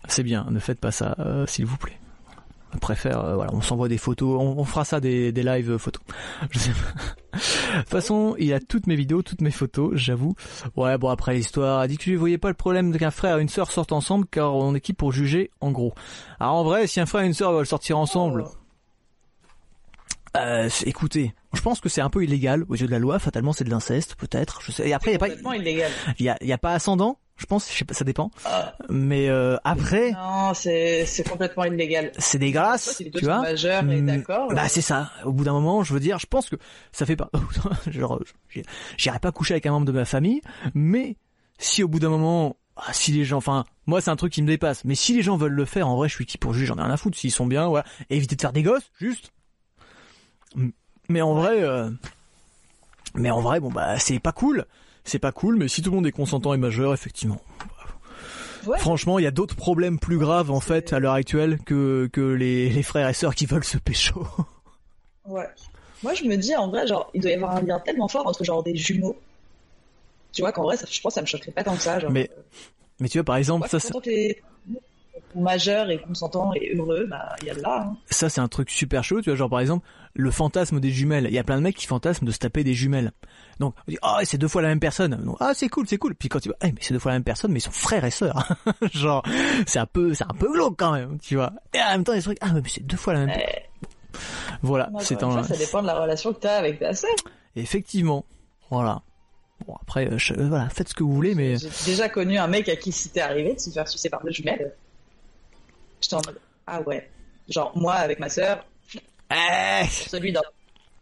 C'est 0.06 0.22
bien, 0.22 0.46
ne 0.50 0.58
faites 0.58 0.80
pas 0.80 0.90
ça, 0.90 1.16
euh, 1.18 1.46
s'il 1.46 1.64
vous 1.64 1.76
plaît. 1.78 1.98
On 2.74 2.78
préfère, 2.78 3.24
euh, 3.24 3.34
voilà, 3.34 3.52
on 3.54 3.62
s'envoie 3.62 3.88
des 3.88 3.98
photos, 3.98 4.38
on, 4.40 4.58
on 4.58 4.64
fera 4.64 4.84
ça 4.84 5.00
des, 5.00 5.32
des 5.32 5.42
lives 5.42 5.78
photos. 5.78 6.02
Je 6.50 6.58
sais 6.58 6.70
pas. 6.70 7.38
De 7.38 7.78
toute 7.80 7.88
façon, 7.88 8.34
il 8.38 8.52
a 8.52 8.60
toutes 8.60 8.86
mes 8.86 8.96
vidéos, 8.96 9.22
toutes 9.22 9.40
mes 9.40 9.50
photos, 9.50 9.92
j'avoue. 9.94 10.34
Ouais, 10.76 10.96
bon 10.98 11.08
après 11.08 11.34
l'histoire, 11.34 11.80
a 11.80 11.86
dit 11.86 11.96
que 11.96 12.04
je 12.04 12.12
ne 12.12 12.16
voyais 12.16 12.38
pas 12.38 12.48
le 12.48 12.54
problème 12.54 12.96
qu'un 12.96 13.10
frère 13.10 13.38
et 13.38 13.42
une 13.42 13.48
sœur 13.48 13.70
sortent 13.70 13.92
ensemble 13.92 14.26
car 14.30 14.54
on 14.54 14.74
est 14.74 14.80
qui 14.80 14.92
pour 14.92 15.12
juger, 15.12 15.50
en 15.60 15.70
gros. 15.70 15.94
Alors 16.40 16.54
en 16.54 16.64
vrai, 16.64 16.86
si 16.86 17.00
un 17.00 17.06
frère 17.06 17.22
et 17.22 17.26
une 17.26 17.34
sœur 17.34 17.52
veulent 17.52 17.66
sortir 17.66 17.98
ensemble, 17.98 18.44
euh, 20.36 20.68
écoutez, 20.84 21.34
je 21.54 21.60
pense 21.60 21.80
que 21.80 21.88
c'est 21.88 22.00
un 22.00 22.10
peu 22.10 22.22
illégal 22.22 22.64
aux 22.68 22.74
yeux 22.74 22.86
de 22.86 22.92
la 22.92 22.98
loi. 22.98 23.18
Fatalement, 23.18 23.52
c'est 23.52 23.64
de 23.64 23.70
l'inceste, 23.70 24.14
peut-être. 24.16 24.60
Je 24.62 24.72
sais. 24.72 24.88
Et 24.88 24.92
après, 24.92 25.10
il 25.10 25.14
y 25.14 25.16
a 25.16 25.18
pas, 25.18 25.28
il 25.28 26.24
y 26.24 26.28
a, 26.28 26.36
y 26.40 26.52
a 26.52 26.58
pas 26.58 26.72
ascendant. 26.72 27.18
Je 27.38 27.46
pense, 27.46 27.72
je 27.72 27.78
sais 27.78 27.84
pas, 27.84 27.94
ça 27.94 28.04
dépend. 28.04 28.30
Ah. 28.44 28.74
Mais 28.90 29.28
euh, 29.28 29.56
après, 29.62 30.10
Non, 30.10 30.52
c'est 30.54 31.06
c'est 31.06 31.26
complètement 31.28 31.64
illégal. 31.64 32.10
c'est 32.18 32.38
dégueulasse, 32.38 33.00
tu 33.14 33.24
vois. 33.24 33.40
majeurs 33.40 33.82
et 33.88 34.00
Hmm, 34.02 34.06
d'accord. 34.06 34.48
Bah 34.52 34.64
euh, 34.64 34.68
c'est 34.68 34.80
ça. 34.82 35.12
Au 35.24 35.32
bout 35.32 35.44
d'un 35.44 35.52
moment, 35.52 35.84
je 35.84 35.94
veux 35.94 36.00
dire, 36.00 36.18
je 36.18 36.26
pense 36.26 36.50
que 36.50 36.56
ça 36.90 37.06
fait 37.06 37.14
pas. 37.16 37.30
Genre, 37.90 38.20
j'irai 38.96 39.18
pas 39.20 39.30
coucher 39.32 39.54
avec 39.54 39.66
un 39.66 39.70
membre 39.70 39.86
de 39.86 39.92
ma 39.92 40.04
famille, 40.04 40.40
mais 40.74 41.16
si 41.58 41.82
au 41.84 41.88
bout 41.88 42.00
d'un 42.00 42.08
moment, 42.10 42.56
ah, 42.76 42.92
si 42.92 43.12
les 43.12 43.24
gens, 43.24 43.38
enfin, 43.38 43.64
moi 43.86 44.00
c'est 44.00 44.10
un 44.10 44.16
truc 44.16 44.32
qui 44.32 44.42
me 44.42 44.48
dépasse. 44.48 44.84
Mais 44.84 44.94
si 44.96 45.14
les 45.14 45.22
gens 45.22 45.36
veulent 45.36 45.52
le 45.52 45.64
faire, 45.64 45.86
en 45.88 45.96
vrai, 45.96 46.08
je 46.08 46.14
suis 46.14 46.26
qui 46.26 46.38
pour 46.38 46.52
juger, 46.52 46.66
j'en 46.66 46.76
ai 46.78 46.82
rien 46.82 46.90
à 46.90 46.96
foutre. 46.96 47.16
S'ils 47.16 47.30
sont 47.32 47.46
bien, 47.46 47.68
voilà, 47.68 47.84
Et 48.10 48.16
éviter 48.16 48.34
de 48.36 48.40
faire 48.40 48.52
des 48.52 48.62
gosses, 48.64 48.90
juste. 49.00 49.32
Mais 51.08 51.20
en 51.22 51.34
vrai, 51.34 51.62
euh, 51.62 51.88
mais 53.14 53.30
en 53.30 53.40
vrai, 53.40 53.60
bon 53.60 53.70
bah 53.70 53.98
c'est 53.98 54.18
pas 54.18 54.32
cool. 54.32 54.66
C'est 55.08 55.18
pas 55.18 55.32
cool, 55.32 55.56
mais 55.56 55.68
si 55.68 55.80
tout 55.82 55.90
le 55.90 55.96
monde 55.96 56.06
est 56.06 56.12
consentant 56.12 56.52
et 56.52 56.58
majeur, 56.58 56.92
effectivement. 56.92 57.40
Ouais. 58.66 58.78
Franchement, 58.78 59.18
il 59.18 59.22
y 59.22 59.26
a 59.26 59.30
d'autres 59.30 59.56
problèmes 59.56 59.98
plus 59.98 60.18
graves 60.18 60.50
en 60.50 60.60
fait 60.60 60.92
à 60.92 60.98
l'heure 60.98 61.14
actuelle 61.14 61.58
que 61.64 62.10
que 62.12 62.20
les, 62.20 62.68
les 62.68 62.82
frères 62.82 63.08
et 63.08 63.14
sœurs 63.14 63.34
qui 63.34 63.46
veulent 63.46 63.64
se 63.64 63.78
pécho. 63.78 64.26
Ouais. 65.24 65.46
Moi, 66.02 66.14
je 66.14 66.24
me 66.24 66.36
dis, 66.36 66.56
en 66.56 66.68
vrai, 66.68 66.86
genre, 66.86 67.10
il 67.12 67.20
doit 67.20 67.30
y 67.30 67.34
avoir 67.34 67.54
un 67.56 67.60
lien 67.60 67.78
tellement 67.80 68.08
fort 68.08 68.26
entre, 68.26 68.44
genre, 68.44 68.62
des 68.62 68.74
jumeaux. 68.74 69.14
Tu 70.32 70.40
vois 70.40 70.52
qu'en 70.52 70.62
vrai, 70.62 70.78
ça, 70.78 70.86
je 70.90 70.98
pense 71.02 71.10
que 71.12 71.14
ça 71.16 71.20
me 71.20 71.26
choquerait 71.26 71.52
pas 71.52 71.62
tant 71.64 71.74
que 71.76 71.82
ça. 71.82 71.98
Genre, 71.98 72.10
Mais- 72.10 72.30
Mais 72.98 73.10
tu 73.10 73.18
vois, 73.18 73.24
par 73.24 73.36
exemple, 73.36 73.68
Moi, 73.70 73.78
ça, 73.80 73.90
que 74.00 74.08
les... 74.08 74.40
majeur 75.34 75.90
et 75.90 76.00
consentant 76.00 76.52
et 76.54 76.74
heureux, 76.74 77.04
bah 77.10 77.34
il 77.42 77.48
y 77.48 77.50
a 77.50 77.54
de 77.54 77.60
là. 77.60 77.88
Hein. 77.90 77.96
Ça 78.10 78.30
c'est 78.30 78.40
un 78.40 78.48
truc 78.48 78.70
super 78.70 79.04
chaud, 79.04 79.20
tu 79.20 79.28
vois, 79.28 79.36
genre 79.36 79.50
par 79.50 79.60
exemple 79.60 79.86
le 80.14 80.30
fantasme 80.30 80.80
des 80.80 80.90
jumelles. 80.90 81.26
Il 81.28 81.34
y 81.34 81.38
a 81.38 81.44
plein 81.44 81.56
de 81.56 81.62
mecs 81.62 81.76
qui 81.76 81.86
fantasment 81.86 82.26
de 82.26 82.32
se 82.32 82.38
taper 82.38 82.64
des 82.64 82.74
jumelles. 82.74 83.12
Donc 83.60 83.74
on 83.86 83.90
dit 83.90 83.98
ah 84.02 84.20
c'est 84.24 84.38
deux 84.38 84.48
fois 84.48 84.62
la 84.62 84.68
même 84.68 84.80
personne. 84.80 85.34
ah 85.40 85.52
c'est 85.54 85.68
cool 85.68 85.86
c'est 85.88 85.98
cool. 85.98 86.14
Puis 86.14 86.28
quand 86.28 86.40
tu 86.40 86.48
vois 86.48 86.58
eh, 86.62 86.72
mais 86.72 86.80
c'est 86.80 86.94
deux 86.94 87.00
fois 87.00 87.12
la 87.12 87.16
même 87.16 87.24
personne 87.24 87.52
mais 87.52 87.58
ils 87.58 87.62
sont 87.62 87.70
frères 87.70 88.04
et 88.04 88.10
sœurs. 88.10 88.52
genre 88.92 89.22
c'est 89.66 89.78
un 89.78 89.86
peu 89.86 90.14
c'est 90.14 90.24
un 90.24 90.34
peu 90.38 90.52
glauque 90.52 90.76
quand 90.78 90.92
même, 90.92 91.18
tu 91.18 91.36
vois. 91.36 91.52
Et 91.74 91.80
en 91.80 91.90
même 91.92 92.04
temps 92.04 92.12
il 92.12 92.16
y 92.16 92.20
a 92.20 92.22
trucs 92.22 92.38
ah 92.40 92.52
mais 92.52 92.62
c'est 92.66 92.86
deux 92.86 92.96
fois 92.96 93.14
la 93.14 93.26
même. 93.26 93.40
Voilà, 94.62 94.90
c'est 95.00 95.22
un. 95.22 95.42
Ça 95.42 95.56
dépend 95.56 95.82
de 95.82 95.86
la 95.86 96.00
relation 96.00 96.32
que 96.32 96.40
tu 96.40 96.46
as 96.46 96.56
avec 96.56 96.78
ta 96.78 96.94
sœur. 96.94 97.10
Effectivement, 97.56 98.24
voilà. 98.70 99.02
Bon 99.66 99.74
après, 99.80 100.08
euh, 100.08 100.48
voilà, 100.48 100.68
faites 100.68 100.88
ce 100.88 100.94
que 100.94 101.02
vous 101.02 101.12
voulez, 101.12 101.34
mais. 101.34 101.56
J'ai 101.56 101.68
déjà 101.86 102.08
connu 102.08 102.38
un 102.38 102.46
mec 102.46 102.68
à 102.68 102.76
qui 102.76 102.92
c'était 102.92 103.20
arrivé 103.20 103.54
de 103.54 103.60
se 103.60 103.70
faire 103.70 103.88
sucer 103.88 104.08
par 104.08 104.22
deux 104.24 104.30
jumelles. 104.30 104.72
J'étais 106.00 106.14
en 106.14 106.22
mode 106.24 106.38
ah 106.66 106.82
ouais, 106.82 107.08
genre 107.48 107.72
moi 107.76 107.94
avec 107.94 108.20
ma 108.20 108.28
sœur. 108.28 108.64
Eh 109.30 109.86
celui 109.86 110.34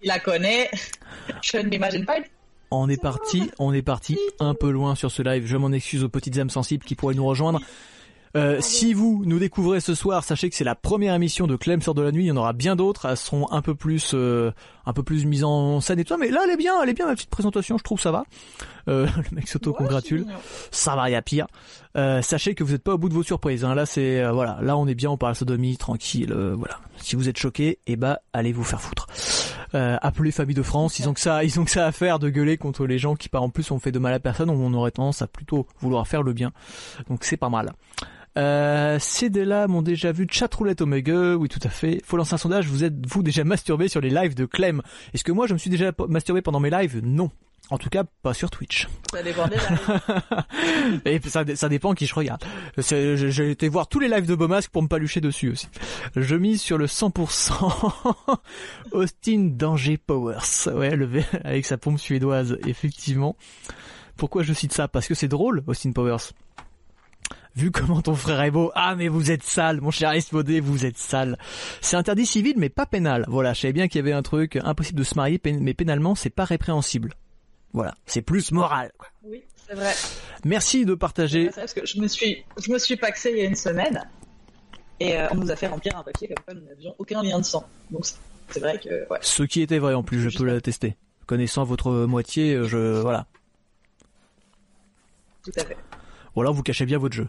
il 0.02 0.08
la 0.08 0.18
connaît. 0.18 0.70
je 1.42 1.58
ne 1.58 1.68
m'imagine 1.68 2.04
pas. 2.04 2.16
On 2.70 2.88
est 2.88 3.00
parti, 3.00 3.50
on 3.58 3.72
est 3.72 3.82
parti 3.82 4.18
un 4.40 4.54
peu 4.54 4.70
loin 4.70 4.94
sur 4.94 5.10
ce 5.10 5.22
live. 5.22 5.46
Je 5.46 5.56
m'en 5.56 5.70
excuse 5.70 6.02
aux 6.02 6.08
petites 6.08 6.36
âmes 6.38 6.50
sensibles 6.50 6.84
qui 6.84 6.96
pourraient 6.96 7.14
nous 7.14 7.26
rejoindre. 7.26 7.60
Euh, 8.36 8.58
si 8.60 8.92
vous 8.92 9.22
nous 9.24 9.38
découvrez 9.38 9.80
ce 9.80 9.94
soir, 9.94 10.24
sachez 10.24 10.50
que 10.50 10.56
c'est 10.56 10.64
la 10.64 10.74
première 10.74 11.14
émission 11.14 11.46
de 11.46 11.56
Clem 11.56 11.80
sur 11.80 11.94
de 11.94 12.02
la 12.02 12.12
nuit. 12.12 12.24
Il 12.24 12.28
y 12.28 12.30
en 12.30 12.36
aura 12.36 12.52
bien 12.52 12.76
d'autres. 12.76 13.06
Elles 13.06 13.16
seront 13.16 13.50
un 13.50 13.62
peu 13.62 13.74
plus, 13.74 14.12
euh, 14.14 14.50
un 14.84 14.92
peu 14.92 15.02
plus 15.02 15.24
mises 15.24 15.44
en 15.44 15.80
scène 15.80 15.98
et 15.98 16.04
tout. 16.04 16.16
Mais 16.18 16.28
là, 16.28 16.40
elle 16.44 16.50
est 16.50 16.56
bien, 16.56 16.74
elle 16.82 16.88
est 16.88 16.94
bien 16.94 17.06
ma 17.06 17.14
petite 17.14 17.30
présentation. 17.30 17.78
Je 17.78 17.84
trouve 17.84 18.00
ça 18.00 18.10
va. 18.10 18.24
Euh, 18.88 19.06
le 19.30 19.36
mec 19.36 19.48
s'auto-congratule. 19.48 20.26
ça 20.70 20.96
va, 20.96 21.08
il 21.08 21.12
y 21.12 21.16
a 21.16 21.22
pire. 21.22 21.46
sachez 21.94 22.54
que 22.54 22.62
vous 22.62 22.72
n'êtes 22.72 22.82
pas 22.82 22.94
au 22.94 22.98
bout 22.98 23.08
de 23.08 23.14
vos 23.14 23.22
surprises. 23.22 23.64
Hein. 23.64 23.74
Là, 23.74 23.86
c'est 23.86 24.28
voilà. 24.30 24.58
Là, 24.60 24.76
on 24.76 24.86
est 24.86 24.94
bien. 24.94 25.10
On 25.10 25.16
parle 25.16 25.34
sodomie, 25.34 25.76
tranquille. 25.76 26.32
voilà. 26.32 26.78
Si 26.98 27.16
vous 27.16 27.28
êtes 27.28 27.38
choqué, 27.38 27.78
eh 27.86 27.96
bah, 27.96 28.20
allez 28.32 28.52
vous 28.52 28.64
faire 28.64 28.80
foutre. 28.80 29.06
appelez 29.72 30.30
Famille 30.30 30.54
de 30.54 30.62
France. 30.62 30.98
Ils 30.98 31.08
ont 31.08 31.14
que 31.14 31.20
ça, 31.20 31.42
ils 31.44 31.58
ont 31.58 31.64
que 31.64 31.70
ça 31.70 31.86
à 31.86 31.92
faire 31.92 32.18
de 32.18 32.28
gueuler 32.28 32.58
contre 32.58 32.86
les 32.86 32.98
gens 32.98 33.14
qui, 33.14 33.30
par 33.30 33.42
en 33.42 33.48
plus, 33.48 33.70
ont 33.70 33.78
fait 33.78 33.92
de 33.92 33.98
mal 33.98 34.12
à 34.12 34.20
personne. 34.20 34.50
On 34.50 34.74
aurait 34.74 34.90
tendance 34.90 35.22
à 35.22 35.26
plutôt 35.26 35.66
vouloir 35.80 36.06
faire 36.06 36.22
le 36.22 36.34
bien. 36.34 36.52
Donc 37.08 37.24
c'est 37.24 37.38
pas 37.38 37.48
mal. 37.48 37.72
Euh, 38.36 38.98
ces 39.00 39.30
deux-là 39.30 39.66
m'ont 39.66 39.82
déjà 39.82 40.12
vu 40.12 40.26
chatroulette 40.30 40.82
Omega, 40.82 41.36
oui 41.36 41.48
tout 41.48 41.60
à 41.62 41.68
fait. 41.68 42.02
Faut 42.04 42.16
lancer 42.16 42.34
un 42.34 42.38
sondage, 42.38 42.66
vous 42.66 42.84
êtes-vous 42.84 43.22
déjà 43.22 43.44
masturbé 43.44 43.88
sur 43.88 44.00
les 44.00 44.10
lives 44.10 44.34
de 44.34 44.44
Clem 44.44 44.82
Est-ce 45.14 45.24
que 45.24 45.32
moi 45.32 45.46
je 45.46 45.54
me 45.54 45.58
suis 45.58 45.70
déjà 45.70 45.92
masturbé 46.08 46.42
pendant 46.42 46.60
mes 46.60 46.70
lives? 46.70 47.00
Non. 47.02 47.30
En 47.68 47.78
tout 47.78 47.88
cas, 47.88 48.04
pas 48.22 48.32
sur 48.32 48.48
Twitch. 48.48 48.86
Ça 49.10 49.24
dépend 49.24 49.48
des 49.48 49.56
lives. 49.56 51.02
Et 51.04 51.20
ça, 51.28 51.44
ça, 51.56 51.68
dépend 51.68 51.94
qui 51.94 52.06
je 52.06 52.14
regarde. 52.14 52.44
J'ai 52.78 53.50
été 53.50 53.68
voir 53.68 53.88
tous 53.88 53.98
les 53.98 54.06
lives 54.06 54.26
de 54.26 54.36
Beaumasque 54.36 54.70
pour 54.70 54.82
me 54.82 54.88
palucher 54.88 55.20
dessus 55.20 55.50
aussi. 55.50 55.68
Je 56.14 56.36
mise 56.36 56.60
sur 56.60 56.78
le 56.78 56.86
100% 56.86 58.36
Austin 58.92 59.50
Danger 59.50 59.96
Powers. 59.96 60.68
Ouais, 60.72 60.94
le 60.94 61.08
avec 61.42 61.66
sa 61.66 61.76
pompe 61.76 61.98
suédoise, 61.98 62.56
effectivement. 62.66 63.34
Pourquoi 64.16 64.44
je 64.44 64.52
cite 64.52 64.72
ça? 64.72 64.86
Parce 64.86 65.08
que 65.08 65.14
c'est 65.14 65.28
drôle, 65.28 65.64
Austin 65.66 65.90
Powers 65.90 66.32
vu 67.56 67.70
comment 67.70 68.02
ton 68.02 68.14
frère 68.14 68.40
est 68.42 68.50
beau, 68.50 68.70
ah 68.74 68.94
mais 68.94 69.08
vous 69.08 69.30
êtes 69.30 69.42
sale, 69.42 69.80
mon 69.80 69.90
cher 69.90 70.12
Esmodé, 70.12 70.60
vous 70.60 70.84
êtes 70.84 70.98
sale. 70.98 71.38
C'est 71.80 71.96
interdit 71.96 72.26
civil 72.26 72.54
mais 72.56 72.68
pas 72.68 72.86
pénal. 72.86 73.24
Voilà, 73.28 73.54
je 73.54 73.62
savais 73.62 73.72
bien 73.72 73.88
qu'il 73.88 73.98
y 73.98 74.02
avait 74.02 74.12
un 74.12 74.22
truc 74.22 74.56
impossible 74.62 74.98
de 74.98 75.04
se 75.04 75.14
marier, 75.14 75.40
mais 75.44 75.74
pénalement 75.74 76.14
c'est 76.14 76.30
pas 76.30 76.44
répréhensible. 76.44 77.14
Voilà, 77.72 77.94
c'est 78.06 78.22
plus 78.22 78.52
moral. 78.52 78.92
Oui, 79.24 79.42
c'est 79.66 79.74
vrai. 79.74 79.92
Merci 80.44 80.84
de 80.84 80.94
partager. 80.94 81.50
parce 81.54 81.74
que 81.74 81.84
je 81.84 82.00
me 82.00 82.06
suis, 82.06 82.44
je 82.62 82.70
me 82.70 82.78
suis 82.78 82.96
paxé 82.96 83.30
il 83.32 83.38
y 83.38 83.40
a 83.40 83.44
une 83.44 83.56
semaine 83.56 84.06
et 85.00 85.18
euh, 85.18 85.28
on 85.30 85.36
nous 85.36 85.50
a 85.50 85.56
fait 85.56 85.66
remplir 85.66 85.96
un 85.96 86.02
papier 86.02 86.28
comme 86.28 86.44
quoi 86.44 86.54
nous 86.54 86.66
n'avions 86.66 86.94
aucun 86.98 87.22
lien 87.22 87.38
de 87.38 87.44
sang. 87.44 87.66
Donc 87.90 88.06
c'est 88.50 88.60
vrai 88.60 88.78
que. 88.78 89.08
Ouais. 89.10 89.18
Ce 89.22 89.42
qui 89.42 89.62
était 89.62 89.78
vrai 89.78 89.94
en 89.94 90.02
plus, 90.02 90.20
je 90.20 90.36
peux 90.36 90.44
l'attester. 90.44 90.96
Connaissant 91.26 91.64
votre 91.64 91.90
moitié, 92.06 92.54
euh, 92.54 92.68
je 92.68 93.00
voilà. 93.00 93.26
Tout 95.42 95.52
à 95.56 95.64
fait. 95.64 95.76
Voilà, 96.36 96.50
vous 96.50 96.62
cachez 96.62 96.84
bien 96.84 96.98
votre 96.98 97.16
jeu. 97.16 97.26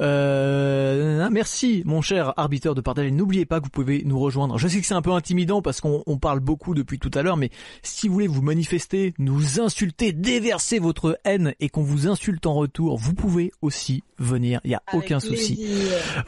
Euh, 0.00 1.28
merci, 1.30 1.82
mon 1.84 2.00
cher 2.00 2.32
arbitre, 2.36 2.72
de 2.72 2.80
partager. 2.80 3.10
N'oubliez 3.10 3.46
pas 3.46 3.58
que 3.58 3.64
vous 3.64 3.70
pouvez 3.70 4.02
nous 4.04 4.18
rejoindre. 4.18 4.58
Je 4.58 4.68
sais 4.68 4.80
que 4.80 4.86
c'est 4.86 4.94
un 4.94 5.02
peu 5.02 5.12
intimidant 5.12 5.60
parce 5.60 5.80
qu'on 5.80 6.18
parle 6.18 6.38
beaucoup 6.38 6.72
depuis 6.72 7.00
tout 7.00 7.10
à 7.14 7.22
l'heure, 7.22 7.36
mais 7.36 7.50
si 7.82 8.06
vous 8.06 8.14
voulez 8.14 8.28
vous 8.28 8.42
manifester, 8.42 9.12
nous 9.18 9.60
insulter, 9.60 10.12
déverser 10.12 10.78
votre 10.78 11.18
haine 11.24 11.54
et 11.58 11.68
qu'on 11.68 11.82
vous 11.82 12.06
insulte 12.06 12.46
en 12.46 12.54
retour, 12.54 12.96
vous 12.96 13.14
pouvez 13.14 13.50
aussi 13.60 14.04
venir. 14.18 14.60
Il 14.64 14.68
n'y 14.68 14.76
a 14.76 14.82
aucun 14.92 15.18
souci. 15.18 15.60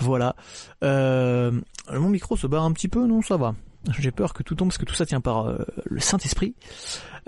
Voilà. 0.00 0.34
Euh, 0.82 1.52
mon 1.92 2.08
micro 2.08 2.36
se 2.36 2.48
barre 2.48 2.64
un 2.64 2.72
petit 2.72 2.88
peu, 2.88 3.06
non 3.06 3.22
Ça 3.22 3.36
va. 3.36 3.54
J'ai 3.98 4.10
peur 4.10 4.34
que 4.34 4.42
tout 4.42 4.54
tombe 4.54 4.68
parce 4.68 4.78
que 4.78 4.84
tout 4.84 4.94
ça 4.94 5.06
tient 5.06 5.20
par 5.20 5.46
euh, 5.46 5.58
le 5.84 6.00
Saint-Esprit. 6.00 6.54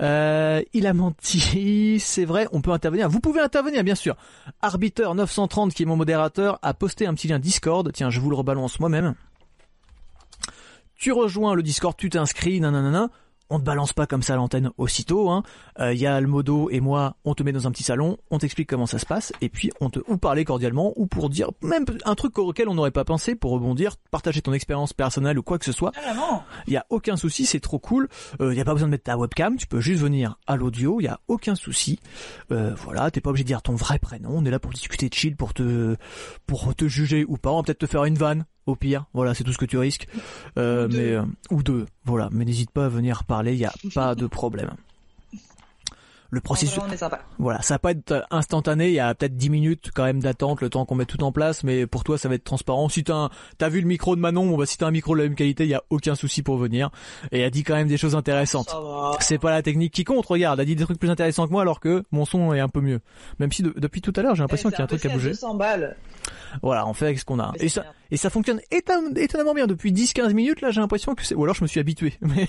Euh, 0.01 0.61
il 0.73 0.87
a 0.87 0.93
menti, 0.93 1.99
c'est 1.99 2.25
vrai, 2.25 2.47
on 2.51 2.61
peut 2.61 2.71
intervenir. 2.71 3.09
Vous 3.09 3.19
pouvez 3.19 3.41
intervenir, 3.41 3.83
bien 3.83 3.95
sûr. 3.95 4.15
Arbiteur 4.61 5.15
930, 5.15 5.73
qui 5.73 5.83
est 5.83 5.85
mon 5.85 5.95
modérateur, 5.95 6.59
a 6.61 6.73
posté 6.73 7.07
un 7.07 7.13
petit 7.13 7.27
lien 7.27 7.39
Discord. 7.39 7.91
Tiens, 7.93 8.09
je 8.09 8.19
vous 8.19 8.29
le 8.29 8.35
rebalance 8.35 8.79
moi-même. 8.79 9.15
Tu 10.95 11.11
rejoins 11.11 11.55
le 11.55 11.63
Discord, 11.63 11.95
tu 11.95 12.09
t'inscris, 12.09 12.59
nanana 12.59 13.09
on 13.49 13.59
te 13.59 13.63
balance 13.63 13.93
pas 13.93 14.07
comme 14.07 14.21
ça 14.21 14.33
à 14.33 14.35
l'antenne 14.37 14.71
aussitôt. 14.77 15.29
Hein. 15.29 15.43
Il 15.77 15.83
hein. 15.83 15.91
y 15.93 16.05
a 16.05 16.19
le 16.19 16.27
modo 16.27 16.69
et 16.69 16.79
moi, 16.79 17.15
on 17.25 17.33
te 17.33 17.43
met 17.43 17.51
dans 17.51 17.67
un 17.67 17.71
petit 17.71 17.83
salon, 17.83 18.17
on 18.31 18.37
t'explique 18.37 18.69
comment 18.69 18.85
ça 18.85 18.99
se 18.99 19.05
passe, 19.05 19.33
et 19.41 19.49
puis 19.49 19.71
on 19.81 19.89
te 19.89 19.99
ou 20.07 20.17
parler 20.17 20.45
cordialement 20.45 20.93
ou 20.95 21.07
pour 21.07 21.29
dire 21.29 21.51
même 21.61 21.85
un 22.05 22.15
truc 22.15 22.37
auquel 22.37 22.69
on 22.69 22.75
n'aurait 22.75 22.91
pas 22.91 23.05
pensé 23.05 23.35
pour 23.35 23.51
rebondir, 23.51 23.95
partager 24.11 24.41
ton 24.41 24.53
expérience 24.53 24.93
personnelle 24.93 25.37
ou 25.39 25.43
quoi 25.43 25.57
que 25.59 25.65
ce 25.65 25.71
soit. 25.71 25.91
Il 26.67 26.73
y 26.73 26.77
a 26.77 26.85
aucun 26.89 27.17
souci, 27.17 27.45
c'est 27.45 27.59
trop 27.59 27.79
cool. 27.79 28.07
Il 28.39 28.45
euh, 28.45 28.53
y 28.53 28.61
a 28.61 28.65
pas 28.65 28.73
besoin 28.73 28.87
de 28.87 28.91
mettre 28.91 29.05
ta 29.05 29.17
webcam, 29.17 29.57
tu 29.57 29.67
peux 29.67 29.81
juste 29.81 30.01
venir 30.01 30.37
à 30.47 30.55
l'audio, 30.55 30.99
il 30.99 31.05
y 31.05 31.07
a 31.07 31.19
aucun 31.27 31.55
souci. 31.55 31.99
Euh, 32.51 32.73
voilà, 32.75 33.11
t'es 33.11 33.21
pas 33.21 33.29
obligé 33.29 33.43
de 33.43 33.47
dire 33.47 33.61
ton 33.61 33.75
vrai 33.75 33.99
prénom. 33.99 34.31
On 34.33 34.45
est 34.45 34.51
là 34.51 34.59
pour 34.59 34.71
discuter 34.71 35.09
de 35.09 35.13
chill, 35.13 35.35
pour 35.35 35.53
te 35.53 35.95
pour 36.45 36.73
te 36.75 36.87
juger 36.87 37.25
ou 37.27 37.37
pas, 37.37 37.51
on 37.51 37.63
peut-être 37.63 37.79
te 37.79 37.85
faire 37.85 38.05
une 38.05 38.15
vanne 38.15 38.45
au 38.69 38.75
pire. 38.75 39.05
Voilà, 39.13 39.33
c'est 39.33 39.43
tout 39.43 39.53
ce 39.53 39.57
que 39.57 39.65
tu 39.65 39.77
risques. 39.77 40.07
Euh, 40.57 40.87
mais 40.89 41.13
euh, 41.13 41.23
ou 41.51 41.63
deux. 41.63 41.85
Voilà, 42.05 42.29
mais 42.31 42.45
n'hésite 42.45 42.71
pas 42.71 42.85
à 42.85 42.89
venir 42.89 43.23
parler, 43.23 43.53
il 43.53 43.59
y 43.59 43.65
a 43.65 43.73
pas 43.93 44.15
de 44.15 44.27
problème. 44.27 44.71
Le 46.31 46.41
processus, 46.41 46.79
voilà, 47.39 47.61
ça 47.61 47.75
va 47.75 47.79
pas 47.79 47.91
être 47.91 48.25
instantané. 48.29 48.89
Il 48.89 48.93
y 48.93 48.99
a 48.99 49.15
peut-être 49.15 49.35
10 49.35 49.49
minutes 49.49 49.89
quand 49.95 50.03
même 50.03 50.19
d'attente, 50.19 50.61
le 50.61 50.69
temps 50.69 50.85
qu'on 50.85 50.95
mette 50.95 51.07
tout 51.07 51.23
en 51.23 51.31
place. 51.31 51.63
Mais 51.63 51.87
pour 51.87 52.03
toi, 52.03 52.17
ça 52.17 52.29
va 52.29 52.35
être 52.35 52.43
transparent. 52.43 52.87
Si 52.87 53.03
t'as, 53.03 53.29
t'as 53.57 53.69
vu 53.69 53.81
le 53.81 53.87
micro 53.87 54.15
de 54.15 54.21
Manon, 54.21 54.47
bon 54.47 54.57
bah 54.57 54.65
si 54.67 54.77
t'as 54.77 54.87
un 54.87 54.91
micro 54.91 55.15
de 55.15 55.21
la 55.21 55.27
même 55.27 55.35
qualité, 55.35 55.63
il 55.63 55.69
y 55.69 55.73
a 55.75 55.83
aucun 55.89 56.13
souci 56.13 56.43
pour 56.43 56.57
venir. 56.57 56.91
Et 57.31 57.39
elle 57.39 57.51
dit 57.51 57.63
quand 57.63 57.75
même 57.75 57.87
des 57.87 57.97
choses 57.97 58.15
intéressantes. 58.15 58.75
C'est 59.19 59.39
pas 59.39 59.51
la 59.51 59.61
technique 59.61 59.93
qui 59.93 60.03
compte. 60.03 60.25
Regarde, 60.25 60.59
elle 60.59 60.65
dit 60.67 60.75
des 60.75 60.83
trucs 60.83 60.99
plus 60.99 61.09
intéressants 61.09 61.47
que 61.47 61.51
moi, 61.51 61.63
alors 61.63 61.79
que 61.79 62.03
mon 62.11 62.25
son 62.25 62.53
est 62.53 62.59
un 62.59 62.69
peu 62.69 62.81
mieux. 62.81 62.99
Même 63.39 63.51
si 63.51 63.63
depuis 63.63 64.01
tout 64.01 64.13
à 64.15 64.21
l'heure, 64.21 64.35
j'ai 64.35 64.43
l'impression 64.43 64.69
eh, 64.69 64.73
qu'il 64.73 64.79
y 64.79 64.81
a 64.81 64.85
un 64.85 64.87
truc 64.87 65.05
à 65.05 65.09
bouger. 65.09 65.33
Voilà, 66.61 66.87
on 66.87 66.93
fait 66.93 67.05
avec 67.05 67.19
ce 67.19 67.25
qu'on 67.25 67.39
a. 67.39 67.53
Et 67.59 67.69
ça, 67.69 67.85
et 68.11 68.17
ça 68.17 68.29
fonctionne 68.29 68.61
étonnamment 68.71 69.53
bien. 69.53 69.67
Depuis 69.67 69.91
10-15 69.91 70.33
minutes, 70.33 70.61
là, 70.61 70.71
j'ai 70.71 70.81
l'impression 70.81 71.15
que 71.15 71.25
c'est... 71.25 71.35
Ou 71.35 71.43
alors 71.43 71.55
je 71.55 71.63
me 71.63 71.67
suis 71.67 71.79
habitué. 71.79 72.13
Mais... 72.21 72.47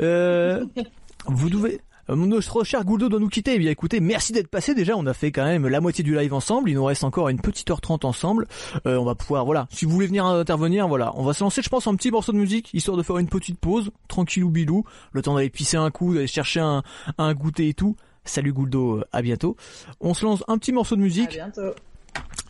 euh... 0.00 0.64
Vous 1.26 1.50
devez... 1.50 1.80
Euh, 2.10 2.16
notre 2.16 2.64
cher 2.64 2.84
Gouldo 2.84 3.08
doit 3.08 3.20
nous 3.20 3.28
quitter. 3.28 3.54
Eh 3.54 3.58
bien 3.58 3.70
écoutez, 3.70 4.00
merci 4.00 4.32
d'être 4.32 4.48
passé 4.48 4.74
déjà. 4.74 4.96
On 4.96 5.06
a 5.06 5.14
fait 5.14 5.32
quand 5.32 5.44
même 5.44 5.66
la 5.66 5.80
moitié 5.80 6.04
du 6.04 6.14
live 6.14 6.34
ensemble. 6.34 6.70
Il 6.70 6.74
nous 6.74 6.84
reste 6.84 7.04
encore 7.04 7.28
une 7.28 7.40
petite 7.40 7.70
heure 7.70 7.80
trente 7.80 8.04
ensemble. 8.04 8.46
Euh, 8.86 8.96
on 8.96 9.04
va 9.04 9.14
pouvoir, 9.14 9.44
voilà. 9.44 9.66
Si 9.70 9.84
vous 9.84 9.90
voulez 9.92 10.06
venir 10.06 10.24
intervenir, 10.26 10.88
voilà. 10.88 11.12
On 11.16 11.24
va 11.24 11.32
se 11.32 11.44
lancer, 11.44 11.62
je 11.62 11.68
pense, 11.68 11.86
un 11.86 11.94
petit 11.94 12.10
morceau 12.10 12.32
de 12.32 12.38
musique, 12.38 12.70
histoire 12.74 12.96
de 12.96 13.02
faire 13.02 13.18
une 13.18 13.28
petite 13.28 13.58
pause, 13.58 13.90
tranquillou 14.08 14.50
bilou, 14.50 14.84
le 15.12 15.22
temps 15.22 15.34
d'aller 15.34 15.50
pisser 15.50 15.76
un 15.76 15.90
coup, 15.90 16.14
d'aller 16.14 16.26
chercher 16.26 16.60
un, 16.60 16.82
un 17.18 17.34
goûter 17.34 17.68
et 17.68 17.74
tout. 17.74 17.96
Salut 18.24 18.52
Gouldo, 18.52 19.02
à 19.12 19.22
bientôt. 19.22 19.56
On 20.00 20.12
se 20.12 20.24
lance 20.24 20.44
un 20.48 20.58
petit 20.58 20.72
morceau 20.72 20.96
de 20.96 21.00
musique. 21.00 21.38
À 21.38 21.50
bientôt. 21.50 21.74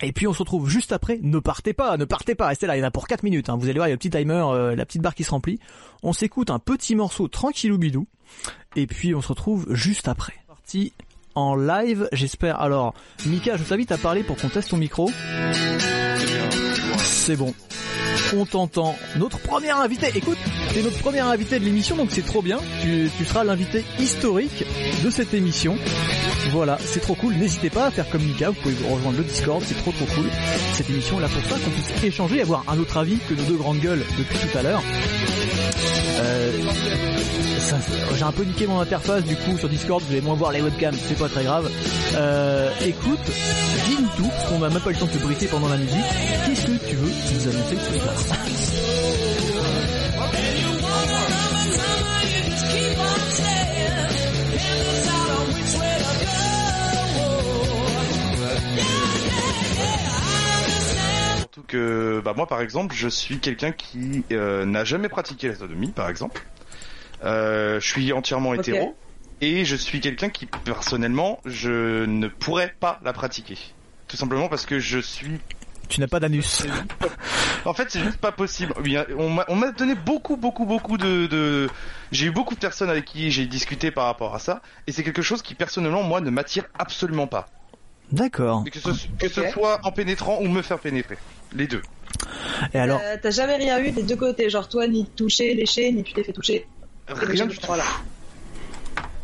Et 0.03 0.13
puis 0.13 0.27
on 0.27 0.33
se 0.33 0.39
retrouve 0.39 0.69
juste 0.69 0.93
après. 0.93 1.19
Ne 1.23 1.39
partez 1.39 1.73
pas, 1.73 1.97
ne 1.97 2.05
partez 2.05 2.35
pas, 2.35 2.49
restez 2.49 2.67
là. 2.67 2.77
Il 2.77 2.81
y 2.81 2.83
en 2.83 2.87
a 2.87 2.91
pour 2.91 3.09
4 3.09 3.23
minutes. 3.23 3.49
Hein. 3.49 3.57
Vous 3.57 3.69
allez 3.69 3.79
voir, 3.79 3.89
il 3.89 3.91
y 3.91 3.93
a 3.93 3.95
le 3.95 3.99
petit 3.99 4.11
timer, 4.11 4.45
euh, 4.53 4.77
la 4.77 4.87
petite 4.87 5.03
barre 5.03 5.15
qui 5.15 5.25
se 5.25 5.31
remplit. 5.31 5.59
On 6.03 6.13
s'écoute 6.13 6.51
un 6.51 6.59
petit 6.59 6.95
morceau 6.95 7.29
tranquillou 7.29 7.79
bidou. 7.79 8.07
Et 8.77 8.87
puis 8.87 9.15
on 9.15 9.21
se 9.21 9.29
retrouve 9.29 9.67
juste 9.75 10.09
après. 10.09 10.35
Parti 10.47 10.93
en 11.35 11.55
live, 11.55 12.09
j'espère. 12.13 12.61
Alors, 12.61 12.95
Mika, 13.27 13.57
je 13.57 13.65
t'invite 13.65 13.93
à 13.93 13.99
parler 13.99 14.23
pour 14.23 14.37
qu'on 14.37 14.49
teste 14.49 14.71
ton 14.71 14.77
micro. 14.77 15.11
C'est 16.99 17.37
bon 17.37 17.55
on 18.37 18.45
t'entend. 18.45 18.97
Notre 19.17 19.39
premier 19.39 19.71
invité, 19.71 20.09
écoute, 20.15 20.39
c'est 20.73 20.83
notre 20.83 20.99
premier 20.99 21.21
invité 21.21 21.59
de 21.59 21.65
l'émission, 21.65 21.97
donc 21.97 22.09
c'est 22.11 22.25
trop 22.25 22.43
bien. 22.43 22.59
Tu, 22.83 23.09
seras 23.25 23.45
l'invité 23.45 23.85
historique 23.99 24.65
de 25.05 25.11
cette 25.11 25.35
émission. 25.35 25.77
Voilà, 26.51 26.79
c'est 26.81 27.01
trop 27.01 27.15
cool. 27.15 27.35
N'hésitez 27.35 27.71
pas 27.71 27.87
à 27.87 27.91
faire 27.91 28.09
comme 28.11 28.23
Mika, 28.23 28.51
vous 28.51 28.61
pouvez 28.61 28.75
rejoindre 28.89 29.19
le 29.19 29.25
Discord, 29.25 29.63
c'est 29.65 29.77
trop 29.77 29.93
trop 29.93 30.07
cool. 30.15 30.27
Cette 30.75 30.89
émission 30.91 31.19
est 31.19 31.23
là 31.23 31.29
pour 31.29 31.43
ça, 31.45 31.59
qu'on 31.63 31.71
puisse 31.71 32.05
échanger, 32.05 32.43
avoir 32.43 32.65
un 32.69 32.79
autre 32.79 32.97
avis 32.97 33.19
que 33.29 33.35
nos 33.35 33.45
deux 33.45 33.57
grandes 33.57 33.81
gueules 33.81 34.05
depuis 34.19 34.39
tout 34.39 34.59
à 34.59 34.63
l'heure. 34.63 34.83
Euh, 36.19 36.53
j'ai 38.17 38.25
un 38.25 38.33
peu 38.33 38.45
niqué 38.45 38.67
mon 38.67 38.81
interface 38.81 39.25
du 39.25 39.37
coup 39.37 39.57
sur 39.59 39.69
Discord, 39.69 40.03
vous 40.03 40.13
allez 40.13 40.21
moins 40.21 40.35
voir 40.35 40.53
les 40.53 40.61
webcams, 40.61 40.95
c'est 40.95 41.19
pas 41.19 41.29
très 41.29 41.45
grave. 41.45 41.71
Euh, 42.17 42.71
écoute, 42.85 43.21
dis-nous 43.87 44.09
tout, 44.17 44.29
parce 44.29 44.49
qu'on 44.49 44.59
n'a 44.59 44.69
même 44.69 44.81
pas 44.81 44.91
eu 44.91 44.95
le 44.95 44.99
temps 44.99 45.07
de 45.07 45.13
te 45.13 45.19
briefer 45.19 45.47
pendant 45.47 45.69
la 45.69 45.77
musique. 45.77 45.99
Qu'est-ce 46.47 46.67
que 46.67 46.89
tu 46.89 46.97
veux 46.97 47.13
nous 47.35 47.49
annoncer 47.49 47.77
que, 61.69 62.21
bah 62.25 62.33
moi 62.37 62.47
par 62.49 62.61
exemple, 62.61 62.95
je 62.97 63.09
suis 63.09 63.39
quelqu'un 63.39 63.71
qui 63.73 64.25
euh, 64.33 64.65
n'a 64.65 64.85
jamais 64.85 65.09
pratiqué 65.09 65.49
la 65.49 65.55
sodomie, 65.55 65.93
par 65.93 66.09
exemple. 66.11 66.45
Euh, 67.25 67.79
je 67.81 67.87
suis 67.87 68.13
entièrement 68.13 68.55
hétéro 68.55 68.97
et 69.41 69.65
je 69.65 69.77
suis 69.77 70.01
quelqu'un 70.01 70.29
qui 70.31 70.47
personnellement, 70.47 71.41
je 71.45 72.05
ne 72.05 72.27
pourrais 72.29 72.75
pas 72.81 72.99
la 73.05 73.13
pratiquer. 73.13 73.57
Tout 74.09 74.17
simplement 74.17 74.49
parce 74.49 74.67
que 74.67 74.79
je 74.81 74.99
suis. 74.99 75.39
Tu 75.89 76.01
n'as 76.01 76.09
pas 76.09 76.21
d'anus. 76.21 76.67
En 77.65 77.75
fait, 77.75 77.91
c'est 77.91 78.01
juste 78.01 78.19
pas 78.19 78.31
possible. 78.33 78.73
A- 78.97 79.07
On 79.19 79.29
m'a 79.31 79.45
on 79.49 79.57
m'a 79.57 79.73
donné 79.73 79.95
beaucoup, 79.97 80.37
beaucoup, 80.37 80.65
beaucoup 80.65 80.97
de. 80.97 81.27
de... 81.27 81.69
J'ai 82.13 82.27
eu 82.27 82.31
beaucoup 82.31 82.55
de 82.55 82.61
personnes 82.61 82.89
avec 82.89 83.05
qui 83.05 83.31
j'ai 83.33 83.47
discuté 83.47 83.91
par 83.91 84.05
rapport 84.07 84.35
à 84.35 84.39
ça, 84.39 84.63
et 84.87 84.93
c'est 84.93 85.03
quelque 85.03 85.23
chose 85.23 85.43
qui 85.43 85.55
personnellement 85.55 86.03
moi 86.05 86.21
ne 86.21 86.31
m'attire 86.31 86.65
absolument 86.79 87.27
pas. 87.27 87.49
D'accord. 88.13 88.65
Que 88.65 88.79
ce, 88.79 89.07
que 89.19 89.29
ce 89.29 89.51
soit 89.51 89.81
en 89.83 89.91
pénétrant 89.93 90.39
ou 90.41 90.47
me 90.49 90.63
faire 90.63 90.79
pénétrer, 90.79 91.19
les 91.53 91.67
deux. 91.67 91.83
Et 92.75 92.79
alors, 92.79 93.01
Euh, 93.03 93.17
T'as 93.21 93.31
jamais 93.31 93.57
rien 93.57 93.79
eu 93.81 93.91
des 93.91 94.03
deux 94.03 94.17
côtés, 94.17 94.51
genre 94.51 94.69
toi 94.69 94.87
ni 94.87 95.07
touché, 95.07 95.55
léché, 95.55 95.91
ni 95.93 96.03
tu 96.05 96.13
t'es 96.15 96.25
fait 96.25 96.33
toucher. 96.33 96.67
Rien 97.09 97.47
du 97.47 97.57
tout. 97.59 97.67
Voilà. 97.67 97.85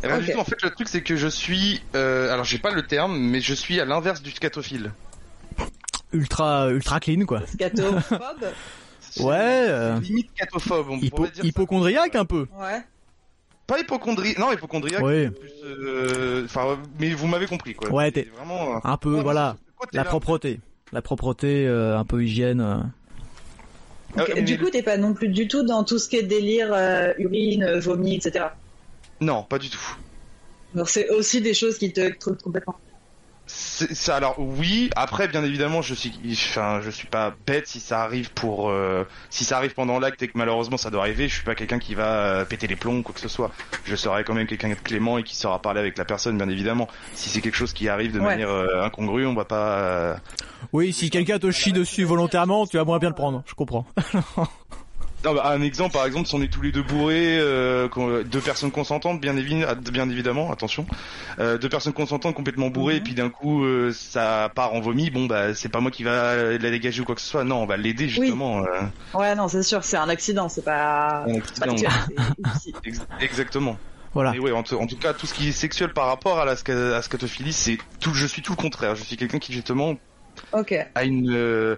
Rien 0.03 0.17
Ok. 0.19 0.23
du 0.25 0.33
tout. 0.33 0.39
En 0.39 0.45
fait, 0.45 0.63
le 0.63 0.71
truc, 0.71 0.89
c'est 0.89 1.03
que 1.03 1.17
je 1.17 1.29
suis. 1.29 1.83
Euh, 1.95 2.33
alors, 2.33 2.45
j'ai 2.45 2.59
pas 2.59 2.71
le 2.71 2.83
terme, 2.83 3.17
mais 3.19 3.41
je 3.41 3.55
suis 3.55 3.81
à 3.81 3.85
l'inverse 3.85 4.23
du 4.23 4.31
scatophile. 4.31 4.93
ultra 6.13 6.71
ultra 6.71 7.01
clean 7.01 7.25
quoi. 7.27 7.43
Scatophobe 7.47 8.21
Ouais. 9.21 9.37
euh, 9.69 9.99
Limite 10.01 10.31
scatophobe, 10.37 10.87
on 10.91 10.99
hypo- 10.99 11.25
dire. 11.27 11.43
ça. 11.43 11.43
hypochondriaque 11.47 12.15
un 12.17 12.25
peu. 12.25 12.47
Ouais. 12.59 12.83
Pas 13.67 13.79
hypochondrie. 13.79 14.35
Non, 14.39 14.53
hypochondriaque. 14.53 15.03
Oui. 15.03 15.31
plus, 15.31 15.51
euh, 15.65 16.45
Enfin, 16.45 16.79
mais 16.99 17.15
vous 17.15 17.27
m'avez 17.29 17.47
compris, 17.47 17.75
quoi. 17.75 17.91
Ouais, 17.91 18.11
t'es- 18.11 18.29
vraiment. 18.37 18.85
Un 18.85 18.97
peu, 18.97 19.15
ouais, 19.17 19.23
voilà. 19.23 19.57
La 19.93 20.05
propreté. 20.05 20.61
La 20.95 21.03
propreté, 21.03 21.67
euh, 21.67 21.99
un 21.99 22.05
peu 22.05 22.23
hygiène. 22.25 22.61
euh. 22.61 22.77
Euh, 24.21 24.43
Du 24.43 24.57
coup, 24.59 24.71
t'es 24.71 24.85
pas 24.85 24.97
non 24.97 25.13
plus 25.13 25.27
du 25.29 25.49
tout 25.49 25.65
dans 25.65 25.83
tout 25.83 25.99
ce 25.99 26.09
qui 26.09 26.15
est 26.15 26.23
délire, 26.23 26.73
euh, 26.73 27.13
urine, 27.19 27.79
vomi, 27.81 28.15
etc. 28.15 28.45
Non, 29.21 29.43
pas 29.43 29.59
du 29.59 29.69
tout. 29.71 29.97
Alors 30.73 30.89
c'est 30.89 31.09
aussi 31.11 31.41
des 31.41 31.53
choses 31.53 31.79
qui 31.79 31.93
te 31.93 32.17
trottent 32.19 32.43
complètement. 32.43 32.77
Ça. 33.47 34.17
Alors 34.17 34.37
oui. 34.39 34.89
Après, 34.97 35.29
bien 35.29 35.45
évidemment, 35.45 35.83
je 35.83 35.95
suis. 35.95 36.13
Enfin, 36.33 36.81
je 36.83 36.91
suis 36.91 37.07
pas 37.09 37.35
bête 37.47 37.67
si 37.67 37.79
ça 37.81 38.03
arrive 38.03 38.31
pour. 38.33 38.71
euh, 38.71 39.05
si 39.31 39.45
ça 39.45 39.57
arrive 39.59 39.75
pendant 39.75 39.99
l'acte 39.99 40.23
et 40.23 40.29
que 40.29 40.37
malheureusement 40.39 40.77
ça 40.79 40.91
doit 40.91 41.03
arriver. 41.03 41.29
Je 41.29 41.35
suis 41.35 41.45
pas 41.45 41.55
quelqu'un 41.55 41.79
qui 41.79 41.95
va 41.95 42.07
euh, 42.07 42.45
péter 42.45 42.67
les 42.67 42.77
plombs 42.77 42.99
ou 42.99 43.03
quoi 43.03 43.15
que 43.15 43.21
ce 43.21 43.29
soit. 43.29 43.51
Je 43.85 43.95
serai 43.97 44.25
quand 44.25 44.35
même 44.35 44.47
quelqu'un 44.47 44.71
de 44.71 44.75
clément 44.75 45.19
et 45.19 45.23
qui 45.23 45.37
saura 45.37 45.61
parler 45.61 45.81
avec 45.81 45.99
la 45.99 46.05
personne, 46.07 46.37
bien 46.39 46.49
évidemment. 46.49 46.89
Si 47.15 47.29
c'est 47.29 47.41
quelque 47.43 47.57
chose 47.57 47.73
qui 47.75 47.89
arrive 47.89 48.13
de 48.13 48.19
Ouais. 48.21 48.25
manière 48.27 48.49
euh, 48.51 48.83
incongrue, 48.83 49.27
on 49.27 49.35
va 49.35 49.45
pas. 49.45 49.77
euh, 49.79 50.17
Oui, 50.73 50.93
si 50.95 51.11
quelqu'un 51.11 51.39
te 51.39 51.51
chie 51.51 51.73
dessus 51.73 52.05
volontairement, 52.05 52.67
tu 52.67 52.79
vas 52.79 52.85
moins 52.85 52.99
bien 52.99 53.11
le 53.11 53.15
prendre. 53.15 53.43
Je 53.47 53.55
comprends. 53.55 53.87
Non, 55.25 55.35
bah, 55.35 55.43
un 55.47 55.63
exemple, 55.63 55.93
par 55.93 56.05
exemple, 56.05 56.29
si 56.29 56.35
on 56.35 56.43
est 56.43 56.53
tous 56.53 56.61
les 56.61 56.71
deux 56.71 56.83
bourrés, 56.83 57.39
euh, 57.39 57.89
deux 58.25 58.41
personnes 58.41 58.71
consentantes, 58.71 59.21
bien, 59.21 59.35
évi- 59.35 59.65
bien 59.91 60.09
évidemment, 60.11 60.53
attention, 60.53 60.87
euh, 61.39 61.57
deux 61.57 61.69
personnes 61.71 61.95
consentantes 61.95 62.35
complètement 62.35 62.69
bourrées, 62.69 62.95
Mhm. 62.95 62.99
et 63.01 63.03
puis 63.03 63.15
d'un 63.15 63.31
coup 63.31 63.65
euh, 63.65 63.91
ça 63.93 64.53
part 64.55 64.75
en 64.75 64.81
vomi, 64.81 65.11
bon 65.11 65.27
bah 65.27 65.55
c'est 65.55 65.71
pas 65.71 65.81
moi 65.81 65.91
qui 65.91 66.03
va 66.03 66.37
la 66.37 66.71
dégager 66.71 67.01
ou 67.01 67.05
quoi 67.05 67.15
que 67.15 67.23
ce 67.23 67.29
soit, 67.29 67.45
non, 67.45 67.63
on 67.63 67.67
va 67.67 67.77
l'aider 67.79 68.09
justement. 68.09 68.59
euh, 68.59 68.83
Ouais, 69.15 69.35
non, 69.35 69.49
c'est 69.49 69.63
sûr, 69.63 69.83
c'est 69.83 69.97
un 69.97 70.09
accident, 70.09 70.49
c'est 70.49 70.65
pas. 70.65 71.25
un 71.25 71.37
accident. 71.39 71.75
pas. 71.75 72.07
Ex- 72.85 73.01
exactement. 73.21 73.79
Voilà. 74.13 74.35
Et 74.35 74.39
ouais, 74.39 74.53
en, 74.53 74.63
tout- 74.63 74.77
en 74.77 74.87
tout 74.87 74.99
cas, 74.99 75.13
tout 75.15 75.27
ce 75.27 75.33
qui 75.35 75.49
est 75.49 75.53
sexuel 75.53 75.93
par 75.93 76.07
rapport 76.07 76.39
à 76.39 76.45
la 76.45 76.53
à 76.53 77.03
scatophilie, 77.03 77.53
c'est 77.53 77.79
tout. 78.01 78.15
Je 78.15 78.27
suis 78.27 78.43
tout 78.43 78.53
le 78.53 78.57
contraire. 78.57 78.95
Je 78.95 79.03
suis 79.03 79.17
quelqu'un 79.17 79.39
qui 79.39 79.53
justement 79.53 79.97
Ok. 80.53 80.73
à 80.95 81.05
une 81.05 81.31
euh, 81.35 81.77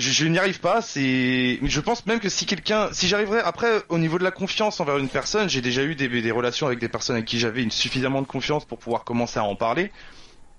je, 0.00 0.10
je 0.12 0.26
n'y 0.26 0.38
arrive 0.38 0.60
pas 0.60 0.82
c'est 0.82 1.60
je 1.62 1.80
pense 1.80 2.06
même 2.06 2.20
que 2.20 2.28
si 2.28 2.46
quelqu'un 2.46 2.92
si 2.92 3.08
j'arriverais 3.08 3.40
après 3.42 3.82
au 3.88 3.98
niveau 3.98 4.18
de 4.18 4.24
la 4.24 4.30
confiance 4.32 4.80
envers 4.80 4.98
une 4.98 5.10
personne 5.10 5.48
j'ai 5.48 5.60
déjà 5.62 5.84
eu 5.84 5.94
des, 5.96 6.08
des 6.08 6.30
relations 6.32 6.66
avec 6.66 6.78
des 6.80 6.88
personnes 6.88 7.16
avec 7.16 7.26
qui 7.28 7.38
j'avais 7.38 7.62
une 7.62 7.70
suffisamment 7.70 8.22
de 8.22 8.26
confiance 8.26 8.64
pour 8.66 8.78
pouvoir 8.78 9.04
commencer 9.04 9.38
à 9.38 9.44
en 9.44 9.56
parler 9.56 9.92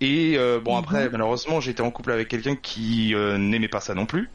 et 0.02 0.36
euh, 0.38 0.60
bon 0.62 0.76
Mhm. 0.76 0.78
après 0.78 1.10
malheureusement 1.10 1.62
j'étais 1.62 1.82
en 1.82 1.92
couple 1.92 2.12
avec 2.12 2.28
quelqu'un 2.30 2.56
qui 2.56 3.16
euh, 3.16 3.38
n'aimait 3.38 3.70
pas 3.70 3.82
ça 3.82 3.96
non 3.96 4.06
plus 4.08 4.32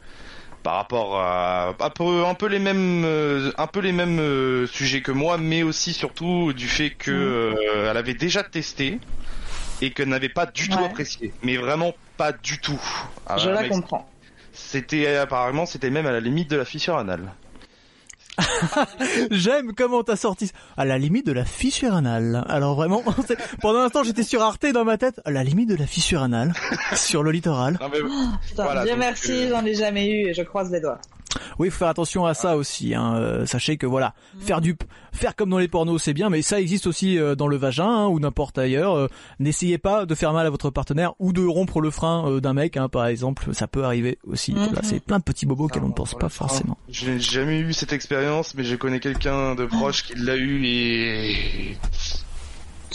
par 0.63 0.75
rapport 0.75 1.19
à 1.19 1.75
un 1.79 1.89
peu, 1.91 2.25
un 2.25 2.35
peu 2.35 2.47
les 2.47 2.59
mêmes 2.59 3.03
euh, 3.05 3.51
un 3.57 3.67
peu 3.67 3.81
les 3.81 3.93
mêmes 3.93 4.67
sujets 4.67 5.01
que 5.01 5.11
moi 5.11 5.37
mais 5.37 5.63
aussi 5.63 5.93
surtout 5.93 6.53
du 6.53 6.67
fait 6.67 6.91
que 6.91 7.55
Mhm. 7.55 7.57
elle 7.91 7.97
avait 7.97 8.15
déjà 8.15 8.43
testé 8.43 8.99
et 9.81 9.91
qu'elle 9.93 10.09
n'avait 10.09 10.29
pas 10.29 10.45
du 10.45 10.69
tout 10.69 10.83
apprécié 10.85 11.33
mais 11.43 11.57
vraiment 11.57 11.93
pas 12.17 12.31
du 12.33 12.59
tout 12.59 12.81
Je 13.35 13.49
la 13.49 13.63
comprends. 13.63 14.16
C'était 14.57 15.15
apparemment 15.15 15.65
c'était 15.65 15.89
même 15.89 16.05
à 16.05 16.11
la 16.11 16.19
limite 16.19 16.49
de 16.49 16.57
la 16.57 16.65
fissure 16.65 16.97
anale. 16.97 17.31
J'aime 19.31 19.73
comment 19.73 20.03
t'as 20.03 20.15
sorti 20.15 20.51
à 20.77 20.85
la 20.85 20.97
limite 20.99 21.25
de 21.25 21.31
la 21.31 21.43
fissure 21.45 21.95
anale. 21.95 22.43
Alors 22.47 22.75
vraiment, 22.75 23.03
pendant 23.61 23.79
un 23.79 23.85
instant 23.85 24.03
j'étais 24.03 24.23
sur 24.23 24.41
Arte 24.43 24.65
dans 24.67 24.83
ma 24.85 24.97
tête, 24.97 25.19
à 25.25 25.31
la 25.31 25.43
limite 25.43 25.69
de 25.69 25.75
la 25.75 25.87
fissure 25.87 26.21
anale, 26.21 26.53
sur 26.93 27.23
le 27.23 27.31
littoral. 27.31 27.77
Non, 27.81 27.89
mais- 27.89 27.99
Putain, 28.47 28.63
Voilà, 28.63 28.83
Dieu 28.83 28.91
donc, 28.91 28.99
merci, 28.99 29.31
euh, 29.31 29.49
j'en 29.49 29.65
ai 29.65 29.73
jamais 29.73 30.07
eu 30.09 30.27
et 30.29 30.33
je 30.33 30.41
croise 30.43 30.71
les 30.71 30.79
doigts. 30.81 30.99
Oui, 31.59 31.69
faut 31.69 31.79
faire 31.79 31.87
attention 31.87 32.25
à 32.25 32.33
ça 32.33 32.57
aussi. 32.57 32.93
Hein. 32.95 33.15
Euh, 33.15 33.45
sachez 33.45 33.77
que 33.77 33.85
voilà, 33.85 34.13
faire 34.39 34.61
du, 34.61 34.75
faire 35.11 35.35
comme 35.35 35.49
dans 35.49 35.57
les 35.57 35.67
pornos, 35.67 36.01
c'est 36.01 36.13
bien, 36.13 36.29
mais 36.29 36.41
ça 36.41 36.59
existe 36.59 36.87
aussi 36.87 37.17
euh, 37.17 37.35
dans 37.35 37.47
le 37.47 37.57
vagin 37.57 37.87
hein, 37.87 38.07
ou 38.07 38.19
n'importe 38.19 38.57
ailleurs. 38.57 38.95
Euh, 38.95 39.07
N'essayez 39.39 39.77
pas 39.77 40.05
de 40.05 40.15
faire 40.15 40.33
mal 40.33 40.45
à 40.45 40.49
votre 40.49 40.69
partenaire 40.69 41.13
ou 41.19 41.33
de 41.33 41.45
rompre 41.45 41.81
le 41.81 41.91
frein 41.91 42.27
euh, 42.29 42.39
d'un 42.39 42.53
mec, 42.53 42.77
hein, 42.77 42.89
par 42.89 43.05
exemple. 43.07 43.53
Ça 43.53 43.67
peut 43.67 43.83
arriver 43.83 44.17
aussi. 44.25 44.53
Mhm. 44.53 44.65
Voilà, 44.65 44.81
c'est 44.83 44.99
plein 44.99 45.19
de 45.19 45.23
petits 45.23 45.45
bobos 45.45 45.65
auxquels 45.65 45.83
on 45.83 45.89
ne 45.89 45.93
pense 45.93 46.13
pas 46.15 46.29
forcément. 46.29 46.77
Je 46.89 47.09
n'ai 47.09 47.19
jamais 47.19 47.59
eu 47.59 47.73
cette 47.73 47.93
expérience, 47.93 48.53
mais 48.55 48.63
je 48.63 48.75
connais 48.75 48.99
quelqu'un 48.99 49.55
de 49.55 49.65
proche 49.65 50.03
qui 50.03 50.13
l'a 50.15 50.35
eu 50.35 50.63
et 50.65 51.77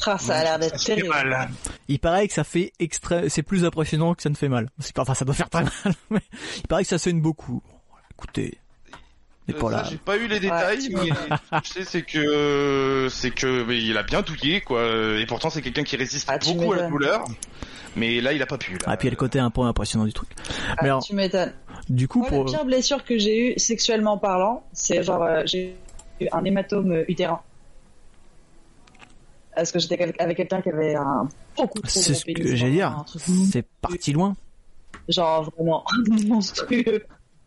Ah, 0.06 0.18
ça 0.18 0.36
a 0.36 0.42
l'air 0.42 0.58
d'être 0.58 0.82
terrible. 0.82 1.08
mal. 1.08 1.50
Il 1.88 1.98
paraît 2.00 2.26
que 2.26 2.34
ça 2.34 2.44
fait 2.44 2.72
extrême, 2.80 3.28
c'est 3.28 3.42
plus 3.42 3.64
impressionnant 3.64 4.14
que 4.14 4.22
ça 4.22 4.30
ne 4.30 4.34
fait 4.34 4.48
mal. 4.48 4.68
C'est 4.78 4.94
pas, 4.94 5.02
enfin, 5.02 5.14
ça 5.14 5.24
doit 5.24 5.34
faire 5.34 5.48
très 5.50 5.62
mal, 5.84 5.94
mais 6.10 6.20
il 6.56 6.66
paraît 6.68 6.82
que 6.82 6.88
ça 6.88 6.98
saigne 6.98 7.20
beaucoup. 7.20 7.62
Écoutez, 8.22 8.58
n'est 9.48 9.54
Euh, 9.54 9.58
pas 9.58 9.70
ça, 9.70 9.76
là. 9.78 9.84
J'ai 9.90 9.96
pas 9.96 10.16
eu 10.16 10.28
les 10.28 10.38
détails, 10.40 10.88
mais 10.94 11.10
je 11.64 11.68
sais 11.68 11.84
c'est 11.84 12.02
que 12.02 13.08
c'est 13.10 13.30
que 13.32 13.64
mais 13.64 13.82
il 13.82 13.96
a 13.96 14.02
bien 14.04 14.22
douillé 14.22 14.60
quoi. 14.60 14.82
Et 15.18 15.26
pourtant 15.26 15.50
c'est 15.50 15.62
quelqu'un 15.62 15.82
qui 15.82 15.96
résiste 15.96 16.28
Ah, 16.30 16.38
beaucoup 16.38 16.72
à 16.72 16.76
la 16.76 16.88
douleur. 16.88 17.24
Mais 17.96 18.20
là 18.20 18.32
il 18.32 18.40
a 18.42 18.46
pas 18.46 18.58
pu. 18.58 18.72
Là. 18.74 18.78
Ah, 18.86 18.96
puis 18.96 19.06
il 19.06 19.10
y 19.10 19.10
a 19.10 19.12
le 19.12 19.16
côté 19.16 19.38
un 19.38 19.50
peu 19.50 19.62
impressionnant 19.62 20.04
du 20.04 20.12
truc. 20.12 20.30
Ah, 20.70 20.76
Mais 20.82 20.88
alors, 20.88 21.02
tu 21.02 21.14
m'étonnes. 21.14 21.52
du 21.88 22.06
coup, 22.08 22.20
Moi, 22.20 22.28
pour, 22.28 22.44
la 22.44 22.50
pire 22.50 22.64
blessure 22.64 23.04
que 23.04 23.18
j'ai 23.18 23.50
eue 23.54 23.58
sexuellement 23.58 24.16
parlant, 24.18 24.64
c'est 24.72 25.02
genre 25.02 25.22
euh, 25.22 25.42
j'ai 25.44 25.76
eu 26.20 26.26
un 26.32 26.44
hématome 26.44 27.04
utérin. 27.08 27.40
Parce 29.54 29.70
que 29.72 29.78
j'étais 29.78 30.14
avec 30.18 30.36
quelqu'un 30.38 30.62
qui 30.62 30.70
avait 30.70 30.94
un 30.94 31.28
beaucoup 31.56 31.80
trop 31.80 31.88
c'est 31.90 32.14
ce 32.14 32.24
que 32.24 32.54
j'allais 32.56 32.72
dire. 32.72 33.04
C'est 33.50 33.66
parti 33.82 34.12
loin. 34.12 34.34
genre 35.08 35.50
vraiment 35.56 35.84
monstrueux. 36.26 37.04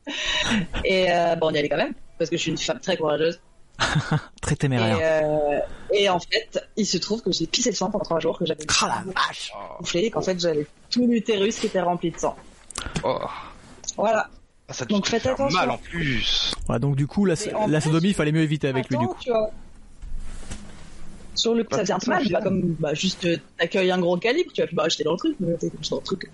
Et 0.86 1.12
euh, 1.12 1.36
bon, 1.36 1.48
on 1.48 1.52
y 1.54 1.58
allait 1.58 1.70
quand 1.70 1.78
même 1.78 1.94
parce 2.18 2.30
que 2.30 2.38
je 2.38 2.42
suis 2.42 2.52
une 2.52 2.58
femme 2.58 2.80
très 2.80 2.98
courageuse. 2.98 3.40
Très 4.42 4.54
Et, 4.54 4.58
téméraire. 4.58 4.98
euh, 5.02 5.60
et 5.94 6.08
en 6.08 6.18
fait, 6.20 6.64
il 6.78 6.86
se 6.86 6.98
trouve 6.98 7.22
que 7.22 7.32
j'ai 7.34 7.46
pissé 7.46 7.72
le 7.72 7.76
sang 7.76 7.92
pendant 7.92 8.06
trois 8.06 8.22
jours, 8.22 8.40
que 8.40 8.46
j'avais 8.46 8.64
Ah 8.82 9.04
la 9.06 9.12
vache 9.12 9.52
Oh, 9.54 9.76
gonflé, 9.80 10.02
et 10.06 10.10
qu'en 10.12 10.22
fait 10.22 10.40
j'avais 10.40 10.66
tout 10.90 11.06
l'utérus 11.06 11.60
qui 11.60 11.66
était 11.66 11.82
rempli 11.82 12.10
de 12.12 12.18
sang. 12.18 12.38
oh. 13.04 13.20
Voilà. 13.98 14.30
Ah, 14.70 14.74
ça 14.74 14.86
Donc 14.86 15.08
faites 15.08 15.26
attention. 15.26 15.60
mal 15.60 15.70
en 15.72 15.78
plus. 15.78 16.54
Voilà, 16.68 16.80
donc 16.80 16.96
du 16.96 17.06
coup, 17.06 17.26
la, 17.26 17.36
sodomie, 17.36 18.10
il 18.10 18.14
fallait 18.14 18.32
mieux 18.32 18.42
éviter 18.44 18.68
avec 18.70 18.88
lui 18.90 18.98
du 18.98 19.08
coup. 19.08 19.18
tu 19.20 19.30
vois. 19.30 19.52
Sur 21.36 21.54
le 21.54 21.64
coup, 21.64 21.70
Bah, 21.72 21.78
ça 21.78 21.82
faisait 21.84 21.94
un 21.94 22.00
peu 22.00 22.12
mal, 22.12 22.24
bah, 22.32 22.42
comme 22.42 22.62
bah, 22.80 22.94
juste 22.94 23.26
euh, 23.26 23.38
t'accueilles 23.58 23.92
un 23.92 24.00
gros 24.00 24.18
calibre, 24.18 24.52
tu 24.54 24.62
vois, 24.62 24.68
puis 24.68 24.76
bah 24.76 24.88
j'étais 24.90 25.04
dans 25.04 25.12
le 25.12 25.18
truc, 25.18 25.36
mais 25.40 25.56
t'es 25.58 25.70
dans 25.90 25.98
le 25.98 26.02
truc. 26.02 26.32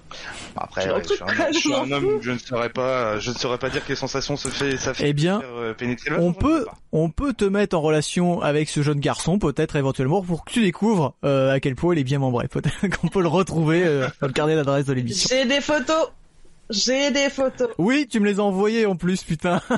Après, 0.55 0.81
Je 0.81 1.13
suis 1.13 1.23
un, 1.23 1.51
je 1.51 1.57
suis 1.57 1.61
je 1.63 1.69
m'en 1.69 1.83
un 1.83 1.91
homme, 1.91 2.19
je 2.21 2.31
ne 2.31 2.37
saurais 2.37 2.69
pas, 2.69 3.19
je 3.19 3.31
ne 3.31 3.35
saurais 3.35 3.57
pas 3.57 3.69
dire 3.69 3.83
quelles 3.85 3.97
sensations 3.97 4.37
se 4.37 4.47
fait, 4.47 4.77
ça 4.77 4.93
fait 4.93 5.09
Eh 5.09 5.13
bien, 5.13 5.41
euh, 5.43 5.73
pénétrer 5.73 6.11
le 6.11 6.19
On 6.19 6.33
peut, 6.33 6.65
on 6.91 7.09
peut 7.09 7.33
te 7.33 7.45
mettre 7.45 7.75
en 7.75 7.81
relation 7.81 8.41
avec 8.41 8.69
ce 8.69 8.81
jeune 8.83 8.99
garçon, 8.99 9.39
peut-être 9.39 9.75
éventuellement, 9.75 10.21
pour 10.21 10.45
que 10.45 10.51
tu 10.51 10.61
découvres 10.61 11.15
euh, 11.25 11.51
à 11.51 11.59
quel 11.59 11.75
point 11.75 11.95
il 11.95 11.99
est 11.99 12.03
bien 12.03 12.19
membré. 12.19 12.47
Peut-être 12.47 12.87
qu'on 12.99 13.07
peut 13.07 13.21
le 13.21 13.27
retrouver 13.27 13.83
euh, 13.85 14.07
dans 14.21 14.27
le 14.27 14.33
carnet 14.33 14.55
d'adresse 14.55 14.85
de 14.85 14.93
l'émission. 14.93 15.29
J'ai 15.31 15.45
des 15.45 15.61
photos 15.61 16.11
J'ai 16.69 17.11
des 17.11 17.29
photos 17.29 17.69
Oui, 17.77 18.07
tu 18.09 18.19
me 18.19 18.25
les 18.25 18.39
as 18.39 18.43
envoyées 18.43 18.85
en 18.85 18.95
plus, 18.95 19.23
putain. 19.23 19.61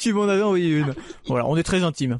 tu 0.00 0.12
m'en 0.12 0.28
avais 0.28 0.42
envoyé 0.42 0.70
une. 0.70 0.94
Voilà, 1.26 1.46
on 1.46 1.56
est 1.56 1.62
très 1.62 1.82
intime. 1.82 2.18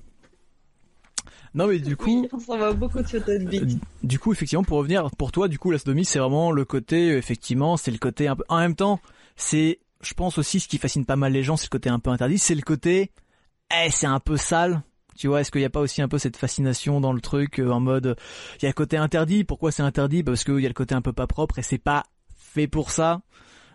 Non 1.55 1.67
mais 1.67 1.79
du 1.79 1.97
coup, 1.97 2.23
Oui, 2.23 2.29
on 2.33 2.39
s'en 2.39 2.59
va 2.59 2.73
beaucoup 2.73 2.99
de 3.03 3.07
photos 3.09 3.39
de 3.41 3.45
bite. 3.45 3.79
du 4.03 4.19
coup 4.19 4.33
effectivement 4.33 4.65
pour 4.65 4.79
revenir 4.79 5.11
pour 5.13 5.33
toi 5.33 5.49
du 5.49 5.59
coup 5.59 5.71
la 5.71 5.79
sodomie 5.79 6.05
c'est 6.05 6.19
vraiment 6.19 6.51
le 6.53 6.65
côté 6.65 7.09
effectivement 7.17 7.77
c'est 7.77 7.91
le 7.91 7.99
côté 7.99 8.29
un 8.29 8.37
peu 8.37 8.45
en 8.49 8.59
même 8.59 8.75
temps 8.75 9.01
c'est 9.37 9.79
je 10.03 10.15
pense 10.15 10.39
aussi 10.39 10.61
ce 10.61 10.69
qui 10.69 10.79
fascine 10.79 11.05
pas 11.07 11.17
mal 11.17 11.33
les 11.33 11.43
gens 11.43 11.57
c'est 11.57 11.67
le 11.67 11.71
côté 11.71 11.89
un 11.89 11.99
peu 11.99 12.11
interdit 12.11 12.39
c'est 12.39 12.55
le 12.55 12.63
côté 12.63 13.11
eh 13.75 13.91
c'est 13.91 14.07
un 14.07 14.21
peu 14.21 14.37
sale. 14.37 14.83
Tu 15.17 15.27
vois 15.27 15.41
est-ce 15.41 15.51
qu'il 15.51 15.61
n'y 15.61 15.65
a 15.67 15.71
pas 15.71 15.81
aussi 15.81 16.01
un 16.01 16.09
peu 16.09 16.19
cette 16.19 16.37
fascination 16.37 17.01
dans 17.01 17.13
le 17.13 17.21
truc 17.21 17.59
euh, 17.59 17.71
en 17.71 17.81
mode 17.81 18.17
il 18.61 18.63
y 18.63 18.67
a 18.67 18.69
le 18.69 18.75
côté 18.75 18.97
interdit. 18.97 19.43
Pourquoi 19.45 19.73
c'est 19.73 19.83
interdit? 19.83 20.23
Parce 20.23 20.45
qu'il 20.45 20.61
y 20.61 20.65
a 20.65 20.69
le 20.69 20.75
côté 20.75 20.95
un 20.95 21.03
peu 21.03 21.13
pas 21.13 21.27
propre 21.27 21.59
et 21.59 21.63
c'est 21.63 21.77
pas 21.79 22.05
fait 22.37 22.69
pour 22.69 22.91
ça. 22.91 23.21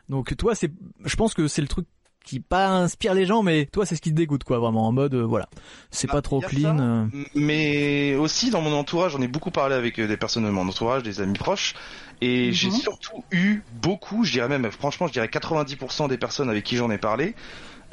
Donc 0.10 0.36
toi 0.38 0.56
c'est 0.56 0.72
je 1.04 1.16
pense 1.16 1.34
que 1.34 1.48
c'est 1.48 1.62
le 1.62 1.68
truc 1.68 1.86
qui 2.24 2.40
pas 2.40 2.70
inspire 2.70 3.14
les 3.14 3.26
gens 3.26 3.44
mais 3.44 3.66
toi 3.72 3.86
c'est 3.86 3.96
ce 3.96 4.02
qui 4.02 4.10
te 4.12 4.16
dégoûte 4.16 4.44
quoi 4.44 4.60
vraiment 4.60 4.88
en 4.88 4.92
mode 4.92 5.14
euh, 5.14 5.24
voilà 5.24 5.48
c'est 5.92 6.08
Bah, 6.08 6.14
pas 6.14 6.22
trop 6.22 6.40
clean 6.42 6.78
ça. 6.78 6.84
euh. 6.84 7.06
Mais 7.36 8.16
aussi 8.16 8.50
dans 8.50 8.62
mon 8.62 8.74
entourage, 8.74 9.12
j'en 9.12 9.22
ai 9.22 9.28
beaucoup 9.28 9.52
parlé 9.52 9.76
avec 9.76 10.00
euh, 10.00 10.08
des 10.08 10.18
personnes 10.18 10.46
de 10.46 10.50
mon 10.50 10.68
entourage, 10.68 11.04
des 11.04 11.22
amis 11.22 11.34
proches, 11.38 11.74
et 12.22 12.48
Mhm. 12.48 12.54
j'ai 12.54 12.72
surtout 12.72 13.24
eu 13.32 13.62
beaucoup, 13.82 14.24
je 14.24 14.32
dirais 14.32 14.48
même, 14.48 14.70
franchement, 14.72 15.08
je 15.08 15.14
dirais 15.14 15.28
90% 15.28 16.08
des 16.08 16.18
personnes 16.18 16.50
avec 16.50 16.64
qui 16.64 16.78
j'en 16.78 16.90
ai 16.92 16.98
parlé, 16.98 17.36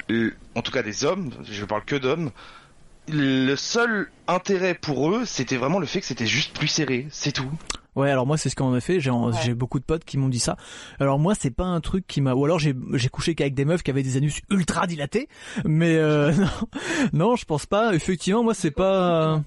euh, 0.09 0.33
en 0.55 0.61
tout 0.61 0.71
cas 0.71 0.83
des 0.83 1.03
hommes, 1.05 1.31
je 1.49 1.65
parle 1.65 1.83
que 1.85 1.95
d'hommes, 1.95 2.31
le 3.09 3.55
seul 3.55 4.09
intérêt 4.27 4.73
pour 4.75 5.09
eux, 5.11 5.25
c'était 5.25 5.57
vraiment 5.57 5.79
le 5.79 5.85
fait 5.85 5.99
que 5.99 6.05
c'était 6.05 6.25
juste 6.27 6.55
plus 6.57 6.67
serré, 6.67 7.07
c'est 7.11 7.31
tout. 7.33 7.51
Ouais, 7.95 8.09
alors 8.09 8.25
moi 8.25 8.37
c'est 8.37 8.49
ce 8.49 8.55
qu'on 8.55 8.73
a 8.73 8.79
fait. 8.79 8.99
J'ai 8.99 9.11
Ouais. 9.11 9.31
j'ai 9.43 9.53
beaucoup 9.53 9.79
de 9.79 9.83
potes 9.83 10.05
qui 10.05 10.17
m'ont 10.17 10.29
dit 10.29 10.39
ça. 10.39 10.55
Alors 10.99 11.19
moi 11.19 11.33
c'est 11.35 11.51
pas 11.51 11.65
un 11.65 11.81
truc 11.81 12.07
qui 12.07 12.21
m'a. 12.21 12.33
Ou 12.33 12.45
alors 12.45 12.57
j'ai 12.59 12.73
j'ai 12.93 13.09
couché 13.09 13.35
qu'avec 13.35 13.53
des 13.53 13.65
meufs 13.65 13.83
qui 13.83 13.91
avaient 13.91 14.03
des 14.03 14.15
anus 14.17 14.41
ultra 14.49 14.87
dilatés. 14.87 15.27
Mais 15.65 15.95
euh, 15.97 16.31
non, 17.13 17.27
non, 17.31 17.35
je 17.35 17.45
pense 17.45 17.65
pas. 17.65 17.93
Effectivement, 17.93 18.43
moi 18.43 18.53
c'est 18.53 18.71
pas. 18.71 19.43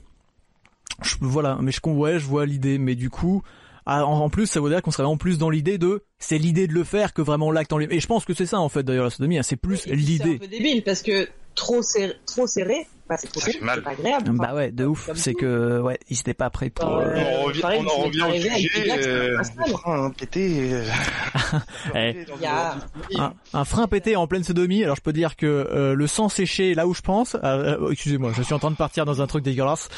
Je, 1.03 1.17
voilà, 1.21 1.59
mais 1.61 1.73
je 1.73 1.81
ouais, 1.89 2.19
je 2.19 2.27
vois 2.27 2.45
l'idée. 2.47 2.79
Mais 2.79 2.95
du 2.95 3.11
coup, 3.11 3.43
ah, 3.87 4.05
en, 4.07 4.29
plus 4.31 4.47
ça 4.47 4.61
veut 4.61 4.71
dire 4.71 4.83
qu'on 4.83 4.91
serait 4.91 5.09
en 5.09 5.17
plus 5.17 5.39
dans 5.39 5.51
l'idée 5.51 5.79
de. 5.79 6.05
C'est 6.19 6.39
l'idée 6.39 6.67
de 6.67 6.73
le 6.75 6.85
faire 6.85 7.13
que 7.15 7.23
vraiment 7.23 7.51
l'acte 7.51 7.73
en 7.73 7.79
lui. 7.79 7.87
Et 7.91 8.01
je 8.01 8.07
pense 8.07 8.25
que 8.25 8.35
c'est 8.35 8.47
ça 8.47 8.61
en 8.61 8.69
fait 8.69 8.83
d'ailleurs 8.83 9.05
la 9.05 9.11
sodomie. 9.11 9.39
hein, 9.39 9.43
c'est 9.43 9.57
plus 9.57 9.81
puis, 9.81 9.91
C'est 9.91 9.97
l'idée. 9.97 10.35
un 10.35 10.39
peu 10.39 10.47
débile 10.49 10.83
parce 10.85 11.03
que 11.03 11.29
trop 11.55 11.83
serré, 11.83 12.13
trop 12.27 12.47
serré, 12.47 12.87
bah 13.09 13.17
c'est 13.19 13.29
trop 13.31 13.41
mal. 13.63 13.77
c'est 13.77 13.83
pas 13.85 13.91
agréable. 13.91 14.31
Enfin, 14.31 14.35
Bah 14.49 14.55
ouais, 14.55 14.71
de 14.71 14.87
ouf. 14.87 15.11
C'est 15.15 15.35
que 15.35 15.81
ouais, 15.81 15.99
ils 16.09 16.19
étaient 16.19 16.33
pas 16.35 16.49
prêts 16.51 16.71
pour. 16.71 16.89
Euh, 16.89 17.15
on 17.15 17.41
en 17.41 17.43
revient, 17.45 17.61
pareil, 17.61 17.81
on 17.85 17.89
en 17.91 18.05
revient 18.05 18.23
au 18.23 18.33
sujet, 18.57 19.03
sont 19.03 19.09
euh, 19.09 19.43
frein 19.77 20.11
pété. 20.11 20.73
euh, 20.73 20.85
Eh. 21.95 22.25
Un, 23.19 23.35
un 23.53 23.65
frein 23.65 23.87
pété 23.87 24.17
en 24.17 24.27
pleine 24.27 24.43
sodomie. 24.45 24.83
Alors 24.85 24.97
je 24.97 25.03
peux 25.03 25.13
dire 25.13 25.37
que 25.37 25.47
euh, 25.47 25.95
le 25.95 26.07
sang 26.07 26.29
séché 26.29 26.75
là 26.75 26.87
où 26.87 26.95
je 26.95 27.03
pense. 27.03 27.37
Excusez-moi, 27.91 28.33
je 28.37 28.43
suis 28.43 28.55
en 28.55 28.59
train 28.59 28.71
de 28.71 28.77
partir 28.77 29.05
dans 29.05 29.21
un 29.23 29.27
truc 29.27 29.45
dégueulasse. 29.45 29.89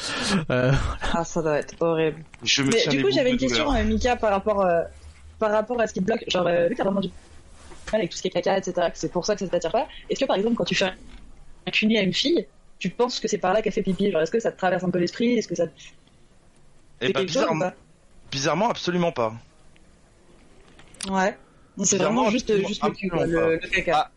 Euh, 0.49 0.71
Ah, 1.13 1.23
ça 1.23 1.41
doit 1.41 1.59
être 1.59 1.75
horrible. 1.79 2.17
Je 2.43 2.61
me 2.63 2.69
Mais 2.71 2.87
du 2.87 3.01
coup, 3.03 3.09
j'avais 3.11 3.31
une 3.31 3.37
question, 3.37 3.73
euh, 3.73 3.83
Mika, 3.83 4.15
par 4.17 4.31
rapport, 4.31 4.61
euh, 4.61 4.81
par 5.39 5.51
rapport 5.51 5.79
à 5.79 5.87
ce 5.87 5.93
qui 5.93 6.01
bloque. 6.01 6.23
Genre, 6.27 6.45
euh, 6.45 6.65
vu 6.67 6.73
que 6.73 6.77
t'as 6.77 6.83
vraiment 6.83 6.99
du 6.99 7.09
mal 7.91 8.01
avec 8.01 8.11
tout 8.11 8.17
ce 8.17 8.21
qui 8.21 8.27
est 8.27 8.31
caca, 8.31 8.57
etc., 8.57 8.89
c'est 8.93 9.11
pour 9.11 9.25
ça 9.25 9.33
que 9.35 9.39
ça 9.39 9.47
t'attire 9.47 9.71
pas. 9.71 9.87
Est-ce 10.09 10.19
que, 10.19 10.25
par 10.25 10.35
exemple, 10.35 10.55
quand 10.55 10.65
tu 10.65 10.75
fais 10.75 10.85
un 10.85 11.71
cuni 11.71 11.97
à 11.97 12.01
une 12.01 12.13
fille, 12.13 12.45
tu 12.79 12.89
penses 12.89 13.19
que 13.19 13.27
c'est 13.27 13.37
par 13.37 13.53
là 13.53 13.61
qu'elle 13.61 13.73
fait 13.73 13.81
pipi 13.83 14.11
Genre, 14.11 14.21
est-ce 14.21 14.31
que 14.31 14.39
ça 14.39 14.51
te 14.51 14.57
traverse 14.57 14.83
un 14.83 14.89
peu 14.89 14.99
l'esprit 14.99 15.37
Est-ce 15.37 15.47
que 15.47 15.55
ça 15.55 15.67
te 15.67 15.73
Eh 17.01 17.07
fait 17.07 17.13
ben, 17.13 17.19
chose 17.21 17.27
bizarrement, 17.27 17.71
bizarrement, 18.31 18.69
absolument 18.69 19.11
pas. 19.11 19.33
Ouais. 21.09 21.37
C'est 21.83 21.97
vraiment 21.97 22.29
juste, 22.31 22.49
le 22.49 22.61
cul, 22.91 23.09
le, 23.13 23.59
le 23.61 23.69
caca. 23.69 24.09
Ah. 24.09 24.11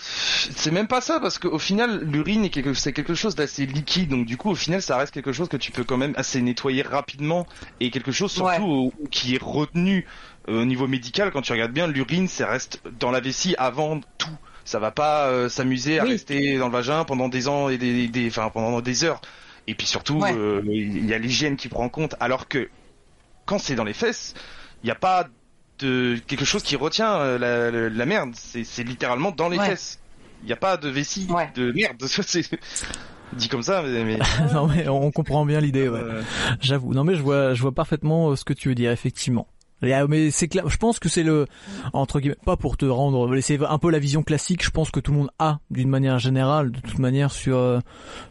C'est 0.00 0.70
même 0.70 0.86
pas 0.86 1.00
ça 1.00 1.18
parce 1.18 1.38
qu'au 1.38 1.58
final 1.58 2.04
l'urine 2.04 2.48
c'est 2.74 2.92
quelque 2.92 3.14
chose 3.14 3.34
d'assez 3.34 3.66
liquide 3.66 4.10
donc 4.10 4.26
du 4.26 4.36
coup 4.36 4.50
au 4.50 4.54
final 4.54 4.80
ça 4.80 4.96
reste 4.96 5.12
quelque 5.12 5.32
chose 5.32 5.48
que 5.48 5.56
tu 5.56 5.72
peux 5.72 5.82
quand 5.82 5.96
même 5.96 6.14
assez 6.16 6.40
nettoyer 6.40 6.82
rapidement 6.82 7.46
et 7.80 7.90
quelque 7.90 8.12
chose 8.12 8.30
surtout 8.30 8.62
au- 8.62 8.92
qui 9.10 9.34
est 9.34 9.42
retenu 9.42 10.06
euh, 10.48 10.62
au 10.62 10.64
niveau 10.64 10.86
médical 10.86 11.32
quand 11.32 11.42
tu 11.42 11.50
regardes 11.50 11.72
bien 11.72 11.88
l'urine 11.88 12.28
ça 12.28 12.46
reste 12.46 12.80
dans 13.00 13.10
la 13.10 13.18
vessie 13.18 13.56
avant 13.58 14.00
tout 14.18 14.30
ça 14.68 14.78
va 14.78 14.90
pas 14.90 15.28
euh, 15.28 15.48
s'amuser 15.48 15.98
à 15.98 16.04
Oui. 16.04 16.10
rester 16.10 16.58
dans 16.58 16.66
le 16.66 16.72
vagin 16.72 17.04
pendant 17.04 17.28
des 17.28 17.48
ans 17.48 17.68
et 17.70 17.78
des, 17.78 18.06
des 18.08 18.28
enfin 18.28 18.50
pendant 18.52 18.80
des 18.82 19.02
heures 19.04 19.20
et 19.66 19.74
puis 19.74 19.86
surtout 19.86 20.18
Ouais. 20.18 20.34
euh, 20.36 20.62
il 20.66 21.06
y 21.06 21.14
a 21.14 21.18
l'hygiène 21.18 21.56
qui 21.56 21.68
prend 21.68 21.84
en 21.84 21.88
compte 21.88 22.14
alors 22.20 22.48
que 22.48 22.68
quand 23.46 23.58
c'est 23.58 23.74
dans 23.74 23.84
les 23.84 23.94
fesses 23.94 24.34
il 24.82 24.86
n'y 24.86 24.90
a 24.92 24.94
pas 24.94 25.26
de 25.78 26.18
quelque 26.26 26.44
chose 26.44 26.62
qui 26.62 26.76
retient 26.76 27.14
euh, 27.16 27.38
la, 27.38 27.70
la, 27.70 27.88
la 27.88 28.06
merde. 28.06 28.32
C'est, 28.34 28.64
c'est 28.64 28.82
littéralement 28.82 29.30
dans 29.30 29.48
les 29.48 29.58
Ouais. 29.58 29.66
fesses. 29.70 30.00
Il 30.42 30.46
n'y 30.46 30.52
a 30.52 30.56
pas 30.56 30.76
de 30.76 30.88
vessie 30.88 31.26
Ouais. 31.30 31.50
de 31.54 31.72
merde. 31.72 31.96
C'est 32.06 32.42
dit 33.34 33.48
comme 33.48 33.62
ça, 33.62 33.82
mais, 33.82 34.04
mais 34.04 34.18
non 34.54 34.66
mais 34.66 34.88
on 34.88 35.10
comprend 35.12 35.44
bien 35.46 35.60
l'idée. 35.60 35.88
Ouais. 35.88 36.00
euh, 36.00 36.22
J'avoue. 36.60 36.94
Non 36.94 37.04
mais 37.04 37.14
je 37.14 37.22
vois, 37.22 37.54
je 37.54 37.62
vois 37.62 37.72
parfaitement 37.72 38.34
ce 38.36 38.44
que 38.44 38.52
tu 38.52 38.68
veux 38.68 38.74
dire 38.74 38.90
effectivement. 38.90 39.46
Euh, 39.84 40.06
mais 40.08 40.30
c'est 40.30 40.48
clair. 40.48 40.68
Je 40.68 40.76
pense 40.76 40.98
que 40.98 41.08
c'est 41.08 41.22
le 41.22 41.46
entre 41.92 42.18
guillemets 42.20 42.36
pas 42.44 42.56
pour 42.56 42.76
te 42.76 42.84
rendre. 42.86 43.38
C'est 43.40 43.62
un 43.64 43.78
peu 43.78 43.90
la 43.90 43.98
vision 43.98 44.22
classique. 44.22 44.64
Je 44.64 44.70
pense 44.70 44.90
que 44.90 45.00
tout 45.00 45.12
le 45.12 45.18
monde 45.18 45.30
a 45.38 45.58
d'une 45.70 45.88
manière 45.88 46.18
générale, 46.18 46.72
de 46.72 46.80
toute 46.80 46.98
manière 46.98 47.30
sur 47.30 47.56
euh, 47.56 47.78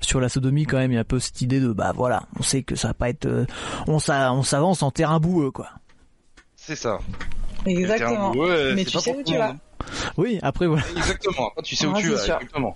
sur 0.01 0.19
la 0.19 0.29
sodomie 0.29 0.65
quand 0.65 0.77
même. 0.77 0.91
Il 0.91 0.95
y 0.95 0.97
a 0.97 1.01
un 1.01 1.05
peu 1.05 1.19
cette 1.19 1.41
idée 1.41 1.59
de 1.59 1.71
bah 1.71 1.93
voilà, 1.95 2.23
on 2.39 2.43
sait 2.43 2.63
que 2.63 2.75
ça 2.75 2.89
va 2.89 2.93
pas 2.93 3.09
être. 3.09 3.25
euh, 3.25 3.45
on 3.87 3.99
s'a- 3.99 4.33
on 4.33 4.43
s'avance 4.43 4.83
en 4.83 4.91
terrain 4.91 5.19
boueux 5.19 5.51
quoi. 5.51 5.69
c'est 6.55 6.75
ça. 6.75 6.99
Exactement. 7.65 8.31
Ouais, 8.31 8.73
Mais 8.75 8.83
c'est 8.83 8.91
tu 8.91 8.99
sais 8.99 9.15
où 9.15 9.23
tu 9.23 9.37
vas. 9.37 9.55
Oui. 10.17 10.39
Après 10.41 10.67
voilà. 10.67 10.83
Exactement. 10.97 11.47
Après, 11.49 11.61
tu 11.63 11.75
sais 11.75 11.87
où 11.87 11.93
Ouais, 11.93 12.01
tu 12.01 12.09
vas. 12.09 12.15
Exactement. 12.15 12.75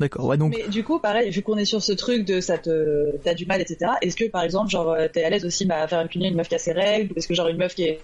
D'accord. 0.00 0.24
Ouais 0.26 0.36
donc. 0.36 0.54
Mais 0.56 0.68
du 0.68 0.82
coup, 0.84 0.98
pareil, 0.98 1.30
vu 1.30 1.42
qu'on 1.42 1.56
est 1.58 1.64
sur 1.64 1.82
ce 1.82 1.92
truc 1.92 2.24
de 2.24 2.40
ça 2.40 2.58
te, 2.58 3.16
t'as 3.24 3.34
du 3.34 3.46
mal, 3.46 3.60
etc. 3.60 3.92
Est-ce 4.00 4.16
que 4.16 4.28
par 4.28 4.42
exemple, 4.42 4.70
genre, 4.70 4.90
euh, 4.90 5.06
t'es 5.12 5.22
à 5.24 5.30
l'aise 5.30 5.44
aussi 5.44 5.64
bah, 5.66 5.82
à 5.82 5.88
faire 5.88 5.98
à 6.00 6.04
une 6.12 6.34
meuf 6.34 6.48
qui 6.48 6.54
a 6.54 6.58
ses 6.58 6.72
règles, 6.72 7.12
ou 7.12 7.18
est-ce 7.18 7.28
que 7.28 7.34
genre 7.34 7.48
une 7.48 7.58
meuf 7.58 7.74
qui 7.74 7.84
est 7.84 8.00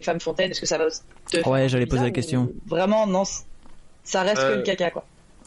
femme 0.00 0.20
fontaine, 0.20 0.50
est-ce 0.50 0.60
que 0.60 0.66
ça 0.66 0.78
va 0.78 0.86
te 1.30 1.38
faire 1.38 1.46
Ouais, 1.48 1.62
un 1.62 1.68
j'allais 1.68 1.86
peu 1.86 1.96
poser 1.96 2.04
la 2.04 2.10
question. 2.10 2.42
ou 2.44 2.54
Vraiment, 2.68 3.06
non, 3.06 3.24
ça 4.04 4.22
reste 4.22 4.36
que 4.36 4.42
Euh, 4.52 4.56
le 4.56 4.62
caca, 4.62 4.90
quoi. 4.90 5.04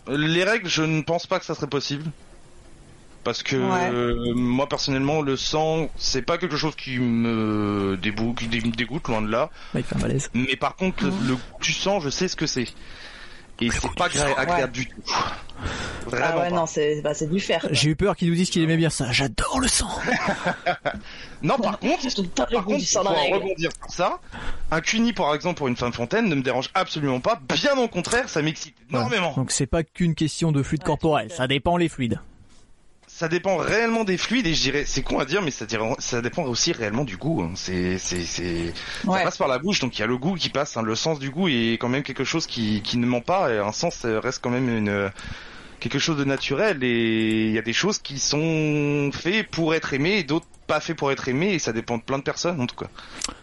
Les 0.10 0.44
règles, 0.44 0.68
je 0.68 0.82
ne 0.84 1.02
pense 1.02 1.28
pas 1.28 1.40
que 1.40 1.46
ça 1.46 1.56
serait 1.56 1.68
possible. 1.68 2.06
Parce 3.24 3.44
que 3.44 3.56
Ouais. 3.58 3.90
euh, 3.94 4.34
moi 4.34 4.68
personnellement, 4.68 5.22
le 5.22 5.36
sang, 5.36 5.90
c'est 5.98 6.22
pas 6.22 6.38
quelque 6.38 6.56
chose 6.56 6.76
qui 6.76 6.98
me 7.00 7.98
dégoûte, 8.02 8.38
qui 8.38 8.48
me 8.48 8.72
dégoûte 8.76 9.08
loin 9.08 9.22
de 9.22 9.28
là. 9.30 9.50
Mec, 9.74 9.86
fait 9.86 9.96
un 9.98 10.00
malaise. 10.00 10.30
Mais 10.34 10.56
par 10.56 10.76
contre, 10.78 11.04
le, 11.04 11.10
le 11.28 11.36
goût 11.36 11.60
du 11.62 11.74
sang, 11.74 12.00
je 12.00 12.10
sais 12.10 12.28
ce 12.30 12.36
que 12.38 12.48
c'est. 12.48 12.66
Et 13.62 13.70
c'est 13.72 13.94
pas 13.96 14.06
agréable 14.38 14.72
du 14.72 14.88
tout. 14.88 14.96
Vraiment 16.06 16.26
Ah 16.32 16.38
ouais, 16.40 16.50
pas. 16.50 16.56
non, 16.56 16.66
c'est, 16.66 17.02
bah, 17.02 17.14
c'est 17.14 17.30
du 17.30 17.40
fer. 17.40 17.66
J'ai 17.72 17.90
eu 17.90 17.96
peur 17.96 18.16
qu'il 18.16 18.30
nous 18.30 18.36
dise 18.36 18.50
qu'il 18.50 18.64
aimait 18.64 18.78
bien 18.78 18.90
ça. 18.90 19.12
J'adore 19.12 19.60
le 19.60 19.68
sang. 19.68 19.90
Non, 21.42 21.58
par 21.58 21.80
contre, 21.80 22.04
par 22.36 22.48
contre, 22.66 23.02
pour 23.02 23.34
rebondir 23.34 23.72
sur 23.72 23.94
ça, 23.94 24.20
un 24.72 24.82
cuni, 24.82 25.14
par 25.14 25.34
exemple, 25.34 25.58
pour 25.58 25.70
une 25.70 25.78
femme 25.78 25.94
fontaine, 25.94 26.28
ne 26.28 26.36
me 26.36 26.42
dérange 26.42 26.70
absolument 26.74 27.22
pas. 27.22 27.40
Bien 27.56 27.78
au 27.78 27.88
contraire, 27.88 28.28
ça 28.28 28.42
m'excite 28.42 28.76
énormément. 28.90 29.34
Donc 29.38 29.52
c'est 29.52 29.66
pas 29.66 29.84
qu'une 29.84 30.16
question 30.16 30.52
de 30.52 30.62
fluide 30.64 30.82
Ouais, 30.82 30.88
corporel. 30.88 31.32
Ça 31.32 31.48
dépend 31.48 31.78
les 31.78 31.88
fluides. 31.88 32.20
Ça 33.20 33.28
dépend 33.28 33.58
réellement 33.58 34.06
des 34.06 34.18
fluides 34.18 34.48
et 34.48 34.54
je 34.54 34.62
dirais, 34.62 34.84
c'est 34.88 35.02
con 35.04 35.20
à 35.20 35.26
dire, 35.26 35.42
mais 35.42 35.52
ça, 35.52 35.66
dirait- 35.66 35.94
ça 36.00 36.22
dépend 36.22 36.44
aussi 36.44 36.72
réellement 36.72 37.04
du 37.04 37.18
goût. 37.18 37.42
hein. 37.44 37.52
C'est, 37.56 37.98
c'est, 37.98 38.22
c'est, 38.24 38.74
ça 39.18 39.24
passe 39.26 39.38
par 39.38 39.50
la 39.50 39.60
bouche, 39.60 39.82
donc 39.82 39.98
il 39.98 40.00
y 40.00 40.04
a 40.06 40.08
le 40.08 40.18
goût 40.18 40.36
qui 40.36 40.48
passe. 40.48 40.78
hein. 40.78 40.84
Le 40.84 40.96
sens 40.96 41.20
du 41.20 41.30
goût 41.30 41.50
est 41.50 41.74
quand 41.74 41.90
même 41.90 42.04
quelque 42.04 42.24
chose 42.24 42.48
qui, 42.48 42.82
qui 42.82 42.98
ne 42.98 43.06
ment 43.06 43.20
pas. 43.20 43.52
Et 43.54 43.58
un 43.58 43.74
sens 43.74 44.06
euh, 44.06 44.22
reste 44.22 44.40
quand 44.42 44.50
même 44.50 44.70
une 44.70 45.12
quelque 45.80 46.00
chose 46.00 46.18
de 46.18 46.24
naturel. 46.24 46.84
Et 46.84 47.48
il 47.48 47.52
y 47.52 47.58
a 47.58 47.62
des 47.62 47.74
choses 47.74 48.00
qui 48.00 48.20
sont 48.20 49.10
faites 49.14 49.48
pour 49.50 49.74
être 49.74 49.94
aimées 49.94 50.20
et 50.20 50.24
d'autres 50.24 50.46
pas 50.68 50.80
faites 50.80 50.98
pour 50.98 51.12
être 51.12 51.28
aimées. 51.28 51.54
Et 51.54 51.60
ça 51.60 51.74
dépend 51.74 51.98
de 51.98 52.04
plein 52.04 52.18
de 52.18 52.24
personnes 52.24 52.62
en 52.62 52.68
tout 52.68 52.76
cas. 52.76 52.90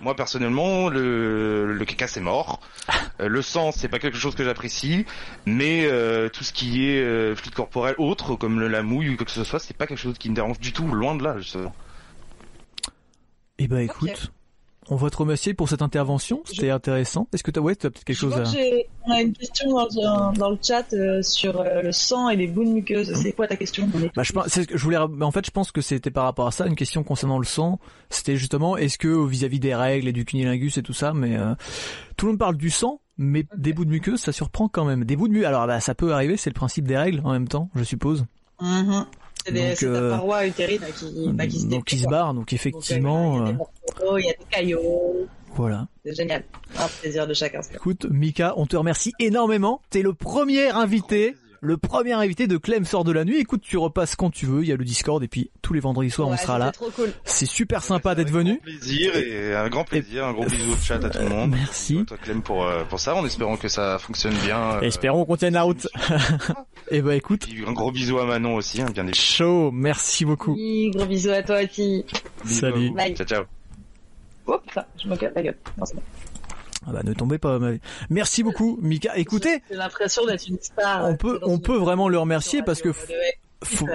Moi 0.01 0.15
personnellement, 0.15 0.89
le, 0.89 1.73
le 1.73 1.85
caca 1.85 2.07
c'est 2.07 2.21
mort. 2.21 2.61
Euh, 3.19 3.29
le 3.29 3.41
sang 3.41 3.73
c'est 3.73 3.89
pas 3.89 3.99
quelque 3.99 4.19
chose 4.19 4.35
que 4.35 4.45
j'apprécie. 4.45 5.07
Mais 5.47 5.87
euh, 5.87 6.29
tout 6.29 6.45
ce 6.45 6.53
qui 6.53 6.87
est 6.87 7.03
euh, 7.03 7.35
fluide 7.35 7.55
corporel 7.55 7.95
autre, 7.97 8.37
comme 8.37 8.61
le, 8.61 8.69
la 8.69 8.83
mouille 8.83 9.09
ou 9.09 9.17
quoi 9.17 9.25
que 9.25 9.33
ce 9.33 9.43
soit, 9.43 9.59
c'est 9.59 9.75
pas 9.75 9.87
quelque 9.87 9.99
chose 9.99 10.19
qui 10.19 10.29
me 10.29 10.35
dérange 10.35 10.61
du 10.61 10.75
tout. 10.75 10.87
Loin 10.87 11.15
de 11.15 11.25
là. 11.25 11.39
justement. 11.39 11.75
Eh 13.59 13.69
ben 13.69 13.79
écoute, 13.79 14.33
on 14.89 14.97
va 14.97 15.11
te 15.11 15.17
remercier 15.17 15.55
pour 15.55 15.69
cette 15.69 15.83
intervention. 15.83 16.43
C'était 16.45 16.71
intéressant. 16.71 17.27
Est-ce 17.33 17.43
que 17.43 17.51
t'as 17.51 17.61
ouais, 17.61 17.75
t'as 17.75 17.91
peut-être 17.91 18.05
quelque 18.05 18.17
Je 18.17 18.21
chose 18.21 18.35
à. 18.35 18.43
que 18.43 18.87
on 19.07 19.13
a 19.13 19.21
une 19.21 19.33
question 19.33 19.71
dans, 19.71 20.51
le 20.51 20.59
chat 20.63 20.93
euh, 20.93 21.23
sur 21.23 21.61
euh, 21.61 21.83
le 21.83 21.93
sang 21.93 22.29
et 22.29 22.37
les 22.37 22.47
boules 22.47 22.69
muqueuses. 22.69 23.13
C'est 23.15 23.33
quoi 23.33 23.47
ta 23.47 23.57
question 23.57 23.89
On 23.95 24.01
est 24.03 24.15
Bah, 24.15 24.23
je 24.23 24.33
pense, 24.33 24.49
je 24.69 24.77
voulais, 24.83 24.97
en 24.97 25.31
fait, 25.31 25.47
je 25.47 25.51
pense 25.51 25.73
que 25.73 25.81
c'était 25.81 26.11
par 26.11 26.25
rapport 26.25 26.47
à 26.47 26.51
ça, 26.51 26.67
une 26.67 26.77
question 26.77 27.03
concernant 27.05 27.39
le 27.39 27.45
sang. 27.45 27.79
C'était 28.11 28.37
justement, 28.37 28.77
est-ce 28.77 28.99
que 28.99 29.27
vis-à-vis 29.27 29.61
des 29.61 29.75
règles 29.75 30.09
et 30.09 30.13
du 30.13 30.25
cunilingus 30.25 30.79
et 30.79 30.83
tout 30.83 30.93
ça, 30.93 31.13
mais 31.13 31.37
euh, 31.37 31.55
tout 32.17 32.27
le 32.27 32.33
monde 32.33 32.39
parle 32.39 32.57
du 32.57 32.71
sang, 32.71 33.01
mais 33.19 33.47
des 33.57 33.73
bouts 33.73 33.85
de 33.85 33.91
muqueuse, 33.91 34.21
ça 34.21 34.33
surprend 34.33 34.69
quand 34.69 34.85
même. 34.85 35.05
Des 35.05 35.17
bouts 35.17 35.29
de 35.29 35.33
muqueuse, 35.33 35.47
alors 35.49 35.67
bah, 35.67 35.81
ça 35.81 35.95
peut 35.95 36.13
arriver, 36.13 36.37
c'est 36.37 36.51
le 36.51 36.55
principe 36.55 36.87
des 36.87 36.97
règles 36.97 37.21
en 37.25 37.33
même 37.33 37.49
temps, 37.49 37.71
je 37.75 37.83
suppose. 37.85 38.25
C'est 38.61 38.67
des- 38.67 39.07
Donc, 39.53 39.77
c'est 39.77 39.87
euh, 39.87 40.11
ta 40.11 40.17
paroi 40.17 40.47
utérine 40.47 40.81
qui, 40.99 41.29
bah, 41.33 41.47
qui 41.47 41.61
se 41.61 41.67
donc 41.67 41.85
qui 41.85 41.99
se 41.99 42.09
barre, 42.09 42.29
donc 42.29 42.37
Donc, 42.37 42.53
effectivement. 42.53 43.39
euh, 43.39 43.39
il 43.39 43.39
y 43.39 43.41
a 43.41 43.43
euh, 43.43 43.47
des 43.47 43.53
morceaux, 43.53 44.19
il 44.19 44.25
y 44.25 44.29
a 44.29 44.33
des 44.33 44.39
caillots. 44.51 45.27
Voilà. 45.55 45.89
C'est 46.05 46.15
génial. 46.15 46.45
Un 46.79 46.89
plaisir 47.01 47.27
de 47.27 47.33
chacun. 47.35 47.61
Écoute, 47.75 48.07
Mika, 48.11 48.53
on 48.57 48.67
te 48.67 48.77
remercie 48.77 49.13
énormément. 49.19 49.81
T'es 49.91 50.03
le 50.03 50.13
premier 50.13 50.69
invité 50.69 51.35
le 51.61 51.77
premier 51.77 52.13
invité 52.13 52.47
de 52.47 52.57
Clem 52.57 52.85
sort 52.85 53.05
de 53.05 53.13
la 53.13 53.25
nuit. 53.25 53.39
Écoute, 53.39 53.63
tu 53.63 53.77
repasses 53.77 54.17
quand 54.17 54.31
tu 54.31 54.47
veux. 54.47 54.63
Il 54.63 54.69
y 54.69 54.73
a 54.73 54.77
le 54.77 54.85
Discord 54.85 55.23
et 55.23 55.29
puis 55.29 55.51
tous 55.63 55.73
les 55.73 55.81
vendredis 55.81 56.11
soirs 56.11 56.29
on 56.29 56.37
sera 56.37 56.59
là. 56.59 56.73
C'est 57.25 57.47
super 57.47 57.83
sympa 57.83 58.15
d'être 58.15 58.31
venu. 58.31 58.53
Un 58.53 58.57
plaisir 58.57 59.17
et 59.17 59.55
un 59.55 59.69
grand 59.69 59.85
plaisir. 59.85 60.27
Un 60.27 60.33
gros 60.33 60.45
bisou 60.45 60.73
au 60.73 60.77
chat 60.77 61.03
à 61.05 61.11
tout 61.11 61.19
le 61.19 61.29
monde. 61.29 61.51
Merci. 61.51 62.05
Toi 62.07 62.17
Clem 62.23 62.43
pour 62.43 62.65
euh, 62.65 62.85
pour 62.85 63.01
ça, 63.01 63.15
en 63.15 63.25
espérant 63.25 63.57
que 63.57 63.69
ça 63.69 63.99
fonctionne 63.99 64.35
bien. 64.45 64.77
Euh, 64.77 64.81
Espérons 64.81 65.25
qu'on 65.25 65.37
tienne 65.37 65.55
la 65.55 65.63
route. 65.63 65.87
et 66.11 66.17
eh 66.91 67.03
bah 67.03 67.09
ben, 67.11 67.17
écoute. 67.17 67.47
Un 67.67 67.73
gros 67.73 67.93
bisou 67.93 68.19
à 68.19 68.27
Manon 68.27 68.57
aussi, 68.57 68.81
hein, 68.81 68.87
bien 68.93 69.07
évidemment. 69.07 69.15
Chaud, 69.15 69.71
merci 69.73 70.25
beaucoup. 70.25 70.55
Oui, 70.55 70.91
gros 70.95 71.07
bisou 71.07 71.31
à 71.31 71.43
toi 71.43 71.63
aussi. 71.63 72.05
Salut. 72.45 72.93
Ciao 73.15 73.27
ciao. 73.27 73.45
Hop, 74.47 74.63
je 75.03 75.09
me 75.09 75.17
la 75.35 75.43
gueule. 75.43 75.57
Ah 76.87 76.93
bah 76.93 77.03
ne 77.05 77.13
tombez 77.13 77.39
pas. 77.39 77.59
Merci 78.11 78.43
beaucoup, 78.43 78.79
Mika. 78.81 79.17
Écoutez, 79.17 79.63
j'ai 79.71 79.77
l'impression 79.77 80.25
d'être 80.25 80.47
une 80.49 80.61
star. 80.61 81.05
On 81.09 81.17
peut, 81.17 81.41
on 81.43 81.59
peut 81.59 81.77
vraiment 81.77 82.09
le 82.09 82.19
remercier 82.19 82.63
parce 82.63 82.81
que 82.81 82.93
faut... 83.65 83.87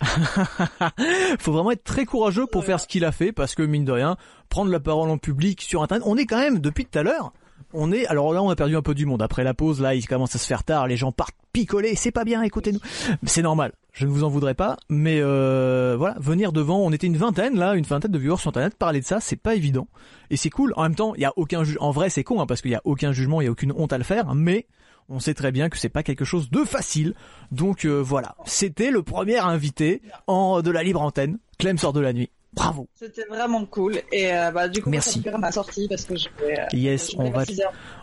faut 1.38 1.52
vraiment 1.52 1.70
être 1.70 1.84
très 1.84 2.04
courageux 2.04 2.46
pour 2.46 2.64
faire 2.64 2.80
ce 2.80 2.88
qu'il 2.88 3.04
a 3.04 3.12
fait 3.12 3.30
parce 3.30 3.54
que 3.54 3.62
mine 3.62 3.84
de 3.84 3.92
rien, 3.92 4.16
prendre 4.48 4.70
la 4.70 4.80
parole 4.80 5.10
en 5.10 5.18
public 5.18 5.62
sur 5.62 5.82
internet, 5.82 6.04
on 6.06 6.16
est 6.16 6.26
quand 6.26 6.38
même 6.38 6.58
depuis 6.58 6.86
tout 6.86 6.98
à 6.98 7.02
l'heure 7.02 7.32
on 7.72 7.92
est, 7.92 8.06
alors 8.06 8.32
là, 8.32 8.42
on 8.42 8.50
a 8.50 8.56
perdu 8.56 8.76
un 8.76 8.82
peu 8.82 8.94
du 8.94 9.06
monde. 9.06 9.22
Après 9.22 9.44
la 9.44 9.54
pause, 9.54 9.80
là, 9.80 9.94
il 9.94 10.06
commence 10.06 10.34
à 10.34 10.38
se 10.38 10.46
faire 10.46 10.64
tard, 10.64 10.86
les 10.86 10.96
gens 10.96 11.12
partent 11.12 11.36
picoler, 11.52 11.94
c'est 11.94 12.10
pas 12.10 12.24
bien, 12.24 12.42
écoutez-nous. 12.42 12.80
C'est 13.24 13.42
normal, 13.42 13.72
je 13.96 14.04
ne 14.04 14.10
vous 14.10 14.24
en 14.24 14.28
voudrais 14.28 14.52
pas, 14.52 14.76
mais 14.90 15.20
euh, 15.22 15.96
voilà, 15.96 16.16
venir 16.20 16.52
devant, 16.52 16.80
on 16.80 16.92
était 16.92 17.06
une 17.06 17.16
vingtaine, 17.16 17.56
là, 17.56 17.74
une 17.74 17.84
vingtaine 17.84 18.10
de 18.10 18.18
viewers 18.18 18.36
sur 18.36 18.50
Internet, 18.50 18.76
parler 18.76 19.00
de 19.00 19.06
ça, 19.06 19.20
c'est 19.20 19.36
pas 19.36 19.54
évident. 19.54 19.88
Et 20.28 20.36
c'est 20.36 20.50
cool, 20.50 20.74
en 20.76 20.82
même 20.82 20.94
temps, 20.94 21.14
il 21.14 21.22
y 21.22 21.24
a 21.24 21.32
aucun 21.36 21.62
en 21.80 21.90
vrai, 21.92 22.10
c'est 22.10 22.22
con, 22.22 22.42
hein, 22.42 22.46
parce 22.46 22.60
qu'il 22.60 22.70
y 22.70 22.74
a 22.74 22.82
aucun 22.84 23.12
jugement, 23.12 23.40
il 23.40 23.46
y 23.46 23.48
a 23.48 23.50
aucune 23.50 23.72
honte 23.72 23.94
à 23.94 23.98
le 23.98 24.04
faire, 24.04 24.34
mais 24.34 24.66
on 25.08 25.18
sait 25.18 25.32
très 25.32 25.50
bien 25.50 25.70
que 25.70 25.78
c'est 25.78 25.88
pas 25.88 26.02
quelque 26.02 26.26
chose 26.26 26.50
de 26.50 26.62
facile. 26.64 27.14
Donc 27.52 27.86
euh, 27.86 28.02
voilà, 28.02 28.36
c'était 28.44 28.90
le 28.90 29.02
premier 29.02 29.38
invité 29.38 30.02
en 30.26 30.60
de 30.60 30.70
la 30.70 30.82
libre 30.82 31.00
antenne. 31.00 31.38
Clem 31.58 31.78
sort 31.78 31.94
de 31.94 32.00
la 32.00 32.12
nuit. 32.12 32.28
Bravo. 32.56 32.88
C'était 32.94 33.26
vraiment 33.28 33.66
cool 33.66 34.00
et 34.10 34.32
euh, 34.32 34.50
bah 34.50 34.68
du 34.68 34.82
coup 34.82 34.88
Merci. 34.88 35.22
ça 35.22 35.36
ma 35.36 35.52
sortie 35.52 35.88
parce 35.88 36.06
que 36.06 36.16
je 36.16 36.28
vais, 36.40 36.58
euh, 36.58 36.64
Yes, 36.72 37.14
on 37.18 37.30
va 37.30 37.44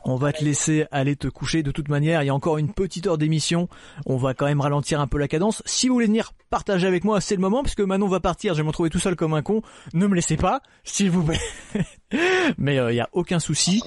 on 0.05 0.15
va 0.15 0.31
te 0.31 0.43
laisser 0.43 0.85
aller 0.91 1.15
te 1.15 1.27
coucher 1.27 1.63
de 1.63 1.71
toute 1.71 1.89
manière, 1.89 2.21
il 2.21 2.27
y 2.27 2.29
a 2.29 2.35
encore 2.35 2.59
une 2.59 2.71
petite 2.71 3.07
heure 3.07 3.17
d'émission. 3.17 3.67
On 4.05 4.15
va 4.15 4.35
quand 4.35 4.45
même 4.45 4.61
ralentir 4.61 5.01
un 5.01 5.07
peu 5.07 5.17
la 5.17 5.27
cadence. 5.27 5.63
Si 5.65 5.87
vous 5.87 5.95
voulez 5.95 6.05
venir 6.05 6.33
partager 6.51 6.85
avec 6.85 7.03
moi, 7.03 7.19
c'est 7.19 7.35
le 7.35 7.41
moment 7.41 7.63
puisque 7.63 7.79
Manon 7.79 8.07
va 8.07 8.19
partir, 8.19 8.53
je 8.53 8.59
vais 8.59 8.63
me 8.63 8.67
retrouver 8.67 8.91
tout 8.91 8.99
seul 8.99 9.15
comme 9.15 9.33
un 9.33 9.41
con. 9.41 9.63
Ne 9.93 10.05
me 10.05 10.13
laissez 10.13 10.37
pas, 10.37 10.61
s'il 10.83 11.09
vous 11.09 11.23
plaît. 11.23 11.39
Mais 12.59 12.77
euh, 12.77 12.91
il 12.91 12.95
y 12.95 13.01
a 13.01 13.09
aucun 13.13 13.39
souci. 13.39 13.81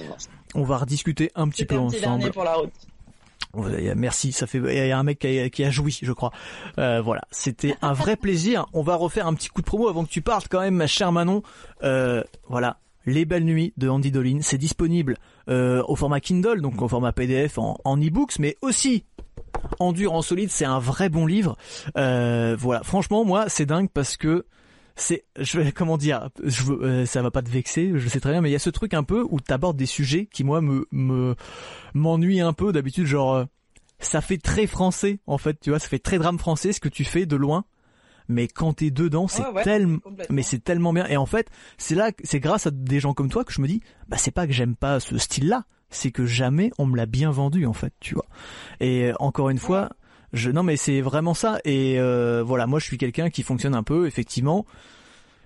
On 0.53 0.63
va 0.63 0.79
rediscuter 0.79 1.31
un 1.35 1.47
petit 1.47 1.63
peu 1.63 1.75
un 1.75 1.87
petit 1.87 2.05
ensemble. 2.05 2.31
Pour 2.31 2.43
la 2.43 2.55
route. 2.55 2.73
Merci, 3.95 4.31
ça 4.31 4.47
fait. 4.47 4.59
Il 4.59 4.87
y 4.87 4.91
a 4.91 4.97
un 4.97 5.03
mec 5.03 5.19
qui 5.19 5.39
a, 5.39 5.49
qui 5.49 5.63
a 5.63 5.69
joui, 5.69 5.97
je 6.01 6.11
crois. 6.11 6.31
Euh, 6.77 7.01
voilà, 7.01 7.21
c'était 7.31 7.75
un 7.81 7.93
vrai 7.93 8.15
plaisir. 8.17 8.65
On 8.73 8.83
va 8.83 8.95
refaire 8.95 9.27
un 9.27 9.33
petit 9.33 9.49
coup 9.49 9.61
de 9.61 9.65
promo 9.65 9.87
avant 9.87 10.05
que 10.05 10.09
tu 10.09 10.21
partes 10.21 10.47
quand 10.49 10.61
même, 10.61 10.75
ma 10.75 10.87
chère 10.87 11.11
Manon. 11.11 11.41
Euh, 11.83 12.23
voilà, 12.47 12.79
les 13.05 13.25
belles 13.25 13.45
nuits 13.45 13.73
de 13.77 13.89
Andy 13.89 14.11
Dolin, 14.11 14.39
c'est 14.41 14.57
disponible 14.57 15.17
euh, 15.49 15.81
au 15.87 15.95
format 15.95 16.19
Kindle, 16.19 16.61
donc 16.61 16.81
au 16.81 16.87
format 16.87 17.13
PDF 17.13 17.57
en, 17.57 17.77
en 17.83 17.97
e-books, 17.97 18.39
mais 18.39 18.57
aussi 18.61 19.05
en 19.79 19.93
dur, 19.93 20.13
en 20.13 20.21
solide. 20.21 20.49
C'est 20.51 20.65
un 20.65 20.79
vrai 20.79 21.09
bon 21.09 21.25
livre. 21.25 21.57
Euh, 21.97 22.55
voilà, 22.59 22.83
franchement, 22.83 23.25
moi, 23.25 23.45
c'est 23.47 23.65
dingue 23.65 23.89
parce 23.93 24.17
que 24.17 24.45
c'est 24.97 25.25
je 25.39 25.59
vais 25.59 25.71
comment 25.71 25.97
dire 25.97 26.29
je 26.43 26.63
veux 26.63 26.83
euh, 26.83 27.05
ça 27.05 27.21
va 27.21 27.29
pas 27.29 27.43
te 27.43 27.49
vexer 27.49 27.91
je 27.95 28.09
sais 28.09 28.19
très 28.19 28.31
bien 28.31 28.41
mais 28.41 28.49
il 28.49 28.53
y 28.53 28.55
a 28.55 28.59
ce 28.59 28.71
truc 28.71 28.95
un 28.95 29.03
peu 29.03 29.25
où 29.29 29.39
t'abordes 29.39 29.77
des 29.77 29.85
sujets 29.85 30.25
qui 30.25 30.43
moi 30.43 30.59
me 30.59 30.87
me 30.91 31.35
m'ennuient 31.93 32.41
un 32.41 32.53
peu. 32.53 32.73
D'habitude 32.73 33.05
genre 33.05 33.35
euh, 33.35 33.45
ça 33.99 34.21
fait 34.21 34.39
très 34.39 34.65
français 34.65 35.19
en 35.27 35.37
fait 35.37 35.59
tu 35.59 35.69
vois 35.69 35.79
ça 35.79 35.87
fait 35.87 35.99
très 35.99 36.17
drame 36.17 36.39
français 36.39 36.73
ce 36.73 36.79
que 36.79 36.89
tu 36.89 37.05
fais 37.05 37.25
de 37.25 37.35
loin. 37.35 37.65
Mais 38.27 38.49
quand 38.49 38.73
t'es 38.73 38.91
dedans 38.91 39.27
c'est 39.27 39.43
tellement 39.63 39.99
mais 40.29 40.41
c'est 40.41 40.63
tellement 40.63 40.93
bien. 40.93 41.05
Et 41.07 41.15
en 41.15 41.27
fait 41.27 41.49
c'est 41.77 41.95
là 41.95 42.11
c'est 42.23 42.39
grâce 42.39 42.65
à 42.65 42.71
des 42.71 42.99
gens 42.99 43.13
comme 43.13 43.29
toi 43.29 43.45
que 43.45 43.53
je 43.53 43.61
me 43.61 43.67
dis 43.67 43.81
bah 44.09 44.17
c'est 44.17 44.31
pas 44.31 44.47
que 44.47 44.53
j'aime 44.53 44.75
pas 44.75 44.99
ce 44.99 45.17
style 45.17 45.47
là 45.47 45.65
c'est 45.89 46.11
que 46.11 46.25
jamais 46.25 46.71
on 46.79 46.85
me 46.87 46.97
l'a 46.97 47.05
bien 47.05 47.29
vendu 47.29 47.67
en 47.67 47.73
fait 47.73 47.93
tu 47.99 48.15
vois. 48.15 48.25
Et 48.79 49.11
encore 49.19 49.51
une 49.51 49.59
fois 49.59 49.91
je 50.33 50.49
non 50.51 50.63
mais 50.63 50.77
c'est 50.77 51.01
vraiment 51.01 51.33
ça 51.33 51.59
et 51.63 51.99
euh, 51.99 52.43
voilà 52.45 52.67
moi 52.67 52.79
je 52.79 52.85
suis 52.85 52.97
quelqu'un 52.97 53.29
qui 53.29 53.43
fonctionne 53.43 53.75
un 53.75 53.83
peu 53.83 54.07
effectivement 54.07 54.65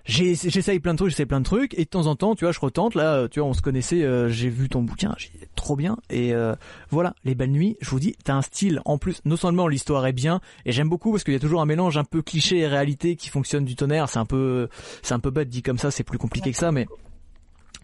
j'essaye 0.04 0.80
plein 0.80 0.94
de 0.94 0.98
trucs, 0.98 1.10
j'essaye 1.10 1.26
plein 1.26 1.40
de 1.40 1.44
trucs, 1.44 1.74
et 1.74 1.84
de 1.84 1.88
temps 1.88 2.06
en 2.06 2.16
temps, 2.16 2.34
tu 2.34 2.44
vois, 2.44 2.52
je 2.52 2.60
retente. 2.60 2.94
Là, 2.94 3.28
tu 3.28 3.40
vois, 3.40 3.48
on 3.48 3.52
se 3.52 3.62
connaissait, 3.62 4.02
euh, 4.02 4.28
j'ai 4.28 4.48
vu 4.48 4.68
ton 4.68 4.82
bouquin, 4.82 5.14
j'ai 5.16 5.30
trop 5.54 5.76
bien. 5.76 5.96
Et 6.10 6.34
euh, 6.34 6.54
voilà, 6.90 7.14
les 7.24 7.34
belles 7.34 7.50
nuits. 7.50 7.76
Je 7.80 7.90
vous 7.90 8.00
dis, 8.00 8.16
t'as 8.24 8.34
un 8.34 8.42
style. 8.42 8.80
En 8.84 8.98
plus, 8.98 9.20
non 9.24 9.36
seulement 9.36 9.68
l'histoire 9.68 10.06
est 10.06 10.12
bien, 10.12 10.40
et 10.64 10.72
j'aime 10.72 10.88
beaucoup 10.88 11.12
parce 11.12 11.24
qu'il 11.24 11.34
y 11.34 11.36
a 11.36 11.40
toujours 11.40 11.60
un 11.60 11.66
mélange 11.66 11.96
un 11.96 12.04
peu 12.04 12.22
cliché 12.22 12.58
et 12.58 12.66
réalité 12.66 13.16
qui 13.16 13.28
fonctionne 13.28 13.64
du 13.64 13.76
tonnerre. 13.76 14.08
C'est 14.08 14.18
un 14.18 14.26
peu, 14.26 14.68
c'est 15.02 15.14
un 15.14 15.20
peu 15.20 15.30
bête 15.30 15.48
dit 15.48 15.62
comme 15.62 15.78
ça, 15.78 15.90
c'est 15.90 16.04
plus 16.04 16.18
compliqué 16.18 16.50
que 16.50 16.58
ça, 16.58 16.72
mais 16.72 16.86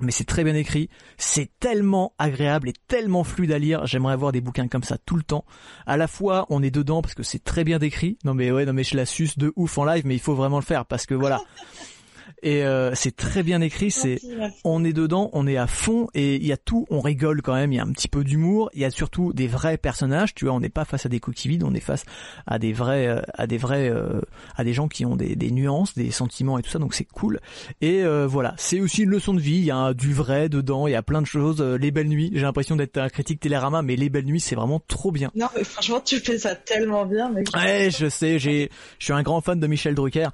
mais 0.01 0.13
c'est 0.13 0.25
très 0.25 0.45
bien 0.45 0.55
écrit, 0.55 0.89
c'est 1.17 1.51
tellement 1.61 2.13
agréable 2.19 2.69
et 2.69 2.75
tellement 2.89 3.25
fluide 3.25 3.53
à 3.53 3.59
lire. 3.59 3.87
J'aimerais 3.87 4.13
avoir 4.13 4.33
des 4.33 4.41
bouquins 4.41 4.69
comme 4.69 4.83
ça 4.83 4.99
tout 4.99 5.17
le 5.17 5.23
temps. 5.23 5.45
À 5.87 5.97
la 5.97 6.09
fois, 6.09 6.47
on 6.51 6.63
est 6.63 6.71
dedans 6.71 7.03
parce 7.03 7.15
que 7.15 7.23
c'est 7.23 7.43
très 7.43 7.65
bien 7.65 7.79
décrit. 7.79 8.19
Non 8.25 8.35
mais 8.35 8.51
ouais, 8.51 8.65
non 8.65 8.73
mais 8.73 8.85
je 8.85 8.97
la 8.97 9.05
de 9.37 9.53
ouf 9.57 9.79
en 9.79 9.85
live, 9.85 10.07
mais 10.07 10.15
il 10.15 10.21
faut 10.21 10.35
vraiment 10.35 10.59
le 10.59 10.65
faire 10.65 10.87
parce 10.87 11.07
que 11.07 11.15
voilà. 11.15 11.41
et 12.43 12.65
euh, 12.65 12.95
c'est 12.95 13.17
très 13.17 13.43
bien 13.43 13.61
écrit. 13.61 13.91
C'est 13.91 14.21
on 14.65 14.85
est 14.85 14.93
dedans, 14.93 15.31
on 15.33 15.47
est 15.47 15.57
à 15.57 15.67
fond 15.67 16.09
et 16.15 16.37
il 16.37 16.47
y 16.47 16.53
a 16.53 16.57
tout. 16.57 16.87
On 16.91 17.01
rigole 17.01 17.43
quand 17.43 17.55
même. 17.55 17.73
Il 17.73 17.77
y 17.77 17.81
a 17.81 17.83
un 17.83 17.93
petit 17.93 18.09
peu 18.09 18.25
d'humour. 18.25 18.71
Il 18.75 18.81
y 18.81 18.85
a 18.85 18.91
surtout 18.91 19.33
des 19.33 19.47
vrais 19.47 19.77
personnages. 19.77 20.35
Tu 20.35 20.45
vois, 20.45 20.55
on 20.55 20.61
n'est 20.61 20.69
pas 20.69 20.85
face 20.85 21.07
à 21.07 21.09
des 21.09 21.21
coquilles 21.21 21.53
vides. 21.53 21.65
On 21.65 21.75
est 21.75 21.81
face 21.81 22.05
à 22.47 22.59
des 22.59 22.73
vrais, 22.73 23.07
euh, 23.07 23.21
à 23.35 23.47
des 23.47 23.59
vrais, 23.59 23.89
euh, 23.89 24.21
à 24.57 24.65
des 24.65 24.73
gens 24.73 24.89
qui 24.89 25.05
ont 25.05 25.17
des, 25.17 25.35
des, 25.37 25.51
nuances, 25.51 25.95
des 25.95 26.11
sentiments 26.11 26.59
et 26.59 26.63
tout 26.63 26.71
ça. 26.71 26.79
Donc 26.79 26.95
c'est 26.95 27.05
cool. 27.05 27.41
Et 27.81 28.05
voilà, 28.27 28.55
c'est 28.57 28.81
aussi 28.81 29.03
une 29.03 29.11
leçon 29.11 29.35
de 29.35 29.41
vie. 29.41 29.57
Il 29.57 29.65
y 29.65 29.71
a 29.71 29.95
du 29.95 30.13
vrai 30.13 30.49
dedans. 30.49 30.87
Il 30.87 30.93
y 30.93 30.97
a 30.97 31.03
plein 31.03 31.23
de 31.23 31.27
choses. 31.27 31.61
les 31.61 31.91
belles 31.91 32.09
nuits. 32.09 32.31
J'ai 32.35 32.43
l'impression 32.43 32.77
d'être 32.77 32.99
un 32.99 33.09
critique 33.09 33.41
Télérama, 33.41 33.83
mais 33.83 33.97
les 33.97 34.09
belles 34.09 34.25
nuits, 34.25 34.41
c'est 34.41 34.55
vraiment 34.55 34.81
trop 34.87 35.11
bien. 35.11 35.31
Non, 35.35 35.47
mais 35.57 35.65
franchement, 35.65 36.01
tu 36.01 36.19
fais 36.19 36.39
ça 36.39 36.55
tellement 36.55 37.05
bien. 37.05 37.31
Mais... 37.31 37.43
Ouais, 37.57 37.91
je 37.91 38.09
sais. 38.09 38.39
J'ai, 38.39 38.71
je 38.99 39.05
suis 39.05 39.13
un 39.13 39.23
grand 39.23 39.41
fan 39.41 39.59
de 39.59 39.67
Michel 39.67 39.95
Drucker. 39.95 40.29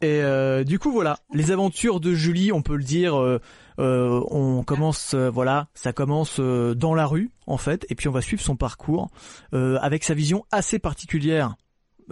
Et 0.00 0.22
du 0.64 0.78
coup, 0.78 0.92
voilà, 0.92 1.18
les 1.32 1.49
aventures 1.50 2.00
de 2.00 2.14
Julie, 2.14 2.52
on 2.52 2.62
peut 2.62 2.76
le 2.76 2.84
dire. 2.84 3.20
Euh, 3.20 3.40
euh, 3.78 4.22
on 4.30 4.62
commence, 4.62 5.14
euh, 5.14 5.30
voilà, 5.30 5.68
ça 5.74 5.92
commence 5.92 6.38
dans 6.40 6.94
la 6.94 7.06
rue 7.06 7.30
en 7.46 7.56
fait, 7.56 7.86
et 7.88 7.94
puis 7.94 8.08
on 8.08 8.12
va 8.12 8.20
suivre 8.20 8.42
son 8.42 8.56
parcours 8.56 9.10
avec 9.52 10.04
sa 10.04 10.14
vision 10.14 10.44
assez 10.50 10.78
particulière 10.78 11.56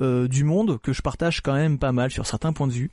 du 0.00 0.44
monde 0.44 0.78
que 0.80 0.92
je 0.92 1.02
partage 1.02 1.40
quand 1.40 1.54
même 1.54 1.78
pas 1.78 1.90
mal 1.90 2.10
sur 2.10 2.24
certains 2.26 2.52
points 2.52 2.68
de 2.68 2.72
vue. 2.72 2.90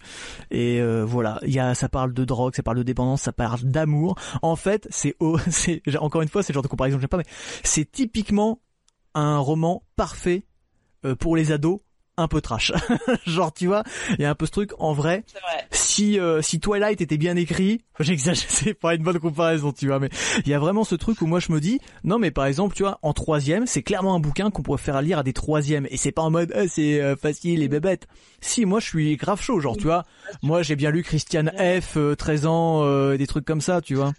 Et 0.51 0.81
voilà, 1.03 1.39
il 1.43 1.53
y 1.53 1.59
a, 1.59 1.73
ça 1.75 1.89
parle 1.89 2.13
de 2.13 2.25
drogue, 2.25 2.55
ça 2.55 2.63
parle 2.63 2.77
de 2.77 2.83
dépendance, 2.83 3.23
ça 3.23 3.31
parle 3.31 3.61
d'amour. 3.61 4.15
En 4.41 4.55
fait, 4.55 4.87
c'est, 4.89 5.15
c'est 5.49 5.81
encore 5.97 6.21
une 6.21 6.29
fois, 6.29 6.43
c'est 6.43 6.53
le 6.53 6.55
genre 6.55 6.63
de 6.63 6.67
comparaison 6.67 6.97
que 6.97 7.01
j'aime 7.01 7.09
pas, 7.09 7.17
mais 7.17 7.25
c'est 7.63 7.89
typiquement 7.89 8.59
un 9.13 9.37
roman 9.37 9.83
parfait 9.95 10.45
pour 11.19 11.35
les 11.35 11.51
ados 11.51 11.79
un 12.17 12.27
peu 12.27 12.41
trash. 12.41 12.71
Genre 13.25 13.53
tu 13.53 13.67
vois, 13.67 13.83
il 14.11 14.21
y 14.21 14.25
a 14.25 14.29
un 14.29 14.35
peu 14.35 14.45
ce 14.45 14.51
truc 14.51 14.71
en 14.79 14.93
vrai. 14.93 15.23
vrai. 15.33 15.67
Si 15.71 16.19
euh, 16.19 16.41
si 16.41 16.59
Twilight 16.59 17.01
était 17.01 17.17
bien 17.17 17.35
écrit, 17.35 17.81
j'exagère, 17.99 18.49
c'est 18.49 18.73
pas 18.73 18.95
une 18.95 19.03
bonne 19.03 19.19
comparaison, 19.19 19.71
tu 19.71 19.87
vois, 19.87 19.99
mais 19.99 20.09
il 20.45 20.49
y 20.49 20.53
a 20.53 20.59
vraiment 20.59 20.83
ce 20.83 20.95
truc 20.95 21.21
où 21.21 21.27
moi 21.27 21.39
je 21.39 21.51
me 21.51 21.59
dis 21.59 21.79
non 22.03 22.19
mais 22.19 22.31
par 22.31 22.45
exemple, 22.45 22.75
tu 22.75 22.83
vois, 22.83 22.99
en 23.01 23.13
troisième, 23.13 23.65
c'est 23.65 23.83
clairement 23.83 24.15
un 24.15 24.19
bouquin 24.19 24.51
qu'on 24.51 24.61
pourrait 24.61 24.81
faire 24.81 25.01
lire 25.01 25.19
à 25.19 25.23
des 25.23 25.33
troisièmes 25.33 25.87
et 25.89 25.97
c'est 25.97 26.11
pas 26.11 26.21
en 26.21 26.31
mode 26.31 26.53
eh, 26.55 26.67
c'est 26.67 27.01
euh, 27.01 27.15
facile 27.15 27.63
et 27.63 27.67
bébête. 27.67 28.07
Si 28.41 28.65
moi 28.65 28.79
je 28.79 28.85
suis 28.85 29.15
grave 29.17 29.41
chaud, 29.41 29.59
genre 29.59 29.77
tu 29.77 29.83
vois, 29.83 30.03
moi 30.41 30.61
j'ai 30.61 30.75
bien 30.75 30.91
lu 30.91 31.03
Christiane 31.03 31.51
F 31.57 31.97
13 32.17 32.45
euh, 32.45 32.47
ans 32.47 33.15
des 33.15 33.27
trucs 33.27 33.45
comme 33.45 33.61
ça, 33.61 33.81
tu 33.81 33.95
vois. 33.95 34.13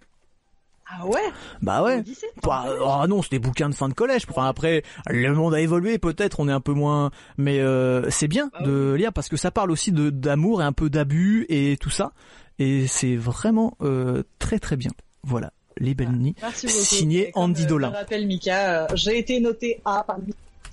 Ah 0.88 1.04
ouais 1.06 1.20
Bah 1.62 1.82
ouais. 1.82 2.04
Bah, 2.44 2.64
ah 2.86 3.06
non, 3.08 3.20
c'est 3.22 3.32
des 3.32 3.38
bouquins 3.38 3.68
de 3.68 3.74
fin 3.74 3.88
de 3.88 3.94
collège. 3.94 4.24
Enfin 4.30 4.46
après, 4.46 4.84
le 5.08 5.32
monde 5.34 5.54
a 5.54 5.60
évolué, 5.60 5.98
peut-être 5.98 6.38
on 6.38 6.48
est 6.48 6.52
un 6.52 6.60
peu 6.60 6.72
moins, 6.72 7.10
mais 7.36 7.60
euh, 7.60 8.08
c'est 8.10 8.28
bien 8.28 8.50
ah 8.54 8.62
de 8.62 8.94
lire 8.94 9.12
parce 9.12 9.28
que 9.28 9.36
ça 9.36 9.50
parle 9.50 9.72
aussi 9.72 9.90
de 9.90 10.10
d'amour 10.10 10.62
et 10.62 10.64
un 10.64 10.72
peu 10.72 10.88
d'abus 10.88 11.44
et 11.48 11.76
tout 11.80 11.90
ça. 11.90 12.12
Et 12.58 12.86
c'est 12.86 13.16
vraiment 13.16 13.76
euh, 13.82 14.22
très 14.38 14.58
très 14.60 14.76
bien. 14.76 14.92
Voilà, 15.24 15.52
les 15.76 15.94
belles 15.94 16.12
nuits. 16.12 16.36
Signé 16.54 17.32
Andy 17.34 17.66
Dolin. 17.66 17.90
Je 17.90 17.96
rappelle 17.96 18.26
Mika, 18.26 18.84
euh, 18.84 18.86
j'ai 18.94 19.18
été 19.18 19.40
noté 19.40 19.80
A 19.84 20.04
par 20.04 20.18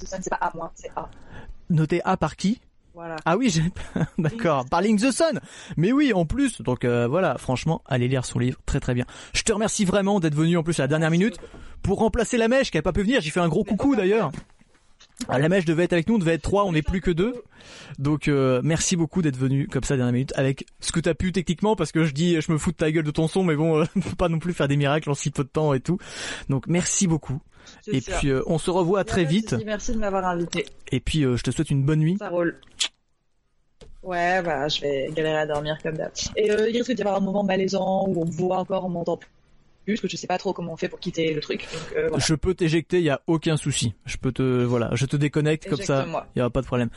ça 0.05 0.17
c'est 0.21 0.29
pas 0.29 0.37
A 0.37 0.51
moi, 0.55 0.71
c'est 0.75 0.91
A. 0.95 1.09
Noté 1.69 2.01
A 2.03 2.17
par 2.17 2.35
qui? 2.35 2.59
Ah 3.25 3.37
oui, 3.37 3.49
j'ai... 3.49 3.63
d'accord. 4.17 4.65
Par 4.69 4.81
Link 4.81 4.99
the 4.99 5.11
Sun. 5.11 5.39
Mais 5.77 5.91
oui, 5.91 6.13
en 6.13 6.25
plus. 6.25 6.61
Donc 6.61 6.85
euh, 6.85 7.07
voilà, 7.07 7.37
franchement, 7.37 7.81
allez 7.85 8.07
lire 8.07 8.25
son 8.25 8.39
livre, 8.39 8.59
très 8.65 8.79
très 8.79 8.93
bien. 8.93 9.05
Je 9.33 9.43
te 9.43 9.51
remercie 9.51 9.85
vraiment 9.85 10.19
d'être 10.19 10.35
venu 10.35 10.57
en 10.57 10.63
plus 10.63 10.79
à 10.79 10.83
la 10.83 10.87
dernière 10.87 11.11
minute 11.11 11.37
pour 11.81 11.99
remplacer 11.99 12.37
la 12.37 12.47
mèche 12.47 12.71
qui 12.71 12.77
a 12.77 12.81
pas 12.81 12.93
pu 12.93 13.01
venir. 13.01 13.21
J'ai 13.21 13.31
fait 13.31 13.39
un 13.39 13.49
gros 13.49 13.63
coucou 13.63 13.95
d'ailleurs. 13.95 14.31
Ah, 15.27 15.39
La 15.39 15.49
mèche 15.49 15.65
devait 15.65 15.83
être 15.83 15.93
avec 15.93 16.07
nous, 16.07 16.15
on 16.15 16.19
devait 16.19 16.33
être 16.33 16.41
trois, 16.41 16.65
on 16.65 16.71
n'est 16.71 16.81
plus 16.81 17.01
que 17.01 17.11
deux. 17.11 17.43
Donc 17.99 18.27
euh, 18.27 18.61
merci 18.63 18.95
beaucoup 18.95 19.21
d'être 19.21 19.37
venu 19.37 19.67
comme 19.67 19.83
ça 19.83 19.95
dernière 19.95 20.13
minute 20.13 20.33
avec 20.35 20.65
ce 20.79 20.91
que 20.91 20.99
t'as 20.99 21.13
pu 21.13 21.31
techniquement 21.31 21.75
parce 21.75 21.91
que 21.91 22.03
je 22.03 22.11
dis 22.11 22.41
je 22.41 22.51
me 22.51 22.57
fous 22.57 22.71
de 22.71 22.77
ta 22.77 22.91
gueule 22.91 23.05
de 23.05 23.11
ton 23.11 23.27
son 23.27 23.43
mais 23.43 23.55
bon 23.55 23.79
euh, 23.79 23.85
faut 24.01 24.15
pas 24.15 24.27
non 24.27 24.39
plus 24.39 24.53
faire 24.53 24.67
des 24.67 24.75
miracles 24.75 25.09
en 25.09 25.13
si 25.13 25.31
peu 25.31 25.43
de 25.43 25.49
temps 25.49 25.73
et 25.73 25.79
tout. 25.79 25.97
Donc 26.49 26.67
merci 26.67 27.07
beaucoup. 27.07 27.41
Et 27.91 28.01
puis 28.01 28.29
euh, 28.29 28.41
on 28.47 28.57
se 28.57 28.69
revoit 28.71 29.03
très 29.03 29.23
vite 29.25 29.55
Merci 29.65 29.93
de 29.93 29.97
m'avoir 29.99 30.25
invité. 30.25 30.65
et 30.91 30.99
puis 30.99 31.23
euh, 31.23 31.37
je 31.37 31.43
te 31.43 31.51
souhaite 31.51 31.69
une 31.69 31.83
bonne 31.83 31.99
nuit. 31.99 32.17
Ça 32.17 32.29
roule. 32.29 32.59
Ouais, 34.01 34.41
bah, 34.41 34.67
je 34.67 34.81
vais 34.81 35.09
galérer 35.15 35.37
à 35.37 35.45
dormir 35.45 35.77
comme 35.81 35.95
d'hab. 35.95 36.11
Et 36.35 36.51
euh, 36.51 36.69
il 36.69 36.77
risque 36.77 36.91
d'y 36.91 37.01
avoir 37.01 37.17
un 37.17 37.21
moment 37.21 37.43
malaisant 37.43 38.05
où 38.07 38.21
on 38.21 38.25
me 38.25 38.31
voit 38.31 38.57
encore, 38.57 38.83
on 38.85 38.89
m'entend 38.89 39.17
plus, 39.85 39.93
parce 39.95 40.01
que 40.01 40.07
je 40.09 40.17
sais 40.17 40.27
pas 40.27 40.37
trop 40.37 40.51
comment 40.51 40.73
on 40.73 40.77
fait 40.77 40.89
pour 40.89 40.99
quitter 40.99 41.33
le 41.33 41.39
truc. 41.39 41.61
Donc, 41.71 41.97
euh, 41.97 42.07
voilà. 42.09 42.23
Je 42.25 42.35
peux 42.35 42.53
t'éjecter, 42.53 42.97
il 42.97 43.05
y 43.05 43.09
a 43.09 43.21
aucun 43.27 43.55
souci. 43.55 43.93
Je 44.05 44.17
peux 44.17 44.33
te 44.33 44.41
voilà, 44.63 44.89
je 44.93 45.05
te 45.05 45.15
déconnecte 45.15 45.69
comme 45.69 45.81
ça, 45.81 46.05
il 46.35 46.39
y 46.39 46.41
aura 46.41 46.49
pas 46.49 46.61
de 46.61 46.65
problème. 46.65 46.89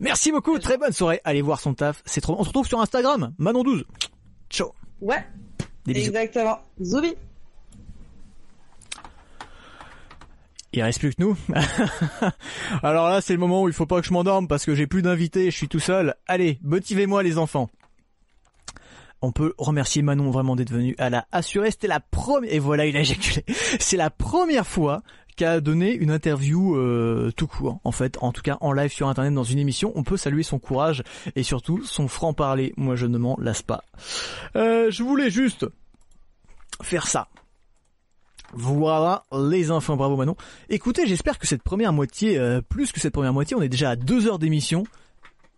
Merci 0.00 0.32
beaucoup, 0.32 0.58
très 0.58 0.78
bonne 0.78 0.92
soirée. 0.92 1.20
Allez 1.24 1.42
voir 1.42 1.60
son 1.60 1.74
taf, 1.74 2.02
c'est 2.06 2.20
trop. 2.22 2.36
On 2.38 2.42
se 2.42 2.48
retrouve 2.48 2.66
sur 2.66 2.80
Instagram, 2.80 3.34
Manon12. 3.38 3.84
Ciao. 4.48 4.72
Ouais, 5.02 5.24
Des 5.84 5.92
bisous. 5.92 6.08
exactement. 6.08 6.58
Zoubi. 6.82 7.14
Il 10.72 10.82
reste 10.82 10.98
plus 10.98 11.14
que 11.14 11.22
nous. 11.22 11.36
Alors 12.82 13.08
là, 13.08 13.20
c'est 13.20 13.32
le 13.32 13.38
moment 13.38 13.62
où 13.62 13.68
il 13.68 13.74
faut 13.74 13.86
pas 13.86 14.00
que 14.00 14.06
je 14.06 14.12
m'endorme 14.12 14.48
parce 14.48 14.64
que 14.64 14.74
j'ai 14.74 14.86
plus 14.86 15.02
d'invités, 15.02 15.50
je 15.50 15.56
suis 15.56 15.68
tout 15.68 15.80
seul. 15.80 16.14
Allez, 16.26 16.58
motivez-moi 16.62 17.22
les 17.22 17.38
enfants. 17.38 17.70
On 19.22 19.32
peut 19.32 19.54
remercier 19.56 20.02
Manon 20.02 20.30
vraiment 20.30 20.56
d'être 20.56 20.70
venue. 20.70 20.94
Elle 20.98 21.14
a 21.14 21.26
assuré, 21.32 21.70
c'était 21.70 21.86
la 21.86 22.00
première, 22.00 22.52
et 22.52 22.58
voilà, 22.58 22.84
il 22.86 22.96
a 22.96 23.00
éjaculé. 23.00 23.44
C'est 23.80 23.96
la 23.96 24.10
première 24.10 24.66
fois 24.66 25.02
qu'a 25.36 25.60
donné 25.60 25.94
une 25.94 26.10
interview 26.10 26.76
euh, 26.76 27.32
tout 27.36 27.46
court, 27.46 27.80
en 27.84 27.92
fait, 27.92 28.18
en 28.20 28.32
tout 28.32 28.42
cas 28.42 28.58
en 28.60 28.72
live 28.72 28.92
sur 28.92 29.08
internet 29.08 29.32
dans 29.32 29.44
une 29.44 29.58
émission. 29.58 29.92
On 29.94 30.02
peut 30.02 30.16
saluer 30.16 30.42
son 30.42 30.58
courage 30.58 31.02
et 31.34 31.42
surtout 31.42 31.84
son 31.84 32.08
franc-parler. 32.08 32.72
Moi, 32.76 32.96
je 32.96 33.06
ne 33.06 33.18
m'en 33.18 33.36
lasse 33.38 33.62
pas. 33.62 33.84
Euh, 34.54 34.90
je 34.90 35.02
voulais 35.02 35.30
juste 35.30 35.66
faire 36.82 37.06
ça. 37.06 37.28
Voilà 38.58 39.24
les 39.32 39.70
enfants, 39.70 39.96
bravo 39.96 40.16
Manon. 40.16 40.34
Écoutez, 40.70 41.06
j'espère 41.06 41.38
que 41.38 41.46
cette 41.46 41.62
première 41.62 41.92
moitié, 41.92 42.38
euh, 42.38 42.62
plus 42.62 42.90
que 42.90 43.00
cette 43.00 43.12
première 43.12 43.34
moitié, 43.34 43.54
on 43.54 43.60
est 43.60 43.68
déjà 43.68 43.90
à 43.90 43.96
deux 43.96 44.26
heures 44.26 44.38
d'émission. 44.38 44.84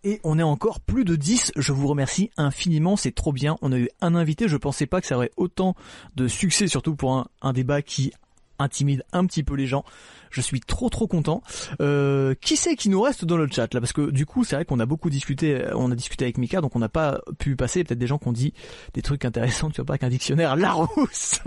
Et 0.02 0.20
on 0.24 0.38
est 0.38 0.44
encore 0.44 0.80
plus 0.80 1.04
de 1.04 1.16
10, 1.16 1.52
je 1.56 1.72
vous 1.72 1.86
remercie 1.88 2.30
infiniment, 2.36 2.96
c'est 2.96 3.14
trop 3.14 3.32
bien. 3.32 3.56
On 3.62 3.72
a 3.72 3.78
eu 3.78 3.88
un 4.00 4.14
invité, 4.14 4.48
je 4.48 4.56
pensais 4.56 4.86
pas 4.86 5.00
que 5.00 5.06
ça 5.06 5.16
aurait 5.16 5.32
autant 5.36 5.74
de 6.16 6.28
succès, 6.28 6.68
surtout 6.68 6.94
pour 6.94 7.14
un, 7.14 7.26
un 7.42 7.52
débat 7.52 7.82
qui 7.82 8.12
intimide 8.58 9.04
un 9.12 9.26
petit 9.26 9.42
peu 9.42 9.54
les 9.54 9.66
gens. 9.66 9.84
Je 10.30 10.42
suis 10.42 10.60
trop 10.60 10.90
trop 10.90 11.06
content. 11.06 11.42
Euh, 11.80 12.34
qui 12.40 12.56
c'est 12.56 12.76
qui 12.76 12.90
nous 12.90 13.00
reste 13.00 13.24
dans 13.24 13.38
le 13.38 13.48
chat 13.50 13.72
là? 13.72 13.80
Parce 13.80 13.94
que 13.94 14.10
du 14.10 14.26
coup, 14.26 14.44
c'est 14.44 14.56
vrai 14.56 14.64
qu'on 14.66 14.78
a 14.78 14.84
beaucoup 14.84 15.08
discuté, 15.08 15.54
euh, 15.54 15.70
on 15.74 15.90
a 15.90 15.94
discuté 15.94 16.26
avec 16.26 16.36
Mika, 16.36 16.60
donc 16.60 16.76
on 16.76 16.78
n'a 16.78 16.90
pas 16.90 17.20
pu 17.38 17.56
passer. 17.56 17.82
Peut-être 17.82 17.98
des 17.98 18.06
gens 18.06 18.18
qui 18.18 18.28
ont 18.28 18.32
dit 18.32 18.52
des 18.92 19.00
trucs 19.00 19.24
intéressants. 19.24 19.70
Tu 19.70 19.76
vois 19.76 19.86
pas 19.86 19.96
qu'un 19.98 20.10
dictionnaire 20.10 20.54
Larousse 20.56 21.40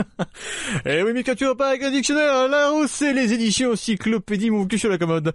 Eh 0.86 1.04
oui, 1.04 1.14
Mika, 1.14 1.36
tu 1.36 1.46
vois 1.46 1.56
pas 1.56 1.70
avec 1.70 1.84
un 1.84 1.92
dictionnaire 1.92 2.48
Larousse, 2.48 2.90
c'est 2.92 3.14
les 3.14 3.34
éditions 3.34 3.76
Cyclopédie 3.76 4.50
mon 4.50 4.66
cul 4.66 4.80
sur 4.80 4.90
la 4.90 4.98
commode. 4.98 5.34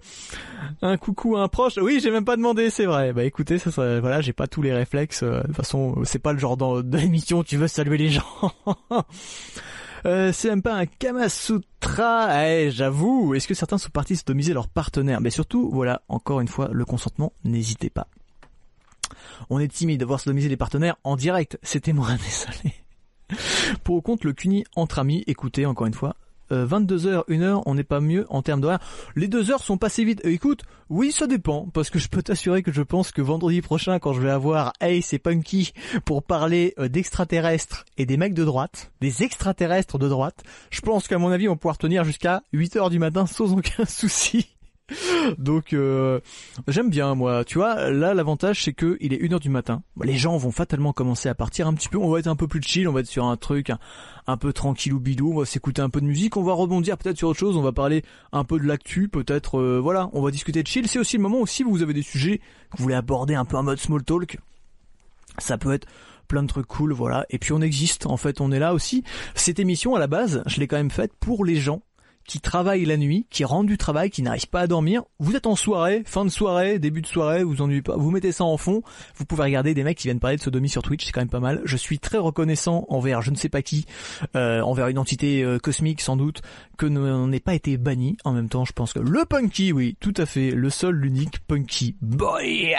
Un 0.81 0.97
coucou 0.97 1.37
à 1.37 1.41
un 1.43 1.47
proche. 1.47 1.77
Oui, 1.81 1.99
j'ai 2.03 2.11
même 2.11 2.25
pas 2.25 2.35
demandé, 2.35 2.69
c'est 2.69 2.85
vrai. 2.85 3.13
Bah 3.13 3.23
écoutez, 3.23 3.59
ça, 3.59 3.71
ça 3.71 4.01
voilà, 4.01 4.19
j'ai 4.19 4.33
pas 4.33 4.47
tous 4.47 4.61
les 4.61 4.73
réflexes. 4.73 5.23
euh, 5.23 5.41
De 5.41 5.47
toute 5.47 5.55
façon, 5.55 5.95
c'est 6.03 6.19
pas 6.19 6.33
le 6.33 6.39
genre 6.39 6.83
d'émission 6.83 7.43
tu 7.43 7.55
veux 7.55 7.67
saluer 7.69 7.97
les 7.97 8.09
gens. 8.09 8.25
Euh, 10.07 10.31
c'est 10.31 10.49
même 10.49 10.61
pas 10.61 10.73
un 10.73 10.85
Kama 10.85 11.27
Sutra. 11.27 12.47
Eh, 12.47 12.71
j'avoue. 12.71 13.35
Est-ce 13.35 13.47
que 13.47 13.53
certains 13.53 13.77
sont 13.77 13.89
partis 13.89 14.15
sodomiser 14.15 14.53
leur 14.53 14.69
partenaire 14.69 15.19
Mais 15.19 15.29
surtout, 15.29 15.69
voilà, 15.71 16.01
encore 16.07 16.39
une 16.39 16.47
fois, 16.47 16.69
le 16.71 16.85
consentement, 16.85 17.33
n'hésitez 17.43 17.89
pas. 17.89 18.07
On 19.49 19.59
est 19.59 19.67
timide 19.67 19.99
d'avoir 19.99 20.21
sodomisé 20.21 20.47
les 20.47 20.55
partenaires 20.55 20.95
en 21.03 21.17
direct. 21.17 21.59
C'était 21.61 21.91
moi, 21.91 22.09
désolé. 22.25 22.73
Pour 23.83 23.95
au 23.95 24.01
compte 24.01 24.23
le 24.23 24.31
CUNY 24.31 24.63
entre 24.77 24.99
amis, 24.99 25.25
écoutez 25.27 25.65
encore 25.65 25.87
une 25.87 25.93
fois. 25.93 26.15
Euh, 26.51 26.65
22h, 26.65 27.25
1h, 27.27 27.63
on 27.65 27.75
n'est 27.75 27.83
pas 27.83 27.99
mieux 27.99 28.25
en 28.29 28.41
termes 28.41 28.61
d'horaire. 28.61 28.79
Les 29.15 29.27
deux 29.27 29.51
heures 29.51 29.63
sont 29.63 29.77
passées 29.77 30.03
vite. 30.03 30.21
Euh, 30.25 30.31
écoute, 30.31 30.63
oui, 30.89 31.11
ça 31.11 31.27
dépend, 31.27 31.67
parce 31.73 31.89
que 31.89 31.99
je 31.99 32.07
peux 32.07 32.21
t'assurer 32.23 32.63
que 32.63 32.71
je 32.71 32.81
pense 32.81 33.11
que 33.11 33.21
vendredi 33.21 33.61
prochain, 33.61 33.99
quand 33.99 34.13
je 34.13 34.21
vais 34.21 34.29
avoir 34.29 34.73
Hey, 34.79 35.01
c'est 35.01 35.19
Punky 35.19 35.73
pour 36.05 36.23
parler 36.23 36.73
euh, 36.79 36.87
d'extraterrestres 36.87 37.85
et 37.97 38.05
des 38.05 38.17
mecs 38.17 38.33
de 38.33 38.45
droite, 38.45 38.91
des 39.01 39.23
extraterrestres 39.23 39.97
de 39.97 40.07
droite, 40.07 40.43
je 40.69 40.81
pense 40.81 41.07
qu'à 41.07 41.17
mon 41.17 41.29
avis, 41.29 41.47
on 41.47 41.53
va 41.53 41.57
pouvoir 41.57 41.77
tenir 41.77 42.03
jusqu'à 42.03 42.41
8h 42.53 42.89
du 42.89 42.99
matin 42.99 43.25
sans 43.25 43.53
aucun 43.53 43.85
souci. 43.87 44.56
Donc 45.37 45.73
euh, 45.73 46.19
j'aime 46.67 46.89
bien 46.89 47.13
moi, 47.13 47.43
tu 47.43 47.57
vois, 47.57 47.89
là 47.89 48.13
l'avantage 48.13 48.63
c'est 48.63 48.73
que 48.73 48.97
il 49.01 49.13
est 49.13 49.17
1h 49.17 49.39
du 49.39 49.49
matin. 49.49 49.83
Les 50.01 50.15
gens 50.15 50.37
vont 50.37 50.51
fatalement 50.51 50.93
commencer 50.93 51.27
à 51.27 51.35
partir 51.35 51.67
un 51.67 51.73
petit 51.73 51.89
peu, 51.89 51.97
on 51.97 52.09
va 52.09 52.19
être 52.19 52.27
un 52.27 52.35
peu 52.35 52.47
plus 52.47 52.61
chill, 52.61 52.87
on 52.87 52.93
va 52.93 53.01
être 53.01 53.07
sur 53.07 53.25
un 53.25 53.35
truc 53.35 53.71
un, 54.27 54.37
peu 54.37 54.53
tranquille 54.53 54.93
ou 54.93 54.99
bidou, 54.99 55.33
on 55.33 55.39
va 55.39 55.45
s'écouter 55.45 55.81
un 55.81 55.89
peu 55.89 55.99
de 55.99 56.05
musique, 56.05 56.37
on 56.37 56.43
va 56.43 56.53
rebondir 56.53 56.97
peut-être 56.97 57.17
sur 57.17 57.27
autre 57.29 57.39
chose, 57.39 57.57
on 57.57 57.61
va 57.61 57.73
parler 57.73 58.03
un 58.31 58.45
peu 58.45 58.59
de 58.59 58.65
l'actu, 58.65 59.09
peut-être 59.09 59.59
euh, 59.59 59.79
voilà, 59.81 60.09
on 60.13 60.21
va 60.21 60.31
discuter 60.31 60.63
de 60.63 60.67
chill. 60.67 60.87
C'est 60.87 60.99
aussi 60.99 61.17
le 61.17 61.23
moment 61.23 61.41
où 61.41 61.47
si 61.47 61.63
vous 61.63 61.81
avez 61.81 61.93
des 61.93 62.01
sujets 62.01 62.37
que 62.37 62.77
vous 62.77 62.83
voulez 62.83 62.95
aborder 62.95 63.35
un 63.35 63.45
peu 63.45 63.57
en 63.57 63.63
mode 63.63 63.79
small 63.79 64.03
talk, 64.03 64.37
ça 65.37 65.57
peut 65.57 65.73
être 65.73 65.87
plein 66.29 66.43
de 66.43 66.47
trucs 66.47 66.67
cool, 66.67 66.93
voilà. 66.93 67.25
Et 67.29 67.39
puis 67.39 67.51
on 67.51 67.61
existe, 67.61 68.05
en 68.05 68.17
fait, 68.17 68.39
on 68.41 68.51
est 68.51 68.59
là 68.59 68.73
aussi. 68.73 69.03
Cette 69.35 69.59
émission, 69.59 69.95
à 69.95 69.99
la 69.99 70.07
base, 70.07 70.43
je 70.45 70.59
l'ai 70.59 70.67
quand 70.67 70.77
même 70.77 70.91
faite 70.91 71.11
pour 71.19 71.43
les 71.43 71.55
gens 71.55 71.81
qui 72.27 72.39
travaillent 72.41 72.85
la 72.85 72.97
nuit, 72.97 73.25
qui 73.29 73.45
rentrent 73.45 73.67
du 73.67 73.77
travail, 73.77 74.09
qui 74.09 74.21
n'arrivent 74.21 74.49
pas 74.49 74.61
à 74.61 74.67
dormir. 74.67 75.03
Vous 75.19 75.35
êtes 75.35 75.47
en 75.47 75.55
soirée, 75.55 76.03
fin 76.05 76.25
de 76.25 76.29
soirée, 76.29 76.77
début 76.77 77.01
de 77.01 77.07
soirée, 77.07 77.43
vous 77.43 77.61
ennuyez 77.61 77.81
pas, 77.81 77.95
vous 77.95 78.11
mettez 78.11 78.31
ça 78.31 78.43
en 78.43 78.57
fond. 78.57 78.83
Vous 79.15 79.25
pouvez 79.25 79.43
regarder 79.43 79.73
des 79.73 79.83
mecs 79.83 79.97
qui 79.97 80.07
viennent 80.07 80.19
parler 80.19 80.37
de 80.37 80.41
sodomie 80.41 80.69
sur 80.69 80.83
Twitch, 80.83 81.05
c'est 81.05 81.11
quand 81.11 81.21
même 81.21 81.29
pas 81.29 81.39
mal. 81.39 81.61
Je 81.63 81.77
suis 81.77 81.99
très 81.99 82.17
reconnaissant 82.17 82.85
envers 82.89 83.21
je 83.21 83.31
ne 83.31 83.35
sais 83.35 83.49
pas 83.49 83.61
qui, 83.61 83.85
euh, 84.35 84.61
envers 84.61 84.87
une 84.87 84.99
entité 84.99 85.43
euh, 85.43 85.57
cosmique 85.57 86.01
sans 86.01 86.17
doute, 86.17 86.41
que 86.77 86.85
n'on 86.85 87.27
n'ait 87.27 87.39
pas 87.39 87.55
été 87.55 87.77
banni. 87.77 88.17
En 88.25 88.33
même 88.33 88.49
temps, 88.49 88.65
je 88.65 88.73
pense 88.73 88.93
que 88.93 88.99
le 88.99 89.25
Punky, 89.25 89.71
oui, 89.71 89.95
tout 89.99 90.13
à 90.17 90.25
fait, 90.25 90.51
le 90.51 90.69
seul, 90.69 90.95
l'unique 90.95 91.39
Punky 91.47 91.95
Boy, 92.01 92.75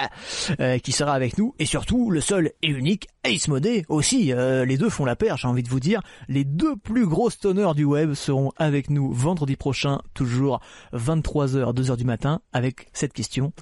euh, 0.61 0.79
qui 0.79 0.93
sera 0.93 1.13
avec 1.13 1.39
nous, 1.39 1.55
et 1.59 1.65
surtout 1.65 2.11
le 2.11 2.21
seul 2.21 2.53
et 2.63 2.69
unique 2.69 3.09
Ace 3.25 3.49
Modé 3.49 3.85
aussi. 3.89 4.33
euh, 4.33 4.65
les 4.65 4.77
deux 4.77 4.91
font 4.91 5.05
la 5.05 5.17
paire, 5.17 5.37
j'ai 5.37 5.49
envie 5.49 5.63
de 5.63 5.69
vous 5.69 5.81
dire. 5.81 6.03
Les 6.29 6.45
deux 6.45 6.77
plus 6.77 7.07
gros 7.07 7.31
stoners 7.31 7.75
du 7.75 7.85
web 7.85 8.15
seront 8.15 8.53
avec 8.57 8.91
nous 8.91 9.11
vendredi 9.13 9.38
prochain, 9.57 10.01
toujours 10.15 10.61
23h, 10.93 11.75
2h 11.75 11.97
du 11.97 12.05
matin, 12.05 12.41
avec 12.53 12.89
cette 12.93 13.13
question 13.13 13.53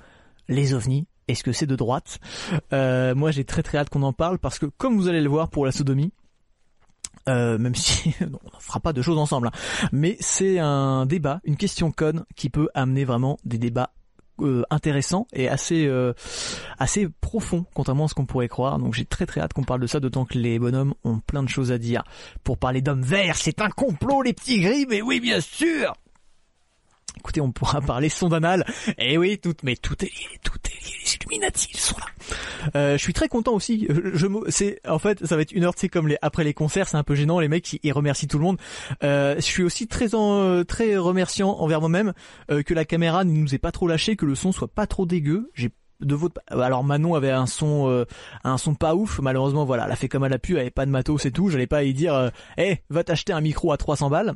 les 0.49 0.75
ovnis. 0.75 1.07
Est-ce 1.29 1.43
que 1.43 1.53
c'est 1.53 1.67
de 1.67 1.75
droite? 1.77 2.19
Euh, 2.73 3.15
Moi, 3.15 3.33
j'ai 3.33 3.45
très 3.45 3.63
très 3.63 3.79
hâte 3.79 3.91
qu'on 3.91 4.03
en 4.03 4.13
parle 4.13 4.39
parce 4.39 4.59
que, 4.59 4.67
comme 4.67 4.97
vous 4.97 5.09
allez 5.09 5.21
le 5.21 5.29
voir 5.29 5.49
pour 5.49 5.67
la 5.67 5.73
sodomie, 5.73 6.13
euh, 7.29 7.59
même 7.59 7.75
si 7.75 8.15
on 8.21 8.25
ne 8.27 8.61
fera 8.61 8.79
pas 8.81 8.93
de 8.93 9.03
choses 9.03 9.19
ensemble, 9.19 9.49
hein, 9.49 9.89
mais 9.93 10.17
c'est 10.21 10.59
un 10.61 11.07
débat, 11.07 11.41
une 11.45 11.57
question 11.57 11.91
conne 11.91 12.25
qui 12.37 12.49
peut 12.51 12.69
amener 12.75 13.05
vraiment 13.05 13.39
des 13.45 13.59
débats 13.59 13.91
euh, 14.41 14.63
intéressants 14.71 15.27
et 15.33 15.49
assez 15.49 15.87
euh, 15.87 16.13
assez 16.79 17.09
profonds 17.21 17.65
contrairement 17.75 18.05
à 18.05 18.09
ce 18.09 18.15
qu'on 18.15 18.27
pourrait 18.27 18.49
croire. 18.49 18.79
Donc 18.79 18.95
j'ai 18.95 19.05
très 19.05 19.27
très 19.27 19.41
hâte 19.41 19.53
qu'on 19.53 19.65
parle 19.65 19.81
de 19.81 19.87
ça, 19.87 20.01
d'autant 20.01 20.25
que 20.25 20.39
les 20.39 20.59
bonhommes 20.59 20.95
ont 21.05 21.19
plein 21.21 21.43
de 21.43 21.49
choses 21.49 21.73
à 21.73 21.79
dire. 21.79 22.05
Pour 22.45 22.59
parler 22.59 22.81
d'hommes 22.83 23.03
verts, 23.03 23.37
c'est 23.37 23.61
un 23.61 23.71
complot 23.71 24.23
les 24.23 24.33
petits 24.33 24.61
gris, 24.61 24.87
mais 24.89 25.03
oui 25.03 25.21
bien 25.21 25.41
sûr. 25.41 25.95
Écoutez, 27.19 27.41
on 27.41 27.53
pourra 27.53 27.81
parler 27.87 28.09
son 28.09 28.29
d'anal. 28.29 28.65
Eh 28.99 29.19
oui, 29.19 29.39
tout, 29.39 29.55
mais 29.63 29.77
tout 29.77 29.97
est 30.05 30.09
lié, 30.09 30.39
tout 30.43 30.59
est 30.65 30.85
lié. 30.85 30.93
Les 31.05 31.15
Illuminati, 31.15 31.69
ils 31.73 31.81
sont 31.81 31.97
là. 31.99 32.07
Euh, 32.75 32.93
je 32.97 33.03
suis 33.03 33.13
très 33.13 33.29
content 33.29 33.53
aussi. 33.53 33.87
Je, 33.89 34.15
je 34.15 34.27
c'est, 34.49 34.81
en 34.87 34.99
fait, 34.99 35.25
ça 35.25 35.37
va 35.37 35.43
être 35.43 35.53
une 35.53 35.65
heure, 35.65 35.75
sais, 35.77 35.89
comme 35.89 36.09
les, 36.09 36.19
après 36.23 36.45
les 36.45 36.55
concerts, 36.55 36.89
c'est 36.89 36.97
un 36.97 37.05
peu 37.05 37.15
gênant. 37.15 37.41
Les 37.41 37.49
mecs, 37.49 37.79
ils, 37.83 37.93
remercient 37.93 38.27
tout 38.27 38.39
le 38.39 38.45
monde. 38.45 38.59
Euh, 39.03 39.37
je 39.37 39.43
suis 39.43 39.63
aussi 39.63 39.87
très 39.87 40.15
en, 40.15 40.41
euh, 40.41 40.65
très 40.65 40.97
remerciant 40.97 41.51
envers 41.51 41.81
moi-même 41.81 42.13
euh, 42.51 42.63
que 42.63 42.75
la 42.75 42.85
caméra 42.85 43.25
ne 43.25 43.33
nous 43.33 43.55
ait 43.55 43.59
pas 43.59 43.73
trop 43.73 43.87
lâché, 43.87 44.17
que 44.17 44.27
le 44.27 44.35
son 44.35 44.53
soit 44.53 44.69
pas 44.69 44.87
trop 44.87 45.07
dégueu. 45.07 45.51
J'ai 45.55 45.71
de 46.01 46.15
votre 46.15 46.41
alors 46.49 46.85
Manon 46.85 47.15
avait 47.15 47.31
un 47.31 47.47
son 47.47 47.89
euh, 47.89 48.05
un 48.45 48.59
son 48.59 48.75
pas 48.75 48.95
ouf 48.95 49.19
malheureusement 49.21 49.65
voilà 49.65 49.87
elle 49.87 49.93
a 49.93 49.97
fait 49.97 50.09
comme 50.09 50.25
elle 50.25 50.33
a 50.33 50.39
pu 50.39 50.55
elle 50.55 50.61
avait 50.61 50.71
pas 50.71 50.87
de 50.87 50.91
matos 50.91 51.25
et 51.25 51.31
tout 51.31 51.49
j'allais 51.49 51.67
pas 51.67 51.85
y 51.85 51.95
dire 51.95 52.15
euh, 52.15 52.29
hey 52.59 52.81
va 52.91 53.05
t'acheter 53.05 53.33
un 53.33 53.41
micro 53.41 53.73
à 53.73 53.77
300 53.77 54.11
balles 54.11 54.35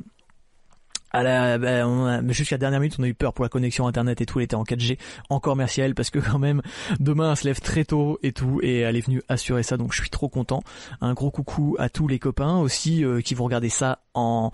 à 1.13 1.23
la, 1.23 1.57
bah, 1.57 2.21
jusqu'à 2.29 2.55
la 2.55 2.59
dernière 2.59 2.79
minute, 2.79 2.95
on 2.99 3.03
a 3.03 3.07
eu 3.07 3.13
peur 3.13 3.33
pour 3.33 3.43
la 3.43 3.49
connexion 3.49 3.87
internet 3.87 4.21
et 4.21 4.25
tout, 4.25 4.39
elle 4.39 4.45
était 4.45 4.55
en 4.55 4.63
4G. 4.63 4.97
Encore 5.29 5.55
merci 5.55 5.81
à 5.81 5.85
elle 5.85 5.95
parce 5.95 6.09
que 6.09 6.19
quand 6.19 6.39
même, 6.39 6.61
demain 6.99 7.31
elle 7.31 7.37
se 7.37 7.45
lève 7.45 7.59
très 7.59 7.85
tôt 7.85 8.19
et 8.23 8.31
tout, 8.31 8.59
et 8.61 8.79
elle 8.79 8.95
est 8.95 9.01
venue 9.05 9.21
assurer 9.29 9.63
ça, 9.63 9.77
donc 9.77 9.93
je 9.93 10.01
suis 10.01 10.09
trop 10.09 10.29
content. 10.29 10.63
Un 11.01 11.13
gros 11.13 11.31
coucou 11.31 11.75
à 11.79 11.89
tous 11.89 12.07
les 12.07 12.19
copains 12.19 12.57
aussi 12.57 13.03
euh, 13.03 13.21
qui 13.21 13.35
vont 13.35 13.45
regarder 13.45 13.69
ça 13.69 13.99
en, 14.13 14.51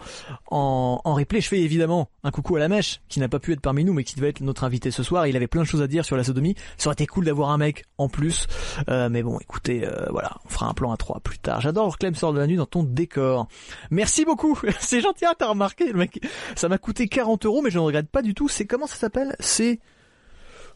en, 0.51 1.01
en 1.03 1.13
replay. 1.13 1.41
Je 1.41 1.47
fais 1.47 1.59
évidemment 1.59 2.09
un 2.23 2.31
coucou 2.31 2.55
à 2.55 2.59
la 2.59 2.67
mèche 2.67 3.01
qui 3.09 3.19
n'a 3.19 3.27
pas 3.27 3.39
pu 3.39 3.53
être 3.53 3.61
parmi 3.61 3.83
nous 3.83 3.93
mais 3.93 4.03
qui 4.03 4.15
devait 4.15 4.29
être 4.29 4.41
notre 4.41 4.63
invité 4.63 4.91
ce 4.91 5.03
soir. 5.03 5.27
Il 5.27 5.35
avait 5.35 5.47
plein 5.47 5.61
de 5.61 5.67
choses 5.67 5.81
à 5.81 5.87
dire 5.87 6.05
sur 6.05 6.17
la 6.17 6.23
sodomie. 6.23 6.55
Ça 6.77 6.89
aurait 6.89 6.93
été 6.93 7.07
cool 7.07 7.25
d'avoir 7.25 7.49
un 7.49 7.57
mec 7.57 7.85
en 7.97 8.09
plus, 8.09 8.47
Euh, 8.89 9.09
mais 9.09 9.23
bon, 9.23 9.39
écoutez, 9.39 9.85
euh, 9.85 10.05
voilà, 10.11 10.37
on 10.45 10.49
fera 10.49 10.67
un 10.67 10.73
plan 10.73 10.91
à 10.91 10.97
trois 10.97 11.19
plus 11.19 11.39
tard. 11.39 11.61
J'adore 11.61 11.97
Clem 11.97 12.15
sort 12.15 12.33
de 12.33 12.39
la 12.39 12.47
nuit 12.47 12.55
dans 12.55 12.65
ton 12.65 12.83
décor. 12.83 13.47
Merci 13.91 14.25
beaucoup, 14.25 14.57
c'est 14.79 15.01
gentil, 15.01 15.25
hein, 15.25 15.33
t'as 15.37 15.47
remarqué 15.47 15.87
le 15.91 15.93
mec. 15.97 16.19
Ça 16.55 16.69
m'a 16.69 16.77
coûté 16.77 17.07
40 17.07 17.45
euros, 17.45 17.61
mais 17.61 17.69
je 17.69 17.77
ne 17.77 17.83
regrette 17.83 18.09
pas 18.09 18.21
du 18.21 18.33
tout. 18.33 18.47
C'est 18.47 18.65
comment 18.65 18.87
ça 18.87 18.95
s'appelle? 18.95 19.35
C'est 19.39 19.79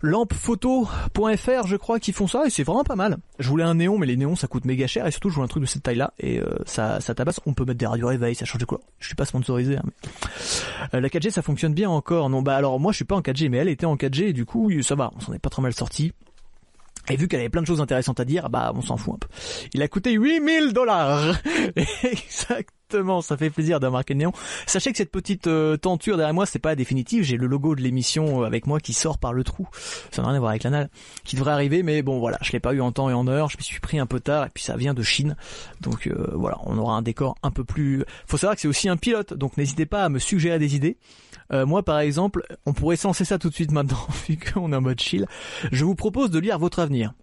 lampephoto.fr 0.02 1.68
je 1.68 1.76
crois 1.76 2.00
qui 2.00 2.12
font 2.12 2.28
ça 2.28 2.46
et 2.46 2.50
c'est 2.50 2.64
vraiment 2.64 2.84
pas 2.84 2.96
mal. 2.96 3.18
Je 3.40 3.48
voulais 3.48 3.64
un 3.64 3.76
néon 3.76 3.98
mais 3.98 4.08
les 4.08 4.18
néons 4.18 4.36
ça 4.36 4.48
coûte 4.48 4.66
méga 4.66 4.88
cher 4.88 5.06
et 5.06 5.12
surtout 5.12 5.30
je 5.30 5.36
voulais 5.36 5.46
un 5.46 5.48
truc 5.48 5.62
de 5.62 5.68
cette 5.68 5.84
taille 5.84 5.98
là 5.98 6.14
et 6.20 6.40
euh, 6.40 6.48
ça, 6.66 7.00
ça 7.02 7.14
tabasse. 7.14 7.40
On 7.46 7.54
peut 7.54 7.66
mettre 7.66 7.78
des 7.78 7.86
radios 7.86 8.08
réveil, 8.08 8.36
ça 8.36 8.46
change 8.46 8.62
de 8.62 8.66
quoi. 8.66 8.82
Je 9.00 9.08
suis 9.08 9.16
pas 9.16 9.26
sponsorisé. 9.26 9.78
Hein, 9.78 9.84
mais... 9.86 9.92
Euh, 10.96 11.02
la 11.02 11.08
4G 11.08 11.30
ça 11.30 11.42
fonctionne 11.42 11.74
bien 11.74 11.90
encore. 11.90 12.30
Non 12.30 12.42
bah 12.42 12.56
alors 12.56 12.80
moi 12.80 12.92
je 12.92 12.98
suis 12.98 13.06
pas 13.06 13.16
en 13.16 13.22
4G 13.22 13.50
mais 13.50 13.58
elle 13.58 13.70
était 13.70 13.86
en 13.86 13.96
4G 13.96 14.30
et 14.30 14.34
du 14.34 14.46
coup 14.46 14.72
ça 14.82 14.96
va, 14.96 15.12
on 15.16 15.20
s'en 15.20 15.34
est 15.34 15.40
pas 15.40 15.50
trop 15.50 15.62
mal 15.62 15.74
sorti. 15.74 16.14
Et 17.10 17.16
vu 17.16 17.28
qu'elle 17.28 17.40
avait 17.40 17.50
plein 17.50 17.62
de 17.62 17.68
choses 17.68 17.82
intéressantes 17.82 18.20
à 18.20 18.26
dire, 18.26 18.50
bah 18.50 18.72
on 18.76 18.82
s'en 18.82 18.96
fout 18.96 19.16
un 19.16 19.18
peu. 19.18 19.28
Il 19.74 19.82
a 19.82 19.88
coûté 19.88 20.12
8000 20.12 20.72
dollars. 20.72 21.36
Exactement, 22.92 23.22
ça 23.22 23.38
fait 23.38 23.50
plaisir 23.50 23.80
d'avoir 23.80 24.04
le 24.10 24.16
néon. 24.16 24.34
Sachez 24.68 24.92
que 24.92 24.98
cette 24.98 25.12
petite 25.12 25.48
euh, 25.48 25.78
tenture 25.78 26.18
derrière 26.18 26.34
moi, 26.34 26.46
c'est 26.46 26.60
pas 26.60 26.76
définitive. 26.76 27.24
J'ai 27.24 27.38
le 27.38 27.48
logo 27.48 27.74
de 27.74 27.82
l'émission 27.82 28.44
euh, 28.44 28.46
avec 28.46 28.68
moi 28.68 28.82
qui 28.82 28.92
sort 28.92 29.18
par 29.18 29.32
le 29.32 29.46
trou. 29.46 29.66
Ça 30.12 30.22
n'a 30.22 30.28
rien 30.28 30.38
à 30.38 30.40
voir 30.40 30.50
avec 30.50 30.64
l'anal. 30.64 30.90
Qui 31.24 31.38
devrait 31.38 31.54
arriver, 31.54 31.84
mais 31.84 32.02
bon 32.02 32.20
voilà, 32.20 32.38
je 32.42 32.52
l'ai 32.52 32.60
pas 32.60 32.74
eu 32.74 32.82
en 32.82 32.92
temps 32.92 33.10
et 33.10 33.14
en 33.14 33.28
heure. 33.28 33.50
Je 33.50 33.58
me 33.58 33.64
suis 33.64 33.80
pris 33.80 33.98
un 33.98 34.06
peu 34.06 34.20
tard 34.20 34.46
et 34.46 34.50
puis 34.54 34.62
ça 34.62 34.76
vient 34.76 34.94
de 34.94 35.04
Chine. 35.04 35.38
Donc 35.80 36.08
euh, 36.08 36.32
voilà, 36.34 36.58
on 36.66 36.78
aura 36.78 36.96
un 36.96 37.02
décor 37.02 37.36
un 37.44 37.52
peu 37.52 37.64
plus. 37.64 38.04
Faut 38.28 38.36
savoir 38.36 38.56
que 38.56 38.62
c'est 38.62 38.68
aussi 38.68 38.90
un 38.90 38.98
pilote, 38.98 39.34
donc 39.34 39.56
n'hésitez 39.56 39.86
pas 39.86 40.04
à 40.04 40.10
me 40.10 40.20
suggérer 40.20 40.60
des 40.60 40.76
idées. 40.76 40.98
Euh, 41.54 41.66
moi, 41.66 41.84
par 41.84 42.00
exemple, 42.00 42.46
on 42.66 42.74
pourrait 42.74 42.98
censer 42.98 43.24
ça 43.24 43.38
tout 43.38 43.50
de 43.50 43.54
suite 43.54 43.72
maintenant, 43.72 44.06
vu 44.28 44.38
qu'on 44.38 44.74
est 44.74 44.76
en 44.76 44.82
mode 44.82 45.00
chill. 45.00 45.28
Je 45.72 45.86
vous 45.86 45.96
propose 45.96 46.30
de 46.30 46.40
lire 46.40 46.60
votre 46.60 46.80
avenir. 46.80 47.14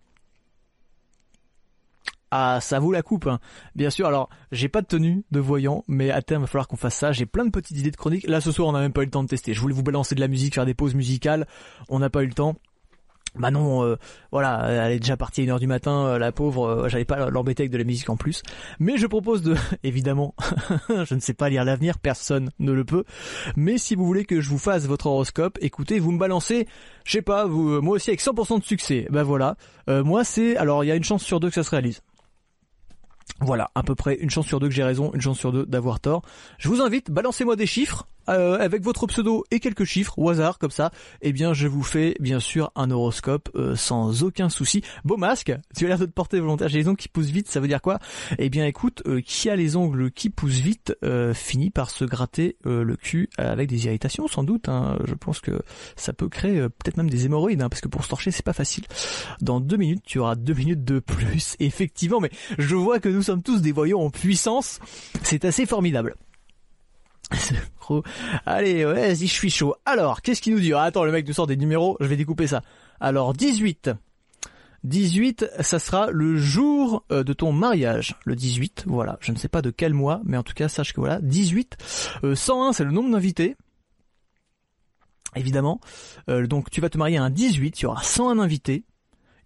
Ah, 2.30 2.58
ça 2.60 2.78
vaut 2.78 2.92
la 2.92 3.02
coupe, 3.02 3.26
hein. 3.26 3.38
bien 3.74 3.90
sûr. 3.90 4.06
Alors, 4.06 4.28
j'ai 4.52 4.68
pas 4.68 4.82
de 4.82 4.86
tenue 4.86 5.24
de 5.30 5.40
voyant, 5.40 5.84
mais 5.88 6.10
à 6.10 6.20
terme, 6.20 6.42
il 6.42 6.44
va 6.44 6.46
falloir 6.48 6.68
qu'on 6.68 6.76
fasse 6.76 6.96
ça. 6.96 7.12
J'ai 7.12 7.26
plein 7.26 7.44
de 7.44 7.50
petites 7.50 7.78
idées 7.78 7.90
de 7.90 7.96
chroniques. 7.96 8.26
Là, 8.28 8.40
ce 8.40 8.52
soir, 8.52 8.68
on 8.68 8.72
n'a 8.72 8.80
même 8.80 8.92
pas 8.92 9.02
eu 9.02 9.06
le 9.06 9.10
temps 9.10 9.22
de 9.22 9.28
tester. 9.28 9.54
Je 9.54 9.60
voulais 9.60 9.74
vous 9.74 9.82
balancer 9.82 10.14
de 10.14 10.20
la 10.20 10.28
musique, 10.28 10.54
faire 10.54 10.66
des 10.66 10.74
pauses 10.74 10.94
musicales. 10.94 11.46
On 11.88 11.98
n'a 11.98 12.10
pas 12.10 12.22
eu 12.22 12.26
le 12.26 12.34
temps. 12.34 12.56
Bah 13.36 13.50
non, 13.50 13.84
euh, 13.84 13.96
voilà, 14.32 14.86
elle 14.86 14.92
est 14.92 14.98
déjà 14.98 15.16
partie 15.16 15.42
à 15.42 15.44
une 15.44 15.50
heure 15.50 15.60
du 15.60 15.66
matin, 15.66 16.06
euh, 16.06 16.18
la 16.18 16.32
pauvre, 16.32 16.66
euh, 16.66 16.88
j'allais 16.88 17.04
pas 17.04 17.30
l'embêter 17.30 17.62
avec 17.62 17.70
de 17.70 17.78
la 17.78 17.84
musique 17.84 18.08
en 18.10 18.16
plus. 18.16 18.42
Mais 18.80 18.96
je 18.96 19.06
propose 19.06 19.42
de, 19.42 19.54
évidemment, 19.84 20.34
je 20.88 21.14
ne 21.14 21.20
sais 21.20 21.34
pas 21.34 21.48
lire 21.48 21.64
l'avenir, 21.64 21.98
personne 21.98 22.50
ne 22.58 22.72
le 22.72 22.84
peut. 22.84 23.04
Mais 23.54 23.78
si 23.78 23.94
vous 23.94 24.06
voulez 24.06 24.24
que 24.24 24.40
je 24.40 24.48
vous 24.48 24.58
fasse 24.58 24.86
votre 24.86 25.06
horoscope, 25.06 25.58
écoutez, 25.60 25.98
vous 25.98 26.10
me 26.10 26.18
balancez, 26.18 26.66
je 27.04 27.12
sais 27.12 27.22
pas, 27.22 27.46
vous, 27.46 27.80
moi 27.82 27.96
aussi 27.96 28.10
avec 28.10 28.22
100% 28.22 28.60
de 28.60 28.64
succès. 28.64 29.06
Bah 29.10 29.22
voilà, 29.22 29.56
moi 29.86 30.24
c'est, 30.24 30.56
alors 30.56 30.82
il 30.82 30.88
y 30.88 30.90
a 30.90 30.96
une 30.96 31.04
chance 31.04 31.22
sur 31.22 31.38
deux 31.38 31.48
que 31.48 31.54
ça 31.54 31.62
se 31.62 31.70
réalise. 31.70 32.00
Voilà, 33.40 33.70
à 33.74 33.82
peu 33.82 33.94
près 33.94 34.14
une 34.16 34.30
chance 34.30 34.46
sur 34.46 34.58
deux 34.58 34.68
que 34.68 34.74
j'ai 34.74 34.82
raison, 34.82 35.12
une 35.14 35.20
chance 35.20 35.38
sur 35.38 35.52
deux 35.52 35.64
d'avoir 35.64 36.00
tort. 36.00 36.22
Je 36.58 36.68
vous 36.68 36.80
invite, 36.80 37.10
balancez-moi 37.10 37.54
des 37.56 37.66
chiffres 37.66 38.06
euh, 38.28 38.58
avec 38.58 38.82
votre 38.82 39.06
pseudo 39.06 39.44
et 39.50 39.60
quelques 39.60 39.84
chiffres 39.84 40.18
au 40.18 40.28
hasard 40.28 40.58
comme 40.58 40.70
ça. 40.70 40.90
Eh 41.22 41.32
bien, 41.32 41.52
je 41.54 41.66
vous 41.66 41.82
fais 41.82 42.14
bien 42.20 42.40
sûr 42.40 42.70
un 42.74 42.90
horoscope 42.90 43.48
euh, 43.54 43.76
sans 43.76 44.22
aucun 44.22 44.48
souci. 44.48 44.82
Beau 45.04 45.16
masque, 45.16 45.52
tu 45.76 45.84
as 45.84 45.88
l'air 45.88 45.98
de 45.98 46.06
te 46.06 46.10
porter 46.10 46.40
volontaire. 46.40 46.68
J'ai 46.68 46.78
les 46.78 46.88
ongles 46.88 46.98
qui 46.98 47.08
poussent 47.08 47.30
vite, 47.30 47.48
ça 47.48 47.60
veut 47.60 47.68
dire 47.68 47.82
quoi? 47.82 47.98
Eh 48.38 48.50
bien, 48.50 48.66
écoute, 48.66 49.02
euh, 49.06 49.20
qui 49.20 49.48
a 49.50 49.56
les 49.56 49.76
ongles 49.76 50.10
qui 50.10 50.30
poussent 50.30 50.60
vite 50.60 50.94
finit 51.34 51.70
par 51.70 51.90
se 51.90 52.04
gratter 52.04 52.56
le 52.64 52.96
cul 52.96 53.28
avec 53.38 53.68
des 53.68 53.86
irritations, 53.86 54.28
sans 54.28 54.42
doute. 54.42 54.68
Hein. 54.68 54.98
Je 55.04 55.14
pense 55.14 55.40
que 55.40 55.60
ça 55.96 56.12
peut 56.12 56.28
créer 56.28 56.60
peut-être 56.60 56.96
même 56.96 57.10
des 57.10 57.26
hémorroïdes, 57.26 57.62
hein, 57.62 57.68
parce 57.68 57.80
que 57.80 57.88
pour 57.88 58.04
se 58.04 58.08
torcher, 58.08 58.30
c'est 58.30 58.44
pas 58.44 58.52
facile. 58.52 58.84
Dans 59.40 59.60
deux 59.60 59.76
minutes, 59.76 60.02
tu 60.04 60.18
auras 60.18 60.34
deux 60.34 60.54
minutes 60.54 60.84
de 60.84 60.98
plus, 60.98 61.56
effectivement. 61.60 62.20
Mais 62.20 62.30
je 62.58 62.74
vois 62.74 63.00
que 63.00 63.08
nous 63.08 63.22
sommes 63.22 63.42
tous 63.42 63.60
des 63.60 63.72
voyants 63.72 64.00
en 64.00 64.10
puissance. 64.10 64.80
C'est 65.22 65.44
assez 65.44 65.66
formidable. 65.66 66.14
Allez, 68.46 68.84
vas-y, 68.84 69.26
je 69.26 69.32
suis 69.32 69.50
chaud. 69.50 69.74
Alors, 69.84 70.22
qu'est-ce 70.22 70.42
qu'il 70.42 70.54
nous 70.54 70.60
dit? 70.60 70.72
Ah, 70.72 70.82
Attends, 70.82 71.04
le 71.04 71.12
mec 71.12 71.26
nous 71.26 71.34
sort 71.34 71.46
des 71.46 71.56
numéros, 71.56 71.96
je 72.00 72.06
vais 72.06 72.16
découper 72.16 72.46
ça. 72.46 72.62
Alors, 73.00 73.32
18. 73.32 73.90
18, 74.84 75.50
ça 75.60 75.78
sera 75.78 76.10
le 76.10 76.36
jour 76.36 77.04
euh, 77.10 77.24
de 77.24 77.32
ton 77.32 77.52
mariage. 77.52 78.14
Le 78.24 78.36
18, 78.36 78.84
voilà. 78.86 79.18
Je 79.20 79.32
ne 79.32 79.36
sais 79.36 79.48
pas 79.48 79.62
de 79.62 79.70
quel 79.70 79.92
mois, 79.92 80.20
mais 80.24 80.36
en 80.36 80.42
tout 80.42 80.54
cas, 80.54 80.68
sache 80.68 80.92
que 80.92 81.00
voilà. 81.00 81.20
18. 81.20 81.76
101, 82.34 82.68
euh, 82.68 82.72
c'est 82.72 82.84
le 82.84 82.92
nombre 82.92 83.10
d'invités. 83.10 83.56
Évidemment. 85.34 85.80
Euh, 86.28 86.46
donc, 86.46 86.70
tu 86.70 86.80
vas 86.80 86.90
te 86.90 86.98
marier 86.98 87.16
un 87.16 87.30
18, 87.30 87.80
il 87.80 87.82
y 87.82 87.86
aura 87.86 88.02
101 88.02 88.38
invités. 88.38 88.84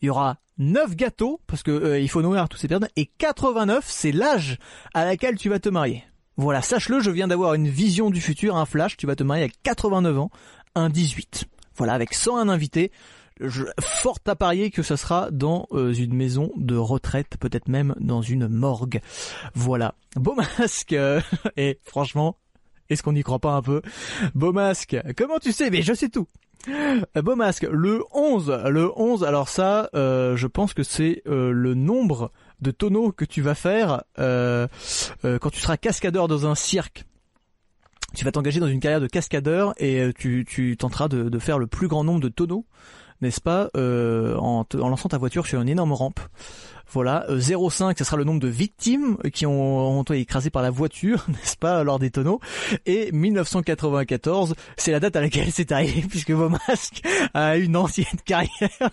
Il 0.01 0.07
y 0.07 0.11
aura 0.11 0.39
9 0.59 0.97
gâteaux, 0.97 1.41
parce 1.47 1.63
que 1.63 1.99
il 1.99 2.09
faut 2.09 2.23
nourrir 2.23 2.49
tous 2.49 2.59
ces 2.59 2.69
personnes. 2.69 2.89
Et 2.97 3.07
89, 3.07 3.85
c'est 3.87 4.13
l'âge 4.13 4.59
à 4.95 5.05
laquelle 5.05 5.37
tu 5.37 5.49
vas 5.49 5.61
te 5.61 5.69
marier. 5.69 6.05
Voilà, 6.37 6.63
sache-le, 6.63 7.01
je 7.01 7.11
viens 7.11 7.29
d'avoir 7.29 7.55
une 7.55 7.69
vision 7.69 8.11
du 8.11 8.21
futur, 8.21 8.57
un 8.57 8.65
flash, 8.65 8.97
tu 8.97 9.07
vas 9.07 9.17
te 9.17 9.23
marier 9.23 9.45
à 9.45 9.49
89 9.65 10.19
ans, 10.19 10.31
un 10.75 10.89
18. 10.89 11.45
Voilà, 11.77 11.93
avec 11.93 12.15
101 12.15 12.49
invités. 12.49 12.91
Je, 13.41 13.65
fort 13.81 14.19
à 14.27 14.37
parier 14.37 14.71
que 14.71 14.83
ça 14.83 14.97
sera 14.97 15.31
dans 15.31 15.67
euh, 15.73 15.93
une 15.93 16.15
maison 16.15 16.53
de 16.57 16.77
retraite, 16.77 17.37
peut-être 17.41 17.69
même 17.69 17.95
dans 17.99 18.23
une 18.23 18.47
morgue. 18.47 19.01
Voilà. 19.55 19.95
Beau 20.17 20.35
masque. 20.35 20.95
et 21.57 21.81
franchement, 21.83 22.37
est-ce 22.89 23.03
qu'on 23.03 23.15
n'y 23.15 23.23
croit 23.23 23.39
pas 23.39 23.53
un 23.53 23.63
peu? 23.63 23.83
Beau 24.35 24.53
masque. 24.53 24.97
Comment 25.17 25.39
tu 25.39 25.53
sais? 25.53 25.71
Mais 25.71 25.83
je 25.83 25.95
sais 25.95 26.09
tout. 26.09 26.29
Beau 27.21 27.37
masque. 27.37 27.67
Le 27.71 28.05
11. 28.13 28.63
Le 28.69 28.91
11, 28.97 29.25
alors 29.25 29.49
ça, 29.49 29.89
euh, 29.95 30.37
je 30.37 30.47
pense 30.47 30.75
que 30.75 30.83
c'est 30.83 31.23
euh, 31.27 31.51
le 31.51 31.75
nombre 31.75 32.31
de 32.63 32.71
tonneaux 32.71 33.13
que 33.13 33.25
tu 33.25 33.43
vas 33.43 33.55
faire 33.55 34.05
euh, 34.19 34.67
euh, 35.25 35.39
quand 35.39 35.51
tu 35.51 35.61
seras 35.61 35.77
cascadeur 35.77 36.29
dans 36.29 36.47
un 36.47 36.55
cirque. 36.55 37.05
Tu 38.15 38.25
vas 38.25 38.33
t'engager 38.33 38.61
dans 38.61 38.67
une 38.67 38.81
carrière 38.81 39.01
de 39.01 39.07
cascadeur 39.07 39.75
et 39.79 40.01
euh, 40.01 40.13
tu, 40.13 40.77
tenteras 40.79 41.09
de, 41.09 41.29
de 41.29 41.39
faire 41.39 41.59
le 41.59 41.67
plus 41.67 41.89
grand 41.89 42.05
nombre 42.05 42.21
de 42.21 42.29
tonneaux, 42.29 42.67
n'est-ce 43.21 43.41
pas, 43.41 43.71
en, 43.75 44.65
en 44.73 44.89
lançant 44.89 45.09
ta 45.09 45.19
voiture 45.19 45.47
sur 45.47 45.61
une 45.61 45.69
énorme 45.69 45.93
rampe. 45.93 46.21
Voilà, 46.93 47.25
0,5, 47.31 47.91
euh, 47.91 47.93
ce 47.97 48.05
sera 48.05 48.19
le 48.19 48.25
nombre 48.25 48.41
de 48.41 48.49
victimes 48.49 49.17
qui 49.33 49.47
ont, 49.47 50.03
été 50.03 50.21
écrasées 50.21 50.51
par 50.51 50.63
la 50.63 50.71
voiture, 50.71 51.25
n'est-ce 51.29 51.57
pas, 51.57 51.83
lors 51.85 51.99
des 51.99 52.11
tonneaux. 52.11 52.41
Et 52.85 53.11
1994, 53.13 54.55
c'est 54.77 54.93
la 54.93 55.01
date 55.01 55.17
à 55.17 55.23
laquelle 55.23 55.51
c'est 55.53 55.73
arrivé, 55.73 56.05
puisque 56.09 56.33
Vomasque 56.33 57.01
a 57.33 57.57
une 57.59 57.77
ancienne 57.77 58.07
carrière, 58.27 58.91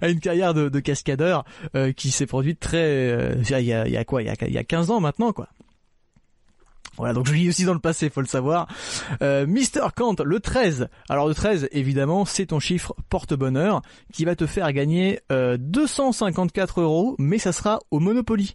a 0.00 0.08
une 0.08 0.20
carrière 0.20 0.54
de, 0.54 0.70
de 0.70 0.80
cascadeur 0.80 1.44
euh, 1.76 1.92
qui 1.92 2.10
s'est 2.10 2.26
produite 2.26 2.58
très... 2.58 2.78
Euh, 2.78 3.34
il, 3.38 3.66
y 3.66 3.72
a, 3.72 3.82
a 3.82 4.04
quoi? 4.04 4.22
Il 4.22 4.26
y 4.26 4.30
a, 4.30 4.34
il 4.46 4.54
y 4.54 4.58
a 4.58 4.64
15 4.64 4.90
ans 4.90 5.00
maintenant, 5.00 5.32
quoi. 5.32 5.48
Voilà, 7.00 7.14
donc 7.14 7.26
je 7.26 7.32
lis 7.32 7.48
aussi 7.48 7.64
dans 7.64 7.72
le 7.72 7.80
passé, 7.80 8.10
faut 8.10 8.20
le 8.20 8.26
savoir. 8.26 8.68
Euh, 9.22 9.46
Mister 9.46 9.80
Kant, 9.96 10.16
le 10.22 10.38
13. 10.38 10.88
Alors 11.08 11.28
le 11.28 11.34
13, 11.34 11.70
évidemment, 11.72 12.26
c'est 12.26 12.46
ton 12.46 12.60
chiffre 12.60 12.94
porte-bonheur 13.08 13.80
qui 14.12 14.26
va 14.26 14.36
te 14.36 14.44
faire 14.44 14.70
gagner 14.74 15.20
euh, 15.32 15.56
254 15.58 16.82
euros, 16.82 17.16
mais 17.18 17.38
ça 17.38 17.52
sera 17.52 17.78
au 17.90 18.00
Monopoly. 18.00 18.54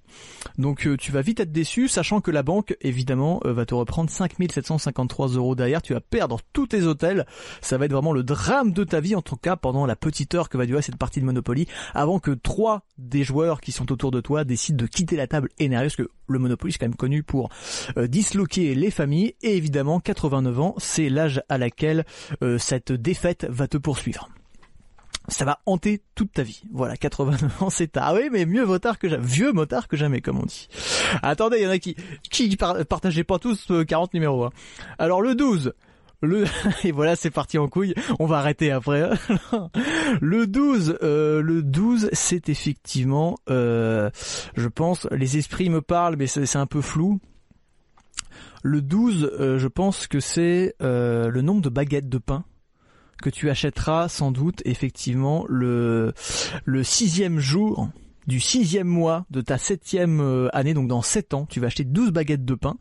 Donc 0.59 0.85
euh, 0.85 0.95
tu 0.95 1.11
vas 1.11 1.21
vite 1.21 1.39
être 1.39 1.51
déçu, 1.51 1.87
sachant 1.87 2.21
que 2.21 2.29
la 2.29 2.43
banque, 2.43 2.77
évidemment, 2.81 3.41
euh, 3.45 3.53
va 3.53 3.65
te 3.65 3.73
reprendre 3.73 4.11
5753 4.11 5.29
euros 5.29 5.55
derrière. 5.55 5.81
Tu 5.81 5.93
vas 5.93 6.01
perdre 6.01 6.39
tous 6.53 6.67
tes 6.67 6.83
hôtels. 6.83 7.25
Ça 7.61 7.79
va 7.79 7.85
être 7.85 7.93
vraiment 7.93 8.13
le 8.13 8.21
drame 8.21 8.73
de 8.73 8.83
ta 8.83 8.99
vie, 8.99 9.15
en 9.15 9.23
tout 9.23 9.37
cas 9.37 9.55
pendant 9.55 9.87
la 9.87 9.95
petite 9.95 10.35
heure 10.35 10.49
que 10.49 10.59
va 10.59 10.67
durer 10.67 10.83
cette 10.83 10.97
partie 10.97 11.19
de 11.19 11.25
Monopoly, 11.25 11.67
avant 11.95 12.19
que 12.19 12.29
trois 12.29 12.83
des 12.99 13.23
joueurs 13.23 13.59
qui 13.59 13.71
sont 13.71 13.91
autour 13.91 14.11
de 14.11 14.21
toi 14.21 14.43
décident 14.43 14.77
de 14.77 14.87
quitter 14.87 15.15
la 15.15 15.25
table 15.25 15.49
énervés, 15.57 15.87
parce 15.87 15.95
que 15.95 16.11
le 16.27 16.39
Monopoly 16.39 16.73
c'est 16.73 16.79
quand 16.79 16.87
même 16.87 16.95
connu 16.95 17.23
pour 17.23 17.49
euh, 17.97 18.07
disloquer 18.35 18.75
les 18.75 18.91
familles 18.91 19.33
et 19.43 19.55
évidemment 19.55 20.01
89 20.01 20.59
ans 20.59 20.75
c'est 20.77 21.07
l'âge 21.07 21.41
à 21.47 21.57
laquelle 21.57 22.03
euh, 22.43 22.57
cette 22.57 22.91
défaite 22.91 23.47
va 23.49 23.69
te 23.69 23.77
poursuivre. 23.77 24.27
Ça 25.29 25.45
va 25.45 25.59
hanter 25.65 26.01
toute 26.15 26.33
ta 26.33 26.43
vie. 26.43 26.61
Voilà, 26.71 26.97
89 26.97 27.63
ans, 27.63 27.69
c'est 27.69 27.93
tard. 27.93 28.03
Ah 28.09 28.13
oui, 28.13 28.29
mais 28.31 28.45
mieux 28.45 28.63
vaut 28.63 28.77
tard 28.77 28.99
que 28.99 29.07
jamais. 29.07 29.25
Vieux 29.25 29.53
motard 29.53 29.87
que 29.87 29.95
jamais, 29.95 30.21
comme 30.21 30.37
on 30.37 30.45
dit. 30.45 30.67
Attendez, 31.23 31.59
il 31.59 31.63
y 31.63 31.67
en 31.67 31.71
a 31.71 31.79
qui, 31.79 31.95
qui 32.29 32.55
partageaient 32.57 33.23
pas 33.23 33.39
tous 33.39 33.71
40 33.87 34.09
euh, 34.09 34.09
numéros. 34.13 34.43
Hein. 34.43 34.51
Alors 34.99 35.21
le 35.21 35.33
12, 35.33 35.73
le 36.21 36.43
et 36.83 36.91
voilà, 36.91 37.15
c'est 37.15 37.31
parti 37.31 37.57
en 37.57 37.69
couille. 37.69 37.95
On 38.19 38.25
va 38.25 38.39
arrêter 38.39 38.69
après. 38.69 39.09
le 40.21 40.45
12, 40.45 40.97
euh, 41.01 41.41
le 41.41 41.63
12, 41.63 42.09
c'est 42.11 42.49
effectivement, 42.49 43.37
je 43.47 44.67
pense, 44.67 45.07
les 45.11 45.37
esprits 45.37 45.69
me 45.69 45.81
parlent, 45.81 46.17
mais 46.17 46.27
c'est 46.27 46.57
un 46.57 46.67
peu 46.67 46.81
flou. 46.81 47.21
Le 48.63 48.81
12, 48.81 49.31
euh, 49.39 49.59
je 49.59 49.67
pense 49.67 50.07
que 50.07 50.19
c'est 50.19 50.75
le 50.79 51.41
nombre 51.41 51.61
de 51.61 51.69
baguettes 51.69 52.09
de 52.09 52.17
pain 52.17 52.43
que 53.21 53.29
tu 53.29 53.49
achèteras 53.49 54.09
sans 54.09 54.31
doute 54.31 54.61
effectivement 54.65 55.45
le 55.47 56.13
le 56.65 56.83
sixième 56.83 57.39
jour 57.39 57.89
du 58.27 58.39
sixième 58.39 58.87
mois 58.87 59.25
de 59.29 59.41
ta 59.41 59.57
septième 59.57 60.19
euh, 60.19 60.49
année, 60.53 60.73
donc 60.73 60.87
dans 60.87 61.01
sept 61.01 61.33
ans, 61.33 61.45
tu 61.47 61.59
vas 61.59 61.67
acheter 61.67 61.83
12 61.83 62.11
baguettes 62.11 62.45
de 62.45 62.55
pain 62.55 62.77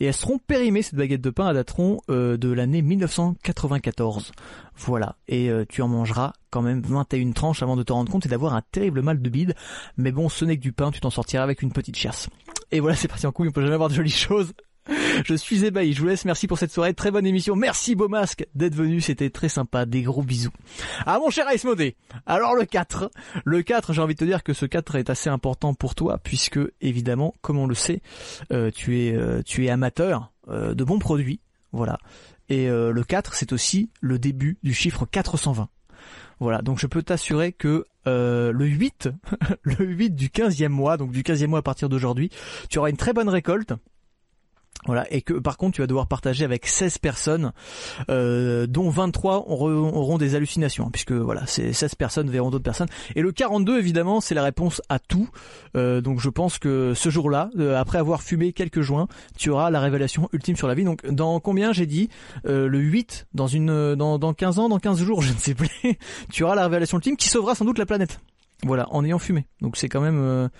et 0.00 0.06
elles 0.06 0.14
seront 0.14 0.38
périmées, 0.38 0.82
ces 0.82 0.96
baguettes 0.96 1.20
de 1.20 1.30
pain, 1.30 1.48
elles 1.48 1.54
dateront 1.54 2.00
euh, 2.10 2.36
de 2.36 2.50
l'année 2.50 2.82
1994. 2.82 4.32
Voilà, 4.76 5.16
et 5.28 5.50
euh, 5.50 5.64
tu 5.68 5.82
en 5.82 5.88
mangeras 5.88 6.32
quand 6.50 6.62
même 6.62 6.82
21 6.82 7.32
tranches 7.32 7.62
avant 7.62 7.76
de 7.76 7.82
te 7.82 7.92
rendre 7.92 8.10
compte 8.10 8.26
et 8.26 8.28
d'avoir 8.28 8.54
un 8.54 8.62
terrible 8.72 9.02
mal 9.02 9.20
de 9.20 9.30
bide. 9.30 9.54
Mais 9.96 10.12
bon, 10.12 10.28
ce 10.28 10.44
n'est 10.44 10.56
que 10.56 10.62
du 10.62 10.72
pain, 10.72 10.90
tu 10.90 11.00
t'en 11.00 11.10
sortiras 11.10 11.42
avec 11.42 11.62
une 11.62 11.72
petite 11.72 11.96
chiasse. 11.96 12.28
Et 12.70 12.80
voilà, 12.80 12.96
c'est 12.96 13.08
parti 13.08 13.26
en 13.26 13.32
couille, 13.32 13.48
on 13.48 13.52
peut 13.52 13.62
jamais 13.62 13.74
avoir 13.74 13.88
de 13.88 13.94
jolies 13.94 14.10
choses. 14.10 14.52
je 15.24 15.34
suis 15.34 15.64
ébahi. 15.64 15.92
Je 15.92 16.00
vous 16.00 16.06
laisse. 16.06 16.24
Merci 16.24 16.46
pour 16.46 16.58
cette 16.58 16.72
soirée. 16.72 16.94
Très 16.94 17.10
bonne 17.10 17.26
émission. 17.26 17.56
Merci 17.56 17.94
Beau 17.94 18.08
Masque 18.08 18.46
d'être 18.54 18.74
venu. 18.74 19.00
C'était 19.00 19.30
très 19.30 19.48
sympa. 19.48 19.86
Des 19.86 20.02
gros 20.02 20.22
bisous. 20.22 20.52
Ah 21.06 21.18
mon 21.18 21.30
cher 21.30 21.46
Ice 21.52 21.64
Modé. 21.64 21.96
Alors 22.26 22.54
le 22.54 22.64
4. 22.64 23.10
Le 23.44 23.62
4, 23.62 23.92
j'ai 23.92 24.02
envie 24.02 24.14
de 24.14 24.18
te 24.18 24.24
dire 24.24 24.42
que 24.42 24.52
ce 24.52 24.66
4 24.66 24.96
est 24.96 25.10
assez 25.10 25.30
important 25.30 25.74
pour 25.74 25.94
toi 25.94 26.18
puisque 26.18 26.58
évidemment, 26.80 27.34
comme 27.40 27.58
on 27.58 27.66
le 27.66 27.74
sait, 27.74 28.02
euh, 28.52 28.70
tu 28.70 29.00
es 29.00 29.14
euh, 29.14 29.42
tu 29.44 29.66
es 29.66 29.70
amateur 29.70 30.32
euh, 30.48 30.74
de 30.74 30.84
bons 30.84 30.98
produits. 30.98 31.40
Voilà. 31.72 31.98
Et 32.48 32.66
le 32.68 33.02
4, 33.02 33.32
c'est 33.32 33.54
aussi 33.54 33.88
le 34.02 34.18
début 34.18 34.58
du 34.62 34.74
chiffre 34.74 35.06
420. 35.10 35.70
Voilà, 36.38 36.60
donc 36.60 36.78
je 36.78 36.86
peux 36.86 37.02
t'assurer 37.02 37.52
que 37.52 37.86
le 38.04 38.66
8, 38.66 39.08
le 39.62 39.86
8 39.86 40.10
du 40.10 40.28
15e 40.28 40.68
mois, 40.68 40.98
donc 40.98 41.12
du 41.12 41.22
15e 41.22 41.46
mois 41.46 41.60
à 41.60 41.62
partir 41.62 41.88
d'aujourd'hui, 41.88 42.28
tu 42.68 42.78
auras 42.78 42.90
une 42.90 42.98
très 42.98 43.14
bonne 43.14 43.30
récolte. 43.30 43.72
Voilà, 44.86 45.06
et 45.12 45.22
que 45.22 45.34
par 45.34 45.58
contre 45.58 45.76
tu 45.76 45.80
vas 45.80 45.86
devoir 45.86 46.08
partager 46.08 46.44
avec 46.44 46.66
16 46.66 46.98
personnes, 46.98 47.52
euh, 48.10 48.66
dont 48.66 48.90
23 48.90 49.48
auront, 49.48 50.18
des 50.18 50.34
hallucinations, 50.34 50.90
puisque 50.90 51.12
voilà, 51.12 51.46
ces 51.46 51.72
16 51.72 51.94
personnes 51.94 52.28
verront 52.28 52.50
d'autres 52.50 52.64
personnes. 52.64 52.88
Et 53.14 53.22
le 53.22 53.30
42 53.30 53.78
évidemment, 53.78 54.20
c'est 54.20 54.34
la 54.34 54.42
réponse 54.42 54.82
à 54.88 54.98
tout. 54.98 55.28
Euh, 55.76 56.00
donc 56.00 56.18
je 56.18 56.28
pense 56.28 56.58
que 56.58 56.94
ce 56.94 57.10
jour-là, 57.10 57.50
euh, 57.58 57.78
après 57.78 57.98
avoir 57.98 58.22
fumé 58.22 58.52
quelques 58.52 58.80
joints, 58.80 59.06
tu 59.38 59.50
auras 59.50 59.70
la 59.70 59.78
révélation 59.78 60.28
ultime 60.32 60.56
sur 60.56 60.66
la 60.66 60.74
vie. 60.74 60.84
Donc 60.84 61.06
dans 61.06 61.38
combien 61.38 61.72
j'ai 61.72 61.86
dit 61.86 62.08
Le 62.44 62.78
8, 62.78 63.28
dans 63.34 63.46
une 63.46 63.94
dans, 63.94 64.18
dans 64.18 64.34
15 64.34 64.58
ans, 64.58 64.68
dans 64.68 64.80
15 64.80 64.98
jours, 64.98 65.22
je 65.22 65.32
ne 65.32 65.38
sais 65.38 65.54
plus, 65.54 65.70
tu 66.32 66.42
auras 66.42 66.56
la 66.56 66.64
révélation 66.64 66.98
ultime 66.98 67.16
qui 67.16 67.28
sauvera 67.28 67.54
sans 67.54 67.64
doute 67.64 67.78
la 67.78 67.86
planète. 67.86 68.20
Voilà, 68.64 68.88
en 68.90 69.04
ayant 69.04 69.18
fumé. 69.20 69.46
Donc 69.60 69.76
c'est 69.76 69.88
quand 69.88 70.00
même 70.00 70.50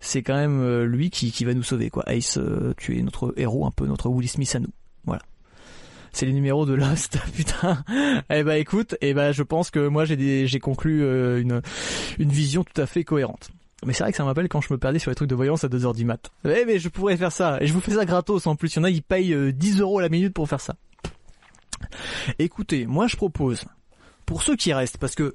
c'est 0.00 0.22
quand 0.22 0.36
même 0.36 0.60
euh, 0.62 0.84
lui 0.84 1.10
qui, 1.10 1.32
qui 1.32 1.44
va 1.44 1.54
nous 1.54 1.62
sauver 1.62 1.90
quoi. 1.90 2.04
Ace, 2.06 2.38
euh, 2.38 2.74
tu 2.76 2.98
es 2.98 3.02
notre 3.02 3.34
héros, 3.36 3.66
un 3.66 3.70
peu 3.70 3.86
notre 3.86 4.08
Will 4.08 4.28
Smith 4.28 4.54
à 4.54 4.60
nous. 4.60 4.72
Voilà. 5.04 5.22
C'est 6.12 6.26
les 6.26 6.32
numéros 6.32 6.66
de 6.66 6.74
Lost, 6.74 7.18
putain. 7.34 7.84
eh 8.30 8.42
ben 8.42 8.54
écoute, 8.54 8.96
eh 9.00 9.14
ben 9.14 9.32
je 9.32 9.42
pense 9.42 9.70
que 9.70 9.86
moi 9.88 10.04
j'ai 10.04 10.46
j'ai 10.46 10.60
conclu 10.60 11.02
euh, 11.02 11.40
une 11.40 11.62
une 12.18 12.30
vision 12.30 12.64
tout 12.64 12.80
à 12.80 12.86
fait 12.86 13.04
cohérente. 13.04 13.50
Mais 13.86 13.92
c'est 13.92 14.02
vrai 14.02 14.10
que 14.10 14.16
ça 14.18 14.24
m'appelle 14.24 14.48
quand 14.48 14.60
je 14.60 14.72
me 14.72 14.78
perdais 14.78 14.98
sur 14.98 15.10
les 15.10 15.14
trucs 15.14 15.28
de 15.30 15.36
voyance 15.36 15.62
à 15.62 15.68
2h 15.68 15.94
du 15.94 16.04
mat. 16.04 16.30
Eh 16.44 16.64
mais 16.64 16.78
je 16.78 16.88
pourrais 16.88 17.16
faire 17.16 17.30
ça. 17.30 17.58
Et 17.60 17.66
je 17.66 17.72
vous 17.72 17.80
fais 17.80 17.92
ça 17.92 18.04
gratos 18.04 18.46
en 18.46 18.56
plus. 18.56 18.74
Il 18.74 18.78
y 18.78 18.80
en 18.80 18.84
a, 18.84 18.90
ils 18.90 19.02
payent 19.02 19.52
10 19.52 19.80
euros 19.80 20.00
la 20.00 20.08
minute 20.08 20.34
pour 20.34 20.48
faire 20.48 20.60
ça. 20.60 20.74
Écoutez, 22.40 22.86
moi 22.86 23.06
je 23.06 23.16
propose, 23.16 23.64
pour 24.26 24.42
ceux 24.42 24.56
qui 24.56 24.72
restent, 24.72 24.98
parce 24.98 25.14
que 25.14 25.34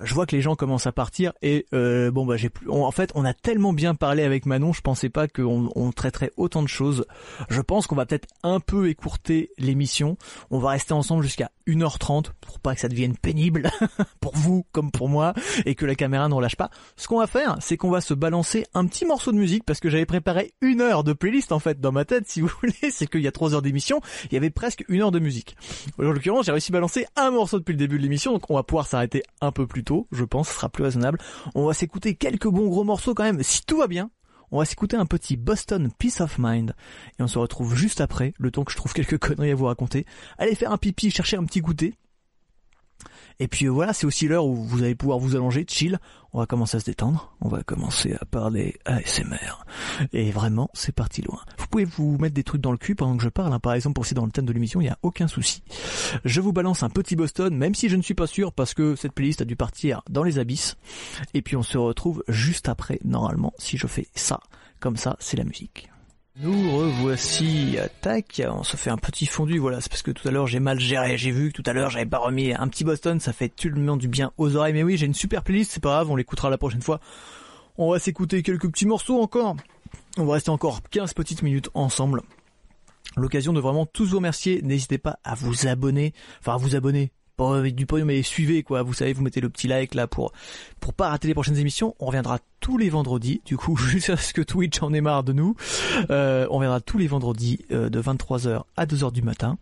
je 0.00 0.14
vois 0.14 0.26
que 0.26 0.36
les 0.36 0.42
gens 0.42 0.56
commencent 0.56 0.86
à 0.86 0.92
partir 0.92 1.32
et 1.42 1.66
euh, 1.72 2.10
bon 2.10 2.26
bah 2.26 2.36
j'ai 2.36 2.50
plus 2.50 2.68
en 2.70 2.90
fait 2.90 3.10
on 3.14 3.24
a 3.24 3.32
tellement 3.32 3.72
bien 3.72 3.94
parlé 3.94 4.22
avec 4.22 4.44
Manon 4.46 4.72
je 4.72 4.80
pensais 4.80 5.08
pas 5.08 5.26
qu'on 5.28 5.70
on 5.74 5.92
traiterait 5.92 6.32
autant 6.36 6.62
de 6.62 6.68
choses. 6.68 7.06
Je 7.48 7.60
pense 7.60 7.86
qu'on 7.86 7.94
va 7.94 8.06
peut-être 8.06 8.28
un 8.42 8.60
peu 8.60 8.88
écourter 8.88 9.50
l'émission. 9.58 10.16
On 10.50 10.58
va 10.58 10.70
rester 10.70 10.92
ensemble 10.92 11.22
jusqu'à 11.22 11.50
1h30 11.66 12.26
pour 12.40 12.60
pas 12.60 12.74
que 12.74 12.80
ça 12.80 12.88
devienne 12.88 13.16
pénible 13.16 13.70
pour 14.20 14.36
vous 14.36 14.66
comme 14.72 14.90
pour 14.90 15.08
moi 15.08 15.34
et 15.64 15.74
que 15.74 15.86
la 15.86 15.94
caméra 15.94 16.28
ne 16.28 16.34
relâche 16.34 16.56
pas. 16.56 16.70
Ce 16.96 17.08
qu'on 17.08 17.18
va 17.18 17.26
faire 17.26 17.56
c'est 17.60 17.76
qu'on 17.76 17.90
va 17.90 18.00
se 18.00 18.14
balancer 18.14 18.66
un 18.74 18.86
petit 18.86 19.06
morceau 19.06 19.32
de 19.32 19.38
musique 19.38 19.64
parce 19.64 19.80
que 19.80 19.88
j'avais 19.88 20.06
préparé 20.06 20.52
une 20.60 20.80
heure 20.80 21.04
de 21.04 21.12
playlist 21.12 21.52
en 21.52 21.58
fait 21.58 21.80
dans 21.80 21.92
ma 21.92 22.04
tête 22.04 22.28
si 22.28 22.40
vous 22.40 22.50
voulez. 22.60 22.90
C'est 22.90 23.06
qu'il 23.06 23.22
y 23.22 23.28
a 23.28 23.32
trois 23.32 23.54
heures 23.54 23.62
d'émission 23.62 24.00
il 24.30 24.34
y 24.34 24.36
avait 24.36 24.50
presque 24.50 24.84
une 24.88 25.00
heure 25.00 25.12
de 25.12 25.20
musique. 25.20 25.56
En 25.98 26.02
l'occurrence 26.02 26.46
j'ai 26.46 26.52
réussi 26.52 26.70
à 26.70 26.74
balancer 26.74 27.06
un 27.16 27.30
morceau 27.30 27.58
depuis 27.58 27.72
le 27.72 27.78
début 27.78 27.96
de 27.96 28.02
l'émission 28.02 28.32
donc 28.32 28.50
on 28.50 28.54
va 28.54 28.62
pouvoir 28.62 28.86
s'arrêter 28.86 29.22
un 29.40 29.52
peu 29.52 29.66
plus 29.66 29.85
je 30.12 30.24
pense, 30.24 30.48
sera 30.48 30.68
plus 30.68 30.84
raisonnable. 30.84 31.18
On 31.54 31.66
va 31.66 31.74
s'écouter 31.74 32.14
quelques 32.14 32.48
bons 32.48 32.68
gros 32.68 32.84
morceaux 32.84 33.14
quand 33.14 33.24
même, 33.24 33.42
si 33.42 33.64
tout 33.64 33.78
va 33.78 33.86
bien. 33.86 34.10
On 34.52 34.58
va 34.58 34.64
s'écouter 34.64 34.96
un 34.96 35.06
petit 35.06 35.36
Boston 35.36 35.90
Peace 35.98 36.20
of 36.20 36.36
Mind 36.38 36.74
et 37.18 37.22
on 37.22 37.26
se 37.26 37.38
retrouve 37.38 37.74
juste 37.74 38.00
après, 38.00 38.32
le 38.38 38.50
temps 38.50 38.64
que 38.64 38.72
je 38.72 38.76
trouve 38.76 38.92
quelques 38.92 39.18
conneries 39.26 39.50
à 39.50 39.54
vous 39.54 39.66
raconter. 39.66 40.06
Allez 40.38 40.54
faire 40.54 40.72
un 40.72 40.78
pipi, 40.78 41.10
chercher 41.10 41.36
un 41.36 41.44
petit 41.44 41.60
goûter. 41.60 41.94
Et 43.38 43.48
puis 43.48 43.66
voilà, 43.66 43.92
c'est 43.92 44.06
aussi 44.06 44.28
l'heure 44.28 44.46
où 44.46 44.54
vous 44.54 44.82
allez 44.82 44.94
pouvoir 44.94 45.18
vous 45.18 45.36
allonger, 45.36 45.64
chill. 45.68 45.98
On 46.32 46.38
va 46.38 46.46
commencer 46.46 46.76
à 46.76 46.80
se 46.80 46.86
détendre. 46.86 47.34
On 47.40 47.48
va 47.48 47.62
commencer 47.62 48.14
à 48.20 48.24
parler 48.24 48.76
ASMR. 48.84 49.64
Et 50.12 50.30
vraiment, 50.30 50.70
c'est 50.74 50.94
parti 50.94 51.22
loin. 51.22 51.40
Vous 51.58 51.66
pouvez 51.66 51.84
vous 51.84 52.18
mettre 52.18 52.34
des 52.34 52.44
trucs 52.44 52.60
dans 52.60 52.72
le 52.72 52.78
cul 52.78 52.94
pendant 52.94 53.16
que 53.16 53.22
je 53.22 53.28
parle. 53.28 53.52
Hein. 53.52 53.58
Par 53.58 53.74
exemple, 53.74 53.94
pour 53.94 54.06
c'est 54.06 54.14
dans 54.14 54.26
le 54.26 54.32
thème 54.32 54.46
de 54.46 54.52
l'émission, 54.52 54.80
il 54.80 54.84
n'y 54.84 54.90
a 54.90 54.98
aucun 55.02 55.28
souci. 55.28 55.62
Je 56.24 56.40
vous 56.40 56.52
balance 56.52 56.82
un 56.82 56.90
petit 56.90 57.16
Boston, 57.16 57.54
même 57.56 57.74
si 57.74 57.88
je 57.88 57.96
ne 57.96 58.02
suis 58.02 58.14
pas 58.14 58.26
sûr, 58.26 58.52
parce 58.52 58.74
que 58.74 58.96
cette 58.96 59.12
playlist 59.12 59.42
a 59.42 59.44
dû 59.44 59.56
partir 59.56 60.02
dans 60.08 60.22
les 60.22 60.38
abysses. 60.38 60.76
Et 61.34 61.42
puis 61.42 61.56
on 61.56 61.62
se 61.62 61.78
retrouve 61.78 62.22
juste 62.28 62.68
après, 62.68 63.00
normalement, 63.04 63.52
si 63.58 63.76
je 63.76 63.86
fais 63.86 64.08
ça. 64.14 64.40
Comme 64.80 64.96
ça, 64.96 65.16
c'est 65.20 65.36
la 65.36 65.44
musique. 65.44 65.88
Nous 66.38 66.76
revoici, 66.76 67.78
tac, 68.02 68.42
on 68.46 68.62
se 68.62 68.76
fait 68.76 68.90
un 68.90 68.98
petit 68.98 69.24
fondu, 69.24 69.58
voilà, 69.58 69.80
c'est 69.80 69.88
parce 69.88 70.02
que 70.02 70.10
tout 70.10 70.28
à 70.28 70.30
l'heure 70.30 70.46
j'ai 70.46 70.60
mal 70.60 70.78
géré, 70.78 71.16
j'ai 71.16 71.30
vu 71.30 71.50
que 71.50 71.62
tout 71.62 71.62
à 71.64 71.72
l'heure 71.72 71.88
j'avais 71.88 72.04
pas 72.04 72.18
remis 72.18 72.52
un 72.52 72.68
petit 72.68 72.84
Boston, 72.84 73.18
ça 73.20 73.32
fait 73.32 73.48
tellement 73.48 73.96
du 73.96 74.06
bien 74.06 74.32
aux 74.36 74.54
oreilles, 74.54 74.74
mais 74.74 74.82
oui 74.82 74.98
j'ai 74.98 75.06
une 75.06 75.14
super 75.14 75.42
playlist, 75.42 75.70
c'est 75.72 75.82
pas 75.82 75.88
grave, 75.88 76.10
on 76.10 76.16
l'écoutera 76.16 76.50
la 76.50 76.58
prochaine 76.58 76.82
fois. 76.82 77.00
On 77.78 77.90
va 77.90 77.98
s'écouter 77.98 78.42
quelques 78.42 78.70
petits 78.70 78.84
morceaux 78.84 79.18
encore, 79.18 79.56
on 80.18 80.26
va 80.26 80.34
rester 80.34 80.50
encore 80.50 80.82
15 80.90 81.14
petites 81.14 81.40
minutes 81.40 81.70
ensemble. 81.72 82.20
L'occasion 83.16 83.54
de 83.54 83.60
vraiment 83.60 83.86
tous 83.86 84.10
vous 84.10 84.16
remercier, 84.16 84.60
n'hésitez 84.60 84.98
pas 84.98 85.18
à 85.24 85.34
vous 85.34 85.66
abonner, 85.66 86.12
enfin 86.40 86.52
à 86.52 86.58
vous 86.58 86.76
abonner, 86.76 87.12
pas 87.36 87.56
avec 87.56 87.74
du 87.74 87.86
pognon 87.86 88.06
mais 88.06 88.22
suivez 88.22 88.62
quoi. 88.62 88.82
Vous 88.82 88.94
savez 88.94 89.12
vous 89.12 89.22
mettez 89.22 89.40
le 89.40 89.48
petit 89.48 89.68
like 89.68 89.94
là 89.94 90.06
pour 90.06 90.32
pour 90.80 90.92
pas 90.94 91.08
rater 91.08 91.28
les 91.28 91.34
prochaines 91.34 91.58
émissions. 91.58 91.94
On 92.00 92.06
reviendra 92.06 92.38
tous 92.60 92.78
les 92.78 92.88
vendredis 92.88 93.40
du 93.44 93.56
coup 93.56 93.76
jusqu'à 93.76 94.16
ce 94.16 94.32
que 94.32 94.42
Twitch 94.42 94.82
en 94.82 94.92
ait 94.92 95.00
marre 95.00 95.24
de 95.24 95.32
nous. 95.32 95.54
Euh, 96.10 96.46
on 96.50 96.56
reviendra 96.56 96.80
tous 96.80 96.98
les 96.98 97.06
vendredis 97.06 97.60
euh, 97.70 97.88
de 97.88 98.00
23h 98.00 98.62
à 98.76 98.86
2h 98.86 99.12
du 99.12 99.22
matin. 99.22 99.58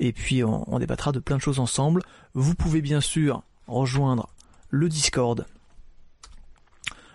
Et 0.00 0.12
puis 0.12 0.42
on, 0.44 0.72
on 0.72 0.78
débattra 0.78 1.12
de 1.12 1.18
plein 1.18 1.36
de 1.36 1.42
choses 1.42 1.58
ensemble. 1.58 2.02
Vous 2.34 2.54
pouvez 2.54 2.80
bien 2.80 3.00
sûr 3.00 3.42
rejoindre 3.66 4.28
le 4.70 4.88
Discord. 4.88 5.46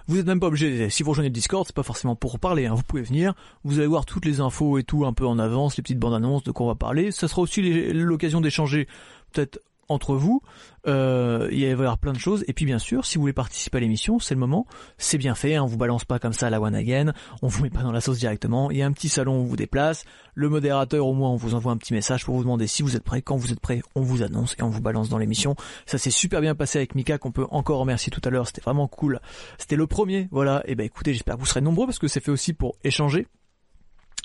Vous 0.08 0.16
n'êtes 0.16 0.26
même 0.26 0.40
pas 0.40 0.48
obligé, 0.48 0.90
si 0.90 1.04
vous 1.04 1.10
rejoignez 1.10 1.28
le 1.28 1.34
Discord, 1.34 1.66
c'est 1.68 1.76
pas 1.76 1.84
forcément 1.84 2.16
pour 2.16 2.40
parler, 2.40 2.66
hein. 2.66 2.74
vous 2.74 2.84
pouvez 2.84 3.02
venir, 3.02 3.34
vous 3.66 3.78
allez 3.80 3.88
voir 3.88 4.06
toutes 4.06 4.24
les 4.24 4.40
infos 4.40 4.78
et 4.78 4.84
tout 4.84 5.06
un 5.06 5.12
peu 5.12 5.28
en 5.28 5.38
avance, 5.38 5.76
les 5.76 5.82
petites 5.82 6.00
bandes 6.00 6.14
annonces 6.14 6.44
de 6.44 6.52
quoi 6.52 6.66
on 6.66 6.70
va 6.70 6.76
parler. 6.76 7.12
Ça 7.12 7.28
sera 7.28 7.42
aussi 7.42 7.62
l'occasion 7.92 8.40
d'échanger 8.40 8.88
peut-être 9.34 9.60
entre 9.90 10.16
vous. 10.16 10.42
Euh, 10.88 11.50
il 11.52 11.62
va 11.64 11.68
y 11.68 11.72
avoir 11.72 11.98
plein 11.98 12.14
de 12.14 12.20
choses. 12.20 12.44
Et 12.48 12.54
puis 12.54 12.66
bien 12.66 12.80
sûr, 12.80 13.06
si 13.06 13.16
vous 13.16 13.22
voulez 13.22 13.34
participer 13.34 13.78
à 13.78 13.82
l'émission, 13.82 14.20
c'est 14.20 14.34
le 14.34 14.40
moment. 14.40 14.66
C'est 14.98 15.18
bien 15.18 15.36
fait. 15.36 15.56
Hein, 15.56 15.64
on 15.64 15.66
vous 15.66 15.78
balance 15.78 16.06
pas 16.06 16.20
comme 16.20 16.34
ça 16.34 16.48
à 16.48 16.50
la 16.50 16.62
one 16.62 16.76
again. 16.76 17.14
On 17.42 17.48
vous 17.48 17.64
met 17.64 17.70
pas 17.70 17.82
dans 17.82 17.92
la 17.92 18.02
sauce 18.02 18.20
directement. 18.20 18.72
Il 18.72 18.78
y 18.78 18.82
a 18.82 18.86
un 18.86 18.92
petit 18.92 19.10
salon 19.10 19.38
où 19.38 19.42
on 19.42 19.46
vous 19.46 19.56
déplace. 19.56 20.06
Le 20.34 20.50
modérateur, 20.50 21.06
au 21.06 21.14
moins, 21.14 21.30
on 21.30 21.36
vous 21.36 21.56
envoie 21.56 21.72
un 21.72 21.78
petit 21.78 21.94
message 21.94 22.26
pour 22.26 22.36
vous 22.36 22.44
demander 22.44 22.68
si 22.68 22.84
vous 22.84 22.96
êtes 22.96 23.04
prêt. 23.04 23.22
Quand 23.22 23.38
vous 23.38 23.52
êtes 23.52 23.60
prêt, 23.60 23.82
on 23.96 24.02
vous 24.02 24.24
annonce 24.24 24.56
et 24.60 24.64
on 24.64 24.70
vous 24.70 24.82
balance 24.82 25.10
dans 25.10 25.18
l'émission. 25.18 25.56
Ça 25.86 25.98
s'est 25.98 26.12
super 26.12 26.42
bien 26.42 26.56
passé 26.56 26.78
avec 26.78 26.96
Mika 26.96 27.18
qu'on 27.18 27.32
peut 27.32 27.48
encore 27.52 27.80
remercier 27.80 28.12
tout 28.12 28.22
à 28.24 28.30
l'heure. 28.30 28.48
C'était 28.48 28.62
vraiment 28.62 28.88
cool. 28.88 29.20
C'était 29.58 29.76
le 29.76 29.88
premier. 29.88 30.28
Voilà. 30.32 30.64
Et 30.66 30.76
ben 30.76 30.86
écoutez, 30.86 31.14
j'espère 31.14 31.36
que 31.36 31.42
vous 31.42 31.46
serez 31.46 31.62
nombreux 31.62 31.86
parce 31.86 32.00
que 32.00 32.08
c'est 32.08 32.24
fait 32.24 32.32
aussi 32.32 32.54
pour 32.54 32.76
échanger 32.84 33.28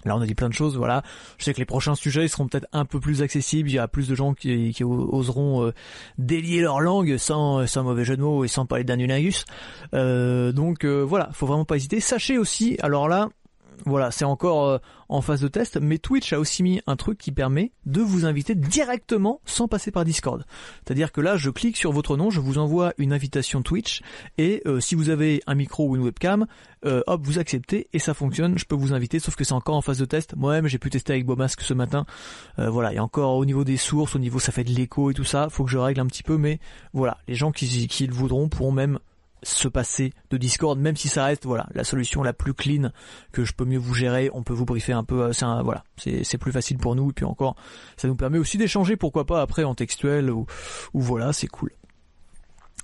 Là, 0.05 0.17
on 0.17 0.21
a 0.21 0.27
dit 0.27 0.35
plein 0.35 0.49
de 0.49 0.55
choses, 0.55 0.77
voilà. 0.77 1.03
Je 1.39 1.45
sais 1.45 1.55
que 1.55 1.59
les 1.59 1.65
prochains 1.65 1.95
sujets 1.95 2.27
seront 2.29 2.49
peut-être 2.49 2.67
un 2.73 2.85
peu 2.85 3.01
plus 3.01 3.23
accessibles. 3.23 3.69
Il 3.69 3.75
y 3.75 3.79
a 3.79 3.89
plus 3.89 4.09
de 4.09 4.15
gens 4.15 4.35
qui, 4.35 4.83
oseront 4.83 5.67
euh, 5.67 5.73
délier 6.19 6.61
leur 6.61 6.81
langue 6.81 7.17
sans, 7.17 7.67
sans 7.67 7.85
mauvais 7.85 8.05
jeu 8.05 8.17
de 8.17 8.23
mots 8.23 8.45
et 8.45 8.49
sans 8.49 8.67
parler 8.67 8.85
d'anulingus. 8.85 9.45
Euh, 9.95 10.53
donc 10.53 10.85
euh, 10.85 11.03
voilà, 11.03 11.31
faut 11.33 11.47
vraiment 11.47 11.65
pas 11.65 11.77
hésiter. 11.77 12.01
Sachez 12.01 12.39
aussi, 12.39 12.77
alors 12.83 13.09
là, 13.09 13.29
voilà, 13.85 14.11
c'est 14.11 14.25
encore 14.25 14.67
euh, 14.67 14.79
en 15.09 15.21
phase 15.21 15.41
de 15.41 15.49
test, 15.49 15.79
mais 15.81 15.99
Twitch 15.99 16.33
a 16.33 16.39
aussi 16.39 16.63
mis 16.63 16.81
un 16.87 16.97
truc 16.97 17.19
qui 17.19 17.33
permet 17.33 17.73
de 17.87 18.01
vous 18.01 18.25
inviter 18.25 18.55
directement 18.55 19.41
sans 19.45 19.69
passer 19.69 19.91
par 19.91 20.05
Discord. 20.05 20.45
C'est-à-dire 20.85 21.13
que 21.13 21.21
là, 21.21 21.37
je 21.37 21.51
clique 21.51 21.77
sur 21.77 21.93
votre 21.93 22.17
nom, 22.17 22.31
je 22.31 22.41
vous 22.41 22.59
envoie 22.59 22.93
une 22.99 23.13
invitation 23.13 23.63
Twitch, 23.63 24.03
et 24.39 24.63
euh, 24.67 24.81
si 24.81 24.95
vous 24.95 25.11
avez 25.11 25.43
un 25.47 25.55
micro 25.55 25.89
ou 25.89 25.97
une 25.97 26.03
webcam, 26.03 26.47
euh, 26.85 27.03
hop, 27.07 27.21
vous 27.25 27.39
acceptez 27.39 27.89
et 27.93 27.99
ça 27.99 28.15
fonctionne. 28.15 28.59
Je 28.59 28.65
peux 28.65 28.75
vous 28.75 28.93
inviter, 28.93 29.19
sauf 29.19 29.37
que 29.37 29.45
c'est 29.45 29.53
encore 29.53 29.77
en 29.77 29.83
phase 29.83 29.99
de 29.99 30.05
test. 30.05 30.35
Moi-même, 30.37 30.67
j'ai 30.67 30.79
pu 30.79 30.91
tester 30.91 31.13
avec 31.13 31.27
Bomasque 31.27 31.61
ce 31.61 31.75
matin. 31.75 32.07
voilà, 32.59 32.93
il 32.93 32.97
y 32.97 32.99
a 32.99 33.05
encore 33.05 33.37
au 33.37 33.45
niveau 33.45 33.65
des 33.65 33.77
sources, 33.77 34.17
au 34.17 34.19
niveau 34.19 34.39
ça 34.39 34.53
fait 34.53 34.65
de 34.65 34.71
l'écho 34.71 35.11
et 35.11 35.15
tout 35.15 35.25
ça, 35.25 35.49
faut 35.51 35.65
que 35.65 35.71
je 35.71 35.79
règle 35.79 36.01
un 36.01 36.07
petit 36.07 36.23
peu, 36.23 36.37
mais 36.37 36.59
voilà, 36.93 37.19
les 37.29 37.35
gens 37.35 37.53
qui, 37.53 37.89
qui 37.89 38.07
le 38.07 38.15
voudront 38.15 38.49
pourront 38.49 38.73
même 38.73 38.99
se 39.43 39.69
passer 39.69 40.13
de 40.31 40.37
Discord, 40.37 40.79
même 40.79 40.97
si 40.97 41.09
ça 41.09 41.25
reste 41.25 41.45
voilà 41.45 41.67
la 41.75 41.85
solution 41.85 42.23
la 42.23 42.33
plus 42.33 42.55
clean 42.55 42.91
que 43.33 43.45
je 43.45 43.53
peux 43.53 43.65
mieux 43.65 43.79
vous 43.79 43.95
gérer. 43.95 44.31
On 44.33 44.43
peut 44.43 44.53
vous 44.53 44.65
briefer 44.65 44.93
un 44.93 45.05
peu, 45.05 45.23
euh, 45.23 45.33
c'est 45.33 45.47
voilà, 45.63 45.85
c'est 45.97 46.39
plus 46.39 46.53
facile 46.53 46.79
pour 46.79 46.95
nous 46.95 47.11
et 47.11 47.13
puis 47.13 47.25
encore, 47.25 47.57
ça 47.97 48.09
nous 48.09 48.15
permet 48.15 48.39
aussi 48.39 48.59
d'échanger, 48.59 48.97
pourquoi 48.97 49.27
pas 49.27 49.43
après 49.43 49.65
en 49.65 49.75
textuel 49.75 50.31
ou, 50.31 50.47
voilà, 50.95 51.33
c'est 51.33 51.49
cool. 51.49 51.71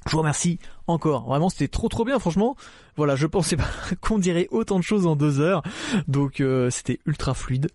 Je 0.07 0.13
vous 0.13 0.19
remercie 0.19 0.59
encore. 0.87 1.27
Vraiment, 1.27 1.51
c'était 1.51 1.69
trop 1.69 1.89
trop 1.89 2.05
bien, 2.05 2.19
franchement. 2.19 2.57
Voilà, 2.97 3.15
je 3.15 3.27
pensais 3.27 3.57
pas 3.57 3.69
qu'on 4.01 4.19
dirait 4.19 4.49
autant 4.51 4.79
de 4.79 4.85
choses 4.85 5.07
en 5.07 5.17
deux 5.17 5.41
heures, 5.41 5.63
donc 6.07 6.41
euh, 6.41 6.71
c'était 6.71 7.01
ultra 7.07 7.35
fluide. 7.35 7.69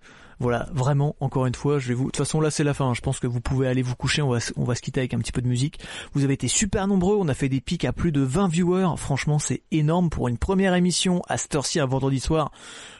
Voilà, 0.44 0.68
vraiment, 0.74 1.16
encore 1.22 1.46
une 1.46 1.56
fois, 1.56 1.80
je 1.80 1.88
vais 1.88 1.94
vous. 1.94 2.04
De 2.08 2.10
toute 2.10 2.18
façon, 2.18 2.42
là, 2.42 2.52
c'est 2.52 2.66
la 2.66 2.74
fin. 2.74 2.90
hein. 2.90 2.94
Je 2.94 3.00
pense 3.00 3.22
que 3.22 3.28
vous 3.28 3.40
pouvez 3.40 3.66
aller 3.66 3.82
vous 3.82 3.96
coucher. 3.96 4.22
On 4.22 4.28
va, 4.28 4.40
on 4.58 4.66
va 4.66 4.76
se 4.76 4.82
quitter 4.82 5.00
avec 5.00 5.14
un 5.14 5.20
petit 5.20 5.32
peu 5.32 5.42
de 5.42 5.48
musique. 5.48 5.80
Vous 6.12 6.26
avez 6.26 6.34
été 6.34 6.50
super 6.50 6.86
nombreux. 6.86 7.16
On 7.18 7.30
a 7.30 7.34
fait 7.34 7.48
des 7.48 7.62
pics 7.62 7.86
à 7.86 7.94
plus 7.94 8.12
de 8.12 8.20
20 8.20 8.50
viewers. 8.50 8.90
Franchement, 8.98 9.40
c'est 9.40 9.62
énorme 9.72 10.10
pour 10.10 10.28
une 10.28 10.38
première 10.38 10.76
émission 10.76 11.22
à 11.30 11.38
cette 11.38 11.56
heure-ci, 11.56 11.80
un 11.80 11.86
vendredi 11.86 12.20
soir. 12.20 12.52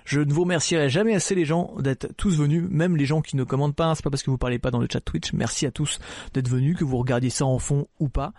Je 0.06 0.22
ne 0.22 0.32
vous 0.32 0.44
remercierai 0.44 0.88
jamais 0.90 1.14
assez 1.16 1.36
les 1.36 1.44
gens 1.44 1.74
d'être 1.80 2.08
tous 2.16 2.34
venus, 2.38 2.64
même 2.70 2.96
les 2.96 3.06
gens 3.06 3.22
qui 3.22 3.36
ne 3.36 3.44
commandent 3.44 3.76
pas. 3.76 3.88
hein. 3.88 3.96
C'est 3.96 4.04
pas 4.06 4.10
parce 4.10 4.24
que 4.24 4.32
vous 4.32 4.38
parlez 4.38 4.58
pas 4.58 4.72
dans 4.72 4.80
le 4.80 4.88
chat 4.90 5.02
Twitch. 5.02 5.34
Merci 5.34 5.66
à 5.66 5.72
tous 5.72 6.00
d'être 6.34 6.48
venus, 6.48 6.78
que 6.78 6.86
vous 6.86 6.98
regardiez 6.98 7.30
ça 7.30 7.46
en 7.46 7.60
fond 7.60 7.88
ou 8.00 8.08
pas. 8.08 8.32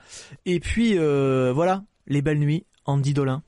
Et 0.47 0.61
puis 0.61 0.97
euh, 0.97 1.53
voilà, 1.55 1.85
les 2.07 2.23
belles 2.23 2.39
nuits. 2.39 2.65
Andy 2.87 3.13
Dolin. 3.13 3.43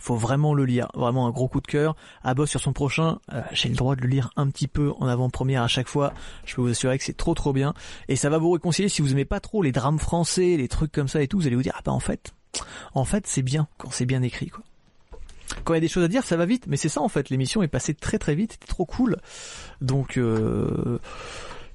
Faut 0.00 0.16
vraiment 0.16 0.54
le 0.54 0.64
lire, 0.64 0.88
vraiment 0.94 1.26
un 1.26 1.30
gros 1.30 1.46
coup 1.46 1.60
de 1.60 1.66
cœur. 1.66 1.94
À 2.24 2.34
sur 2.46 2.60
son 2.60 2.72
prochain, 2.72 3.18
euh, 3.32 3.42
j'ai 3.52 3.68
le 3.68 3.76
droit 3.76 3.94
de 3.94 4.00
le 4.00 4.08
lire 4.08 4.30
un 4.36 4.48
petit 4.48 4.66
peu 4.66 4.92
en 4.98 5.06
avant-première 5.06 5.62
à 5.62 5.68
chaque 5.68 5.88
fois. 5.88 6.14
Je 6.46 6.56
peux 6.56 6.62
vous 6.62 6.70
assurer 6.70 6.96
que 6.96 7.04
c'est 7.04 7.16
trop 7.16 7.34
trop 7.34 7.52
bien 7.52 7.74
et 8.08 8.16
ça 8.16 8.30
va 8.30 8.38
vous 8.38 8.50
réconcilier 8.50 8.88
si 8.88 9.02
vous 9.02 9.12
aimez 9.12 9.26
pas 9.26 9.40
trop 9.40 9.62
les 9.62 9.72
drames 9.72 9.98
français, 9.98 10.56
les 10.56 10.68
trucs 10.68 10.90
comme 10.90 11.06
ça 11.06 11.22
et 11.22 11.28
tout. 11.28 11.38
Vous 11.38 11.46
allez 11.46 11.56
vous 11.56 11.62
dire 11.62 11.74
ah 11.76 11.82
bah 11.84 11.92
en 11.92 12.00
fait, 12.00 12.32
en 12.94 13.04
fait 13.04 13.26
c'est 13.26 13.42
bien 13.42 13.68
quand 13.76 13.90
c'est 13.90 14.06
bien 14.06 14.22
écrit 14.22 14.48
quoi. 14.48 14.64
Quand 15.64 15.74
il 15.74 15.76
y 15.76 15.78
a 15.78 15.80
des 15.80 15.88
choses 15.88 16.04
à 16.04 16.08
dire, 16.08 16.24
ça 16.24 16.36
va 16.36 16.46
vite, 16.46 16.64
mais 16.68 16.76
c'est 16.76 16.88
ça 16.88 17.00
en 17.00 17.08
fait. 17.08 17.28
L'émission 17.28 17.62
est 17.62 17.68
passée 17.68 17.92
très 17.94 18.18
très 18.18 18.34
vite, 18.34 18.52
c'était 18.52 18.66
trop 18.66 18.86
cool. 18.86 19.16
Donc 19.80 20.16
euh, 20.16 20.98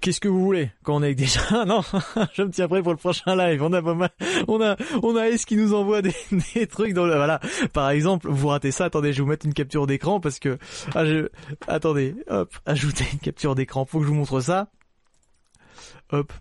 Qu'est-ce 0.01 0.19
que 0.19 0.27
vous 0.27 0.41
voulez 0.41 0.71
quand 0.83 0.95
on 0.95 1.01
est 1.01 1.07
avec 1.07 1.17
des 1.17 1.25
gens? 1.25 1.65
Non, 1.65 1.81
je 2.33 2.43
me 2.43 2.49
tiens 2.49 2.67
prêt 2.67 2.81
pour 2.81 2.91
le 2.91 2.97
prochain 2.97 3.35
live. 3.35 3.63
On 3.63 3.73
a 3.73 3.81
pas 3.81 3.93
mal, 3.93 4.09
on 4.47 4.61
a, 4.61 4.75
on 5.01 5.15
a 5.15 5.29
Ace 5.29 5.45
qui 5.45 5.55
nous 5.55 5.73
envoie 5.73 6.01
des, 6.01 6.13
des 6.55 6.67
trucs 6.67 6.93
dans 6.93 7.05
le, 7.05 7.15
voilà. 7.15 7.39
Par 7.73 7.89
exemple, 7.89 8.27
vous 8.29 8.47
ratez 8.47 8.71
ça. 8.71 8.85
Attendez, 8.85 9.13
je 9.13 9.17
vais 9.17 9.23
vous 9.23 9.29
mettre 9.29 9.45
une 9.45 9.53
capture 9.53 9.87
d'écran 9.87 10.19
parce 10.19 10.39
que, 10.39 10.57
ah, 10.93 11.05
je, 11.05 11.29
attendez, 11.67 12.15
hop, 12.27 12.53
ajoutez 12.65 13.05
une 13.13 13.19
capture 13.19 13.55
d'écran. 13.55 13.85
Faut 13.85 13.99
que 13.99 14.05
je 14.05 14.09
vous 14.09 14.15
montre 14.15 14.39
ça. 14.41 14.69
Hop. 16.11 16.31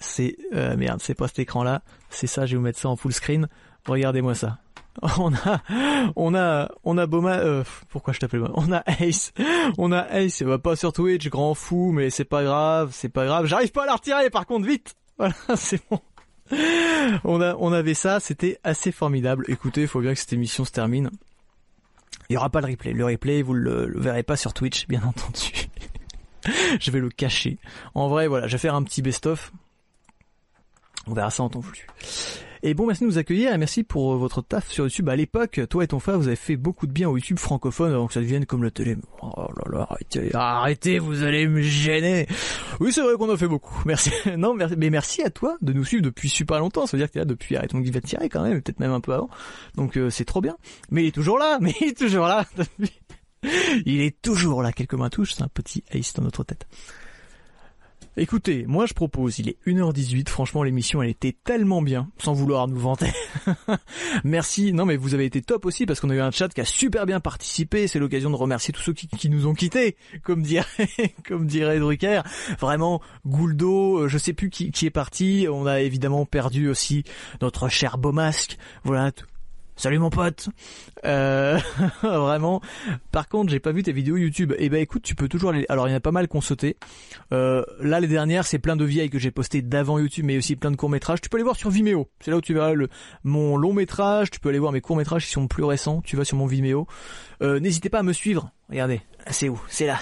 C'est, 0.00 0.36
euh, 0.54 0.76
merde, 0.76 1.00
c'est 1.02 1.14
pas 1.14 1.28
cet 1.28 1.38
écran-là. 1.40 1.82
C'est 2.10 2.26
ça. 2.26 2.46
Je 2.46 2.52
vais 2.52 2.56
vous 2.58 2.64
mettre 2.64 2.78
ça 2.78 2.88
en 2.88 2.96
full 2.96 3.12
screen. 3.12 3.48
Regardez-moi 3.86 4.34
ça. 4.34 4.58
On 5.18 5.34
a, 5.34 5.60
on 6.14 6.34
a, 6.34 6.70
on 6.84 6.98
a 6.98 7.06
Boma. 7.06 7.38
Euh, 7.38 7.64
pourquoi 7.88 8.12
je 8.12 8.20
t'appelle 8.20 8.44
On 8.54 8.72
a 8.72 8.82
Ace, 9.00 9.32
on 9.76 9.90
a 9.92 10.06
Ace. 10.20 10.42
Va 10.42 10.58
pas 10.58 10.76
sur 10.76 10.92
Twitch, 10.92 11.28
grand 11.28 11.54
fou, 11.54 11.90
mais 11.92 12.10
c'est 12.10 12.24
pas 12.24 12.44
grave, 12.44 12.90
c'est 12.92 13.08
pas 13.08 13.24
grave. 13.26 13.46
J'arrive 13.46 13.72
pas 13.72 13.82
à 13.82 13.86
la 13.86 13.94
retirer, 13.94 14.30
par 14.30 14.46
contre, 14.46 14.66
vite. 14.66 14.94
Voilà, 15.16 15.34
c'est 15.54 15.80
bon. 15.88 16.00
On 17.22 17.40
a, 17.40 17.54
on 17.56 17.72
avait 17.72 17.94
ça, 17.94 18.18
c'était 18.18 18.58
assez 18.64 18.90
formidable. 18.90 19.44
Écoutez, 19.48 19.82
il 19.82 19.88
faut 19.88 20.00
bien 20.00 20.12
que 20.12 20.18
cette 20.18 20.32
émission 20.32 20.64
se 20.64 20.72
termine. 20.72 21.10
Il 22.28 22.34
y 22.34 22.36
aura 22.36 22.50
pas 22.50 22.60
le 22.60 22.66
replay. 22.66 22.92
Le 22.92 23.04
replay, 23.04 23.42
vous 23.42 23.54
le, 23.54 23.86
le 23.86 24.00
verrez 24.00 24.24
pas 24.24 24.36
sur 24.36 24.52
Twitch, 24.52 24.88
bien 24.88 25.02
entendu. 25.06 25.68
je 26.80 26.90
vais 26.90 26.98
le 27.00 27.10
cacher. 27.10 27.58
En 27.94 28.08
vrai, 28.08 28.26
voilà, 28.26 28.48
je 28.48 28.52
vais 28.52 28.58
faire 28.58 28.74
un 28.74 28.82
petit 28.82 29.02
best-of. 29.02 29.52
On 31.06 31.14
verra 31.14 31.30
ça 31.30 31.42
en 31.42 31.48
temps 31.48 31.60
voulu. 31.60 31.86
Et 32.66 32.72
bon, 32.72 32.86
merci 32.86 33.02
de 33.02 33.08
nous 33.08 33.18
accueillir 33.18 33.52
et 33.52 33.58
merci 33.58 33.84
pour 33.84 34.16
votre 34.16 34.40
taf 34.40 34.70
sur 34.70 34.84
YouTube. 34.84 35.10
À 35.10 35.16
l'époque, 35.16 35.60
toi 35.68 35.84
et 35.84 35.86
ton 35.86 35.98
frère, 35.98 36.16
vous 36.16 36.28
avez 36.28 36.34
fait 36.34 36.56
beaucoup 36.56 36.86
de 36.86 36.92
bien 36.92 37.10
au 37.10 37.18
YouTube 37.18 37.38
francophone 37.38 37.92
avant 37.92 38.06
que 38.06 38.14
ça 38.14 38.20
devienne 38.20 38.46
comme 38.46 38.64
la 38.64 38.70
télé. 38.70 38.96
Oh 39.20 39.48
là 39.54 39.64
là, 39.70 39.86
arrêtez, 39.90 40.34
arrêtez, 40.34 40.98
vous 40.98 41.24
allez 41.24 41.46
me 41.46 41.60
gêner. 41.60 42.26
Oui, 42.80 42.90
c'est 42.90 43.02
vrai 43.02 43.16
qu'on 43.18 43.28
a 43.28 43.36
fait 43.36 43.48
beaucoup. 43.48 43.82
Merci. 43.84 44.10
Non, 44.38 44.54
mais 44.54 44.88
merci 44.88 45.20
à 45.20 45.28
toi 45.28 45.58
de 45.60 45.74
nous 45.74 45.84
suivre 45.84 46.04
depuis 46.04 46.30
super 46.30 46.58
longtemps. 46.58 46.86
Ça 46.86 46.96
veut 46.96 47.02
dire 47.02 47.08
que 47.08 47.12
t'es 47.12 47.18
là 47.18 47.26
depuis 47.26 47.54
Arrête 47.54 47.74
mon 47.74 47.82
va 47.82 48.00
tirer 48.00 48.30
quand 48.30 48.42
même, 48.42 48.62
peut-être 48.62 48.80
même 48.80 48.92
un 48.92 49.00
peu 49.00 49.12
avant. 49.12 49.28
Donc 49.74 49.98
euh, 49.98 50.08
c'est 50.08 50.24
trop 50.24 50.40
bien. 50.40 50.56
Mais 50.90 51.02
il 51.02 51.08
est 51.08 51.14
toujours 51.14 51.38
là, 51.38 51.58
mais 51.60 51.74
il 51.82 51.88
est 51.88 51.98
toujours 51.98 52.26
là. 52.26 52.46
il 53.84 54.00
est 54.00 54.22
toujours 54.22 54.62
là. 54.62 54.72
Quelques 54.72 54.94
mains 54.94 55.10
touchent, 55.10 55.34
c'est 55.34 55.42
un 55.42 55.48
petit 55.48 55.84
ace 55.92 56.14
dans 56.14 56.22
notre 56.22 56.44
tête. 56.44 56.66
Écoutez, 58.16 58.64
moi 58.68 58.86
je 58.86 58.94
propose, 58.94 59.40
il 59.40 59.48
est 59.48 59.56
1h18, 59.66 60.28
franchement 60.28 60.62
l'émission 60.62 61.02
elle 61.02 61.10
était 61.10 61.34
tellement 61.44 61.82
bien, 61.82 62.08
sans 62.18 62.32
vouloir 62.32 62.68
nous 62.68 62.78
vanter. 62.78 63.10
Merci, 64.24 64.72
non 64.72 64.86
mais 64.86 64.96
vous 64.96 65.14
avez 65.14 65.24
été 65.24 65.42
top 65.42 65.66
aussi 65.66 65.84
parce 65.84 65.98
qu'on 65.98 66.10
a 66.10 66.14
eu 66.14 66.20
un 66.20 66.30
chat 66.30 66.48
qui 66.48 66.60
a 66.60 66.64
super 66.64 67.06
bien 67.06 67.18
participé, 67.18 67.88
c'est 67.88 67.98
l'occasion 67.98 68.30
de 68.30 68.36
remercier 68.36 68.72
tous 68.72 68.82
ceux 68.82 68.92
qui, 68.92 69.28
nous 69.28 69.48
ont 69.48 69.54
quittés, 69.54 69.96
comme 70.22 70.42
dirait, 70.42 70.64
comme 71.26 71.46
dirait 71.46 71.80
Drucker. 71.80 72.22
Vraiment, 72.60 73.02
Gouldo, 73.26 74.06
je 74.06 74.18
sais 74.18 74.32
plus 74.32 74.48
qui, 74.48 74.70
qui 74.70 74.86
est 74.86 74.90
parti, 74.90 75.48
on 75.50 75.66
a 75.66 75.80
évidemment 75.80 76.24
perdu 76.24 76.68
aussi 76.68 77.02
notre 77.42 77.68
cher 77.68 77.98
Beaumasque, 77.98 78.58
voilà, 78.84 79.10
Salut 79.76 79.98
mon 79.98 80.10
pote. 80.10 80.48
Euh, 81.04 81.58
vraiment. 82.02 82.60
Par 83.10 83.28
contre, 83.28 83.50
j'ai 83.50 83.58
pas 83.58 83.72
vu 83.72 83.82
tes 83.82 83.92
vidéos 83.92 84.16
YouTube. 84.16 84.54
Eh 84.58 84.68
ben 84.68 84.80
écoute, 84.80 85.02
tu 85.02 85.14
peux 85.14 85.28
toujours 85.28 85.52
les. 85.52 85.66
Alors 85.68 85.88
il 85.88 85.90
y 85.90 85.94
en 85.94 85.96
a 85.96 86.00
pas 86.00 86.12
mal 86.12 86.28
qu'on 86.28 86.40
sauté. 86.40 86.76
Euh, 87.32 87.64
là, 87.80 87.98
les 88.00 88.06
dernières, 88.06 88.46
c'est 88.46 88.58
plein 88.58 88.76
de 88.76 88.84
vieilles 88.84 89.10
que 89.10 89.18
j'ai 89.18 89.30
postées 89.30 89.62
d'avant 89.62 89.98
YouTube, 89.98 90.24
mais 90.26 90.36
aussi 90.38 90.54
plein 90.56 90.70
de 90.70 90.76
courts 90.76 90.90
métrages. 90.90 91.20
Tu 91.20 91.28
peux 91.28 91.38
les 91.38 91.42
voir 91.42 91.56
sur 91.56 91.70
Vimeo. 91.70 92.08
C'est 92.20 92.30
là 92.30 92.36
où 92.36 92.40
tu 92.40 92.54
verras 92.54 92.72
le 92.72 92.88
mon 93.24 93.56
long 93.56 93.72
métrage. 93.72 94.30
Tu 94.30 94.38
peux 94.40 94.50
aller 94.50 94.58
voir 94.60 94.72
mes 94.72 94.80
courts 94.80 94.96
métrages 94.96 95.26
qui 95.26 95.32
sont 95.32 95.48
plus 95.48 95.64
récents. 95.64 96.02
Tu 96.02 96.16
vas 96.16 96.24
sur 96.24 96.36
mon 96.36 96.46
Vimeo. 96.46 96.86
Euh, 97.42 97.58
N'hésitez 97.58 97.88
pas 97.88 97.98
à 97.98 98.02
me 98.04 98.12
suivre. 98.12 98.50
Regardez, 98.68 99.00
c'est 99.30 99.48
où? 99.48 99.60
C'est 99.68 99.86
là. 99.86 99.98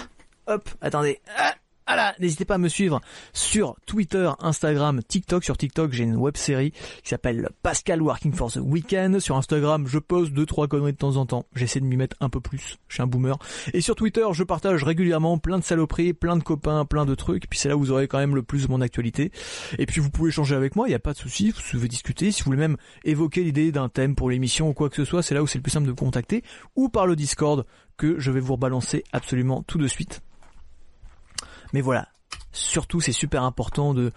Hop, 0.47 0.69
attendez. 0.81 1.19
Ah 1.37 1.53
voilà, 1.87 2.15
n'hésitez 2.19 2.45
pas 2.45 2.55
à 2.55 2.57
me 2.57 2.69
suivre 2.69 3.01
sur 3.33 3.75
Twitter, 3.85 4.29
Instagram, 4.39 5.01
TikTok. 5.07 5.43
Sur 5.43 5.57
TikTok, 5.57 5.91
j'ai 5.91 6.03
une 6.03 6.15
web 6.15 6.37
série 6.37 6.71
qui 6.71 7.09
s'appelle 7.09 7.49
Pascal 7.61 8.01
Working 8.01 8.33
for 8.33 8.51
the 8.51 8.57
Weekend. 8.57 9.19
Sur 9.19 9.37
Instagram, 9.37 9.85
je 9.87 9.99
poste 9.99 10.33
deux 10.33 10.45
trois 10.45 10.67
conneries 10.67 10.93
de 10.93 10.97
temps 10.97 11.17
en 11.17 11.25
temps. 11.25 11.45
J'essaie 11.55 11.79
de 11.79 11.85
m'y 11.85 11.95
mettre 11.95 12.17
un 12.19 12.29
peu 12.29 12.39
plus. 12.39 12.77
Je 12.87 12.95
suis 12.95 13.03
un 13.03 13.07
boomer. 13.07 13.37
Et 13.73 13.81
sur 13.81 13.95
Twitter, 13.95 14.25
je 14.31 14.43
partage 14.43 14.83
régulièrement 14.83 15.37
plein 15.37 15.59
de 15.59 15.63
saloperies, 15.63 16.13
plein 16.13 16.35
de 16.35 16.43
copains, 16.43 16.85
plein 16.85 17.05
de 17.05 17.15
trucs. 17.15 17.47
Puis 17.49 17.59
c'est 17.59 17.69
là 17.69 17.77
où 17.77 17.79
vous 17.79 17.91
aurez 17.91 18.07
quand 18.07 18.17
même 18.17 18.35
le 18.35 18.43
plus 18.43 18.65
de 18.65 18.71
mon 18.71 18.81
actualité. 18.81 19.31
Et 19.77 19.85
puis 19.85 20.01
vous 20.01 20.09
pouvez 20.09 20.29
échanger 20.29 20.55
avec 20.55 20.75
moi, 20.75 20.87
il 20.87 20.91
n'y 20.91 20.95
a 20.95 20.99
pas 20.99 21.13
de 21.13 21.19
souci. 21.19 21.51
Vous 21.51 21.61
pouvez 21.71 21.87
discuter. 21.87 22.31
Si 22.31 22.41
vous 22.41 22.45
voulez 22.45 22.57
même 22.57 22.77
évoquer 23.03 23.43
l'idée 23.43 23.71
d'un 23.71 23.89
thème 23.89 24.15
pour 24.15 24.29
l'émission 24.29 24.69
ou 24.69 24.73
quoi 24.73 24.89
que 24.89 24.95
ce 24.95 25.05
soit, 25.05 25.21
c'est 25.21 25.35
là 25.35 25.43
où 25.43 25.47
c'est 25.47 25.59
le 25.59 25.63
plus 25.63 25.71
simple 25.71 25.85
de 25.85 25.91
me 25.91 25.95
contacter. 25.95 26.43
Ou 26.75 26.89
par 26.89 27.05
le 27.05 27.15
Discord 27.15 27.65
que 27.97 28.19
je 28.19 28.31
vais 28.31 28.39
vous 28.39 28.53
rebalancer 28.53 29.03
absolument 29.11 29.63
tout 29.63 29.77
de 29.77 29.87
suite. 29.87 30.21
Mais 31.73 31.81
voilà, 31.81 32.07
surtout 32.51 33.01
c'est 33.01 33.11
super 33.11 33.43
important 33.43 33.93
de 33.93 34.11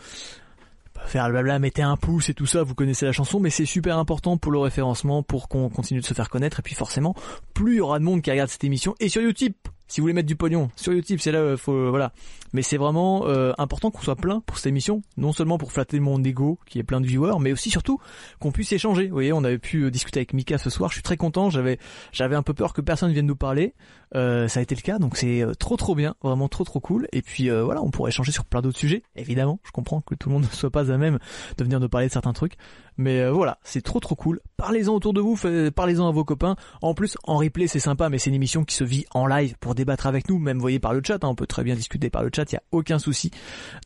faire 1.07 1.27
le 1.27 1.33
blabla, 1.33 1.59
mettez 1.59 1.83
un 1.83 1.97
pouce 1.97 2.29
et 2.29 2.35
tout 2.35 2.47
ça, 2.47 2.63
vous 2.63 2.75
connaissez 2.75 3.07
la 3.07 3.13
chanson, 3.13 3.41
mais 3.41 3.51
c'est 3.51 3.67
super 3.67 3.99
important 3.99 4.39
pour 4.39 4.53
le 4.53 4.59
référencement, 4.59 5.23
pour 5.23 5.49
qu'on 5.49 5.69
continue 5.69 6.01
de 6.01 6.07
se 6.07 6.15
faire 6.15 6.31
connaître, 6.31 6.61
et 6.61 6.63
puis 6.63 6.75
forcément, 6.75 7.15
plus 7.55 7.75
il 7.75 7.79
y 7.79 7.81
aura 7.81 7.99
de 7.99 8.05
monde 8.05 8.23
qui 8.23 8.31
regarde 8.31 8.51
cette 8.51 8.65
émission, 8.65 8.95
et 9.01 9.09
sur 9.09 9.23
YouTube, 9.23 9.53
si 9.89 10.01
vous 10.01 10.05
voulez 10.05 10.15
mettre 10.15 10.29
du 10.29 10.37
pognon, 10.37 10.71
sur 10.77 10.93
YouTube, 10.93 11.19
c'est 11.21 11.33
là, 11.33 11.39
euh, 11.39 11.57
faut, 11.57 11.91
voilà. 11.91 12.13
Mais 12.53 12.63
c'est 12.63 12.77
vraiment 12.77 13.27
euh, 13.27 13.53
important 13.59 13.91
qu'on 13.91 14.01
soit 14.01 14.17
plein 14.17 14.41
pour 14.41 14.57
cette 14.57 14.67
émission, 14.67 15.03
non 15.17 15.33
seulement 15.33 15.59
pour 15.59 15.73
flatter 15.73 16.01
mon 16.01 16.23
ego, 16.23 16.59
qui 16.67 16.79
est 16.79 16.83
plein 16.83 17.01
de 17.01 17.07
viewers, 17.07 17.39
mais 17.41 17.53
aussi 17.53 17.71
surtout 17.71 17.99
qu'on 18.41 18.53
puisse 18.53 18.73
échanger. 18.73 19.09
Vous 19.09 19.13
voyez, 19.13 19.33
on 19.33 19.45
avait 19.45 19.59
pu 19.59 19.83
euh, 19.83 19.91
discuter 19.91 20.21
avec 20.21 20.33
Mika 20.33 20.59
ce 20.59 20.71
soir, 20.71 20.91
je 20.91 20.95
suis 20.95 21.03
très 21.03 21.17
content, 21.17 21.51
j'avais 21.51 21.79
j'avais 22.13 22.37
un 22.37 22.43
peu 22.43 22.55
peur 22.55 22.73
que 22.73 22.81
personne 22.81 23.13
vienne 23.13 23.27
nous 23.27 23.37
parler, 23.37 23.75
euh, 24.15 24.49
ça 24.49 24.61
a 24.61 24.63
été 24.63 24.75
le 24.75 24.81
cas, 24.81 24.99
donc 24.99 25.17
c'est 25.17 25.45
trop 25.59 25.77
trop 25.77 25.95
bien, 25.95 26.15
vraiment 26.23 26.49
trop 26.49 26.65
trop 26.65 26.81
cool. 26.81 27.09
Et 27.13 27.23
puis 27.23 27.51
euh, 27.51 27.65
voilà, 27.65 27.83
on 27.83 27.91
pourrait 27.91 28.11
échanger 28.11 28.33
sur 28.33 28.45
plein 28.45 28.63
d'autres 28.63 28.79
sujets, 28.79 29.03
évidemment, 29.17 29.61
je 29.65 29.71
comprends 29.71 30.01
que 30.01 30.15
tout 30.15 30.29
le 30.29 30.35
monde 30.35 30.45
ne 30.51 30.57
soit 30.57 30.71
pas 30.71 30.91
à 30.91 30.97
même 30.97 31.19
de 31.59 31.65
venir 31.65 31.81
nous 31.81 31.89
parler 31.89 32.07
de 32.07 32.13
certains 32.13 32.33
trucs, 32.33 32.57
mais 32.97 33.21
euh, 33.21 33.33
voilà, 33.33 33.59
c'est 33.63 33.83
trop 33.83 34.01
trop 34.01 34.15
cool. 34.15 34.41
Parlez-en 34.57 34.95
autour 34.95 35.13
de 35.13 35.21
vous, 35.21 35.39
parlez-en 35.71 36.09
à 36.09 36.13
vos 36.13 36.25
copains. 36.25 36.57
En 36.83 36.95
plus, 36.95 37.17
en 37.25 37.37
replay, 37.37 37.67
c'est 37.67 37.81
sympa, 37.81 38.09
mais 38.09 38.19
c'est 38.19 38.31
une 38.31 38.37
émission 38.37 38.65
qui 38.65 38.75
se 38.75 38.85
vit 38.85 39.05
en 39.13 39.27
live 39.27 39.57
pour 39.61 39.75
débattre 39.75 40.07
avec 40.07 40.29
nous, 40.29 40.39
même 40.39 40.59
voyez 40.59 40.79
par 40.79 40.95
le 40.95 41.03
chat, 41.05 41.23
hein, 41.23 41.29
on 41.29 41.35
peut 41.35 41.47
très 41.47 41.65
bien 41.65 41.75
discuter 41.75 42.11
par 42.11 42.23
le 42.23 42.31
chat, 42.35 42.51
il 42.53 42.55
y 42.55 42.59
a 42.59 42.63
aucun 42.73 42.99
souci. 42.99 43.31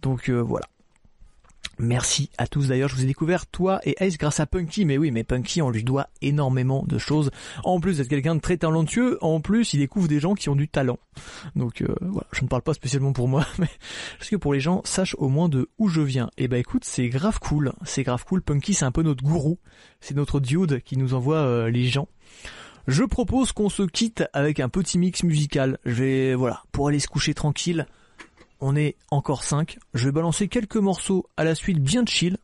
Donc 0.02 0.28
euh, 0.28 0.40
voilà. 0.40 0.66
Merci 1.82 2.28
à 2.36 2.46
tous 2.46 2.68
d'ailleurs, 2.68 2.90
je 2.90 2.94
vous 2.94 3.04
ai 3.04 3.06
découvert 3.06 3.46
toi 3.46 3.80
et 3.84 3.96
Ace 4.04 4.18
grâce 4.18 4.38
à 4.38 4.44
Punky, 4.44 4.84
mais 4.84 4.98
oui, 4.98 5.10
mais 5.10 5.24
Punky 5.24 5.62
on 5.62 5.70
lui 5.70 5.82
doit 5.82 6.08
énormément 6.20 6.84
de 6.86 6.98
choses. 6.98 7.30
En 7.64 7.80
plus 7.80 7.96
d'être 7.96 8.08
quelqu'un 8.08 8.34
de 8.34 8.40
très 8.40 8.58
talentueux, 8.58 9.16
en 9.22 9.40
plus 9.40 9.72
il 9.72 9.78
découvre 9.78 10.06
des 10.06 10.20
gens 10.20 10.34
qui 10.34 10.50
ont 10.50 10.56
du 10.56 10.68
talent. 10.68 10.98
Donc 11.56 11.80
euh, 11.80 11.94
voilà, 12.02 12.26
je 12.32 12.42
ne 12.42 12.48
parle 12.48 12.60
pas 12.60 12.74
spécialement 12.74 13.14
pour 13.14 13.28
moi, 13.28 13.46
mais 13.58 13.70
parce 14.18 14.28
que 14.28 14.36
pour 14.36 14.52
les 14.52 14.60
gens 14.60 14.82
sachent 14.84 15.16
au 15.18 15.28
moins 15.28 15.48
de 15.48 15.70
où 15.78 15.88
je 15.88 16.02
viens? 16.02 16.30
Et 16.36 16.48
bah 16.48 16.58
écoute, 16.58 16.84
c'est 16.84 17.08
grave 17.08 17.38
cool, 17.40 17.72
c'est 17.84 18.02
grave 18.02 18.26
cool. 18.26 18.42
Punky 18.42 18.74
c'est 18.74 18.84
un 18.84 18.92
peu 18.92 19.02
notre 19.02 19.24
gourou, 19.24 19.58
c'est 20.00 20.14
notre 20.14 20.38
dude 20.38 20.82
qui 20.82 20.98
nous 20.98 21.14
envoie 21.14 21.38
euh, 21.38 21.70
les 21.70 21.84
gens. 21.84 22.08
Je 22.88 23.04
propose 23.04 23.52
qu'on 23.52 23.70
se 23.70 23.84
quitte 23.84 24.24
avec 24.34 24.60
un 24.60 24.68
petit 24.68 24.98
mix 24.98 25.22
musical. 25.22 25.78
Je 25.86 25.94
vais 25.94 26.34
voilà, 26.34 26.62
pour 26.72 26.88
aller 26.88 27.00
se 27.00 27.08
coucher 27.08 27.32
tranquille 27.32 27.86
on 28.60 28.76
est 28.76 28.96
encore 29.10 29.44
5. 29.44 29.78
Je 29.94 30.04
vais 30.06 30.12
balancer 30.12 30.48
quelques 30.48 30.76
morceaux 30.76 31.26
à 31.36 31.44
la 31.44 31.54
suite 31.54 31.80
bien 31.80 32.04
chill. 32.06 32.36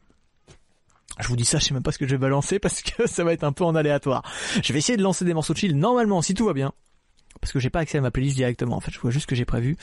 Je 1.19 1.29
vous 1.29 1.37
dis 1.37 1.45
ça, 1.45 1.59
je 1.59 1.65
sais 1.65 1.75
même 1.75 1.83
pas 1.83 1.93
ce 1.93 1.99
que 1.99 2.07
je 2.07 2.13
vais 2.13 2.19
balancer 2.19 2.59
parce 2.59 2.83
que 2.83 3.07
ça 3.09 3.25
va 3.25 3.33
être 3.33 3.45
un 3.45 3.53
peu 3.53 3.65
en 3.65 3.75
aléatoire. 3.75 4.23
Je 4.63 4.73
vais 4.73 4.79
essayer 4.79 4.97
de 4.97 5.03
lancer 5.03 5.25
des 5.25 5.35
morceaux 5.35 5.55
chill 5.55 5.77
normalement 5.77 6.23
si 6.23 6.35
tout 6.35 6.45
va 6.45 6.53
bien. 6.53 6.73
Parce 7.47 7.52
que 7.52 7.60
j'ai 7.60 7.70
pas 7.70 7.78
accès 7.78 7.98
à 7.98 8.01
ma 8.01 8.10
playlist 8.10 8.35
directement. 8.35 8.77
En 8.77 8.81
fait, 8.81 8.90
je 8.90 8.98
vois 8.98 9.12
juste 9.12 9.23
ce 9.23 9.27
que 9.28 9.36
j'ai 9.36 9.44
prévu. 9.44 9.77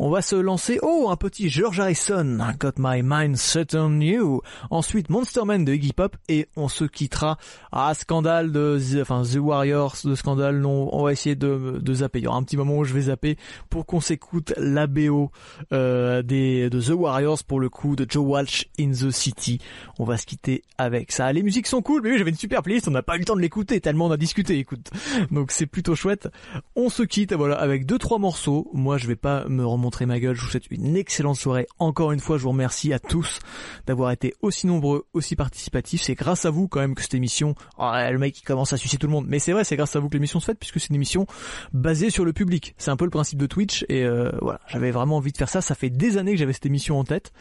On 0.00 0.10
va 0.10 0.20
se 0.20 0.34
lancer. 0.34 0.80
Oh, 0.82 1.06
un 1.10 1.16
petit 1.16 1.48
George 1.48 1.78
Harrison. 1.78 2.38
Got 2.58 2.72
my 2.76 3.02
mind 3.04 3.36
set 3.36 3.76
on 3.76 4.00
you. 4.00 4.42
Ensuite, 4.70 5.10
Monster 5.10 5.42
Man 5.44 5.64
de 5.64 5.72
Iggy 5.72 5.92
Pop 5.92 6.16
et 6.28 6.48
on 6.56 6.66
se 6.66 6.82
quittera 6.82 7.38
à 7.70 7.94
scandale 7.94 8.50
de, 8.50 8.80
enfin 9.00 9.22
The 9.22 9.36
Warriors 9.36 9.94
de 10.04 10.16
scandale. 10.16 10.58
Non, 10.58 10.88
on 10.92 11.04
va 11.04 11.12
essayer 11.12 11.36
de, 11.36 11.78
de 11.80 11.94
zapper. 11.94 12.18
Il 12.18 12.24
y 12.24 12.26
aura 12.26 12.36
un 12.36 12.42
petit 12.42 12.56
moment 12.56 12.78
où 12.78 12.84
je 12.84 12.94
vais 12.94 13.02
zapper 13.02 13.38
pour 13.70 13.86
qu'on 13.86 14.00
s'écoute 14.00 14.52
la 14.56 14.88
BO 14.88 15.30
euh, 15.72 16.22
des 16.22 16.68
de 16.68 16.80
The 16.80 16.94
Warriors 16.96 17.44
pour 17.44 17.60
le 17.60 17.68
coup 17.68 17.94
de 17.94 18.10
Joe 18.10 18.24
Walsh 18.26 18.66
in 18.80 18.90
the 18.90 19.12
City. 19.12 19.60
On 20.00 20.04
va 20.04 20.16
se 20.16 20.26
quitter 20.26 20.62
avec 20.78 21.12
ça. 21.12 21.32
Les 21.32 21.44
musiques 21.44 21.68
sont 21.68 21.80
cool, 21.80 22.02
mais 22.02 22.10
oui, 22.10 22.18
j'avais 22.18 22.30
une 22.30 22.36
super 22.36 22.64
playlist. 22.64 22.88
On 22.88 22.90
n'a 22.90 23.02
pas 23.02 23.14
eu 23.14 23.20
le 23.20 23.24
temps 23.24 23.36
de 23.36 23.40
l'écouter 23.40 23.80
tellement 23.80 24.06
on 24.06 24.10
a 24.10 24.16
discuté. 24.16 24.58
Écoute, 24.58 24.90
donc 25.30 25.52
c'est 25.52 25.66
plutôt 25.66 25.94
chouette. 25.94 26.28
On 26.74 26.88
se 26.88 27.03
quitte, 27.06 27.32
voilà, 27.32 27.56
avec 27.56 27.86
deux 27.86 27.98
trois 27.98 28.18
morceaux. 28.18 28.70
Moi, 28.72 28.98
je 28.98 29.06
vais 29.06 29.16
pas 29.16 29.46
me 29.48 29.64
remontrer 29.64 30.06
ma 30.06 30.20
gueule. 30.20 30.34
Je 30.34 30.42
vous 30.42 30.48
souhaite 30.48 30.70
une 30.70 30.96
excellente 30.96 31.36
soirée. 31.36 31.66
Encore 31.78 32.12
une 32.12 32.20
fois, 32.20 32.38
je 32.38 32.42
vous 32.42 32.50
remercie 32.50 32.92
à 32.92 32.98
tous 32.98 33.38
d'avoir 33.86 34.10
été 34.10 34.34
aussi 34.42 34.66
nombreux, 34.66 35.06
aussi 35.12 35.36
participatifs. 35.36 36.02
C'est 36.02 36.14
grâce 36.14 36.44
à 36.44 36.50
vous 36.50 36.68
quand 36.68 36.80
même 36.80 36.94
que 36.94 37.02
cette 37.02 37.14
émission, 37.14 37.54
oh, 37.78 37.90
le 37.94 38.18
mec 38.18 38.34
qui 38.34 38.42
commence 38.42 38.72
à 38.72 38.76
sucer 38.76 38.96
tout 38.96 39.06
le 39.06 39.12
monde. 39.12 39.26
Mais 39.28 39.38
c'est 39.38 39.52
vrai, 39.52 39.64
c'est 39.64 39.76
grâce 39.76 39.96
à 39.96 40.00
vous 40.00 40.08
que 40.08 40.14
l'émission 40.14 40.40
se 40.40 40.46
fait 40.46 40.54
puisque 40.54 40.80
c'est 40.80 40.88
une 40.88 40.96
émission 40.96 41.26
basée 41.72 42.10
sur 42.10 42.24
le 42.24 42.32
public. 42.32 42.74
C'est 42.78 42.90
un 42.90 42.96
peu 42.96 43.04
le 43.04 43.10
principe 43.10 43.38
de 43.38 43.46
Twitch 43.46 43.84
et 43.88 44.04
euh, 44.04 44.30
voilà, 44.40 44.60
j'avais 44.68 44.90
vraiment 44.90 45.16
envie 45.16 45.32
de 45.32 45.36
faire 45.36 45.48
ça. 45.48 45.60
Ça 45.60 45.74
fait 45.74 45.90
des 45.90 46.16
années 46.16 46.32
que 46.32 46.38
j'avais 46.38 46.52
cette 46.52 46.66
émission 46.66 46.98
en 46.98 47.04
tête 47.04 47.32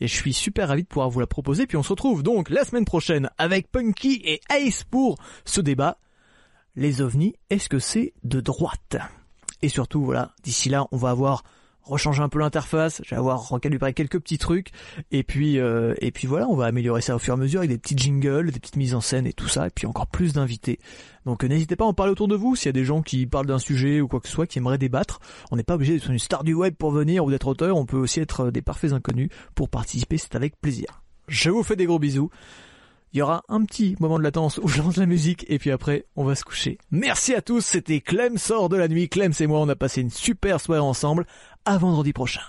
et 0.00 0.06
je 0.06 0.14
suis 0.14 0.32
super 0.32 0.68
ravi 0.68 0.82
de 0.82 0.88
pouvoir 0.88 1.10
vous 1.10 1.20
la 1.20 1.26
proposer. 1.26 1.66
Puis 1.66 1.76
on 1.76 1.82
se 1.82 1.90
retrouve 1.90 2.22
donc 2.22 2.50
la 2.50 2.64
semaine 2.64 2.84
prochaine 2.84 3.30
avec 3.38 3.70
Punky 3.70 4.20
et 4.24 4.40
Ace 4.50 4.84
pour 4.84 5.16
ce 5.44 5.60
débat. 5.60 5.98
Les 6.76 7.00
ovnis, 7.00 7.34
est-ce 7.50 7.68
que 7.68 7.78
c'est 7.78 8.12
de 8.22 8.40
droite? 8.40 8.96
Et 9.62 9.68
surtout, 9.68 10.04
voilà, 10.04 10.32
d'ici 10.42 10.68
là, 10.68 10.86
on 10.92 10.96
va 10.96 11.10
avoir 11.10 11.42
rechangé 11.82 12.22
un 12.22 12.28
peu 12.28 12.38
l'interface, 12.38 13.02
je 13.04 13.10
vais 13.10 13.16
avoir 13.16 13.48
recalibré 13.48 13.92
quelques 13.92 14.20
petits 14.20 14.38
trucs, 14.38 14.70
et 15.10 15.22
puis 15.22 15.58
euh, 15.58 15.94
et 16.00 16.12
puis 16.12 16.26
voilà, 16.26 16.48
on 16.48 16.54
va 16.54 16.66
améliorer 16.66 17.00
ça 17.00 17.16
au 17.16 17.18
fur 17.18 17.34
et 17.34 17.36
à 17.36 17.40
mesure 17.40 17.60
avec 17.60 17.70
des 17.70 17.78
petits 17.78 17.96
jingles, 17.96 18.50
des 18.50 18.60
petites 18.60 18.76
mises 18.76 18.94
en 18.94 19.00
scène 19.00 19.26
et 19.26 19.32
tout 19.32 19.48
ça, 19.48 19.66
et 19.66 19.70
puis 19.70 19.86
encore 19.86 20.06
plus 20.06 20.32
d'invités. 20.34 20.78
Donc 21.26 21.42
euh, 21.42 21.48
n'hésitez 21.48 21.76
pas 21.76 21.84
à 21.84 21.88
en 21.88 21.94
parler 21.94 22.12
autour 22.12 22.28
de 22.28 22.36
vous 22.36 22.54
s'il 22.54 22.66
y 22.66 22.68
a 22.68 22.72
des 22.72 22.84
gens 22.84 23.02
qui 23.02 23.26
parlent 23.26 23.46
d'un 23.46 23.58
sujet 23.58 24.00
ou 24.00 24.08
quoi 24.08 24.20
que 24.20 24.28
ce 24.28 24.34
soit, 24.34 24.46
qui 24.46 24.58
aimeraient 24.58 24.78
débattre. 24.78 25.20
On 25.50 25.56
n'est 25.56 25.64
pas 25.64 25.74
obligé 25.74 25.94
d'être 25.94 26.10
une 26.10 26.18
star 26.18 26.44
du 26.44 26.54
web 26.54 26.74
pour 26.74 26.92
venir 26.92 27.24
ou 27.24 27.30
d'être 27.30 27.48
auteur, 27.48 27.76
on 27.76 27.86
peut 27.86 27.98
aussi 27.98 28.20
être 28.20 28.46
euh, 28.46 28.50
des 28.50 28.62
parfaits 28.62 28.92
inconnus 28.92 29.30
pour 29.54 29.68
participer, 29.68 30.18
c'est 30.18 30.36
avec 30.36 30.60
plaisir. 30.60 31.02
Je 31.28 31.50
vous 31.50 31.62
fais 31.62 31.76
des 31.76 31.86
gros 31.86 31.98
bisous. 31.98 32.30
Il 33.12 33.18
y 33.18 33.22
aura 33.22 33.42
un 33.48 33.64
petit 33.64 33.96
moment 33.98 34.18
de 34.18 34.22
latence 34.22 34.58
où 34.62 34.68
je 34.68 34.80
lance 34.80 34.96
la 34.96 35.06
musique 35.06 35.44
et 35.48 35.58
puis 35.58 35.70
après 35.70 36.06
on 36.16 36.24
va 36.24 36.34
se 36.34 36.44
coucher. 36.44 36.78
Merci 36.90 37.34
à 37.34 37.42
tous, 37.42 37.60
c'était 37.60 38.00
Clem 38.00 38.38
sort 38.38 38.68
de 38.68 38.76
la 38.76 38.88
nuit. 38.88 39.08
Clem 39.08 39.32
et 39.38 39.46
moi 39.46 39.60
on 39.60 39.68
a 39.68 39.76
passé 39.76 40.00
une 40.00 40.10
super 40.10 40.60
soirée 40.60 40.80
ensemble. 40.80 41.26
À 41.64 41.76
vendredi 41.76 42.12
prochain. 42.12 42.42